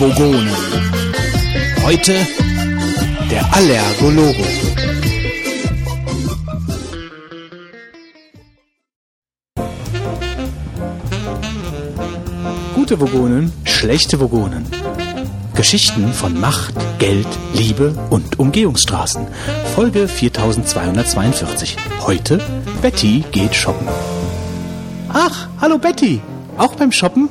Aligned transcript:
Vogonen. 0.00 0.48
Heute 1.84 2.14
der 3.30 3.54
Allergologo. 3.54 4.42
Gute 12.74 12.98
Vogonen, 12.98 13.52
schlechte 13.64 14.18
Vogonen. 14.18 14.64
Geschichten 15.54 16.14
von 16.14 16.40
Macht, 16.40 16.72
Geld, 16.98 17.28
Liebe 17.52 17.94
und 18.08 18.38
Umgehungsstraßen. 18.38 19.26
Folge 19.74 20.08
4242. 20.08 21.76
Heute 22.06 22.40
Betty 22.80 23.22
geht 23.32 23.54
shoppen. 23.54 23.86
Ach, 25.12 25.48
hallo 25.60 25.76
Betty. 25.76 26.22
Auch 26.56 26.74
beim 26.76 26.90
Shoppen? 26.90 27.28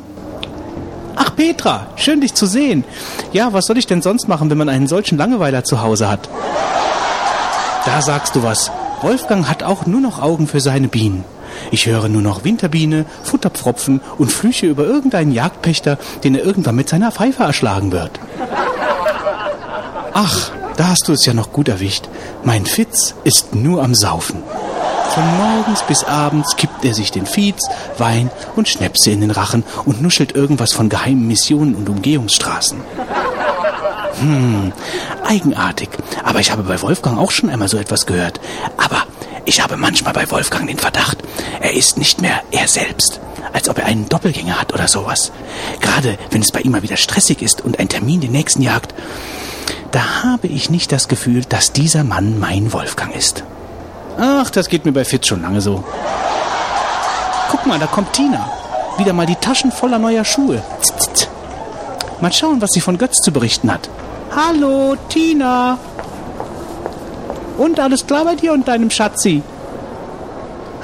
Petra, 1.40 1.88
schön 1.96 2.20
dich 2.20 2.34
zu 2.34 2.46
sehen. 2.48 2.84
Ja, 3.32 3.54
was 3.54 3.68
soll 3.68 3.78
ich 3.78 3.88
denn 3.88 4.02
sonst 4.02 4.28
machen, 4.28 4.50
wenn 4.50 4.58
man 4.58 4.68
einen 4.68 4.88
solchen 4.88 5.18
Langeweiler 5.18 5.64
zu 5.64 5.82
Hause 5.82 6.10
hat? 6.10 6.28
Da 7.86 8.02
sagst 8.02 8.36
du 8.36 8.44
was. 8.44 8.70
Wolfgang 9.02 9.48
hat 9.50 9.64
auch 9.64 9.86
nur 9.86 10.02
noch 10.02 10.22
Augen 10.22 10.48
für 10.48 10.60
seine 10.60 10.90
Bienen. 10.90 11.24
Ich 11.72 11.86
höre 11.86 12.10
nur 12.10 12.22
noch 12.22 12.44
Winterbiene, 12.44 13.06
Futterpfropfen 13.24 14.02
und 14.18 14.34
Flüche 14.34 14.66
über 14.66 14.84
irgendeinen 14.84 15.32
Jagdpächter, 15.32 15.98
den 16.26 16.36
er 16.36 16.44
irgendwann 16.44 16.76
mit 16.76 16.90
seiner 16.90 17.10
Pfeife 17.10 17.44
erschlagen 17.44 17.94
wird. 17.94 18.20
Ach, 20.14 20.52
da 20.76 20.90
hast 20.90 21.08
du 21.08 21.14
es 21.14 21.26
ja 21.26 21.34
noch 21.34 21.54
gut 21.54 21.70
erwischt. 21.70 22.10
Mein 22.44 22.66
Fitz 22.66 23.16
ist 23.24 23.56
nur 23.56 23.82
am 23.82 23.96
Saufen. 23.96 24.44
Von 25.10 25.38
morgens 25.38 25.82
bis 25.84 26.04
abends 26.04 26.56
kippt 26.56 26.86
er 26.86 26.94
sich 26.94 27.12
den 27.12 27.26
Fietz, 27.26 27.68
Wein 27.98 28.30
und 28.56 28.70
Schnäpse 28.70 29.12
in 29.12 29.22
den 29.22 29.32
Rachen 29.32 29.64
und 29.86 30.02
nuschelt 30.02 30.36
irgendwas 30.36 30.74
von 30.74 30.88
geheimen 30.88 31.28
Missionen 31.28 31.76
und 31.76 31.90
Umgehungsstraßen. 31.90 32.80
Hm, 34.20 34.72
eigenartig. 35.26 35.90
Aber 36.24 36.40
ich 36.40 36.52
habe 36.52 36.64
bei 36.64 36.82
Wolfgang 36.82 37.18
auch 37.18 37.32
schon 37.32 37.50
einmal 37.50 37.68
so 37.68 37.78
etwas 37.78 38.06
gehört. 38.06 38.40
Aber 38.78 39.04
ich 39.46 39.62
habe 39.64 39.78
manchmal 39.78 40.14
bei 40.14 40.30
Wolfgang 40.30 40.68
den 40.68 40.78
Verdacht, 40.78 41.18
er 41.60 41.74
ist 41.74 41.98
nicht 41.98 42.22
mehr 42.22 42.42
er 42.52 42.68
selbst. 42.68 43.20
Als 43.52 43.68
ob 43.68 43.80
er 43.80 43.86
einen 43.86 44.08
Doppelgänger 44.10 44.62
hat 44.62 44.74
oder 44.74 44.88
sowas. 44.88 45.32
Gerade 45.80 46.18
wenn 46.30 46.42
es 46.42 46.52
bei 46.52 46.62
ihm 46.62 46.72
mal 46.72 46.84
wieder 46.84 46.98
stressig 46.98 47.42
ist 47.42 47.62
und 47.62 47.80
ein 47.80 47.90
Termin 47.90 48.22
den 48.22 48.32
nächsten 48.32 48.62
jagt, 48.62 48.94
da 49.92 50.24
habe 50.24 50.48
ich 50.48 50.70
nicht 50.70 50.92
das 50.92 51.08
Gefühl, 51.08 51.44
dass 51.46 51.72
dieser 51.72 52.04
Mann 52.04 52.40
mein 52.40 52.72
Wolfgang 52.74 53.16
ist. 53.16 53.44
Ach, 54.20 54.50
das 54.50 54.68
geht 54.68 54.86
mir 54.86 54.92
bei 54.92 55.06
Fitz 55.06 55.28
schon 55.28 55.42
lange 55.42 55.62
so. 55.62 55.84
Guck 57.50 57.66
mal, 57.66 57.80
da 57.80 57.88
kommt 57.88 58.14
Tina. 58.14 58.52
Wieder 58.98 59.14
mal 59.14 59.26
die 59.26 59.36
Taschen 59.36 59.72
voller 59.72 59.98
neuer 59.98 60.26
Schuhe. 60.26 60.62
Mal 62.20 62.34
schauen, 62.34 62.62
was 62.62 62.72
sie 62.74 62.82
von 62.82 62.98
Götz 62.98 63.22
zu 63.24 63.32
berichten 63.32 63.72
hat. 63.72 63.90
Hallo, 64.36 64.96
Tina. 65.08 65.78
Und 67.58 67.80
alles 67.80 68.06
klar 68.06 68.26
bei 68.26 68.36
dir 68.36 68.52
und 68.52 68.68
deinem 68.68 68.92
Schatzi? 68.92 69.42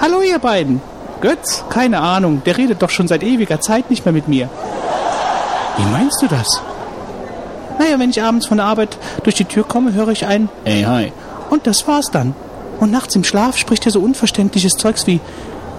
Hallo, 0.02 0.22
ihr 0.22 0.40
beiden. 0.40 0.82
Götz? 1.20 1.64
Keine 1.70 2.00
Ahnung. 2.00 2.42
Der 2.46 2.58
redet 2.58 2.82
doch 2.82 2.90
schon 2.90 3.10
seit 3.10 3.24
ewiger 3.24 3.60
Zeit 3.60 3.90
nicht 3.90 4.06
mehr 4.06 4.14
mit 4.14 4.30
mir. 4.30 4.50
Wie 5.78 5.86
meinst 5.86 6.22
du 6.22 6.28
das? 6.28 6.62
Naja, 7.80 8.00
wenn 8.00 8.10
ich 8.10 8.22
abends 8.22 8.46
von 8.46 8.58
der 8.58 8.66
Arbeit 8.68 8.98
durch 9.24 9.36
die 9.36 9.46
Tür 9.46 9.66
komme, 9.66 9.94
höre 9.94 10.10
ich 10.10 10.26
ein 10.26 10.48
Hey, 10.64 10.84
hi. 10.84 11.12
Und 11.50 11.68
das 11.68 11.86
war's 11.86 12.10
dann. 12.12 12.34
Und 12.80 12.92
nachts 12.92 13.16
im 13.16 13.24
Schlaf 13.24 13.58
spricht 13.58 13.86
er 13.86 13.92
so 13.92 14.00
unverständliches 14.02 14.74
Zeugs 14.74 15.08
wie 15.08 15.20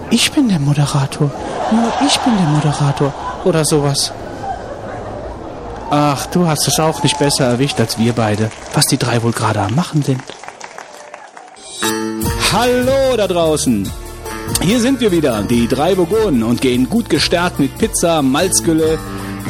Ich 0.09 0.31
bin 0.31 0.49
der 0.49 0.59
Moderator. 0.59 1.31
Nur 1.71 1.91
ich 2.05 2.17
bin 2.19 2.37
der 2.37 2.47
Moderator. 2.47 3.13
Oder 3.43 3.65
sowas. 3.65 4.11
Ach, 5.89 6.25
du 6.27 6.47
hast 6.47 6.67
es 6.67 6.79
auch 6.79 7.01
nicht 7.03 7.17
besser 7.17 7.45
erwischt 7.45 7.79
als 7.79 7.97
wir 7.97 8.13
beide. 8.13 8.51
Was 8.73 8.87
die 8.87 8.97
drei 8.97 9.21
wohl 9.23 9.31
gerade 9.31 9.61
am 9.61 9.75
Machen 9.75 10.03
sind. 10.03 10.21
Hallo 12.51 13.15
da 13.15 13.27
draußen. 13.27 13.89
Hier 14.61 14.79
sind 14.79 14.99
wir 14.99 15.11
wieder, 15.11 15.43
die 15.43 15.67
drei 15.67 15.97
Vogonen, 15.97 16.43
und 16.43 16.61
gehen 16.61 16.89
gut 16.89 17.09
gestärkt 17.09 17.59
mit 17.59 17.77
Pizza, 17.77 18.21
Malzgülle, 18.21 18.97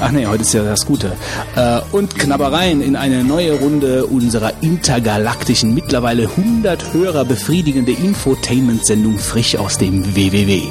ach 0.01 0.11
nee, 0.11 0.25
heute 0.25 0.43
ist 0.43 0.53
ja 0.53 0.63
das 0.63 0.85
Gute, 0.85 1.13
äh, 1.55 1.79
und 1.91 2.15
Knabbereien 2.17 2.81
in 2.81 2.95
eine 2.95 3.23
neue 3.23 3.53
Runde 3.53 4.05
unserer 4.05 4.53
intergalaktischen, 4.61 5.73
mittlerweile 5.73 6.23
100 6.23 6.93
Hörer 6.93 7.25
befriedigende 7.25 7.91
Infotainment-Sendung 7.91 9.17
frisch 9.17 9.55
aus 9.55 9.77
dem 9.77 10.15
WWW. 10.15 10.63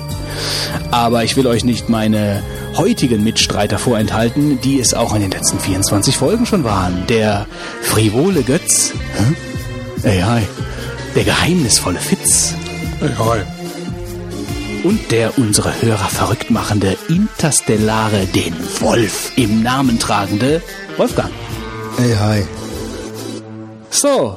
Aber 0.91 1.25
ich 1.25 1.37
will 1.37 1.47
euch 1.47 1.65
nicht 1.65 1.89
meine 1.89 2.43
heutigen 2.77 3.25
Mitstreiter 3.25 3.79
vorenthalten, 3.79 4.61
die 4.61 4.81
es 4.81 4.95
auch 4.95 5.15
in 5.15 5.23
den 5.23 5.31
letzten 5.31 5.59
24 5.59 6.17
Folgen 6.17 6.47
schon 6.47 6.65
waren. 6.65 7.05
Der 7.09 7.47
frivole 7.83 8.43
Götz, 8.43 8.93
hä? 9.17 10.09
Ey, 10.09 10.21
hi. 10.21 10.43
der 11.15 11.25
geheimnisvolle 11.25 11.99
Fitz, 11.99 12.55
Hey, 13.01 13.11
hi. 13.19 13.56
Und 14.87 15.11
der 15.11 15.37
unsere 15.37 15.83
Hörer 15.83 16.07
verrückt 16.07 16.49
machende 16.49 16.97
Interstellare, 17.09 18.27
den 18.27 18.55
Wolf 18.79 19.33
im 19.35 19.65
Namen 19.65 19.99
tragende 19.99 20.63
Wolfgang. 20.97 21.33
Hey, 21.97 22.15
hi. 22.15 22.45
So, 23.91 24.37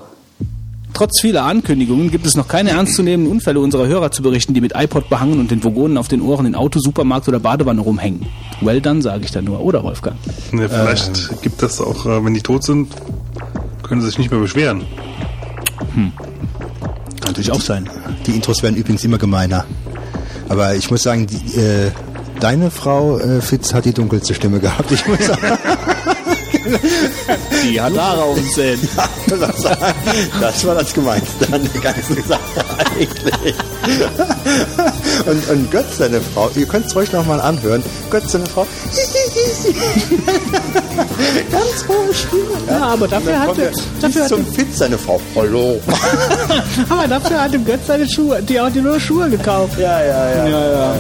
trotz 0.92 1.22
vieler 1.22 1.44
Ankündigungen 1.44 2.10
gibt 2.10 2.26
es 2.26 2.36
noch 2.36 2.48
keine 2.48 2.72
ernstzunehmenden 2.72 3.32
Unfälle 3.32 3.60
unserer 3.60 3.86
Hörer 3.86 4.10
zu 4.10 4.24
berichten, 4.24 4.56
die 4.56 4.62
mit 4.62 4.74
iPod 4.76 5.08
behangen 5.08 5.40
und 5.40 5.52
den 5.52 5.64
Vogonen 5.64 5.98
auf 5.98 6.08
den 6.08 6.20
Ohren 6.20 6.48
in 6.48 6.56
Auto, 6.56 6.80
Supermarkt 6.80 7.28
oder 7.28 7.40
Badewanne 7.40 7.82
rumhängen. 7.82 8.26
Well 8.62 8.82
done, 8.82 9.04
sage 9.04 9.26
ich 9.26 9.32
da 9.32 9.44
nur. 9.44 9.60
Oder 9.60 9.84
Wolfgang? 9.84 10.18
Ne, 10.52 10.68
vielleicht 10.68 11.44
gibt 11.44 11.62
das 11.62 11.80
auch, 11.80 12.08
äh, 12.08 12.26
wenn 12.26 12.34
die 12.34 12.42
tot 12.42 12.64
sind, 12.64 12.92
können 13.84 14.02
sie 14.02 14.08
sich 14.08 14.18
nicht 14.18 14.32
mehr 14.32 14.40
beschweren. 14.40 14.84
Kann 15.94 16.12
natürlich 17.22 17.52
auch 17.52 17.62
sein. 17.62 17.88
Die 18.26 18.32
Intros 18.32 18.64
werden 18.64 18.78
übrigens 18.78 19.04
immer 19.04 19.20
gemeiner. 19.20 19.66
Aber 20.50 20.76
ich 20.76 20.92
muss 20.92 21.04
sagen, 21.04 21.28
die, 21.28 21.58
äh, 21.58 21.92
deine 22.40 22.72
Frau 22.72 23.20
äh, 23.20 23.40
Fitz 23.40 23.74
hat 23.74 23.86
die 23.86 23.94
dunkelste 23.94 24.34
Stimme 24.34 24.60
gehabt. 24.60 24.92
Ich 24.92 25.08
muss 25.08 25.26
sagen, 25.26 25.42
Die 27.64 27.82
hat 27.82 27.98
Haare 27.98 28.24
auf 28.24 28.38
Zähnen. 28.54 28.88
das, 29.28 29.40
das 30.42 30.66
war 30.66 30.76
das 30.76 30.94
Gemeinste 30.94 31.54
an 31.54 31.70
der 31.74 31.82
ganzen 31.82 32.24
Sache 32.28 32.66
eigentlich. 32.96 33.56
Und, 35.26 35.50
und 35.50 35.72
Götz, 35.72 35.98
seine 35.98 36.22
Frau, 36.22 36.50
ihr 36.56 36.66
könnt 36.66 36.86
es 36.86 36.96
ruhig 36.96 37.12
nochmal 37.12 37.42
anhören. 37.42 37.84
Götz, 38.10 38.32
seine 38.32 38.46
Frau, 38.46 38.66
ganz 41.52 41.88
hohe 41.88 42.14
Stimme. 42.14 42.44
Ja, 42.68 42.88
aber 42.88 43.08
dafür 43.08 43.40
hat, 43.40 43.58
er, 43.58 43.72
dafür, 43.72 44.10
bis 44.10 44.22
hat, 44.22 44.30
zum 44.30 44.46
Fitz, 44.46 44.78
seine 44.78 44.98
Frau. 44.98 45.20
Hallo. 45.36 45.80
aber 46.90 47.08
dafür 47.08 47.42
hat 47.42 47.54
dem 47.54 47.66
Götz 47.66 47.88
seine 47.88 48.08
Schuhe, 48.08 48.42
die 48.42 48.60
hat 48.60 48.76
ihm 48.76 48.84
nur 48.84 49.00
Schuhe 49.00 49.30
gekauft. 49.30 49.78
Ja, 49.80 50.04
ja, 50.04 50.30
ja. 50.30 50.48
Ja, 50.48 50.72
ja. 50.72 50.96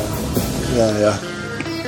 Ja, 0.78 1.00
ja. 1.00 1.20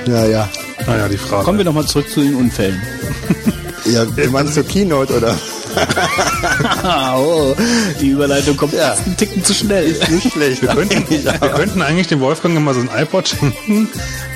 Ja, 0.08 0.26
ja. 0.26 0.50
Naja, 0.88 1.08
die 1.08 1.18
Frage. 1.18 1.44
Kommen 1.44 1.58
wir 1.58 1.66
nochmal 1.66 1.86
zurück 1.86 2.10
zu 2.10 2.22
den 2.22 2.36
Unfällen. 2.36 2.82
Ja, 3.86 4.06
du 4.06 4.30
meinst 4.30 4.54
so 4.54 4.64
Keynote 4.64 5.18
oder? 5.18 5.38
Oh, 7.16 7.56
die 8.02 8.10
Überleitung 8.10 8.58
kommt 8.58 8.74
Ja. 8.74 8.90
fast 8.90 9.06
einen 9.06 9.18
Ticken 9.18 9.44
zu 9.44 9.54
schnell. 9.54 9.96
Nicht 10.10 10.32
schlecht. 10.34 10.62
wir, 10.62 10.70
könnten, 10.70 11.06
wir 11.10 11.50
könnten 11.50 11.82
eigentlich 11.82 12.08
dem 12.08 12.20
Wolfgang 12.20 12.60
mal 12.62 12.74
so 12.74 12.82
ein 12.82 12.90
iPod 12.96 13.28
schenken 13.28 13.88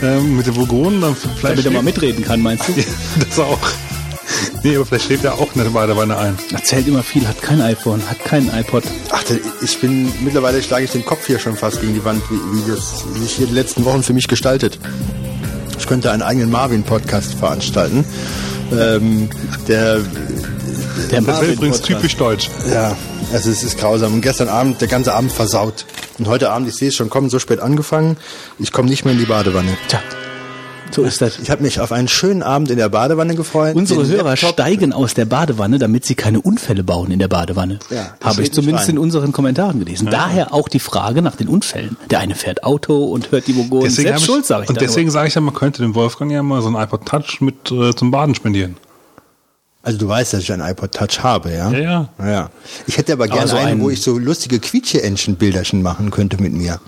ähm, 0.01 0.37
mit 0.37 0.47
den 0.47 0.55
Vogonen, 0.55 1.01
dann 1.01 1.15
vielleicht 1.15 1.43
Damit 1.43 1.65
er 1.65 1.71
mal 1.71 1.83
mitreden 1.83 2.23
kann, 2.23 2.41
meinst 2.41 2.67
du? 2.69 2.73
das 3.29 3.39
auch. 3.39 3.59
Nee, 4.63 4.75
aber 4.75 4.85
vielleicht 4.85 5.05
schläft 5.05 5.23
er 5.25 5.35
auch 5.35 5.53
in 5.55 5.63
der 5.63 5.69
Badewanne 5.69 6.17
ein. 6.17 6.37
Erzählt 6.53 6.87
immer 6.87 7.03
viel, 7.03 7.27
hat 7.27 7.41
kein 7.41 7.61
iPhone, 7.61 8.01
hat 8.09 8.23
keinen 8.23 8.49
iPod. 8.57 8.83
Ach, 9.11 9.23
ich 9.61 9.79
bin, 9.79 10.11
mittlerweile 10.23 10.63
schlage 10.63 10.85
ich 10.85 10.91
den 10.91 11.05
Kopf 11.05 11.27
hier 11.27 11.39
schon 11.39 11.55
fast 11.55 11.81
gegen 11.81 11.93
die 11.93 12.03
Wand, 12.05 12.23
wie, 12.29 12.35
wie 12.35 12.71
das 12.71 13.03
sich 13.21 13.33
hier 13.35 13.47
die 13.47 13.53
letzten 13.53 13.85
Wochen 13.85 14.01
für 14.03 14.13
mich 14.13 14.27
gestaltet. 14.27 14.79
Ich 15.77 15.85
könnte 15.87 16.11
einen 16.11 16.21
eigenen 16.23 16.49
Marvin-Podcast 16.49 17.35
veranstalten. 17.35 18.05
Ähm, 18.71 19.29
der, 19.67 19.99
Der 21.11 21.21
Das 21.21 21.41
wäre 21.41 21.53
übrigens 21.53 21.81
typisch 21.81 22.15
deutsch. 22.17 22.49
ja, 22.71 22.95
also 23.33 23.49
es 23.49 23.63
ist 23.63 23.77
grausam. 23.77 24.13
Und 24.13 24.21
gestern 24.21 24.49
Abend, 24.49 24.81
der 24.81 24.87
ganze 24.87 25.13
Abend 25.13 25.31
versaut. 25.31 25.85
Und 26.17 26.27
heute 26.27 26.49
Abend, 26.51 26.67
ich 26.67 26.75
sehe 26.75 26.89
es 26.89 26.95
schon 26.95 27.09
kommen, 27.09 27.29
so 27.29 27.39
spät 27.39 27.59
angefangen. 27.59 28.17
Ich 28.59 28.71
komme 28.71 28.89
nicht 28.89 29.05
mehr 29.05 29.13
in 29.13 29.19
die 29.19 29.25
Badewanne. 29.25 29.77
Tja, 29.87 29.99
so 30.91 31.03
ist 31.03 31.21
das. 31.21 31.39
Ich 31.39 31.49
habe 31.49 31.61
mich 31.63 31.79
auf 31.79 31.91
einen 31.91 32.07
schönen 32.07 32.41
Abend 32.43 32.71
in 32.71 32.77
der 32.77 32.89
Badewanne 32.89 33.35
gefreut. 33.35 33.75
Unsere 33.75 34.05
Hörer 34.07 34.29
Laptop- 34.31 34.53
steigen 34.53 34.93
aus 34.93 35.13
der 35.13 35.25
Badewanne, 35.25 35.77
damit 35.79 36.05
sie 36.05 36.15
keine 36.15 36.39
Unfälle 36.41 36.83
bauen 36.83 37.11
in 37.11 37.19
der 37.19 37.27
Badewanne. 37.27 37.79
Ja, 37.89 38.15
das 38.19 38.29
Habe 38.29 38.43
ich 38.43 38.51
zumindest 38.53 38.87
in 38.89 38.97
unseren 38.97 39.31
Kommentaren 39.31 39.79
gelesen. 39.79 40.07
Daher 40.09 40.53
auch 40.53 40.69
die 40.69 40.79
Frage 40.79 41.21
nach 41.21 41.35
den 41.35 41.47
Unfällen. 41.47 41.97
Der 42.09 42.19
eine 42.19 42.35
fährt 42.35 42.63
Auto 42.63 43.05
und 43.05 43.31
hört 43.31 43.47
die 43.47 43.55
Vogonen. 43.57 43.83
Deswegen 43.85 44.07
Selbst 44.09 44.21
hab 44.23 44.25
schuld, 44.25 44.45
sage 44.45 44.63
ich 44.63 44.69
Und 44.69 44.79
deswegen 44.81 45.11
sage 45.11 45.27
ich 45.27 45.35
ja, 45.35 45.41
man 45.41 45.53
könnte 45.53 45.81
dem 45.81 45.95
Wolfgang 45.95 46.31
ja 46.31 46.41
mal 46.43 46.61
so 46.61 46.69
ein 46.69 46.75
iPod 46.75 47.05
Touch 47.05 47.41
mit 47.41 47.71
äh, 47.71 47.93
zum 47.93 48.11
Baden 48.11 48.35
spendieren. 48.35 48.77
Also 49.83 49.99
du 49.99 50.07
weißt, 50.07 50.33
dass 50.33 50.41
ich 50.41 50.51
einen 50.51 50.63
iPod 50.67 50.93
Touch 50.93 51.21
habe, 51.21 51.51
ja? 51.51 51.69
Ja, 51.71 52.09
ja. 52.17 52.27
ja. 52.27 52.49
Ich 52.87 52.97
hätte 52.97 53.13
aber 53.13 53.27
gerne 53.27 53.47
so 53.47 53.55
einen, 53.55 53.67
einen- 53.67 53.81
wo 53.81 53.89
ich 53.91 54.01
so 54.01 54.17
lustige 54.17 54.59
Quietsche-Entchen-Bilderchen 54.59 55.81
machen 55.83 56.09
könnte 56.09 56.41
mit 56.41 56.53
mir. 56.53 56.79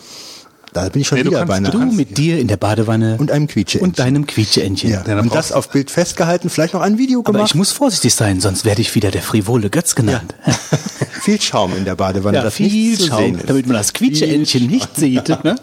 Da 0.77 0.89
bin 0.89 1.01
ich 1.01 1.07
schon 1.07 1.17
Nee, 1.17 1.23
du 1.23 1.31
wieder 1.31 1.43
bei 1.47 1.55
einer 1.55 1.71
Du 1.71 1.79
mit 1.79 2.19
dir 2.19 2.37
in 2.37 2.47
der 2.47 2.57
Badewanne 2.57 3.15
Und 3.17 3.31
einem 3.31 3.47
Quietscheentchen. 3.47 3.81
und 3.89 3.97
deinem 3.97 4.27
Quietscheentchen. 4.27 4.91
Ja. 4.91 4.97
Ja, 4.97 5.03
dann 5.03 5.21
und 5.21 5.33
das 5.33 5.51
auf 5.51 5.69
Bild 5.69 5.89
festgehalten, 5.89 6.51
vielleicht 6.51 6.75
noch 6.75 6.81
ein 6.81 6.99
Video 6.99 7.21
Aber 7.21 7.31
gemacht. 7.31 7.49
ich 7.49 7.55
muss 7.55 7.71
vorsichtig 7.71 8.13
sein, 8.13 8.39
sonst 8.41 8.63
werde 8.63 8.81
ich 8.81 8.93
wieder 8.93 9.09
der 9.09 9.23
frivole 9.23 9.71
Götz 9.71 9.95
genannt. 9.95 10.35
viel 11.21 11.41
Schaum 11.41 11.75
in 11.75 11.83
der 11.83 11.95
Badewanne, 11.95 12.37
Ja, 12.37 12.51
viel 12.51 12.95
Schaum, 12.99 13.39
damit 13.43 13.65
man 13.65 13.75
das 13.75 13.91
Quietscheentchen 13.93 14.67
nicht 14.67 14.95
sieht. 14.95 15.27
Ne? 15.29 15.55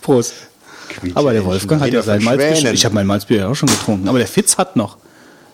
Prost. 0.00 0.32
Aber 1.14 1.34
der 1.34 1.44
Wolfgang 1.44 1.82
hat 1.82 1.92
ja 1.92 2.00
sein 2.02 2.24
Malzbier. 2.24 2.72
Ich 2.72 2.86
habe 2.86 2.94
mein 2.94 3.06
Malzbier 3.06 3.36
ja 3.36 3.48
auch 3.48 3.54
schon 3.54 3.68
getrunken. 3.68 4.08
Aber 4.08 4.16
der 4.16 4.26
Fitz 4.26 4.56
hat 4.56 4.74
noch. 4.74 4.96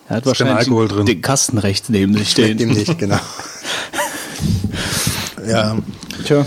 Er 0.08 0.18
hat 0.18 0.26
wahrscheinlich 0.26 0.58
Alkohol 0.58 0.86
drin. 0.86 1.06
den 1.06 1.22
Kasten 1.22 1.58
rechts 1.58 1.88
neben 1.88 2.16
sich 2.16 2.30
stehen. 2.30 2.50
Mit 2.50 2.60
dem 2.60 2.68
nicht, 2.70 2.96
genau. 2.98 3.18
ja, 5.46 5.76
Tja, 6.24 6.46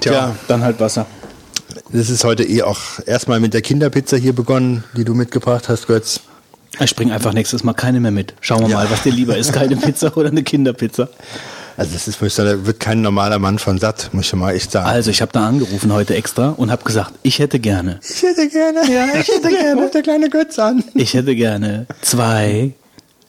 Tja. 0.00 0.36
dann 0.48 0.62
halt 0.62 0.80
Wasser. 0.80 1.06
das 1.92 2.10
ist 2.10 2.24
heute 2.24 2.44
eh 2.44 2.62
auch 2.62 2.78
erstmal 3.06 3.40
mit 3.40 3.54
der 3.54 3.62
Kinderpizza 3.62 4.16
hier 4.16 4.32
begonnen, 4.34 4.84
die 4.96 5.04
du 5.04 5.14
mitgebracht 5.14 5.68
hast, 5.68 5.86
Götz. 5.86 6.20
Ich 6.78 6.94
bringe 6.96 7.12
einfach 7.12 7.32
nächstes 7.32 7.64
Mal 7.64 7.72
keine 7.74 8.00
mehr 8.00 8.12
mit. 8.12 8.34
Schauen 8.40 8.60
wir 8.62 8.68
Ja. 8.68 8.76
mal, 8.76 8.90
was 8.90 9.02
dir 9.02 9.12
lieber 9.12 9.36
ist, 9.36 9.52
keine 9.52 9.76
Pizza 9.76 10.16
oder 10.16 10.28
eine 10.30 10.42
Kinderpizza. 10.42 11.08
Also 11.76 11.92
das 11.94 12.06
ist, 12.08 12.38
da 12.38 12.66
wird 12.66 12.78
kein 12.78 13.00
normaler 13.00 13.38
Mann 13.38 13.58
von 13.58 13.78
satt, 13.78 14.10
muss 14.12 14.26
ich 14.26 14.32
mal 14.34 14.52
echt 14.54 14.70
sagen. 14.72 14.86
Also, 14.86 15.10
ich 15.10 15.22
habe 15.22 15.32
da 15.32 15.46
angerufen 15.48 15.92
heute 15.92 16.14
extra 16.14 16.50
und 16.50 16.70
habe 16.70 16.84
gesagt, 16.84 17.12
ich 17.22 17.38
hätte 17.38 17.58
gerne, 17.58 18.00
ich 18.08 18.22
hätte 18.22 18.48
gerne, 18.48 18.80
ja, 18.92 19.06
ich 19.18 19.28
hätte 19.28 19.48
gerne, 19.62 19.80
ruft 19.80 19.94
der 19.94 20.02
kleine 20.02 20.28
Götz 20.28 20.58
an. 20.58 20.84
ich 20.94 21.14
hätte 21.14 21.34
gerne 21.34 21.86
zwei, 22.02 22.72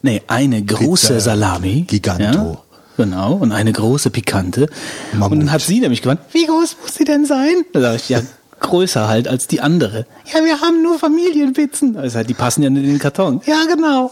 nee, 0.01 0.21
eine 0.27 0.61
große 0.63 1.07
Pizza 1.13 1.19
Salami. 1.21 1.85
Giganto. 1.87 2.23
Ja, 2.23 2.70
genau, 3.03 3.33
und 3.33 3.51
eine 3.51 3.71
große 3.71 4.09
Pikante. 4.09 4.67
Mammut. 5.13 5.31
Und 5.31 5.39
dann 5.39 5.51
hat 5.51 5.61
sie 5.61 5.79
nämlich 5.79 6.01
gemeint, 6.01 6.21
wie 6.31 6.45
groß 6.45 6.77
muss 6.81 6.95
sie 6.95 7.03
denn 7.03 7.25
sein? 7.25 7.65
Da 7.73 7.81
sag 7.81 7.95
ich, 7.95 8.09
ja, 8.09 8.21
größer 8.59 9.07
halt 9.07 9.27
als 9.27 9.47
die 9.47 9.61
andere. 9.61 10.05
Ja, 10.33 10.43
wir 10.45 10.61
haben 10.61 10.83
nur 10.83 10.99
Familienpizzen. 10.99 11.97
Also 11.97 12.17
halt, 12.17 12.29
die 12.29 12.33
passen 12.33 12.63
ja 12.63 12.69
nicht 12.69 12.83
in 12.83 12.89
den 12.91 12.99
Karton. 12.99 13.41
Ja, 13.45 13.63
genau. 13.67 14.11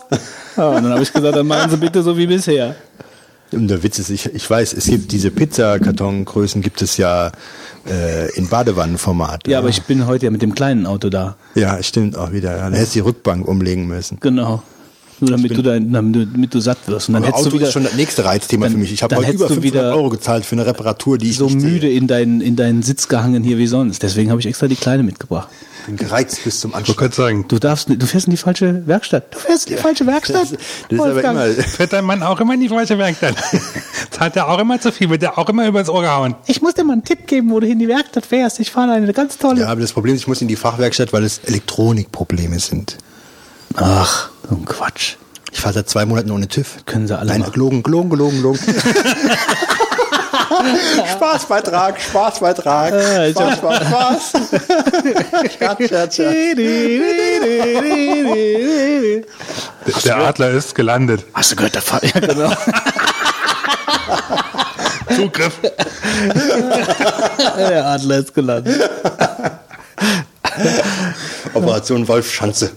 Ja, 0.57 0.69
und 0.75 0.83
dann 0.83 0.91
habe 0.91 1.03
ich 1.03 1.13
gesagt, 1.13 1.35
dann 1.35 1.47
machen 1.47 1.69
Sie 1.69 1.77
bitte 1.77 2.01
so 2.03 2.17
wie 2.17 2.27
bisher. 2.27 2.75
Und 3.51 3.67
der 3.67 3.81
Witz 3.81 3.97
ist, 3.97 4.09
ich, 4.09 4.27
ich 4.27 4.47
weiß, 4.47 4.73
es 4.73 4.85
gibt 4.85 5.11
diese 5.11 5.31
Pizzakartongrößen 5.31 6.61
gibt 6.61 6.83
es 6.83 6.97
ja 6.97 7.31
äh, 7.89 8.31
in 8.35 8.47
Badewannenformat. 8.47 9.47
Ja, 9.47 9.57
aber 9.57 9.69
ich 9.69 9.83
bin 9.83 10.05
heute 10.05 10.25
ja 10.25 10.31
mit 10.31 10.43
dem 10.43 10.53
kleinen 10.53 10.85
Auto 10.85 11.09
da. 11.09 11.35
Ja, 11.55 11.81
stimmt 11.81 12.15
auch 12.15 12.31
wieder. 12.31 12.55
Ja. 12.55 12.69
Da 12.69 12.75
hättest 12.75 12.93
du 12.95 12.99
die 12.99 13.05
Rückbank 13.05 13.47
umlegen 13.47 13.87
müssen. 13.87 14.19
Genau. 14.19 14.61
Nur 15.21 15.31
damit 15.31 15.57
du, 15.57 15.61
dein, 15.61 15.91
damit, 15.91 16.15
du, 16.15 16.25
damit 16.25 16.53
du 16.53 16.59
satt 16.59 16.77
wirst. 16.87 17.09
Und 17.09 17.13
dann 17.15 17.23
hättest 17.23 17.41
Auto 17.41 17.49
du 17.51 17.55
wieder 17.57 17.67
ist 17.67 17.73
schon 17.73 17.83
das 17.83 17.93
nächste 17.95 18.23
Reizthema 18.25 18.65
dann- 18.65 18.73
für 18.73 18.79
mich. 18.79 18.91
Ich 18.93 19.03
habe 19.03 19.15
heute 19.15 19.31
über 19.31 19.45
hättest 19.45 19.57
du 19.57 19.61
500 19.61 19.63
wieder 19.83 19.95
Euro 19.95 20.09
gezahlt 20.09 20.45
für 20.45 20.55
eine 20.55 20.65
Reparatur, 20.65 21.17
die 21.17 21.29
ich 21.29 21.37
so 21.37 21.45
nicht 21.45 21.55
müde 21.61 21.87
sehe. 21.87 21.97
in 21.97 22.07
deinen, 22.07 22.41
in 22.41 22.55
deinen 22.55 22.83
Sitz 22.83 23.07
gehangen 23.07 23.43
hier 23.43 23.57
wie 23.57 23.67
sonst. 23.67 24.01
Deswegen 24.03 24.29
habe 24.31 24.39
ich 24.39 24.47
extra 24.47 24.67
die 24.67 24.75
kleine 24.75 25.03
mitgebracht. 25.03 25.49
bin 25.85 25.97
gereizt 25.97 26.43
bis 26.43 26.59
zum 26.59 26.73
Anschluss. 26.75 26.99
wollte 26.99 27.15
sagen, 27.15 27.45
Du 27.47 27.57
darfst, 27.59 27.89
du 27.89 28.05
fährst 28.05 28.27
in 28.27 28.31
die 28.31 28.37
falsche 28.37 28.85
Werkstatt. 28.87 29.33
Du 29.33 29.39
fährst 29.39 29.69
in 29.69 29.75
die 29.75 29.81
falsche 29.81 30.05
Werkstatt. 30.05 30.43
Das, 30.43 30.51
das 30.51 30.59
ist 30.91 30.99
aber 30.99 31.23
immer. 31.23 31.47
fährt 31.63 31.93
dein 31.93 32.05
Mann 32.05 32.21
auch 32.23 32.39
immer 32.39 32.53
in 32.53 32.61
die 32.61 32.69
falsche 32.69 32.97
Werkstatt. 32.97 33.35
Zahlt 34.11 34.35
er 34.35 34.47
auch 34.49 34.59
immer 34.59 34.79
zu 34.79 34.91
viel, 34.91 35.09
wird 35.09 35.23
er 35.23 35.37
auch 35.37 35.49
immer 35.49 35.67
übers 35.67 35.89
Ohr 35.89 36.01
gehauen. 36.01 36.35
Ich 36.47 36.61
muss 36.61 36.73
dir 36.75 36.83
mal 36.83 36.93
einen 36.93 37.03
Tipp 37.03 37.27
geben, 37.27 37.49
wo 37.51 37.59
du 37.59 37.67
in 37.67 37.79
die 37.79 37.87
Werkstatt 37.87 38.25
fährst. 38.25 38.59
Ich 38.59 38.71
fahre 38.71 38.91
eine 38.91 39.11
ganz 39.13 39.37
tolle. 39.37 39.61
Ja, 39.61 39.67
aber 39.67 39.81
das 39.81 39.93
Problem 39.93 40.15
ist, 40.15 40.21
ich 40.21 40.27
muss 40.27 40.41
in 40.41 40.47
die 40.47 40.55
Fachwerkstatt, 40.55 41.11
weil 41.13 41.23
es 41.23 41.39
Elektronikprobleme 41.45 42.59
sind. 42.59 42.97
Ach, 43.75 44.29
so 44.49 44.55
ein 44.55 44.65
Quatsch. 44.65 45.15
Ich 45.51 45.59
fahre 45.61 45.73
seit 45.73 45.89
zwei 45.89 46.05
Monaten 46.05 46.31
ohne 46.31 46.47
TÜV. 46.47 46.85
Können 46.85 47.07
sie 47.07 47.17
alle 47.17 47.31
Nein, 47.31 47.41
machen. 47.41 47.53
gelogen, 47.53 47.83
gelogen, 47.83 48.09
gelogen, 48.09 48.37
gelogen. 48.37 48.59
Spaßbeitrag, 51.15 51.99
Spaßbeitrag. 52.01 52.93
Ich 53.27 53.31
Spaß, 53.31 53.57
Spaß, 53.57 53.77
Spaß. 53.87 54.31
Scherz, 55.57 55.87
Scherz, 55.87 56.15
Scherz. 56.15 56.55
Der, 59.85 60.01
der 60.03 60.17
Adler 60.17 60.51
ist 60.51 60.75
gelandet. 60.75 61.25
Hast 61.33 61.51
du 61.51 61.55
gehört, 61.55 61.75
der 61.75 61.81
Fall? 61.81 62.01
Ja, 62.03 62.19
genau. 62.19 62.51
Zugriff. 65.15 65.53
der 67.57 67.85
Adler 67.85 68.17
ist 68.17 68.33
gelandet. 68.33 68.89
Operation 71.53 72.07
Wolfschanze. 72.07 72.71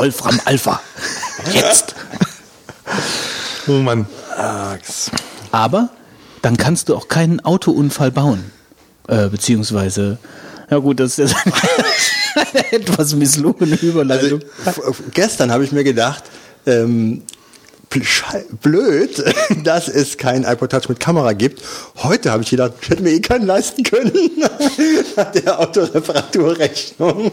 Wolfram 0.00 0.40
Alpha. 0.46 0.80
Jetzt. 1.52 1.94
Oh 3.68 3.72
Mann. 3.72 4.06
Aber 5.52 5.90
dann 6.40 6.56
kannst 6.56 6.88
du 6.88 6.96
auch 6.96 7.08
keinen 7.08 7.40
Autounfall 7.40 8.10
bauen. 8.10 8.50
Äh, 9.08 9.28
beziehungsweise, 9.28 10.16
ja 10.70 10.78
gut, 10.78 11.00
das 11.00 11.18
ist 11.18 11.34
jetzt 11.34 11.36
eine 12.34 12.72
etwas 12.72 13.14
misslungene 13.14 13.76
Überleitung. 13.76 14.40
Also, 14.64 14.96
gestern 15.12 15.52
habe 15.52 15.64
ich 15.64 15.72
mir 15.72 15.84
gedacht, 15.84 16.24
ähm, 16.64 17.22
blöd, 18.62 19.22
dass 19.64 19.86
es 19.86 20.16
keinen 20.16 20.44
iPod 20.44 20.70
Touch 20.70 20.88
mit 20.88 20.98
Kamera 20.98 21.34
gibt. 21.34 21.60
Heute 21.96 22.32
habe 22.32 22.42
ich 22.42 22.48
gedacht, 22.48 22.72
ich 22.80 22.88
hätte 22.88 23.02
mir 23.02 23.10
eh 23.10 23.20
keinen 23.20 23.44
leisten 23.44 23.82
können. 23.82 24.14
Nach 25.16 25.30
der 25.30 25.60
Autoreparaturrechnung. 25.60 27.32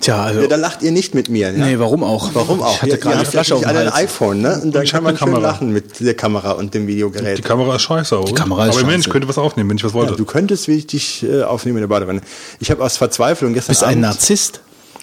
Tja, 0.00 0.22
also, 0.22 0.40
Ja, 0.40 0.46
da 0.46 0.56
lacht 0.56 0.82
ihr 0.82 0.92
nicht 0.92 1.14
mit 1.14 1.28
mir. 1.28 1.50
Ja? 1.52 1.64
nee, 1.66 1.78
warum 1.78 2.02
auch? 2.02 2.30
Warum 2.34 2.62
auch? 2.62 2.74
Ich 2.76 2.82
hatte 2.82 2.92
Ihr- 2.92 2.96
gerade 2.98 3.16
ihr 3.16 3.20
eine 3.20 3.28
Flasche 3.30 3.54
auf 3.54 3.66
alle 3.66 3.80
ein 3.80 3.86
Hals. 3.92 3.96
iPhone, 4.04 4.40
ne? 4.40 4.60
Und 4.62 4.74
dann 4.74 4.82
ich 4.84 4.92
kann 4.92 5.02
man 5.04 5.16
schön 5.16 5.32
lachen 5.40 5.72
mit 5.72 6.00
der 6.00 6.14
Kamera 6.14 6.52
und 6.52 6.72
dem 6.74 6.86
Videogerät. 6.86 7.38
Die 7.38 7.42
Kamera 7.42 7.76
ist 7.76 7.82
scheiße, 7.82 8.18
oder? 8.18 8.32
Kamera 8.34 8.66
ist 8.66 8.72
Aber 8.76 8.80
immerhin, 8.82 9.00
ich 9.00 9.10
könnte 9.10 9.28
was 9.28 9.36
aufnehmen, 9.38 9.68
wenn 9.70 9.76
ich 9.76 9.84
was 9.84 9.92
wollte. 9.92 10.12
ja, 10.12 10.16
du 10.16 10.24
könntest 10.24 10.68
wirklich 10.68 11.22
äh, 11.22 11.42
aufnehmen 11.42 11.76
in 11.78 11.82
der 11.82 11.88
Badewanne. 11.88 12.22
Ich 12.60 12.70
habe 12.70 12.82
aus 12.82 12.96
Verzweiflung 12.96 13.52
gestern 13.52 13.72
bist 13.72 13.82
ein 13.84 13.88
Abend, 13.90 14.00
Narzisst. 14.02 14.60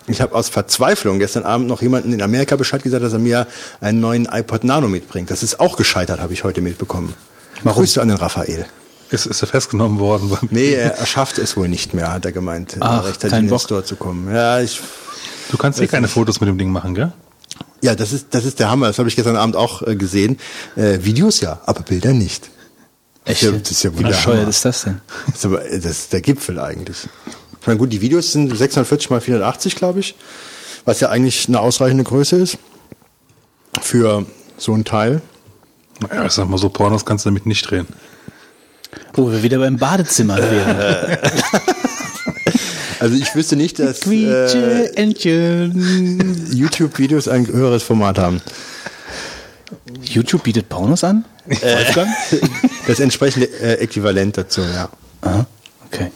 ich 0.08 0.20
habe 0.22 0.34
aus 0.34 0.50
Verzweiflung 0.50 1.20
gestern 1.20 1.44
Abend 1.44 1.68
noch 1.68 1.82
jemanden 1.84 2.12
in 2.14 2.22
Amerika 2.22 2.56
Bescheid 2.56 2.82
gesagt, 2.82 3.04
dass 3.04 3.14
er 3.14 3.20
mir 3.20 3.46
einen 3.82 4.00
neuen 4.00 4.26
iPod 4.32 4.64
Nano 4.64 4.88
mitbringt. 4.88 5.30
Das 5.30 5.44
ist 5.44 5.60
auch 5.60 5.78
gescheitert, 5.78 6.20
habe 6.20 6.34
ich 6.34 6.44
heute 6.44 6.62
mitbekommen. 6.62 7.14
Warum? 7.64 7.82
Grüße 7.84 8.02
an 8.02 8.08
den 8.08 8.18
Raphael. 8.18 8.66
Ist, 9.10 9.26
ist 9.26 9.42
er 9.42 9.48
festgenommen 9.48 10.00
worden? 10.00 10.32
Nee, 10.52 10.74
er, 10.74 11.06
schafft 11.06 11.38
es 11.38 11.56
wohl 11.58 11.68
nicht 11.68 11.94
mehr, 11.94 12.12
hat 12.12 12.26
er 12.26 12.32
gemeint, 12.32 12.74
in 12.74 12.84
Ach, 12.84 13.04
den 13.18 13.30
kein 13.30 13.40
Dinge 13.42 13.52
Bock. 13.52 13.62
Store 13.62 13.84
zu 13.84 13.96
kommen. 13.96 14.34
Ja, 14.34 14.60
ich, 14.60 14.80
Du 15.52 15.58
kannst 15.58 15.80
hier 15.80 15.88
keine 15.88 16.08
Fotos 16.08 16.42
mit 16.42 16.50
dem 16.50 16.58
Ding 16.58 16.70
machen, 16.72 16.94
gell? 16.94 17.12
ja, 17.82 17.96
das 17.96 18.12
ist, 18.12 18.28
das 18.32 18.44
ist 18.46 18.60
der 18.60 18.70
Hammer. 18.70 18.88
Das 18.88 19.00
habe 19.00 19.08
ich 19.08 19.16
gestern 19.16 19.36
Abend 19.38 19.56
auch 19.56 19.82
äh, 19.82 19.96
gesehen. 19.96 20.40
Äh, 20.76 21.00
Videos 21.04 21.42
ja, 21.42 21.62
aber 21.66 21.82
Bilder 21.82 22.14
nicht. 22.14 22.50
Echt? 23.24 23.44
Das 23.44 23.72
ist 23.72 23.84
ja 23.84 23.98
Wie 23.98 24.04
bescheuert 24.04 24.48
ist 24.50 24.66
das 24.66 24.84
denn? 24.84 25.02
Das 25.28 25.36
ist, 25.36 25.46
aber, 25.46 25.66
äh, 25.66 25.80
das 25.80 25.92
ist 25.92 26.14
der 26.14 26.22
Gipfel 26.22 26.60
eigentlich. 26.60 27.08
Ich 27.62 27.68
meine, 27.68 27.80
gut, 27.80 27.92
die 27.94 28.02
Videos 28.02 28.32
sind 28.32 28.50
640 28.56 29.10
mal 29.10 29.22
480, 29.22 29.76
glaube 29.76 30.00
ich, 30.00 30.16
was 30.86 31.00
ja 31.02 31.10
eigentlich 31.10 31.48
eine 31.48 31.60
ausreichende 31.60 32.04
Größe 32.04 32.38
ist 32.38 32.58
für 33.82 34.26
so 34.58 34.74
ein 34.74 34.84
Teil. 34.86 35.22
Naja, 36.00 36.26
ich 36.26 36.32
sag 36.32 36.48
mal 36.48 36.58
so, 36.58 36.70
Pornos 36.70 37.06
kannst 37.06 37.26
du 37.26 37.30
damit 37.30 37.46
nicht 37.46 37.70
drehen. 37.70 37.88
Wo 39.14 39.32
wir 39.32 39.42
wieder 39.44 39.58
beim 39.60 39.78
Badezimmer 39.78 40.38
wären. 40.52 41.18
Also 43.00 43.16
ich 43.16 43.36
wüsste 43.36 43.56
nicht, 43.56 43.78
dass 43.78 44.08
äh. 44.08 44.88
YouTube-Videos 46.52 47.28
ein 47.28 47.46
höheres 47.46 47.84
Format 47.84 48.18
haben. 48.18 48.42
YouTube 50.04 50.42
bietet 50.44 50.68
Pornos 50.68 51.04
an? 51.04 51.24
Wolfgang? 51.46 52.10
Das 52.88 53.00
entsprechende 53.00 53.46
äh, 53.60 53.74
Äquivalent 53.84 54.38
dazu, 54.38 54.62
ja. 54.62 54.90
Aha, 55.22 55.46
okay. 55.86 56.10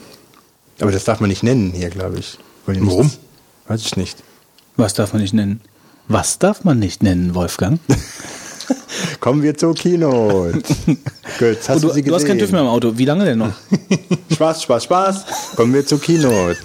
Aber 0.80 0.90
das 0.90 1.04
darf 1.04 1.20
man 1.20 1.28
nicht 1.30 1.42
nennen 1.44 1.70
hier, 1.72 1.90
glaube 1.90 2.18
ich. 2.18 2.38
Warum? 2.66 2.82
nichts- 3.06 3.18
Weiß 3.68 3.82
ich 3.82 3.96
nicht. 3.96 4.18
Was 4.76 4.94
darf 4.94 5.12
man 5.12 5.20
nicht 5.22 5.34
nennen? 5.34 5.60
Was 6.08 6.38
darf 6.40 6.64
man 6.64 6.78
nicht 6.80 7.02
nennen, 7.02 7.34
Wolfgang? 7.36 7.78
Kommen 9.20 9.42
wir 9.42 9.56
zur 9.56 9.74
Kino. 9.74 10.48
Gut, 11.38 11.58
hast 11.68 11.70
Oh, 11.70 11.74
du, 11.80 11.88
du, 11.88 11.92
sie 11.94 12.02
du 12.02 12.14
hast 12.14 12.22
keinen 12.24 12.38
gesehen? 12.38 12.38
TÜV 12.38 12.52
mehr 12.52 12.60
im 12.62 12.66
Auto. 12.68 12.92
Wie 12.98 13.04
lange 13.04 13.24
denn 13.24 13.38
noch? 13.38 13.52
Spaß, 14.32 14.62
Spaß, 14.62 14.84
Spaß. 14.84 15.24
Kommen 15.56 15.72
wir 15.74 15.86
zur 15.86 16.00
Keynote. 16.00 16.58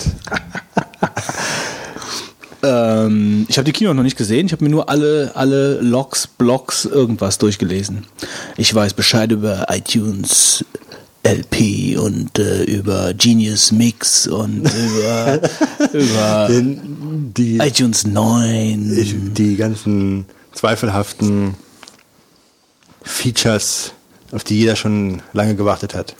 ähm, 2.63 3.45
ich 3.49 3.57
habe 3.57 3.65
die 3.65 3.71
Kino 3.71 3.93
noch 3.93 4.03
nicht 4.03 4.17
gesehen. 4.17 4.45
Ich 4.47 4.51
habe 4.51 4.63
mir 4.63 4.69
nur 4.69 4.89
alle, 4.89 5.31
alle 5.35 5.79
Logs, 5.81 6.27
Blogs, 6.27 6.85
irgendwas 6.85 7.37
durchgelesen. 7.37 8.05
Ich 8.57 8.73
weiß 8.73 8.93
Bescheid 8.93 9.31
über 9.31 9.65
iTunes 9.69 10.65
LP 11.23 11.97
und 11.99 12.39
äh, 12.39 12.63
über 12.63 13.13
Genius 13.13 13.71
Mix 13.71 14.27
und 14.27 14.61
über, 14.61 15.41
über 15.93 16.47
Den, 16.49 17.33
die, 17.35 17.57
iTunes 17.57 18.07
9. 18.07 19.33
die 19.35 19.55
ganzen 19.57 20.25
zweifelhaften 20.53 21.55
Features, 23.07 23.93
auf 24.31 24.43
die 24.43 24.59
jeder 24.59 24.75
schon 24.75 25.21
lange 25.33 25.55
gewartet 25.55 25.95
hat. 25.95 26.15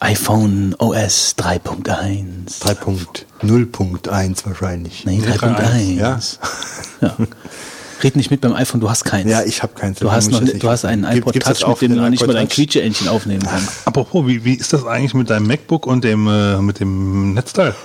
iPhone 0.00 0.74
OS 0.78 1.36
3.1. 1.38 2.60
3.0.1 2.60 4.46
wahrscheinlich. 4.46 5.04
Nee, 5.04 5.20
3.1. 5.20 5.92
Ja. 5.94 6.18
ja. 7.00 7.16
Red 8.02 8.16
nicht 8.16 8.32
mit 8.32 8.40
beim 8.40 8.52
iPhone, 8.54 8.80
du 8.80 8.90
hast 8.90 9.04
keins. 9.04 9.30
Ja, 9.30 9.42
ich 9.44 9.62
habe 9.62 9.74
keins. 9.74 10.00
Du 10.00 10.10
hast, 10.10 10.30
noch, 10.32 10.40
du 10.40 10.68
hast 10.68 10.84
einen 10.84 11.02
Gibt- 11.02 11.18
iPod 11.18 11.32
gibt's 11.34 11.48
das 11.48 11.60
Touch, 11.60 11.80
mit 11.82 11.82
dem 11.82 11.94
du 11.96 12.02
noch 12.02 12.10
nicht 12.10 12.26
mal 12.26 12.34
Touch? 12.34 12.48
Quietscheentchen 12.48 13.06
aufnehmen 13.08 13.44
kannst. 13.48 13.68
Apropos, 13.86 14.26
wie, 14.26 14.44
wie 14.44 14.54
ist 14.54 14.72
das 14.72 14.84
eigentlich 14.84 15.14
mit 15.14 15.30
deinem 15.30 15.46
MacBook 15.46 15.86
und 15.86 16.02
dem, 16.02 16.26
äh, 16.26 16.60
mit 16.60 16.80
dem 16.80 17.34
Netzteil? 17.34 17.76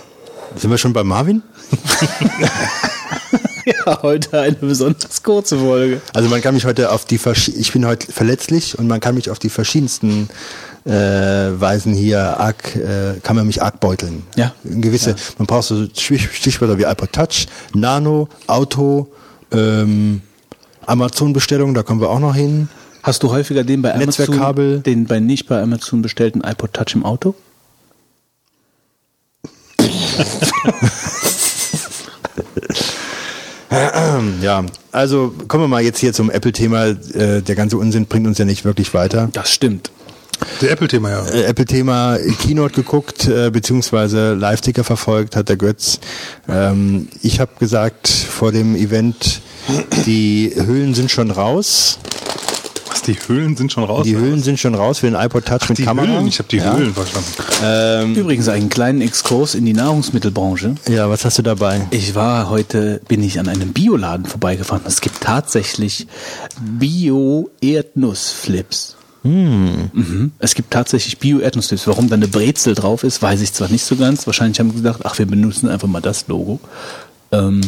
Sind 0.56 0.72
wir 0.72 0.80
schon 0.80 0.94
bei 0.94 1.04
Marvin? 1.04 1.44
Ja, 3.86 4.02
heute 4.02 4.40
eine 4.40 4.56
besonders 4.56 5.22
kurze 5.24 5.58
Folge. 5.60 6.00
Also 6.14 6.30
man 6.30 6.42
kann 6.42 6.54
mich 6.54 6.64
heute 6.64 6.90
auf 6.90 7.04
die 7.04 7.20
verschi- 7.20 7.54
ich 7.58 7.74
bin 7.74 7.86
heute 7.86 8.10
verletzlich 8.10 8.80
und 8.80 8.88
man 8.88 9.02
kann 9.02 9.16
mich 9.16 9.30
auf 9.30 9.40
die 9.40 9.50
verschiedensten 9.50 10.30
äh, 10.86 10.90
Weisen 10.92 11.94
hier 11.94 12.40
arg, 12.40 12.78
äh, 12.78 13.20
kann 13.24 13.36
man 13.36 13.46
mich 13.46 13.62
arg 13.62 13.82
beuteln. 13.82 14.24
Ja. 14.38 14.54
Gewisse, 14.64 15.16
man 15.38 15.48
braucht 15.48 15.66
so 15.68 15.84
Stich- 15.94 16.30
Stichwörter 16.34 16.78
wie 16.78 16.84
iPod 16.84 17.12
Touch, 17.12 17.48
Nano, 17.74 18.30
Auto, 18.48 19.10
ähm, 19.52 20.22
Amazon-Bestellung, 20.86 21.74
da 21.74 21.84
kommen 21.84 22.00
wir 22.00 22.10
auch 22.10 22.20
noch 22.20 22.36
hin. 22.36 22.70
Hast 23.04 23.22
du 23.24 23.32
häufiger 23.32 23.66
den 23.66 23.82
bei 23.82 23.94
Amazon, 23.94 24.82
den 24.84 25.06
bei 25.08 25.20
nicht 25.20 25.48
bei 25.48 25.62
Amazon 25.62 26.02
bestellten 26.02 26.42
iPod 26.42 26.72
Touch 26.72 26.96
im 26.96 27.04
Auto? 27.04 27.36
Ja, 34.42 34.64
also 34.92 35.34
kommen 35.48 35.64
wir 35.64 35.68
mal 35.68 35.82
jetzt 35.82 36.00
hier 36.00 36.14
zum 36.14 36.30
Apple-Thema. 36.30 36.88
Äh, 36.88 37.42
der 37.42 37.56
ganze 37.56 37.78
Unsinn 37.78 38.06
bringt 38.06 38.28
uns 38.28 38.38
ja 38.38 38.46
nicht 38.46 38.66
wirklich 38.66 38.94
weiter. 38.94 39.30
Das 39.34 39.52
stimmt. 39.52 39.92
Der 40.62 40.72
Apple-Thema, 40.72 41.10
ja. 41.10 41.26
äh, 41.28 41.44
Apple-Thema 41.44 42.18
Keynote 42.42 42.76
geguckt, 42.76 43.28
äh, 43.28 43.50
beziehungsweise 43.50 44.34
Live-Ticker 44.34 44.84
verfolgt, 44.84 45.36
hat 45.36 45.50
der 45.50 45.58
Götz. 45.58 46.00
Ähm, 46.48 47.08
ich 47.24 47.40
habe 47.40 47.52
gesagt 47.60 48.08
vor 48.08 48.52
dem 48.52 48.76
Event, 48.76 49.42
die 50.06 50.54
Hüllen 50.56 50.94
sind 50.94 51.10
schon 51.12 51.32
raus. 51.32 51.98
Die 53.08 53.18
Höhlen 53.28 53.56
sind 53.56 53.72
schon 53.72 53.86
raus? 53.86 54.04
Die 54.06 54.18
Hüllen 54.18 54.44
sind 54.44 54.60
schon 54.60 54.76
raus 54.76 55.00
für 55.00 55.06
den 55.08 55.16
iPod 55.16 55.46
Touch 55.46 55.60
Ach, 55.64 55.70
mit 55.70 55.78
die 55.78 55.86
Kamera. 55.86 56.08
Höhlen, 56.08 56.28
ich 56.28 56.40
habe 56.40 56.50
die 56.50 56.58
ja. 56.58 56.76
Höhlen 56.76 56.94
verstanden. 56.94 57.32
Ähm, 57.64 58.16
Übrigens 58.16 58.50
einen 58.50 58.68
kleinen 58.70 59.00
Exkurs 59.02 59.56
in 59.56 59.66
die 59.66 59.74
Nahrungsmittelbranche. 59.74 60.76
ja, 60.90 61.10
was 61.10 61.24
hast 61.24 61.38
du 61.38 61.42
dabei? 61.42 61.88
Ich 61.92 62.16
war 62.16 62.50
heute, 62.50 63.00
bin 63.08 63.24
ich 63.24 63.40
an 63.40 63.48
einem 63.48 63.72
Bioladen 63.72 64.26
vorbeigefahren. 64.26 64.84
Es 64.86 65.00
gibt 65.02 65.22
tatsächlich 65.22 66.08
Bio-Erdnussflips. 66.60 68.98
Mhm. 69.24 70.32
Es 70.40 70.54
gibt 70.54 70.72
tatsächlich 70.72 71.18
Bio-Erdnussflips. 71.20 71.88
Warum 71.88 72.10
da 72.10 72.16
eine 72.16 72.28
Brezel 72.28 72.76
drauf 72.76 73.04
ist, 73.04 73.22
weiß 73.22 73.40
ich 73.42 73.54
zwar 73.54 73.70
nicht 73.70 73.86
so 73.86 73.96
ganz. 73.96 74.28
Wahrscheinlich 74.28 74.60
haben 74.60 74.72
sie 74.72 74.78
gedacht, 74.78 75.02
ach, 75.04 75.18
wir 75.18 75.26
benutzen 75.26 75.70
einfach 75.70 75.88
mal 75.88 76.02
das 76.02 76.28
Logo. 76.28 76.60
Ähm, 77.32 77.62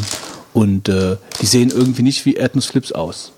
und 0.54 0.90
äh, 0.90 1.16
die 1.42 1.46
sehen 1.46 1.70
irgendwie 1.70 2.04
nicht 2.04 2.26
wie 2.26 2.34
Erdnussflips 2.34 2.92
aus. 2.92 3.32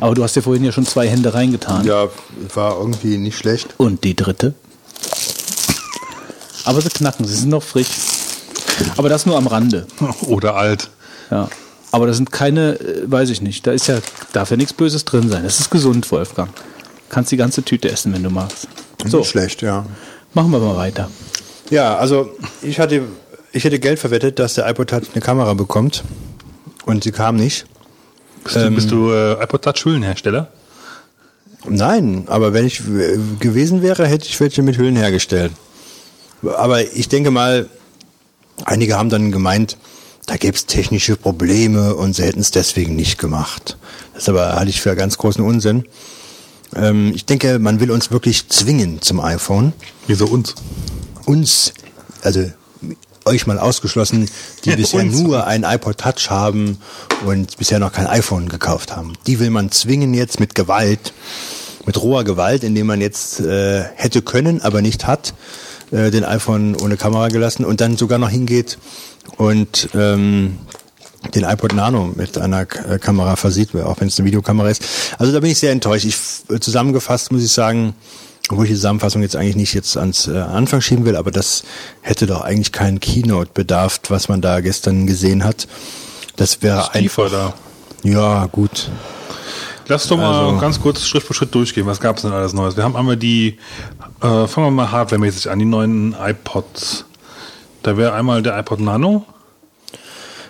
Aber 0.00 0.14
du 0.14 0.22
hast 0.22 0.36
ja 0.36 0.42
vorhin 0.42 0.64
ja 0.64 0.72
schon 0.72 0.86
zwei 0.86 1.08
Hände 1.08 1.34
reingetan. 1.34 1.84
Ja, 1.86 2.08
war 2.54 2.78
irgendwie 2.78 3.16
nicht 3.18 3.38
schlecht. 3.38 3.74
Und 3.78 4.04
die 4.04 4.14
dritte. 4.14 4.54
Aber 6.64 6.80
sie 6.80 6.88
knacken, 6.88 7.26
sie 7.26 7.34
sind 7.34 7.50
noch 7.50 7.62
frisch. 7.62 7.88
Aber 8.96 9.08
das 9.08 9.26
nur 9.26 9.36
am 9.36 9.46
Rande. 9.46 9.86
Oder 10.26 10.56
alt. 10.56 10.90
Ja. 11.30 11.48
Aber 11.92 12.06
da 12.06 12.12
sind 12.14 12.32
keine, 12.32 12.78
äh, 12.80 13.02
weiß 13.10 13.30
ich 13.30 13.40
nicht, 13.40 13.66
da 13.66 13.72
ist 13.72 13.86
ja, 13.86 13.98
darf 14.32 14.50
ja 14.50 14.56
nichts 14.56 14.72
Böses 14.72 15.04
drin 15.04 15.28
sein. 15.30 15.44
Das 15.44 15.60
ist 15.60 15.70
gesund, 15.70 16.10
Wolfgang. 16.10 16.50
Kannst 17.08 17.30
die 17.30 17.36
ganze 17.36 17.62
Tüte 17.62 17.88
essen, 17.90 18.12
wenn 18.12 18.22
du 18.22 18.30
magst. 18.30 18.66
So, 19.04 19.18
Nicht 19.18 19.30
schlecht, 19.30 19.62
ja. 19.62 19.86
machen 20.32 20.50
wir 20.50 20.58
mal 20.58 20.76
weiter. 20.76 21.08
Ja, 21.70 21.96
also 21.96 22.30
ich 22.62 22.80
hatte, 22.80 23.02
ich 23.52 23.62
hätte 23.64 23.78
Geld 23.78 23.98
verwettet, 23.98 24.38
dass 24.38 24.54
der 24.54 24.68
iPod 24.68 24.90
Touch 24.90 25.02
eine 25.12 25.20
Kamera 25.22 25.54
bekommt. 25.54 26.02
Und 26.84 27.04
sie 27.04 27.12
kam 27.12 27.36
nicht. 27.36 27.66
Bist 28.44 28.56
du, 28.56 28.70
bist 28.70 28.90
du 28.90 29.10
äh, 29.10 29.42
iPod 29.42 29.62
Touch 29.62 29.84
Hüllenhersteller? 29.84 30.48
Nein, 31.66 32.24
aber 32.26 32.52
wenn 32.52 32.66
ich 32.66 32.80
äh, 32.80 33.18
gewesen 33.40 33.82
wäre, 33.82 34.06
hätte 34.06 34.26
ich 34.26 34.38
welche 34.38 34.62
mit 34.62 34.76
Hüllen 34.76 34.96
hergestellt. 34.96 35.52
Aber 36.56 36.82
ich 36.94 37.08
denke 37.08 37.30
mal, 37.30 37.68
einige 38.64 38.98
haben 38.98 39.08
dann 39.08 39.32
gemeint, 39.32 39.78
da 40.26 40.36
gäbe 40.36 40.56
es 40.56 40.66
technische 40.66 41.16
Probleme 41.16 41.94
und 41.94 42.14
sie 42.14 42.24
hätten 42.24 42.40
es 42.40 42.50
deswegen 42.50 42.96
nicht 42.96 43.18
gemacht. 43.18 43.76
Das 44.14 44.28
aber 44.28 44.54
halte 44.54 44.70
ich 44.70 44.80
für 44.80 44.94
ganz 44.94 45.18
großen 45.18 45.44
Unsinn. 45.44 45.84
Ähm, 46.76 47.12
ich 47.14 47.24
denke, 47.24 47.58
man 47.58 47.80
will 47.80 47.90
uns 47.90 48.10
wirklich 48.10 48.48
zwingen 48.48 49.00
zum 49.00 49.20
iPhone. 49.20 49.72
Wieso 50.06 50.26
uns? 50.26 50.54
Uns, 51.24 51.72
also 52.22 52.50
euch 53.26 53.46
mal 53.46 53.58
ausgeschlossen, 53.58 54.28
die 54.64 54.76
bisher 54.76 55.04
nur 55.04 55.46
ein 55.46 55.64
iPod 55.64 55.98
Touch 55.98 56.30
haben 56.30 56.78
und 57.24 57.56
bisher 57.56 57.78
noch 57.78 57.92
kein 57.92 58.06
iPhone 58.06 58.48
gekauft 58.48 58.94
haben. 58.94 59.14
Die 59.26 59.38
will 59.40 59.50
man 59.50 59.70
zwingen 59.70 60.14
jetzt 60.14 60.40
mit 60.40 60.54
Gewalt, 60.54 61.12
mit 61.86 62.00
roher 62.00 62.24
Gewalt, 62.24 62.64
indem 62.64 62.86
man 62.86 63.00
jetzt 63.00 63.40
äh, 63.40 63.84
hätte 63.94 64.22
können, 64.22 64.62
aber 64.62 64.82
nicht 64.82 65.06
hat, 65.06 65.34
äh, 65.90 66.10
den 66.10 66.24
iPhone 66.24 66.76
ohne 66.76 66.96
Kamera 66.96 67.28
gelassen 67.28 67.64
und 67.64 67.80
dann 67.80 67.96
sogar 67.96 68.18
noch 68.18 68.30
hingeht 68.30 68.78
und 69.36 69.88
ähm, 69.94 70.58
den 71.34 71.44
iPod 71.44 71.72
Nano 71.72 72.12
mit 72.14 72.36
einer 72.36 72.66
K- 72.66 72.94
äh, 72.94 72.98
Kamera 72.98 73.36
versieht, 73.36 73.74
auch 73.76 74.00
wenn 74.00 74.08
es 74.08 74.18
eine 74.18 74.26
Videokamera 74.26 74.68
ist. 74.68 74.82
Also 75.18 75.32
da 75.32 75.40
bin 75.40 75.50
ich 75.50 75.58
sehr 75.58 75.72
enttäuscht. 75.72 76.04
Ich 76.04 76.16
äh, 76.54 76.60
zusammengefasst 76.60 77.32
muss 77.32 77.42
ich 77.42 77.50
sagen, 77.50 77.94
obwohl 78.50 78.64
ich 78.64 78.70
die 78.70 78.76
Zusammenfassung 78.76 79.22
jetzt 79.22 79.36
eigentlich 79.36 79.56
nicht 79.56 79.74
jetzt 79.74 79.96
ans 79.96 80.26
äh, 80.28 80.38
Anfang 80.38 80.80
schieben 80.80 81.04
will, 81.06 81.16
aber 81.16 81.30
das 81.30 81.62
hätte 82.02 82.26
doch 82.26 82.42
eigentlich 82.42 82.72
keinen 82.72 83.00
Keynote 83.00 83.50
bedarf, 83.54 84.00
was 84.08 84.28
man 84.28 84.40
da 84.40 84.60
gestern 84.60 85.06
gesehen 85.06 85.44
hat. 85.44 85.66
Das 86.36 86.62
wäre 86.62 86.92
einfach. 86.94 87.30
da. 87.30 87.54
Ja, 88.02 88.46
gut. 88.46 88.90
Lass 89.88 90.08
doch 90.08 90.16
mal 90.16 90.46
Also- 90.46 90.58
ganz 90.60 90.80
kurz 90.80 91.02
Schritt 91.06 91.22
für 91.22 91.34
Schritt 91.34 91.54
durchgehen. 91.54 91.86
Was 91.86 92.00
gab 92.00 92.16
es 92.16 92.22
denn 92.22 92.32
alles 92.32 92.52
Neues? 92.52 92.76
Wir 92.76 92.84
haben 92.84 92.96
einmal 92.96 93.16
die, 93.16 93.58
äh, 94.20 94.46
fangen 94.46 94.66
wir 94.66 94.70
mal 94.70 94.90
hardwaremäßig 94.90 95.50
an, 95.50 95.58
die 95.58 95.64
neuen 95.64 96.14
iPods. 96.18 97.04
Da 97.82 97.96
wäre 97.96 98.14
einmal 98.14 98.42
der 98.42 98.58
iPod 98.58 98.80
Nano. 98.80 99.24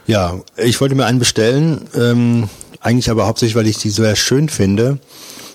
Ja, 0.06 0.34
ich 0.56 0.80
wollte 0.80 0.94
mir 0.94 1.06
einen 1.06 1.18
bestellen, 1.18 1.88
ähm, 1.94 2.48
eigentlich 2.80 3.10
aber 3.10 3.26
hauptsächlich, 3.26 3.56
weil 3.56 3.66
ich 3.66 3.78
die 3.78 3.90
sehr 3.90 4.14
schön 4.16 4.48
finde 4.48 4.98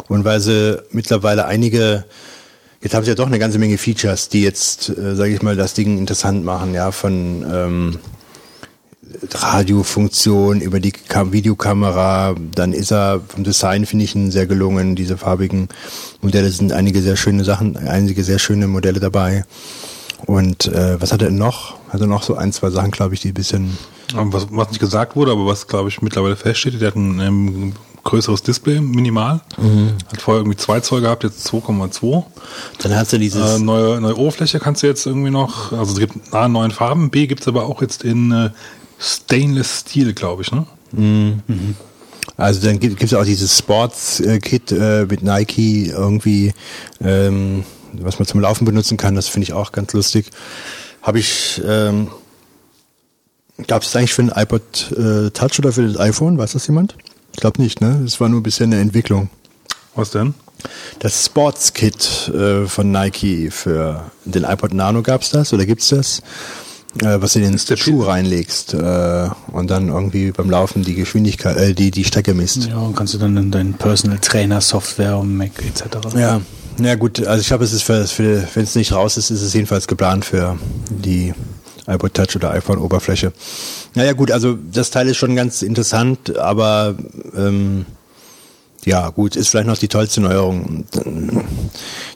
und 0.10 0.26
weil 0.26 0.42
sie 0.42 0.82
mittlerweile 0.92 1.46
einige, 1.46 2.04
jetzt 2.82 2.94
haben 2.94 3.04
sie 3.06 3.12
ja 3.12 3.16
doch 3.16 3.28
eine 3.28 3.40
ganze 3.40 3.60
Menge 3.60 3.78
Features, 3.78 4.28
die 4.28 4.42
jetzt, 4.42 4.90
äh, 4.90 5.16
sage 5.16 5.34
ich 5.34 5.42
mal, 5.42 5.56
das 5.56 5.74
Ding 5.74 5.98
interessant 5.98 6.44
machen, 6.44 6.74
ja, 6.74 6.92
von 6.92 7.46
ähm, 7.50 8.00
Radiofunktion 9.32 10.62
über 10.62 10.80
die 10.80 10.92
Ka 10.92 11.32
Videokamera, 11.32 12.36
dann 12.54 12.74
ist 12.74 12.92
er 12.92 13.22
vom 13.28 13.44
Design 13.44 13.86
finde 13.86 14.06
ich 14.06 14.16
ihn 14.16 14.32
sehr 14.32 14.46
gelungen. 14.46 14.96
Diese 14.96 15.18
farbigen 15.18 15.68
Modelle 16.22 16.50
sind 16.50 16.74
einige 16.74 17.02
sehr 17.02 17.16
schöne 17.16 17.44
Sachen, 17.44 17.76
einige 17.78 18.24
sehr 18.24 18.40
schöne 18.40 18.68
Modelle 18.68 19.00
dabei. 19.00 19.46
Und 20.26 20.68
äh, 20.68 21.02
was 21.02 21.12
hat 21.12 21.22
er 21.22 21.32
noch? 21.32 21.78
Hat 21.90 22.02
er 22.02 22.08
noch 22.08 22.24
so 22.24 22.36
ein, 22.36 22.52
zwei 22.52 22.70
Sachen, 22.70 22.92
glaube 22.92 23.14
ich, 23.14 23.22
die 23.22 23.30
ein 23.30 23.34
bisschen 23.34 23.78
Ähm, 24.16 24.32
Was, 24.34 24.48
was 24.52 24.70
nicht 24.70 24.80
gesagt 24.80 25.16
wurde, 25.16 25.32
aber 25.32 25.46
was, 25.46 25.68
glaube 25.68 25.90
ich, 25.90 26.02
mittlerweile 26.02 26.36
feststeht, 26.36 26.80
der 26.80 26.90
hat 26.90 26.96
ein 26.96 27.20
ähm, 27.20 27.74
größeres 28.04 28.44
Display, 28.44 28.80
minimal. 28.82 29.42
Hat 30.12 30.22
vorher 30.22 30.42
irgendwie 30.42 30.58
2 30.58 30.80
Zoll 30.82 31.02
gehabt, 31.02 31.24
jetzt 31.24 31.48
2,2. 31.48 32.24
Dann 32.80 32.96
hast 32.96 33.14
du 33.14 33.18
dieses. 33.20 33.58
Äh, 33.58 33.60
neue, 33.60 34.00
neue 34.02 34.18
Oberfläche 34.18 34.60
kannst 34.60 34.84
du 34.84 34.88
jetzt 34.88 35.06
irgendwie 35.06 35.32
noch, 35.32 35.72
also 35.72 35.94
es 35.94 36.00
gibt 36.00 36.34
A, 36.34 36.48
neuen 36.48 36.72
Farben, 36.72 37.10
B 37.10 37.28
gibt's 37.28 37.48
aber 37.48 37.66
auch 37.66 37.82
jetzt 37.82 38.04
in 38.04 38.32
äh, 38.32 38.50
Stainless 39.00 39.82
Steel, 39.82 40.14
glaube 40.14 40.42
ich, 40.44 40.52
ne? 40.52 40.66
Also 42.38 42.66
dann 42.66 42.80
gibt 42.80 43.04
es 43.04 43.14
auch 43.14 43.26
dieses 43.26 43.58
Sports-Kit 43.58 44.72
äh, 44.72 45.06
mit 45.10 45.24
Nike 45.24 45.88
irgendwie, 45.90 46.54
ähm, 47.02 47.66
was 47.94 48.18
man 48.18 48.26
zum 48.28 48.40
Laufen 48.40 48.66
benutzen 48.66 48.98
kann. 48.98 49.16
Das 49.16 49.28
finde 49.28 49.44
ich 49.44 49.54
auch 49.54 49.72
ganz 49.72 49.94
lustig. 49.94 50.30
Habe 51.02 51.20
ich, 51.20 51.62
ähm, 51.68 52.08
gab 53.68 53.84
es 53.84 53.96
eigentlich 53.96 54.14
für 54.14 54.24
den 54.24 54.32
iPod 54.34 54.92
äh, 54.92 55.32
Touch 55.32 55.60
oder 55.60 55.74
für 55.74 55.86
das 55.86 56.00
iPhone? 56.00 56.38
Weiß 56.38 56.54
das 56.54 56.68
jemand? 56.68 56.96
Ich 57.40 57.42
glaube 57.42 57.62
nicht, 57.62 57.80
ne? 57.80 58.02
Das 58.04 58.20
war 58.20 58.28
nur 58.28 58.44
bisher 58.44 58.66
eine 58.66 58.82
Entwicklung. 58.82 59.30
Was 59.96 60.12
denn? 60.12 60.34
Das 61.00 61.24
Sports-Kit 61.26 62.28
äh, 62.36 62.66
von 62.66 62.92
Nike 62.92 63.50
für 63.50 64.12
den 64.26 64.44
iPod 64.44 64.74
Nano 64.74 65.02
gab's 65.02 65.30
das 65.30 65.54
oder 65.54 65.66
gibt's 65.66 65.88
das? 65.88 66.20
Äh, 67.02 67.22
was 67.22 67.32
du 67.32 67.40
in 67.40 67.50
den 67.50 67.62
der 67.66 67.78
Schuh 67.78 68.02
reinlegst 68.02 68.74
äh, 68.74 69.30
und 69.54 69.72
dann 69.72 69.88
irgendwie 69.88 70.34
beim 70.34 70.50
Laufen 70.50 70.84
die 70.84 70.96
Geschwindigkeit, 70.96 71.56
äh, 71.56 71.74
die 71.74 71.92
die 71.92 72.04
Strecke 72.04 72.34
misst. 72.34 72.66
Ja, 72.66 72.80
und 72.80 72.94
kannst 72.94 73.14
du 73.14 73.18
dann 73.18 73.38
in 73.38 73.52
deinen 73.52 73.74
Personal 73.76 74.20
Trainer 74.20 74.60
Software 74.60 75.18
und 75.18 75.38
Mac 75.38 75.52
etc. 75.66 76.14
Ja, 76.18 76.42
ja 76.78 76.96
gut, 76.96 77.26
also 77.26 77.40
ich 77.40 77.48
glaube, 77.48 77.64
es 77.64 77.72
ist 77.72 77.84
für, 77.84 78.06
für 78.06 78.46
wenn 78.54 78.64
es 78.64 78.76
nicht 78.76 78.92
raus 78.92 79.16
ist, 79.16 79.30
ist 79.30 79.44
es 79.44 79.54
jedenfalls 79.54 79.88
geplant 79.88 80.26
für 80.26 80.60
die 80.90 81.34
iPod 81.90 82.14
Touch 82.14 82.36
oder 82.36 82.52
iPhone 82.52 82.78
Oberfläche. 82.78 83.34
Naja 83.96 84.14
gut, 84.14 84.32
also 84.32 84.58
das 84.72 84.92
Teil 84.92 85.08
ist 85.08 85.18
schon 85.18 85.36
ganz 85.36 85.62
interessant, 85.62 86.38
aber 86.38 86.96
ähm, 87.36 87.86
ja 88.86 89.10
gut, 89.10 89.36
ist 89.36 89.50
vielleicht 89.50 89.68
noch 89.68 89.78
die 89.78 89.88
tollste 89.88 90.22
Neuerung. 90.22 90.86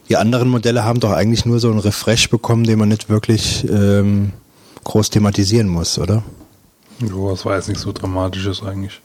Die 0.09 0.17
anderen 0.17 0.49
Modelle 0.49 0.83
haben 0.83 0.99
doch 0.99 1.11
eigentlich 1.11 1.45
nur 1.45 1.59
so 1.59 1.69
einen 1.69 1.79
Refresh 1.79 2.29
bekommen, 2.29 2.63
den 2.63 2.79
man 2.79 2.89
nicht 2.89 3.09
wirklich 3.09 3.67
ähm, 3.69 4.31
groß 4.83 5.09
thematisieren 5.09 5.67
muss, 5.67 5.97
oder? 5.97 6.23
Jo, 6.99 7.31
das 7.31 7.45
war 7.45 7.55
jetzt 7.55 7.69
nicht 7.69 7.81
so 7.81 7.91
dramatisch 7.91 8.45
ist 8.45 8.63
eigentlich. 8.63 9.01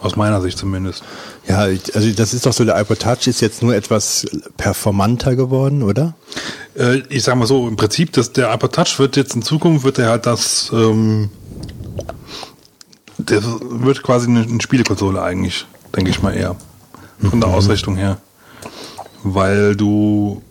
Aus 0.00 0.16
meiner 0.16 0.40
Sicht 0.40 0.58
zumindest. 0.58 1.02
Ja, 1.48 1.58
also 1.58 2.10
das 2.12 2.34
ist 2.34 2.46
doch 2.46 2.52
so, 2.52 2.64
der 2.64 2.80
iPod 2.80 3.00
Touch 3.00 3.26
ist 3.26 3.40
jetzt 3.40 3.62
nur 3.62 3.74
etwas 3.74 4.26
performanter 4.56 5.36
geworden, 5.36 5.82
oder? 5.82 6.14
Äh, 6.76 7.02
ich 7.08 7.22
sag 7.22 7.36
mal 7.36 7.46
so, 7.46 7.68
im 7.68 7.76
Prinzip, 7.76 8.12
dass 8.12 8.32
der 8.32 8.52
iPod 8.52 8.72
Touch 8.72 8.98
wird 8.98 9.16
jetzt 9.16 9.34
in 9.34 9.42
Zukunft, 9.42 9.84
wird 9.84 9.98
er 9.98 10.10
halt 10.10 10.26
das, 10.26 10.70
ähm, 10.72 11.30
der 13.18 13.42
wird 13.42 14.02
quasi 14.02 14.28
eine, 14.28 14.42
eine 14.42 14.60
Spielekonsole 14.60 15.22
eigentlich, 15.22 15.66
denke 15.94 16.10
ich 16.10 16.22
mal 16.22 16.34
eher. 16.34 16.56
Von 17.20 17.40
der 17.40 17.48
Ausrichtung 17.50 17.96
her. 17.96 18.18
Weil 19.22 19.76
du, 19.76 20.42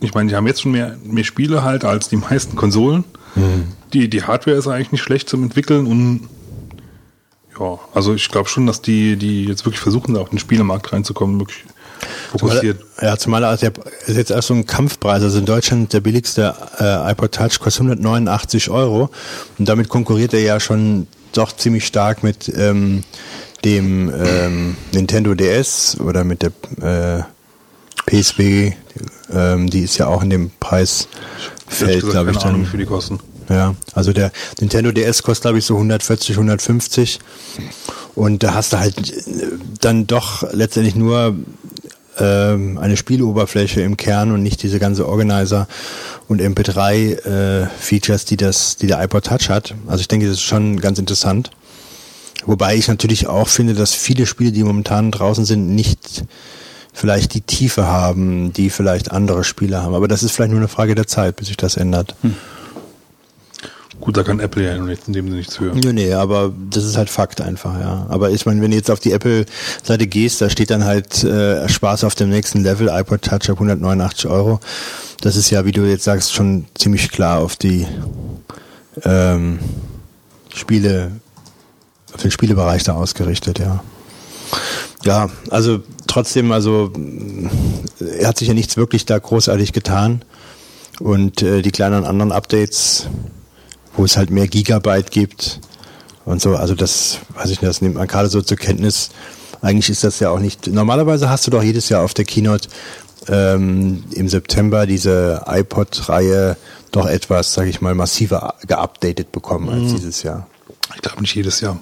ich 0.00 0.14
meine, 0.14 0.28
die 0.28 0.36
haben 0.36 0.46
jetzt 0.46 0.62
schon 0.62 0.72
mehr, 0.72 0.96
mehr 1.02 1.24
Spiele 1.24 1.64
halt 1.64 1.84
als 1.84 2.08
die 2.08 2.16
meisten 2.16 2.54
Konsolen. 2.54 3.04
Die, 3.92 4.08
die 4.08 4.22
Hardware 4.22 4.56
ist 4.56 4.68
eigentlich 4.68 4.92
nicht 4.92 5.02
schlecht 5.02 5.28
zum 5.28 5.42
Entwickeln 5.42 5.86
und 5.86 6.28
ja, 7.58 7.78
also 7.94 8.14
ich 8.14 8.28
glaube 8.30 8.48
schon, 8.48 8.66
dass 8.66 8.82
die, 8.82 9.16
die 9.16 9.44
jetzt 9.44 9.64
wirklich 9.64 9.80
versuchen, 9.80 10.14
da 10.14 10.20
auf 10.20 10.30
den 10.30 10.38
Spielemarkt 10.38 10.92
reinzukommen, 10.92 11.38
wirklich 11.38 11.64
fokussiert. 12.30 12.80
Ja, 13.00 13.16
zumal 13.16 13.44
also 13.44 13.66
der 13.68 13.72
ist 14.06 14.16
jetzt 14.16 14.30
erst 14.30 14.48
so 14.48 14.54
ein 14.54 14.66
Kampfpreis. 14.66 15.22
Also 15.22 15.38
in 15.38 15.46
Deutschland 15.46 15.92
der 15.92 16.00
billigste 16.00 16.54
äh, 16.78 17.12
iPod 17.12 17.32
Touch 17.32 17.60
kostet 17.60 17.82
189 17.82 18.70
Euro 18.70 19.10
und 19.58 19.68
damit 19.68 19.88
konkurriert 19.88 20.34
er 20.34 20.40
ja 20.40 20.60
schon 20.60 21.06
doch 21.32 21.54
ziemlich 21.56 21.86
stark 21.86 22.22
mit 22.22 22.52
ähm, 22.54 23.04
dem 23.64 24.12
ähm, 24.14 24.76
Nintendo 24.92 25.34
DS 25.34 25.98
oder 26.00 26.24
mit 26.24 26.42
der 26.42 26.52
äh, 26.80 27.22
PSP. 28.06 28.74
Ähm, 29.32 29.70
die 29.70 29.80
ist 29.80 29.98
ja 29.98 30.08
auch 30.08 30.22
in 30.22 30.30
dem 30.30 30.50
Preisfeld, 30.60 32.02
glaube 32.10 32.32
ich, 32.32 32.38
Ahnung, 32.38 32.52
dann. 32.52 32.62
wie 32.62 32.66
viel 32.66 32.80
die 32.80 32.86
kosten. 32.86 33.20
Ja, 33.48 33.74
also 33.94 34.12
der 34.12 34.32
Nintendo 34.60 34.92
DS 34.92 35.22
kostet, 35.22 35.42
glaube 35.42 35.58
ich, 35.58 35.64
so 35.64 35.74
140, 35.74 36.36
150. 36.36 37.18
Und 38.14 38.42
da 38.42 38.54
hast 38.54 38.72
du 38.72 38.78
halt 38.78 38.98
äh, 38.98 39.46
dann 39.80 40.06
doch 40.06 40.52
letztendlich 40.52 40.94
nur 40.94 41.36
ähm, 42.18 42.78
eine 42.78 42.96
Spieloberfläche 42.96 43.80
im 43.80 43.96
Kern 43.96 44.32
und 44.32 44.42
nicht 44.42 44.62
diese 44.62 44.78
ganze 44.78 45.08
Organizer 45.08 45.66
und 46.28 46.40
MP3-Features, 46.40 48.24
die 48.26 48.36
das, 48.36 48.76
die 48.76 48.86
der 48.86 49.02
iPod 49.02 49.24
Touch 49.24 49.48
hat. 49.48 49.74
Also 49.86 50.00
ich 50.00 50.08
denke, 50.08 50.26
das 50.26 50.36
ist 50.36 50.42
schon 50.42 50.80
ganz 50.80 50.98
interessant. 50.98 51.50
Wobei 52.44 52.76
ich 52.76 52.88
natürlich 52.88 53.28
auch 53.28 53.48
finde, 53.48 53.74
dass 53.74 53.94
viele 53.94 54.26
Spiele, 54.26 54.52
die 54.52 54.64
momentan 54.64 55.10
draußen 55.10 55.44
sind, 55.44 55.74
nicht 55.74 56.24
vielleicht 56.92 57.34
die 57.34 57.40
Tiefe 57.40 57.86
haben, 57.86 58.52
die 58.52 58.68
vielleicht 58.68 59.12
andere 59.12 59.44
Spiele 59.44 59.82
haben. 59.82 59.94
Aber 59.94 60.08
das 60.08 60.22
ist 60.22 60.32
vielleicht 60.32 60.50
nur 60.50 60.60
eine 60.60 60.68
Frage 60.68 60.94
der 60.94 61.06
Zeit, 61.06 61.36
bis 61.36 61.48
sich 61.48 61.56
das 61.56 61.76
ändert. 61.76 62.14
Gut, 64.02 64.16
da 64.16 64.24
kann 64.24 64.40
Apple 64.40 64.64
ja 64.64 64.76
noch 64.76 64.86
nicht, 64.86 65.06
in 65.06 65.12
dem 65.12 65.26
Sinne 65.26 65.36
nichts 65.36 65.58
für. 65.58 65.72
Nee, 65.72 65.92
nee, 65.92 66.12
aber 66.12 66.52
das 66.70 66.84
ist 66.84 66.96
halt 66.96 67.08
Fakt 67.08 67.40
einfach, 67.40 67.78
ja. 67.78 68.04
Aber 68.08 68.30
ich 68.30 68.44
meine, 68.46 68.60
wenn 68.60 68.72
du 68.72 68.76
jetzt 68.76 68.90
auf 68.90 68.98
die 68.98 69.12
Apple-Seite 69.12 70.08
gehst, 70.08 70.40
da 70.40 70.50
steht 70.50 70.70
dann 70.70 70.84
halt 70.84 71.22
äh, 71.22 71.68
Spaß 71.68 72.02
auf 72.02 72.16
dem 72.16 72.28
nächsten 72.28 72.64
Level, 72.64 72.88
iPod 72.88 73.22
Touch 73.22 73.48
ab 73.48 73.58
189 73.60 74.28
Euro. 74.28 74.58
Das 75.20 75.36
ist 75.36 75.50
ja, 75.50 75.64
wie 75.66 75.70
du 75.70 75.82
jetzt 75.82 76.02
sagst, 76.02 76.34
schon 76.34 76.64
ziemlich 76.74 77.12
klar 77.12 77.38
auf 77.38 77.54
die 77.54 77.86
ähm, 79.04 79.60
Spiele, 80.52 81.12
auf 82.12 82.22
den 82.22 82.32
Spielebereich 82.32 82.82
da 82.82 82.94
ausgerichtet, 82.94 83.60
ja. 83.60 83.84
Ja, 85.04 85.30
also 85.48 85.78
trotzdem, 86.08 86.50
also 86.50 86.92
er 88.18 88.26
hat 88.26 88.36
sich 88.36 88.48
ja 88.48 88.54
nichts 88.54 88.76
wirklich 88.76 89.06
da 89.06 89.16
großartig 89.16 89.72
getan. 89.72 90.24
Und 90.98 91.40
äh, 91.42 91.62
die 91.62 91.70
kleinen 91.70 92.04
anderen 92.04 92.32
Updates, 92.32 93.06
wo 93.96 94.04
es 94.04 94.16
halt 94.16 94.30
mehr 94.30 94.48
Gigabyte 94.48 95.10
gibt 95.10 95.60
und 96.24 96.40
so, 96.40 96.56
also 96.56 96.74
das, 96.74 97.18
weiß 97.34 97.50
ich 97.50 97.60
nicht, 97.60 97.68
das 97.68 97.80
nimmt 97.82 97.96
man 97.96 98.06
gerade 98.06 98.28
so 98.28 98.40
zur 98.42 98.56
Kenntnis. 98.56 99.10
Eigentlich 99.60 99.90
ist 99.90 100.02
das 100.04 100.18
ja 100.20 100.30
auch 100.30 100.38
nicht, 100.38 100.66
normalerweise 100.66 101.28
hast 101.30 101.46
du 101.46 101.50
doch 101.50 101.62
jedes 101.62 101.88
Jahr 101.88 102.02
auf 102.04 102.14
der 102.14 102.24
Keynote 102.24 102.68
ähm, 103.28 104.02
im 104.12 104.28
September 104.28 104.86
diese 104.86 105.42
iPod-Reihe 105.46 106.56
doch 106.90 107.06
etwas, 107.06 107.54
sage 107.54 107.70
ich 107.70 107.80
mal, 107.80 107.94
massiver 107.94 108.54
geupdatet 108.66 109.32
bekommen 109.32 109.68
als 109.68 109.94
dieses 109.94 110.22
Jahr. 110.22 110.46
Ich 110.94 111.02
glaube 111.02 111.20
nicht 111.22 111.34
jedes 111.34 111.60
Jahr. 111.60 111.78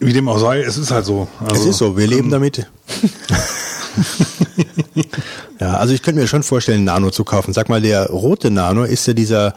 Wie 0.00 0.12
dem 0.12 0.28
auch 0.28 0.38
sei, 0.38 0.60
es 0.62 0.76
ist 0.78 0.90
halt 0.90 1.04
so. 1.04 1.26
Es 1.46 1.52
Also, 1.52 1.70
ist 1.70 1.78
so, 1.78 1.96
wir 1.96 2.06
leben 2.06 2.30
damit. 2.30 2.66
ja, 5.60 5.74
also 5.74 5.94
ich 5.94 6.02
könnte 6.02 6.20
mir 6.20 6.26
schon 6.26 6.42
vorstellen, 6.42 6.84
Nano 6.84 7.10
zu 7.10 7.24
kaufen. 7.24 7.52
Sag 7.52 7.68
mal, 7.68 7.80
der 7.80 8.06
rote 8.06 8.50
Nano 8.50 8.84
ist 8.84 9.06
ja 9.06 9.12
dieser 9.12 9.54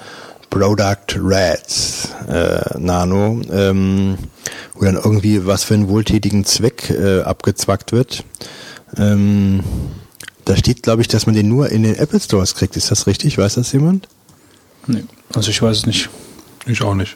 Product 0.49 1.15
Red 1.15 1.61
äh, 2.27 2.77
Nano, 2.77 3.41
ähm, 3.51 4.17
wo 4.73 4.85
dann 4.85 4.95
irgendwie 4.95 5.45
was 5.45 5.63
für 5.63 5.73
einen 5.73 5.87
wohltätigen 5.87 6.45
Zweck 6.45 6.89
äh, 6.89 7.21
abgezwackt 7.21 7.91
wird. 7.91 8.23
Ähm, 8.97 9.63
da 10.45 10.57
steht, 10.57 10.83
glaube 10.83 11.01
ich, 11.01 11.07
dass 11.07 11.25
man 11.25 11.35
den 11.35 11.47
nur 11.47 11.69
in 11.69 11.83
den 11.83 11.95
Apple 11.95 12.19
Stores 12.19 12.55
kriegt. 12.55 12.75
Ist 12.75 12.91
das 12.91 13.07
richtig? 13.07 13.37
Weiß 13.37 13.55
das 13.55 13.71
jemand? 13.71 14.07
Nee, 14.87 15.03
also 15.33 15.49
ich 15.49 15.61
weiß 15.61 15.77
es 15.77 15.85
nicht. 15.85 16.09
Ich 16.65 16.81
auch 16.81 16.95
nicht. 16.95 17.15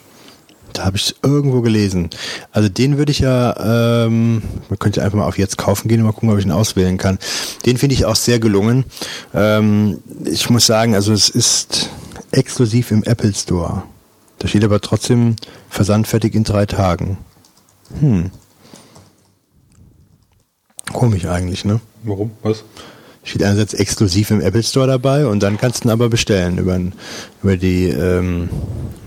Da 0.76 0.84
habe 0.84 0.98
ich 0.98 1.16
irgendwo 1.24 1.62
gelesen. 1.62 2.10
Also 2.52 2.68
den 2.68 2.98
würde 2.98 3.12
ich 3.12 3.20
ja, 3.20 4.06
ähm, 4.06 4.42
man 4.68 4.78
könnte 4.78 5.02
einfach 5.02 5.18
mal 5.18 5.26
auf 5.26 5.38
jetzt 5.38 5.58
kaufen 5.58 5.88
gehen 5.88 6.02
und 6.02 6.06
mal 6.06 6.12
gucken, 6.12 6.30
ob 6.30 6.38
ich 6.38 6.46
ihn 6.46 6.52
auswählen 6.52 6.98
kann. 6.98 7.18
Den 7.66 7.78
finde 7.78 7.96
ich 7.96 8.04
auch 8.04 8.18
sehr 8.18 8.40
gelungen. 8.40 8.84
Ähm, 9.34 10.00
ich 10.26 10.50
muss 10.50 10.66
sagen, 10.66 10.94
also 10.94 11.14
es 11.14 11.30
ist 11.30 11.90
exklusiv 12.32 12.92
im 12.92 13.04
Apple 13.04 13.34
Store. 13.34 13.84
Da 14.40 14.50
steht 14.50 14.66
aber 14.66 14.82
trotzdem 14.82 15.38
versandfertig 15.70 16.36
in 16.36 16.44
drei 16.44 16.66
Tagen. 16.66 17.20
Hm. 18.02 18.32
Komisch 20.92 21.26
eigentlich, 21.26 21.64
ne? 21.64 21.80
Warum? 22.04 22.32
Was? 22.44 22.66
Steht 23.24 23.44
einerseits 23.44 23.74
exklusiv 23.74 24.30
im 24.30 24.42
Apple 24.42 24.62
Store 24.62 24.88
dabei 24.88 25.26
und 25.26 25.42
dann 25.42 25.58
kannst 25.58 25.84
du 25.84 25.88
ihn 25.88 25.92
aber 25.92 26.10
bestellen 26.10 26.58
über, 26.58 26.78
über 27.42 27.56
die 27.56 27.88
ähm, 27.88 28.50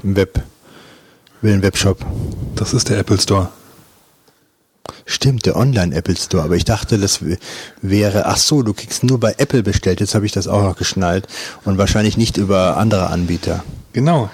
Web, 0.03 0.43
über 1.43 1.51
den 1.51 1.63
Webshop. 1.63 2.05
Das 2.55 2.75
ist 2.75 2.89
der 2.89 2.99
Apple 2.99 3.19
Store. 3.21 3.49
Stimmt, 5.07 5.47
der 5.47 5.57
Online-Apple 5.57 6.17
Store. 6.17 6.45
Aber 6.45 6.57
ich 6.57 6.65
dachte, 6.65 6.99
das 6.99 7.21
wäre, 7.81 8.27
ach 8.27 8.37
so, 8.37 8.63
du 8.63 8.75
kriegst 8.75 9.05
nur 9.05 9.19
bei 9.19 9.35
Apple 9.39 9.63
bestellt. 9.63 10.01
Jetzt 10.01 10.15
habe 10.15 10.27
ich 10.27 10.33
das 10.33 10.49
auch 10.49 10.63
noch 10.63 10.77
geschnallt. 10.77 11.27
Und 11.65 11.79
wahrscheinlich 11.79 12.17
nicht 12.17 12.37
über 12.37 12.77
andere 12.77 13.09
Anbieter. 13.09 13.65
Genau. 13.93 14.31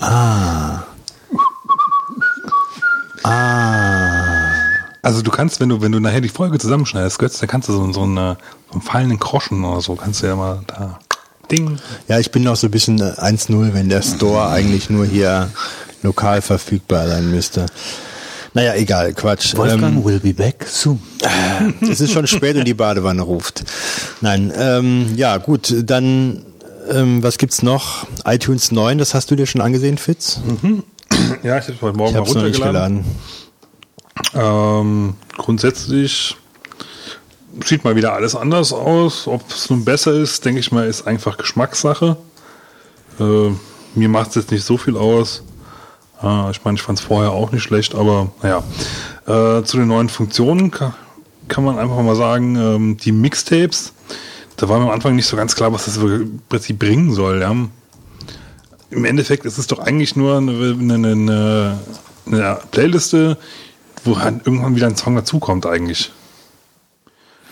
Ah. 0.00 0.84
Ah. 3.22 4.34
Also 5.02 5.22
du 5.22 5.30
kannst, 5.30 5.60
wenn 5.60 5.68
du, 5.68 5.80
wenn 5.82 5.92
du 5.92 6.00
nachher 6.00 6.20
die 6.20 6.28
Folge 6.28 6.58
zusammenschneidest, 6.58 7.18
Götz, 7.18 7.38
dann 7.38 7.48
kannst 7.48 7.68
du 7.68 7.72
so, 7.72 7.92
so, 7.92 8.02
eine, 8.02 8.36
so 8.68 8.72
einen 8.74 8.82
fallenden 8.82 9.18
Groschen 9.18 9.64
oder 9.64 9.80
so, 9.80 9.96
kannst 9.96 10.22
du 10.22 10.26
ja 10.26 10.36
mal 10.36 10.62
da. 10.66 10.98
Ding. 11.50 11.78
Ja, 12.08 12.18
ich 12.18 12.30
bin 12.30 12.42
noch 12.42 12.56
so 12.56 12.68
ein 12.68 12.70
bisschen 12.70 12.98
äh, 12.98 13.14
1-0, 13.18 13.74
wenn 13.74 13.90
der 13.90 14.00
Store 14.00 14.48
eigentlich 14.48 14.88
nur 14.88 15.04
hier 15.04 15.50
lokal 16.04 16.40
verfügbar 16.42 17.08
sein 17.08 17.30
müsste. 17.30 17.66
Naja, 18.52 18.74
egal, 18.74 19.12
Quatsch. 19.14 19.56
Wolfgang 19.56 19.96
Ähm, 19.96 20.04
will 20.04 20.20
be 20.20 20.32
back 20.32 20.64
soon. 20.68 21.02
es 21.80 22.00
ist 22.00 22.12
schon 22.12 22.28
spät 22.28 22.56
und 22.56 22.66
die 22.66 22.74
Badewanne 22.74 23.22
ruft. 23.22 23.64
Nein, 24.20 24.52
ähm, 24.56 25.12
ja, 25.16 25.38
gut, 25.38 25.74
dann, 25.84 26.44
ähm, 26.88 27.20
was 27.24 27.38
gibt's 27.38 27.62
noch? 27.62 28.06
iTunes 28.24 28.70
9, 28.70 28.98
das 28.98 29.12
hast 29.14 29.30
du 29.32 29.34
dir 29.34 29.46
schon 29.46 29.60
angesehen, 29.60 29.98
Fitz? 29.98 30.38
Ja, 31.44 31.58
ich 31.58 31.68
habe 31.68 31.76
heute 31.80 31.96
Morgen 31.96 32.10
Ich 32.10 32.20
mal 32.20 32.26
runtergeladen. 32.26 33.04
geladen. 34.34 35.14
Ähm, 35.14 35.14
grundsätzlich 35.36 36.36
sieht 37.64 37.84
mal 37.84 37.94
wieder 37.94 38.14
alles 38.14 38.34
anders 38.34 38.72
aus. 38.72 39.28
Ob 39.28 39.48
es 39.50 39.70
nun 39.70 39.84
besser 39.84 40.12
ist, 40.12 40.44
denke 40.44 40.60
ich 40.60 40.72
mal, 40.72 40.86
ist 40.88 41.06
einfach 41.06 41.36
Geschmackssache. 41.36 42.16
Äh, 43.20 43.50
mir 43.94 44.08
macht 44.08 44.30
es 44.30 44.34
jetzt 44.34 44.50
nicht 44.50 44.64
so 44.64 44.76
viel 44.76 44.96
aus. 44.96 45.44
Äh, 46.24 46.50
ich 46.50 46.64
meine, 46.64 46.76
ich 46.76 46.82
fand 46.82 46.98
es 46.98 47.04
vorher 47.04 47.32
auch 47.32 47.52
nicht 47.52 47.62
schlecht, 47.62 47.94
aber 47.94 48.32
naja. 48.42 48.62
Äh, 49.26 49.62
zu 49.64 49.78
den 49.78 49.88
neuen 49.88 50.08
Funktionen 50.08 50.70
kann, 50.70 50.94
kann 51.48 51.64
man 51.64 51.78
einfach 51.78 52.00
mal 52.02 52.16
sagen, 52.16 52.56
ähm, 52.56 52.96
die 52.96 53.12
Mixtapes, 53.12 53.92
da 54.56 54.68
war 54.68 54.78
mir 54.78 54.86
am 54.86 54.90
Anfang 54.90 55.16
nicht 55.16 55.26
so 55.26 55.36
ganz 55.36 55.54
klar, 55.54 55.72
was 55.72 55.86
das 55.86 55.96
im 55.96 56.40
bringen 56.78 57.12
soll. 57.12 57.40
Ja. 57.40 57.54
Im 58.90 59.04
Endeffekt 59.04 59.44
ist 59.44 59.58
es 59.58 59.66
doch 59.66 59.78
eigentlich 59.78 60.14
nur 60.14 60.36
eine, 60.36 60.52
eine, 60.52 60.94
eine, 60.94 61.78
eine 62.26 62.58
Playliste, 62.70 63.38
wo 64.04 64.18
halt 64.18 64.46
irgendwann 64.46 64.76
wieder 64.76 64.86
ein 64.86 64.96
Song 64.96 65.16
dazukommt 65.16 65.66
eigentlich. 65.66 66.12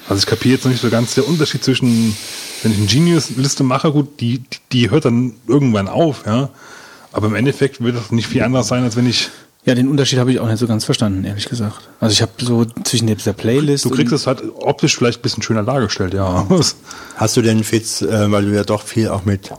Also 0.08 0.20
ich 0.20 0.26
kapiere 0.26 0.54
jetzt 0.54 0.64
noch 0.64 0.72
nicht 0.72 0.82
so 0.82 0.90
ganz 0.90 1.14
der 1.14 1.26
Unterschied 1.26 1.64
zwischen, 1.64 2.16
wenn 2.62 2.72
ich 2.72 2.78
eine 2.78 2.86
Genius-Liste 2.86 3.64
mache, 3.64 3.92
gut, 3.92 4.20
die, 4.20 4.38
die, 4.38 4.58
die 4.72 4.90
hört 4.90 5.04
dann 5.04 5.34
irgendwann 5.46 5.88
auf, 5.88 6.24
ja. 6.26 6.50
Aber 7.12 7.26
im 7.26 7.34
Endeffekt 7.34 7.82
wird 7.82 7.96
das 7.96 8.10
nicht 8.10 8.26
viel 8.26 8.42
anders 8.42 8.68
sein, 8.68 8.82
als 8.84 8.96
wenn 8.96 9.06
ich. 9.06 9.30
Ja, 9.64 9.76
den 9.76 9.88
Unterschied 9.88 10.18
habe 10.18 10.32
ich 10.32 10.40
auch 10.40 10.48
nicht 10.48 10.58
so 10.58 10.66
ganz 10.66 10.84
verstanden, 10.84 11.24
ehrlich 11.24 11.48
gesagt. 11.48 11.88
Also 12.00 12.12
ich 12.12 12.20
habe 12.20 12.32
so 12.40 12.64
zwischen 12.82 13.06
dieser 13.06 13.32
Playlist 13.32 13.84
Du 13.84 13.90
kriegst 13.90 14.12
es 14.12 14.26
halt 14.26 14.42
optisch 14.58 14.96
vielleicht 14.96 15.20
ein 15.20 15.22
bisschen 15.22 15.42
schöner 15.42 15.62
dargestellt, 15.62 16.14
ja. 16.14 16.48
Hast 17.16 17.36
du 17.36 17.42
denn, 17.42 17.62
Fitz, 17.62 18.02
äh, 18.02 18.32
weil 18.32 18.46
du 18.46 18.54
ja 18.54 18.64
doch 18.64 18.82
viel 18.82 19.08
auch 19.08 19.24
mit 19.24 19.52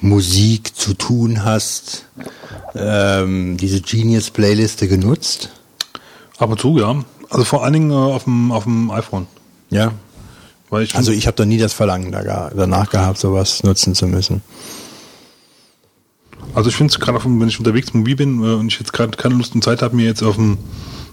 Musik 0.00 0.74
zu 0.76 0.94
tun 0.94 1.44
hast, 1.44 2.06
ähm, 2.74 3.56
diese 3.56 3.80
Genius-Playliste 3.80 4.88
genutzt? 4.88 5.50
Ab 6.38 6.50
und 6.50 6.60
zu, 6.60 6.78
ja. 6.78 6.96
Also 7.30 7.44
vor 7.44 7.62
allen 7.62 7.72
Dingen 7.74 7.90
äh, 7.92 7.94
auf, 7.94 8.24
dem, 8.24 8.50
auf 8.50 8.64
dem 8.64 8.90
iPhone. 8.90 9.28
Ja. 9.70 9.92
Weil 10.70 10.82
ich 10.82 10.96
Also 10.96 11.12
ich 11.12 11.28
habe 11.28 11.36
da 11.36 11.44
nie 11.44 11.58
das 11.58 11.72
Verlangen 11.72 12.10
danach 12.10 12.90
gehabt, 12.90 13.18
sowas 13.18 13.62
nutzen 13.62 13.94
zu 13.94 14.08
müssen. 14.08 14.42
Also 16.54 16.70
ich 16.70 16.76
finde 16.76 16.92
es 16.92 17.00
gerade, 17.00 17.18
wenn 17.24 17.48
ich 17.48 17.58
unterwegs 17.58 17.92
mobil 17.92 18.16
bin 18.16 18.42
äh, 18.42 18.54
und 18.54 18.68
ich 18.68 18.78
jetzt 18.78 18.92
gerade 18.92 19.16
keine 19.16 19.34
Lust 19.34 19.54
und 19.54 19.64
Zeit 19.64 19.82
habe, 19.82 19.96
mir 19.96 20.06
jetzt 20.06 20.22
auf 20.22 20.36
dem, 20.36 20.58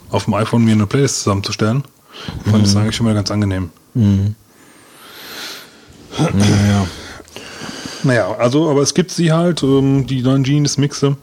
auf 0.10 0.25
dem 0.25 0.36
iPhone 0.36 0.63
mir 0.63 0.73
eine 0.73 0.86
Playlist 0.86 1.23
zusammenzustellen, 1.23 1.84
fand 2.45 2.58
ich 2.58 2.63
das 2.63 2.75
eigentlich 2.75 2.95
schon 2.95 3.06
mal 3.06 3.15
ganz 3.15 3.32
angenehm. 3.32 3.69
Naja. 6.34 6.88
Naja, 8.04 8.36
also, 8.38 8.69
aber 8.69 8.82
es 8.82 8.93
gibt 8.93 9.12
sie 9.12 9.32
halt, 9.32 9.63
ähm, 9.63 10.06
die 10.08 10.21
neuen 10.21 10.43
Genius-Mixe. 10.43 11.15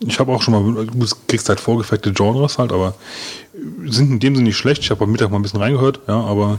Ich 0.00 0.18
habe 0.18 0.32
auch 0.32 0.42
schon 0.42 0.54
mal, 0.74 0.86
du 0.86 1.06
kriegst 1.28 1.48
halt 1.48 1.60
vorgefertigte 1.60 2.12
Genres 2.12 2.58
halt, 2.58 2.72
aber 2.72 2.94
sind 3.86 4.10
in 4.10 4.18
dem 4.18 4.34
Sinne 4.34 4.48
nicht 4.48 4.56
schlecht. 4.56 4.82
Ich 4.82 4.90
habe 4.90 5.04
am 5.04 5.12
Mittag 5.12 5.30
mal 5.30 5.38
ein 5.38 5.42
bisschen 5.42 5.60
reingehört, 5.60 6.00
ja, 6.08 6.18
aber 6.18 6.58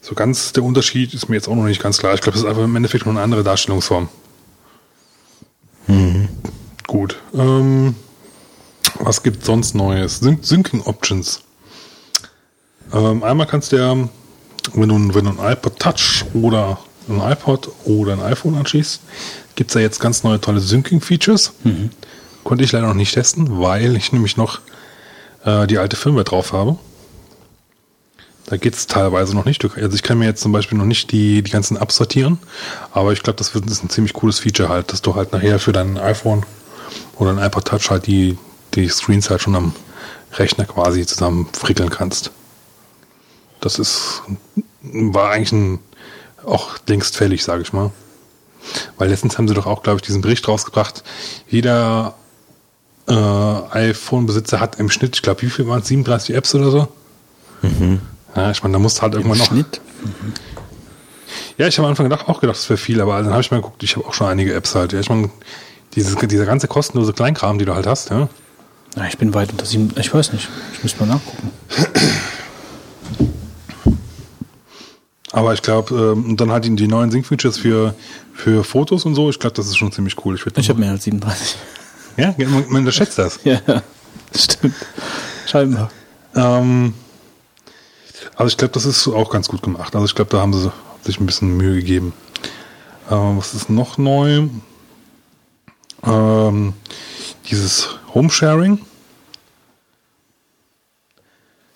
so 0.00 0.14
ganz 0.14 0.52
der 0.52 0.64
Unterschied 0.64 1.12
ist 1.14 1.28
mir 1.28 1.36
jetzt 1.36 1.48
auch 1.48 1.54
noch 1.54 1.64
nicht 1.64 1.80
ganz 1.80 1.98
klar. 1.98 2.14
Ich 2.14 2.22
glaube, 2.22 2.34
das 2.34 2.42
ist 2.42 2.48
einfach 2.48 2.64
im 2.64 2.74
Endeffekt 2.74 3.04
nur 3.04 3.14
eine 3.14 3.22
andere 3.22 3.44
Darstellungsform. 3.44 4.08
Gut. 6.86 7.16
Ähm, 7.34 7.94
was 9.00 9.22
gibt 9.22 9.44
sonst 9.44 9.74
Neues? 9.74 10.20
Syn 10.20 10.38
Syncing 10.42 10.82
Options. 10.82 11.40
Ähm, 12.92 13.22
einmal 13.22 13.46
kannst 13.46 13.72
du 13.72 13.76
ja, 13.76 13.94
wenn 14.74 14.88
du, 14.88 15.14
wenn 15.14 15.24
du 15.24 15.30
ein 15.30 15.52
iPod 15.52 15.78
Touch 15.78 16.24
oder 16.34 16.78
ein 17.08 17.20
iPod 17.20 17.70
oder 17.84 18.12
ein 18.14 18.22
iPhone 18.22 18.56
anschließt, 18.56 19.00
gibt 19.54 19.70
es 19.70 19.74
ja 19.74 19.80
jetzt 19.80 19.98
ganz 20.00 20.24
neue 20.24 20.40
tolle 20.40 20.60
Syncing-Features. 20.60 21.52
Konnte 22.44 22.64
ich 22.64 22.72
leider 22.72 22.86
noch 22.86 22.94
nicht 22.94 23.14
testen, 23.14 23.60
weil 23.60 23.96
ich 23.96 24.12
nämlich 24.12 24.36
noch 24.36 24.60
äh, 25.44 25.66
die 25.66 25.78
alte 25.78 25.96
Firmware 25.96 26.24
drauf 26.24 26.52
habe. 26.52 26.78
Da 28.48 28.56
geht 28.56 28.74
es 28.74 28.86
teilweise 28.86 29.34
noch 29.34 29.44
nicht. 29.44 29.62
Also 29.62 29.94
ich 29.94 30.02
kann 30.02 30.18
mir 30.18 30.24
jetzt 30.24 30.40
zum 30.40 30.52
Beispiel 30.52 30.78
noch 30.78 30.86
nicht 30.86 31.12
die, 31.12 31.42
die 31.42 31.50
ganzen 31.50 31.76
Apps 31.76 31.96
sortieren, 31.96 32.38
aber 32.92 33.12
ich 33.12 33.22
glaube, 33.22 33.36
das 33.36 33.54
wird 33.54 33.66
ist 33.70 33.84
ein 33.84 33.90
ziemlich 33.90 34.14
cooles 34.14 34.40
Feature 34.40 34.70
halt, 34.70 34.90
dass 34.90 35.02
du 35.02 35.14
halt 35.14 35.32
nachher 35.32 35.58
für 35.58 35.72
dein 35.72 35.98
iPhone 35.98 36.46
oder 37.18 37.30
ein 37.30 37.38
iPod 37.38 37.66
Touch 37.66 37.90
halt 37.90 38.06
die, 38.06 38.38
die 38.74 38.88
Screens 38.88 39.28
halt 39.28 39.42
schon 39.42 39.54
am 39.54 39.74
Rechner 40.32 40.64
quasi 40.64 41.04
zusammen 41.04 41.46
frickeln 41.52 41.90
kannst. 41.90 42.30
Das 43.60 43.78
ist, 43.78 44.22
war 44.82 45.30
eigentlich 45.30 45.52
ein, 45.52 45.78
auch 46.46 46.78
längst 46.86 47.18
fällig, 47.18 47.44
sage 47.44 47.60
ich 47.62 47.74
mal. 47.74 47.90
Weil 48.96 49.10
letztens 49.10 49.36
haben 49.36 49.46
sie 49.46 49.54
doch 49.54 49.66
auch, 49.66 49.82
glaube 49.82 49.96
ich, 49.96 50.02
diesen 50.02 50.22
Bericht 50.22 50.48
rausgebracht. 50.48 51.04
Jeder 51.48 52.14
äh, 53.08 53.12
iPhone-Besitzer 53.12 54.58
hat 54.58 54.78
im 54.80 54.88
Schnitt, 54.88 55.16
ich 55.16 55.22
glaube, 55.22 55.42
wie 55.42 55.50
viel 55.50 55.66
waren 55.66 55.80
es? 55.80 55.88
37 55.88 56.34
Apps 56.34 56.54
oder 56.54 56.70
so? 56.70 56.88
Ja, 58.38 58.50
ich 58.52 58.62
meine, 58.62 58.74
da 58.74 58.78
musst 58.78 58.98
du 58.98 59.02
halt 59.02 59.14
irgendwann 59.14 59.38
noch. 59.38 59.46
Schnitt. 59.46 59.80
Ja, 61.58 61.66
ich 61.66 61.76
habe 61.76 61.86
am 61.86 61.90
Anfang 61.90 62.08
gedacht, 62.08 62.28
auch 62.28 62.40
gedacht, 62.40 62.56
das 62.56 62.68
wäre 62.70 62.78
viel, 62.78 63.00
aber 63.00 63.20
dann 63.20 63.32
habe 63.32 63.40
ich 63.40 63.50
mal 63.50 63.56
geguckt, 63.56 63.82
ich 63.82 63.96
habe 63.96 64.06
auch 64.06 64.14
schon 64.14 64.28
einige 64.28 64.54
Apps 64.54 64.76
halt. 64.76 64.92
Ja, 64.92 65.00
ich 65.00 65.08
meine, 65.08 65.28
dieses, 65.94 66.14
dieser 66.14 66.46
ganze 66.46 66.68
kostenlose 66.68 67.12
Kleinkram, 67.12 67.58
die 67.58 67.64
du 67.64 67.74
halt 67.74 67.86
hast, 67.88 68.10
ja. 68.10 68.28
Na, 68.94 69.08
ich 69.08 69.18
bin 69.18 69.34
weit 69.34 69.50
unter 69.50 69.66
sieben. 69.66 69.92
Ich 69.98 70.14
weiß 70.14 70.32
nicht. 70.32 70.48
Ich 70.72 70.82
müsste 70.82 71.04
mal 71.04 71.14
nachgucken. 71.14 71.50
Aber 75.32 75.52
ich 75.52 75.62
glaube, 75.62 75.94
ähm, 76.16 76.30
und 76.30 76.40
dann 76.40 76.50
halt 76.50 76.64
die, 76.64 76.74
die 76.74 76.88
neuen 76.88 77.10
Sync-Features 77.10 77.58
für, 77.58 77.94
für 78.34 78.64
Fotos 78.64 79.04
und 79.04 79.14
so, 79.14 79.28
ich 79.28 79.38
glaube, 79.38 79.54
das 79.56 79.66
ist 79.66 79.76
schon 79.76 79.92
ziemlich 79.92 80.24
cool. 80.24 80.36
Ich, 80.36 80.46
Ich 80.56 80.68
habe 80.68 80.80
mehr 80.80 80.92
als 80.92 81.04
37. 81.04 81.56
ja, 82.16 82.34
man, 82.38 82.64
man 82.68 82.76
unterschätzt 82.76 83.18
das. 83.18 83.40
ja, 83.44 83.60
stimmt. 84.34 84.74
Scheinbar. 85.46 85.90
Ähm, 86.34 86.94
also 88.38 88.52
ich 88.52 88.56
glaube, 88.56 88.72
das 88.72 88.84
ist 88.86 89.08
auch 89.08 89.30
ganz 89.30 89.48
gut 89.48 89.62
gemacht. 89.62 89.96
Also 89.96 90.06
ich 90.06 90.14
glaube, 90.14 90.30
da 90.30 90.38
haben 90.38 90.54
sie 90.54 90.70
sich 91.02 91.18
ein 91.18 91.26
bisschen 91.26 91.56
Mühe 91.56 91.74
gegeben. 91.74 92.12
Ähm, 93.10 93.36
was 93.36 93.52
ist 93.52 93.68
noch 93.68 93.98
neu? 93.98 94.44
Ähm, 96.06 96.72
dieses 97.50 97.88
Homesharing. 98.14 98.78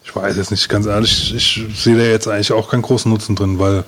Ich 0.05 0.15
weiß 0.15 0.37
jetzt 0.37 0.53
nicht, 0.53 0.69
ganz 0.69 0.87
ehrlich, 0.87 1.35
ich 1.35 1.67
sehe 1.75 1.97
da 1.97 2.05
jetzt 2.05 2.29
eigentlich 2.29 2.53
auch 2.53 2.71
keinen 2.71 2.83
großen 2.83 3.11
Nutzen 3.11 3.35
drin, 3.35 3.59
weil 3.59 3.85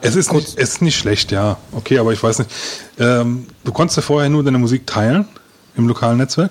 es 0.00 0.16
ist, 0.16 0.32
nicht, 0.32 0.48
es 0.58 0.70
ist 0.70 0.82
nicht 0.82 0.98
schlecht, 0.98 1.30
ja. 1.30 1.56
Okay, 1.70 1.98
aber 1.98 2.12
ich 2.12 2.20
weiß 2.20 2.40
nicht. 2.40 2.50
Ähm, 2.98 3.46
du 3.62 3.72
konntest 3.72 3.98
ja 3.98 4.02
vorher 4.02 4.28
nur 4.28 4.42
deine 4.42 4.58
Musik 4.58 4.88
teilen 4.88 5.28
im 5.76 5.86
lokalen 5.86 6.18
Netzwerk. 6.18 6.50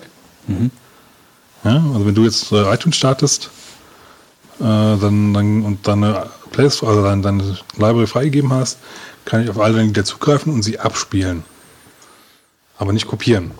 Ja, 1.64 1.76
also 1.92 2.06
wenn 2.06 2.14
du 2.14 2.24
jetzt 2.24 2.52
äh, 2.52 2.72
iTunes 2.72 2.96
startest, 2.96 3.50
äh, 4.60 4.62
dann, 4.62 5.34
dann 5.34 5.62
und 5.64 5.86
deine 5.86 6.28
Playlist, 6.52 6.82
also 6.84 7.02
deine, 7.02 7.22
deine 7.22 7.58
Library 7.76 8.06
freigegeben 8.06 8.52
hast, 8.52 8.78
kann 9.24 9.42
ich 9.42 9.50
auf 9.50 9.58
alle 9.58 9.82
Lieder 9.82 10.04
zugreifen 10.04 10.52
und 10.52 10.62
sie 10.62 10.78
abspielen. 10.78 11.44
Aber 12.78 12.92
nicht 12.92 13.06
kopieren. 13.06 13.50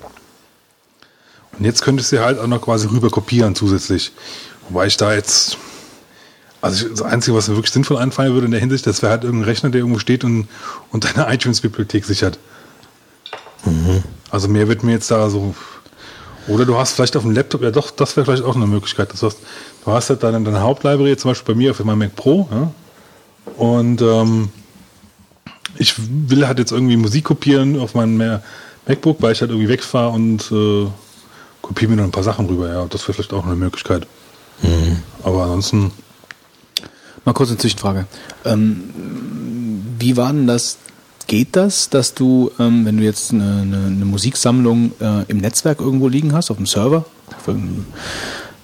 Und 1.59 1.65
jetzt 1.65 1.83
könntest 1.83 2.13
du 2.13 2.17
sie 2.17 2.23
halt 2.23 2.39
auch 2.39 2.47
noch 2.47 2.63
quasi 2.63 2.87
rüber 2.87 3.11
kopieren 3.11 3.55
zusätzlich. 3.55 4.13
Wobei 4.69 4.87
ich 4.87 4.97
da 4.97 5.13
jetzt, 5.13 5.59
also 6.61 6.87
ich, 6.87 6.93
das 6.93 7.03
Einzige, 7.03 7.37
was 7.37 7.49
mir 7.49 7.57
wirklich 7.57 7.73
sinnvoll 7.73 7.97
einfallen 7.97 8.33
würde 8.33 8.47
in 8.47 8.53
der 8.53 8.61
Hinsicht, 8.61 8.87
das 8.87 9.03
wäre 9.03 9.11
halt 9.11 9.25
irgendein 9.25 9.49
Rechner, 9.49 9.71
der 9.71 9.81
irgendwo 9.81 9.99
steht 9.99 10.25
und, 10.25 10.49
und 10.93 11.05
deine 11.05 11.33
iTunes-Bibliothek 11.35 12.05
sichert. 12.05 12.39
Also 14.31 14.49
mehr 14.49 14.69
wird 14.69 14.85
mir 14.85 14.93
jetzt 14.93 15.11
da 15.11 15.29
so. 15.31 15.55
Oder 16.49 16.65
du 16.65 16.77
hast 16.77 16.93
vielleicht 16.93 17.17
auf 17.17 17.23
dem 17.23 17.33
Laptop, 17.33 17.63
ja 17.63 17.71
doch, 17.71 17.91
das 17.91 18.17
wäre 18.17 18.25
vielleicht 18.25 18.43
auch 18.43 18.57
eine 18.57 18.67
Möglichkeit. 18.67 19.13
Das 19.13 19.23
heißt, 19.23 19.39
du 19.85 19.93
hast 19.93 20.11
halt 20.11 20.23
deine, 20.23 20.41
deine 20.41 20.61
Hauptlibrary, 20.61 21.17
zum 21.17 21.31
Beispiel 21.31 21.55
bei 21.55 21.59
mir 21.59 21.71
auf 21.71 21.85
meinem 21.85 21.99
Mac 21.99 22.17
Pro, 22.17 22.49
ja? 22.51 22.71
und 23.57 24.01
ähm, 24.03 24.49
ich 25.77 25.95
will 25.99 26.47
halt 26.47 26.59
jetzt 26.59 26.73
irgendwie 26.73 26.97
Musik 26.97 27.25
kopieren 27.25 27.79
auf 27.79 27.95
meinem 27.95 28.17
Ma- 28.17 28.43
MacBook, 28.87 29.21
weil 29.21 29.33
ich 29.33 29.41
halt 29.41 29.51
irgendwie 29.51 29.69
wegfahre 29.69 30.11
und 30.11 30.51
äh, 30.51 30.87
kopiere 31.63 31.91
mir 31.91 31.97
noch 31.99 32.05
ein 32.05 32.11
paar 32.11 32.23
Sachen 32.23 32.47
rüber. 32.47 32.69
Ja, 32.73 32.85
das 32.87 33.03
wäre 33.03 33.13
vielleicht 33.15 33.33
auch 33.33 33.45
eine 33.45 33.55
Möglichkeit. 33.57 34.07
Aber 35.23 35.43
ansonsten, 35.45 35.93
Mal 37.25 37.35
kurz 37.35 37.51
eine 37.51 37.59
Zwischenfrage. 37.59 38.07
Ähm, 38.47 39.85
wie 39.99 40.17
war 40.17 40.33
denn 40.33 40.47
das? 40.47 40.79
Geht 41.29 41.57
das, 41.57 41.91
dass 41.91 42.15
du, 42.15 42.51
ähm, 42.59 42.87
wenn 42.87 42.97
du 42.97 43.05
jetzt 43.05 43.33
eine, 43.33 43.61
eine, 43.61 43.87
eine 43.87 44.05
Musiksammlung 44.07 44.93
äh, 44.99 45.25
im 45.29 45.37
Netzwerk 45.37 45.79
irgendwo 45.79 46.09
liegen 46.09 46.33
hast, 46.33 46.51
auf 46.51 46.57
dem 46.57 46.65
Server, 46.65 47.05
auf 47.37 47.47
irgendeine 47.47 47.85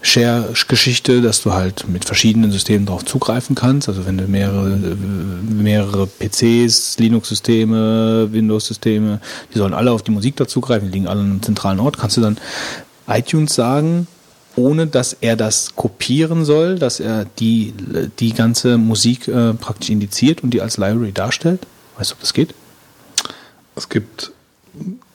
Share-Geschichte, 0.00 1.20
dass 1.20 1.42
du 1.42 1.52
halt 1.52 1.86
mit 1.88 2.06
verschiedenen 2.06 2.50
Systemen 2.50 2.86
darauf 2.86 3.04
zugreifen 3.04 3.54
kannst? 3.54 3.90
Also 3.90 4.06
wenn 4.06 4.16
du 4.16 4.26
mehrere, 4.28 4.72
äh, 4.72 5.52
mehrere 5.52 6.06
PCs, 6.06 6.98
Linux-Systeme, 6.98 8.32
Windows-Systeme, 8.32 9.20
die 9.52 9.58
sollen 9.58 9.74
alle 9.74 9.92
auf 9.92 10.02
die 10.02 10.12
Musik 10.12 10.36
dazugreifen, 10.36 10.90
die 10.90 10.94
liegen 10.94 11.06
alle 11.06 11.20
an 11.20 11.32
einem 11.32 11.42
zentralen 11.42 11.80
Ort, 11.80 11.98
kannst 11.98 12.16
du 12.16 12.22
dann 12.22 12.38
iTunes 13.06 13.54
sagen, 13.54 14.06
ohne 14.56 14.86
dass 14.86 15.14
er 15.20 15.36
das 15.36 15.76
kopieren 15.76 16.46
soll, 16.46 16.78
dass 16.78 16.98
er 16.98 17.26
die, 17.38 17.74
die 18.20 18.32
ganze 18.32 18.78
Musik 18.78 19.28
äh, 19.28 19.52
praktisch 19.52 19.90
indiziert 19.90 20.42
und 20.42 20.54
die 20.54 20.62
als 20.62 20.78
Library 20.78 21.12
darstellt? 21.12 21.66
Weißt 21.96 22.10
du, 22.10 22.14
ob 22.14 22.20
das 22.20 22.32
geht? 22.32 22.54
es 23.76 23.88
gibt, 23.88 24.32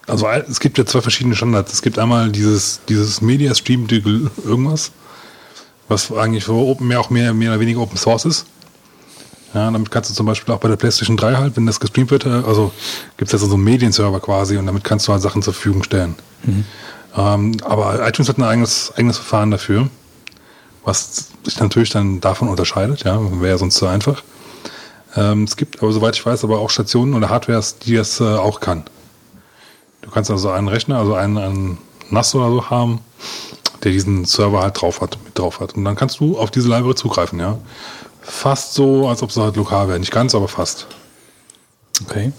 also 0.07 0.27
es 0.27 0.59
gibt 0.59 0.77
ja 0.77 0.85
zwei 0.85 1.01
verschiedene 1.01 1.35
Standards. 1.35 1.73
Es 1.73 1.81
gibt 1.81 1.99
einmal 1.99 2.29
dieses, 2.29 2.81
dieses 2.87 3.21
Media 3.21 3.53
Stream 3.55 3.87
irgendwas, 3.89 4.91
was 5.87 6.11
eigentlich 6.11 6.43
so 6.43 6.67
open, 6.67 6.87
mehr 6.87 6.99
auch 6.99 7.09
mehr, 7.09 7.33
mehr 7.33 7.51
oder 7.51 7.59
weniger 7.59 7.79
Open 7.79 7.97
Source 7.97 8.25
ist. 8.25 8.45
Ja, 9.53 9.71
damit 9.71 9.89
kannst 9.89 10.11
du 10.11 10.13
zum 10.13 10.27
Beispiel 10.27 10.53
auch 10.53 10.59
bei 10.59 10.67
der 10.67 10.75
PlayStation 10.75 11.17
3 11.17 11.35
halt, 11.35 11.57
wenn 11.57 11.65
das 11.65 11.79
gestreamt 11.79 12.11
wird, 12.11 12.25
äh, 12.25 12.29
also 12.29 12.71
gibt 13.17 13.33
es 13.33 13.41
ja 13.41 13.47
so 13.47 13.55
einen 13.55 13.63
Medienserver 13.63 14.19
quasi 14.19 14.57
und 14.57 14.67
damit 14.67 14.83
kannst 14.83 15.07
du 15.07 15.11
halt 15.11 15.23
Sachen 15.23 15.41
zur 15.41 15.53
Verfügung 15.53 15.81
stellen. 15.81 16.15
Ähm, 17.17 17.57
aber 17.63 18.07
iTunes 18.07 18.29
hat 18.29 18.37
ein 18.37 18.43
eigenes, 18.43 18.93
eigenes 18.95 19.17
Verfahren 19.17 19.49
dafür, 19.49 19.89
was 20.85 21.29
sich 21.43 21.59
natürlich 21.59 21.89
dann 21.89 22.21
davon 22.21 22.47
unterscheidet, 22.47 23.03
ja, 23.05 23.19
wäre 23.41 23.53
ja 23.53 23.57
sonst 23.57 23.75
zu 23.75 23.87
einfach. 23.87 24.21
Ähm, 25.15 25.43
es 25.43 25.55
gibt 25.55 25.81
aber, 25.81 25.91
soweit 25.91 26.15
ich 26.15 26.25
weiß, 26.25 26.43
aber 26.43 26.59
auch 26.59 26.69
Stationen 26.69 27.13
oder 27.13 27.29
Hardwares, 27.29 27.79
die 27.79 27.95
das 27.95 28.19
äh, 28.19 28.23
auch 28.23 28.59
kann. 28.59 28.83
Du 30.01 30.11
kannst 30.11 30.31
also 30.31 30.49
einen 30.49 30.67
Rechner, 30.67 30.97
also 30.97 31.13
einen, 31.13 31.37
einen 31.37 31.77
NAS 32.09 32.33
oder 32.35 32.49
so 32.49 32.69
haben, 32.69 33.01
der 33.83 33.91
diesen 33.91 34.25
Server 34.25 34.61
halt 34.61 34.81
drauf 34.81 35.01
hat, 35.01 35.17
mit 35.23 35.37
drauf 35.37 35.59
hat. 35.59 35.75
Und 35.75 35.85
dann 35.85 35.95
kannst 35.95 36.19
du 36.19 36.37
auf 36.37 36.51
diese 36.51 36.67
Library 36.67 36.95
zugreifen, 36.95 37.39
ja. 37.39 37.57
Fast 38.21 38.73
so, 38.73 39.07
als 39.07 39.23
ob 39.23 39.31
sie 39.31 39.41
halt 39.41 39.55
lokal 39.55 39.87
wäre. 39.87 39.99
Nicht 39.99 40.11
ganz, 40.11 40.35
aber 40.35 40.47
fast. 40.47 40.87
Okay. 42.03 42.31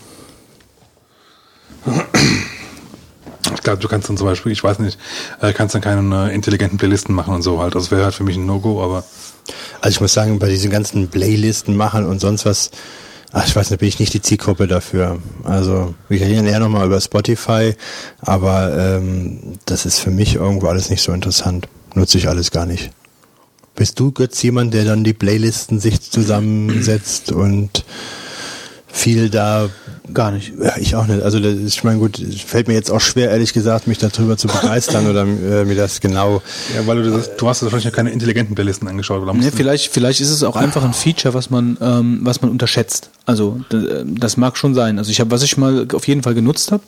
Ich 3.54 3.62
glaube, 3.62 3.78
du 3.78 3.88
kannst 3.88 4.08
dann 4.08 4.16
zum 4.16 4.26
Beispiel, 4.26 4.52
ich 4.52 4.62
weiß 4.62 4.78
nicht, 4.78 4.98
äh, 5.40 5.52
kannst 5.52 5.74
dann 5.74 5.82
keine 5.82 6.30
äh, 6.30 6.34
intelligenten 6.34 6.78
Playlisten 6.78 7.14
machen 7.14 7.34
und 7.34 7.42
so 7.42 7.60
halt. 7.60 7.74
Das 7.74 7.90
wäre 7.90 8.04
halt 8.04 8.14
für 8.14 8.24
mich 8.24 8.36
ein 8.36 8.46
No-Go, 8.46 8.82
aber 8.82 9.04
Also 9.80 9.96
ich 9.96 10.00
muss 10.00 10.12
sagen, 10.12 10.38
bei 10.38 10.48
diesen 10.48 10.70
ganzen 10.70 11.08
Playlisten 11.08 11.76
machen 11.76 12.06
und 12.06 12.20
sonst 12.20 12.46
was, 12.46 12.70
Ach, 13.32 13.46
ich 13.46 13.54
weiß 13.54 13.70
nicht, 13.70 13.78
bin 13.78 13.88
ich 13.88 14.00
nicht 14.00 14.12
die 14.12 14.22
Zielgruppe 14.22 14.66
dafür. 14.66 15.20
Also 15.44 15.94
wir 16.08 16.20
reden 16.20 16.46
eher 16.46 16.58
nochmal 16.58 16.86
über 16.86 17.00
Spotify, 17.00 17.74
aber 18.20 18.76
ähm, 18.76 19.58
das 19.66 19.86
ist 19.86 20.00
für 20.00 20.10
mich 20.10 20.34
irgendwo 20.34 20.66
alles 20.66 20.90
nicht 20.90 21.02
so 21.02 21.12
interessant. 21.12 21.68
Nutze 21.94 22.18
ich 22.18 22.28
alles 22.28 22.50
gar 22.50 22.66
nicht. 22.66 22.90
Bist 23.76 24.00
du, 24.00 24.10
Götz, 24.10 24.42
jemand, 24.42 24.74
der 24.74 24.84
dann 24.84 25.04
die 25.04 25.12
Playlisten 25.12 25.78
sich 25.78 26.00
zusammensetzt 26.10 27.30
und 27.30 27.84
viel 28.92 29.30
da 29.30 29.68
Gar 30.12 30.32
nicht. 30.32 30.52
ja, 30.60 30.76
ich 30.76 30.96
auch 30.96 31.06
nicht. 31.06 31.22
Also 31.22 31.38
das 31.38 31.54
ist, 31.54 31.74
ich 31.74 31.84
meine, 31.84 31.98
gut, 31.98 32.18
es 32.18 32.40
fällt 32.40 32.68
mir 32.68 32.74
jetzt 32.74 32.90
auch 32.90 33.00
schwer, 33.00 33.30
ehrlich 33.30 33.52
gesagt, 33.52 33.86
mich 33.86 33.98
darüber 33.98 34.36
zu 34.36 34.48
begeistern 34.48 35.08
oder 35.08 35.22
äh, 35.22 35.64
mir 35.64 35.76
das 35.76 36.00
genau. 36.00 36.42
Ja, 36.74 36.86
weil 36.86 37.02
du 37.02 37.10
das, 37.10 37.36
du 37.36 37.48
hast 37.48 37.62
wahrscheinlich 37.62 37.86
noch 37.86 37.92
keine 37.92 38.10
intelligenten 38.10 38.54
Playlisten 38.54 38.88
angeschaut. 38.88 39.22
Oder 39.22 39.34
Nee, 39.34 39.50
vielleicht, 39.54 39.92
vielleicht 39.92 40.20
ist 40.20 40.30
es 40.30 40.42
auch 40.42 40.56
einfach 40.56 40.82
ein 40.82 40.94
Feature, 40.94 41.34
was 41.34 41.50
man, 41.50 41.78
ähm, 41.80 42.20
was 42.22 42.42
man 42.42 42.50
unterschätzt. 42.50 43.10
Also 43.26 43.60
das 44.04 44.36
mag 44.36 44.56
schon 44.56 44.74
sein. 44.74 44.98
Also 44.98 45.10
ich 45.10 45.20
habe, 45.20 45.30
was 45.30 45.42
ich 45.42 45.56
mal 45.56 45.86
auf 45.92 46.08
jeden 46.08 46.22
Fall 46.22 46.34
genutzt 46.34 46.72
habe, 46.72 46.82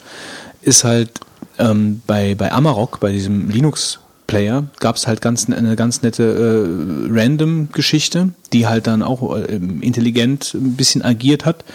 ist 0.62 0.84
halt 0.84 1.10
ähm, 1.58 2.02
bei 2.06 2.34
bei 2.34 2.50
Amarok, 2.50 2.98
bei 3.00 3.12
diesem 3.12 3.50
Linux 3.50 4.00
Player, 4.32 4.64
gab 4.80 4.96
es 4.96 5.06
halt 5.06 5.20
ganz 5.20 5.46
eine 5.50 5.76
ganz 5.76 6.00
nette 6.00 6.22
äh, 6.24 7.12
Random-Geschichte, 7.12 8.30
die 8.54 8.66
halt 8.66 8.86
dann 8.86 9.02
auch 9.02 9.36
äh, 9.36 9.56
intelligent 9.82 10.54
ein 10.54 10.74
bisschen 10.74 11.02
agiert 11.02 11.44
hat. 11.44 11.66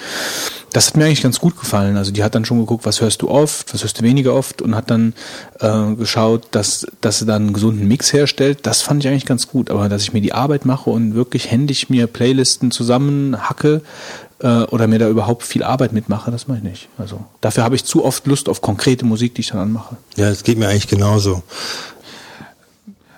Das 0.74 0.88
hat 0.88 0.98
mir 0.98 1.06
eigentlich 1.06 1.22
ganz 1.22 1.40
gut 1.40 1.56
gefallen. 1.56 1.98
Also 1.98 2.12
die 2.12 2.24
hat 2.24 2.34
dann 2.34 2.46
schon 2.46 2.58
geguckt, 2.58 2.84
was 2.88 3.00
hörst 3.00 3.22
du 3.22 3.30
oft, 3.30 3.72
was 3.76 3.84
hörst 3.84 4.00
du 4.00 4.04
weniger 4.04 4.34
oft 4.34 4.64
und 4.64 4.74
hat 4.76 4.90
dann 4.90 5.14
äh, 5.60 5.94
geschaut, 5.94 6.48
dass, 6.50 6.88
dass 7.00 7.20
sie 7.20 7.28
dann 7.28 7.44
einen 7.44 7.54
gesunden 7.54 7.88
Mix 7.88 8.12
herstellt. 8.12 8.62
Das 8.64 8.82
fand 8.82 9.06
ich 9.06 9.08
eigentlich 9.08 9.28
ganz 9.28 9.48
gut. 9.48 9.70
Aber 9.70 9.88
dass 9.88 10.02
ich 10.02 10.14
mir 10.14 10.22
die 10.22 10.34
Arbeit 10.34 10.66
mache 10.66 10.90
und 10.90 11.14
wirklich 11.14 11.52
händisch 11.52 11.90
mir 11.90 12.08
Playlisten 12.08 12.72
zusammenhacke 12.72 13.84
äh, 14.40 14.64
oder 14.64 14.88
mir 14.88 14.98
da 14.98 15.10
überhaupt 15.10 15.44
viel 15.44 15.64
Arbeit 15.64 15.94
mitmache, 15.94 16.32
das 16.32 16.48
mache 16.48 16.58
ich 16.58 16.64
nicht. 16.64 16.90
Also 16.98 17.24
dafür 17.42 17.64
habe 17.64 17.76
ich 17.76 17.86
zu 17.86 18.04
oft 18.04 18.26
Lust 18.26 18.50
auf 18.50 18.62
konkrete 18.62 19.06
Musik, 19.06 19.36
die 19.36 19.42
ich 19.42 19.50
dann 19.50 19.60
anmache. 19.60 19.98
Ja, 20.16 20.30
das 20.30 20.44
geht 20.44 20.58
mir 20.58 20.68
eigentlich 20.68 20.88
genauso. 20.88 21.44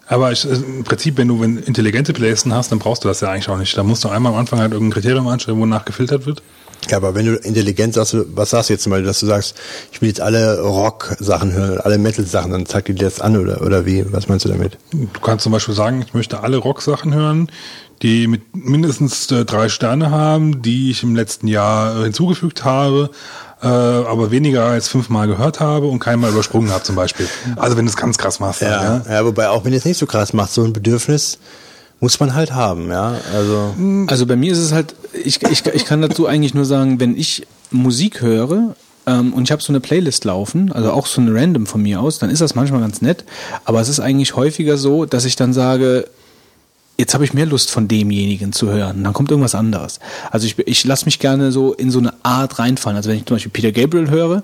Aber 0.09 0.31
ich, 0.31 0.43
im 0.43 0.83
Prinzip, 0.83 1.17
wenn 1.17 1.27
du 1.27 1.39
wenn 1.39 1.57
intelligente 1.57 2.13
Playlisten 2.13 2.51
hast, 2.51 2.71
dann 2.71 2.79
brauchst 2.79 3.03
du 3.03 3.07
das 3.07 3.21
ja 3.21 3.29
eigentlich 3.29 3.47
auch 3.47 3.59
nicht. 3.59 3.77
Da 3.77 3.83
musst 3.83 4.03
du 4.03 4.09
einmal 4.09 4.33
am 4.33 4.39
Anfang 4.39 4.59
halt 4.59 4.73
irgendein 4.73 4.93
Kriterium 4.93 5.27
anstellen, 5.27 5.59
wonach 5.59 5.85
gefiltert 5.85 6.25
wird. 6.25 6.41
Ja, 6.89 6.97
aber 6.97 7.13
wenn 7.13 7.27
du 7.27 7.35
intelligent 7.35 7.93
sagst, 7.93 8.17
was 8.33 8.49
sagst 8.49 8.69
du 8.69 8.73
jetzt 8.73 8.89
Beispiel, 8.89 9.05
dass 9.05 9.19
du 9.19 9.27
sagst, 9.27 9.55
ich 9.91 10.01
will 10.01 10.09
jetzt 10.09 10.21
alle 10.21 10.61
Rock-Sachen 10.61 11.53
hören, 11.53 11.77
alle 11.77 11.99
Metal-Sachen, 11.99 12.51
dann 12.51 12.65
zeigt 12.65 12.87
dir 12.87 12.95
das 12.95 13.21
an 13.21 13.37
oder, 13.37 13.61
oder 13.61 13.85
wie? 13.85 14.03
Was 14.11 14.27
meinst 14.27 14.45
du 14.45 14.49
damit? 14.49 14.77
Du 14.91 15.19
kannst 15.21 15.43
zum 15.43 15.51
Beispiel 15.51 15.75
sagen, 15.75 16.01
ich 16.01 16.15
möchte 16.15 16.41
alle 16.41 16.57
Rock-Sachen 16.57 17.13
hören, 17.13 17.51
die 18.01 18.25
mit 18.25 18.55
mindestens 18.55 19.29
äh, 19.29 19.45
drei 19.45 19.69
Sterne 19.69 20.09
haben, 20.09 20.63
die 20.63 20.89
ich 20.89 21.03
im 21.03 21.15
letzten 21.15 21.47
Jahr 21.47 22.03
hinzugefügt 22.03 22.63
habe, 22.63 23.11
äh, 23.61 23.67
aber 23.67 24.31
weniger 24.31 24.65
als 24.65 24.87
fünfmal 24.87 25.27
gehört 25.27 25.59
habe 25.59 25.87
und 25.87 25.99
keinmal 25.99 26.31
übersprungen 26.31 26.71
habe 26.71 26.83
zum 26.83 26.95
Beispiel. 26.95 27.27
Also 27.55 27.77
wenn 27.77 27.85
du 27.85 27.89
es 27.89 27.97
ganz 27.97 28.17
krass 28.17 28.39
machst. 28.39 28.61
dann, 28.61 29.03
Ja, 29.05 29.13
ja, 29.15 29.25
wobei 29.25 29.49
auch 29.49 29.65
wenn 29.65 29.73
es 29.73 29.85
nicht 29.85 29.97
so 29.97 30.05
krass 30.05 30.33
macht, 30.33 30.51
so 30.51 30.63
ein 30.63 30.73
Bedürfnis 30.73 31.39
muss 31.99 32.19
man 32.19 32.33
halt 32.33 32.53
haben, 32.53 32.89
ja. 32.89 33.15
Also 33.33 33.73
Also 34.07 34.25
bei 34.25 34.37
mir 34.37 34.51
ist 34.53 34.59
es 34.59 34.71
halt, 34.71 34.95
ich, 35.13 35.43
ich, 35.43 35.65
ich 35.65 35.85
kann 35.85 36.01
dazu 36.01 36.27
eigentlich 36.27 36.53
nur 36.53 36.65
sagen, 36.65 36.99
wenn 36.99 37.17
ich 37.17 37.45
Musik 37.71 38.21
höre 38.21 38.75
ähm, 39.05 39.33
und 39.33 39.43
ich 39.43 39.51
habe 39.51 39.61
so 39.61 39.73
eine 39.73 39.81
Playlist 39.81 40.23
laufen, 40.23 40.71
also 40.71 40.91
auch 40.91 41.05
so 41.05 41.19
eine 41.19 41.33
Random 41.33 41.65
von 41.65 41.81
mir 41.81 41.99
aus, 41.99 42.19
dann 42.19 42.29
ist 42.29 42.41
das 42.41 42.55
manchmal 42.55 42.79
ganz 42.79 43.01
nett, 43.01 43.25
aber 43.65 43.81
es 43.81 43.89
ist 43.89 43.99
eigentlich 43.99 44.35
häufiger 44.37 44.77
so, 44.77 45.05
dass 45.05 45.25
ich 45.25 45.35
dann 45.35 45.51
sage, 45.51 46.07
jetzt 46.99 47.13
habe 47.13 47.23
ich 47.23 47.33
mehr 47.33 47.45
Lust 47.45 47.71
von 47.71 47.87
demjenigen 47.87 48.51
zu 48.51 48.69
hören. 48.69 49.03
Dann 49.03 49.13
kommt 49.13 49.31
irgendwas 49.31 49.55
anderes. 49.55 49.99
Also 50.31 50.45
ich, 50.45 50.59
ich 50.59 50.83
lasse 50.83 51.05
mich 51.05 51.19
gerne 51.19 51.51
so 51.51 51.73
in 51.73 51.91
so 51.91 51.99
eine 51.99 52.13
Art 52.23 52.59
reinfallen. 52.59 52.97
Also 52.97 53.09
wenn 53.09 53.17
ich 53.17 53.25
zum 53.25 53.35
Beispiel 53.35 53.51
Peter 53.51 53.71
Gabriel 53.71 54.09
höre, 54.09 54.43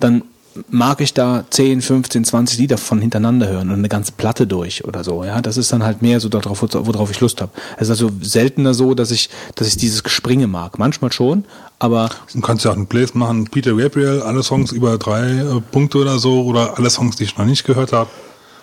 dann 0.00 0.22
mag 0.68 1.00
ich 1.00 1.14
da 1.14 1.44
10, 1.48 1.80
15, 1.82 2.24
20 2.26 2.58
Lieder 2.58 2.78
von 2.78 3.00
hintereinander 3.00 3.48
hören 3.48 3.70
und 3.70 3.78
eine 3.78 3.88
ganze 3.88 4.12
Platte 4.12 4.46
durch 4.46 4.84
oder 4.84 5.02
so. 5.02 5.24
Ja, 5.24 5.40
das 5.40 5.56
ist 5.56 5.72
dann 5.72 5.82
halt 5.82 6.02
mehr 6.02 6.20
so 6.20 6.28
darauf, 6.28 6.62
worauf 6.62 7.10
ich 7.10 7.20
Lust 7.20 7.40
habe. 7.40 7.50
Es 7.76 7.84
ist 7.84 7.90
also 7.90 8.10
seltener 8.20 8.74
so, 8.74 8.94
dass 8.94 9.10
ich, 9.10 9.30
dass 9.54 9.66
ich 9.66 9.78
dieses 9.78 10.04
Gespringe 10.04 10.46
mag. 10.46 10.78
Manchmal 10.78 11.10
schon, 11.10 11.44
aber 11.78 12.10
Du 12.32 12.40
kannst 12.40 12.64
ja 12.64 12.70
auch 12.70 12.76
einen 12.76 12.86
Playlist 12.86 13.14
machen, 13.14 13.48
Peter 13.50 13.74
Gabriel, 13.74 14.22
alle 14.22 14.42
Songs 14.42 14.70
über 14.72 14.98
drei 14.98 15.30
äh, 15.30 15.60
Punkte 15.72 15.98
oder 15.98 16.18
so, 16.18 16.44
oder 16.44 16.78
alle 16.78 16.90
Songs, 16.90 17.16
die 17.16 17.24
ich 17.24 17.36
noch 17.36 17.46
nicht 17.46 17.64
gehört 17.64 17.92
habe. 17.92 18.10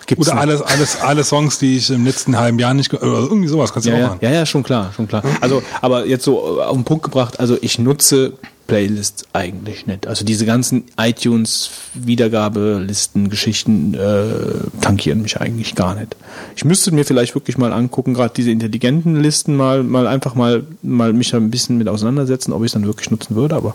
Gibt's 0.06 0.28
oder 0.28 0.34
nicht. 0.34 0.42
alles, 0.42 0.62
alles, 0.62 1.00
alle 1.00 1.24
Songs, 1.24 1.58
die 1.58 1.76
ich 1.76 1.90
im 1.90 2.04
letzten 2.04 2.36
halben 2.38 2.58
Jahr 2.58 2.74
nicht 2.74 2.92
oder 2.92 3.04
irgendwie 3.04 3.48
sowas 3.48 3.72
kannst 3.72 3.86
du 3.86 3.90
ja, 3.90 3.96
auch 3.96 4.00
ja, 4.00 4.06
machen. 4.08 4.18
ja, 4.22 4.30
ja, 4.30 4.46
schon 4.46 4.62
klar, 4.62 4.92
schon 4.94 5.08
klar. 5.08 5.22
Also, 5.40 5.62
aber 5.80 6.06
jetzt 6.06 6.24
so 6.24 6.60
auf 6.60 6.74
den 6.74 6.84
Punkt 6.84 7.04
gebracht, 7.04 7.40
also 7.40 7.56
ich 7.60 7.78
nutze 7.78 8.34
Playlists 8.66 9.24
eigentlich 9.32 9.86
nicht. 9.86 10.06
Also 10.06 10.24
diese 10.24 10.46
ganzen 10.46 10.84
iTunes 10.98 11.70
Wiedergabelisten 11.94 13.28
Geschichten 13.28 13.94
äh, 13.94 14.80
tankieren 14.80 15.20
mich 15.22 15.40
eigentlich 15.40 15.74
gar 15.74 15.94
nicht. 15.94 16.16
Ich 16.56 16.64
müsste 16.64 16.92
mir 16.92 17.04
vielleicht 17.04 17.34
wirklich 17.34 17.58
mal 17.58 17.72
angucken, 17.72 18.14
gerade 18.14 18.32
diese 18.34 18.50
intelligenten 18.50 19.20
Listen 19.20 19.56
mal 19.56 19.82
mal 19.82 20.06
einfach 20.06 20.34
mal 20.34 20.62
mal 20.82 21.12
mich 21.12 21.34
ein 21.34 21.50
bisschen 21.50 21.76
mit 21.76 21.88
auseinandersetzen, 21.88 22.52
ob 22.52 22.62
ich 22.62 22.66
es 22.66 22.72
dann 22.72 22.86
wirklich 22.86 23.10
nutzen 23.10 23.34
würde, 23.34 23.56
aber 23.56 23.74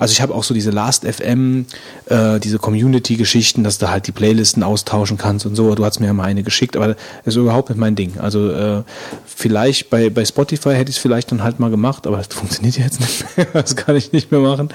also 0.00 0.12
ich 0.12 0.22
habe 0.22 0.34
auch 0.34 0.42
so 0.44 0.54
diese 0.54 0.70
Last 0.70 1.04
FM, 1.04 1.66
äh, 2.06 2.40
diese 2.40 2.58
Community-Geschichten, 2.58 3.62
dass 3.62 3.76
du 3.76 3.90
halt 3.90 4.06
die 4.06 4.12
Playlisten 4.12 4.62
austauschen 4.62 5.18
kannst 5.18 5.44
und 5.44 5.54
so. 5.54 5.74
Du 5.74 5.84
hast 5.84 6.00
mir 6.00 6.06
ja 6.06 6.14
mal 6.14 6.24
eine 6.24 6.42
geschickt, 6.42 6.74
aber 6.74 6.88
das 6.88 6.96
ist 7.24 7.36
überhaupt 7.36 7.68
nicht 7.68 7.78
mein 7.78 7.94
Ding. 7.96 8.18
Also 8.18 8.50
äh, 8.50 8.82
vielleicht 9.26 9.90
bei, 9.90 10.08
bei 10.08 10.24
Spotify 10.24 10.70
hätte 10.70 10.90
ich 10.90 10.96
es 10.96 11.02
vielleicht 11.02 11.30
dann 11.30 11.42
halt 11.42 11.60
mal 11.60 11.70
gemacht, 11.70 12.06
aber 12.06 12.16
das 12.16 12.26
funktioniert 12.30 12.78
ja 12.78 12.84
jetzt 12.84 12.98
nicht 13.00 13.36
mehr. 13.36 13.46
Das 13.52 13.76
kann 13.76 13.94
ich 13.94 14.10
nicht 14.12 14.32
mehr 14.32 14.40
machen. 14.40 14.70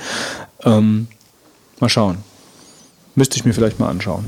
Ähm, 0.63 1.07
mal 1.79 1.89
schauen. 1.89 2.17
Müsste 3.15 3.35
ich 3.37 3.45
mir 3.45 3.53
vielleicht 3.53 3.79
mal 3.79 3.89
anschauen. 3.89 4.25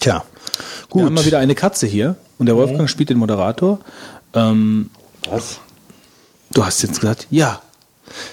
tja, 0.00 0.24
Wir 0.24 0.86
gut. 0.88 1.02
haben 1.04 1.14
mal 1.14 1.26
wieder 1.26 1.38
eine 1.38 1.54
Katze 1.54 1.86
hier 1.86 2.16
und 2.38 2.46
der 2.46 2.56
Wolfgang 2.56 2.88
spielt 2.88 3.10
den 3.10 3.18
Moderator. 3.18 3.78
Ähm, 4.32 4.88
Was? 5.28 5.60
du 6.50 6.64
hast 6.64 6.80
jetzt 6.82 7.00
gesagt, 7.00 7.26
ja. 7.30 7.60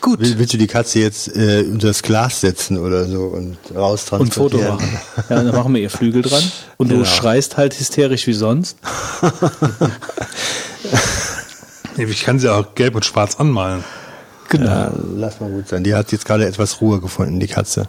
Gut. 0.01 0.19
Will, 0.19 0.37
willst 0.39 0.53
du 0.53 0.57
die 0.57 0.67
Katze 0.67 0.99
jetzt 0.99 1.35
äh, 1.35 1.63
unter 1.69 1.87
das 1.87 2.01
Glas 2.03 2.41
setzen 2.41 2.77
oder 2.77 3.05
so 3.05 3.23
und 3.23 3.57
und 3.69 3.75
raustransportieren? 3.75 4.67
Foto 4.67 4.75
machen. 4.75 4.99
Ja, 5.29 5.43
dann 5.43 5.55
machen 5.55 5.73
wir 5.73 5.81
ihr 5.81 5.89
Flügel 5.89 6.21
dran. 6.21 6.43
Und 6.77 6.89
Genau. 6.89 7.01
du 7.01 7.05
schreist 7.05 7.57
halt 7.57 7.77
hysterisch 7.79 8.27
wie 8.27 8.33
sonst. 8.33 8.77
Ich 11.97 12.23
kann 12.23 12.39
sie 12.39 12.47
auch 12.49 12.75
gelb 12.75 12.95
und 12.95 13.03
schwarz 13.03 13.35
anmalen. 13.35 13.83
Genau. 14.47 14.69
Ja, 14.69 14.91
lass 15.15 15.41
mal 15.41 15.49
gut 15.49 15.67
sein. 15.67 15.83
Die 15.83 15.93
hat 15.93 16.11
jetzt 16.13 16.25
gerade 16.25 16.45
etwas 16.47 16.79
Ruhe 16.79 17.01
gefunden, 17.01 17.39
die 17.41 17.47
Katze. 17.47 17.87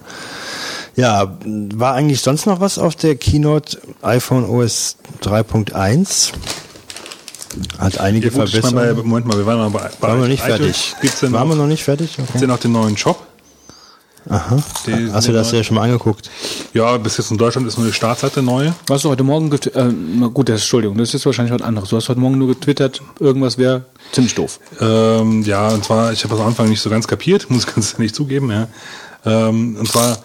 Ja, 0.97 1.39
war 1.45 1.95
eigentlich 1.95 2.21
sonst 2.21 2.47
noch 2.47 2.61
was 2.61 2.79
auf 2.79 2.97
der 2.97 3.15
Keynote 3.15 3.79
iPhone 4.03 4.45
OS 4.45 4.97
3.1? 5.23 6.33
Hat 7.79 7.99
einige 7.99 8.27
Ja, 8.29 8.33
gut, 8.33 8.41
bei, 8.41 8.47
Verbesserungen. 8.47 8.97
Moment 9.09 9.27
mal, 9.27 9.37
wir 9.39 9.47
waren 9.47 9.59
noch 9.59 9.73
bei, 9.73 9.91
bei 10.01 10.09
Waren 10.09 10.21
wir 10.23 10.29
nicht 10.29 10.43
fertig? 10.43 10.95
Gibt's 11.03 11.21
denn 11.21 11.33
Waren 11.33 11.49
noch, 11.49 11.57
wir 11.57 11.63
noch 11.63 11.67
nicht 11.69 11.83
fertig? 11.85 12.17
gibt's 12.17 12.31
Okay. 12.31 12.41
denn 12.41 12.49
noch 12.49 12.59
den 12.59 12.73
neuen 12.73 12.97
Shop? 12.97 13.27
Aha. 14.29 14.63
Die- 14.87 15.11
Hast 15.13 15.29
du 15.29 15.33
das 15.33 15.51
ja 15.51 15.65
schon 15.65 15.77
mal 15.77 15.83
angeguckt? 15.85 16.31
Ja, 16.75 16.97
bis 16.99 17.17
jetzt 17.17 17.31
in 17.31 17.39
Deutschland 17.39 17.67
ist 17.67 17.79
nur 17.79 17.87
die 17.87 17.93
Startseite 17.93 18.43
neu. 18.43 18.71
Was 18.87 19.03
du 19.03 19.09
heute 19.09 19.25
Morgen 19.25 19.49
getwittert, 19.49 19.91
äh, 19.91 19.95
na 20.17 20.27
gut, 20.27 20.49
das, 20.51 20.61
Entschuldigung, 20.61 20.99
das 20.99 21.09
ist 21.09 21.13
jetzt 21.15 21.27
wahrscheinlich 21.27 21.55
was 21.55 21.63
anderes. 21.63 21.89
Du 21.89 21.97
hast 21.97 22.09
heute 22.11 22.21
Morgen 22.21 22.37
nur 22.39 22.49
getwittert, 22.49 23.01
irgendwas 23.19 23.57
wäre 23.57 23.87
ziemlich 24.13 24.35
doof. 24.35 24.61
Ähm, 24.79 25.43
ja, 25.43 25.69
und 25.71 25.85
zwar, 25.85 26.13
ich 26.13 26.23
habe 26.23 26.35
das 26.35 26.41
am 26.43 26.49
Anfang 26.49 26.69
nicht 26.69 26.83
so 26.83 26.91
ganz 26.91 27.09
kapiert, 27.09 27.47
muss 27.51 27.65
ich 27.67 27.75
ganz 27.75 27.95
ehrlich 27.95 28.15
zugeben, 28.15 28.51
ja. 28.51 28.69
Ähm, 29.25 29.77
und 29.81 29.89
zwar, 29.91 30.19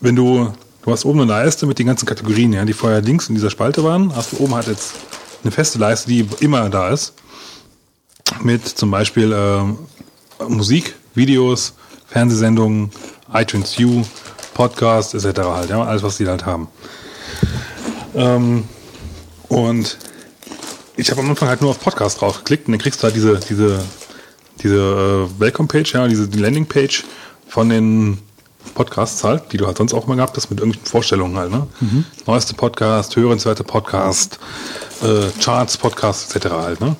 wenn 0.00 0.16
du, 0.16 0.48
du 0.84 0.90
hast 0.90 1.04
oben 1.04 1.20
eine 1.20 1.30
Leiste 1.30 1.66
mit 1.66 1.78
den 1.78 1.86
ganzen 1.88 2.06
Kategorien, 2.06 2.52
ja, 2.54 2.64
die 2.64 2.72
vorher 2.72 3.02
links 3.02 3.28
in 3.28 3.34
dieser 3.34 3.50
Spalte 3.50 3.84
waren, 3.84 4.16
hast 4.16 4.32
du 4.32 4.38
oben 4.38 4.54
halt 4.54 4.66
jetzt 4.68 4.94
eine 5.42 5.50
feste 5.50 5.78
Leiste, 5.78 6.08
die 6.08 6.26
immer 6.40 6.68
da 6.70 6.90
ist. 6.90 7.14
Mit 8.42 8.66
zum 8.66 8.90
Beispiel 8.90 9.32
ähm, 9.34 9.78
Musik, 10.48 10.94
Videos, 11.14 11.74
Fernsehsendungen, 12.06 12.90
iTunes 13.32 13.78
U, 13.78 14.04
Podcast 14.54 15.14
etc. 15.14 15.40
halt, 15.40 15.70
ja, 15.70 15.82
alles 15.82 16.02
was 16.02 16.16
die 16.16 16.26
halt 16.26 16.46
haben. 16.46 16.68
Ähm, 18.14 18.64
und 19.48 19.98
ich 20.96 21.10
habe 21.10 21.20
am 21.20 21.30
Anfang 21.30 21.48
halt 21.48 21.60
nur 21.60 21.70
auf 21.70 21.80
Podcast 21.80 22.20
draufgeklickt 22.20 22.66
und 22.66 22.72
dann 22.72 22.80
kriegst 22.80 23.00
du 23.00 23.04
halt 23.04 23.16
diese, 23.16 23.40
diese, 23.40 23.82
diese 24.62 25.28
äh, 25.36 25.40
Welcome-Page, 25.40 25.94
ja, 25.94 26.06
diese 26.06 26.28
die 26.28 26.38
Landing-Page 26.38 27.04
von 27.48 27.68
den 27.68 28.18
Podcasts 28.74 29.22
halt, 29.24 29.52
die 29.52 29.56
du 29.58 29.66
halt 29.66 29.76
sonst 29.76 29.92
auch 29.94 30.06
mal 30.06 30.14
gehabt 30.14 30.36
hast, 30.36 30.50
mit 30.50 30.60
irgendwelchen 30.60 30.88
Vorstellungen 30.90 31.36
halt, 31.36 31.50
ne? 31.50 31.66
Neueste 32.26 32.54
Podcast, 32.54 33.16
hörenswerte 33.16 33.64
Podcast, 33.64 34.38
äh, 35.02 35.28
Charts, 35.42 35.76
Podcast, 35.76 36.34
etc. 36.34 36.50
halt, 36.52 36.80
ne? 36.80 36.96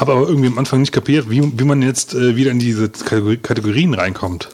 Habe 0.00 0.12
aber 0.12 0.28
irgendwie 0.28 0.48
am 0.48 0.58
Anfang 0.58 0.80
nicht 0.80 0.92
kapiert, 0.92 1.30
wie, 1.30 1.58
wie 1.58 1.64
man 1.64 1.80
jetzt 1.82 2.14
äh, 2.14 2.36
wieder 2.36 2.50
in 2.50 2.58
diese 2.58 2.86
Kategor- 2.86 3.36
Kategorien 3.36 3.94
reinkommt. 3.94 4.48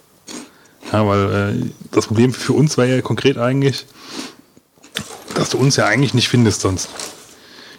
Ja, 0.92 1.07
weil 1.07 1.55
äh, 1.64 1.70
das 1.90 2.07
Problem 2.07 2.33
für 2.33 2.52
uns 2.52 2.76
war 2.78 2.85
ja 2.85 3.00
konkret 3.02 3.38
eigentlich, 3.38 3.87
dass 5.35 5.48
du 5.50 5.59
uns 5.59 5.76
ja 5.76 5.87
eigentlich 5.87 6.12
nicht 6.14 6.28
findest 6.28 6.61
sonst. 6.61 6.88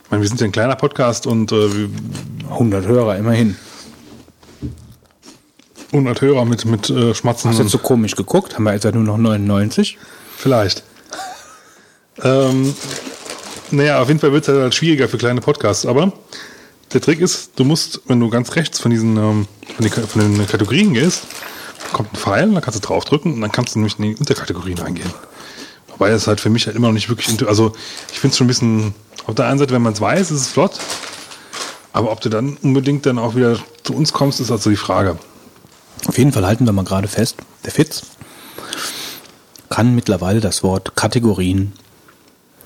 Ich 0.06 0.12
meine, 0.12 0.22
wir 0.24 0.28
sind 0.28 0.42
ja 0.42 0.46
ein 0.46 0.52
kleiner 0.52 0.76
Podcast 0.76 1.28
und 1.28 1.52
äh, 1.52 1.74
wir- 1.74 1.90
100 2.50 2.86
Hörer, 2.86 3.18
immerhin. 3.18 3.56
100 5.94 6.22
Hörer 6.22 6.46
mit, 6.46 6.66
mit 6.66 6.90
äh, 6.90 7.14
Schmatzen. 7.14 7.50
Hast 7.50 7.60
du 7.60 7.64
jetzt 7.64 7.72
so 7.72 7.78
komisch 7.78 8.16
geguckt? 8.16 8.56
Haben 8.56 8.64
wir 8.64 8.74
jetzt 8.74 8.84
ja 8.84 8.92
nur 8.92 9.04
noch 9.04 9.18
99? 9.18 9.98
Vielleicht. 10.36 10.84
ähm, 12.24 12.74
naja, 13.72 14.02
auf 14.02 14.08
jeden 14.08 14.20
Fall 14.20 14.34
wird 14.34 14.48
es 14.48 14.54
halt 14.54 14.76
schwieriger 14.76 15.08
für 15.08 15.18
kleine 15.18 15.42
Podcasts. 15.42 15.86
Aber 15.86 16.12
der 16.94 17.02
Trick 17.02 17.22
ist, 17.22 17.52
du 17.56 17.64
musst, 17.64 18.02
wenn 18.08 18.20
du 18.20 18.30
ganz 18.30 18.56
rechts 18.56 18.80
von 18.80 18.92
diesen 18.92 19.18
ähm, 19.18 19.48
von, 19.76 19.86
den, 19.86 19.92
von 19.92 20.22
den 20.22 20.48
Kategorien 20.48 20.94
gehst, 20.94 21.24
kommt 21.92 22.14
ein 22.14 22.18
Pfeil, 22.18 22.52
dann 22.52 22.62
kannst 22.62 22.84
du 22.84 22.88
draufdrücken 22.88 23.34
und 23.34 23.42
dann 23.42 23.52
kannst 23.52 23.76
du 23.76 23.80
nämlich 23.80 23.98
in 24.00 24.06
die 24.06 24.16
Unterkategorien 24.16 24.78
reingehen. 24.78 25.12
Wobei 25.90 26.10
das 26.10 26.28
halt 26.28 26.42
für 26.42 26.50
mich 26.50 26.66
halt 26.66 26.76
immer 26.76 26.88
noch 26.88 26.94
nicht 26.94 27.10
wirklich, 27.10 27.48
also 27.48 27.74
ich 28.12 28.20
finde 28.20 28.32
es 28.32 28.38
schon 28.38 28.46
ein 28.46 28.48
bisschen, 28.48 28.96
auf 29.28 29.36
der 29.36 29.48
einen 29.48 29.60
Seite, 29.60 29.74
wenn 29.74 29.82
man 29.82 29.94
es 29.94 30.02
weiß, 30.02 30.32
ist 30.32 30.42
es 30.42 30.48
flott, 30.48 30.80
aber 31.94 32.12
ob 32.12 32.22
du 32.22 32.30
dann 32.30 32.58
unbedingt 32.62 33.06
dann 33.06 33.20
auch 33.20 33.36
wieder 33.36 33.60
zu 33.84 33.94
uns 33.94 34.12
kommst, 34.12 34.40
ist 34.40 34.52
also 34.52 34.70
die 34.70 34.76
Frage. 34.76 35.18
Auf 36.08 36.18
jeden 36.18 36.32
Fall 36.32 36.46
halten 36.46 36.66
wir 36.66 36.74
mal 36.74 36.84
gerade 36.86 37.08
fest, 37.08 37.38
der 37.66 37.72
Fitz 37.72 38.04
kann 39.70 39.96
mittlerweile 39.96 40.40
das 40.40 40.62
Wort 40.64 40.96
Kategorien 40.96 41.74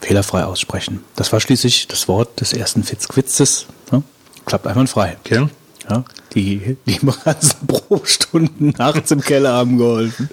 fehlerfrei 0.01 0.43
aussprechen. 0.43 1.03
Das 1.15 1.31
war 1.31 1.39
schließlich 1.39 1.87
das 1.87 2.07
Wort 2.07 2.41
des 2.41 2.53
ersten 2.53 2.83
Fitz-Quizzes. 2.83 3.67
Ne? 3.91 4.03
Klappt 4.45 4.67
einwandfrei. 4.67 5.17
Okay? 5.23 5.47
Ja, 5.89 6.03
die, 6.33 6.75
die 6.85 6.99
ganzen 7.23 7.65
Probestunden 7.67 8.73
nachts 8.77 9.11
im 9.11 9.21
Keller 9.21 9.53
haben 9.53 9.77
geholfen. 9.77 10.29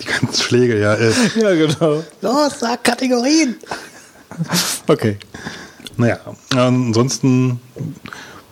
Die 0.00 0.04
ganzen 0.04 0.42
Schläge, 0.42 0.78
ja. 0.78 0.94
Äh, 0.94 1.12
Ja, 1.36 1.54
genau. 1.54 2.04
Los, 2.20 2.60
sag 2.60 2.84
Kategorien. 2.84 3.56
Okay. 4.86 5.18
Naja, 5.96 6.20
ansonsten 6.54 7.60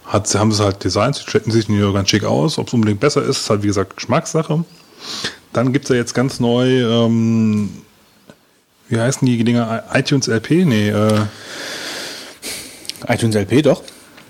hat, 0.07 0.33
haben 0.35 0.53
sie 0.53 0.63
es 0.63 0.65
halt 0.65 0.85
designt, 0.85 1.17
sie 1.17 1.25
checken 1.25 1.53
sich 1.53 1.69
ja 1.69 1.91
ganz 1.91 2.09
schick 2.11 2.25
aus. 2.25 2.59
Ob 2.59 2.69
es 2.69 2.75
unbedingt 2.75 3.01
besser 3.01 3.23
ist, 3.23 3.41
ist 3.41 3.51
halt 3.51 3.63
wie 3.63 3.69
gesagt 3.69 3.97
Geschmackssache. 3.97 4.65
Dann 5.53 5.73
gibt 5.73 5.87
es 5.87 5.89
ja 5.91 5.97
jetzt 5.97 6.15
ganz 6.15 6.41
neu, 6.41 6.83
ähm, 6.83 7.71
wie 8.89 9.01
heißen 9.01 9.27
die 9.27 9.43
Dinger? 9.43 9.85
iTunes 9.93 10.29
LP? 10.29 10.65
Nee, 10.65 10.91
äh, 10.91 11.23
iTunes 13.09 13.35
LP 13.35 13.63
doch. 13.63 13.83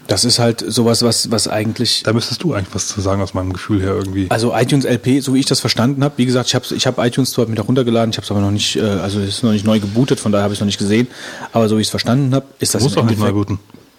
Das 0.07 0.25
ist 0.25 0.39
halt 0.39 0.65
sowas, 0.67 1.03
was, 1.03 1.33
was 1.33 1.49
eigentlich. 1.49 2.05
da 2.05 2.13
müsstest 2.13 2.43
du 2.45 2.55
eigentlich 2.55 2.73
was 2.75 2.87
zu 2.87 3.01
sagen 3.01 3.21
aus 3.21 3.35
meinem 3.35 3.53
Gefühl 3.53 3.83
her 3.83 3.91
irgendwie. 3.91 4.27
Also 4.29 4.55
iTunes 4.55 4.85
LP, 4.85 5.21
so 5.21 5.35
wie 5.35 5.41
ich 5.41 5.47
das 5.47 5.59
verstanden 5.59 6.05
habe, 6.05 6.15
wie 6.17 6.27
gesagt, 6.27 6.47
ich 6.49 6.55
habe 6.55 6.65
ich 6.71 6.87
hab 6.87 7.05
iTunes 7.05 7.33
zwar 7.33 7.47
mit 7.47 7.59
runtergeladen, 7.67 8.11
ich 8.11 8.17
habe 8.17 8.25
es 8.25 8.31
aber 8.31 8.41
noch 8.41 8.53
nicht, 8.53 8.77
äh, 8.77 8.83
also 8.83 9.19
es 9.19 9.29
ist 9.29 9.43
noch 9.43 9.51
nicht 9.51 9.67
neu 9.67 9.81
gebootet, 9.81 10.21
von 10.21 10.31
daher 10.31 10.45
habe 10.45 10.55
ich 10.55 10.59
es 10.59 10.61
noch 10.61 10.67
nicht 10.67 10.79
gesehen. 10.79 11.09
Aber 11.53 11.69
so 11.69 11.77
wie 11.77 11.81
ich 11.81 11.89
es 11.89 11.91
verstanden 11.91 12.35
habe, 12.35 12.47
ist 12.61 12.75
das 12.75 12.83
Du 12.83 12.85
musst 12.85 12.97
doch 12.97 13.05
nicht 13.05 13.19
neu 13.19 13.33
booten. 13.33 13.59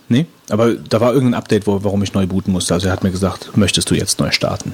Nee, 0.09 0.25
aber 0.49 0.73
da 0.73 1.01
war 1.01 1.13
irgendein 1.13 1.37
Update, 1.37 1.67
wo, 1.67 1.83
warum 1.83 2.01
ich 2.03 2.13
neu 2.13 2.27
booten 2.27 2.51
musste. 2.51 2.73
Also 2.73 2.87
er 2.87 2.93
hat 2.93 3.03
mir 3.03 3.11
gesagt, 3.11 3.57
möchtest 3.57 3.89
du 3.89 3.95
jetzt 3.95 4.19
neu 4.19 4.31
starten? 4.31 4.73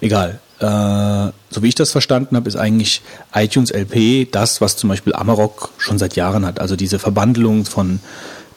Egal. 0.00 0.40
Äh, 0.60 1.32
so 1.50 1.62
wie 1.62 1.68
ich 1.68 1.74
das 1.74 1.90
verstanden 1.90 2.36
habe, 2.36 2.48
ist 2.48 2.56
eigentlich 2.56 3.02
iTunes 3.34 3.70
LP 3.70 4.30
das, 4.30 4.60
was 4.60 4.76
zum 4.76 4.88
Beispiel 4.88 5.14
Amarok 5.14 5.70
schon 5.78 5.98
seit 5.98 6.16
Jahren 6.16 6.46
hat. 6.46 6.60
Also 6.60 6.76
diese 6.76 6.98
Verbandelung 6.98 7.64
von 7.66 8.00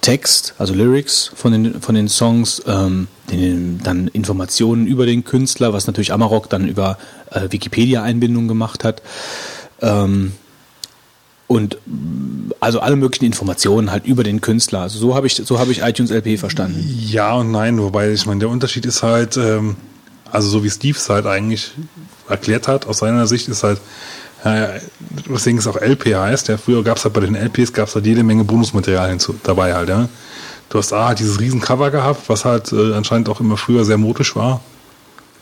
Text, 0.01 0.53
also 0.57 0.73
Lyrics 0.73 1.31
von 1.33 1.51
den, 1.53 1.81
von 1.81 1.95
den 1.95 2.09
Songs, 2.09 2.61
ähm, 2.67 3.07
den, 3.31 3.79
dann 3.83 4.09
Informationen 4.09 4.85
über 4.85 5.05
den 5.05 5.23
Künstler, 5.23 5.71
was 5.71 5.87
natürlich 5.87 6.11
Amarok 6.11 6.49
dann 6.49 6.67
über 6.67 6.97
äh, 7.31 7.47
Wikipedia-Einbindung 7.49 8.49
gemacht 8.49 8.83
hat. 8.83 9.01
Ähm, 9.81 10.33
und 11.53 11.77
mh, 11.85 12.55
also 12.59 12.79
alle 12.79 12.95
möglichen 12.95 13.25
Informationen 13.25 13.91
halt 13.91 14.05
über 14.05 14.23
den 14.23 14.41
Künstler. 14.41 14.81
Also 14.81 14.99
so 14.99 15.15
habe 15.15 15.27
ich 15.27 15.35
so 15.35 15.59
habe 15.59 15.71
ich 15.71 15.81
iTunes 15.81 16.11
LP 16.11 16.39
verstanden. 16.39 16.83
Ja 17.07 17.33
und 17.33 17.51
nein, 17.51 17.79
wobei 17.81 18.11
ich 18.11 18.25
meine, 18.25 18.39
der 18.39 18.49
Unterschied 18.49 18.85
ist 18.85 19.03
halt, 19.03 19.37
ähm, 19.37 19.75
also 20.31 20.49
so 20.49 20.63
wie 20.63 20.69
Steve 20.69 20.97
es 20.97 21.09
halt 21.09 21.25
eigentlich 21.25 21.71
erklärt 22.27 22.67
hat, 22.67 22.87
aus 22.87 22.99
seiner 22.99 23.27
Sicht 23.27 23.47
ist 23.49 23.63
halt, 23.63 23.79
äh, 24.43 24.79
deswegen 25.29 25.57
es 25.57 25.67
auch 25.67 25.79
LP 25.79 26.15
heißt, 26.15 26.47
ja, 26.47 26.57
früher 26.57 26.83
gab 26.83 26.97
es 26.97 27.05
halt 27.05 27.13
bei 27.13 27.21
den 27.21 27.35
LPs 27.35 27.73
gab 27.73 27.87
es 27.87 27.95
halt 27.95 28.05
jede 28.05 28.23
Menge 28.23 28.43
Bonusmaterial 28.43 29.09
hinzu, 29.09 29.35
dabei 29.43 29.73
halt, 29.73 29.89
ja. 29.89 30.09
Du 30.69 30.79
hast 30.79 30.91
A, 30.91 31.09
halt 31.09 31.19
dieses 31.19 31.39
riesen 31.39 31.61
Cover 31.61 31.91
gehabt, 31.91 32.29
was 32.29 32.45
halt 32.45 32.71
äh, 32.71 32.93
anscheinend 32.95 33.29
auch 33.29 33.39
immer 33.39 33.57
früher 33.57 33.85
sehr 33.85 33.97
modisch 33.97 34.35
war. 34.35 34.61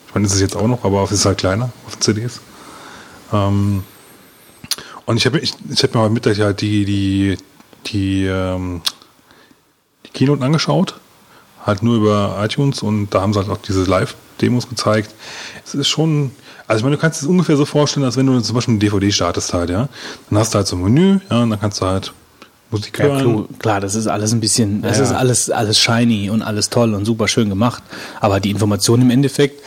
Ich 0.08 0.13
meine, 0.13 0.28
ist 0.28 0.34
es 0.34 0.41
jetzt 0.41 0.58
auch 0.58 0.67
noch, 0.67 0.84
aber 0.84 1.04
es 1.04 1.12
ist 1.12 1.26
halt 1.26 1.38
kleiner 1.38 1.69
auf 1.88 1.97
CDs. 2.00 2.41
Ähm, 3.32 3.84
und 5.12 5.17
ich 5.17 5.26
habe 5.26 5.39
ich, 5.39 5.54
ich 5.69 5.84
hab 5.84 5.93
mir 5.93 6.00
mal 6.00 6.10
mittlerweile 6.10 6.45
halt 6.45 6.62
die, 6.62 6.86
die, 6.86 7.38
die, 7.88 8.26
ähm, 8.26 8.82
die 10.06 10.10
Keynote 10.12 10.41
angeschaut, 10.43 10.95
halt 11.65 11.84
nur 11.84 11.97
über 11.97 12.39
iTunes 12.41 12.82
und 12.82 13.10
da 13.10 13.19
haben 13.21 13.34
sie 13.34 13.39
halt 13.39 13.50
auch 13.50 13.58
diese 13.58 13.84
Live-Demos 13.84 14.69
gezeigt. 14.69 15.13
Es 15.65 15.76
ist 15.76 15.89
schon, 15.89 16.32
also 16.65 16.80
ich 16.80 16.84
meine, 16.86 16.95
du 16.95 17.02
kannst 17.02 17.21
es 17.21 17.28
ungefähr 17.28 17.58
so 17.58 17.65
vorstellen, 17.65 18.06
als 18.06 18.15
wenn 18.15 18.26
du 18.26 18.39
zum 18.39 18.56
Beispiel 18.56 18.71
eine 18.71 18.80
DVD 18.80 19.12
startest 19.12 19.54
halt, 19.54 19.69
ja. 19.69 19.89
Dann 20.30 20.39
hast 20.39 20.54
du 20.54 20.58
halt 20.60 20.67
so 20.67 20.78
ein 20.78 20.82
Menü, 20.84 21.19
ja, 21.30 21.43
und 21.43 21.50
dann 21.50 21.60
kannst 21.60 21.82
du 21.82 21.86
halt 21.86 22.13
Musik 22.69 22.97
Ja, 23.00 23.06
hören. 23.08 23.21
klar, 23.21 23.45
klar, 23.60 23.80
das 23.82 23.95
ist 23.95 24.08
alles 24.08 24.32
ein 24.32 24.39
bisschen, 24.39 24.82
das 24.82 24.97
Ja. 24.97 25.04
ist 25.04 25.12
alles, 25.12 25.50
alles 25.50 25.78
shiny 25.78 26.30
und 26.30 26.41
alles 26.41 26.69
toll 26.69 26.93
und 26.93 27.04
super 27.04 27.28
schön 27.28 27.50
gemacht. 27.50 27.84
Aber 28.21 28.39
die 28.39 28.50
Informationen 28.50 29.04
im 29.04 29.10
Endeffekt, 29.10 29.62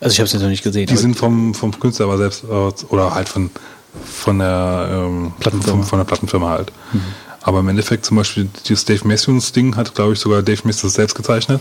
also 0.00 0.12
ich 0.12 0.18
habe 0.18 0.26
es 0.26 0.32
jetzt 0.32 0.42
noch 0.42 0.48
nicht 0.48 0.64
gesehen. 0.64 0.88
Die 0.88 0.96
sind 0.96 1.14
vom, 1.16 1.54
vom 1.54 1.78
Künstler 1.78 2.06
aber 2.06 2.18
selbst, 2.18 2.42
äh, 2.42 2.86
oder 2.92 3.14
halt 3.14 3.28
von, 3.28 3.50
von 4.04 4.38
der 4.38 4.88
ähm, 4.92 5.32
Plattenfirma. 5.40 5.82
Von, 5.84 5.98
der 5.98 6.04
Plattenfirma 6.04 6.50
halt. 6.50 6.72
Aber 7.42 7.60
im 7.60 7.68
Endeffekt 7.68 8.04
zum 8.06 8.16
Beispiel 8.16 8.48
dieses 8.68 8.84
Dave 8.84 9.06
Matthews 9.06 9.52
Ding 9.52 9.76
hat, 9.76 9.94
glaube 9.94 10.12
ich, 10.14 10.20
sogar 10.20 10.42
Dave 10.42 10.60
Matthews 10.64 10.94
selbst 10.94 11.14
gezeichnet. 11.14 11.60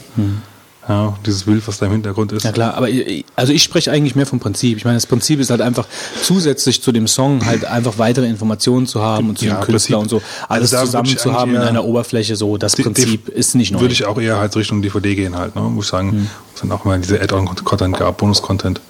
Ja, 0.89 1.15
dieses 1.25 1.43
Bild, 1.43 1.67
was 1.67 1.77
da 1.77 1.85
im 1.85 1.91
Hintergrund 1.91 2.31
ist. 2.31 2.43
ja 2.43 2.51
klar, 2.51 2.73
aber 2.73 2.89
ich- 2.89 3.23
also 3.35 3.53
ich 3.53 3.61
spreche 3.61 3.91
eigentlich 3.91 4.15
mehr 4.15 4.25
vom 4.25 4.39
Prinzip. 4.39 4.77
Ich 4.77 4.83
meine, 4.83 4.97
das 4.97 5.05
Prinzip 5.05 5.39
ist 5.39 5.51
halt 5.51 5.61
einfach 5.61 5.85
zusätzlich 6.23 6.81
zu 6.81 6.91
dem 6.91 7.07
Song 7.07 7.45
halt 7.45 7.65
einfach 7.65 7.99
weitere 7.99 8.25
Informationen 8.27 8.87
zu 8.87 8.99
haben 9.01 9.29
und 9.29 9.37
zu 9.37 9.45
Ja, 9.45 9.55
dem 9.59 9.63
Künstler 9.65 9.97
Prinzip. 9.99 10.15
und 10.15 10.21
so 10.21 10.27
alles 10.49 10.73
Also 10.73 10.87
zusammen 10.87 11.17
zu 11.17 11.33
haben 11.33 11.53
in 11.55 11.61
einer 11.61 11.83
Oberfläche. 11.85 12.35
So, 12.35 12.57
das 12.57 12.73
Die- 12.73 12.81
Prinzip 12.81 13.27
die- 13.27 13.31
ist 13.31 13.53
nicht 13.53 13.71
neu. 13.71 13.81
Würde 13.81 13.93
ich 13.93 14.05
auch 14.05 14.19
eher 14.19 14.39
halt 14.39 14.55
Richtung 14.55 14.81
DVD 14.81 15.13
gehen 15.15 15.37
halt, 15.37 15.55
ne? 15.55 15.61
Muss 15.61 15.85
ich 15.85 15.91
sagen, 15.91 16.11
Hm. 16.11 16.27
es 16.55 16.61
dann 16.61 16.71
auch 16.71 16.83
mal 16.83 16.99
diese 16.99 17.21
Add-on-Content 17.21 17.97
gab, 17.97 18.17
Bonus-Content. 18.17 18.81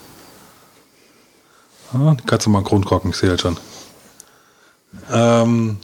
Ah, 1.93 2.15
die 2.19 2.23
kannst 2.25 2.45
du 2.45 2.49
mal 2.49 2.59
einen 2.59 2.67
Grund 2.67 2.85
gucken, 2.85 3.11
ich 3.11 3.17
sehe 3.17 3.29
das 3.29 3.41
schon. 3.41 3.57
Ähm, 5.11 5.77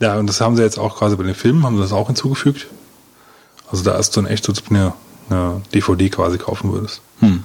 ja, 0.00 0.16
und 0.18 0.26
das 0.26 0.40
haben 0.40 0.56
sie 0.56 0.62
jetzt 0.62 0.78
auch 0.78 0.98
quasi 0.98 1.16
bei 1.16 1.24
den 1.24 1.34
Filmen, 1.34 1.64
haben 1.64 1.76
sie 1.76 1.82
das 1.82 1.92
auch 1.92 2.06
hinzugefügt. 2.06 2.66
Also 3.70 3.84
da 3.84 3.96
ist 3.98 4.16
dann 4.16 4.26
echt 4.26 4.44
so, 4.44 4.52
als 4.52 4.60
ob 4.60 4.68
du 4.68 4.74
eine, 4.74 4.92
eine 5.28 5.62
DVD 5.74 6.08
quasi 6.08 6.38
kaufen 6.38 6.72
würdest. 6.72 7.00
Hm. 7.20 7.44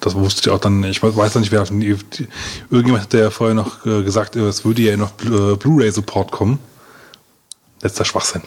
Das 0.00 0.14
wusste 0.14 0.40
ich 0.42 0.50
auch 0.50 0.58
dann, 0.58 0.82
ich 0.84 1.02
weiß 1.02 1.34
noch 1.34 1.40
nicht, 1.40 1.52
wer, 1.52 1.60
irgendjemand 2.70 3.04
hat 3.04 3.14
ja 3.14 3.30
vorher 3.30 3.54
noch 3.54 3.86
äh, 3.86 4.02
gesagt, 4.02 4.34
es 4.36 4.64
würde 4.64 4.82
ja 4.82 4.96
noch 4.96 5.12
äh, 5.22 5.56
Blu-ray-Support 5.56 6.32
kommen. 6.32 6.58
Letzter 7.82 8.04
Schwachsinn. 8.04 8.42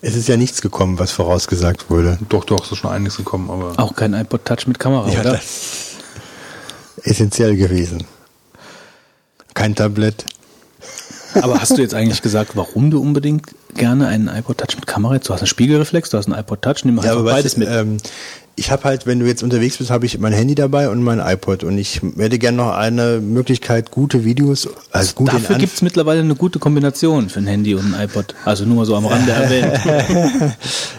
Es 0.00 0.16
ist 0.16 0.28
ja 0.28 0.36
nichts 0.36 0.60
gekommen, 0.60 0.98
was 0.98 1.12
vorausgesagt 1.12 1.88
wurde. 1.88 2.18
Doch, 2.28 2.44
doch, 2.44 2.64
es 2.64 2.72
ist 2.72 2.78
schon 2.78 2.90
einiges 2.90 3.16
gekommen, 3.16 3.48
aber 3.50 3.72
Auch 3.82 3.94
kein 3.94 4.12
iPod 4.12 4.44
Touch 4.44 4.66
mit 4.66 4.78
Kamera, 4.78 5.08
Ja, 5.08 5.20
oder? 5.20 5.32
das 5.32 5.93
essentiell 7.04 7.56
gewesen. 7.56 8.04
Kein 9.54 9.74
Tablett. 9.74 10.24
Aber 11.40 11.60
hast 11.60 11.76
du 11.76 11.82
jetzt 11.82 11.94
eigentlich 11.94 12.22
gesagt, 12.22 12.52
warum 12.54 12.90
du 12.90 13.00
unbedingt 13.00 13.46
gerne 13.74 14.06
einen 14.06 14.28
iPod 14.28 14.58
Touch 14.58 14.76
mit 14.76 14.86
Kamera 14.86 15.14
hättest? 15.14 15.28
Du 15.28 15.34
hast 15.34 15.40
einen 15.40 15.48
Spiegelreflex, 15.48 16.10
du 16.10 16.18
hast 16.18 16.26
einen 16.26 16.38
iPod 16.38 16.62
Touch, 16.62 16.84
nimm 16.84 16.98
aber 16.98 17.24
weißt 17.24 17.36
beides 17.36 17.56
mit. 17.56 17.68
Ähm, 17.68 17.96
ich 18.56 18.70
habe 18.70 18.84
halt, 18.84 19.06
wenn 19.06 19.18
du 19.18 19.26
jetzt 19.26 19.42
unterwegs 19.42 19.78
bist, 19.78 19.90
habe 19.90 20.06
ich 20.06 20.18
mein 20.18 20.32
Handy 20.32 20.54
dabei 20.54 20.88
und 20.88 21.02
mein 21.02 21.18
iPod 21.18 21.64
und 21.64 21.76
ich 21.76 22.00
hätte 22.16 22.38
gerne 22.38 22.56
noch 22.58 22.70
eine 22.76 23.18
Möglichkeit, 23.20 23.90
gute 23.90 24.24
Videos, 24.24 24.68
also 24.92 25.14
gut 25.14 25.28
in 25.30 25.34
Dafür 25.38 25.56
Anf- 25.56 25.60
gibt's 25.60 25.82
mittlerweile 25.82 26.20
eine 26.20 26.34
gute 26.36 26.58
Kombination 26.58 27.28
für 27.30 27.40
ein 27.40 27.46
Handy 27.46 27.74
und 27.74 27.92
ein 27.94 28.04
iPod. 28.04 28.34
Also 28.44 28.64
nur 28.64 28.76
mal 28.76 28.86
so 28.86 28.94
am 28.96 29.06
Rande 29.06 29.32
erwähnt. 29.32 29.72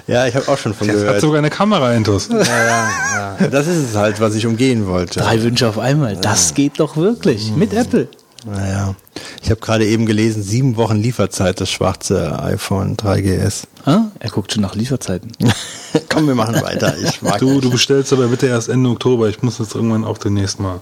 Ja, 0.08 0.28
ich 0.28 0.36
habe 0.36 0.48
auch 0.50 0.58
schon 0.58 0.74
von 0.76 0.86
Jetzt 0.88 0.98
hat 0.98 1.04
gehört. 1.06 1.22
sogar 1.22 1.40
eine 1.40 1.50
Kamera 1.50 1.92
intus. 1.94 2.28
Ja, 2.30 2.38
ja, 2.38 2.90
ja. 3.40 3.48
Das 3.48 3.66
ist 3.66 3.90
es 3.90 3.96
halt, 3.96 4.20
was 4.20 4.36
ich 4.36 4.46
umgehen 4.46 4.86
wollte. 4.86 5.20
Drei 5.20 5.42
Wünsche 5.42 5.68
auf 5.68 5.80
einmal. 5.80 6.16
Das 6.18 6.54
geht 6.54 6.80
doch 6.80 6.96
wirklich. 6.96 7.52
Mit 7.56 7.74
Apple. 7.74 8.08
Naja. 8.46 8.96
Ich 9.42 9.50
habe 9.50 9.60
gerade 9.60 9.86
eben 9.86 10.06
gelesen, 10.06 10.44
sieben 10.44 10.78
Wochen 10.78 10.98
Lieferzeit, 10.98 11.60
das 11.60 11.72
schwarze 11.72 12.40
iPhone 12.40 12.96
3GS. 12.96 13.64
Ah, 13.86 14.06
er 14.20 14.30
guckt 14.30 14.54
schon 14.54 14.62
nach 14.62 14.76
Lieferzeiten. 14.76 15.32
Komm, 16.10 16.28
wir 16.28 16.36
machen 16.36 16.62
weiter. 16.62 16.96
Ich 16.98 17.22
mag 17.22 17.40
Du, 17.40 17.60
du 17.60 17.70
bestellst 17.70 18.14
aber 18.14 18.28
bitte 18.28 18.48
erst 18.48 18.70
Ende 18.70 18.90
Oktober. 18.90 19.30
Ich 19.30 19.42
muss 19.42 19.60
jetzt 19.60 19.76
irgendwann 19.76 20.06
auch 20.06 20.18
demnächst 20.18 20.60
mal. 20.60 20.80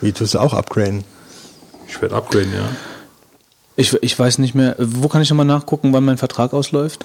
Wie 0.00 0.12
tust 0.12 0.34
du 0.34 0.38
auch 0.38 0.54
upgraden? 0.54 1.04
Ich 1.88 2.00
werde 2.00 2.14
upgraden, 2.14 2.52
ja. 2.54 2.68
Ich, 3.76 3.94
ich 4.02 4.18
weiß 4.18 4.38
nicht 4.38 4.54
mehr, 4.54 4.76
wo 4.78 5.08
kann 5.08 5.22
ich 5.22 5.30
nochmal 5.30 5.46
nachgucken, 5.46 5.92
wann 5.92 6.04
mein 6.04 6.18
Vertrag 6.18 6.52
ausläuft? 6.52 7.04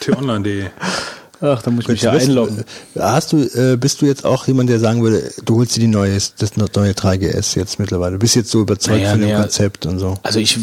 t-online.de. 0.00 0.70
Ach, 1.44 1.60
da 1.60 1.72
muss 1.72 1.82
ich 1.84 1.88
mich 1.88 2.02
ja 2.02 2.12
Bist- 2.12 2.28
einloggen. 2.28 2.62
Hast 2.96 3.32
du, 3.32 3.38
äh, 3.42 3.76
bist 3.76 4.00
du 4.00 4.06
jetzt 4.06 4.24
auch 4.24 4.46
jemand, 4.46 4.70
der 4.70 4.78
sagen 4.78 5.02
würde, 5.02 5.28
du 5.44 5.56
holst 5.56 5.74
dir 5.74 5.80
die 5.80 5.88
neue, 5.88 6.16
das 6.38 6.56
neue 6.56 6.92
3GS 6.92 7.56
jetzt 7.56 7.80
mittlerweile? 7.80 8.12
Du 8.12 8.18
bist 8.20 8.36
jetzt 8.36 8.50
so 8.52 8.60
überzeugt 8.60 8.98
Naja, 8.98 9.10
von 9.10 9.20
dem 9.20 9.28
naja. 9.30 9.40
Konzept 9.40 9.84
und 9.86 9.98
so. 9.98 10.14
Also 10.22 10.38
ich, 10.38 10.56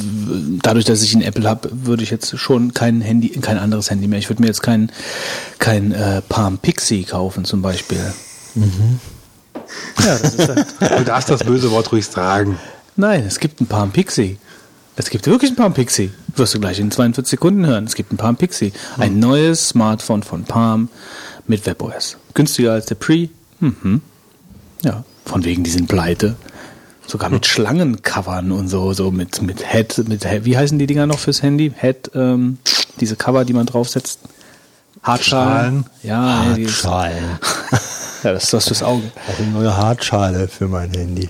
dadurch, 0.63 0.85
dass 0.85 1.03
ich 1.03 1.13
ein 1.13 1.21
Apple 1.21 1.47
habe, 1.49 1.69
würde 1.73 2.03
ich 2.03 2.11
jetzt 2.11 2.39
schon 2.39 2.73
kein 2.73 3.01
Handy, 3.01 3.29
kein 3.41 3.57
anderes 3.57 3.89
Handy 3.91 4.07
mehr. 4.07 4.19
Ich 4.19 4.29
würde 4.29 4.41
mir 4.41 4.47
jetzt 4.47 4.63
kein, 4.63 4.89
kein 5.59 5.91
äh, 5.91 6.21
Palm 6.29 6.57
Pixie 6.59 7.03
kaufen 7.03 7.43
zum 7.43 7.61
Beispiel. 7.61 7.99
Ja, 8.55 10.17
das 10.17 10.33
ist 10.35 10.47
halt, 10.47 10.65
Du 10.99 11.03
darfst 11.03 11.29
das 11.29 11.43
böse 11.43 11.71
Wort 11.71 11.91
ruhig 11.91 12.05
sagen. 12.05 12.57
nein, 12.95 13.23
es 13.27 13.39
gibt 13.39 13.61
ein 13.61 13.67
Palm 13.67 13.91
Pixie. 13.91 14.37
Es 14.99 15.09
gibt 15.09 15.27
wirklich 15.27 15.51
ein 15.51 15.55
Palm 15.55 15.73
Pixie. 15.73 16.11
Wirst 16.35 16.53
du 16.55 16.59
gleich 16.59 16.77
in 16.77 16.91
42 16.91 17.31
Sekunden 17.31 17.65
hören. 17.65 17.85
Es 17.85 17.95
gibt 17.95 18.11
ein 18.11 18.17
Palm 18.17 18.35
Pixie. 18.35 18.73
Ein 18.97 19.17
neues 19.17 19.69
Smartphone 19.69 20.23
von 20.23 20.43
Palm 20.43 20.89
mit 21.47 21.65
WebOS. 21.65 22.17
Günstiger 22.33 22.73
als 22.73 22.87
der 22.87 22.95
Pre. 22.95 23.29
Mhm. 23.61 24.01
Ja, 24.83 25.05
von 25.23 25.45
wegen, 25.45 25.63
die 25.63 25.69
sind 25.69 25.87
pleite. 25.87 26.35
Sogar 27.07 27.29
mit 27.29 27.45
Schlangencovern 27.45 28.51
und 28.51 28.67
so, 28.67 28.91
so 28.91 29.09
mit, 29.09 29.41
mit 29.41 29.71
Head, 29.71 30.09
mit 30.09 30.25
wie 30.43 30.57
heißen 30.57 30.77
die 30.77 30.85
Dinger 30.85 31.07
noch 31.07 31.19
fürs 31.19 31.41
Handy? 31.41 31.71
Head, 31.73 32.11
ähm, 32.13 32.57
diese 32.99 33.15
Cover, 33.15 33.45
die 33.45 33.53
man 33.53 33.67
draufsetzt. 33.67 34.19
Hartschalen. 35.01 35.85
Ja, 36.03 36.43
Hartschalen. 36.43 37.39
ja, 38.23 38.33
das 38.33 38.45
ist 38.45 38.53
was 38.53 38.67
fürs 38.67 38.83
Auge. 38.83 39.03
Auch 39.27 39.39
eine 39.39 39.51
neue 39.51 39.77
Hartschale 39.77 40.47
für 40.47 40.67
mein 40.67 40.91
Handy. 40.91 41.29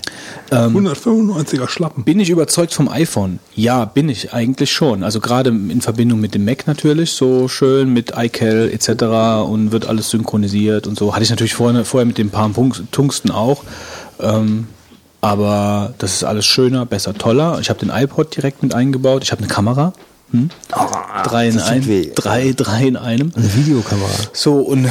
195er 0.50 1.68
Schlappen. 1.68 2.04
Bin 2.04 2.20
ich 2.20 2.30
überzeugt 2.30 2.74
vom 2.74 2.88
iPhone? 2.88 3.38
Ja, 3.54 3.84
bin 3.84 4.08
ich 4.08 4.32
eigentlich 4.32 4.72
schon. 4.72 5.04
Also 5.04 5.20
gerade 5.20 5.50
in 5.50 5.80
Verbindung 5.80 6.20
mit 6.20 6.34
dem 6.34 6.44
Mac 6.44 6.66
natürlich, 6.66 7.12
so 7.12 7.48
schön 7.48 7.92
mit 7.92 8.12
iCal 8.16 8.70
etc. 8.72 9.48
und 9.48 9.72
wird 9.72 9.86
alles 9.86 10.10
synchronisiert 10.10 10.86
und 10.86 10.98
so. 10.98 11.14
Hatte 11.14 11.22
ich 11.22 11.30
natürlich 11.30 11.54
vorher, 11.54 11.84
vorher 11.84 12.06
mit 12.06 12.18
dem 12.18 12.30
Palm 12.30 12.54
Tungsten 12.90 13.30
auch. 13.30 13.62
Ähm, 14.18 14.66
aber 15.20 15.94
das 15.98 16.14
ist 16.14 16.24
alles 16.24 16.46
schöner, 16.46 16.86
besser, 16.86 17.14
toller. 17.14 17.58
Ich 17.60 17.68
habe 17.68 17.78
den 17.78 17.90
iPod 17.90 18.34
direkt 18.34 18.62
mit 18.62 18.74
eingebaut. 18.74 19.22
Ich 19.22 19.32
habe 19.32 19.42
eine 19.42 19.52
Kamera. 19.52 19.92
Hm? 20.32 20.50
Drei, 21.22 21.48
in 21.48 21.54
das 21.54 21.64
tut 21.64 21.72
ein, 21.72 21.86
weh. 21.86 22.10
drei, 22.14 22.52
drei 22.56 22.86
in 22.86 22.96
einem. 22.96 23.32
Eine 23.34 23.54
Videokamera. 23.54 24.08
So, 24.32 24.58
und 24.58 24.88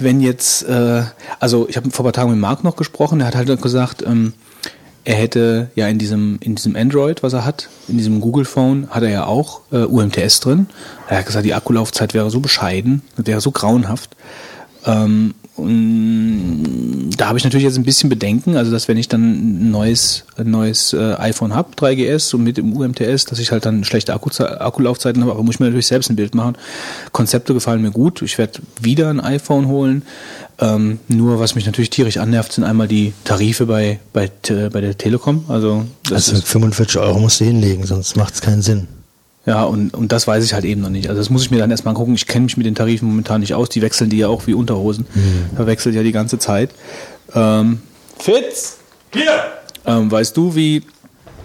wenn 0.00 0.20
jetzt, 0.20 0.62
äh, 0.68 1.02
also 1.40 1.68
ich 1.68 1.76
habe 1.76 1.90
vor 1.90 2.04
ein 2.04 2.06
paar 2.06 2.12
Tagen 2.12 2.30
mit 2.30 2.38
Marc 2.38 2.64
noch 2.64 2.76
gesprochen, 2.76 3.18
der 3.18 3.28
hat 3.28 3.36
halt 3.36 3.62
gesagt, 3.62 4.02
ähm, 4.06 4.32
er 5.06 5.14
hätte 5.14 5.70
ja 5.76 5.86
in 5.86 5.98
diesem, 5.98 6.38
in 6.40 6.56
diesem 6.56 6.74
Android, 6.74 7.22
was 7.22 7.32
er 7.32 7.44
hat, 7.44 7.68
in 7.86 7.96
diesem 7.96 8.20
Google 8.20 8.44
Phone, 8.44 8.88
hat 8.90 9.04
er 9.04 9.10
ja 9.10 9.24
auch 9.26 9.60
äh, 9.70 9.84
UMTS 9.84 10.40
drin. 10.40 10.66
Er 11.08 11.18
hat 11.18 11.26
gesagt, 11.26 11.46
die 11.46 11.54
Akkulaufzeit 11.54 12.12
wäre 12.12 12.28
so 12.28 12.40
bescheiden, 12.40 13.02
wäre 13.16 13.40
so 13.40 13.52
grauenhaft. 13.52 14.16
Ähm, 14.86 15.34
und 15.56 17.10
da 17.16 17.28
habe 17.28 17.38
ich 17.38 17.44
natürlich 17.44 17.64
jetzt 17.64 17.76
ein 17.78 17.82
bisschen 17.84 18.08
Bedenken, 18.10 18.56
also 18.56 18.70
dass 18.70 18.88
wenn 18.88 18.98
ich 18.98 19.08
dann 19.08 19.22
ein 19.22 19.70
neues, 19.70 20.24
ein 20.36 20.50
neues 20.50 20.92
äh, 20.92 21.14
iPhone 21.14 21.54
habe, 21.54 21.70
3GS 21.76 22.34
und 22.34 22.44
mit 22.44 22.56
dem 22.58 22.72
UMTS, 22.76 23.24
dass 23.24 23.38
ich 23.38 23.52
halt 23.52 23.64
dann 23.64 23.84
schlechte 23.84 24.12
Akku, 24.14 24.30
Akkulaufzeiten 24.42 25.22
habe, 25.22 25.32
aber 25.32 25.42
muss 25.42 25.56
ich 25.56 25.60
mir 25.60 25.66
natürlich 25.66 25.86
selbst 25.86 26.10
ein 26.10 26.16
Bild 26.16 26.34
machen. 26.34 26.56
Konzepte 27.12 27.54
gefallen 27.54 27.80
mir 27.82 27.90
gut. 27.90 28.20
Ich 28.22 28.36
werde 28.38 28.60
wieder 28.80 29.08
ein 29.10 29.20
iPhone 29.20 29.66
holen. 29.66 30.02
Ähm, 30.58 30.98
nur 31.08 31.40
was 31.40 31.54
mich 31.54 31.66
natürlich 31.66 31.90
tierisch 31.90 32.18
annervt, 32.18 32.52
sind 32.52 32.64
einmal 32.64 32.86
die 32.88 33.12
Tarife 33.24 33.66
bei, 33.66 33.98
bei, 34.12 34.28
Te- 34.42 34.70
bei 34.70 34.80
der 34.80 34.96
Telekom. 34.96 35.44
Also 35.48 35.84
das 36.04 36.28
Also 36.28 36.32
ist, 36.34 36.48
45 36.48 36.98
Euro 36.98 37.18
musst 37.18 37.40
du 37.40 37.44
hinlegen, 37.44 37.84
sonst 37.86 38.16
macht 38.16 38.34
es 38.34 38.40
keinen 38.40 38.62
Sinn. 38.62 38.88
Ja, 39.46 39.62
und, 39.62 39.94
und 39.94 40.10
das 40.10 40.26
weiß 40.26 40.44
ich 40.44 40.54
halt 40.54 40.64
eben 40.64 40.80
noch 40.80 40.90
nicht. 40.90 41.08
Also 41.08 41.20
das 41.20 41.30
muss 41.30 41.42
ich 41.42 41.50
mir 41.52 41.58
dann 41.58 41.70
erstmal 41.70 41.94
gucken. 41.94 42.14
Ich 42.14 42.26
kenne 42.26 42.44
mich 42.44 42.56
mit 42.56 42.66
den 42.66 42.74
Tarifen 42.74 43.08
momentan 43.08 43.40
nicht 43.40 43.54
aus. 43.54 43.68
Die 43.68 43.80
wechseln 43.80 44.10
die 44.10 44.18
ja 44.18 44.28
auch 44.28 44.46
wie 44.48 44.54
Unterhosen. 44.54 45.06
Da 45.56 45.66
wechselt 45.66 45.94
ja 45.94 46.02
die 46.02 46.12
ganze 46.12 46.38
Zeit. 46.38 46.70
Ähm, 47.32 47.80
Fitz! 48.18 48.78
Hier! 49.12 49.44
Ähm, 49.86 50.10
weißt 50.10 50.36
du, 50.36 50.56
wie 50.56 50.82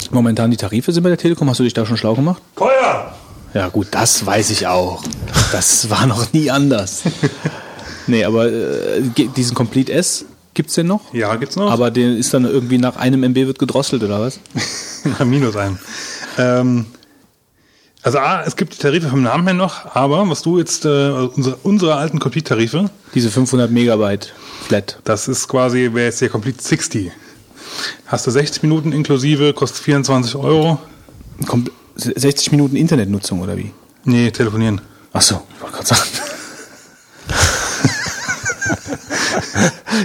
momentan 0.09 0.49
die 0.49 0.57
Tarife 0.57 0.91
sind 0.91 1.03
bei 1.03 1.09
der 1.09 1.17
Telekom? 1.17 1.47
Hast 1.49 1.59
du 1.59 1.63
dich 1.63 1.75
da 1.75 1.85
schon 1.85 1.95
schlau 1.95 2.15
gemacht? 2.15 2.41
Teuer! 2.55 3.13
Ja 3.53 3.67
gut, 3.67 3.87
das 3.91 4.25
weiß 4.25 4.49
ich 4.49 4.65
auch. 4.65 5.03
Das 5.51 5.89
war 5.89 6.07
noch 6.07 6.33
nie 6.33 6.49
anders. 6.49 7.03
nee, 8.07 8.23
aber 8.23 8.47
äh, 8.51 9.01
diesen 9.35 9.53
Complete 9.53 9.91
S 9.91 10.25
gibt's 10.53 10.73
den 10.73 10.87
noch? 10.87 11.13
Ja, 11.13 11.35
gibt's 11.35 11.55
noch. 11.55 11.69
Aber 11.69 11.91
den 11.91 12.17
ist 12.17 12.33
dann 12.33 12.45
irgendwie 12.45 12.77
nach 12.77 12.95
einem 12.95 13.23
MB 13.23 13.35
wird 13.35 13.59
gedrosselt 13.59 14.03
oder 14.03 14.21
was? 14.21 14.39
Na, 15.19 15.25
minus 15.25 15.55
ein. 15.55 15.77
Ähm, 16.37 16.85
also 18.03 18.17
A, 18.19 18.43
es 18.43 18.55
gibt 18.55 18.73
die 18.73 18.77
Tarife 18.79 19.09
vom 19.09 19.21
Namen 19.21 19.45
her 19.45 19.53
noch, 19.53 19.95
aber 19.95 20.27
was 20.29 20.41
du 20.41 20.57
jetzt, 20.57 20.85
äh, 20.85 21.11
unsere, 21.11 21.55
unsere 21.63 21.95
alten 21.95 22.19
Complete-Tarife, 22.19 22.89
Diese 23.13 23.29
500 23.29 23.69
Megabyte 23.69 24.33
Flat. 24.67 24.99
das 25.03 25.27
ist 25.27 25.47
quasi, 25.47 25.89
wäre 25.93 26.05
jetzt 26.07 26.21
der 26.21 26.29
Complete 26.29 26.61
60. 26.61 27.11
Hast 28.07 28.27
du 28.27 28.31
60 28.31 28.63
Minuten 28.63 28.91
inklusive, 28.91 29.53
kostet 29.53 29.83
24 29.83 30.35
Euro. 30.35 30.79
Kommt 31.47 31.71
60 31.95 32.51
Minuten 32.51 32.75
Internetnutzung 32.75 33.39
oder 33.41 33.57
wie? 33.57 33.71
Nee, 34.03 34.31
telefonieren. 34.31 34.81
Ach 35.13 35.21
so, 35.21 35.41
ich 35.55 35.61
wollte 35.61 35.75
gerade 35.75 35.87
sagen. 35.87 36.09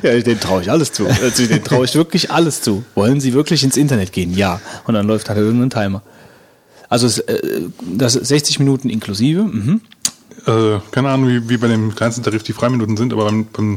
ja, 0.03 0.21
den 0.21 0.41
traue 0.41 0.63
ich 0.63 0.71
alles 0.71 0.93
zu. 0.93 1.07
Also, 1.07 1.47
den 1.47 1.65
traue 1.65 1.85
ich 1.85 1.95
wirklich 1.95 2.31
alles 2.31 2.61
zu. 2.63 2.85
Wollen 2.95 3.21
Sie 3.21 3.33
wirklich 3.35 3.65
ins 3.65 3.77
Internet 3.77 4.13
gehen? 4.13 4.35
Ja. 4.35 4.61
Und 4.85 4.95
dann 4.95 5.07
läuft 5.07 5.29
halt 5.29 5.39
irgendein 5.39 5.71
Timer. 5.71 6.03
Also 6.89 7.23
äh, 7.23 7.63
das 7.81 8.17
ist 8.17 8.29
60 8.29 8.59
Minuten 8.59 8.89
inklusive. 8.89 9.43
Mhm. 9.43 9.81
Äh, 10.47 10.79
keine 10.91 11.09
Ahnung, 11.09 11.29
wie, 11.29 11.49
wie 11.49 11.57
bei 11.57 11.69
dem 11.69 11.95
kleinsten 11.95 12.23
Tarif 12.23 12.43
die 12.43 12.53
Freiminuten 12.53 12.97
sind, 12.97 13.13
aber 13.13 13.25
beim, 13.25 13.47
beim 13.47 13.77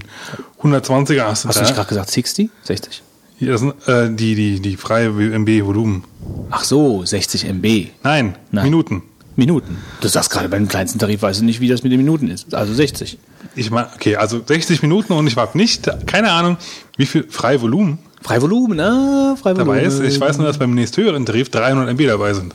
120er 0.61 1.23
hast 1.23 1.43
du 1.43 1.49
Hast 1.49 1.57
du 1.59 1.63
nicht 1.63 1.75
gerade 1.75 1.89
gesagt 1.89 2.11
60? 2.11 2.49
60? 2.63 3.03
Hier, 3.37 3.51
das 3.53 3.61
sind 3.61 3.73
äh, 3.87 4.13
die, 4.13 4.35
die, 4.35 4.59
die 4.59 4.75
freie 4.75 5.09
MB-Volumen. 5.09 6.03
Ach 6.51 6.63
so, 6.63 7.05
60 7.05 7.45
MB. 7.45 7.87
Nein, 8.03 8.35
Nein. 8.51 8.65
Minuten. 8.65 9.03
Minuten. 9.37 9.77
Du 10.01 10.09
sagst 10.09 10.29
gerade 10.29 10.49
beim 10.49 10.67
kleinsten 10.67 10.99
Tarif, 10.99 11.21
weißt 11.21 11.39
du 11.39 11.45
nicht, 11.45 11.61
wie 11.61 11.69
das 11.69 11.81
mit 11.81 11.93
den 11.93 11.99
Minuten 11.99 12.29
ist. 12.29 12.53
Also 12.53 12.73
60. 12.73 13.17
Ich 13.55 13.71
meine, 13.71 13.87
okay, 13.95 14.17
also 14.17 14.41
60 14.45 14.81
Minuten 14.81 15.13
und 15.13 15.25
ich 15.27 15.37
habe 15.37 15.57
nicht, 15.57 15.89
keine 16.05 16.31
Ahnung, 16.31 16.57
wie 16.97 17.05
viel 17.05 17.25
freie 17.29 17.61
Volumen 17.61 17.99
Freivolumen, 18.21 18.79
ah, 18.79 19.35
Freivolumen. 19.41 19.77
dabei 19.77 19.87
ist. 19.87 19.99
Ich 20.01 20.19
weiß 20.19 20.37
nur, 20.37 20.47
dass 20.47 20.57
beim 20.57 20.73
nächsthöheren 20.73 21.25
Tarif 21.25 21.49
300 21.49 21.89
MB 21.89 22.05
dabei 22.07 22.33
sind. 22.33 22.53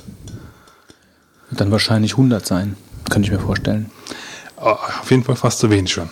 Dann 1.57 1.71
wahrscheinlich 1.71 2.13
100 2.13 2.45
sein. 2.45 2.77
Könnte 3.11 3.27
ich 3.27 3.33
mir 3.33 3.41
vorstellen. 3.41 3.91
Oh, 4.57 4.77
auf 5.01 5.11
jeden 5.11 5.25
Fall 5.25 5.37
fast 5.37 5.59
zu 5.59 5.71
wenig 5.71 5.93
schon. 5.93 6.09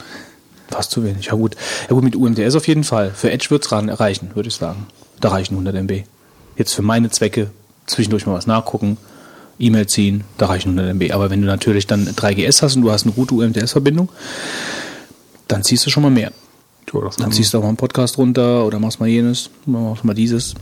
Fast 0.68 0.90
zu 0.90 1.04
wenig. 1.04 1.26
Ja 1.26 1.34
gut. 1.34 1.56
Ja 1.88 1.94
gut, 1.94 2.04
mit 2.04 2.16
UMTS 2.16 2.54
auf 2.54 2.68
jeden 2.68 2.84
Fall. 2.84 3.12
Für 3.14 3.30
Edge 3.30 3.46
wird's 3.50 3.72
ran 3.72 3.88
reichen, 3.88 4.30
würde 4.34 4.48
ich 4.48 4.54
sagen. 4.54 4.86
Da 5.20 5.30
reichen 5.30 5.54
100 5.54 5.74
MB. 5.74 6.04
Jetzt 6.56 6.74
für 6.74 6.82
meine 6.82 7.10
Zwecke 7.10 7.50
zwischendurch 7.86 8.26
mal 8.26 8.34
was 8.34 8.46
nachgucken, 8.46 8.96
E-Mail 9.58 9.86
ziehen, 9.86 10.24
da 10.38 10.46
reichen 10.46 10.78
100 10.78 10.94
MB. 10.94 11.12
Aber 11.12 11.30
wenn 11.30 11.40
du 11.40 11.46
natürlich 11.46 11.86
dann 11.86 12.06
3GS 12.06 12.62
hast 12.62 12.76
und 12.76 12.82
du 12.82 12.90
hast 12.90 13.04
eine 13.04 13.12
gute 13.12 13.34
UMTS-Verbindung, 13.34 14.08
dann 15.48 15.62
ziehst 15.62 15.86
du 15.86 15.90
schon 15.90 16.02
mal 16.02 16.10
mehr. 16.10 16.32
Das 16.92 17.16
Dann 17.16 17.32
ziehst 17.32 17.54
du 17.54 17.58
auch 17.58 17.62
mal 17.62 17.68
einen 17.68 17.78
Podcast 17.78 18.18
runter 18.18 18.66
oder 18.66 18.78
machst 18.78 19.00
mal 19.00 19.08
jenes, 19.08 19.48
machst 19.64 20.04
mal 20.04 20.12
dieses. 20.12 20.54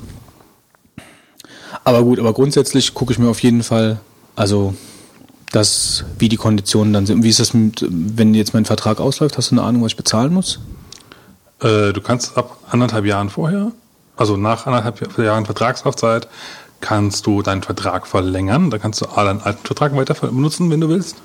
Aber 1.82 2.04
gut, 2.04 2.20
aber 2.20 2.32
grundsätzlich 2.32 2.94
gucke 2.94 3.12
ich 3.12 3.18
mir 3.18 3.28
auf 3.28 3.42
jeden 3.42 3.64
Fall, 3.64 4.00
also 4.40 4.72
das, 5.52 6.06
wie 6.18 6.30
die 6.30 6.38
Konditionen 6.38 6.94
dann 6.94 7.04
sind. 7.04 7.22
Wie 7.22 7.28
ist 7.28 7.40
das, 7.40 7.52
mit, 7.52 7.84
wenn 7.90 8.32
jetzt 8.32 8.54
mein 8.54 8.64
Vertrag 8.64 8.98
ausläuft? 8.98 9.36
Hast 9.36 9.50
du 9.50 9.56
eine 9.56 9.64
Ahnung, 9.64 9.82
was 9.82 9.92
ich 9.92 9.98
bezahlen 9.98 10.32
muss? 10.32 10.60
Äh, 11.60 11.92
du 11.92 12.00
kannst 12.00 12.38
ab 12.38 12.56
anderthalb 12.70 13.04
Jahren 13.04 13.28
vorher, 13.28 13.72
also 14.16 14.38
nach 14.38 14.64
anderthalb 14.64 15.18
Jahren 15.18 15.44
Vertragslaufzeit, 15.44 16.26
kannst 16.80 17.26
du 17.26 17.42
deinen 17.42 17.62
Vertrag 17.62 18.06
verlängern. 18.06 18.70
Da 18.70 18.78
kannst 18.78 19.02
du 19.02 19.06
A, 19.14 19.24
deinen 19.24 19.42
alten 19.42 19.66
Vertrag 19.66 19.94
weiter 19.94 20.14
benutzen, 20.14 20.70
wenn 20.70 20.80
du 20.80 20.88
willst. 20.88 21.16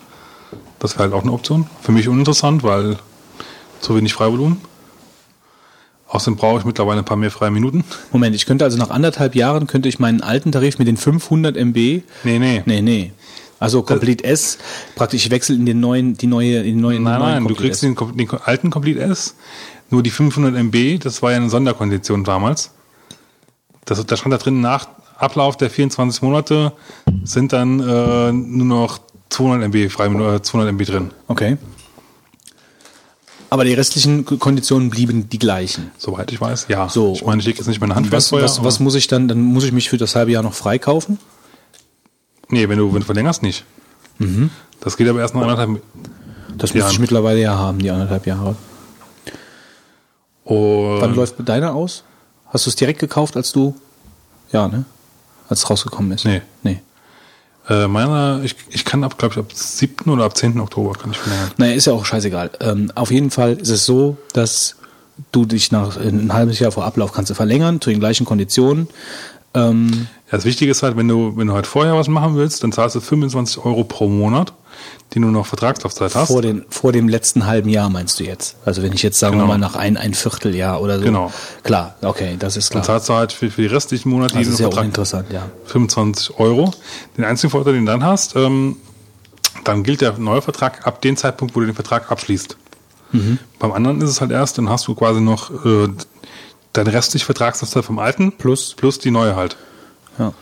Das 0.79 0.95
wäre 0.95 1.03
halt 1.03 1.13
auch 1.13 1.23
eine 1.23 1.31
Option. 1.31 1.67
Für 1.81 1.93
mich 1.93 2.09
uninteressant, 2.09 2.63
weil 2.63 2.97
zu 3.79 3.95
wenig 3.95 4.13
Freivolumen. 4.13 4.59
Außerdem 6.15 6.37
brauche 6.37 6.59
ich 6.59 6.65
mittlerweile 6.65 6.99
ein 6.99 7.05
paar 7.05 7.17
mehr 7.17 7.29
freie 7.29 7.51
Minuten. 7.51 7.83
Moment, 8.13 8.33
ich 8.37 8.45
könnte 8.45 8.63
also 8.63 8.77
nach 8.77 8.89
anderthalb 8.89 9.35
Jahren 9.35 9.67
könnte 9.67 9.89
ich 9.89 9.99
meinen 9.99 10.21
alten 10.21 10.53
Tarif 10.53 10.79
mit 10.79 10.87
den 10.87 10.95
500 10.95 11.57
MB. 11.57 11.75
Nee, 11.75 12.03
nee. 12.23 12.63
Nee, 12.65 12.81
nee. 12.81 13.11
Also 13.59 13.81
Complete 13.83 14.23
S, 14.23 14.57
praktisch 14.95 15.25
ich 15.25 15.31
wechsle 15.31 15.55
in 15.55 15.65
den 15.65 15.81
neuen, 15.81 16.15
die 16.15 16.27
neue, 16.27 16.59
in 16.59 16.75
den 16.75 16.79
neuen, 16.79 17.03
Nein, 17.03 17.19
neuen 17.19 17.33
nein, 17.43 17.47
du 17.47 17.55
kriegst 17.55 17.83
den, 17.83 17.95
den 17.95 18.29
alten 18.29 18.69
Complete 18.69 19.01
S, 19.01 19.35
nur 19.89 20.03
die 20.03 20.09
500 20.09 20.55
MB, 20.55 20.99
das 21.03 21.21
war 21.21 21.31
ja 21.31 21.37
eine 21.37 21.49
Sonderkondition 21.49 22.23
damals. 22.23 22.71
Das, 23.83 24.05
da 24.05 24.15
stand 24.15 24.33
da 24.33 24.37
drin, 24.37 24.61
nach 24.61 24.87
Ablauf 25.17 25.57
der 25.57 25.69
24 25.69 26.21
Monate 26.21 26.71
sind 27.25 27.51
dann 27.51 27.81
äh, 27.81 28.31
nur 28.31 28.65
noch 28.65 28.99
200 29.29 29.69
MB, 29.69 29.91
frei, 29.91 30.05
äh, 30.07 30.41
200 30.41 30.73
MB 30.73 30.85
drin. 30.85 31.11
Okay. 31.27 31.57
Aber 33.55 33.63
die 33.63 33.73
restlichen 33.73 34.25
Konditionen 34.25 34.89
blieben 34.89 35.29
die 35.29 35.39
gleichen. 35.39 35.89
Soweit 35.97 36.29
ich 36.33 36.41
weiß, 36.41 36.65
ja. 36.67 36.89
So, 36.89 37.13
ich 37.13 37.23
meine, 37.25 37.39
ich 37.39 37.45
lege 37.47 37.57
jetzt 37.59 37.67
nicht 37.67 37.79
meine 37.79 37.95
Hand 37.95 38.11
Was, 38.11 38.33
was, 38.33 38.61
was 38.65 38.81
muss 38.81 38.95
ich 38.95 39.07
dann, 39.07 39.29
dann 39.29 39.39
muss 39.39 39.63
ich 39.63 39.71
mich 39.71 39.89
für 39.89 39.97
das 39.97 40.13
halbe 40.13 40.33
Jahr 40.33 40.43
noch 40.43 40.53
freikaufen? 40.53 41.19
Nee, 42.49 42.67
wenn 42.67 42.77
du, 42.77 42.91
wenn 42.93 42.99
du 42.99 43.05
verlängerst, 43.05 43.43
nicht. 43.43 43.63
Mhm. 44.19 44.49
Das 44.81 44.97
geht 44.97 45.07
aber 45.07 45.21
erst 45.21 45.35
nach 45.35 45.43
anderthalb, 45.43 45.81
Das 46.57 46.73
müsste 46.73 46.79
Ja. 46.79 46.91
ich 46.91 46.99
mittlerweile 46.99 47.39
ja 47.39 47.57
haben, 47.57 47.79
die 47.79 47.89
anderthalb 47.89 48.27
Jahre. 48.27 48.57
Und 50.43 50.99
Wann 50.99 51.15
läuft 51.15 51.35
deiner 51.47 51.73
aus? 51.75 52.03
Hast 52.47 52.65
du 52.65 52.69
es 52.71 52.75
direkt 52.75 52.99
gekauft, 52.99 53.37
als 53.37 53.53
du. 53.53 53.73
Ja, 54.51 54.67
ne? 54.67 54.83
Als 55.47 55.59
es 55.63 55.69
rausgekommen 55.69 56.11
ist? 56.11 56.25
Nee. 56.25 56.41
Nee. 56.61 56.81
Äh, 57.69 57.87
meiner, 57.87 58.41
ich, 58.43 58.55
ich 58.69 58.85
kann 58.85 59.03
ab, 59.03 59.17
glaube 59.17 59.33
ich, 59.33 59.39
ab 59.39 59.51
7. 59.51 60.11
oder 60.11 60.25
ab 60.25 60.37
10. 60.37 60.59
Oktober 60.59 60.93
kann 60.93 61.11
ich 61.11 61.17
verlängern. 61.17 61.51
Naja, 61.57 61.73
ist 61.73 61.85
ja 61.85 61.93
auch 61.93 62.05
scheißegal. 62.05 62.51
Ähm, 62.59 62.91
auf 62.95 63.11
jeden 63.11 63.31
Fall 63.31 63.53
ist 63.53 63.69
es 63.69 63.85
so, 63.85 64.17
dass 64.33 64.75
du 65.31 65.45
dich 65.45 65.71
nach 65.71 65.97
ein 65.97 66.33
halbes 66.33 66.59
Jahr 66.59 66.71
vor 66.71 66.85
Ablauf 66.85 67.11
kannst 67.11 67.31
du 67.31 67.35
verlängern, 67.35 67.81
zu 67.81 67.89
den 67.89 67.99
gleichen 67.99 68.25
Konditionen. 68.25 68.87
Ähm, 69.53 70.07
das 70.35 70.45
Wichtige 70.45 70.71
ist 70.71 70.83
halt, 70.83 70.97
wenn 70.97 71.07
du, 71.07 71.33
wenn 71.35 71.47
du 71.47 71.53
halt 71.53 71.67
vorher 71.67 71.95
was 71.95 72.07
machen 72.07 72.35
willst, 72.35 72.63
dann 72.63 72.71
zahlst 72.71 72.95
du 72.95 72.99
25 73.01 73.57
Euro 73.65 73.83
pro 73.83 74.07
Monat, 74.07 74.53
die 75.13 75.19
du 75.19 75.27
noch 75.27 75.45
Vertragslaufzeit 75.45 76.15
hast. 76.15 76.27
vor, 76.27 76.41
den, 76.41 76.65
vor 76.69 76.91
dem 76.91 77.07
letzten 77.07 77.45
halben 77.45 77.69
Jahr 77.69 77.89
meinst 77.89 78.19
du 78.19 78.23
jetzt? 78.23 78.57
Also 78.65 78.81
wenn 78.83 78.93
ich 78.93 79.03
jetzt 79.03 79.19
sagen 79.19 79.35
wir 79.35 79.41
Genau. 79.43 79.47
mal 79.53 79.57
nach 79.57 79.75
ein, 79.75 79.97
ein 79.97 80.13
Vierteljahr 80.13 80.81
oder 80.81 80.99
so. 80.99 81.05
Genau. 81.05 81.31
Klar, 81.63 81.95
okay, 82.01 82.35
das 82.39 82.57
ist 82.57 82.73
Dann 82.73 82.81
klar. 82.81 82.97
zahlst 82.97 83.09
du 83.09 83.13
halt 83.13 83.31
für, 83.31 83.49
für 83.51 83.61
die 83.61 83.67
restlichen 83.67 84.09
Monate, 84.09 84.35
Das 84.35 84.43
die 84.47 84.49
ist 84.53 84.59
ja 84.59 84.81
interessant, 84.81 85.27
ja. 85.31 85.43
25 85.65 86.39
Euro. 86.39 86.71
Den 87.17 87.23
einzigen 87.25 87.51
Vorteil, 87.51 87.73
den 87.73 87.85
du 87.85 87.91
dann 87.91 88.03
hast, 88.03 88.35
ähm, 88.35 88.77
dann 89.63 89.83
gilt 89.83 90.01
der 90.01 90.17
neue 90.17 90.41
Vertrag 90.41 90.85
ab 90.85 91.01
dem 91.01 91.15
Zeitpunkt, 91.17 91.55
wo 91.55 91.59
du 91.61 91.65
den 91.67 91.75
Vertrag 91.75 92.11
abschließt. 92.11 92.57
Mhm. 93.11 93.39
Beim 93.59 93.71
anderen 93.71 94.01
ist 94.01 94.09
es 94.09 94.21
halt 94.21 94.31
erst, 94.31 94.57
dann 94.57 94.69
hast 94.69 94.87
du 94.87 94.95
quasi 94.95 95.21
noch 95.21 95.49
äh, 95.65 95.87
deine 96.73 96.91
restliche 96.91 97.25
Vertragslaufzeit 97.25 97.85
vom 97.85 97.99
alten 97.99 98.33
Plus? 98.33 98.73
plus 98.75 98.99
die 98.99 99.11
neue 99.11 99.35
halt. 99.35 99.55
Ja. 100.19 100.33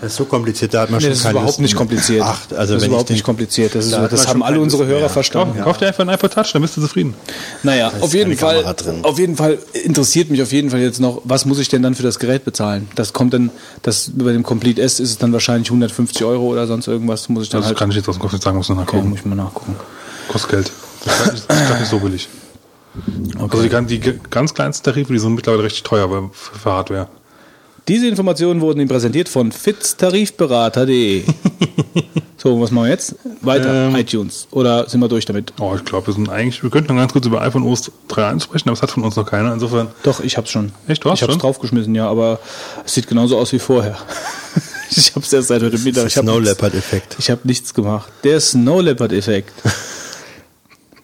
Das 0.00 0.10
ist 0.12 0.16
so 0.18 0.24
kompliziert, 0.24 0.74
da 0.74 0.82
hat 0.82 0.90
man 0.90 0.98
Nee, 0.98 1.04
schon 1.04 1.10
das 1.10 1.18
ist 1.20 1.30
überhaupt 1.30 1.46
Lust 1.46 1.60
nicht 1.60 1.76
kompliziert. 1.76 2.22
Ach, 2.22 2.40
also 2.50 2.56
das 2.56 2.68
ist 2.70 2.80
wenn 2.82 2.88
überhaupt 2.90 3.08
nicht 3.08 3.22
kompliziert. 3.22 3.74
Das, 3.74 3.86
ist, 3.86 3.92
Da 3.94 4.08
das 4.08 4.26
haben 4.26 4.42
alle 4.42 4.60
unsere 4.60 4.84
Hörer 4.84 5.00
mehr. 5.00 5.08
verstanden. 5.08 5.54
Kauf, 5.56 5.64
kauf 5.64 5.76
dir 5.78 5.86
einfach 5.86 6.00
einen 6.00 6.10
iPod 6.10 6.32
Touch, 6.34 6.52
dann 6.52 6.60
bist 6.60 6.76
du 6.76 6.80
zufrieden. 6.82 7.14
Naja, 7.62 7.92
auf 8.00 8.12
jeden 8.12 8.36
Fall, 8.36 8.64
auf 9.04 9.18
jeden 9.18 9.36
Fall 9.36 9.58
interessiert 9.84 10.28
mich 10.28 10.42
auf 10.42 10.50
jeden 10.52 10.70
Fall 10.70 10.80
jetzt 10.80 11.00
noch, 11.00 11.22
was 11.24 11.46
muss 11.46 11.60
ich 11.60 11.68
denn 11.68 11.82
dann 11.82 11.94
für 11.94 12.02
das 12.02 12.18
Gerät 12.18 12.44
bezahlen? 12.44 12.88
Das 12.96 13.12
kommt 13.12 13.32
dann, 13.32 13.50
das 13.82 14.10
bei 14.12 14.32
dem 14.32 14.42
Complete 14.42 14.82
S 14.82 14.98
ist 15.00 15.10
es 15.10 15.18
dann 15.18 15.32
wahrscheinlich 15.32 15.68
150 15.70 16.24
Euro 16.24 16.46
oder 16.46 16.66
sonst 16.66 16.88
irgendwas, 16.88 17.28
muss 17.28 17.44
ich 17.44 17.48
dann 17.50 17.60
Das 17.60 17.68
halt. 17.68 17.78
kann 17.78 17.88
ich 17.90 17.96
jetzt 17.96 18.08
aus 18.08 18.16
dem 18.16 18.22
Kopf 18.22 18.32
nicht 18.32 18.42
sagen, 18.42 18.56
muss 18.58 18.68
noch 18.68 18.76
okay, 18.76 18.84
nachgucken. 18.86 19.08
muss 19.10 19.20
ich 19.20 19.24
mal 19.24 19.34
nachgucken. 19.36 19.76
Kostet 20.28 20.50
Geld. 20.50 20.72
Das 21.04 21.20
ist 21.20 21.32
nicht- 21.32 21.44
das 21.50 21.62
ist 21.62 21.68
gar 21.70 21.78
nicht 21.78 21.90
so 21.90 21.98
billig. 22.00 22.28
Also 23.38 23.62
die, 23.62 23.98
die 24.00 24.20
ganz 24.30 24.52
kleinsten 24.52 24.84
Tarife, 24.84 25.12
die 25.12 25.18
sind 25.20 25.34
mittlerweile 25.34 25.62
richtig 25.62 25.84
teuer 25.84 26.08
für 26.32 26.70
Hardware. 26.72 27.08
Diese 27.88 28.08
Informationen 28.08 28.60
wurden 28.60 28.80
Ihnen 28.80 28.88
präsentiert 28.88 29.28
von 29.28 29.52
fitztarifberater.de. 29.52 31.22
so, 32.36 32.60
was 32.60 32.72
machen 32.72 32.86
wir 32.86 32.90
jetzt? 32.90 33.14
Weiter, 33.42 33.86
Ähm. 33.88 33.94
iTunes. 33.96 34.48
Oder 34.50 34.88
sind 34.88 34.98
wir 35.00 35.06
durch 35.08 35.24
damit? 35.24 35.52
Oh, 35.60 35.72
ich 35.76 35.84
glaube, 35.84 36.08
wir 36.08 36.14
sind 36.14 36.28
eigentlich, 36.28 36.64
wir 36.64 36.70
könnten 36.70 36.92
noch 36.92 37.00
ganz 37.00 37.12
kurz 37.12 37.26
über 37.26 37.42
iPhone 37.42 37.62
OS 37.62 37.92
3.1 38.08 38.40
sprechen, 38.40 38.68
aber 38.70 38.72
es 38.76 38.82
hat 38.82 38.90
von 38.90 39.04
uns 39.04 39.14
noch 39.14 39.24
keiner. 39.30 39.52
Insofern, 39.52 39.86
Doch, 40.02 40.18
ich 40.20 40.36
hab's 40.36 40.50
schon. 40.50 40.72
Echt, 40.88 41.04
du 41.04 41.10
hast 41.10 41.18
Ich 41.18 41.22
hab's 41.22 41.32
schon? 41.34 41.40
draufgeschmissen, 41.40 41.94
ja, 41.94 42.08
aber 42.08 42.40
es 42.84 42.94
sieht 42.94 43.06
genauso 43.06 43.38
aus 43.38 43.52
wie 43.52 43.60
vorher. 43.60 43.96
ich 44.90 45.14
hab's 45.14 45.32
erst 45.32 45.46
seit 45.48 45.62
heute 45.62 45.78
Mittag. 45.78 46.04
Hab 46.06 46.10
Snow 46.24 46.40
nichts- 46.40 46.46
Leopard 46.60 46.74
Effekt. 46.74 47.14
Ich 47.20 47.30
habe 47.30 47.42
nichts 47.44 47.72
gemacht. 47.72 48.10
Der 48.24 48.40
Snow 48.40 48.82
Leopard 48.82 49.12
Effekt. 49.12 49.52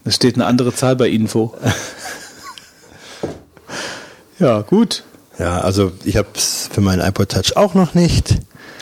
Da 0.03 0.11
steht 0.11 0.35
eine 0.35 0.47
andere 0.47 0.75
Zahl 0.75 0.97
bei 0.97 1.09
Info. 1.09 1.55
ja, 4.41 4.63
gut. 4.63 5.05
Ja, 5.43 5.59
also 5.59 5.91
ich 6.05 6.17
habe 6.17 6.29
es 6.37 6.69
für 6.73 6.81
meinen 6.81 7.01
iPod 7.01 7.31
Touch 7.31 7.57
auch 7.57 7.75
noch 7.75 7.95
nicht. 7.95 8.39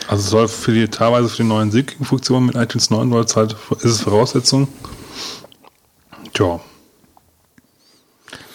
also 0.07 0.21
es 0.23 0.29
soll 0.29 0.47
für 0.47 0.71
die, 0.71 0.87
teilweise 0.87 1.27
für 1.27 1.37
die 1.37 1.49
neuen 1.49 1.71
Sync-Funktionen 1.71 2.45
mit 2.45 2.55
iTunes 2.55 2.91
9 2.91 3.09
soll 3.09 3.23
es 3.23 3.35
halt, 3.35 3.55
ist 3.79 3.85
es 3.85 4.01
Voraussetzung. 4.01 4.67
Tja. 6.33 6.59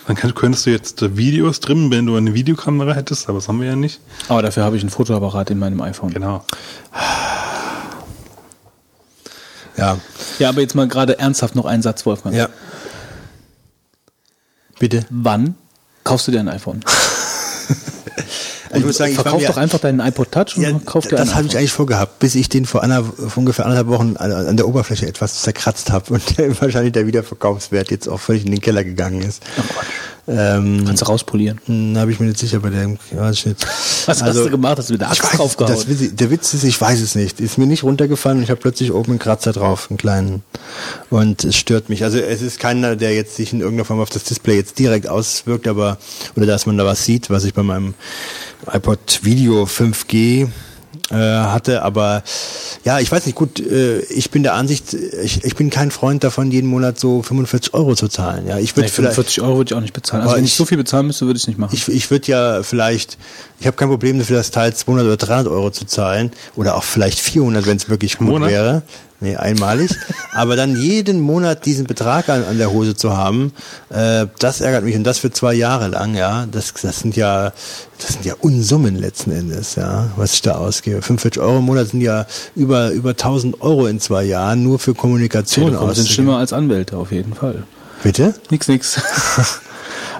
Dann 0.06 0.14
kann, 0.14 0.36
könntest 0.36 0.66
du 0.66 0.70
jetzt 0.70 1.16
Videos 1.16 1.58
trimmen, 1.58 1.90
wenn 1.90 2.06
du 2.06 2.14
eine 2.14 2.32
Videokamera 2.32 2.92
hättest, 2.94 3.28
aber 3.28 3.38
das 3.38 3.48
haben 3.48 3.60
wir 3.60 3.66
ja 3.66 3.74
nicht. 3.74 3.98
Aber 4.28 4.40
dafür 4.40 4.62
habe 4.62 4.76
ich 4.76 4.84
ein 4.84 4.90
Fotoapparat 4.90 5.50
in 5.50 5.58
meinem 5.58 5.80
iPhone. 5.80 6.14
Genau. 6.14 6.44
Ja, 9.76 9.98
Ja, 10.38 10.48
aber 10.50 10.60
jetzt 10.60 10.76
mal 10.76 10.86
gerade 10.86 11.18
ernsthaft 11.18 11.56
noch 11.56 11.66
einen 11.66 11.82
Satz, 11.82 12.06
Wolfgang. 12.06 12.36
ja. 12.36 12.48
Bitte. 14.78 15.04
Wann 15.10 15.56
kaufst 16.04 16.28
du 16.28 16.30
dir 16.30 16.38
ein 16.38 16.48
iPhone? 16.48 16.84
Ich 18.74 18.84
muss 18.84 18.96
sagen, 18.96 19.10
ich 19.12 19.16
Verkauf 19.16 19.40
mir- 19.40 19.46
doch 19.48 19.56
einfach 19.56 19.78
deinen 19.78 20.00
iPod 20.00 20.32
Touch 20.32 20.56
und 20.56 20.62
Ja, 20.62 20.72
kauf 20.84 21.06
dir 21.06 21.16
das 21.16 21.34
habe 21.34 21.46
ich 21.46 21.56
eigentlich 21.56 21.72
vorgehabt, 21.72 22.18
bis 22.18 22.34
ich 22.34 22.48
den 22.48 22.66
vor, 22.66 22.82
einer, 22.82 23.04
vor 23.04 23.36
ungefähr 23.36 23.64
anderthalb 23.64 23.88
Wochen 23.88 24.16
an, 24.16 24.32
an 24.32 24.56
der 24.56 24.66
Oberfläche 24.68 25.06
etwas 25.06 25.42
zerkratzt 25.42 25.90
habe 25.92 26.14
und 26.14 26.22
der, 26.38 26.60
wahrscheinlich 26.60 26.92
der 26.92 27.06
Wiederverkaufswert 27.06 27.90
jetzt 27.90 28.08
auch 28.08 28.18
völlig 28.20 28.44
in 28.44 28.50
den 28.50 28.60
Keller 28.60 28.84
gegangen 28.84 29.22
ist. 29.22 29.42
Ähm, 30.28 30.82
Kannst 30.84 31.02
du 31.02 31.06
rauspolieren. 31.06 31.60
hm, 31.66 31.96
habe 31.96 32.10
ich 32.10 32.18
mir 32.18 32.26
nicht 32.26 32.38
sicher 32.38 32.58
bei 32.58 32.70
dem 32.70 32.92
nicht. 32.92 33.66
Was 34.06 34.22
hast 34.22 34.36
du 34.36 34.50
gemacht? 34.50 34.78
Hast 34.78 34.88
du 34.88 34.94
mit 34.94 35.00
der 35.00 35.10
Axt 35.10 35.22
weiß, 35.22 35.32
draufgehauen? 35.32 35.76
das, 35.88 36.16
der 36.16 36.30
Witz 36.30 36.52
ist, 36.52 36.64
ich 36.64 36.80
weiß 36.80 37.00
es 37.00 37.14
nicht. 37.14 37.40
Ist 37.40 37.58
mir 37.58 37.66
nicht 37.66 37.84
runtergefallen 37.84 38.38
und 38.38 38.44
ich 38.44 38.50
habe 38.50 38.60
plötzlich 38.60 38.92
oben 38.92 39.12
einen 39.12 39.18
Kratzer 39.20 39.52
drauf, 39.52 39.86
einen 39.88 39.98
kleinen. 39.98 40.42
Und 41.10 41.44
es 41.44 41.56
stört 41.56 41.88
mich. 41.88 42.02
Also 42.02 42.18
es 42.18 42.42
ist 42.42 42.58
keiner, 42.58 42.96
der 42.96 43.14
jetzt 43.14 43.36
sich 43.36 43.52
in 43.52 43.60
irgendeiner 43.60 43.84
Form 43.84 44.00
auf 44.00 44.10
das 44.10 44.24
Display 44.24 44.56
jetzt 44.56 44.78
direkt 44.78 45.08
auswirkt, 45.08 45.68
aber 45.68 45.98
oder 46.34 46.46
dass 46.46 46.66
man 46.66 46.76
da 46.76 46.84
was 46.84 47.04
sieht, 47.04 47.30
was 47.30 47.44
ich 47.44 47.54
bei 47.54 47.62
meinem 47.62 47.94
iPod 48.72 49.20
Video 49.22 49.64
5G 49.64 50.48
äh, 51.10 51.14
hatte, 51.14 51.82
aber 51.82 52.22
ja, 52.84 53.00
ich 53.00 53.10
weiß 53.10 53.26
nicht, 53.26 53.34
gut, 53.34 53.60
äh, 53.60 54.00
ich 54.00 54.30
bin 54.30 54.42
der 54.42 54.54
Ansicht, 54.54 54.94
ich, 54.94 55.44
ich 55.44 55.54
bin 55.56 55.70
kein 55.70 55.90
Freund 55.90 56.22
davon, 56.24 56.50
jeden 56.50 56.68
Monat 56.68 56.98
so 56.98 57.22
45 57.22 57.74
Euro 57.74 57.94
zu 57.94 58.08
zahlen. 58.08 58.46
Ja, 58.46 58.58
ich 58.58 58.72
würde 58.76 58.86
Nee, 58.86 58.92
vielleicht 58.92 59.14
45 59.14 59.40
Euro 59.42 59.56
würde 59.58 59.70
ich 59.72 59.74
auch 59.76 59.80
nicht 59.80 59.92
bezahlen. 59.94 60.22
Also 60.22 60.36
wenn 60.36 60.44
ich 60.44 60.50
ich- 60.50 60.56
so 60.56 60.64
viel 60.64 60.78
bezahlen 60.78 61.06
müsste, 61.06 61.26
würde 61.26 61.36
ich 61.36 61.42
es 61.44 61.48
nicht 61.48 61.58
machen. 61.58 61.74
ich, 61.74 61.88
ich 61.88 62.10
würde 62.10 62.26
ja 62.30 62.62
vielleicht, 62.62 63.18
ich 63.60 63.66
habe 63.66 63.76
kein 63.76 63.88
Problem 63.88 64.18
dafür, 64.18 64.36
das 64.38 64.50
Teil 64.50 64.74
200 64.74 65.06
oder 65.06 65.16
300 65.16 65.48
Euro 65.52 65.70
zu 65.70 65.84
zahlen 65.86 66.30
oder 66.56 66.76
auch 66.76 66.84
vielleicht 66.84 67.18
400, 67.18 67.66
wenn 67.66 67.76
es 67.76 67.88
wirklich 67.88 68.18
gut 68.18 68.28
Monat? 68.28 68.50
wäre. 68.50 68.82
Nee, 69.20 69.36
einmalig. 69.36 69.90
Aber 70.34 70.56
dann 70.56 70.76
jeden 70.76 71.20
Monat 71.20 71.64
diesen 71.64 71.86
Betrag 71.86 72.28
an, 72.28 72.44
an 72.44 72.58
der 72.58 72.70
Hose 72.70 72.94
zu 72.94 73.16
haben, 73.16 73.52
äh, 73.88 74.26
das 74.38 74.60
ärgert 74.60 74.84
mich 74.84 74.94
und 74.94 75.04
das 75.04 75.18
für 75.18 75.30
zwei 75.30 75.54
Jahre 75.54 75.88
lang, 75.88 76.14
ja. 76.14 76.46
Das, 76.50 76.74
das 76.74 77.00
sind 77.00 77.16
ja, 77.16 77.52
das 77.98 78.12
sind 78.12 78.24
ja 78.26 78.34
Unsummen 78.40 78.94
letzten 78.96 79.30
Endes, 79.32 79.74
ja, 79.76 80.10
was 80.16 80.34
ich 80.34 80.42
da 80.42 80.56
ausgebe. 80.56 81.00
45 81.00 81.40
Euro 81.40 81.58
im 81.58 81.64
Monat 81.64 81.88
sind 81.88 82.02
ja 82.02 82.26
über, 82.54 82.90
über 82.90 83.10
1000 83.10 83.62
Euro 83.62 83.86
in 83.86 84.00
zwei 84.00 84.24
Jahren 84.24 84.62
nur 84.62 84.78
für 84.78 84.94
Kommunikation 84.94 85.66
Telekom 85.66 85.80
sind 85.80 85.90
auszugeben. 85.90 86.14
schlimmer 86.14 86.36
als 86.38 86.52
Anwälte, 86.52 86.96
auf 86.98 87.10
jeden 87.10 87.34
Fall. 87.34 87.64
Bitte? 88.02 88.34
Nix, 88.50 88.68
nix. 88.68 89.00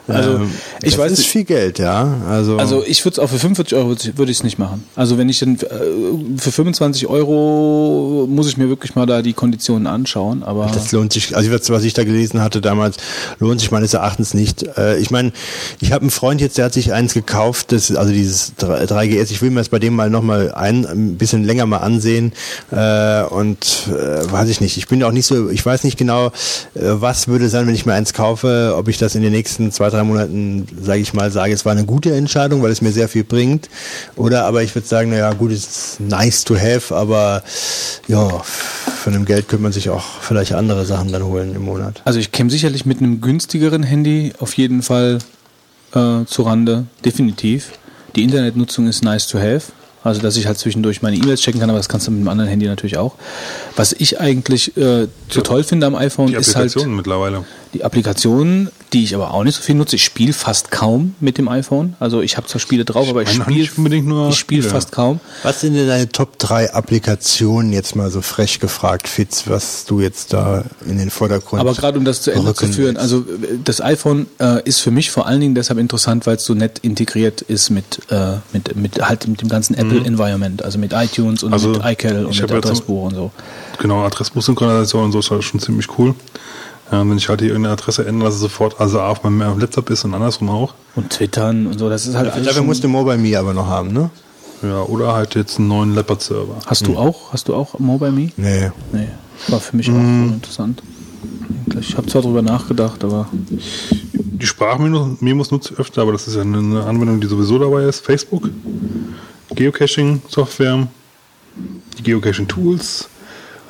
also, 0.09 0.31
Ähm, 0.37 0.51
ich 0.83 0.93
das 0.93 0.99
weiß 1.01 1.13
ist 1.13 1.19
nicht. 1.19 1.31
viel 1.31 1.45
Geld, 1.45 1.79
ja. 1.79 2.17
Also, 2.29 2.59
Also 2.59 2.85
ich 2.87 3.05
würde 3.05 3.15
es 3.15 3.19
auch 3.19 3.29
für 3.29 3.39
45 3.39 3.77
Euro 3.77 3.89
würde 4.17 4.31
ich 4.31 4.39
es 4.39 4.45
nicht 4.45 4.59
machen. 4.59 4.85
Also 4.95 5.19
wenn 5.19 5.29
ich 5.29 5.39
dann 5.41 5.57
äh, 5.57 6.39
für 6.39 6.53
25 6.53 7.07
Euro 7.07 8.27
muss 8.29 8.49
ich 8.49 8.57
mir 8.57 8.69
wirklich 8.69 8.95
mal 8.95 9.07
da 9.07 9.23
die 9.23 9.33
Konditionen 9.33 9.87
anschauen. 9.87 10.43
Aber 10.43 10.71
Das 10.73 10.93
lohnt 10.93 11.13
sich, 11.13 11.37
also 11.37 11.51
was, 11.51 11.85
ich 11.85 11.95
da 11.95 12.05
gelesen 12.05 12.41
hatte 12.43 12.61
damals, 12.61 12.97
lohnt 13.39 13.61
sich 13.61 13.71
meines 13.71 13.95
Erachtens 13.95 14.35
nicht. 14.35 14.65
Äh, 14.77 14.99
ich 14.99 15.11
meine, 15.11 15.33
ich 15.81 15.93
habe 15.93 16.03
einen 16.03 16.11
Freund 16.11 16.41
jetzt, 16.41 16.59
der 16.59 16.67
hat 16.67 16.73
sich 16.73 16.93
eins 16.93 17.15
gekauft, 17.15 17.73
das 17.73 17.95
also 17.95 18.13
dieses 18.13 18.55
3GS, 18.59 19.31
ich 19.31 19.43
will 19.43 19.51
mir 19.51 19.61
das 19.61 19.69
bei 19.71 19.79
dem 19.79 19.95
mal 19.95 20.11
nochmal 20.11 20.53
ein, 20.53 20.85
ein 20.87 21.17
bisschen 21.17 21.45
länger 21.45 21.67
mal 21.67 21.79
ansehen 21.79 22.33
äh, 22.71 23.23
und 23.25 23.89
weiß 23.89 24.49
ich 24.49 24.61
nicht, 24.61 24.77
ich 24.77 24.89
bin 24.89 25.03
auch 25.03 25.13
nicht 25.13 25.27
so, 25.27 25.51
ich 25.51 25.65
weiß 25.65 25.85
nicht 25.85 25.97
genau, 25.97 26.33
was 26.75 27.29
würde 27.29 27.49
sein, 27.49 27.67
wenn 27.67 27.75
ich 27.75 27.87
mir 27.87 27.95
eins 27.95 28.13
kaufe, 28.13 28.75
ob 28.77 28.89
ich 28.89 28.99
das 28.99 29.15
in 29.15 29.23
den 29.23 29.33
nächsten 29.33 29.73
zwei, 29.73 29.91
drei 29.97 30.05
Monaten, 30.05 30.67
sage 30.81 31.01
ich 31.01 31.13
mal, 31.15 31.31
sage, 31.31 31.53
es 31.53 31.65
war 31.65 31.73
eine 31.73 31.85
gute 31.85 32.15
Entscheidung, 32.15 32.63
weil 32.63 32.71
es 32.71 32.81
mir 32.83 32.93
sehr 32.93 33.09
viel 33.09 33.25
bringt 33.25 33.69
oder 34.17 34.45
aber 34.45 34.63
ich 34.63 34.75
würde 34.75 34.87
sagen, 34.87 35.11
naja 35.11 35.33
gut, 35.33 35.51
es 35.53 35.65
ist 35.65 36.01
nice 36.01 36.45
to 36.45 36.57
have, 36.57 36.95
aber 36.95 37.43
ja, 38.09 38.29
von 39.03 39.13
dem 39.13 39.25
Geld 39.25 39.49
könnte 39.49 39.63
man 39.63 39.73
sich 39.73 39.91
auch 39.91 40.05
vielleicht 40.21 40.53
andere 40.53 40.85
Sachen 40.87 41.13
dann 41.13 41.25
holen 41.25 41.55
im 41.55 41.65
Monat. 41.65 42.03
Also 42.05 42.19
ich 42.19 42.33
käme 42.33 42.51
sicherlich 42.51 42.87
mit 42.87 42.99
einem 42.99 43.21
günstigeren 43.21 43.83
Handy 43.83 44.33
auf 44.39 44.57
jeden 44.57 44.83
Fall 44.83 45.19
äh, 45.95 46.25
zu 46.27 46.43
Rande, 46.43 46.87
definitiv. 47.05 47.73
Die 48.15 48.23
Internetnutzung 48.25 48.87
ist 48.87 49.05
nice 49.05 49.27
to 49.27 49.39
have. 49.39 49.73
Also 50.03 50.21
dass 50.23 50.37
ich 50.37 50.47
halt 50.47 50.57
zwischendurch 50.57 51.03
meine 51.03 51.17
E-Mails 51.17 51.41
checken 51.41 51.61
kann, 51.61 51.69
aber 51.69 51.81
das 51.81 51.89
kannst 51.89 52.07
du 52.07 52.13
mit 52.13 52.21
einem 52.21 52.29
anderen 52.29 52.49
Handy 52.49 52.67
natürlich 52.67 52.97
auch. 52.97 53.15
Was 53.75 53.93
ich 53.93 54.21
eigentlich 54.21 54.77
äh, 54.77 55.09
so 55.29 55.41
toll 55.41 55.65
finde 55.65 55.87
am 55.87 55.97
iPhone 55.97 56.29
Die 56.29 56.35
ist 56.35 56.55
halt 56.55 56.67
Applikationen 56.67 56.97
mittlerweile. 56.97 57.45
die 57.75 57.83
Applikationen, 57.83 58.71
die 58.93 59.05
ich 59.05 59.15
aber 59.15 59.35
auch 59.35 59.45
nicht 59.45 59.57
so 59.57 59.63
viel 59.63 59.75
nutze. 59.75 59.97
Ich 59.97 60.05
spiele 60.05 60.33
fast 60.33 60.71
kaum 60.71 61.15
mit 61.21 61.39
dem 61.39 61.49
iPhone. 61.49 61.97
Also 61.99 62.21
ich 62.21 62.37
habe 62.37 62.47
zwar 62.47 62.61
Spiele 62.61 62.85
drauf, 62.85 63.09
aber 63.09 63.23
ich 63.23 63.31
spiele 63.31 63.69
unbedingt 63.77 64.07
nur 64.07 64.29
ich 64.29 64.37
spiele 64.37 64.63
fast 64.63 64.93
kaum. 64.93 65.21
Was 65.43 65.61
sind 65.61 65.75
denn 65.75 65.89
deine 65.89 66.09
Top 66.09 66.39
3 66.39 66.73
Applikationen, 66.73 67.73
jetzt 67.73 67.97
mal 67.97 68.11
so 68.11 68.23
frech 68.23 68.61
gefragt, 68.61 69.09
Fitz, 69.09 69.45
was 69.47 69.85
du 69.85 70.01
jetzt 70.01 70.33
da 70.33 70.65
in 70.87 70.99
den 70.99 71.11
Vordergrund 71.11 71.61
Aber 71.61 71.75
gerade 71.75 71.99
um 71.99 72.05
das 72.05 72.23
zu 72.23 72.31
Ende 72.31 72.55
zu 72.55 72.69
führen, 72.69 72.97
also 72.97 73.19
äh, 73.19 73.59
das 73.63 73.81
iPhone 73.81 74.27
äh, 74.39 74.63
ist 74.65 74.81
für 74.81 74.91
mich 74.91 75.11
vor 75.11 75.27
allen 75.27 75.41
Dingen 75.41 75.55
deshalb 75.55 75.79
interessant, 75.79 76.27
weil 76.27 76.37
es 76.37 76.45
so 76.45 76.55
nett 76.55 76.79
integriert 76.81 77.43
ist 77.43 77.71
mit, 77.71 78.01
äh, 78.11 78.37
mit, 78.53 78.77
mit 78.77 79.03
halt 79.03 79.27
mit 79.27 79.41
dem 79.41 79.49
ganzen 79.49 79.75
Apple-Environment, 79.75 80.63
also 80.63 80.79
mit 80.79 80.93
iTunes 80.93 81.43
und 81.43 81.53
Also, 81.53 81.71
mit 81.71 81.85
iCal 81.85 82.27
und 82.27 82.41
mit 82.41 82.53
Adressbuch 82.53 83.05
und 83.05 83.15
so. 83.15 83.31
Genau, 83.79 84.05
Adressbuchsynchronisation 84.05 85.05
und 85.05 85.13
so 85.13 85.19
ist 85.19 85.31
halt 85.31 85.45
schon 85.45 85.61
ziemlich 85.61 85.87
cool. 85.99 86.15
Ja, 86.93 87.01
und 87.01 87.11
wenn 87.11 87.19
ich 87.19 87.29
halt 87.29 87.41
hier 87.41 87.51
irgendeine 87.51 87.73
Adresse 87.73 88.07
ändere, 88.07 88.29
dass 88.29 88.35
es 88.37 88.41
sofort 88.41 88.81
also 88.81 89.01
auf 89.01 89.23
meinem 89.25 89.59
Laptop 89.59 89.91
ist 89.91 90.05
und 90.05 90.15
andersrum 90.15 90.49
auch. 90.51 90.75
Und 90.95 91.11
Twittern 91.11 91.67
und 91.67 91.79
so, 91.79 91.89
das 91.89 92.07
ist 92.07 92.15
halt 92.15 92.31
alles 92.33 92.47
Dafür 92.47 92.63
musst 92.63 92.85
du 92.85 92.89
Mobile 92.89 93.19
Me 93.19 93.37
aber 93.39 93.53
noch 93.55 93.67
haben, 93.67 93.93
ne? 93.93 94.11
Ja, 94.63 94.83
oder 94.83 95.13
halt 95.15 95.35
jetzt 95.35 95.59
einen 95.59 95.69
neuen 95.69 95.95
Leopard-Server. 95.95 96.57
Hast 96.65 96.87
du 96.87 96.97
auch? 96.97 97.33
Hast 97.33 97.49
du 97.49 97.55
auch 97.55 97.79
MobileMe? 97.79 98.31
Nee. 98.37 98.71
Nee, 98.93 99.09
war 99.49 99.61
für 99.61 99.77
mich 99.77 99.91
auch 99.91 99.95
voll 99.95 100.03
interessant. 100.33 100.83
Ich 101.79 101.97
habe 101.97 102.07
zwar 102.07 102.23
drüber 102.23 102.41
nachgedacht, 102.41 103.05
aber 103.05 103.29
Die 104.39 104.47
Sprachmemos 104.47 105.51
nutze 105.51 105.75
ich 105.75 105.81
öfter, 105.81 106.03
aber 106.03 106.13
das 106.13 106.27
ist 106.29 106.37
ja 106.37 106.43
eine- 106.43 106.59
eine 106.59 106.85
Anwendung, 106.85 107.21
die 107.21 107.27
sowieso 107.27 107.59
dabei 107.59 107.83
ist. 107.85 108.01
Facebook, 108.05 108.49
Geocaching-Software, 109.55 110.87
die 111.99 112.03
Geocaching-Tools, 112.03 113.09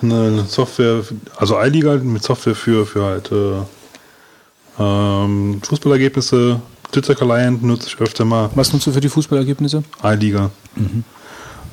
eine 0.03 0.44
Software, 0.44 1.03
also 1.36 1.61
iLiga 1.61 1.94
mit 1.97 2.22
Software 2.22 2.55
für, 2.55 2.86
für 2.86 3.05
halt 3.05 3.30
äh, 3.32 3.62
ähm, 4.78 5.61
Fußballergebnisse, 5.62 6.61
Twitter-Client 6.92 7.62
nutze 7.62 7.88
ich 7.88 8.01
öfter 8.01 8.24
mal, 8.24 8.51
was 8.55 8.72
nutzt 8.72 8.86
du 8.86 8.92
für 8.92 9.01
die 9.01 9.09
Fußballergebnisse? 9.09 9.82
iLiga. 10.03 10.51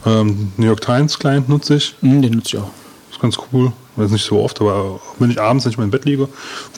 Ähm, 0.06 0.52
New 0.58 0.66
York 0.66 0.82
Times 0.82 1.18
Client 1.20 1.48
nutze 1.50 1.76
ich, 1.76 1.96
Hm, 2.02 2.22
den 2.22 2.34
nutze 2.34 2.58
ich 2.58 2.64
auch. 2.64 2.72
ist 3.12 3.20
ganz 3.22 3.38
cool. 3.52 3.72
Ist 3.98 4.12
nicht 4.12 4.26
so 4.26 4.42
oft, 4.42 4.60
aber 4.60 5.00
wenn 5.20 5.30
ich 5.30 5.40
abends 5.40 5.66
nicht 5.66 5.78
mehr 5.78 5.86
im 5.86 5.92
Bett 5.92 6.06
liege, 6.06 6.28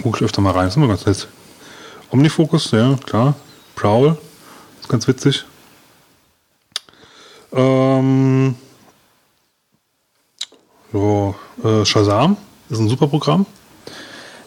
gucke 0.04 0.18
ich 0.18 0.24
öfter 0.24 0.42
mal 0.42 0.52
rein. 0.52 0.68
ist 0.68 0.76
immer 0.76 0.88
ganz 0.88 1.06
nett. 1.06 1.28
Omnifocus, 2.12 2.72
ja, 2.72 2.96
klar. 3.06 3.36
Prowl, 3.76 4.18
ist 4.82 4.90
ganz 4.90 5.08
witzig. 5.08 5.46
Ähm, 7.54 8.56
so, 10.96 11.36
äh, 11.64 11.86
Shazam 11.86 12.38
ist 12.70 12.80
ein 12.80 12.88
super 12.88 13.08
Programm. 13.08 13.46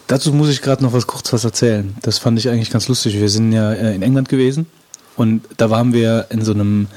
Dazu 0.07 0.33
muss 0.33 0.49
ich 0.49 0.63
gerade 0.63 0.83
noch 0.83 0.93
was 0.93 1.05
kurz 1.05 1.31
was 1.31 1.43
erzählen. 1.43 1.95
Das 2.01 2.17
fand 2.17 2.39
ich 2.39 2.49
eigentlich 2.49 2.71
ganz 2.71 2.87
lustig. 2.87 3.13
Wir 3.13 3.29
sind 3.29 3.51
ja 3.51 3.71
äh, 3.71 3.93
in 3.93 4.01
England 4.01 4.29
gewesen 4.29 4.65
und 5.15 5.43
da 5.57 5.69
waren 5.69 5.93
wir 5.93 6.25
in 6.31 6.43
so 6.43 6.53
einem, 6.53 6.87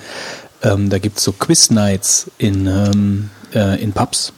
ähm, 0.63 0.89
da 0.89 0.99
gibt's 0.99 1.23
so 1.23 1.33
Quiz-Nights 1.33 2.31
in, 2.39 2.67
ähm, 2.67 3.31
äh, 3.55 3.83
in 3.83 3.93
Pubs. 3.93 4.33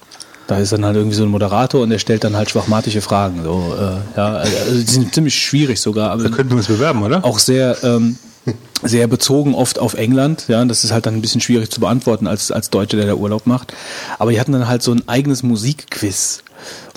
Da 0.49 0.59
ist 0.59 0.73
dann 0.73 0.85
halt 0.85 0.97
irgendwie 0.97 1.17
so 1.17 1.23
ein 1.23 1.31
Moderator 1.31 1.81
und 1.83 1.91
der 1.91 2.01
stellt 2.01 2.25
dann 2.25 2.37
halt 2.37 2.51
schwachmatische 2.51 3.01
Fragen. 3.01 3.45
So, 3.45 3.75
äh, 3.79 4.19
ja, 4.19 4.35
also 4.35 4.75
die 4.75 4.93
sind 4.93 5.15
ziemlich 5.15 5.37
schwierig 5.37 5.81
sogar, 5.81 6.11
aber 6.11 6.25
Da 6.25 6.29
könnten 6.31 6.51
wir 6.51 6.59
uns 6.59 6.67
bewerben, 6.67 7.03
oder? 7.05 7.25
auch 7.25 7.39
sehr 7.39 7.83
ähm, 7.85 8.19
sehr 8.83 9.07
bezogen 9.07 9.55
oft 9.55 9.79
auf 9.79 9.95
England. 9.95 10.45
Ja, 10.49 10.65
das 10.65 10.85
ist 10.85 10.93
halt 10.93 11.07
dann 11.07 11.15
ein 11.15 11.23
bisschen 11.23 11.41
schwierig 11.41 11.71
zu 11.71 11.81
beantworten 11.81 12.27
als 12.27 12.51
als 12.51 12.71
Deutsche, 12.71 12.97
der 12.97 13.07
da 13.07 13.15
Urlaub 13.15 13.47
macht. 13.47 13.73
Aber 14.19 14.31
die 14.31 14.41
hatten 14.41 14.53
dann 14.53 14.69
halt 14.69 14.83
so 14.83 14.93
ein 14.93 15.07
eigenes 15.09 15.43
Musikquiz. 15.43 16.43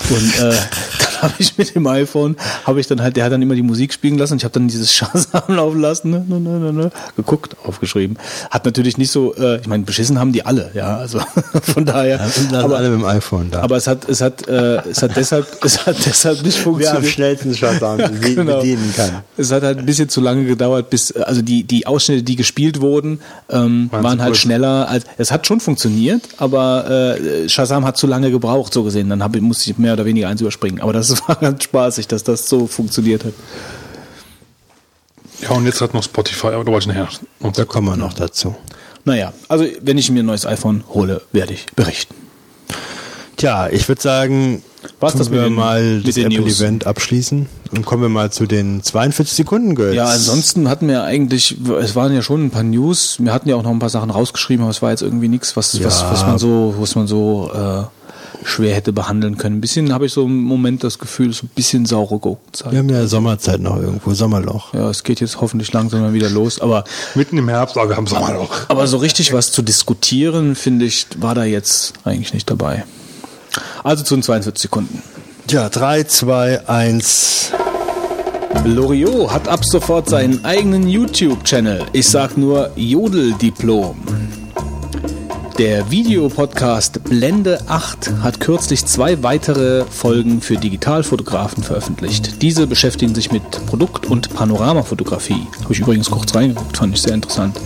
Und 0.09 0.35
äh, 0.39 0.39
dann 0.99 1.21
habe 1.23 1.33
ich 1.39 1.57
mit 1.57 1.73
dem 1.75 1.87
iPhone, 1.87 2.35
habe 2.65 2.79
ich 2.79 2.87
dann 2.87 3.01
halt, 3.01 3.17
der 3.17 3.25
hat 3.25 3.31
dann 3.31 3.41
immer 3.41 3.55
die 3.55 3.63
Musik 3.63 3.91
spielen 3.93 4.17
lassen 4.17 4.33
und 4.33 4.37
ich 4.37 4.43
habe 4.43 4.53
dann 4.53 4.67
dieses 4.67 4.93
Shazam 4.97 5.41
laufen 5.47 5.81
lassen, 5.81 6.11
ne, 6.11 6.23
ne, 6.27 6.39
ne, 6.39 6.59
ne, 6.59 6.73
ne, 6.73 6.91
geguckt, 7.15 7.55
aufgeschrieben. 7.65 8.17
Hat 8.51 8.65
natürlich 8.65 8.97
nicht 8.97 9.11
so, 9.11 9.33
äh, 9.35 9.59
ich 9.59 9.67
meine, 9.67 9.83
beschissen 9.83 10.19
haben 10.19 10.31
die 10.31 10.45
alle, 10.45 10.69
ja, 10.75 10.97
also 10.97 11.19
von 11.63 11.85
daher. 11.85 12.17
Ja, 12.17 12.27
sind 12.29 12.53
aber, 12.53 12.77
alle 12.77 12.89
mit 12.89 12.99
dem 13.01 13.05
iPhone 13.05 13.49
da. 13.51 13.61
aber 13.61 13.75
es 13.77 13.87
hat, 13.87 14.07
es 14.07 14.21
hat, 14.21 14.47
äh, 14.47 14.77
es 14.89 15.01
hat 15.01 15.15
deshalb, 15.15 15.47
es 15.63 15.85
hat 15.85 15.95
deshalb 16.05 16.43
nicht 16.43 16.57
Wer 16.57 16.67
am 16.67 16.73
funktioniert. 16.73 17.11
schnellsten 17.13 17.55
Shazam 17.55 17.97
be- 17.97 18.09
Genau. 18.35 18.57
bedienen 18.57 18.93
kann. 18.95 19.23
Es 19.37 19.51
hat 19.51 19.63
halt 19.63 19.79
ein 19.79 19.85
bisschen 19.85 20.09
zu 20.09 20.21
lange 20.21 20.45
gedauert, 20.45 20.89
bis, 20.91 21.11
also 21.11 21.41
die, 21.41 21.63
die 21.63 21.87
Ausschnitte, 21.87 22.21
die 22.23 22.35
gespielt 22.35 22.81
wurden, 22.81 23.19
ähm, 23.49 23.89
Waren 23.91 24.03
waren, 24.03 24.19
halt 24.21 24.31
kurz. 24.33 24.39
schneller. 24.41 24.87
Als, 24.87 25.05
es 25.17 25.31
hat 25.31 25.47
schon 25.47 25.59
funktioniert, 25.59 26.21
aber 26.37 26.89
äh, 27.15 27.49
Shazam 27.49 27.83
hat 27.85 27.97
zu 27.97 28.05
lange 28.05 28.29
gebraucht, 28.31 28.73
so 28.73 28.83
gesehen. 28.83 29.09
Dann 29.09 29.23
hab, 29.23 29.35
musste 29.41 29.71
ich 29.71 29.77
mehr 29.77 29.86
oder 29.93 30.05
weniger 30.05 30.27
eins 30.29 30.41
überspringen. 30.41 30.81
Aber 30.81 30.93
das 30.93 31.09
war 31.27 31.35
ganz 31.35 31.63
spaßig, 31.63 32.07
dass 32.07 32.23
das 32.23 32.47
so 32.49 32.67
funktioniert 32.67 33.23
hat. 33.25 33.33
Ja, 35.41 35.49
und 35.51 35.65
jetzt 35.65 35.81
hat 35.81 35.93
noch 35.93 36.03
Spotify, 36.03 36.47
aber 36.47 36.63
da 36.63 36.71
wollte 36.71 36.89
ich 36.89 36.95
nachher. 36.95 37.09
Und 37.39 37.57
Da 37.57 37.65
kommen 37.65 37.87
wir 37.87 37.97
noch 37.97 38.13
dazu. 38.13 38.55
Naja, 39.05 39.33
also 39.47 39.65
wenn 39.81 39.97
ich 39.97 40.09
mir 40.11 40.23
ein 40.23 40.25
neues 40.25 40.45
iPhone 40.45 40.83
hole, 40.89 41.21
werde 41.31 41.53
ich 41.53 41.65
berichten. 41.75 42.15
Tja, 43.37 43.69
ich 43.69 43.87
würde 43.87 44.01
sagen, 44.01 44.63
Was 44.99 45.13
das 45.13 45.29
mit 45.29 45.37
wir 45.39 45.43
den- 45.45 45.53
mal 45.53 45.97
mit 45.97 46.07
das? 46.07 46.17
Apple-Event 46.17 46.87
abschließen 46.87 47.45
und 47.71 47.85
kommen 47.85 48.01
wir 48.01 48.09
mal 48.09 48.31
zu 48.31 48.47
den 48.47 48.81
42 48.81 49.35
Sekunden 49.35 49.75
Girls. 49.75 49.95
Ja, 49.95 50.05
ansonsten 50.07 50.67
hatten 50.69 50.87
wir 50.87 51.03
eigentlich, 51.03 51.55
es 51.79 51.95
waren 51.95 52.13
ja 52.15 52.23
schon 52.23 52.45
ein 52.45 52.49
paar 52.49 52.63
News. 52.63 53.17
Wir 53.19 53.31
hatten 53.31 53.47
ja 53.47 53.55
auch 53.55 53.63
noch 53.63 53.69
ein 53.69 53.77
paar 53.79 53.89
Sachen 53.89 54.09
rausgeschrieben, 54.09 54.63
aber 54.63 54.71
es 54.71 54.81
war 54.81 54.89
jetzt 54.89 55.03
irgendwie 55.03 55.27
nichts, 55.27 55.55
was, 55.55 55.81
was, 55.83 56.01
Ja. 56.01 56.11
was 56.11 56.25
man 56.25 56.39
so, 56.39 56.73
was 56.79 56.95
man 56.95 57.05
so 57.07 57.51
äh, 57.53 57.83
schwer 58.43 58.75
hätte 58.75 58.93
behandeln 58.93 59.37
können. 59.37 59.57
Ein 59.57 59.61
bisschen 59.61 59.93
habe 59.93 60.05
ich 60.05 60.13
so 60.13 60.25
im 60.25 60.43
Moment 60.43 60.83
das 60.83 60.99
Gefühl, 60.99 61.33
so 61.33 61.45
ein 61.45 61.49
bisschen 61.55 61.85
saure 61.85 62.19
Gurkenzeit. 62.19 62.71
Wir 62.71 62.79
haben 62.79 62.89
ja 62.89 63.07
Sommerzeit 63.07 63.59
noch 63.59 63.77
irgendwo, 63.77 64.13
Sommerloch. 64.13 64.73
Ja, 64.73 64.89
es 64.89 65.03
geht 65.03 65.19
jetzt 65.19 65.41
hoffentlich 65.41 65.71
langsam 65.73 66.01
mal 66.01 66.13
wieder 66.13 66.29
los, 66.29 66.59
aber, 66.59 66.83
mitten 67.15 67.37
im 67.37 67.49
Herbst, 67.49 67.77
aber 67.77 67.89
wir 67.89 67.97
haben 67.97 68.07
Sommer 68.07 68.33
noch. 68.33 68.69
aber 68.69 68.87
so 68.87 68.97
richtig 68.97 69.33
was 69.33 69.51
zu 69.51 69.61
diskutieren, 69.61 70.55
finde 70.55 70.85
ich, 70.85 71.07
war 71.17 71.35
da 71.35 71.43
jetzt 71.43 71.93
eigentlich 72.03 72.33
nicht 72.33 72.49
dabei. 72.49 72.85
Also 73.83 74.03
zu 74.03 74.15
den 74.15 74.23
42 74.23 74.61
Sekunden. 74.61 75.01
Tja, 75.47 75.69
3, 75.69 76.03
2, 76.03 76.67
1. 76.67 77.51
Loriot 78.65 79.31
hat 79.31 79.47
ab 79.47 79.63
sofort 79.63 80.09
seinen 80.09 80.43
eigenen 80.43 80.87
YouTube-Channel. 80.87 81.85
Ich 81.93 82.07
sag 82.09 82.37
nur 82.37 82.71
Jodeldiplom. 82.75 83.97
Der 85.57 85.89
Videopodcast 85.89 87.03
Blende 87.03 87.59
8 87.67 88.21
hat 88.21 88.39
kürzlich 88.39 88.85
zwei 88.85 89.23
weitere 89.23 89.85
Folgen 89.85 90.39
für 90.39 90.55
Digitalfotografen 90.55 91.63
veröffentlicht. 91.63 92.43
Diese 92.43 92.67
beschäftigen 92.67 93.15
sich 93.15 93.31
mit 93.31 93.65
Produkt- 93.65 94.05
und 94.05 94.31
Panoramafotografie. 94.35 95.47
Habe 95.63 95.73
ich 95.73 95.79
übrigens 95.79 96.11
kurz 96.11 96.35
reingeguckt, 96.35 96.77
fand 96.77 96.93
ich 96.93 97.01
sehr 97.01 97.15
interessant. 97.15 97.59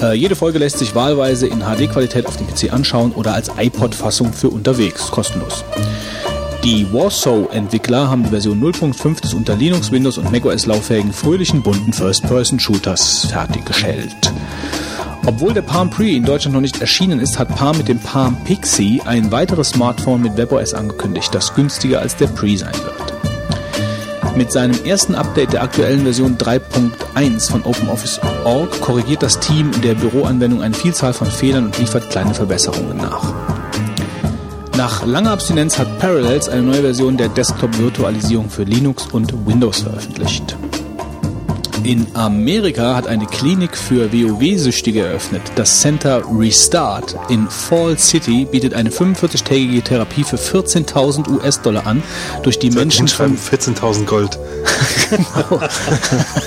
Äh, 0.00 0.14
jede 0.14 0.36
Folge 0.36 0.60
lässt 0.60 0.78
sich 0.78 0.94
wahlweise 0.94 1.48
in 1.48 1.62
HD-Qualität 1.62 2.26
auf 2.26 2.36
dem 2.36 2.46
PC 2.46 2.72
anschauen 2.72 3.10
oder 3.10 3.34
als 3.34 3.50
iPod-Fassung 3.58 4.32
für 4.32 4.50
unterwegs, 4.50 5.10
kostenlos. 5.10 5.64
Die 6.62 6.86
Warsaw-Entwickler 6.92 8.08
haben 8.08 8.22
die 8.22 8.30
Version 8.30 8.62
0.5 8.62 9.20
des 9.20 9.34
unter 9.34 9.56
Linux, 9.56 9.90
Windows 9.90 10.18
und 10.18 10.30
macOS 10.30 10.66
lauffähigen 10.66 11.12
fröhlichen 11.12 11.62
bunten 11.62 11.92
First-Person-Shooters 11.92 13.26
fertiggestellt. 13.30 14.32
Obwohl 15.26 15.52
der 15.52 15.62
Palm 15.62 15.90
Pre 15.90 16.08
in 16.08 16.24
Deutschland 16.24 16.54
noch 16.54 16.60
nicht 16.60 16.80
erschienen 16.80 17.18
ist, 17.18 17.36
hat 17.36 17.48
Palm 17.48 17.76
mit 17.76 17.88
dem 17.88 17.98
Palm 17.98 18.36
Pixie 18.44 19.02
ein 19.04 19.32
weiteres 19.32 19.70
Smartphone 19.70 20.22
mit 20.22 20.36
WebOS 20.36 20.72
angekündigt, 20.72 21.34
das 21.34 21.52
günstiger 21.52 22.00
als 22.00 22.14
der 22.14 22.28
Pre 22.28 22.56
sein 22.56 22.74
wird. 22.74 24.36
Mit 24.36 24.52
seinem 24.52 24.78
ersten 24.84 25.16
Update 25.16 25.52
der 25.52 25.62
aktuellen 25.62 26.02
Version 26.02 26.38
3.1 26.38 27.50
von 27.50 27.62
OpenOffice.org 27.64 28.80
korrigiert 28.80 29.22
das 29.22 29.40
Team 29.40 29.72
der 29.82 29.94
Büroanwendung 29.94 30.62
eine 30.62 30.74
Vielzahl 30.74 31.12
von 31.12 31.26
Fehlern 31.26 31.66
und 31.66 31.78
liefert 31.78 32.08
kleine 32.10 32.32
Verbesserungen 32.32 32.98
nach. 32.98 33.34
Nach 34.76 35.04
langer 35.06 35.32
Abstinenz 35.32 35.76
hat 35.78 35.98
Parallels 35.98 36.48
eine 36.48 36.62
neue 36.62 36.82
Version 36.82 37.16
der 37.16 37.30
Desktop-Virtualisierung 37.30 38.48
für 38.48 38.64
Linux 38.64 39.06
und 39.06 39.32
Windows 39.46 39.80
veröffentlicht. 39.80 40.56
In 41.84 42.06
Amerika 42.14 42.94
hat 42.94 43.06
eine 43.06 43.26
Klinik 43.26 43.76
für 43.76 44.12
WoW-Süchtige 44.12 45.02
eröffnet. 45.02 45.42
Das 45.54 45.80
Center 45.80 46.22
Restart 46.30 47.16
in 47.28 47.48
Fall 47.48 47.98
City 47.98 48.44
bietet 48.44 48.74
eine 48.74 48.90
45-tägige 48.90 49.82
Therapie 49.82 50.24
für 50.24 50.36
14.000 50.36 51.28
US-Dollar 51.28 51.86
an, 51.86 52.02
durch 52.42 52.58
die 52.58 52.70
Menschen 52.70 53.08
von 53.08 53.28
Hinschreiben 53.28 53.76
14.000 53.76 54.04
Gold. 54.06 54.38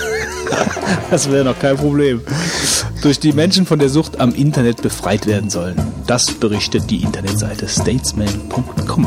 Das 1.10 1.30
wäre 1.30 1.44
noch 1.44 1.58
kein 1.58 1.76
Problem. 1.76 2.20
Durch 3.02 3.18
die 3.18 3.32
Menschen 3.32 3.66
von 3.66 3.78
der 3.78 3.88
Sucht 3.88 4.20
am 4.20 4.34
Internet 4.34 4.82
befreit 4.82 5.26
werden 5.26 5.50
sollen. 5.50 5.76
Das 6.06 6.30
berichtet 6.30 6.90
die 6.90 7.02
Internetseite 7.02 7.66
statesman.com. 7.66 9.06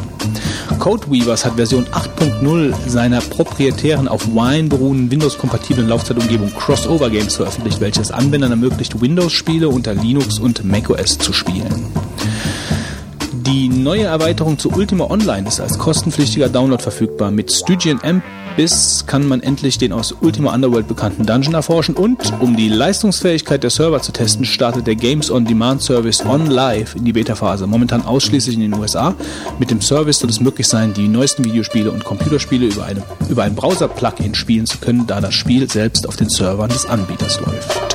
Codeweavers 0.80 1.46
hat 1.46 1.56
Version 1.56 1.86
8.0 1.86 2.74
seiner 2.88 3.22
proprietären 3.22 4.08
auf 4.08 4.28
Wine 4.28 4.68
beruhenden 4.68 5.12
Windows-kompatiblen 5.12 5.88
Laufzeitumgebung 5.88 6.54
Crossover 6.54 7.10
Games 7.10 7.36
veröffentlicht, 7.36 7.80
welches 7.80 8.12
Anwendern 8.12 8.52
ermöglicht, 8.52 9.00
Windows-Spiele 9.00 9.70
unter 9.70 9.94
Linux 9.94 10.39
und 10.39 10.66
macOS 10.66 11.18
zu 11.18 11.32
spielen. 11.32 11.86
Die 13.46 13.68
neue 13.68 14.04
Erweiterung 14.04 14.58
zu 14.58 14.72
Ultima 14.72 15.10
Online 15.10 15.46
ist 15.46 15.60
als 15.60 15.78
kostenpflichtiger 15.78 16.48
Download 16.48 16.82
verfügbar. 16.82 17.30
Mit 17.30 17.52
Stygian 17.52 18.00
Abyss 18.02 19.04
kann 19.06 19.28
man 19.28 19.41
endlich 19.41 19.78
den 19.78 19.91
aus 19.91 20.16
Ultima 20.22 20.54
Underworld 20.54 20.88
bekannten 20.88 21.26
Dungeon 21.26 21.54
erforschen 21.54 21.96
und 21.96 22.20
um 22.39 22.56
die 22.56 22.70
Leistungsfähigkeit 22.70 23.62
der 23.62 23.70
Server 23.70 24.02
zu 24.02 24.14
testen, 24.14 24.46
startet 24.46 24.88
der 24.88 24.96
Games 24.96 25.30
on 25.30 25.44
Demand 25.44 25.82
Service 25.82 26.26
On 26.26 26.46
Live 26.46 26.96
in 26.96 27.04
die 27.04 27.12
Beta-Phase. 27.12 27.68
Momentan 27.68 28.06
ausschließlich 28.06 28.56
in 28.56 28.62
den 28.62 28.74
USA. 28.76 29.14
Mit 29.60 29.72
dem 29.72 29.82
Service 29.82 30.20
soll 30.20 30.30
es 30.30 30.39
möglich 30.39 30.68
sein, 30.68 30.94
die 30.94 31.10
neuesten 31.10 31.44
Videospiele 31.44 31.91
und 31.91 32.06
Computerspiele 32.06 32.68
über, 32.68 32.86
eine, 32.86 33.04
über 33.28 33.44
ein 33.44 33.56
Browser-Plugin 33.56 34.36
spielen 34.36 34.68
zu 34.68 34.78
können, 34.78 35.06
da 35.06 35.20
das 35.20 35.34
Spiel 35.34 35.70
selbst 35.70 36.08
auf 36.08 36.16
den 36.16 36.30
Servern 36.30 36.70
des 36.70 36.86
Anbieters 36.86 37.41
läuft. 37.41 37.93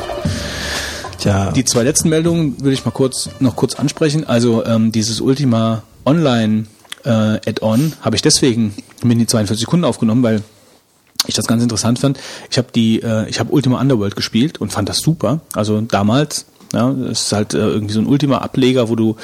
Tja, 1.19 1.51
Die 1.51 1.65
zwei 1.65 1.83
letzten 1.83 2.09
Meldungen 2.09 2.63
will 2.63 2.73
ich 2.73 2.85
mal 2.85 2.93
kurz 2.93 3.29
noch 3.41 3.57
kurz 3.57 3.75
ansprechen. 3.75 4.25
Also 4.25 4.65
ähm, 4.65 4.93
dieses 4.93 5.21
Ultima 5.21 5.83
Online 6.07 6.67
äh, 7.05 7.11
Add-on 7.11 7.93
habe 8.01 8.17
ich 8.17 8.23
deswegen 8.23 8.75
Mini 9.03 9.27
42 9.27 9.61
Sekunden 9.61 9.85
aufgenommen, 9.85 10.23
weil 10.23 10.43
ich 11.27 11.35
das 11.35 11.47
ganz 11.47 11.63
interessant 11.63 11.99
fand. 11.99 12.19
Ich 12.51 12.59
habe 12.59 12.69
die, 12.75 13.03
äh, 13.03 13.29
ich 13.29 13.41
habe 13.41 13.53
Ultima 13.53 13.81
Underworld 13.81 14.15
gespielt 14.15 14.61
und 14.61 14.73
fand 14.73 14.89
das 14.89 14.99
super. 14.99 15.41
Also 15.53 15.81
damals, 15.81 16.47
ja, 16.73 16.91
es 16.91 17.23
ist 17.23 17.33
halt 17.33 17.55
äh, 17.55 17.59
irgendwie 17.59 17.95
so 17.95 18.01
ein 18.01 18.07
Ultima-Ableger, 18.07 18.89
wo 18.89 18.95
du, 18.95 19.17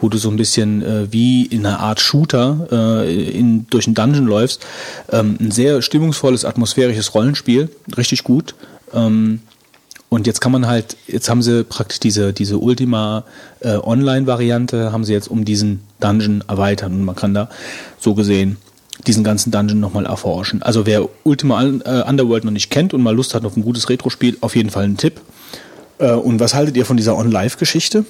wo 0.00 0.08
du 0.08 0.18
so 0.18 0.30
ein 0.30 0.36
bisschen 0.36 0.82
äh, 0.82 1.12
wie 1.12 1.46
in 1.46 1.66
einer 1.66 1.80
Art 1.80 2.00
Shooter 2.00 2.68
äh, 3.04 3.30
in, 3.30 3.66
durch 3.70 3.86
einen 3.86 3.94
Dungeon 3.94 4.26
läufst. 4.26 4.64
Ähm, 5.10 5.36
ein 5.40 5.50
sehr 5.50 5.82
stimmungsvolles, 5.82 6.44
atmosphärisches 6.44 7.14
Rollenspiel, 7.14 7.70
richtig 7.96 8.22
gut. 8.22 8.54
Ähm, 8.94 9.40
und 10.10 10.26
jetzt 10.26 10.40
kann 10.40 10.52
man 10.52 10.66
halt, 10.66 10.96
jetzt 11.06 11.30
haben 11.30 11.40
sie 11.40 11.64
praktisch 11.64 12.00
diese, 12.00 12.32
diese 12.32 12.58
Ultima 12.58 13.24
äh, 13.60 13.76
Online-Variante, 13.76 14.92
haben 14.92 15.04
sie 15.04 15.12
jetzt 15.12 15.28
um 15.28 15.44
diesen 15.44 15.80
Dungeon 16.00 16.44
erweitert 16.48 16.90
und 16.90 17.04
man 17.04 17.14
kann 17.14 17.32
da 17.32 17.48
so 17.98 18.14
gesehen 18.14 18.58
diesen 19.06 19.24
ganzen 19.24 19.50
Dungeon 19.50 19.80
nochmal 19.80 20.04
erforschen. 20.06 20.62
Also 20.62 20.84
wer 20.84 21.08
Ultima 21.22 21.62
äh, 21.62 22.02
Underworld 22.02 22.44
noch 22.44 22.50
nicht 22.50 22.70
kennt 22.70 22.92
und 22.92 23.02
mal 23.02 23.14
Lust 23.14 23.34
hat 23.34 23.44
auf 23.44 23.56
ein 23.56 23.62
gutes 23.62 23.88
Retro-Spiel, 23.88 24.36
auf 24.40 24.56
jeden 24.56 24.70
Fall 24.70 24.84
ein 24.84 24.96
Tipp. 24.96 25.20
Äh, 25.98 26.12
und 26.12 26.40
was 26.40 26.54
haltet 26.54 26.76
ihr 26.76 26.84
von 26.84 26.96
dieser 26.96 27.16
On-Live-Geschichte? 27.16 28.04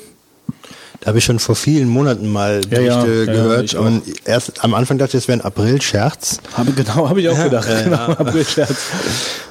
Da 1.00 1.08
habe 1.08 1.18
ich 1.18 1.24
schon 1.24 1.38
vor 1.38 1.54
vielen 1.56 1.88
Monaten 1.88 2.30
mal 2.30 2.60
Ja, 2.70 2.80
ja, 2.80 3.02
Berichte 3.02 3.24
ja, 3.30 3.32
ja, 3.36 3.42
gehört 3.42 3.76
auch. 3.76 3.86
und 3.86 4.02
erst 4.26 4.62
am 4.62 4.74
Anfang 4.74 4.98
dachte 4.98 5.16
ich, 5.16 5.24
es 5.24 5.28
wäre 5.28 5.38
ein 5.38 5.44
April-Scherz. 5.44 6.38
Habe 6.54 6.72
genau, 6.72 7.08
habe 7.08 7.20
ich 7.22 7.28
auch 7.30 7.42
gedacht. 7.42 7.68
ja, 7.68 7.82
genau, 7.82 7.96
ja. 7.96 8.08
April-Scherz. 8.18 8.76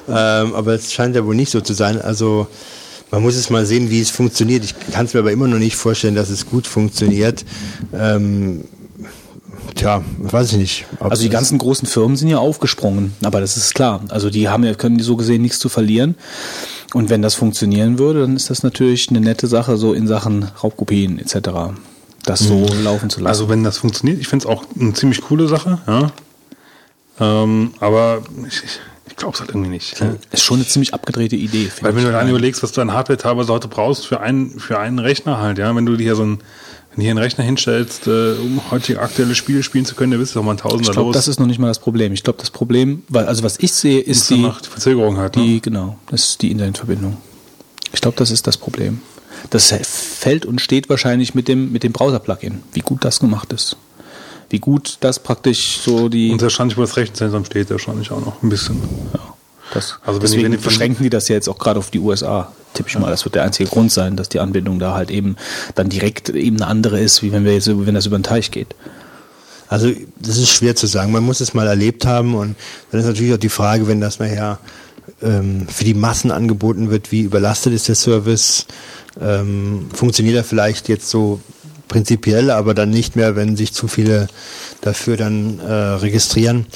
Ähm, 0.08 0.54
aber 0.54 0.74
es 0.74 0.92
scheint 0.92 1.16
ja 1.16 1.24
wohl 1.24 1.34
nicht 1.34 1.50
so 1.50 1.60
zu 1.60 1.72
sein. 1.72 2.00
Also 2.00 2.46
man 3.10 3.22
muss 3.22 3.34
es 3.34 3.50
mal 3.50 3.66
sehen, 3.66 3.90
wie 3.90 4.00
es 4.00 4.10
funktioniert. 4.10 4.64
Ich 4.64 4.74
kann 4.92 5.06
es 5.06 5.14
mir 5.14 5.20
aber 5.20 5.32
immer 5.32 5.48
noch 5.48 5.58
nicht 5.58 5.74
vorstellen, 5.76 6.14
dass 6.14 6.30
es 6.30 6.46
gut 6.46 6.66
funktioniert. 6.68 7.44
Ähm, 7.92 8.64
tja, 9.74 10.02
weiß 10.18 10.52
ich 10.52 10.58
nicht. 10.58 10.86
Also 10.98 11.22
die 11.22 11.28
ganzen 11.28 11.58
großen 11.58 11.86
Firmen 11.86 12.16
sind 12.16 12.28
ja 12.28 12.38
aufgesprungen, 12.38 13.14
aber 13.22 13.40
das 13.40 13.56
ist 13.56 13.74
klar. 13.74 14.02
Also 14.08 14.30
die 14.30 14.48
haben 14.48 14.64
ja, 14.64 14.74
können 14.74 14.98
die 14.98 15.04
so 15.04 15.16
gesehen 15.16 15.42
nichts 15.42 15.58
zu 15.58 15.68
verlieren. 15.68 16.16
Und 16.94 17.10
wenn 17.10 17.22
das 17.22 17.34
funktionieren 17.34 17.98
würde, 17.98 18.22
dann 18.22 18.36
ist 18.36 18.50
das 18.50 18.62
natürlich 18.62 19.10
eine 19.10 19.20
nette 19.20 19.46
Sache, 19.46 19.76
so 19.76 19.92
in 19.92 20.06
Sachen 20.06 20.50
Raubkopien 20.62 21.18
etc. 21.18 21.50
Das 22.24 22.40
so 22.40 22.66
laufen 22.82 23.10
zu 23.10 23.20
lassen. 23.20 23.28
Also 23.28 23.48
wenn 23.48 23.64
das 23.64 23.78
funktioniert, 23.78 24.20
ich 24.20 24.28
finde 24.28 24.44
es 24.44 24.50
auch 24.50 24.64
eine 24.78 24.92
ziemlich 24.92 25.20
coole 25.22 25.48
Sache, 25.48 25.78
ja. 25.86 26.12
Ähm, 27.20 27.74
aber 27.80 28.22
ich, 28.46 28.64
ich, 28.64 28.80
ich 29.08 29.16
glaube 29.16 29.34
es 29.34 29.40
halt 29.40 29.50
irgendwie 29.50 29.68
nicht. 29.70 30.02
ist 30.32 30.42
schon 30.42 30.56
eine 30.56 30.66
ziemlich 30.66 30.94
abgedrehte 30.94 31.36
Idee. 31.36 31.66
finde 31.66 31.84
Weil 31.84 31.94
wenn 31.94 32.02
ich. 32.02 32.08
du 32.08 32.12
dann 32.12 32.28
überlegst, 32.28 32.62
was 32.62 32.72
du 32.72 32.80
an 32.80 32.92
Hardware 32.92 33.18
teilweise 33.18 33.52
heute 33.52 33.68
brauchst 33.68 34.06
für 34.06 34.20
einen, 34.20 34.58
für 34.58 34.78
einen 34.78 34.98
Rechner 34.98 35.38
halt, 35.38 35.58
ja, 35.58 35.74
wenn 35.76 35.86
du 35.86 35.96
dir 35.96 36.04
hier 36.04 36.16
so 36.16 36.24
ein, 36.24 36.38
wenn 36.90 36.96
du 36.96 37.02
hier 37.02 37.10
einen 37.10 37.18
Rechner 37.18 37.44
hinstellst, 37.44 38.06
äh, 38.06 38.32
um 38.32 38.60
heutige 38.70 39.00
aktuelle 39.00 39.34
Spiele 39.34 39.62
spielen 39.62 39.84
zu 39.84 39.94
können, 39.94 40.10
dann 40.12 40.20
bist 40.20 40.34
du 40.34 40.38
doch 40.40 40.44
mal 40.44 40.52
ein 40.52 40.56
Tausender 40.58 40.82
ich 40.82 40.90
glaube, 40.92 41.08
los. 41.08 41.14
das 41.16 41.28
ist 41.28 41.38
noch 41.40 41.46
nicht 41.46 41.58
mal 41.58 41.68
das 41.68 41.78
Problem. 41.78 42.12
Ich 42.12 42.22
glaube, 42.24 42.38
das 42.40 42.50
Problem, 42.50 43.02
weil 43.08 43.26
also 43.26 43.42
was 43.42 43.58
ich 43.60 43.72
sehe, 43.72 44.00
ist 44.00 44.28
die, 44.30 44.42
die 44.42 44.68
Verzögerung 44.68 45.16
halt. 45.18 45.36
ne? 45.36 45.42
die 45.42 45.60
genau, 45.62 45.96
das 46.10 46.24
ist 46.30 46.42
die 46.42 46.50
Internetverbindung. 46.50 47.16
Ich 47.92 48.00
glaube, 48.00 48.16
das 48.16 48.30
ist 48.30 48.46
das 48.46 48.56
Problem. 48.56 49.02
Das 49.50 49.72
fällt 49.82 50.44
und 50.46 50.60
steht 50.60 50.88
wahrscheinlich 50.90 51.34
mit 51.34 51.48
dem 51.48 51.72
mit 51.72 51.82
dem 51.82 51.92
Browser-Plugin, 51.92 52.62
wie 52.72 52.80
gut 52.80 53.04
das 53.04 53.20
gemacht 53.20 53.52
ist, 53.52 53.76
wie 54.50 54.58
gut 54.58 54.98
das 55.00 55.18
praktisch 55.20 55.78
so 55.82 56.08
die 56.08 56.30
Und 56.32 56.42
wahrscheinlich, 56.42 56.76
wo 56.76 56.82
das 56.82 56.96
Rechenzentrum 56.96 57.44
steht, 57.44 57.70
wahrscheinlich 57.70 58.10
auch 58.10 58.20
noch 58.24 58.42
ein 58.42 58.48
bisschen. 58.50 58.76
Ja, 59.14 59.20
das, 59.72 59.98
Also 60.04 60.20
wenn 60.20 60.26
deswegen 60.28 60.50
die- 60.50 60.56
beschränken 60.58 61.04
die 61.04 61.10
das 61.10 61.28
ja 61.28 61.36
jetzt 61.36 61.48
auch 61.48 61.58
gerade 61.58 61.78
auf 61.78 61.90
die 61.90 62.00
USA, 62.00 62.52
tippe 62.80 62.88
ich 62.88 62.98
mal. 62.98 63.10
Das 63.10 63.24
wird 63.24 63.34
der 63.34 63.42
einzige 63.42 63.68
Grund 63.68 63.92
sein, 63.92 64.16
dass 64.16 64.30
die 64.30 64.40
Anbindung 64.40 64.78
da 64.78 64.94
halt 64.94 65.10
eben 65.10 65.36
dann 65.74 65.90
direkt 65.90 66.30
eben 66.30 66.56
eine 66.56 66.66
andere 66.66 66.98
ist, 66.98 67.22
wie 67.22 67.30
wenn 67.30 67.44
wir 67.44 67.52
jetzt, 67.52 67.68
wenn 67.68 67.94
das 67.94 68.06
über 68.06 68.18
den 68.18 68.22
Teich 68.22 68.50
geht. 68.50 68.74
Also 69.68 69.92
das 70.18 70.38
ist 70.38 70.48
schwer 70.48 70.74
zu 70.74 70.86
sagen. 70.86 71.12
Man 71.12 71.22
muss 71.22 71.40
es 71.40 71.54
mal 71.54 71.66
erlebt 71.66 72.06
haben 72.06 72.34
und 72.34 72.56
dann 72.90 73.00
ist 73.00 73.06
natürlich 73.06 73.34
auch 73.34 73.38
die 73.38 73.50
Frage, 73.50 73.86
wenn 73.86 74.00
das 74.00 74.18
nachher 74.18 74.58
ähm, 75.22 75.66
für 75.68 75.84
die 75.84 75.94
Massen 75.94 76.30
angeboten 76.30 76.90
wird, 76.90 77.12
wie 77.12 77.20
überlastet 77.20 77.74
ist 77.74 77.86
der 77.86 77.94
Service? 77.94 78.66
Ähm, 79.20 79.88
funktioniert 79.92 80.36
er 80.36 80.44
vielleicht 80.44 80.88
jetzt 80.88 81.10
so 81.10 81.40
prinzipiell, 81.88 82.50
aber 82.50 82.72
dann 82.74 82.90
nicht 82.90 83.14
mehr, 83.14 83.36
wenn 83.36 83.56
sich 83.56 83.74
zu 83.74 83.88
viele 83.88 84.28
dafür 84.80 85.16
dann 85.16 85.60
äh, 85.60 85.72
registrieren? 85.72 86.66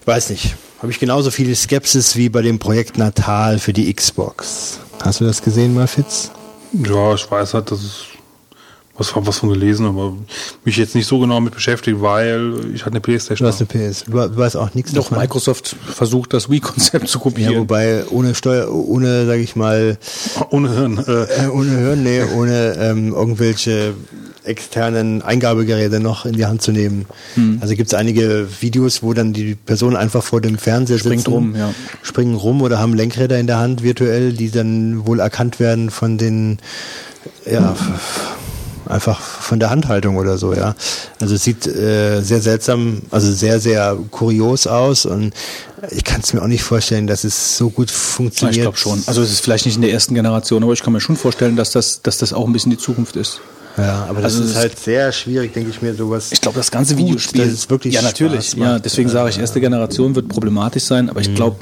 Ich 0.00 0.06
weiß 0.06 0.30
nicht. 0.30 0.54
Habe 0.80 0.92
ich 0.92 0.98
genauso 0.98 1.30
viel 1.30 1.54
Skepsis 1.54 2.16
wie 2.16 2.28
bei 2.28 2.42
dem 2.42 2.58
Projekt 2.58 2.96
Natal 2.96 3.58
für 3.58 3.72
die 3.72 3.92
Xbox. 3.92 4.78
Hast 5.02 5.20
du 5.20 5.24
das 5.24 5.42
gesehen 5.42 5.74
mal, 5.74 5.86
Fitz? 5.86 6.30
Ja, 6.72 7.14
ich 7.14 7.28
weiß 7.30 7.54
halt, 7.54 7.70
dass 7.70 7.80
es 7.82 8.04
was, 8.96 9.14
was 9.16 9.38
von 9.38 9.48
gelesen, 9.48 9.86
aber 9.86 10.12
mich 10.64 10.76
jetzt 10.76 10.94
nicht 10.94 11.06
so 11.06 11.18
genau 11.18 11.40
mit 11.40 11.54
beschäftigt, 11.54 12.02
weil 12.02 12.52
ich 12.74 12.82
hatte 12.82 12.92
eine 12.92 13.00
Playstation. 13.00 13.46
Du 13.46 13.52
hast 13.52 13.60
eine 13.60 13.88
PS. 13.90 14.04
Du, 14.04 14.12
du 14.12 14.36
weißt 14.36 14.56
auch 14.58 14.74
nichts 14.74 14.92
Doch, 14.92 15.04
davon. 15.04 15.18
Microsoft 15.18 15.68
versucht, 15.86 16.34
das 16.34 16.50
Wii-Konzept 16.50 17.08
zu 17.08 17.16
Ja, 17.18 17.22
kopieren. 17.22 17.56
wobei 17.60 18.04
ohne 18.10 18.34
Steuer, 18.34 18.70
ohne, 18.70 19.24
sage 19.26 19.40
ich 19.40 19.56
mal, 19.56 19.96
Ohne 20.50 20.70
Hirn. 20.74 20.98
Äh, 20.98 21.46
Äh, 21.46 21.48
ohne 21.48 21.70
Hören, 21.78 22.02
nee, 22.02 22.22
ohne 22.36 22.74
ähm, 22.78 23.14
irgendwelche 23.14 23.94
externen 24.44 25.22
Eingabegeräte 25.22 26.00
noch 26.00 26.24
in 26.26 26.32
die 26.32 26.46
Hand 26.46 26.62
zu 26.62 26.72
nehmen. 26.72 27.06
Hm. 27.34 27.58
Also 27.60 27.74
gibt 27.74 27.88
es 27.92 27.94
einige 27.94 28.48
Videos, 28.60 29.02
wo 29.02 29.12
dann 29.12 29.32
die 29.32 29.54
Person 29.54 29.96
einfach 29.96 30.22
vor 30.22 30.40
dem 30.40 30.58
Fernseher 30.58 30.98
Springt 30.98 31.20
sitzen, 31.20 31.32
rum, 31.32 31.54
ja. 31.56 31.74
springen 32.02 32.34
rum 32.34 32.62
oder 32.62 32.78
haben 32.78 32.94
Lenkräder 32.94 33.38
in 33.38 33.46
der 33.46 33.58
Hand 33.58 33.82
virtuell, 33.82 34.32
die 34.32 34.50
dann 34.50 35.06
wohl 35.06 35.20
erkannt 35.20 35.60
werden 35.60 35.90
von 35.90 36.18
den, 36.18 36.58
ja, 37.50 37.72
f- 37.72 38.36
einfach 38.86 39.20
von 39.20 39.60
der 39.60 39.70
Handhaltung 39.70 40.16
oder 40.16 40.36
so, 40.36 40.52
ja. 40.52 40.74
Also 41.20 41.34
es 41.36 41.44
sieht 41.44 41.66
äh, 41.66 42.22
sehr 42.22 42.40
seltsam, 42.40 43.02
also 43.10 43.30
sehr, 43.30 43.60
sehr 43.60 43.96
kurios 44.10 44.66
aus 44.66 45.06
und 45.06 45.32
ich 45.90 46.02
kann 46.04 46.22
es 46.22 46.32
mir 46.32 46.42
auch 46.42 46.46
nicht 46.48 46.62
vorstellen, 46.64 47.06
dass 47.06 47.24
es 47.24 47.56
so 47.56 47.70
gut 47.70 47.90
funktioniert. 47.90 48.56
ich 48.56 48.62
glaube 48.62 48.76
schon. 48.78 49.02
Also 49.06 49.22
es 49.22 49.30
ist 49.30 49.40
vielleicht 49.40 49.66
nicht 49.66 49.76
in 49.76 49.82
der 49.82 49.92
ersten 49.92 50.14
Generation, 50.14 50.62
aber 50.64 50.72
ich 50.72 50.82
kann 50.82 50.92
mir 50.92 51.00
schon 51.00 51.16
vorstellen, 51.16 51.56
dass 51.56 51.70
das, 51.70 52.02
dass 52.02 52.18
das 52.18 52.32
auch 52.32 52.46
ein 52.46 52.52
bisschen 52.52 52.70
die 52.70 52.78
Zukunft 52.78 53.16
ist. 53.16 53.40
Ja, 53.80 54.06
aber 54.08 54.20
das 54.20 54.34
Also 54.34 54.44
ist 54.44 54.56
halt 54.56 54.78
sehr 54.78 55.10
schwierig, 55.12 55.52
denke 55.52 55.70
ich 55.70 55.80
mir, 55.82 55.94
sowas. 55.94 56.30
Ich 56.32 56.40
glaube, 56.40 56.56
das 56.58 56.70
ganze 56.70 56.94
Gut, 56.94 57.04
Videospiel 57.06 57.42
es 57.42 57.70
wirklich 57.70 57.94
ja 57.94 58.02
natürlich, 58.02 58.54
ja, 58.54 58.78
deswegen 58.78 59.08
sage 59.08 59.30
ich, 59.30 59.38
erste 59.38 59.60
Generation 59.60 60.14
wird 60.14 60.28
problematisch 60.28 60.84
sein, 60.84 61.08
aber 61.10 61.20
ich 61.20 61.34
glaube, 61.34 61.56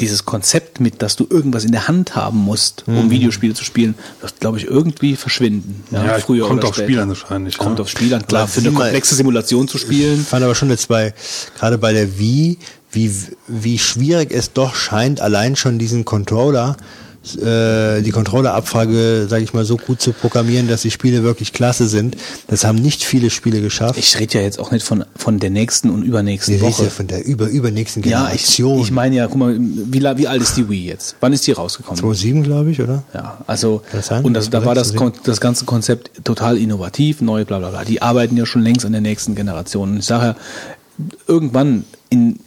dieses 0.00 0.24
Konzept 0.24 0.80
mit, 0.80 1.02
dass 1.02 1.16
du 1.16 1.26
irgendwas 1.28 1.64
in 1.64 1.72
der 1.72 1.86
Hand 1.88 2.16
haben 2.16 2.38
musst, 2.38 2.84
um 2.86 3.10
Videospiele 3.10 3.54
zu 3.54 3.64
spielen, 3.64 3.94
wird, 4.20 4.40
glaube 4.40 4.58
ich, 4.58 4.66
irgendwie 4.66 5.16
verschwinden. 5.16 5.84
Ja, 5.90 6.04
Ja, 6.04 6.18
früher 6.18 6.46
kommt 6.48 6.60
oder 6.60 6.68
auf 6.68 6.74
später. 6.74 6.88
Spiel 6.88 7.00
an 7.00 7.08
wahrscheinlich, 7.08 7.58
Kommt 7.58 7.78
ja. 7.78 7.82
auf 7.82 7.88
Spiel 7.88 8.12
an, 8.14 8.26
klar, 8.26 8.42
Aber 8.42 8.50
für 8.50 8.60
eine 8.60 8.72
komplexe 8.72 9.14
Simulation 9.14 9.68
zu 9.68 9.76
Ich 9.76 9.82
spielen. 9.84 10.18
fand 10.24 10.42
aber 10.44 10.54
schon 10.54 10.70
jetzt 10.70 10.88
bei, 10.88 11.14
gerade 11.58 11.78
bei 11.78 11.92
der 11.92 12.18
Wii, 12.18 12.58
wie, 12.90 13.12
wie 13.48 13.78
schwierig 13.78 14.32
es 14.32 14.52
doch 14.52 14.74
scheint, 14.74 15.20
allein 15.20 15.56
schon 15.56 15.78
diesen 15.78 16.04
Controller, 16.04 16.76
äh, 16.78 17.03
die 17.24 18.10
Controller-Abfrage, 18.10 19.26
sage 19.28 19.44
ich 19.44 19.54
mal, 19.54 19.64
so 19.64 19.76
gut 19.76 20.00
zu 20.00 20.12
programmieren, 20.12 20.68
dass 20.68 20.82
die 20.82 20.90
Spiele 20.90 21.22
wirklich 21.22 21.52
klasse 21.52 21.88
sind. 21.88 22.16
Das 22.48 22.64
haben 22.64 22.76
nicht 22.78 23.02
viele 23.02 23.30
Spiele 23.30 23.60
geschafft. 23.60 23.98
Ich 23.98 24.18
rede 24.18 24.38
ja 24.38 24.44
jetzt 24.44 24.58
auch 24.58 24.70
nicht 24.70 24.84
von, 24.84 25.04
von 25.16 25.38
der 25.38 25.50
nächsten 25.50 25.90
und 25.90 26.02
übernächsten 26.02 26.54
reden 26.54 26.66
Woche. 26.66 26.84
ja 26.84 26.90
von 26.90 27.06
der 27.06 27.24
über, 27.24 27.48
übernächsten 27.48 28.02
Ja, 28.02 28.24
ich, 28.32 28.42
Generation. 28.56 28.80
ich 28.80 28.90
meine 28.90 29.16
ja, 29.16 29.26
guck 29.26 29.36
mal, 29.36 29.56
wie, 29.58 30.02
wie 30.02 30.28
alt 30.28 30.42
ist 30.42 30.56
die 30.56 30.68
Wii 30.68 30.86
jetzt? 30.86 31.16
Wann 31.20 31.32
ist 31.32 31.46
die 31.46 31.52
rausgekommen? 31.52 31.98
2007, 31.98 32.42
glaube 32.42 32.70
ich, 32.70 32.80
oder? 32.80 33.04
Ja, 33.14 33.38
also 33.46 33.82
das 33.92 34.08
sein? 34.08 34.24
und 34.24 34.34
das, 34.34 34.50
da 34.50 34.64
war 34.64 34.74
das, 34.74 34.94
das 35.24 35.40
ganze 35.40 35.64
Konzept 35.64 36.10
total 36.24 36.58
innovativ, 36.58 37.20
neu, 37.20 37.44
bla 37.44 37.58
bla 37.58 37.70
bla. 37.70 37.84
Die 37.84 38.02
arbeiten 38.02 38.36
ja 38.36 38.44
schon 38.46 38.62
längst 38.62 38.84
an 38.84 38.92
der 38.92 39.00
nächsten 39.00 39.34
Generation. 39.34 39.92
Und 39.92 39.98
ich 39.98 40.06
sage 40.06 40.26
ja, 40.26 40.36
irgendwann 41.26 41.84
in 42.10 42.38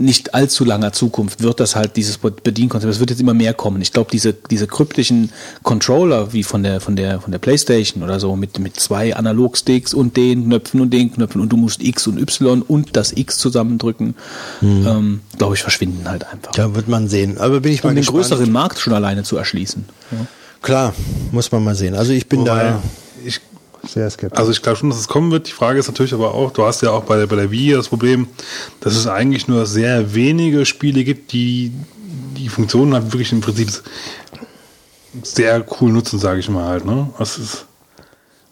nicht 0.00 0.34
allzu 0.34 0.64
langer 0.64 0.92
Zukunft 0.92 1.42
wird 1.42 1.60
das 1.60 1.76
halt 1.76 1.96
dieses 1.96 2.18
Bedienkonzept, 2.18 2.92
es 2.92 3.00
wird 3.00 3.10
jetzt 3.10 3.20
immer 3.20 3.34
mehr 3.34 3.54
kommen. 3.54 3.80
Ich 3.82 3.92
glaube, 3.92 4.10
diese, 4.10 4.32
diese 4.32 4.66
kryptischen 4.66 5.30
Controller 5.62 6.32
wie 6.32 6.42
von 6.42 6.62
der, 6.62 6.80
von 6.80 6.96
der, 6.96 7.20
von 7.20 7.30
der 7.32 7.38
Playstation 7.38 8.02
oder 8.02 8.18
so 8.18 8.34
mit, 8.36 8.58
mit 8.58 8.80
zwei 8.80 9.14
Analogsticks 9.14 9.94
und 9.94 10.16
den 10.16 10.44
Knöpfen 10.46 10.80
und 10.80 10.90
den 10.90 11.12
Knöpfen 11.12 11.40
und 11.40 11.50
du 11.50 11.56
musst 11.56 11.82
X 11.82 12.06
und 12.06 12.18
Y 12.18 12.62
und 12.62 12.96
das 12.96 13.12
X 13.12 13.38
zusammendrücken, 13.38 14.14
ähm, 14.62 15.20
glaube 15.38 15.54
ich, 15.54 15.62
verschwinden 15.62 16.08
halt 16.08 16.26
einfach. 16.26 16.52
Da 16.52 16.74
wird 16.74 16.88
man 16.88 17.08
sehen. 17.08 17.38
Aber 17.38 17.60
bin 17.60 17.72
ich 17.72 17.84
mal 17.84 17.90
Um 17.90 17.96
den 17.96 18.00
gespannt. 18.02 18.24
größeren 18.24 18.50
Markt 18.50 18.78
schon 18.78 18.92
alleine 18.92 19.22
zu 19.22 19.36
erschließen. 19.36 19.84
Ja. 20.12 20.18
Klar, 20.62 20.94
muss 21.32 21.52
man 21.52 21.64
mal 21.64 21.74
sehen. 21.74 21.94
Also 21.94 22.12
ich 22.12 22.28
bin 22.28 22.40
Wobei, 22.40 22.62
da 22.62 22.82
ich, 23.24 23.40
sehr 23.86 24.08
skeptisch. 24.10 24.38
also 24.38 24.50
ich 24.52 24.62
glaube 24.62 24.76
schon, 24.78 24.90
dass 24.90 24.98
es 24.98 25.08
kommen 25.08 25.30
wird. 25.30 25.48
Die 25.48 25.52
Frage 25.52 25.78
ist 25.78 25.88
natürlich 25.88 26.12
aber 26.14 26.34
auch, 26.34 26.52
du 26.52 26.64
hast 26.64 26.82
ja 26.82 26.90
auch 26.90 27.04
bei 27.04 27.16
der, 27.16 27.26
bei 27.26 27.36
der 27.36 27.50
Wii 27.50 27.72
das 27.72 27.88
Problem, 27.88 28.26
dass 28.80 28.94
es 28.96 29.06
eigentlich 29.06 29.48
nur 29.48 29.66
sehr 29.66 30.14
wenige 30.14 30.66
Spiele 30.66 31.04
gibt, 31.04 31.32
die 31.32 31.72
die 32.36 32.48
Funktionen 32.48 32.94
halt 32.94 33.12
wirklich 33.12 33.32
im 33.32 33.40
Prinzip 33.40 33.68
sehr 35.22 35.64
cool 35.80 35.90
nutzen, 35.92 36.18
sage 36.18 36.40
ich 36.40 36.48
mal 36.48 36.66
halt. 36.68 36.84
Ne? 36.84 37.10
Das 37.18 37.36
ist, 37.38 37.66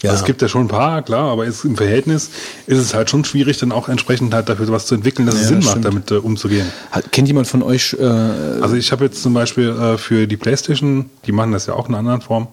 Ja. 0.03 0.11
also 0.11 0.22
es 0.22 0.26
gibt 0.26 0.43
ja 0.43 0.49
schon 0.49 0.62
ein 0.62 0.68
paar, 0.68 1.03
klar, 1.03 1.31
aber 1.31 1.45
ist, 1.47 1.64
im 1.64 1.76
Verhältnis 1.76 2.31
ist 2.66 2.79
es 2.79 2.95
halt 2.95 3.09
schon 3.11 3.24
schwierig, 3.24 3.59
dann 3.59 3.72
auch 3.72 3.89
entsprechend 3.89 4.35
halt 4.35 4.49
dafür 4.49 4.68
was 4.68 4.87
zu 4.87 4.95
entwickeln, 4.95 5.26
dass 5.26 5.37
es 5.37 5.43
Ja, 5.43 5.49
Sinn 5.49 5.57
das 5.57 5.64
macht, 5.66 5.72
stimmt. 5.79 5.85
damit 5.87 6.11
äh, 6.11 6.14
umzugehen. 6.16 6.66
Hat, 6.91 7.11
kennt 7.12 7.29
jemand 7.29 7.47
von 7.47 7.62
euch 7.62 7.97
äh, 7.99 8.05
Also 8.05 8.74
ich 8.76 8.91
habe 8.93 9.05
jetzt 9.05 9.22
zum 9.22 9.35
Beispiel 9.35 9.68
äh, 9.70 9.99
für 9.99 10.26
die 10.26 10.37
Playstation, 10.37 11.11
die 11.26 11.33
machen 11.33 11.53
das 11.53 11.66
ja 11.66 11.74
auch 11.74 11.89
in 11.89 11.95
einer 11.95 11.99
anderen 12.01 12.20
Form, 12.22 12.49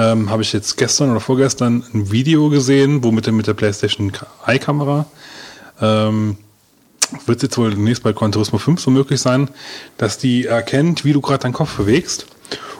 ähm, 0.00 0.30
habe 0.30 0.40
ich 0.40 0.52
jetzt 0.54 0.78
gestern 0.78 1.10
oder 1.10 1.20
vorgestern 1.20 1.84
ein 1.92 2.10
Video 2.10 2.48
gesehen, 2.48 3.04
wo 3.04 3.12
mit 3.12 3.26
der, 3.26 3.34
mit 3.34 3.46
der 3.46 3.54
PlayStation 3.54 4.10
Eye-Kamera 4.46 5.04
ähm, 5.80 6.38
wird 7.26 7.42
jetzt 7.42 7.58
wohl 7.58 7.70
demnächst 7.70 8.02
bei 8.02 8.12
Gran 8.12 8.32
Turismo 8.32 8.58
5 8.58 8.80
so 8.80 8.90
möglich 8.90 9.20
sein, 9.20 9.50
dass 9.98 10.16
die 10.16 10.46
erkennt, 10.46 11.04
wie 11.04 11.12
du 11.12 11.20
gerade 11.20 11.42
deinen 11.42 11.52
Kopf 11.52 11.76
bewegst 11.76 12.26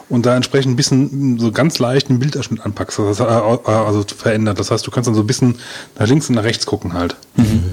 und 0.09 0.25
da 0.25 0.35
entsprechend 0.35 0.73
ein 0.73 0.75
bisschen 0.75 1.37
so 1.37 1.51
ganz 1.51 1.77
leicht 1.77 2.09
einen 2.09 2.17
Bildausschnitt 2.17 2.65
anpackst, 2.65 2.99
also, 2.99 3.25
also 3.25 4.03
verändert. 4.03 4.59
Das 4.59 4.71
heißt, 4.71 4.85
du 4.87 4.91
kannst 4.91 5.07
dann 5.07 5.15
so 5.15 5.21
ein 5.21 5.27
bisschen 5.27 5.59
nach 5.99 6.07
links 6.07 6.27
und 6.27 6.35
nach 6.35 6.43
rechts 6.43 6.65
gucken 6.65 6.93
halt. 6.93 7.15
Mhm. 7.35 7.71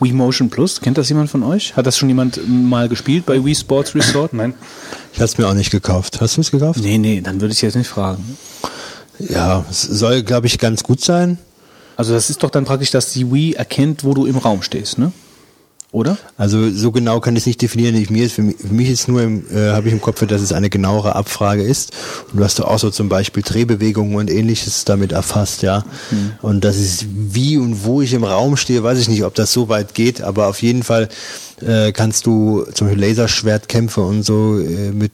Wii 0.00 0.12
Motion 0.12 0.48
Plus, 0.50 0.80
kennt 0.80 0.96
das 0.98 1.08
jemand 1.08 1.30
von 1.30 1.42
euch? 1.42 1.76
Hat 1.76 1.86
das 1.86 1.98
schon 1.98 2.08
jemand 2.08 2.40
mal 2.48 2.88
gespielt 2.88 3.26
bei 3.26 3.44
Wii 3.44 3.54
Sports 3.54 3.94
Resort? 3.94 4.32
Nein. 4.32 4.54
Ich 5.12 5.18
habe 5.18 5.26
es 5.26 5.38
mir 5.38 5.48
auch 5.48 5.54
nicht 5.54 5.70
gekauft. 5.70 6.20
Hast 6.20 6.36
du 6.36 6.40
es 6.40 6.50
gekauft? 6.50 6.80
Nee, 6.80 6.98
nee, 6.98 7.20
dann 7.20 7.40
würde 7.40 7.52
ich 7.52 7.62
jetzt 7.62 7.74
nicht 7.74 7.88
fragen. 7.88 8.36
Ja, 9.18 9.64
es 9.68 9.82
soll, 9.82 10.22
glaube 10.22 10.46
ich, 10.46 10.58
ganz 10.58 10.84
gut 10.84 11.00
sein. 11.00 11.38
Also 11.96 12.12
das 12.12 12.30
ist 12.30 12.42
doch 12.44 12.50
dann 12.50 12.64
praktisch, 12.64 12.92
dass 12.92 13.12
die 13.12 13.32
Wii 13.32 13.54
erkennt, 13.54 14.04
wo 14.04 14.14
du 14.14 14.26
im 14.26 14.36
Raum 14.36 14.62
stehst, 14.62 14.98
ne? 14.98 15.10
Oder? 15.90 16.18
Also 16.36 16.70
so 16.70 16.92
genau 16.92 17.18
kann 17.20 17.34
ich 17.34 17.42
es 17.42 17.46
nicht 17.46 17.62
definieren. 17.62 17.94
Ich, 17.94 18.10
mir 18.10 18.26
ist, 18.26 18.34
für, 18.34 18.42
mich, 18.42 18.56
für 18.58 18.74
mich 18.74 18.90
ist 18.90 19.08
nur, 19.08 19.22
äh, 19.22 19.70
habe 19.72 19.88
ich 19.88 19.94
im 19.94 20.02
Kopf, 20.02 20.24
dass 20.26 20.42
es 20.42 20.52
eine 20.52 20.68
genauere 20.68 21.14
Abfrage 21.16 21.62
ist. 21.62 21.92
Und 22.30 22.38
du 22.38 22.44
hast 22.44 22.60
auch 22.60 22.78
so 22.78 22.90
zum 22.90 23.08
Beispiel 23.08 23.42
Drehbewegungen 23.42 24.16
und 24.16 24.30
ähnliches 24.30 24.84
damit 24.84 25.12
erfasst, 25.12 25.62
ja. 25.62 25.86
Mhm. 26.10 26.32
Und 26.42 26.64
das 26.64 26.76
ist 26.76 27.06
wie 27.08 27.56
und 27.56 27.84
wo 27.84 28.02
ich 28.02 28.12
im 28.12 28.24
Raum 28.24 28.58
stehe, 28.58 28.82
weiß 28.82 28.98
ich 28.98 29.08
nicht, 29.08 29.24
ob 29.24 29.34
das 29.34 29.50
so 29.50 29.70
weit 29.70 29.94
geht, 29.94 30.20
aber 30.20 30.48
auf 30.48 30.60
jeden 30.60 30.82
Fall 30.82 31.08
äh, 31.62 31.92
kannst 31.92 32.26
du 32.26 32.66
zum 32.74 32.88
Beispiel 32.88 33.04
Laserschwertkämpfe 33.04 34.02
und 34.02 34.24
so 34.24 34.58
äh, 34.58 34.90
mit 34.92 35.12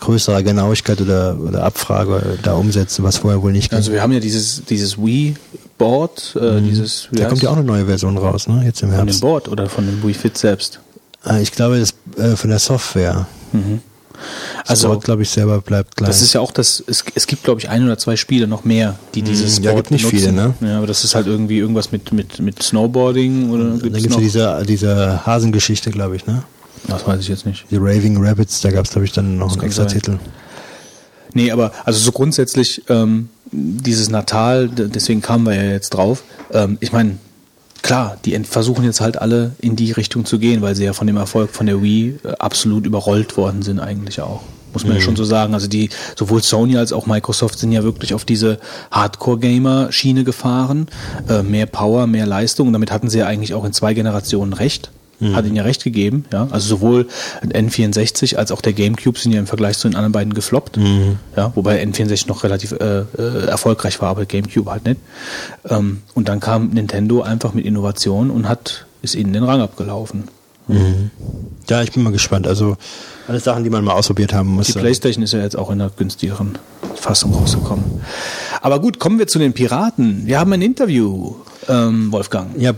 größerer 0.00 0.42
Genauigkeit 0.42 1.00
oder, 1.00 1.36
oder 1.38 1.64
Abfrage 1.64 2.38
da 2.42 2.54
umsetzen, 2.54 3.04
was 3.04 3.18
vorher 3.18 3.42
wohl 3.42 3.52
nicht 3.52 3.70
ging. 3.70 3.76
Also 3.76 3.92
wir 3.92 4.02
haben 4.02 4.12
ja 4.12 4.20
dieses, 4.20 4.64
dieses 4.64 4.98
Wii-Board, 4.98 6.36
äh, 6.40 6.60
mhm. 6.60 6.68
dieses... 6.68 7.08
Da 7.12 7.26
kommt 7.26 7.42
ja 7.42 7.50
auch 7.50 7.56
eine 7.56 7.64
neue 7.64 7.86
Version 7.86 8.16
raus, 8.18 8.48
ne? 8.48 8.62
Jetzt 8.64 8.82
im 8.82 8.90
Herbst. 8.90 9.20
Von 9.20 9.20
dem 9.20 9.20
Board 9.20 9.48
oder 9.48 9.68
von 9.68 9.86
dem 9.86 10.02
Wii 10.02 10.14
Fit 10.14 10.38
selbst? 10.38 10.80
Ah, 11.22 11.38
ich 11.38 11.52
glaube, 11.52 11.78
das 11.78 11.94
äh, 12.18 12.36
von 12.36 12.50
der 12.50 12.58
Software. 12.58 13.26
Mhm. 13.52 13.80
Also, 14.66 14.88
Board, 14.88 15.04
glaube 15.04 15.22
ich, 15.22 15.30
selber 15.30 15.60
bleibt 15.60 15.96
gleich. 15.96 16.08
Das 16.08 16.22
ist 16.22 16.32
ja 16.32 16.40
auch 16.40 16.50
das, 16.50 16.82
es, 16.86 17.04
es 17.14 17.26
gibt, 17.26 17.44
glaube 17.44 17.60
ich, 17.60 17.68
ein 17.68 17.84
oder 17.84 17.98
zwei 17.98 18.16
Spiele 18.16 18.46
noch 18.46 18.64
mehr, 18.64 18.98
die 19.14 19.22
mhm. 19.22 19.26
dieses 19.26 19.58
ja, 19.58 19.72
Board 19.72 19.84
gibt 19.84 19.90
nicht 19.90 20.10
benutzen. 20.10 20.30
viele, 20.30 20.32
ne? 20.32 20.54
Ja, 20.60 20.78
aber 20.78 20.86
das 20.86 21.04
ist 21.04 21.14
halt 21.14 21.26
irgendwie 21.26 21.58
irgendwas 21.58 21.92
mit, 21.92 22.12
mit, 22.12 22.38
mit 22.40 22.62
Snowboarding 22.62 23.50
oder 23.50 23.64
gibt's 23.72 23.92
Dann 23.92 24.02
gibt 24.02 24.16
es 24.16 24.34
ja 24.34 24.60
diese, 24.60 24.66
diese 24.66 25.26
Hasengeschichte, 25.26 25.90
glaube 25.90 26.16
ich, 26.16 26.26
ne? 26.26 26.42
Das 26.88 27.06
weiß 27.06 27.20
ich 27.20 27.28
jetzt 27.28 27.46
nicht. 27.46 27.66
Die 27.70 27.76
Raving 27.76 28.22
Rabbits, 28.24 28.60
da 28.60 28.70
gab 28.70 28.84
es, 28.84 28.92
glaube 28.92 29.04
ich, 29.04 29.12
dann 29.12 29.38
noch 29.38 29.48
das 29.48 29.58
einen 29.58 29.66
extra 29.66 29.88
sein. 29.88 29.92
Titel. 29.92 30.18
Nee, 31.34 31.50
aber 31.50 31.72
also 31.84 31.98
so 31.98 32.12
grundsätzlich 32.12 32.82
ähm, 32.88 33.28
dieses 33.52 34.08
Natal, 34.08 34.68
deswegen 34.68 35.20
kamen 35.20 35.44
wir 35.44 35.54
ja 35.54 35.70
jetzt 35.70 35.90
drauf. 35.90 36.22
Ähm, 36.52 36.78
ich 36.80 36.92
meine, 36.92 37.18
klar, 37.82 38.16
die 38.24 38.38
versuchen 38.44 38.84
jetzt 38.84 39.00
halt 39.00 39.18
alle 39.18 39.52
in 39.58 39.76
die 39.76 39.92
Richtung 39.92 40.24
zu 40.24 40.38
gehen, 40.38 40.62
weil 40.62 40.74
sie 40.74 40.84
ja 40.84 40.92
von 40.92 41.06
dem 41.06 41.16
Erfolg 41.16 41.50
von 41.50 41.66
der 41.66 41.82
Wii 41.82 42.20
äh, 42.24 42.28
absolut 42.38 42.86
überrollt 42.86 43.36
worden 43.36 43.62
sind 43.62 43.80
eigentlich 43.80 44.20
auch. 44.20 44.42
Muss 44.72 44.84
man 44.84 44.92
mhm. 44.92 44.98
ja 44.98 45.04
schon 45.04 45.16
so 45.16 45.24
sagen. 45.24 45.54
Also 45.54 45.68
die, 45.68 45.90
sowohl 46.16 46.42
Sony 46.42 46.76
als 46.76 46.92
auch 46.92 47.06
Microsoft 47.06 47.58
sind 47.58 47.72
ja 47.72 47.82
wirklich 47.82 48.14
auf 48.14 48.24
diese 48.24 48.58
Hardcore-Gamer-Schiene 48.90 50.24
gefahren. 50.24 50.88
Äh, 51.28 51.42
mehr 51.42 51.66
Power, 51.66 52.06
mehr 52.06 52.26
Leistung. 52.26 52.66
Und 52.66 52.72
damit 52.72 52.90
hatten 52.90 53.08
sie 53.08 53.18
ja 53.18 53.26
eigentlich 53.26 53.54
auch 53.54 53.64
in 53.64 53.72
zwei 53.72 53.94
Generationen 53.94 54.52
recht. 54.52 54.90
Mhm. 55.18 55.34
Hat 55.34 55.46
ihnen 55.46 55.56
ja 55.56 55.62
recht 55.62 55.82
gegeben, 55.82 56.24
ja. 56.32 56.48
Also 56.50 56.68
sowohl 56.68 57.06
N64 57.42 58.36
als 58.36 58.52
auch 58.52 58.60
der 58.60 58.74
GameCube 58.74 59.18
sind 59.18 59.32
ja 59.32 59.38
im 59.38 59.46
Vergleich 59.46 59.78
zu 59.78 59.88
den 59.88 59.94
anderen 59.94 60.12
beiden 60.12 60.34
gefloppt. 60.34 60.76
Mhm. 60.76 61.18
Ja, 61.36 61.52
wobei 61.54 61.82
N64 61.82 62.28
noch 62.28 62.44
relativ 62.44 62.72
äh, 62.72 63.00
äh, 63.00 63.46
erfolgreich 63.46 64.00
war, 64.02 64.10
aber 64.10 64.26
GameCube 64.26 64.70
halt 64.70 64.84
nicht. 64.84 65.00
Ähm, 65.68 66.02
und 66.14 66.28
dann 66.28 66.40
kam 66.40 66.68
Nintendo 66.68 67.22
einfach 67.22 67.54
mit 67.54 67.64
Innovation 67.64 68.30
und 68.30 68.48
hat 68.48 68.86
ist 69.02 69.14
ihnen 69.14 69.32
den 69.32 69.44
Rang 69.44 69.60
abgelaufen. 69.60 70.24
Mhm. 70.68 71.10
Ja, 71.68 71.82
ich 71.82 71.92
bin 71.92 72.02
mal 72.02 72.12
gespannt. 72.12 72.46
Also 72.46 72.76
alles 73.28 73.44
Sachen, 73.44 73.64
die 73.64 73.70
man 73.70 73.84
mal 73.84 73.92
ausprobiert 73.92 74.32
haben 74.32 74.48
muss. 74.48 74.66
Die 74.68 74.72
PlayStation 74.72 75.22
ist 75.22 75.32
ja 75.32 75.40
jetzt 75.40 75.56
auch 75.56 75.70
in 75.70 75.80
einer 75.80 75.90
günstigeren 75.90 76.58
Fassung 76.96 77.32
rausgekommen. 77.32 77.84
Aber 78.62 78.80
gut, 78.80 78.98
kommen 78.98 79.18
wir 79.18 79.26
zu 79.28 79.38
den 79.38 79.52
Piraten. 79.52 80.26
Wir 80.26 80.40
haben 80.40 80.52
ein 80.52 80.62
Interview, 80.62 81.36
ähm, 81.68 82.10
Wolfgang. 82.12 82.50
Ja, 82.58 82.72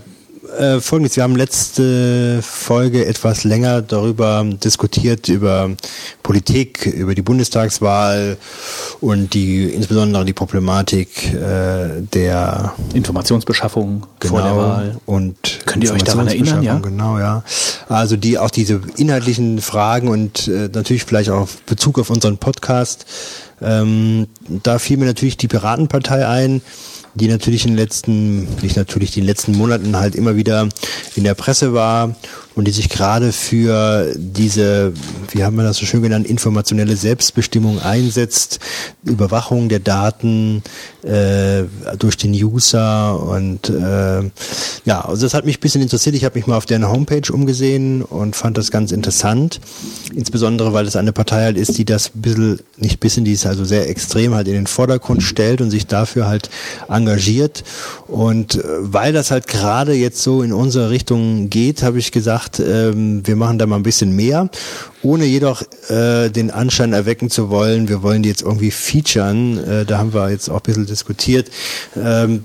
äh, 0.58 0.80
folgendes, 0.80 1.16
wir 1.16 1.22
haben 1.22 1.36
letzte 1.36 2.40
Folge 2.42 3.06
etwas 3.06 3.44
länger 3.44 3.82
darüber 3.82 4.44
diskutiert, 4.44 5.28
über 5.28 5.70
Politik, 6.22 6.86
über 6.86 7.14
die 7.14 7.22
Bundestagswahl 7.22 8.36
und 9.00 9.34
die 9.34 9.64
insbesondere 9.64 10.24
die 10.24 10.32
Problematik 10.32 11.32
äh, 11.32 12.00
der 12.00 12.74
Informationsbeschaffung 12.94 14.06
genau, 14.20 14.34
vor 14.34 14.42
der 14.42 14.56
Wahl. 14.56 14.96
Und 15.06 15.60
Könnt 15.66 15.84
ihr 15.84 15.92
euch 15.92 16.04
daran 16.04 16.28
erinnern, 16.28 16.62
ja? 16.62 16.78
Genau, 16.78 17.18
ja. 17.18 17.42
Also 17.88 18.16
die 18.16 18.38
auch 18.38 18.50
diese 18.50 18.80
inhaltlichen 18.96 19.60
Fragen 19.60 20.08
und 20.08 20.48
äh, 20.48 20.68
natürlich 20.72 21.04
vielleicht 21.04 21.30
auch 21.30 21.48
Bezug 21.66 21.98
auf 21.98 22.10
unseren 22.10 22.38
Podcast. 22.38 23.06
Ähm, 23.60 24.28
da 24.48 24.78
fiel 24.78 24.98
mir 24.98 25.06
natürlich 25.06 25.36
die 25.36 25.48
Piratenpartei 25.48 26.26
ein 26.26 26.62
die 27.14 27.28
natürlich 27.28 27.64
in 27.64 27.72
den 27.72 27.78
letzten, 27.78 28.48
nicht 28.62 28.76
natürlich 28.76 29.10
die 29.10 29.20
letzten 29.20 29.56
Monaten 29.56 29.96
halt 29.96 30.14
immer 30.14 30.36
wieder 30.36 30.68
in 31.16 31.24
der 31.24 31.34
Presse 31.34 31.72
war 31.72 32.14
und 32.58 32.64
die 32.66 32.72
sich 32.72 32.88
gerade 32.88 33.30
für 33.30 34.12
diese, 34.16 34.92
wie 35.30 35.44
haben 35.44 35.56
wir 35.56 35.62
das 35.62 35.76
so 35.76 35.86
schön 35.86 36.02
genannt, 36.02 36.26
informationelle 36.26 36.96
Selbstbestimmung 36.96 37.80
einsetzt, 37.80 38.58
Überwachung 39.04 39.68
der 39.68 39.78
Daten 39.78 40.64
äh, 41.02 41.62
durch 41.98 42.16
den 42.16 42.32
User 42.32 43.22
und 43.22 43.70
äh, 43.70 44.22
ja, 44.84 45.00
also 45.04 45.24
das 45.24 45.34
hat 45.34 45.46
mich 45.46 45.58
ein 45.58 45.60
bisschen 45.60 45.82
interessiert. 45.82 46.16
Ich 46.16 46.24
habe 46.24 46.36
mich 46.36 46.48
mal 46.48 46.56
auf 46.56 46.66
deren 46.66 46.88
Homepage 46.88 47.32
umgesehen 47.32 48.02
und 48.02 48.34
fand 48.34 48.58
das 48.58 48.72
ganz 48.72 48.90
interessant, 48.90 49.60
insbesondere 50.12 50.72
weil 50.72 50.86
es 50.86 50.96
eine 50.96 51.12
Partei 51.12 51.44
halt 51.44 51.56
ist, 51.56 51.78
die 51.78 51.84
das 51.84 52.10
ein 52.12 52.22
bisschen, 52.22 52.60
nicht 52.76 52.98
bisschen, 52.98 53.24
die 53.24 53.34
ist 53.34 53.46
also 53.46 53.64
sehr 53.64 53.88
extrem 53.88 54.34
halt 54.34 54.48
in 54.48 54.54
den 54.54 54.66
Vordergrund 54.66 55.22
stellt 55.22 55.60
und 55.60 55.70
sich 55.70 55.86
dafür 55.86 56.26
halt 56.26 56.50
engagiert 56.88 57.62
und 58.08 58.56
äh, 58.56 58.62
weil 58.80 59.12
das 59.12 59.30
halt 59.30 59.46
gerade 59.46 59.92
jetzt 59.94 60.22
so 60.22 60.42
in 60.42 60.52
unsere 60.52 60.90
Richtung 60.90 61.50
geht, 61.50 61.84
habe 61.84 62.00
ich 62.00 62.10
gesagt, 62.10 62.47
gesagt, 62.50 62.60
ähm, 62.60 63.26
wir 63.26 63.36
machen 63.36 63.58
da 63.58 63.66
mal 63.66 63.76
ein 63.76 63.82
bisschen 63.82 64.14
mehr, 64.14 64.48
ohne 65.02 65.24
jedoch 65.24 65.62
äh, 65.88 66.28
den 66.30 66.50
Anschein 66.50 66.92
erwecken 66.92 67.30
zu 67.30 67.50
wollen, 67.50 67.88
wir 67.88 68.02
wollen 68.02 68.22
die 68.22 68.28
jetzt 68.28 68.42
irgendwie 68.42 68.70
featuren. 68.70 69.58
Äh, 69.58 69.84
da 69.84 69.98
haben 69.98 70.14
wir 70.14 70.30
jetzt 70.30 70.48
auch 70.48 70.56
ein 70.56 70.62
bisschen 70.62 70.86
diskutiert. 70.86 71.50
Ähm, 71.96 72.44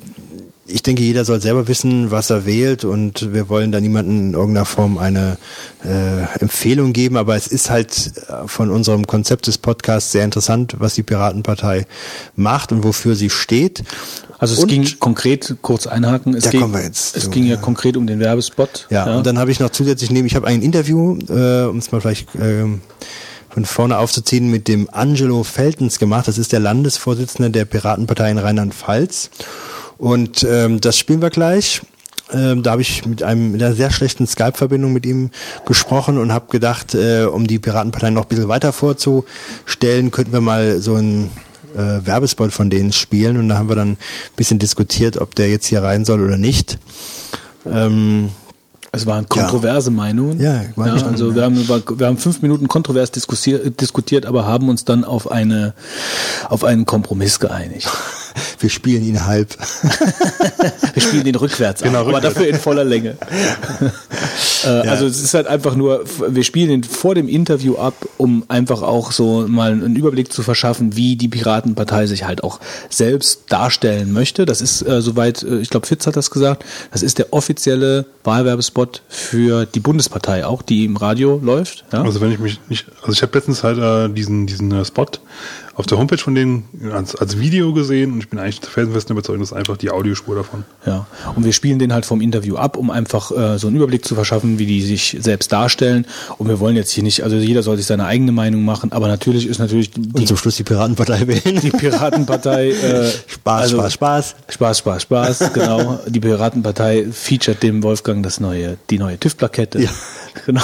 ich 0.65 0.81
denke, 0.81 1.03
jeder 1.03 1.25
soll 1.25 1.41
selber 1.41 1.67
wissen, 1.67 2.09
was 2.09 2.29
er 2.29 2.45
wählt 2.45 2.85
und 2.85 3.33
wir 3.33 3.49
wollen 3.49 3.73
da 3.73 3.81
niemanden 3.81 4.29
in 4.29 4.33
irgendeiner 4.33 4.65
Form 4.65 4.97
eine 4.97 5.37
äh, 5.83 6.39
Empfehlung 6.39 6.93
geben, 6.93 7.17
aber 7.17 7.35
es 7.35 7.47
ist 7.47 7.69
halt 7.69 8.13
äh, 8.29 8.47
von 8.47 8.69
unserem 8.69 9.05
Konzept 9.05 9.47
des 9.47 9.57
Podcasts 9.57 10.13
sehr 10.13 10.23
interessant, 10.23 10.75
was 10.79 10.95
die 10.95 11.03
Piratenpartei 11.03 11.85
macht 12.37 12.71
und 12.71 12.83
wofür 12.85 13.15
sie 13.15 13.29
steht. 13.29 13.83
Also 14.43 14.55
es 14.55 14.59
und, 14.59 14.67
ging 14.67 14.99
konkret, 14.99 15.55
kurz 15.61 15.87
einhaken, 15.87 16.33
es, 16.35 16.43
da 16.43 16.49
ging, 16.49 16.59
kommen 16.59 16.73
wir 16.73 16.83
jetzt 16.83 17.15
es 17.15 17.31
ging 17.31 17.45
ja, 17.45 17.55
ja, 17.55 17.61
konkret 17.61 17.95
um 17.95 18.05
den 18.05 18.19
Werbespot. 18.19 18.87
Ja, 18.89 19.07
ja. 19.07 19.15
und 19.15 19.25
dann 19.25 19.39
habe 19.39 19.51
ich 19.51 19.61
noch 19.61 19.69
zusätzlich 19.69 20.11
neben, 20.11 20.27
ich 20.27 20.35
habe 20.35 20.47
ein 20.47 20.61
Interview, 20.61 21.17
äh, 21.29 21.63
um 21.63 21.77
es 21.77 21.93
mal 21.93 22.01
vielleicht 22.01 22.35
äh, 22.35 22.65
von 23.49 23.63
vorne 23.63 23.97
aufzuziehen, 23.97 24.51
mit 24.51 24.67
dem 24.67 24.89
Angelo 24.91 25.43
Feltens 25.43 25.97
gemacht. 25.97 26.27
Das 26.27 26.37
ist 26.37 26.51
der 26.51 26.59
Landesvorsitzende 26.59 27.51
der 27.51 27.63
Piratenpartei 27.63 28.31
in 28.31 28.37
Rheinland-Pfalz. 28.37 29.29
Und 29.97 30.43
ähm, 30.43 30.81
das 30.81 30.97
spielen 30.97 31.21
wir 31.21 31.29
gleich. 31.29 31.81
Ähm, 32.33 32.63
da 32.63 32.71
habe 32.71 32.81
ich 32.81 33.05
mit 33.05 33.23
einem 33.23 33.53
mit 33.53 33.63
einer 33.63 33.75
sehr 33.75 33.91
schlechten 33.91 34.27
Skype-Verbindung 34.27 34.91
mit 34.91 35.05
ihm 35.05 35.29
gesprochen 35.65 36.17
und 36.17 36.33
habe 36.33 36.47
gedacht, 36.49 36.95
äh, 36.95 37.23
um 37.23 37.47
die 37.47 37.59
Piratenpartei 37.59 38.09
noch 38.09 38.23
ein 38.23 38.27
bisschen 38.27 38.49
weiter 38.49 38.73
vorzustellen, 38.73 40.11
könnten 40.11 40.33
wir 40.33 40.41
mal 40.41 40.81
so 40.81 40.95
ein 40.95 41.29
äh, 41.73 42.05
Werbespot 42.05 42.51
von 42.51 42.69
denen 42.69 42.93
spielen 42.93 43.37
und 43.37 43.49
da 43.49 43.57
haben 43.57 43.69
wir 43.69 43.75
dann 43.75 43.91
ein 43.91 43.97
bisschen 44.35 44.59
diskutiert, 44.59 45.17
ob 45.17 45.35
der 45.35 45.49
jetzt 45.49 45.67
hier 45.67 45.83
rein 45.83 46.05
soll 46.05 46.21
oder 46.21 46.37
nicht. 46.37 46.77
Ähm, 47.65 48.29
es 48.95 49.07
waren 49.07 49.27
kontroverse 49.27 49.89
ja. 49.89 49.95
Meinungen. 49.95 50.39
Ja, 50.39 50.61
ja 50.77 50.93
also 50.93 51.29
ja. 51.29 51.35
Wir, 51.35 51.43
haben, 51.43 51.67
wir 51.99 52.07
haben 52.07 52.17
fünf 52.17 52.43
Minuten 52.43 52.67
kontrovers 52.67 53.09
diskutiert, 53.09 54.25
aber 54.27 54.45
haben 54.45 54.69
uns 54.69 54.85
dann 54.85 55.03
auf 55.03 55.31
eine 55.31 55.73
auf 56.47 56.63
einen 56.63 56.85
Kompromiss 56.85 57.39
geeinigt. 57.39 57.89
Wir 58.59 58.69
spielen 58.69 59.03
ihn 59.03 59.25
halb. 59.27 59.49
wir 60.93 61.03
spielen 61.03 61.25
ihn 61.27 61.35
rückwärts, 61.35 61.83
genau, 61.83 61.99
ab, 61.99 62.05
rückwärts. 62.07 62.25
aber 62.25 62.33
dafür 62.33 62.47
in 62.49 62.59
voller 62.59 62.85
Länge. 62.85 63.17
äh, 64.65 64.67
ja. 64.67 64.81
Also 64.83 65.05
es 65.05 65.21
ist 65.21 65.33
halt 65.33 65.47
einfach 65.47 65.75
nur, 65.75 66.03
wir 66.29 66.43
spielen 66.43 66.71
ihn 66.71 66.83
vor 66.83 67.13
dem 67.13 67.27
Interview 67.27 67.75
ab, 67.75 67.93
um 68.17 68.45
einfach 68.47 68.81
auch 68.81 69.11
so 69.11 69.45
mal 69.47 69.71
einen 69.71 69.97
Überblick 69.97 70.31
zu 70.31 70.41
verschaffen, 70.43 70.95
wie 70.95 71.15
die 71.17 71.27
Piratenpartei 71.27 72.07
sich 72.07 72.23
halt 72.23 72.43
auch 72.43 72.59
selbst 72.89 73.41
darstellen 73.49 74.13
möchte. 74.13 74.45
Das 74.45 74.61
ist 74.61 74.81
äh, 74.81 75.01
soweit, 75.01 75.43
äh, 75.43 75.59
ich 75.59 75.69
glaube 75.69 75.85
Fitz 75.85 76.07
hat 76.07 76.15
das 76.15 76.31
gesagt, 76.31 76.63
das 76.91 77.03
ist 77.03 77.19
der 77.19 77.33
offizielle 77.33 78.05
Wahlwerbespot 78.23 78.82
für 79.07 79.65
die 79.65 79.79
Bundespartei 79.79 80.45
auch, 80.45 80.61
die 80.61 80.85
im 80.85 80.97
Radio 80.97 81.39
läuft. 81.43 81.85
Ja? 81.91 82.03
Also 82.03 82.21
wenn 82.21 82.31
ich 82.31 82.39
mich 82.39 82.59
nicht, 82.69 82.85
also 83.01 83.11
ich 83.13 83.21
habe 83.21 83.37
letztens 83.37 83.63
halt 83.63 83.77
äh, 83.77 84.13
diesen, 84.13 84.47
diesen 84.47 84.71
äh, 84.71 84.85
Spot 84.85 85.07
auf 85.75 85.87
der 85.87 85.97
Homepage 85.97 86.17
von 86.17 86.35
denen 86.35 86.65
als, 86.93 87.15
als 87.15 87.39
Video 87.39 87.73
gesehen 87.73 88.13
und 88.13 88.19
ich 88.19 88.29
bin 88.29 88.37
eigentlich 88.37 88.59
felsenfest 88.61 89.09
überzeugt, 89.09 89.41
das 89.41 89.49
ist 89.49 89.57
einfach 89.57 89.75
die 89.75 89.89
Audiospur 89.89 90.35
davon. 90.35 90.63
Ja, 90.85 91.07
und 91.35 91.45
wir 91.45 91.53
spielen 91.53 91.79
den 91.79 91.93
halt 91.93 92.05
vom 92.05 92.21
Interview 92.21 92.57
ab, 92.57 92.77
um 92.77 92.91
einfach 92.91 93.31
äh, 93.31 93.57
so 93.57 93.67
einen 93.67 93.77
Überblick 93.77 94.05
zu 94.05 94.13
verschaffen, 94.13 94.59
wie 94.59 94.67
die 94.67 94.83
sich 94.83 95.17
selbst 95.19 95.51
darstellen. 95.51 96.05
Und 96.37 96.47
wir 96.47 96.59
wollen 96.59 96.75
jetzt 96.75 96.91
hier 96.91 97.03
nicht, 97.03 97.23
also 97.23 97.37
jeder 97.37 97.63
soll 97.63 97.77
sich 97.77 97.87
seine 97.87 98.05
eigene 98.05 98.31
Meinung 98.31 98.63
machen, 98.63 98.91
aber 98.91 99.07
natürlich 99.07 99.47
ist 99.47 99.57
natürlich 99.57 99.89
die, 99.91 100.01
Und 100.13 100.27
zum 100.27 100.37
Schluss 100.37 100.57
die 100.57 100.63
Piratenpartei 100.63 101.27
wählen. 101.27 101.59
die 101.59 101.71
Piratenpartei 101.71 102.69
äh, 102.71 103.09
Spaß, 103.27 103.61
also, 103.61 103.77
Spaß, 103.77 103.93
Spaß. 103.93 104.35
Spaß, 104.49 104.77
Spaß, 104.77 105.01
Spaß, 105.01 105.53
genau. 105.53 105.99
Die 106.07 106.19
Piratenpartei 106.19 107.07
featuret 107.11 107.63
dem 107.63 107.81
Wolfgang 107.81 108.21
das 108.23 108.39
neue, 108.39 108.77
die 108.89 108.99
neue 108.99 109.19
TÜV-Plakette. 109.19 109.81
Ja. 109.81 109.89
Genau. 110.45 110.61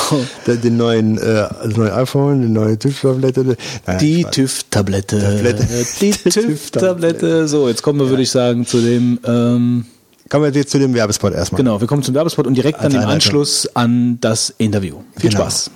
Den, 0.47 0.77
neuen, 0.77 1.17
äh, 1.17 1.47
das 1.63 1.77
neue 1.77 1.93
iPhone, 1.93 2.41
die 2.41 2.47
neue 2.49 2.77
TÜV-Tablette. 2.77 3.55
Nein, 3.85 3.97
Die. 3.99 4.23
TÜV-Tablette. 4.23 5.19
Tablette. 5.19 5.67
Die 6.01 6.11
TÜV-Tablette. 6.29 7.47
So, 7.47 7.67
jetzt 7.69 7.81
kommen 7.83 7.99
wir, 7.99 8.09
würde 8.09 8.23
ich 8.23 8.31
sagen, 8.31 8.65
zu 8.65 8.81
dem, 8.81 9.19
ähm, 9.25 9.85
Kommen 10.29 10.43
wir 10.43 10.51
jetzt 10.59 10.71
zu 10.71 10.79
dem 10.79 10.93
Werbespot 10.93 11.33
erstmal. 11.33 11.57
genau, 11.57 11.79
wir 11.81 11.87
kommen 11.87 12.03
zum 12.03 12.13
Werbespot 12.15 12.45
und 12.45 12.53
direkt 12.55 12.83
dann 12.83 12.93
im. 12.93 13.01
Anschluss 13.01 13.67
an 13.75 14.17
das 14.21 14.53
Interview. 14.57 14.97
Viel 15.17 15.29
Genau. 15.31 15.41
Spaß. 15.43 15.71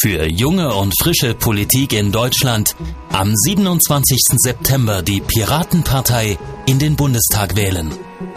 Für 0.00 0.26
junge 0.26 0.74
und 0.74 0.92
frische 1.00 1.34
Politik 1.34 1.92
in 1.92 2.10
Deutschland 2.12 2.74
am 3.12 3.32
27. 3.34 4.18
September 4.36 5.02
die 5.02 5.20
Piratenpartei 5.20 6.36
in 6.66 6.78
den 6.78 6.96
Bundestag 6.96 7.56
wählen. 7.56 7.90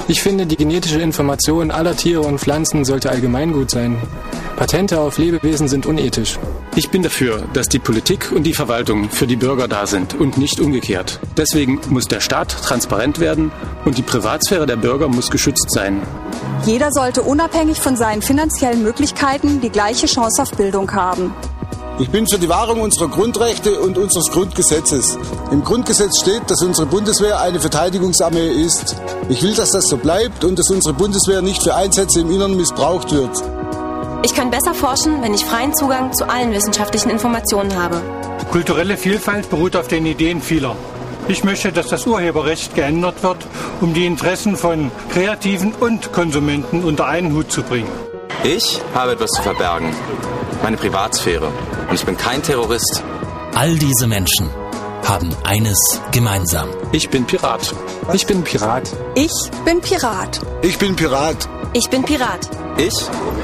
Ich 0.08 0.22
finde, 0.22 0.46
die 0.46 0.58
genetische 0.58 1.00
Information 1.00 1.72
aller 1.72 1.96
Tiere 1.96 2.22
und 2.22 2.40
Pflanzen 2.40 2.86
sollte 2.86 3.10
allgemeingut 3.10 3.72
sein. 3.72 3.98
Patente 4.56 5.00
auf 5.00 5.18
Lebewesen 5.18 5.68
sind 5.68 5.86
unethisch. 5.86 6.40
Ich 6.76 6.90
bin 6.90 7.04
dafür, 7.04 7.44
dass 7.54 7.70
die 7.70 7.80
Politik 7.80 8.32
und 8.32 8.44
die 8.44 8.54
Verwaltung 8.54 9.10
für 9.10 9.28
die 9.28 9.36
Bürger 9.36 9.68
da 9.68 9.86
sind 9.86 10.14
und 10.14 10.38
nicht 10.38 10.60
umgekehrt. 10.60 11.20
Deswegen 11.36 11.80
muss 11.90 12.08
der 12.08 12.20
Staat 12.20 12.50
transparent 12.64 13.20
werden 13.20 13.52
und 13.86 13.98
die 13.98 14.04
Privatsphäre 14.04 14.66
der 14.66 14.78
Bürger 14.78 15.08
muss 15.08 15.30
geschützt 15.30 15.72
sein. 15.72 16.02
Jeder 16.66 16.92
sollte 16.92 17.22
unabhängig 17.22 17.80
von 17.80 17.96
seinen 17.96 18.22
finanziellen 18.22 18.84
Möglichkeiten 18.84 19.62
die 19.62 19.70
gleiche 19.70 20.08
Chance 20.08 20.42
auf 20.42 20.52
Bildung 20.52 20.92
haben. 20.94 21.34
Ich 22.00 22.12
bin 22.12 22.28
für 22.28 22.38
die 22.38 22.48
Wahrung 22.48 22.82
unserer 22.82 23.08
Grundrechte 23.08 23.80
und 23.80 23.98
unseres 23.98 24.30
Grundgesetzes. 24.30 25.18
Im 25.52 25.64
Grundgesetz 25.64 26.22
steht, 26.22 26.44
dass 26.48 26.62
unsere 26.62 26.86
Bundeswehr 26.86 27.42
eine 27.42 27.60
Verteidigungsarmee 27.60 28.50
ist. 28.50 28.96
Ich 29.30 29.42
will, 29.42 29.56
dass 29.56 29.72
das 29.72 29.88
so 29.88 29.98
bleibt 29.98 30.44
und 30.44 30.60
dass 30.60 30.70
unsere 30.70 30.94
Bundeswehr 30.94 31.42
nicht 31.42 31.64
für 31.64 31.74
Einsätze 31.74 32.20
im 32.20 32.30
Innern 32.30 32.56
missbraucht 32.56 33.12
wird. 33.12 33.32
Ich 34.24 34.36
kann 34.36 34.52
besser 34.52 34.76
forschen, 34.76 35.24
wenn 35.24 35.34
ich 35.34 35.44
freien 35.44 35.74
Zugang 35.74 36.14
zu 36.14 36.30
allen 36.30 36.52
wissenschaftlichen 36.52 37.10
Informationen 37.10 37.76
habe. 37.76 38.00
Kulturelle 38.52 38.96
Vielfalt 38.96 39.50
beruht 39.50 39.76
auf 39.76 39.88
den 39.88 40.06
Ideen 40.06 40.40
vieler. 40.40 40.76
Ich 41.28 41.44
möchte, 41.44 41.72
dass 41.72 41.88
das 41.88 42.06
Urheberrecht 42.06 42.76
geändert 42.76 43.24
wird, 43.24 43.38
um 43.82 43.96
die 43.96 44.06
Interessen 44.06 44.56
von 44.56 44.92
Kreativen 45.12 45.74
und 45.74 46.14
Konsumenten 46.14 46.84
unter 46.84 47.08
einen 47.08 47.34
Hut 47.34 47.52
zu 47.52 47.64
bringen. 47.64 47.90
Ich 48.44 48.80
habe 48.94 49.14
etwas 49.14 49.32
zu 49.32 49.42
verbergen. 49.42 49.92
Meine 50.64 50.78
Privatsphäre. 50.78 51.52
Und 51.90 51.96
ich 51.96 52.06
bin 52.06 52.18
kein 52.18 52.42
Terrorist. 52.42 53.04
All 53.54 53.76
diese 53.76 54.08
Menschen 54.08 54.50
haben 55.04 55.30
eines 55.44 55.78
gemeinsam. 56.12 56.70
Ich 56.92 57.10
bin 57.10 57.26
Pirat. 57.26 57.74
Ich 58.14 58.26
bin 58.26 58.44
Pirat. 58.44 58.90
Ich 59.16 59.32
bin 59.64 59.82
Pirat. 59.82 60.42
Ich 60.62 60.78
bin 60.78 60.96
Pirat. 60.96 61.48
Ich 61.74 61.90
bin 61.90 62.04
Pirat. 62.04 62.50
Ich 62.78 62.94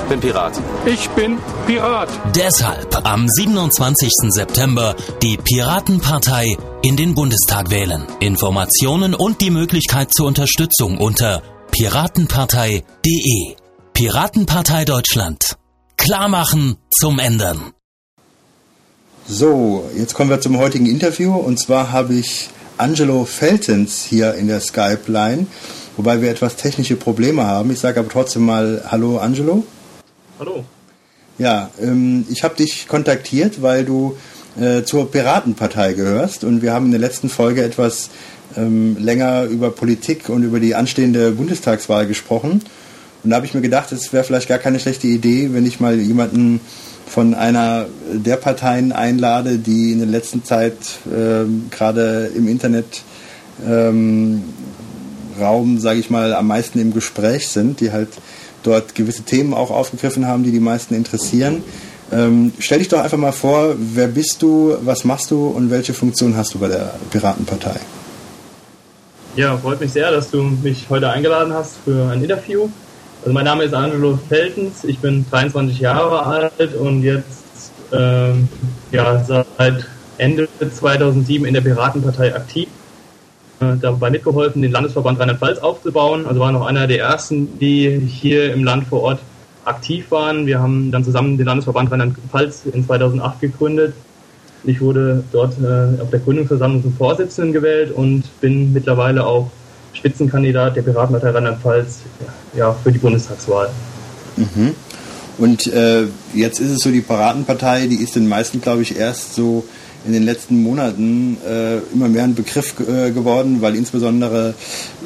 bin 0.10 0.20
Pirat. 0.20 0.54
Ich 0.86 1.10
bin 1.12 1.40
Pirat. 1.66 2.10
Deshalb 2.36 3.06
am 3.08 3.28
27. 3.28 4.12
September 4.30 4.96
die 5.22 5.38
Piratenpartei 5.38 6.58
in 6.82 6.98
den 6.98 7.16
Bundestag 7.16 7.72
wählen. 7.72 8.04
Informationen 8.20 9.16
und 9.16 9.42
die 9.42 9.52
Möglichkeit 9.52 10.14
zur 10.14 10.28
Unterstützung 10.28 10.98
unter 10.98 11.42
piratenpartei.de. 11.72 13.56
Piratenpartei 13.94 14.86
Deutschland. 14.86 15.58
Klarmachen 15.98 16.78
zum 16.90 17.20
Ändern. 17.20 17.74
So, 19.28 19.90
jetzt 19.96 20.14
kommen 20.14 20.30
wir 20.30 20.42
zum 20.42 20.58
heutigen 20.58 20.86
Interview 20.86 21.34
und 21.34 21.58
zwar 21.58 21.92
habe 21.92 22.14
ich 22.16 22.50
Angelo 22.78 23.26
Feltens 23.26 24.04
hier 24.04 24.34
in 24.34 24.48
der 24.48 24.60
Skype-Line, 24.60 25.48
wobei 25.96 26.22
wir 26.22 26.30
etwas 26.30 26.56
technische 26.58 26.96
Probleme 26.96 27.46
haben. 27.46 27.72
Ich 27.72 27.80
sage 27.80 28.00
aber 28.00 28.10
trotzdem 28.10 28.46
mal 28.46 28.84
Hallo 28.90 29.18
Angelo. 29.20 29.64
Hallo. 30.40 30.66
Ja, 31.38 31.72
ähm, 31.82 32.26
ich 32.30 32.44
habe 32.44 32.56
dich 32.56 32.88
kontaktiert, 32.88 33.62
weil 33.62 33.86
du 33.86 34.18
äh, 34.60 34.84
zur 34.84 35.10
Piratenpartei 35.10 35.94
gehörst 35.94 36.44
und 36.44 36.62
wir 36.62 36.74
haben 36.74 36.86
in 36.86 36.92
der 36.92 37.00
letzten 37.00 37.30
Folge 37.30 37.64
etwas 37.64 38.10
ähm, 38.58 38.98
länger 39.00 39.46
über 39.46 39.72
Politik 39.72 40.30
und 40.30 40.44
über 40.44 40.60
die 40.60 40.76
anstehende 40.76 41.32
Bundestagswahl 41.32 42.08
gesprochen. 42.08 42.62
Und 43.24 43.30
da 43.30 43.38
habe 43.38 43.46
ich 43.46 43.54
mir 43.54 43.62
gedacht, 43.62 43.92
es 43.92 44.12
wäre 44.12 44.24
vielleicht 44.24 44.50
gar 44.50 44.58
keine 44.58 44.80
schlechte 44.80 45.08
Idee, 45.08 45.50
wenn 45.54 45.66
ich 45.66 45.80
mal 45.80 45.98
jemanden 46.00 46.60
von 47.08 47.34
einer 47.34 47.86
der 48.12 48.38
Parteien 48.38 48.92
einlade, 48.92 49.58
die 49.58 49.92
in 49.92 50.00
der 50.00 50.08
letzten 50.08 50.44
Zeit 50.44 50.76
ähm, 51.14 51.68
gerade 51.70 52.32
im 52.36 52.48
Internet 52.48 53.04
ähm, 53.66 54.44
Raum, 55.40 55.80
sage 55.80 56.00
ich 56.00 56.10
mal, 56.10 56.34
am 56.34 56.48
meisten 56.48 56.80
im 56.80 56.94
Gespräch 56.94 57.48
sind, 57.48 57.80
die 57.80 57.92
halt 57.92 58.10
dort 58.64 58.96
gewisse 58.96 59.24
Themen 59.24 59.54
auch 59.54 59.72
aufgegriffen 59.72 60.28
haben, 60.28 60.44
die 60.44 60.52
die 60.52 60.60
meisten 60.60 60.96
interessieren. 60.96 61.64
Ähm, 62.12 62.54
stell 62.60 62.80
dich 62.80 62.90
doch 62.90 63.00
einfach 63.00 63.18
mal 63.18 63.32
vor, 63.32 63.76
wer 63.78 64.08
bist 64.08 64.42
du, 64.42 64.76
was 64.82 65.04
machst 65.04 65.32
du 65.32 65.48
und 65.48 65.72
welche 65.72 65.94
Funktion 65.94 66.36
hast 66.38 66.54
du 66.54 66.60
bei 66.60 66.68
der 66.68 66.94
Piratenpartei? 67.12 67.80
Ja, 69.36 69.58
freut 69.58 69.80
mich 69.80 69.92
sehr, 69.92 70.12
dass 70.12 70.30
du 70.30 70.44
mich 70.44 70.86
heute 70.90 71.10
eingeladen 71.10 71.54
hast 71.54 71.74
für 71.84 72.12
ein 72.12 72.22
Interview. 72.22 72.70
Also 73.24 73.32
mein 73.32 73.46
Name 73.46 73.64
ist 73.64 73.74
Angelo 73.74 74.20
Feltens, 74.28 74.84
ich 74.84 75.00
bin 75.00 75.26
23 75.30 75.80
Jahre 75.80 76.26
alt 76.26 76.76
und 76.76 77.04
jetzt 77.04 77.72
ähm, 77.94 78.50
ja, 78.92 79.24
seit 79.24 79.88
Ende 80.18 80.50
2007 80.60 81.46
in 81.46 81.54
der 81.54 81.62
Piratenpartei 81.62 82.36
aktiv. 82.36 82.68
Äh, 83.62 83.78
dabei 83.80 84.10
mitgeholfen, 84.10 84.62
den 84.62 84.74
Landesverband 84.74 85.22
Rheinland-Pfalz 85.22 85.60
aufzubauen. 85.60 86.26
Also 86.28 86.42
war 86.42 86.52
noch 86.52 86.66
einer 86.66 86.86
der 86.86 87.00
ersten, 87.00 87.58
die 87.60 87.98
hier 87.98 88.52
im 88.52 88.66
Land 88.66 88.88
vor 88.88 89.02
Ort 89.04 89.20
aktiv 89.64 90.12
waren. 90.12 90.46
Wir 90.46 90.60
haben 90.60 90.92
dann 90.92 91.06
zusammen 91.06 91.38
den 91.38 91.46
Landesverband 91.46 91.92
Rheinland-Pfalz 91.92 92.66
in 92.74 92.86
2008 92.86 93.40
gegründet. 93.40 93.94
Ich 94.66 94.82
wurde 94.82 95.24
dort 95.32 95.54
äh, 95.62 96.02
auf 96.02 96.10
der 96.10 96.20
Gründungsversammlung 96.20 96.82
zum 96.82 96.94
Vorsitzenden 96.94 97.54
gewählt 97.54 97.92
und 97.92 98.24
bin 98.42 98.74
mittlerweile 98.74 99.26
auch 99.26 99.50
Spitzenkandidat 99.94 100.76
der 100.76 100.82
Piratenpartei 100.82 101.30
Rheinland-Pfalz 101.30 102.02
ja, 102.56 102.76
für 102.84 102.92
die 102.92 103.00
Bundestagswahl. 103.00 103.70
Mhm. 104.36 104.76
Und 105.38 105.68
äh, 105.68 106.06
jetzt 106.34 106.60
ist 106.60 106.72
es 106.72 106.80
so, 106.80 106.92
die 106.92 107.02
Piratenpartei, 107.02 107.88
die 107.88 107.96
ist 107.96 108.16
den 108.16 108.28
meisten, 108.28 108.62
glaube 108.62 108.84
ich, 108.84 108.98
erst 108.98 109.34
so 109.36 109.66
in 110.06 110.12
den 110.12 110.24
letzten 110.24 110.62
Monaten 110.62 111.38
äh, 111.48 111.78
immer 111.94 112.10
mehr 112.10 112.24
ein 112.24 112.36
Begriff 112.36 112.76
äh, 112.82 113.12
geworden, 113.12 113.62
weil 113.62 113.76
insbesondere 113.76 114.54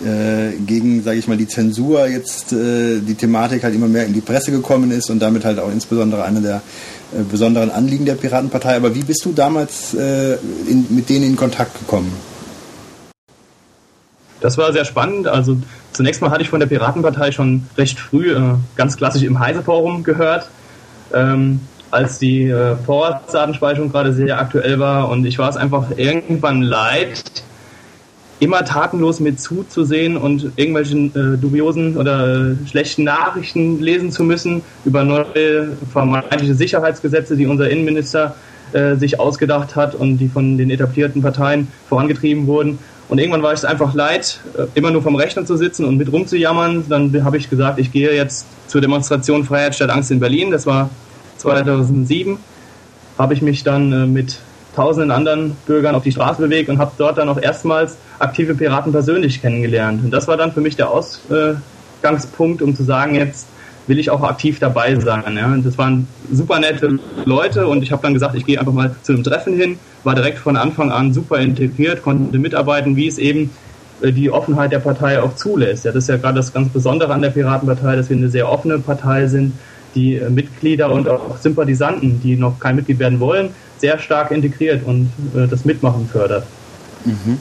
äh, 0.04 0.56
gegen, 0.66 1.04
sage 1.04 1.20
ich 1.20 1.28
mal, 1.28 1.38
die 1.38 1.48
Zensur 1.48 2.08
jetzt 2.08 2.52
äh, 2.52 3.00
die 3.00 3.14
Thematik 3.14 3.64
halt 3.64 3.76
immer 3.76 3.88
mehr 3.88 4.06
in 4.06 4.14
die 4.14 4.22
Presse 4.22 4.52
gekommen 4.52 4.92
ist 4.92 5.10
und 5.10 5.20
damit 5.20 5.46
halt 5.46 5.60
auch 5.60 5.72
insbesondere 5.72 6.24
eine 6.24 6.42
der 6.42 6.62
äh, 7.14 7.22
besonderen 7.30 7.70
Anliegen 7.70 8.06
der 8.06 8.16
Piratenpartei. 8.16 8.76
Aber 8.76 8.96
wie 8.96 9.04
bist 9.04 9.24
du 9.24 9.34
damals 9.34 9.94
äh, 9.94 10.34
in, 10.68 10.88
mit 10.90 11.10
denen 11.10 11.26
in 11.26 11.36
Kontakt 11.36 11.78
gekommen? 11.78 12.12
Das 14.40 14.58
war 14.58 14.72
sehr 14.72 14.86
spannend. 14.86 15.28
Also 15.28 15.58
zunächst 15.94 16.22
mal 16.22 16.32
hatte 16.32 16.44
ich 16.44 16.50
von 16.50 16.60
der 16.60 16.68
Piratenpartei 16.68 17.32
schon 17.32 17.64
recht 17.78 18.00
früh 18.00 18.32
äh, 18.32 18.42
ganz 18.76 18.98
klassisch 18.98 19.24
im 19.24 19.40
Heise-Forum 19.40 20.04
gehört, 20.04 20.48
ähm, 21.14 21.62
als 21.90 22.20
die 22.20 22.44
äh, 22.50 22.76
Vorratsdatenspeicherung 22.76 23.92
gerade 23.92 24.14
sehr 24.14 24.40
aktuell 24.40 24.80
war 24.80 25.10
und 25.10 25.26
ich 25.26 25.40
war 25.40 25.50
es 25.50 25.58
einfach 25.58 25.86
irgendwann 25.96 26.62
leid, 26.62 27.24
immer 28.40 28.64
tatenlos 28.64 29.20
mit 29.20 29.40
zuzusehen 29.40 30.18
und 30.18 30.52
irgendwelche 30.58 30.96
äh, 30.96 31.38
dubiosen 31.38 31.98
oder 31.98 32.52
äh, 32.52 32.68
schlechten 32.68 33.04
Nachrichten 33.04 33.82
lesen 33.82 34.12
zu 34.12 34.24
müssen 34.24 34.62
über 34.86 35.04
neue 35.04 35.72
vermeintliche 35.92 36.54
Sicherheitsgesetze, 36.54 37.36
die 37.36 37.48
unser 37.48 37.70
Innenminister 37.70 38.36
äh, 38.74 38.96
sich 38.96 39.20
ausgedacht 39.20 39.76
hat 39.76 39.96
und 39.96 40.18
die 40.18 40.28
von 40.28 40.58
den 40.58 40.70
etablierten 40.70 41.22
Parteien 41.22 41.70
vorangetrieben 41.90 42.46
wurden. 42.48 42.78
Und 43.10 43.20
irgendwann 43.20 43.42
war 43.42 43.54
ich 43.54 43.60
es 43.60 43.66
einfach 43.66 43.94
leid, 43.94 44.40
äh, 44.58 44.66
immer 44.74 44.92
nur 44.92 45.02
vom 45.02 45.16
Rechner 45.16 45.46
zu 45.46 45.56
sitzen 45.56 45.86
und 45.86 45.98
mit 45.98 46.12
rumzujammern. 46.12 46.86
Dann 46.90 47.24
habe 47.24 47.38
ich 47.38 47.50
gesagt, 47.50 47.80
ich 47.80 47.92
gehe 47.92 48.14
jetzt 48.14 48.46
zur 48.68 48.82
Demonstration 48.82 49.46
Freiheit 49.46 49.76
statt 49.76 49.90
Angst 49.90 50.12
in 50.12 50.20
Berlin. 50.20 50.52
Das 50.52 50.66
war 50.66 50.90
2007. 51.38 52.38
Habe 53.18 53.34
ich 53.34 53.42
mich 53.42 53.64
dann 53.64 53.94
äh, 53.94 54.06
mit 54.06 54.40
tausenden 54.76 55.12
anderen 55.12 55.58
Bürgern 55.66 55.96
auf 55.96 56.04
die 56.04 56.12
Straße 56.12 56.42
bewegt 56.42 56.70
und 56.70 56.78
habe 56.78 56.92
dort 56.98 57.18
dann 57.18 57.30
auch 57.30 57.42
erstmals 57.42 57.98
aktive 58.20 58.54
Piraten 58.54 58.92
persönlich 58.92 59.42
kennengelernt. 59.42 60.04
Und 60.04 60.12
das 60.12 60.28
war 60.28 60.38
dann 60.38 60.52
für 60.52 60.62
mich 60.62 60.76
der 60.76 60.92
Ausgangspunkt, 60.92 62.62
um 62.62 62.76
zu 62.76 62.84
sagen, 62.84 63.16
jetzt 63.16 63.48
will 63.88 64.00
ich 64.00 64.10
auch 64.10 64.22
aktiv 64.22 64.60
dabei 64.60 65.00
sein. 65.00 65.24
Ja. 65.36 65.56
Das 65.64 65.78
waren 65.78 66.08
super 66.32 66.60
nette 66.60 67.00
Leute 67.26 67.68
und 67.68 67.82
ich 67.84 67.92
habe 67.92 68.02
dann 68.02 68.14
gesagt, 68.14 68.36
ich 68.36 68.46
gehe 68.46 68.60
einfach 68.60 68.74
mal 68.74 68.96
zu 69.02 69.14
einem 69.14 69.24
Treffen 69.24 69.56
hin, 69.56 69.80
war 70.04 70.16
direkt 70.16 70.40
von 70.40 70.58
Anfang 70.58 70.92
an 70.92 71.14
super 71.14 71.40
integriert, 71.40 72.04
konnte 72.04 72.38
mitarbeiten, 72.38 72.96
wie 72.96 73.08
es 73.08 73.18
eben 73.18 73.50
äh, 74.02 74.12
die 74.12 74.30
Offenheit 74.30 74.72
der 74.72 74.80
Partei 74.80 75.22
auch 75.22 75.36
zulässt. 75.36 75.86
Ja, 75.86 75.92
das 75.92 76.04
ist 76.04 76.10
ja 76.10 76.18
gerade 76.18 76.36
das 76.36 76.54
ganz 76.54 76.70
Besondere 76.70 77.14
an 77.14 77.22
der 77.22 77.30
Piratenpartei, 77.30 77.96
dass 77.96 78.10
wir 78.10 78.18
eine 78.18 78.30
sehr 78.30 78.50
offene 78.50 78.80
Partei 78.80 79.28
sind, 79.28 79.54
die 79.96 80.16
äh, 80.16 80.30
Mitglieder 80.30 80.92
und 80.92 81.08
auch 81.08 81.38
Sympathisanten, 81.38 82.22
die 82.22 82.36
noch 82.36 82.60
kein 82.60 82.76
Mitglied 82.76 83.00
werden 83.00 83.20
wollen, 83.20 83.50
sehr 83.78 84.00
stark 84.00 84.32
integriert 84.32 84.84
und 84.86 85.12
äh, 85.36 85.48
das 85.48 85.66
Mitmachen 85.66 86.08
fördert. 86.08 86.46
Mhm. 87.06 87.40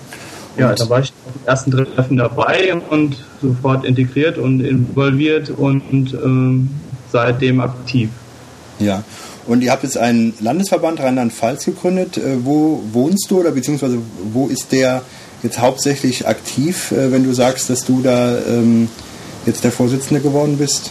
Ja, 0.56 0.74
da 0.74 0.88
war 0.88 1.00
ich 1.00 1.12
auf 1.26 1.46
ersten 1.46 1.70
Treffen 1.70 2.16
dabei 2.16 2.74
und 2.74 3.24
sofort 3.42 3.84
integriert 3.84 4.38
und 4.38 4.60
involviert 4.60 5.50
und 5.50 6.14
ähm, 6.14 6.70
seitdem 7.12 7.60
aktiv. 7.60 8.08
Ja, 8.78 9.04
und 9.46 9.62
ihr 9.62 9.70
habt 9.70 9.84
jetzt 9.84 9.96
einen 9.96 10.34
Landesverband 10.40 11.00
Rheinland-Pfalz 11.00 11.64
gegründet. 11.64 12.16
Äh, 12.16 12.44
wo 12.44 12.82
wohnst 12.92 13.30
du 13.30 13.40
oder 13.40 13.52
beziehungsweise 13.52 13.98
wo 14.32 14.48
ist 14.48 14.72
der 14.72 15.02
jetzt 15.42 15.60
hauptsächlich 15.60 16.26
aktiv, 16.26 16.92
äh, 16.92 17.12
wenn 17.12 17.24
du 17.24 17.32
sagst, 17.32 17.70
dass 17.70 17.84
du 17.84 18.00
da 18.02 18.36
ähm, 18.38 18.88
jetzt 19.44 19.64
der 19.64 19.72
Vorsitzende 19.72 20.20
geworden 20.20 20.56
bist? 20.58 20.90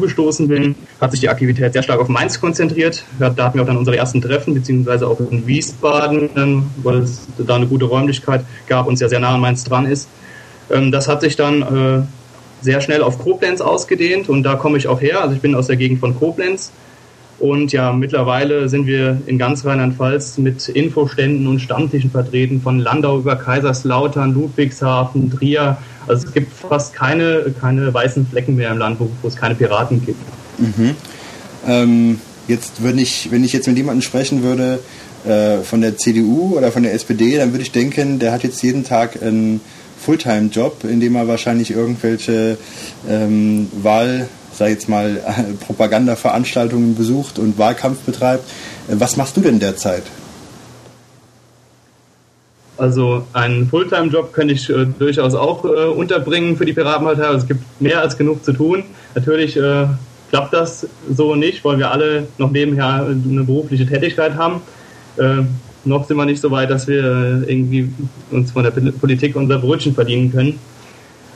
Gestoßen 0.00 0.48
bin, 0.48 0.74
hat 1.00 1.10
sich 1.10 1.20
die 1.20 1.28
Aktivität 1.28 1.72
sehr 1.72 1.82
stark 1.82 2.00
auf 2.00 2.08
Mainz 2.08 2.40
konzentriert. 2.40 3.04
Da 3.18 3.26
hatten 3.26 3.58
wir 3.58 3.62
auch 3.62 3.66
dann 3.66 3.76
unsere 3.76 3.96
ersten 3.96 4.20
Treffen, 4.20 4.54
beziehungsweise 4.54 5.06
auch 5.06 5.20
in 5.30 5.46
Wiesbaden, 5.46 6.70
weil 6.82 6.98
es 6.98 7.26
da 7.38 7.56
eine 7.56 7.66
gute 7.66 7.84
Räumlichkeit 7.84 8.44
gab 8.66 8.86
und 8.86 8.96
sehr, 8.96 9.08
sehr 9.08 9.20
nah 9.20 9.34
an 9.34 9.40
Mainz 9.40 9.64
dran 9.64 9.86
ist. 9.86 10.08
Ähm, 10.70 10.92
das 10.92 11.08
hat 11.08 11.20
sich 11.20 11.36
dann 11.36 11.62
äh, 11.62 12.02
sehr 12.60 12.80
schnell 12.80 13.02
auf 13.02 13.18
Koblenz 13.18 13.60
ausgedehnt 13.60 14.28
und 14.28 14.42
da 14.42 14.56
komme 14.56 14.78
ich 14.78 14.88
auch 14.88 15.00
her. 15.00 15.22
Also 15.22 15.34
ich 15.34 15.40
bin 15.40 15.54
aus 15.54 15.66
der 15.66 15.76
Gegend 15.76 16.00
von 16.00 16.14
Koblenz 16.18 16.72
und 17.40 17.70
ja, 17.72 17.92
mittlerweile 17.92 18.68
sind 18.68 18.86
wir 18.86 19.20
in 19.26 19.38
ganz 19.38 19.64
Rheinland-Pfalz 19.64 20.38
mit 20.38 20.68
Infoständen 20.68 21.46
und 21.46 21.60
Stammtischen 21.60 22.10
vertreten, 22.10 22.60
von 22.60 22.80
Landau 22.80 23.18
über 23.18 23.36
Kaiserslautern, 23.36 24.34
Ludwigshafen, 24.34 25.30
Trier. 25.30 25.78
Also 26.08 26.26
es 26.26 26.34
gibt 26.34 26.52
fast 26.52 26.94
keine, 26.94 27.54
keine 27.60 27.94
weißen 27.94 28.26
Flecken 28.26 28.56
mehr 28.56 28.72
im 28.72 28.78
Land, 28.78 28.98
wo, 28.98 29.08
wo 29.22 29.28
es 29.28 29.36
keine 29.36 29.54
Piraten 29.54 30.04
gibt. 30.04 30.20
Mhm. 30.58 30.96
Ähm, 31.66 32.20
jetzt, 32.48 32.82
wenn 32.82 32.98
ich, 32.98 33.30
wenn 33.30 33.44
ich 33.44 33.52
jetzt 33.52 33.68
mit 33.68 33.76
jemandem 33.76 34.02
sprechen 34.02 34.42
würde 34.42 34.80
äh, 35.24 35.58
von 35.58 35.80
der 35.80 35.96
CDU 35.96 36.56
oder 36.56 36.72
von 36.72 36.82
der 36.82 36.92
SPD, 36.92 37.36
dann 37.36 37.52
würde 37.52 37.62
ich 37.62 37.70
denken, 37.70 38.18
der 38.18 38.32
hat 38.32 38.42
jetzt 38.42 38.60
jeden 38.64 38.82
Tag 38.82 39.22
einen 39.22 39.60
Fulltime-Job, 40.00 40.84
in 40.84 40.98
dem 40.98 41.14
er 41.14 41.28
wahrscheinlich 41.28 41.70
irgendwelche 41.70 42.58
ähm, 43.08 43.68
Wahl 43.80 44.28
sei 44.52 44.70
jetzt 44.70 44.88
mal 44.88 45.16
äh, 45.16 45.64
Propagandaveranstaltungen 45.64 46.94
besucht 46.94 47.38
und 47.38 47.58
Wahlkampf 47.58 48.00
betreibt. 48.00 48.44
Äh, 48.88 48.94
was 48.98 49.16
machst 49.16 49.36
du 49.36 49.40
denn 49.40 49.58
derzeit? 49.58 50.04
Also 52.76 53.26
einen 53.32 53.66
Fulltime-Job 53.68 54.32
könnte 54.32 54.54
ich 54.54 54.70
äh, 54.70 54.86
durchaus 54.98 55.34
auch 55.34 55.64
äh, 55.64 55.68
unterbringen 55.68 56.56
für 56.56 56.64
die 56.64 56.72
Piratenpartei. 56.72 57.24
Also 57.24 57.38
es 57.38 57.48
gibt 57.48 57.80
mehr 57.80 58.00
als 58.00 58.16
genug 58.16 58.44
zu 58.44 58.52
tun. 58.52 58.84
Natürlich 59.14 59.56
äh, 59.56 59.86
klappt 60.30 60.54
das 60.54 60.86
so 61.12 61.34
nicht, 61.34 61.64
weil 61.64 61.78
wir 61.78 61.90
alle 61.90 62.28
noch 62.38 62.52
nebenher 62.52 63.06
eine 63.06 63.44
berufliche 63.44 63.84
Tätigkeit 63.84 64.36
haben. 64.36 64.62
Äh, 65.16 65.42
noch 65.84 66.06
sind 66.06 66.16
wir 66.16 66.24
nicht 66.24 66.40
so 66.40 66.50
weit, 66.50 66.70
dass 66.70 66.86
wir 66.86 67.44
irgendwie 67.46 67.90
uns 68.30 68.52
von 68.52 68.62
der 68.62 68.70
Politik 68.70 69.34
unser 69.34 69.58
Brötchen 69.58 69.94
verdienen 69.94 70.30
können. 70.30 70.58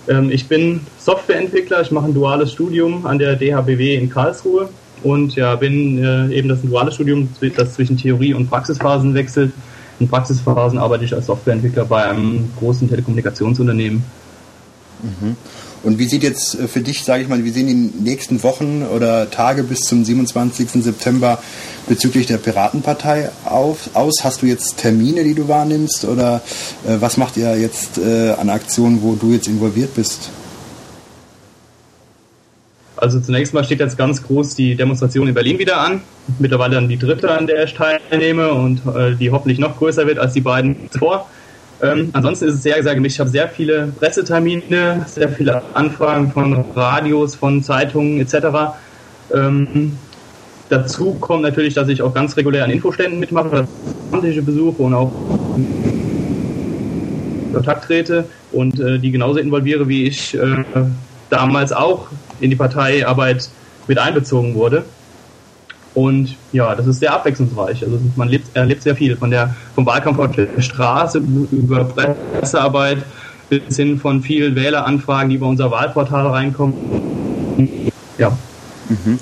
Ähm, 0.09 0.31
ich 0.31 0.49
bin 0.49 0.81
Softwareentwickler, 0.99 1.83
ich 1.83 1.91
mache 1.91 2.07
ein 2.07 2.15
duales 2.15 2.53
Studium 2.53 3.07
an 3.07 3.19
der 3.19 3.37
DHBW 3.37 3.97
in 3.97 4.09
Karlsruhe 4.09 4.69
und 5.03 5.35
ja, 5.35 5.55
bin 5.57 6.03
äh, 6.03 6.29
eben 6.35 6.49
das 6.49 6.63
ein 6.63 6.71
duales 6.71 6.95
Studium, 6.95 7.29
das 7.57 7.75
zwischen 7.75 7.97
Theorie 7.97 8.35
und 8.35 8.49
Praxisphasen 8.49 9.15
wechselt. 9.15 9.53
In 10.01 10.09
Praxisphasen 10.09 10.79
arbeite 10.79 11.05
ich 11.05 11.15
als 11.15 11.27
Softwareentwickler 11.27 11.85
bei 11.85 12.05
einem 12.05 12.51
großen 12.59 12.89
Telekommunikationsunternehmen. 12.89 14.03
Mhm. 15.03 15.37
Und 15.83 15.99
wie 15.99 16.07
sieht 16.07 16.23
jetzt 16.23 16.59
äh, 16.59 16.69
für 16.69 16.81
dich, 16.81 17.05
sage 17.05 17.23
ich 17.23 17.29
mal, 17.29 17.45
wie 17.45 17.51
sehen 17.51 17.67
die 17.67 18.03
nächsten 18.03 18.43
Wochen 18.43 18.85
oder 18.85 19.31
Tage 19.31 19.63
bis 19.65 19.81
zum 19.81 20.05
27. 20.05 20.69
September 20.83 21.43
bezüglich 21.89 22.27
der 22.27 22.39
Piratenpartei 22.39 23.31
auf, 23.45 23.91
aus? 23.95 24.23
Hast 24.23 24.43
du 24.43 24.47
jetzt 24.47 24.79
Termine, 24.79 25.25
die 25.25 25.35
du 25.35 25.49
wahrnimmst 25.49 26.05
oder 26.05 26.43
äh, 26.87 26.97
was 27.01 27.17
macht 27.17 27.37
ihr 27.37 27.57
jetzt 27.59 27.99
äh, 27.99 28.31
an 28.31 28.51
Aktionen, 28.51 29.03
wo 29.03 29.15
du 29.15 29.33
jetzt 29.33 29.49
involviert 29.49 29.95
bist? 29.95 30.31
Also 32.97 33.19
zunächst 33.19 33.53
mal 33.53 33.65
steht 33.65 33.81
jetzt 33.81 33.99
ganz 33.99 34.23
groß 34.23 34.55
die 34.55 34.77
Demonstration 34.77 35.27
in 35.27 35.35
Berlin 35.35 35.59
wieder 35.59 35.81
an. 35.81 36.03
Mittlerweile 36.39 36.77
dann 36.77 36.89
die 36.89 36.99
dritte, 36.99 37.33
an 37.33 37.49
der 37.49 37.65
ich 37.65 37.75
teilnehme 37.75 38.53
und 38.53 38.83
äh, 38.87 39.17
die 39.17 39.33
hoffentlich 39.33 39.59
noch 39.59 39.77
größer 39.77 40.07
wird 40.07 40.21
als 40.21 40.35
die 40.35 40.41
beiden 40.41 40.89
zuvor. 40.93 41.29
Ähm, 41.83 42.11
ansonsten 42.13 42.47
ist 42.47 42.55
es 42.55 42.63
sehr, 42.63 42.81
sehr 42.81 42.95
gemischt. 42.95 43.17
Ich 43.17 43.21
habe 43.21 43.31
sehr 43.31 43.49
viele 43.49 43.89
Pressetermine, 43.99 45.05
sehr 45.09 45.29
viele 45.29 45.63
Anfragen 45.75 46.31
von 46.31 46.65
Radios, 46.77 47.35
von 47.35 47.61
Zeitungen 47.63 48.21
etc. 48.21 48.77
Ähm, 49.35 49.99
dazu 50.69 51.15
kommt 51.15 51.43
natürlich, 51.43 51.75
dass 51.75 51.89
ich 51.89 52.01
auch 52.01 52.15
ganz 52.15 52.37
regulär 52.37 52.65
an 52.65 52.71
Infoständen 52.71 53.19
mitmache, 53.19 53.67
amtliche 54.13 54.43
besuche 54.43 54.81
und 54.81 54.95
auch 54.95 55.13
Kontakt 57.53 57.85
trete 57.85 58.27
und 58.53 58.79
äh, 58.79 58.99
die 59.01 59.11
genauso 59.11 59.41
involviere, 59.41 59.89
wie 59.89 60.05
ich 60.05 60.35
äh, 60.35 60.65
damals 61.31 61.73
auch 61.73 62.07
in 62.41 62.51
die 62.51 62.57
Parteiarbeit 62.57 63.49
mit 63.89 63.99
einbezogen 63.99 64.55
wurde. 64.55 64.85
Und 65.95 66.37
ja, 66.53 66.75
das 66.75 66.87
ist 66.87 67.01
sehr 67.01 67.13
abwechslungsreich. 67.13 67.85
Also 67.85 67.99
man 68.17 68.29
lebt, 68.29 68.57
erlebt 68.57 68.83
sehr 68.83 68.97
viel. 68.97 69.17
Von 69.17 69.31
der, 69.31 69.55
vom 69.75 69.85
Wahlkampf 69.85 70.19
auf 70.19 70.33
der 70.33 70.61
Straße 70.61 71.23
über 71.51 71.85
Pressearbeit 71.85 72.99
bis 73.51 73.77
hin 73.77 73.99
von 73.99 74.23
vielen 74.23 74.57
Wähleranfragen, 74.57 75.29
die 75.29 75.37
über 75.37 75.49
unser 75.49 75.71
Wahlportal 75.71 76.27
reinkommen. 76.27 77.91
Ja. 78.17 78.31
Mhm. 78.89 79.19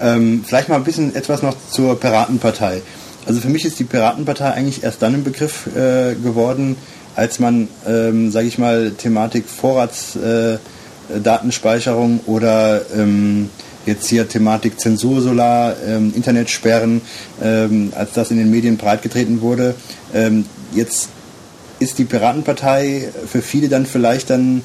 Ähm, 0.00 0.44
vielleicht 0.46 0.68
mal 0.68 0.76
ein 0.76 0.84
bisschen 0.84 1.14
etwas 1.14 1.42
noch 1.42 1.54
zur 1.70 2.00
Piratenpartei. 2.00 2.80
Also 3.26 3.40
für 3.40 3.48
mich 3.48 3.66
ist 3.66 3.78
die 3.78 3.84
Piratenpartei 3.84 4.52
eigentlich 4.52 4.84
erst 4.84 5.02
dann 5.02 5.14
ein 5.14 5.24
Begriff 5.24 5.66
äh, 5.74 6.14
geworden, 6.14 6.76
als 7.16 7.38
man, 7.38 7.68
ähm, 7.86 8.30
sage 8.30 8.46
ich 8.46 8.56
mal, 8.58 8.92
Thematik 8.92 9.46
Vorratsdatenspeicherung 9.48 12.20
äh, 12.20 12.30
oder 12.30 12.82
ähm, 12.94 13.48
jetzt 13.86 14.08
hier 14.08 14.28
Thematik 14.28 14.80
Zensur, 14.80 15.20
Solar, 15.20 15.76
ähm, 15.86 16.12
Internetsperren, 16.14 17.00
ähm, 17.42 17.92
als 17.94 18.12
das 18.12 18.30
in 18.30 18.38
den 18.38 18.50
Medien 18.50 18.76
breitgetreten 18.76 19.40
wurde. 19.40 19.74
Ähm, 20.14 20.46
jetzt 20.74 21.08
ist 21.78 21.98
die 21.98 22.04
Piratenpartei 22.04 23.08
für 23.26 23.42
viele 23.42 23.68
dann 23.68 23.86
vielleicht 23.86 24.30
dann 24.30 24.62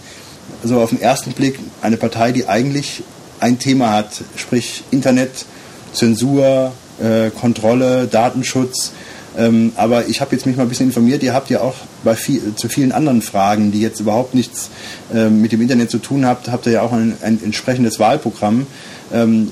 so 0.63 0.79
auf 0.79 0.89
den 0.89 1.01
ersten 1.01 1.31
Blick 1.31 1.59
eine 1.81 1.97
Partei, 1.97 2.31
die 2.31 2.47
eigentlich 2.47 3.03
ein 3.39 3.59
Thema 3.59 3.91
hat, 3.91 4.23
sprich 4.35 4.83
Internet, 4.91 5.45
Zensur, 5.93 6.71
äh, 7.01 7.29
Kontrolle, 7.31 8.07
Datenschutz. 8.07 8.91
Ähm, 9.37 9.71
aber 9.75 10.07
ich 10.07 10.19
habe 10.19 10.35
jetzt 10.35 10.45
mich 10.45 10.57
mal 10.57 10.63
ein 10.63 10.69
bisschen 10.69 10.87
informiert. 10.87 11.23
Ihr 11.23 11.33
habt 11.33 11.49
ja 11.49 11.61
auch 11.61 11.75
bei 12.03 12.15
viel, 12.15 12.55
zu 12.55 12.67
vielen 12.67 12.91
anderen 12.91 13.21
Fragen, 13.21 13.71
die 13.71 13.81
jetzt 13.81 13.99
überhaupt 13.99 14.35
nichts 14.35 14.69
äh, 15.13 15.29
mit 15.29 15.51
dem 15.51 15.61
Internet 15.61 15.89
zu 15.89 15.99
tun 15.99 16.25
habt, 16.25 16.49
habt 16.49 16.65
ihr 16.65 16.73
ja 16.73 16.81
auch 16.81 16.91
ein, 16.91 17.15
ein 17.21 17.41
entsprechendes 17.43 17.99
Wahlprogramm. 17.99 18.67
Ähm, 19.13 19.51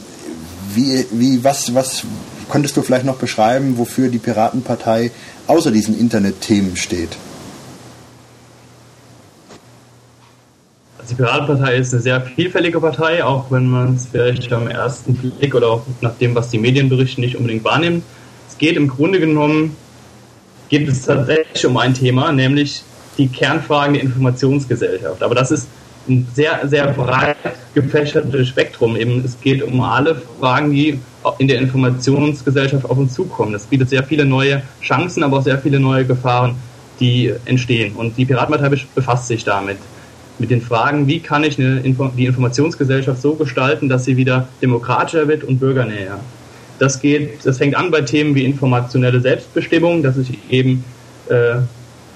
wie, 0.73 1.05
wie, 1.11 1.43
was, 1.43 1.73
was 1.73 2.03
könntest 2.49 2.77
du 2.77 2.81
vielleicht 2.81 3.05
noch 3.05 3.17
beschreiben, 3.17 3.77
wofür 3.77 4.09
die 4.09 4.17
Piratenpartei 4.17 5.11
außer 5.47 5.71
diesen 5.71 5.99
Internetthemen 5.99 6.75
steht? 6.75 7.17
Also 10.99 11.15
die 11.15 11.15
Piratenpartei 11.15 11.77
ist 11.77 11.93
eine 11.93 12.01
sehr 12.01 12.21
vielfältige 12.21 12.79
Partei, 12.79 13.23
auch 13.23 13.49
wenn 13.49 13.67
man 13.67 13.95
es 13.95 14.07
vielleicht 14.11 14.51
am 14.53 14.67
ersten 14.67 15.15
Blick 15.15 15.55
oder 15.55 15.67
auch 15.69 15.81
nach 16.01 16.15
dem, 16.17 16.35
was 16.35 16.49
die 16.49 16.59
Medien 16.59 16.89
berichten, 16.89 17.21
nicht 17.21 17.35
unbedingt 17.35 17.63
wahrnimmt. 17.63 18.03
Es 18.47 18.57
geht 18.57 18.77
im 18.77 18.87
Grunde 18.87 19.19
genommen, 19.19 19.75
geht 20.69 20.87
es 20.87 21.03
tatsächlich 21.03 21.65
um 21.65 21.77
ein 21.77 21.93
Thema, 21.93 22.31
nämlich 22.31 22.83
die 23.17 23.27
Kernfragen 23.27 23.95
der 23.95 24.03
Informationsgesellschaft. 24.03 25.23
Aber 25.23 25.35
das 25.35 25.51
ist 25.51 25.67
ein 26.07 26.27
sehr, 26.33 26.67
sehr 26.67 26.87
breit 26.93 27.37
gefächertes 27.73 28.47
Spektrum. 28.47 28.95
Eben, 28.95 29.23
es 29.23 29.39
geht 29.39 29.63
um 29.63 29.81
alle 29.81 30.15
Fragen, 30.39 30.71
die 30.71 30.99
in 31.37 31.47
der 31.47 31.59
Informationsgesellschaft 31.59 32.85
auf 32.85 32.97
uns 32.97 33.13
zukommen. 33.13 33.53
Das 33.53 33.65
bietet 33.65 33.89
sehr 33.89 34.03
viele 34.03 34.25
neue 34.25 34.61
Chancen, 34.81 35.23
aber 35.23 35.37
auch 35.37 35.43
sehr 35.43 35.59
viele 35.59 35.79
neue 35.79 36.05
Gefahren, 36.05 36.55
die 36.99 37.33
entstehen. 37.45 37.95
Und 37.95 38.17
die 38.17 38.25
Piratenpartei 38.25 38.75
befasst 38.95 39.27
sich 39.27 39.43
damit. 39.43 39.77
Mit 40.37 40.51
den 40.51 40.61
Fragen, 40.61 41.07
wie 41.07 41.19
kann 41.19 41.43
ich 41.43 41.59
eine, 41.59 41.81
die 41.81 42.25
Informationsgesellschaft 42.25 43.21
so 43.21 43.33
gestalten, 43.33 43.89
dass 43.89 44.05
sie 44.05 44.15
wieder 44.15 44.47
demokratischer 44.61 45.27
wird 45.27 45.43
und 45.43 45.59
bürgernäher. 45.59 46.19
Das 46.79 47.01
geht, 47.01 47.45
das 47.45 47.57
fängt 47.57 47.75
an 47.75 47.91
bei 47.91 48.01
Themen 48.01 48.35
wie 48.35 48.45
informationelle 48.45 49.19
Selbstbestimmung, 49.19 50.01
dass 50.01 50.17
ich 50.17 50.37
eben 50.49 50.85
äh, 51.27 51.57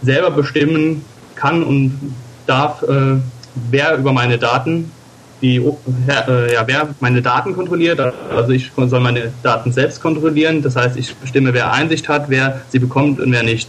selber 0.02 0.32
bestimmen 0.32 1.04
kann 1.36 1.64
und 1.64 2.16
darf, 2.48 2.82
äh, 2.84 3.18
wer 3.70 3.98
über 3.98 4.14
meine 4.14 4.38
Daten 4.38 4.92
die, 5.44 5.58
äh, 5.58 6.54
ja, 6.54 6.64
wer 6.66 6.88
meine 7.02 7.22
Daten 7.22 7.54
kontrolliert. 7.54 8.00
Also 8.00 8.54
ich 8.54 8.72
soll 8.76 9.00
meine 9.02 9.32
Daten 9.44 9.72
selbst 9.72 10.02
kontrollieren. 10.02 10.62
Das 10.62 10.78
heißt, 10.78 10.98
ich 10.98 11.14
bestimme, 11.16 11.54
wer 11.54 11.72
Einsicht 11.72 12.08
hat, 12.10 12.30
wer 12.30 12.62
sie 12.70 12.80
bekommt 12.80 13.20
und 13.20 13.32
wer 13.32 13.44
nicht. 13.44 13.68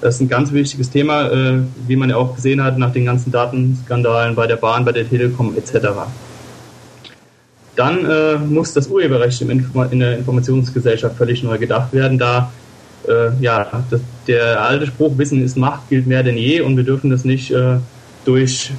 Das 0.00 0.16
ist 0.16 0.20
ein 0.20 0.28
ganz 0.28 0.52
wichtiges 0.52 0.90
Thema, 0.90 1.30
äh, 1.30 1.60
wie 1.88 1.96
man 1.96 2.10
ja 2.10 2.16
auch 2.16 2.36
gesehen 2.36 2.62
hat 2.62 2.78
nach 2.78 2.92
den 2.92 3.06
ganzen 3.06 3.32
Datenskandalen 3.32 4.34
bei 4.34 4.46
der 4.46 4.56
Bahn, 4.56 4.84
bei 4.84 4.92
der 4.92 5.08
Telekom 5.08 5.56
etc. 5.56 5.88
Dann 7.74 8.04
äh, 8.04 8.36
muss 8.36 8.74
das 8.74 8.86
Urheberrecht 8.88 9.40
in 9.40 9.98
der 9.98 10.18
Informationsgesellschaft 10.18 11.16
völlig 11.16 11.42
neu 11.42 11.56
gedacht 11.58 11.92
werden, 11.94 12.18
da 12.18 12.52
äh, 13.08 13.30
ja, 13.40 13.66
das, 13.90 14.00
der 14.28 14.62
alte 14.62 14.86
Spruch 14.86 15.16
Wissen 15.18 15.42
ist 15.42 15.56
Macht 15.56 15.88
gilt 15.88 16.06
mehr 16.06 16.22
denn 16.22 16.36
je 16.36 16.60
und 16.60 16.76
wir 16.76 16.84
dürfen 16.84 17.10
das 17.10 17.24
nicht 17.24 17.50
äh, 17.50 17.78
durch 18.24 18.70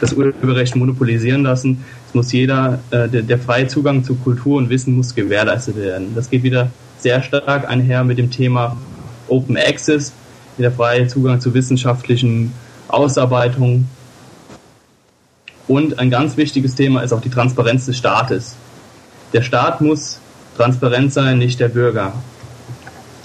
das 0.00 0.12
Urheberrecht 0.12 0.76
monopolisieren 0.76 1.42
lassen. 1.42 1.84
Es 2.08 2.14
muss 2.14 2.32
jeder, 2.32 2.80
äh, 2.90 3.08
der, 3.08 3.22
der 3.22 3.38
freie 3.38 3.66
Zugang 3.66 4.04
zu 4.04 4.14
Kultur 4.14 4.58
und 4.58 4.70
Wissen 4.70 4.96
muss 4.96 5.14
gewährleistet 5.14 5.76
werden. 5.76 6.14
Das 6.14 6.30
geht 6.30 6.42
wieder 6.42 6.70
sehr 6.98 7.22
stark 7.22 7.68
einher 7.68 8.04
mit 8.04 8.18
dem 8.18 8.30
Thema 8.30 8.76
Open 9.28 9.56
Access, 9.56 10.12
der 10.58 10.72
freie 10.72 11.06
Zugang 11.06 11.40
zu 11.40 11.54
wissenschaftlichen 11.54 12.52
Ausarbeitungen. 12.88 13.88
Und 15.68 15.98
ein 15.98 16.10
ganz 16.10 16.36
wichtiges 16.36 16.74
Thema 16.74 17.02
ist 17.02 17.12
auch 17.12 17.20
die 17.20 17.30
Transparenz 17.30 17.86
des 17.86 17.96
Staates. 17.96 18.56
Der 19.32 19.42
Staat 19.42 19.80
muss 19.80 20.20
transparent 20.56 21.12
sein, 21.12 21.38
nicht 21.38 21.60
der 21.60 21.68
Bürger. 21.68 22.12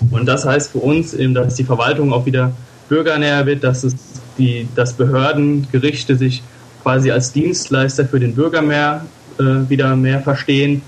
Und 0.10 0.26
das 0.26 0.46
heißt 0.46 0.72
für 0.72 0.80
uns 0.80 1.14
eben, 1.14 1.34
dass 1.34 1.56
die 1.56 1.64
Verwaltung 1.64 2.12
auch 2.12 2.26
wieder 2.26 2.52
bürgernäher 2.90 3.46
wird, 3.46 3.64
dass 3.64 3.84
es 3.84 3.96
die, 4.38 4.68
dass 4.76 4.94
Behörden, 4.94 5.68
Gerichte 5.72 6.16
sich 6.18 6.42
quasi 6.82 7.12
als 7.12 7.32
Dienstleister 7.32 8.06
für 8.06 8.20
den 8.20 8.36
Bürger 8.36 8.62
mehr 8.62 9.06
äh, 9.40 9.70
wieder 9.70 9.96
mehr 9.96 10.22
verstehen 10.22 10.82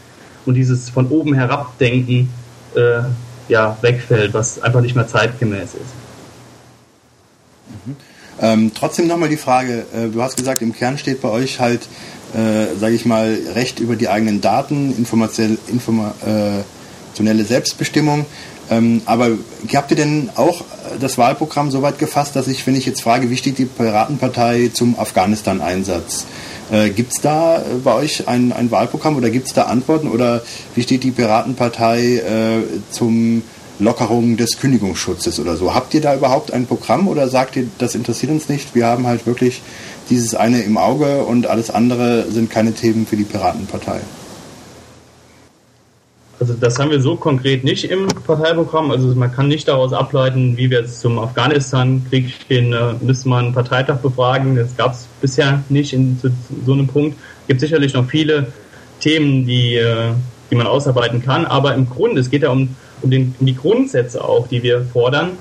und 0.45 0.55
dieses 0.55 0.89
von 0.89 1.07
oben 1.07 1.33
herab 1.33 1.77
Denken 1.79 2.29
äh, 2.75 3.01
ja, 3.49 3.77
wegfällt, 3.81 4.33
was 4.33 4.61
einfach 4.61 4.81
nicht 4.81 4.95
mehr 4.95 5.07
zeitgemäß 5.07 5.75
ist. 5.75 5.93
Mhm. 7.85 7.95
Ähm, 8.41 8.71
trotzdem 8.73 9.07
nochmal 9.07 9.29
die 9.29 9.37
Frage, 9.37 9.85
äh, 9.93 10.07
du 10.09 10.21
hast 10.21 10.35
gesagt, 10.37 10.61
im 10.61 10.73
Kern 10.73 10.97
steht 10.97 11.21
bei 11.21 11.29
euch 11.29 11.59
halt, 11.59 11.81
äh, 12.33 12.75
sage 12.79 12.95
ich 12.95 13.05
mal, 13.05 13.37
Recht 13.53 13.79
über 13.79 13.95
die 13.95 14.09
eigenen 14.09 14.41
Daten, 14.41 14.95
informationelle, 14.97 15.57
informationelle 15.67 17.43
Selbstbestimmung. 17.45 18.25
Ähm, 18.69 19.01
aber 19.05 19.29
habt 19.73 19.91
ihr 19.91 19.97
denn 19.97 20.29
auch 20.35 20.63
das 20.99 21.17
Wahlprogramm 21.17 21.71
so 21.71 21.81
weit 21.81 21.99
gefasst, 21.99 22.35
dass 22.35 22.47
ich, 22.47 22.65
wenn 22.65 22.75
ich 22.75 22.85
jetzt 22.85 23.01
frage, 23.01 23.29
wie 23.29 23.37
steht 23.37 23.57
die 23.57 23.65
Piratenpartei 23.65 24.71
zum 24.73 24.97
Afghanistan-Einsatz? 24.97 26.25
Äh, 26.71 26.89
gibt 26.89 27.13
es 27.13 27.21
da 27.21 27.57
äh, 27.57 27.61
bei 27.83 27.93
euch 27.93 28.27
ein, 28.27 28.53
ein 28.53 28.71
Wahlprogramm 28.71 29.17
oder 29.17 29.29
gibt 29.29 29.47
es 29.47 29.53
da 29.53 29.63
Antworten 29.63 30.07
oder 30.07 30.41
wie 30.75 30.83
steht 30.83 31.03
die 31.03 31.11
Piratenpartei 31.11 32.17
äh, 32.17 32.63
zum 32.89 33.43
Lockerung 33.79 34.37
des 34.37 34.59
Kündigungsschutzes 34.59 35.39
oder 35.39 35.57
so? 35.57 35.73
Habt 35.73 35.93
ihr 35.93 36.01
da 36.01 36.15
überhaupt 36.15 36.53
ein 36.53 36.65
Programm 36.65 37.07
oder 37.07 37.27
sagt 37.27 37.57
ihr, 37.57 37.67
das 37.79 37.95
interessiert 37.95 38.31
uns 38.31 38.47
nicht? 38.47 38.75
Wir 38.75 38.85
haben 38.85 39.07
halt 39.07 39.25
wirklich 39.27 39.61
dieses 40.09 40.35
eine 40.35 40.61
im 40.61 40.77
Auge 40.77 41.23
und 41.23 41.47
alles 41.47 41.69
andere 41.69 42.31
sind 42.31 42.49
keine 42.49 42.73
Themen 42.73 43.05
für 43.05 43.17
die 43.17 43.23
Piratenpartei. 43.23 43.99
Also 46.43 46.55
das 46.59 46.77
haben 46.77 46.91
wir 46.91 46.99
so 46.99 47.15
konkret 47.15 47.63
nicht 47.63 47.85
im 47.85 48.05
Parteiprogramm. 48.05 48.91
Also 48.91 49.07
man 49.15 49.31
kann 49.31 49.47
nicht 49.47 49.65
daraus 49.69 49.93
ableiten, 49.93 50.57
wie 50.57 50.69
wir 50.69 50.81
jetzt 50.81 50.99
zum 50.99 51.17
Afghanistan-Krieg 51.17 52.31
stehen, 52.31 52.73
äh, 52.73 52.95
müsste 52.99 53.29
man 53.29 53.45
einen 53.45 53.53
Parteitag 53.53 53.99
befragen. 53.99 54.57
Das 54.57 54.75
gab 54.75 54.91
es 54.91 55.07
bisher 55.21 55.63
nicht 55.69 55.93
in 55.93 56.19
zu, 56.19 56.31
so 56.65 56.73
einem 56.73 56.87
Punkt. 56.87 57.17
Es 57.43 57.47
gibt 57.47 57.61
sicherlich 57.61 57.93
noch 57.93 58.09
viele 58.09 58.47
Themen, 58.99 59.47
die, 59.47 59.75
äh, 59.75 60.11
die 60.51 60.55
man 60.55 60.67
ausarbeiten 60.67 61.23
kann, 61.23 61.45
aber 61.45 61.75
im 61.75 61.89
Grunde, 61.89 62.19
es 62.19 62.29
geht 62.29 62.41
ja 62.41 62.49
um, 62.49 62.75
um, 63.01 63.09
den, 63.09 63.33
um 63.39 63.45
die 63.45 63.55
Grundsätze 63.55 64.21
auch, 64.21 64.45
die 64.49 64.61
wir 64.63 64.81
fordern 64.81 65.37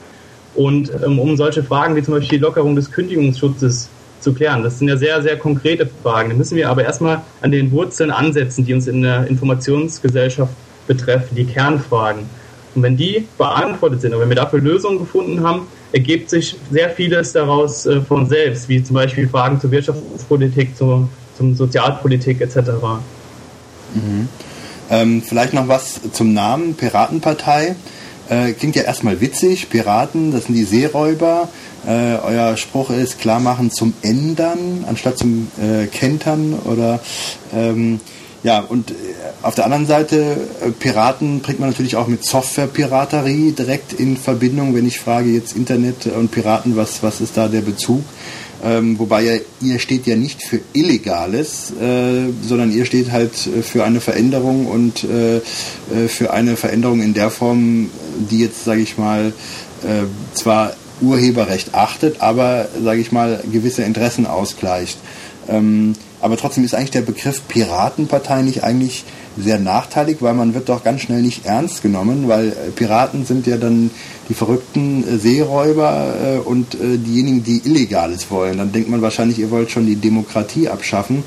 und 0.55 0.93
ähm, 1.05 1.19
um 1.19 1.37
solche 1.37 1.65
Fragen 1.65 1.97
wie 1.97 2.05
zum 2.05 2.15
Beispiel 2.15 2.39
die 2.39 2.45
Lockerung 2.45 2.77
des 2.77 2.93
Kündigungsschutzes 2.93 3.89
zu 4.21 4.33
klären. 4.35 4.63
Das 4.63 4.79
sind 4.79 4.87
ja 4.87 4.97
sehr, 4.97 5.21
sehr 5.21 5.37
konkrete 5.37 5.91
Fragen. 6.05 6.31
Da 6.31 6.37
müssen 6.37 6.57
wir 6.57 6.71
aber 6.71 6.85
erstmal 6.85 7.23
an 7.41 7.51
den 7.51 7.73
Wurzeln 7.73 8.13
ansetzen, 8.13 8.65
die 8.65 8.73
uns 8.73 8.87
in 8.87 9.03
der 9.03 9.27
Informationsgesellschaft 9.27 10.53
betreffen, 10.87 11.35
die 11.35 11.45
Kernfragen. 11.45 12.25
Und 12.75 12.83
wenn 12.83 12.97
die 12.97 13.27
beantwortet 13.37 14.01
sind 14.01 14.15
und 14.15 14.21
wenn 14.21 14.29
wir 14.29 14.37
dafür 14.37 14.61
Lösungen 14.61 14.99
gefunden 14.99 15.43
haben, 15.43 15.67
ergibt 15.93 16.31
sich 16.31 16.57
sehr 16.71 16.91
vieles 16.91 17.33
daraus 17.33 17.87
äh, 17.87 18.01
von 18.01 18.27
selbst, 18.27 18.69
wie 18.69 18.83
zum 18.83 18.95
Beispiel 18.95 19.29
Fragen 19.29 19.61
zur 19.61 19.71
Wirtschaftspolitik, 19.71 20.77
zur, 20.77 21.09
zum 21.37 21.55
Sozialpolitik 21.55 22.41
etc. 22.41 22.57
Mhm. 23.95 24.29
Ähm, 24.91 25.23
vielleicht 25.23 25.53
noch 25.53 25.69
was 25.69 26.01
zum 26.13 26.33
Namen 26.33 26.75
Piratenpartei. 26.75 27.77
Äh, 28.29 28.53
klingt 28.53 28.77
ja 28.77 28.83
erstmal 28.83 29.21
witzig. 29.21 29.69
Piraten, 29.69 30.33
das 30.33 30.45
sind 30.45 30.55
die 30.55 30.65
Seeräuber. 30.65 31.49
Äh, 31.87 32.17
euer 32.25 32.57
Spruch 32.57 32.91
ist 32.91 33.19
klar 33.19 33.41
machen 33.41 33.71
zum 33.71 33.93
Ändern 34.03 34.85
anstatt 34.89 35.19
zum 35.19 35.49
äh, 35.61 35.87
Kentern 35.87 36.55
oder 36.65 37.01
ähm, 37.53 38.01
ja, 38.43 38.61
und 38.61 38.91
äh, 38.91 38.95
auf 39.43 39.55
der 39.55 39.65
anderen 39.65 39.87
Seite, 39.87 40.37
äh, 40.61 40.71
Piraten 40.71 41.41
bringt 41.41 41.61
man 41.61 41.71
natürlich 41.71 41.97
auch 41.97 42.09
mit 42.09 42.25
Software-Piraterie 42.25 43.53
direkt 43.53 43.93
in 43.93 44.17
Verbindung. 44.17 44.75
Wenn 44.75 44.87
ich 44.87 44.99
frage 44.99 45.31
jetzt 45.31 45.57
Internet 45.57 46.07
und 46.07 46.31
Piraten, 46.31 46.77
was, 46.77 47.03
was 47.03 47.21
ist 47.21 47.37
da 47.37 47.49
der 47.49 47.61
Bezug? 47.61 48.03
Ähm, 48.65 48.99
wobei 48.99 49.23
ja, 49.23 49.33
ihr 49.61 49.79
steht 49.81 50.07
ja 50.07 50.15
nicht 50.15 50.43
für 50.43 50.61
Illegales, 50.73 51.73
äh, 51.73 52.33
sondern 52.47 52.73
ihr 52.73 52.85
steht 52.85 53.11
halt 53.11 53.35
für 53.35 53.85
eine 53.85 54.01
Veränderung 54.01 54.67
und 54.67 55.03
äh, 55.03 55.37
äh 55.37 55.41
für 56.09 56.33
eine 56.33 56.57
Veränderung 56.57 57.01
in 57.03 57.13
der 57.13 57.31
Form, 57.31 57.91
die 58.31 58.39
jetzt, 58.39 58.65
sage 58.65 58.81
ich 58.81 58.99
mal, 58.99 59.33
äh, 59.83 60.05
zwar 60.35 60.75
Urheberrecht 61.01 61.75
achtet, 61.75 62.21
aber, 62.21 62.69
sage 62.83 63.01
ich 63.01 63.11
mal, 63.11 63.43
gewisse 63.51 63.83
Interessen 63.83 64.27
ausgleicht. 64.27 64.99
Ähm, 65.49 65.95
aber 66.23 66.37
trotzdem 66.37 66.65
ist 66.65 66.75
eigentlich 66.75 66.93
der 66.93 67.03
Begriff 67.03 67.43
Piratenpartei 67.49 68.43
nicht 68.43 68.63
eigentlich 68.63 69.05
sehr 69.37 69.59
nachteilig, 69.59 70.19
weil 70.21 70.35
man 70.35 70.55
wird 70.55 70.69
doch 70.69 70.85
ganz 70.85 71.03
schnell 71.03 71.21
nicht 71.21 71.47
ernst 71.47 71.83
genommen, 71.83 72.29
weil 72.29 72.49
äh, 72.49 72.71
Piraten 72.75 73.27
sind 73.27 73.47
ja 73.47 73.57
dann 73.57 73.91
die 74.29 74.35
verrückten 74.35 75.03
äh, 75.03 75.19
Seeräuber 75.19 76.15
äh, 76.25 76.39
und 76.39 76.77
diejenigen, 76.81 77.43
die 77.43 77.63
Illegales 77.65 78.31
wollen. 78.31 78.59
Dann 78.59 78.71
denkt 78.71 78.89
man 78.89 79.03
wahrscheinlich, 79.03 79.41
ihr 79.41 79.51
wollt 79.51 79.73
schon 79.73 79.85
die 79.85 79.97
Demokratie 79.97 80.69
abschaffen. 80.69 81.25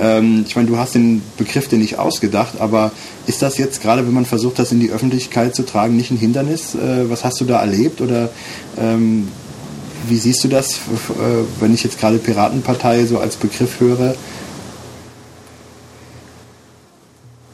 Ähm, 0.00 0.44
ich 0.46 0.56
meine, 0.56 0.66
du 0.66 0.76
hast 0.76 0.96
den 0.96 1.22
Begriff 1.38 1.68
dir 1.68 1.78
nicht 1.78 2.00
ausgedacht, 2.00 2.54
aber 2.58 2.90
ist 3.28 3.42
das 3.42 3.58
jetzt 3.58 3.80
gerade, 3.80 4.04
wenn 4.06 4.14
man 4.14 4.26
versucht, 4.26 4.58
das 4.58 4.72
in 4.72 4.80
die 4.80 4.90
Öffentlichkeit 4.90 5.54
zu 5.54 5.64
tragen, 5.64 5.96
nicht 5.96 6.10
ein 6.10 6.16
Hindernis? 6.16 6.76
Was 7.08 7.24
hast 7.24 7.40
du 7.40 7.44
da 7.44 7.60
erlebt 7.60 8.00
oder 8.00 8.30
ähm, 8.80 9.28
wie 10.08 10.16
siehst 10.16 10.44
du 10.44 10.48
das, 10.48 10.80
wenn 11.60 11.74
ich 11.74 11.84
jetzt 11.84 11.98
gerade 11.98 12.18
Piratenpartei 12.18 13.04
so 13.04 13.18
als 13.18 13.36
Begriff 13.36 13.80
höre? 13.80 14.14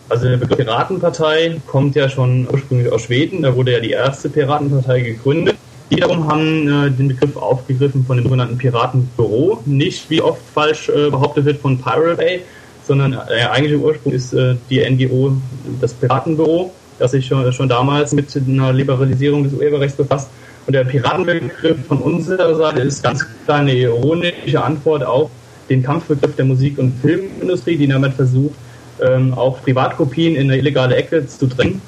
Also 0.09 0.27
der 0.27 0.39
Begriff 0.39 0.57
Piratenpartei 0.57 1.61
kommt 1.67 1.95
ja 1.95 2.09
schon 2.09 2.49
ursprünglich 2.51 2.91
aus 2.91 3.03
Schweden. 3.03 3.43
Da 3.43 3.55
wurde 3.55 3.73
ja 3.73 3.81
die 3.81 3.91
erste 3.91 4.31
Piratenpartei 4.31 5.01
gegründet. 5.01 5.57
Die 5.91 5.97
wiederum 5.97 6.27
haben 6.31 6.67
äh, 6.67 6.91
den 6.91 7.09
Begriff 7.09 7.37
aufgegriffen 7.37 8.05
von 8.07 8.17
dem 8.17 8.25
sogenannten 8.25 8.57
Piratenbüro. 8.57 9.63
Nicht, 9.67 10.09
wie 10.09 10.23
oft 10.23 10.41
falsch 10.55 10.89
äh, 10.89 11.11
behauptet 11.11 11.45
wird, 11.45 11.61
von 11.61 11.79
Pirate 11.79 12.17
Bay, 12.17 12.41
sondern 12.87 13.13
äh, 13.13 13.37
der 13.37 13.53
eigentliche 13.53 13.79
Ursprung 13.79 14.13
ist 14.13 14.33
äh, 14.33 14.57
die 14.71 14.81
NGO, 14.81 15.37
das 15.81 15.93
Piratenbüro, 15.95 16.73
das 16.99 17.11
sich 17.11 17.27
schon, 17.27 17.51
schon 17.53 17.69
damals 17.69 18.13
mit 18.13 18.35
einer 18.37 18.73
Liberalisierung 18.73 19.45
des 19.45 19.53
Urheberrechts 19.53 19.97
befasst. 19.97 20.29
Und 20.69 20.75
der 20.75 20.85
Piratenbegriff 20.85 21.87
von 21.87 21.97
unserer 21.97 22.55
Seite 22.55 22.83
ist 22.83 23.03
ganz 23.03 23.25
klar 23.47 23.61
eine 23.61 23.73
ironische 23.73 24.63
Antwort 24.63 25.03
auf 25.03 25.31
den 25.71 25.83
Kampfbegriff 25.83 26.37
der 26.37 26.45
Musik- 26.45 26.77
und 26.77 26.93
Filmindustrie, 27.01 27.79
die 27.79 27.87
damit 27.87 28.13
versucht, 28.13 28.55
ähm, 29.01 29.33
auch 29.33 29.63
Privatkopien 29.63 30.37
in 30.37 30.51
eine 30.51 30.59
illegale 30.59 30.95
Ecke 30.97 31.27
zu 31.27 31.47
drängen. 31.47 31.81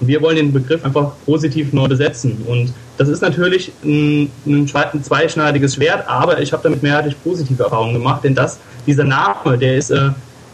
Wir 0.00 0.22
wollen 0.22 0.36
den 0.36 0.50
Begriff 0.50 0.82
einfach 0.82 1.12
positiv 1.26 1.74
neu 1.74 1.88
besetzen. 1.88 2.42
Und 2.48 2.72
das 2.96 3.08
ist 3.08 3.20
natürlich 3.20 3.70
ein, 3.84 4.30
ein 4.46 4.66
zweischneidiges 4.66 5.74
Schwert, 5.74 6.08
aber 6.08 6.40
ich 6.40 6.54
habe 6.54 6.62
damit 6.62 6.82
mehrheitlich 6.82 7.22
positive 7.22 7.64
Erfahrungen 7.64 7.92
gemacht, 7.92 8.24
denn 8.24 8.34
das, 8.34 8.60
dieser 8.86 9.04
Name, 9.04 9.58
der 9.58 9.76
ist 9.76 9.90
äh, 9.90 10.08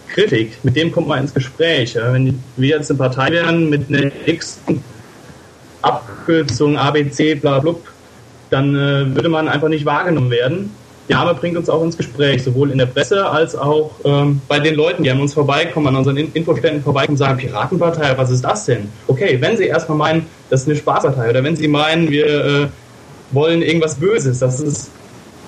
Kritik, 0.08 0.58
mit 0.64 0.74
dem 0.74 0.90
kommt 0.90 1.06
man 1.06 1.20
ins 1.20 1.32
Gespräch. 1.32 1.94
Wenn 1.94 2.42
wir 2.56 2.70
jetzt 2.70 2.90
eine 2.90 2.98
Partei 2.98 3.30
wären 3.30 3.70
mit 3.70 3.88
einer 3.88 4.10
X 4.26 4.58
Abkürzung 5.82 6.76
ABC, 6.76 7.36
bla, 7.36 7.58
bla, 7.58 7.74
dann 8.50 8.74
äh, 8.74 9.14
würde 9.14 9.28
man 9.28 9.48
einfach 9.48 9.68
nicht 9.68 9.84
wahrgenommen 9.84 10.30
werden 10.30 10.70
der 11.08 11.18
Name 11.18 11.34
bringt 11.34 11.56
uns 11.56 11.68
auch 11.68 11.82
ins 11.84 11.96
Gespräch, 11.96 12.42
sowohl 12.42 12.70
in 12.70 12.78
der 12.78 12.86
Presse 12.86 13.28
als 13.28 13.54
auch 13.54 13.92
ähm, 14.04 14.40
bei 14.48 14.58
den 14.58 14.74
Leuten, 14.74 15.04
die 15.04 15.10
an 15.10 15.20
uns 15.20 15.34
vorbeikommen, 15.34 15.86
an 15.88 15.96
unseren 15.96 16.16
Infoständen 16.16 16.82
vorbeikommen 16.82 17.14
und 17.14 17.18
sagen, 17.18 17.38
Piratenpartei, 17.38 18.16
was 18.16 18.30
ist 18.30 18.44
das 18.44 18.64
denn? 18.64 18.88
Okay, 19.06 19.36
wenn 19.40 19.56
sie 19.56 19.66
erstmal 19.66 19.98
meinen, 19.98 20.26
das 20.50 20.62
ist 20.62 20.68
eine 20.68 20.76
Spaßpartei 20.76 21.30
oder 21.30 21.44
wenn 21.44 21.56
sie 21.56 21.68
meinen, 21.68 22.10
wir 22.10 22.26
äh, 22.26 22.66
wollen 23.30 23.62
irgendwas 23.62 23.96
Böses, 23.96 24.40
das 24.40 24.60
ist 24.60 24.90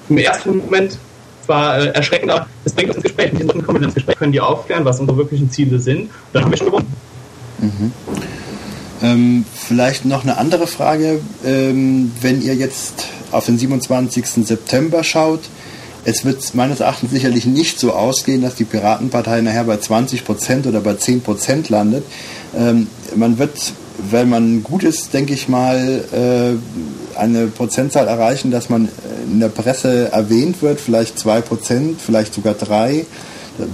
im 0.08 0.18
ersten 0.18 0.58
Moment 0.58 0.96
zwar 1.44 1.78
äh, 1.78 1.86
erschreckend, 1.88 2.30
aber 2.30 2.46
es 2.64 2.72
bringt 2.72 2.88
uns 2.88 2.98
ins 2.98 3.04
Gespräch. 3.04 3.32
Mit 3.32 3.42
diesen 3.42 3.62
kommen 3.64 3.80
wir 3.80 3.86
ins 3.86 3.94
Gespräch, 3.94 4.16
können 4.16 4.32
die 4.32 4.40
aufklären, 4.40 4.84
was 4.84 5.00
unsere 5.00 5.18
wirklichen 5.18 5.50
Ziele 5.50 5.78
sind. 5.80 6.02
Und 6.02 6.10
dann 6.32 6.44
haben 6.44 6.50
wir 6.50 6.58
schon 6.58 6.68
gewonnen. 6.68 6.92
Mhm. 7.58 7.92
Ähm, 9.02 9.44
vielleicht 9.54 10.04
noch 10.04 10.22
eine 10.22 10.38
andere 10.38 10.66
Frage. 10.66 11.20
Ähm, 11.44 12.12
wenn 12.20 12.42
ihr 12.42 12.54
jetzt 12.54 13.06
auf 13.30 13.46
den 13.46 13.58
27. 13.58 14.26
September 14.44 15.04
schaut, 15.04 15.42
es 16.04 16.24
wird 16.24 16.54
meines 16.54 16.80
Erachtens 16.80 17.10
sicherlich 17.10 17.44
nicht 17.44 17.78
so 17.78 17.92
ausgehen, 17.92 18.42
dass 18.42 18.54
die 18.54 18.64
Piratenpartei 18.64 19.40
nachher 19.40 19.64
bei 19.64 19.76
20 19.76 20.24
Prozent 20.24 20.66
oder 20.66 20.80
bei 20.80 20.94
10 20.94 21.20
Prozent 21.20 21.68
landet. 21.68 22.04
Ähm, 22.56 22.86
man 23.14 23.38
wird, 23.38 23.72
wenn 24.10 24.28
man 24.28 24.62
gut 24.62 24.84
ist, 24.84 25.12
denke 25.12 25.34
ich 25.34 25.48
mal, 25.48 26.04
äh, 26.12 27.18
eine 27.18 27.48
Prozentzahl 27.48 28.08
erreichen, 28.08 28.50
dass 28.50 28.68
man 28.68 28.88
in 29.30 29.40
der 29.40 29.48
Presse 29.48 30.10
erwähnt 30.12 30.62
wird, 30.62 30.80
vielleicht 30.80 31.18
2 31.18 31.40
Prozent, 31.42 32.00
vielleicht 32.00 32.32
sogar 32.32 32.54
3. 32.54 33.04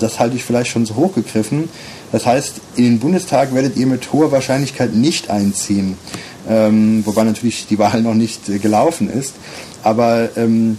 Das 0.01 0.19
halte 0.19 0.37
ich 0.37 0.45
vielleicht 0.45 0.71
schon 0.71 0.87
so 0.87 0.97
hochgegriffen. 0.97 1.69
Das 2.15 2.27
heißt, 2.27 2.61
in 2.77 2.85
den 2.85 3.01
Bundestag 3.01 3.53
werdet 3.57 3.77
ihr 3.77 3.89
mit 3.89 4.13
hoher 4.13 4.31
Wahrscheinlichkeit 4.31 4.95
nicht 4.95 5.31
einziehen, 5.31 5.99
ähm, 6.49 7.05
wobei 7.05 7.25
natürlich 7.25 7.67
die 7.67 7.77
Wahl 7.81 8.03
noch 8.03 8.15
nicht 8.15 8.49
äh, 8.49 8.61
gelaufen 8.61 9.11
ist. 9.11 9.35
Aber 9.83 10.29
ähm, 10.37 10.79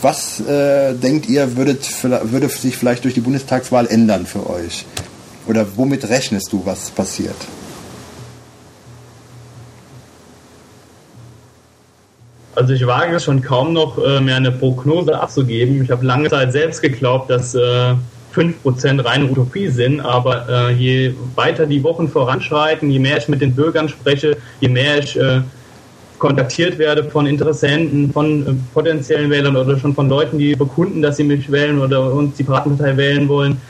was 0.00 0.40
äh, 0.40 0.94
denkt 0.94 1.28
ihr, 1.28 1.56
würdet, 1.56 1.88
würde 2.02 2.48
sich 2.48 2.76
vielleicht 2.76 3.04
durch 3.04 3.14
die 3.14 3.20
Bundestagswahl 3.20 3.86
ändern 3.86 4.26
für 4.26 4.50
euch? 4.50 4.86
Oder 5.46 5.64
womit 5.76 6.08
rechnest 6.08 6.52
du, 6.52 6.62
was 6.64 6.90
passiert? 6.90 7.36
Also 12.56 12.72
ich 12.72 12.84
wage 12.88 13.20
schon 13.20 13.40
kaum 13.40 13.72
noch 13.72 14.04
äh, 14.04 14.20
mehr 14.20 14.34
eine 14.34 14.50
Prognose 14.50 15.16
abzugeben. 15.16 15.80
Ich 15.84 15.92
habe 15.92 16.04
lange 16.04 16.28
Zeit 16.28 16.50
selbst 16.50 16.82
geglaubt, 16.82 17.30
dass 17.30 17.54
äh, 17.54 17.94
5% 18.34 19.04
reine 19.04 19.30
Utopie 19.30 19.68
sind, 19.68 20.00
aber 20.00 20.48
äh, 20.48 20.72
je 20.72 21.14
weiter 21.34 21.66
die 21.66 21.82
Wochen 21.82 22.08
voranschreiten, 22.08 22.90
je 22.90 22.98
mehr 22.98 23.18
ich 23.18 23.28
mit 23.28 23.40
den 23.40 23.54
Bürgern 23.54 23.88
spreche, 23.88 24.36
je 24.60 24.68
mehr 24.68 24.98
ich 24.98 25.18
äh, 25.18 25.40
kontaktiert 26.18 26.78
werde 26.78 27.04
von 27.04 27.26
Interessenten, 27.26 28.12
von 28.12 28.46
äh, 28.46 28.54
potenziellen 28.72 29.30
Wählern 29.30 29.56
oder 29.56 29.78
schon 29.78 29.94
von 29.94 30.08
Leuten, 30.08 30.38
die 30.38 30.54
bekunden, 30.54 31.02
dass 31.02 31.16
sie 31.16 31.24
mich 31.24 31.50
wählen 31.50 31.80
oder 31.80 32.12
uns 32.12 32.36
die 32.36 32.44
Piratenpartei 32.44 32.96
wählen 32.96 33.28
wollen, 33.28 33.60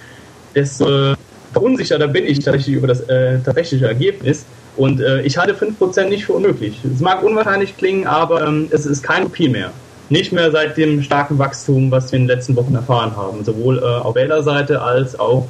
desto 0.55 1.15
verunsicherter 1.53 2.09
bin 2.09 2.27
ich 2.27 2.41
tatsächlich 2.41 2.77
über 2.77 2.89
das 2.89 3.01
äh, 3.03 3.39
tatsächliche 3.41 3.87
Ergebnis. 3.87 4.45
Und 4.77 5.01
äh, 5.01 5.23
ich 5.23 5.37
halte 5.37 5.55
5% 5.55 6.05
nicht 6.09 6.25
für 6.25 6.33
unmöglich. 6.33 6.79
Es 6.85 7.01
mag 7.01 7.23
unwahrscheinlich 7.23 7.77
klingen, 7.77 8.07
aber 8.07 8.47
ähm, 8.47 8.69
es 8.71 8.87
ist 8.87 9.03
kein 9.03 9.25
Utopie 9.25 9.49
mehr. 9.49 9.71
Nicht 10.13 10.31
mehr 10.31 10.51
seit 10.51 10.77
dem 10.77 11.03
starken 11.03 11.39
Wachstum, 11.39 11.91
was 11.91 12.13
wir 12.13 12.19
in 12.19 12.25
den 12.27 12.37
letzten 12.37 12.55
Wochen 12.55 12.75
erfahren 12.75 13.17
haben, 13.17 13.43
sowohl 13.45 13.79
äh, 13.79 13.83
auf 13.83 14.15
Wählerseite 14.15 14.83
als 14.83 15.19
auch 15.19 15.49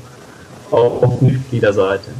auf 0.70 1.20
Mitgliederseite. 1.20 2.10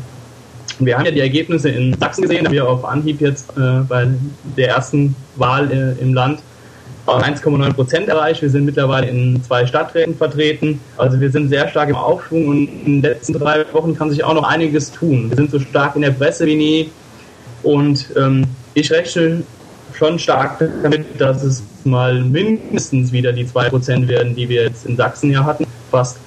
Wir 0.81 0.99
haben 0.99 1.05
ja 1.05 1.13
die 1.13 1.21
Ergebnisse 1.21 1.69
in 1.69 1.97
Sachsen 2.01 2.23
gesehen, 2.23 2.45
da 2.45 2.51
wir 2.51 2.69
auf 2.69 2.85
Anhieb 2.85 3.21
jetzt 3.21 3.57
äh, 3.57 3.83
bei 3.89 4.09
der 4.57 4.71
ersten 4.71 5.15
Wahl 5.37 5.71
äh, 5.71 6.03
im 6.03 6.15
Land 6.15 6.41
1,9 7.07 7.75
Prozent 7.75 8.09
erreicht. 8.09 8.43
Wir 8.43 8.51
sind 8.51 8.65
mittlerweile 8.65 9.07
in 9.07 9.41
zwei 9.45 9.65
Stadträten 9.65 10.17
vertreten. 10.17 10.81
Also 10.97 11.21
wir 11.21 11.31
sind 11.31 11.49
sehr 11.49 11.69
stark 11.69 11.91
im 11.91 11.97
Aufschwung 11.97 12.49
und 12.49 12.67
in 12.85 13.03
den 13.03 13.03
letzten 13.03 13.35
drei 13.35 13.65
Wochen 13.73 13.97
kann 13.97 14.11
sich 14.11 14.25
auch 14.25 14.35
noch 14.35 14.49
einiges 14.49 14.91
tun. 14.91 15.31
Wir 15.31 15.37
sind 15.37 15.53
so 15.53 15.61
stark 15.61 15.95
in 15.95 16.03
der 16.03 16.11
Presse 16.11 16.45
wie 16.47 16.57
nie 16.57 16.91
und 17.63 18.09
ähm, 18.17 18.47
ich 18.75 18.91
rechne 18.91 19.45
schon 19.95 20.19
stark 20.19 20.59
damit, 20.83 21.21
dass 21.21 21.43
es 21.43 21.63
mal 21.85 22.21
mindestens 22.23 23.13
wieder 23.13 23.33
die 23.33 23.47
2 23.47 23.69
Prozent 23.71 24.09
werden, 24.09 24.35
die 24.35 24.49
wir 24.49 24.65
jetzt 24.65 24.87
in 24.87 24.97
Sachsen 24.97 25.31
ja 25.31 25.45
hatten, 25.45 25.67
fast. 25.91 26.19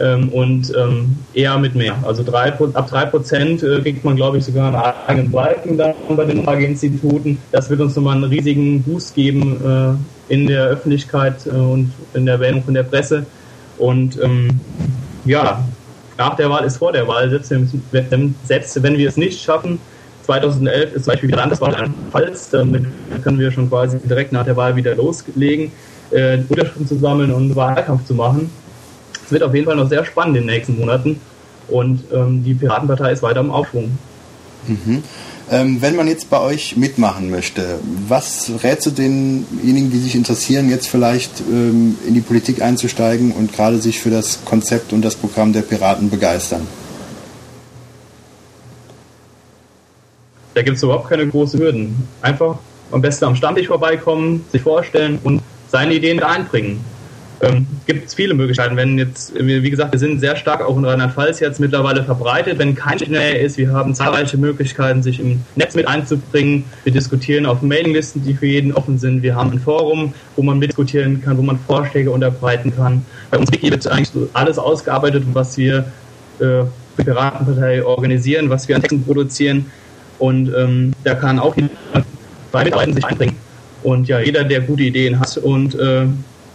Ähm, 0.00 0.28
und 0.28 0.72
ähm, 0.76 1.16
eher 1.34 1.58
mit 1.58 1.74
mehr. 1.74 1.96
Also 2.04 2.22
drei, 2.22 2.52
ab 2.52 2.88
3 2.88 3.06
Prozent 3.06 3.62
äh, 3.64 3.80
kriegt 3.80 4.04
man, 4.04 4.14
glaube 4.14 4.38
ich, 4.38 4.44
sogar 4.44 4.68
einen 4.68 4.94
eigenen 5.08 5.32
Balken 5.32 5.76
dann 5.76 5.94
bei 6.16 6.24
den 6.24 6.38
Umfrageinstituten. 6.38 7.38
Das 7.50 7.68
wird 7.68 7.80
uns 7.80 7.96
nochmal 7.96 8.14
einen 8.14 8.24
riesigen 8.24 8.82
Boost 8.84 9.16
geben 9.16 9.98
äh, 10.30 10.32
in 10.32 10.46
der 10.46 10.66
Öffentlichkeit 10.66 11.46
äh, 11.46 11.50
und 11.50 11.92
in 12.14 12.26
der 12.26 12.36
Erwähnung 12.36 12.62
von 12.62 12.74
der 12.74 12.84
Presse. 12.84 13.26
Und 13.76 14.20
ähm, 14.22 14.60
ja, 15.24 15.64
nach 16.16 16.36
der 16.36 16.48
Wahl 16.48 16.64
ist 16.64 16.76
vor 16.76 16.92
der 16.92 17.08
Wahl, 17.08 17.30
selbst 17.30 18.82
wenn 18.82 18.98
wir 18.98 19.08
es 19.08 19.16
nicht 19.16 19.42
schaffen, 19.42 19.80
2011 20.28 20.92
ist 20.92 21.04
zum 21.04 21.12
Beispiel 21.12 21.30
wieder 21.30 21.42
in 21.42 21.94
Pfalz, 22.10 22.50
damit 22.50 22.84
können 23.24 23.38
wir 23.38 23.50
schon 23.50 23.70
quasi 23.70 23.98
direkt 23.98 24.30
nach 24.30 24.44
der 24.44 24.56
Wahl 24.56 24.76
wieder 24.76 24.94
loslegen, 24.94 25.72
äh, 26.10 26.36
Unterschriften 26.46 26.86
zu 26.86 26.98
sammeln 26.98 27.32
und 27.32 27.56
Wahlkampf 27.56 28.06
zu 28.06 28.12
machen. 28.12 28.50
Es 29.24 29.32
wird 29.32 29.42
auf 29.42 29.54
jeden 29.54 29.66
Fall 29.66 29.76
noch 29.76 29.88
sehr 29.88 30.04
spannend 30.04 30.36
in 30.36 30.46
den 30.46 30.54
nächsten 30.54 30.78
Monaten 30.78 31.18
und 31.68 32.00
ähm, 32.12 32.44
die 32.44 32.52
Piratenpartei 32.52 33.12
ist 33.12 33.22
weiter 33.22 33.40
im 33.40 33.50
Aufschwung. 33.50 33.96
Mhm. 34.66 35.02
Ähm, 35.50 35.80
wenn 35.80 35.96
man 35.96 36.06
jetzt 36.08 36.28
bei 36.28 36.40
euch 36.40 36.76
mitmachen 36.76 37.30
möchte, 37.30 37.78
was 38.06 38.50
rätst 38.62 38.84
du 38.84 38.90
denjenigen, 38.90 39.90
die 39.90 39.98
sich 39.98 40.14
interessieren, 40.14 40.68
jetzt 40.68 40.88
vielleicht 40.88 41.40
ähm, 41.40 41.96
in 42.06 42.12
die 42.12 42.20
Politik 42.20 42.60
einzusteigen 42.60 43.32
und 43.32 43.54
gerade 43.54 43.78
sich 43.78 43.98
für 43.98 44.10
das 44.10 44.44
Konzept 44.44 44.92
und 44.92 45.00
das 45.00 45.14
Programm 45.14 45.54
der 45.54 45.62
Piraten 45.62 46.10
begeistern? 46.10 46.66
Da 50.58 50.62
gibt 50.62 50.76
es 50.76 50.82
überhaupt 50.82 51.08
keine 51.08 51.24
großen 51.24 51.60
Hürden. 51.60 51.94
Einfach 52.20 52.58
am 52.90 53.00
besten 53.00 53.26
am 53.26 53.36
Stammtisch 53.36 53.68
vorbeikommen, 53.68 54.44
sich 54.50 54.60
vorstellen 54.60 55.20
und 55.22 55.40
seine 55.68 55.94
Ideen 55.94 56.20
einbringen 56.20 56.84
ähm, 57.42 57.64
gibt 57.86 58.08
es 58.08 58.14
viele 58.14 58.34
Möglichkeiten. 58.34 58.76
Wenn 58.76 58.98
jetzt, 58.98 59.32
wie 59.36 59.70
gesagt, 59.70 59.92
wir 59.92 60.00
sind 60.00 60.18
sehr 60.18 60.34
stark 60.34 60.60
auch 60.62 60.76
in 60.76 60.84
Rheinland-Pfalz 60.84 61.38
jetzt 61.38 61.60
mittlerweile 61.60 62.02
verbreitet. 62.02 62.58
Wenn 62.58 62.74
kein 62.74 62.98
Nähe 62.98 63.38
ist, 63.38 63.56
wir 63.56 63.72
haben 63.72 63.94
zahlreiche 63.94 64.36
Möglichkeiten, 64.36 65.00
sich 65.00 65.20
im 65.20 65.44
Netz 65.54 65.76
mit 65.76 65.86
einzubringen. 65.86 66.64
Wir 66.82 66.92
diskutieren 66.92 67.46
auf 67.46 67.62
Mailinglisten, 67.62 68.24
die 68.24 68.34
für 68.34 68.46
jeden 68.46 68.72
offen 68.72 68.98
sind. 68.98 69.22
Wir 69.22 69.36
haben 69.36 69.52
ein 69.52 69.60
Forum, 69.60 70.12
wo 70.34 70.42
man 70.42 70.58
mitdiskutieren 70.58 71.22
kann, 71.22 71.38
wo 71.38 71.42
man 71.42 71.56
Vorschläge 71.68 72.10
unterbreiten 72.10 72.74
kann. 72.74 73.06
Bei 73.30 73.38
uns 73.38 73.52
wird 73.52 73.86
eigentlich 73.86 74.10
alles 74.32 74.58
ausgearbeitet, 74.58 75.22
was 75.34 75.56
wir 75.56 75.84
äh, 76.40 76.40
für 76.40 76.68
die 76.98 77.04
Piratenpartei 77.04 77.84
organisieren, 77.84 78.50
was 78.50 78.66
wir 78.66 78.74
an 78.74 78.82
Texten 78.82 79.04
produzieren. 79.04 79.66
Und 80.18 80.52
ähm, 80.54 80.92
da 81.04 81.14
kann 81.14 81.38
auch 81.38 81.54
bei 82.52 82.64
Mitarbeitern 82.64 82.94
sich 82.94 83.04
einbringen. 83.04 83.36
Und 83.82 84.08
ja, 84.08 84.18
jeder, 84.20 84.44
der 84.44 84.60
gute 84.62 84.82
Ideen 84.82 85.20
hat 85.20 85.36
und 85.38 85.74
äh, 85.74 86.06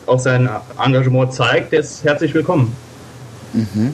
auch 0.06 0.20
sein 0.20 0.50
Engagement 0.84 1.34
zeigt, 1.34 1.72
der 1.72 1.80
ist 1.80 2.04
herzlich 2.04 2.34
willkommen. 2.34 2.76
Mhm. 3.54 3.94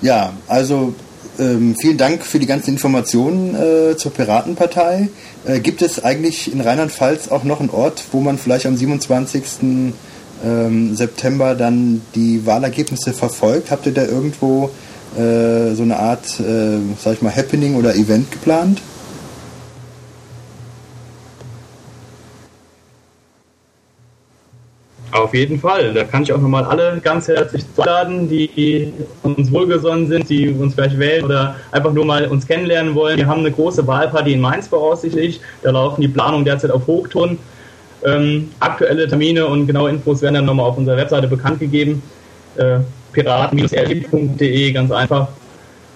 Ja, 0.00 0.32
also 0.46 0.94
ähm, 1.38 1.74
vielen 1.76 1.98
Dank 1.98 2.24
für 2.24 2.38
die 2.38 2.46
ganzen 2.46 2.70
Informationen 2.70 3.54
äh, 3.54 3.96
zur 3.96 4.12
Piratenpartei. 4.12 5.08
Äh, 5.44 5.60
gibt 5.60 5.82
es 5.82 6.02
eigentlich 6.04 6.52
in 6.52 6.60
Rheinland-Pfalz 6.60 7.28
auch 7.28 7.44
noch 7.44 7.60
einen 7.60 7.70
Ort, 7.70 8.04
wo 8.12 8.20
man 8.20 8.38
vielleicht 8.38 8.66
am 8.66 8.76
27. 8.76 9.94
Ähm, 10.44 10.94
September 10.94 11.56
dann 11.56 12.02
die 12.14 12.46
Wahlergebnisse 12.46 13.12
verfolgt? 13.12 13.70
Habt 13.70 13.86
ihr 13.86 13.94
da 13.94 14.04
irgendwo 14.04 14.70
äh, 15.16 15.74
so 15.74 15.82
eine 15.82 15.98
Art, 15.98 16.40
äh, 16.40 16.78
sag 16.98 17.14
ich 17.14 17.22
mal, 17.22 17.34
Happening 17.34 17.76
oder 17.76 17.94
Event 17.94 18.30
geplant? 18.30 18.80
Auf 25.10 25.34
jeden 25.34 25.58
Fall. 25.58 25.94
Da 25.94 26.04
kann 26.04 26.22
ich 26.22 26.32
auch 26.32 26.40
nochmal 26.40 26.64
alle 26.64 27.00
ganz 27.02 27.28
herzlich 27.28 27.64
einladen, 27.76 28.28
die 28.28 28.92
uns 29.22 29.50
wohlgesonnen 29.50 30.06
sind, 30.06 30.28
die 30.28 30.50
uns 30.50 30.76
gleich 30.76 30.98
wählen 30.98 31.24
oder 31.24 31.56
einfach 31.72 31.92
nur 31.92 32.04
mal 32.04 32.26
uns 32.26 32.46
kennenlernen 32.46 32.94
wollen. 32.94 33.16
Wir 33.16 33.26
haben 33.26 33.40
eine 33.40 33.50
große 33.50 33.86
Wahlparty 33.86 34.34
in 34.34 34.40
Mainz 34.40 34.68
voraussichtlich. 34.68 35.40
Da 35.62 35.70
laufen 35.70 36.02
die 36.02 36.08
Planungen 36.08 36.44
derzeit 36.44 36.70
auf 36.70 36.86
Hochton. 36.86 37.38
Ähm, 38.04 38.50
aktuelle 38.60 39.08
Termine 39.08 39.46
und 39.46 39.66
genaue 39.66 39.90
Infos 39.90 40.22
werden 40.22 40.34
dann 40.34 40.44
nochmal 40.44 40.66
auf 40.66 40.78
unserer 40.78 40.96
Webseite 40.96 41.26
bekannt 41.26 41.58
gegeben. 41.58 42.02
Äh, 42.56 42.80
piraten-rl.de, 43.12 44.72
ganz 44.72 44.90
einfach. 44.90 45.28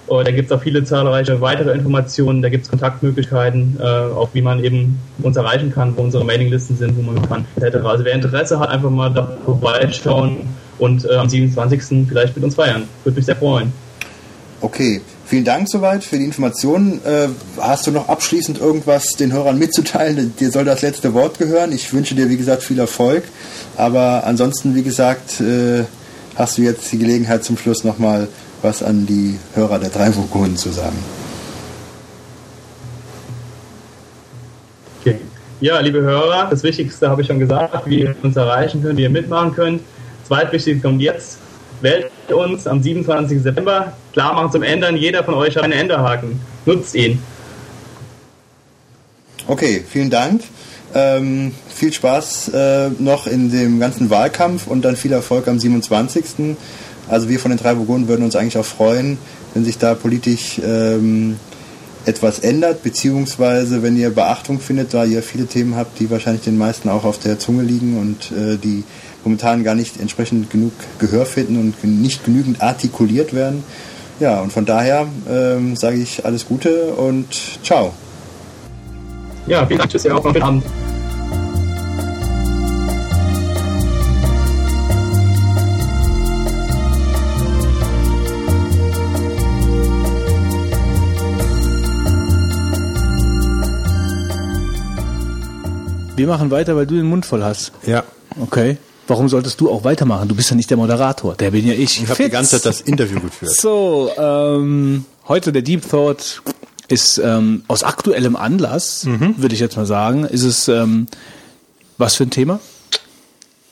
Oh, 0.09 0.23
da 0.23 0.31
gibt 0.31 0.51
es 0.51 0.57
auch 0.57 0.63
viele 0.63 0.85
zahlreiche 0.85 1.41
weitere 1.41 1.73
Informationen, 1.73 2.43
da 2.43 2.49
gibt 2.49 2.65
es 2.65 2.71
Kontaktmöglichkeiten, 2.71 3.79
äh, 3.81 3.85
auch 3.85 4.31
wie 4.33 4.43
man 4.43 4.63
eben 4.63 4.99
uns 5.23 5.37
erreichen 5.37 5.73
kann, 5.73 5.97
wo 5.97 6.03
unsere 6.03 6.25
Mailinglisten 6.25 6.77
sind, 6.77 6.97
wo 6.97 7.03
man 7.03 7.27
kann, 7.29 7.45
etc. 7.57 7.77
Also 7.85 8.05
wer 8.05 8.13
Interesse 8.13 8.59
hat, 8.59 8.69
einfach 8.69 8.91
mal 8.91 9.11
da 9.11 9.39
vorbeischauen 9.45 10.49
und 10.79 11.05
äh, 11.05 11.15
am 11.15 11.29
27. 11.29 12.09
vielleicht 12.09 12.35
mit 12.37 12.45
uns 12.45 12.57
feiern. 12.57 12.89
Würde 13.05 13.17
mich 13.17 13.27
sehr 13.27 13.37
freuen. 13.37 13.73
Okay, 14.61 15.01
vielen 15.25 15.45
Dank 15.45 15.69
soweit 15.69 16.05
für 16.05 16.19
die 16.19 16.25
Informationen. 16.25 17.01
Äh, 17.05 17.29
hast 17.61 17.87
du 17.87 17.91
noch 17.91 18.09
abschließend 18.09 18.61
irgendwas 18.61 19.07
den 19.19 19.33
Hörern 19.33 19.59
mitzuteilen? 19.59 20.35
Dir 20.39 20.51
soll 20.51 20.65
das 20.65 20.83
letzte 20.83 21.15
Wort 21.15 21.39
gehören. 21.39 21.73
Ich 21.73 21.93
wünsche 21.93 22.15
dir, 22.15 22.29
wie 22.29 22.37
gesagt, 22.37 22.63
viel 22.63 22.79
Erfolg. 22.79 23.25
Aber 23.77 24.25
ansonsten, 24.25 24.75
wie 24.77 24.85
gesagt, 24.85 25.41
äh, 25.41 25.85
hast 26.37 26.59
du 26.59 26.63
jetzt 26.63 26.91
die 26.93 26.99
Gelegenheit 26.99 27.45
zum 27.45 27.57
Schluss 27.57 27.85
nochmal 27.85 28.29
was 28.63 28.83
an 28.83 29.07
die 29.07 29.39
Hörer 29.55 29.79
der 29.79 29.91
drei 29.91 30.15
Vogonen 30.15 30.57
zu 30.57 30.71
sagen. 30.71 30.97
Okay. 35.01 35.17
Ja, 35.61 35.81
liebe 35.81 36.01
Hörer, 36.01 36.49
das 36.49 36.63
Wichtigste 36.63 37.11
habe 37.11 37.23
ich 37.23 37.27
schon 37.27 37.39
gesagt, 37.39 37.87
wie 37.87 38.03
ihr 38.03 38.15
uns 38.23 38.37
erreichen 38.37 38.83
könnt, 38.83 38.99
wie 38.99 39.03
ihr 39.03 39.11
mitmachen 39.11 39.53
könnt. 39.55 39.83
zweitwichtigste 40.27 40.83
kommt 40.87 41.03
jetzt. 41.03 41.39
Wählt 41.81 42.11
uns 42.33 42.69
am 42.69 42.81
27. 42.81 43.43
September. 43.43 43.93
Klar 44.13 44.35
machen 44.35 44.53
zum 44.53 44.63
Ändern. 44.63 44.97
Jeder 44.97 45.25
von 45.25 45.35
euch 45.35 45.57
hat 45.57 45.65
einen 45.65 45.73
Enderhaken. 45.73 46.41
Nutzt 46.65 46.95
ihn. 46.95 47.21
Okay, 49.49 49.85
vielen 49.89 50.09
Dank. 50.09 50.43
Ähm, 50.95 51.53
viel 51.75 51.93
Spaß 51.93 52.49
äh, 52.49 52.91
noch 52.99 53.27
in 53.27 53.51
dem 53.51 53.81
ganzen 53.81 54.11
Wahlkampf 54.11 54.67
und 54.67 54.85
dann 54.85 54.97
viel 54.97 55.13
Erfolg 55.13 55.49
am 55.49 55.59
27. 55.59 56.57
Also 57.09 57.29
wir 57.29 57.41
von 57.41 57.51
den 57.51 57.59
drei 57.59 57.75
Burgunden 57.75 58.09
würden 58.09 58.25
uns 58.25 58.37
eigentlich 58.37 58.59
auch 58.59 58.65
freuen, 58.65 59.19
wenn 59.55 59.65
sich 59.65 59.79
da 59.79 59.95
politisch 59.95 60.61
ähm, 60.65 61.37
etwas 62.05 62.41
ändert, 62.41 62.83
beziehungsweise 62.83 63.83
wenn 63.83 63.97
ihr 63.97 64.11
Beachtung 64.11 64.61
findet, 64.61 64.93
da 64.93 65.05
ihr 65.05 65.23
viele 65.23 65.47
Themen 65.47 65.77
habt, 65.77 65.99
die 66.01 66.11
wahrscheinlich 66.11 66.43
den 66.43 66.59
meisten 66.59 66.89
auch 66.89 67.05
auf 67.05 67.19
der 67.19 67.39
Zunge 67.39 67.63
liegen 67.63 67.99
und 67.99 68.33
äh, 68.37 68.57
die 68.57 68.85
momentan 69.25 69.63
gar 69.63 69.75
nicht 69.75 70.01
entsprechend 70.01 70.51
genug 70.51 70.73
Gehör 70.99 71.27
finden 71.27 71.59
und 71.59 71.85
nicht 71.85 72.25
genügend 72.25 72.61
artikuliert 72.61 73.35
werden. 73.35 73.63
Ja, 74.21 74.41
und 74.41 74.53
von 74.53 74.65
daher 74.65 75.07
ähm, 75.31 75.77
sage 75.77 75.97
ich 75.97 76.25
alles 76.25 76.47
Gute 76.47 76.87
und 76.95 77.27
ciao. 77.63 77.93
Ja, 79.47 79.67
vielen 79.67 79.79
Dank. 79.79 79.91
Tschüss, 79.91 80.05
ja, 80.05 80.15
auch 80.15 80.25
noch 80.25 80.41
Abend. 80.41 80.65
Wir 96.15 96.27
machen 96.29 96.51
weiter, 96.51 96.77
weil 96.77 96.87
du 96.87 96.95
den 96.95 97.07
Mund 97.07 97.27
voll 97.27 97.43
hast. 97.43 97.73
Ja. 97.85 98.05
Okay. 98.41 98.77
Warum 99.09 99.29
solltest 99.29 99.61
du 99.61 99.71
auch 99.71 99.83
weitermachen? 99.83 100.29
Du 100.29 100.37
bist 100.37 100.51
ja 100.51 100.57
nicht 100.57 100.71
der 100.71 100.77
Moderator. 100.77 101.35
Der 101.35 101.51
bin 101.51 101.67
ja 101.67 101.73
ich. 101.73 102.01
Ich 102.01 102.09
habe 102.09 102.23
die 102.23 102.31
ganze 102.31 102.53
Zeit 102.53 102.67
das 102.67 102.81
Interview 102.81 103.19
geführt. 103.19 103.57
So, 103.57 104.11
ähm, 104.17 105.05
heute 105.27 105.51
der 105.51 105.63
Deep 105.63 105.89
Thought 105.89 106.43
ist 106.93 107.19
ähm, 107.19 107.63
aus 107.69 107.83
aktuellem 107.83 108.37
Anlass, 108.37 109.05
Mhm. 109.05 109.35
würde 109.39 109.55
ich 109.55 109.61
jetzt 109.61 109.77
mal 109.77 109.87
sagen, 109.87 110.25
ist 110.25 110.43
es 110.45 110.69
ähm, 110.69 111.07
was 111.99 112.15
für 112.17 112.25
ein 112.25 112.31
Thema? 112.31 112.61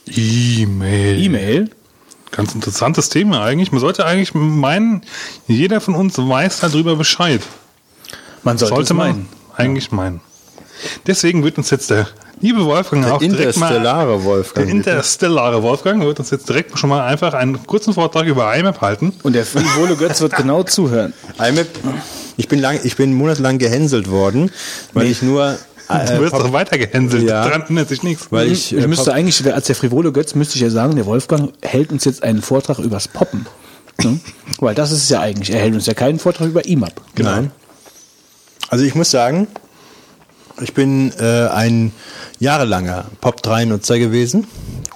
E-Mail. 0.07 1.23
E-Mail. 1.23 1.71
Ganz 2.31 2.55
interessantes 2.55 3.09
Thema 3.09 3.43
eigentlich. 3.45 3.73
Man 3.73 3.81
sollte 3.81 4.07
eigentlich 4.07 4.35
meinen, 4.35 5.03
jeder 5.49 5.81
von 5.81 5.95
uns 5.95 6.17
weiß 6.17 6.61
darüber 6.61 6.97
Bescheid. 6.97 7.41
Man 8.43 8.57
sollte 8.57 8.83
es 8.83 8.89
man 8.91 8.97
meinen. 8.97 9.29
eigentlich 9.57 9.91
meinen. 9.93 10.21
Deswegen 11.07 11.45
wird 11.45 11.59
uns 11.59 11.71
jetzt 11.71 11.91
der 11.91 12.09
liebe 12.41 12.65
Wolfgang 12.65 13.05
Der 13.05 13.15
auch 13.15 13.19
direkt 13.19 13.57
mal 13.59 13.67
interstellare 13.67 14.25
Wolfgang, 14.25 14.67
Der 14.67 14.75
interstellare 14.75 15.63
Wolfgang 15.63 16.03
wird 16.03 16.19
uns 16.21 16.31
jetzt 16.31 16.49
direkt 16.49 16.79
schon 16.79 16.89
mal 16.89 17.05
einfach 17.07 17.35
einen 17.35 17.67
kurzen 17.67 17.93
Vortrag 17.93 18.27
über 18.27 18.55
IMAP 18.57 18.81
halten. 18.81 19.13
Und 19.23 19.35
der 19.35 19.45
frivole 19.45 19.97
Götz 19.97 20.21
wird 20.21 20.35
genau 20.37 20.63
zuhören. 20.63 21.13
IMAP, 21.39 21.67
ich 22.41 22.49
bin 22.49 22.59
lang, 22.59 22.81
ich 22.83 22.97
bin 22.97 23.13
monatelang 23.15 23.59
gehänselt 23.59 24.11
worden, 24.11 24.51
weil 24.93 25.07
ich 25.07 25.23
nur 25.23 25.59
äh, 25.89 26.07
Du 26.17 26.21
wirst 26.23 26.33
Pop- 26.33 26.43
doch 26.43 26.53
weiter 26.53 26.79
gehänselt. 26.79 27.23
Ja. 27.29 27.45
Daran 27.45 27.63
ändert 27.69 27.89
sich 27.89 28.03
nichts. 28.03 28.27
weil 28.31 28.51
Ich, 28.51 28.73
ich, 28.75 28.83
äh, 28.83 28.87
müsste 28.87 29.13
eigentlich, 29.13 29.53
als 29.53 29.67
der 29.67 29.77
frivole 29.77 30.11
Götz, 30.13 30.35
müsste 30.35 30.57
ich 30.57 30.63
ja 30.63 30.71
sagen, 30.71 30.97
der 30.97 31.07
Wolfgang 31.07 31.53
hält 31.63 31.93
uns 31.93 32.05
jetzt 32.05 32.23
einen 32.23 32.43
Vortrag 32.43 32.79
übers 32.79 33.09
Poppen. 33.09 33.47
Ne? 34.03 34.19
Weil 34.61 34.75
das 34.75 34.93
ist 34.93 35.03
es 35.05 35.09
ja 35.11 35.21
eigentlich. 35.21 35.51
Er 35.51 35.61
hält 35.61 35.75
uns 35.75 35.87
ja 35.87 35.95
keinen 35.95 36.19
Vortrag 36.19 36.49
über 36.49 36.65
IMAP. 36.65 37.01
Nein. 37.19 37.51
Also 38.69 38.85
ich 38.85 38.95
muss 38.95 39.11
sagen, 39.11 39.47
ich 40.63 40.75
bin 40.75 41.13
äh, 41.19 41.49
ein 41.49 41.93
jahrelanger 42.39 43.07
Pop-3-Nutzer 43.21 43.99
gewesen 43.99 44.47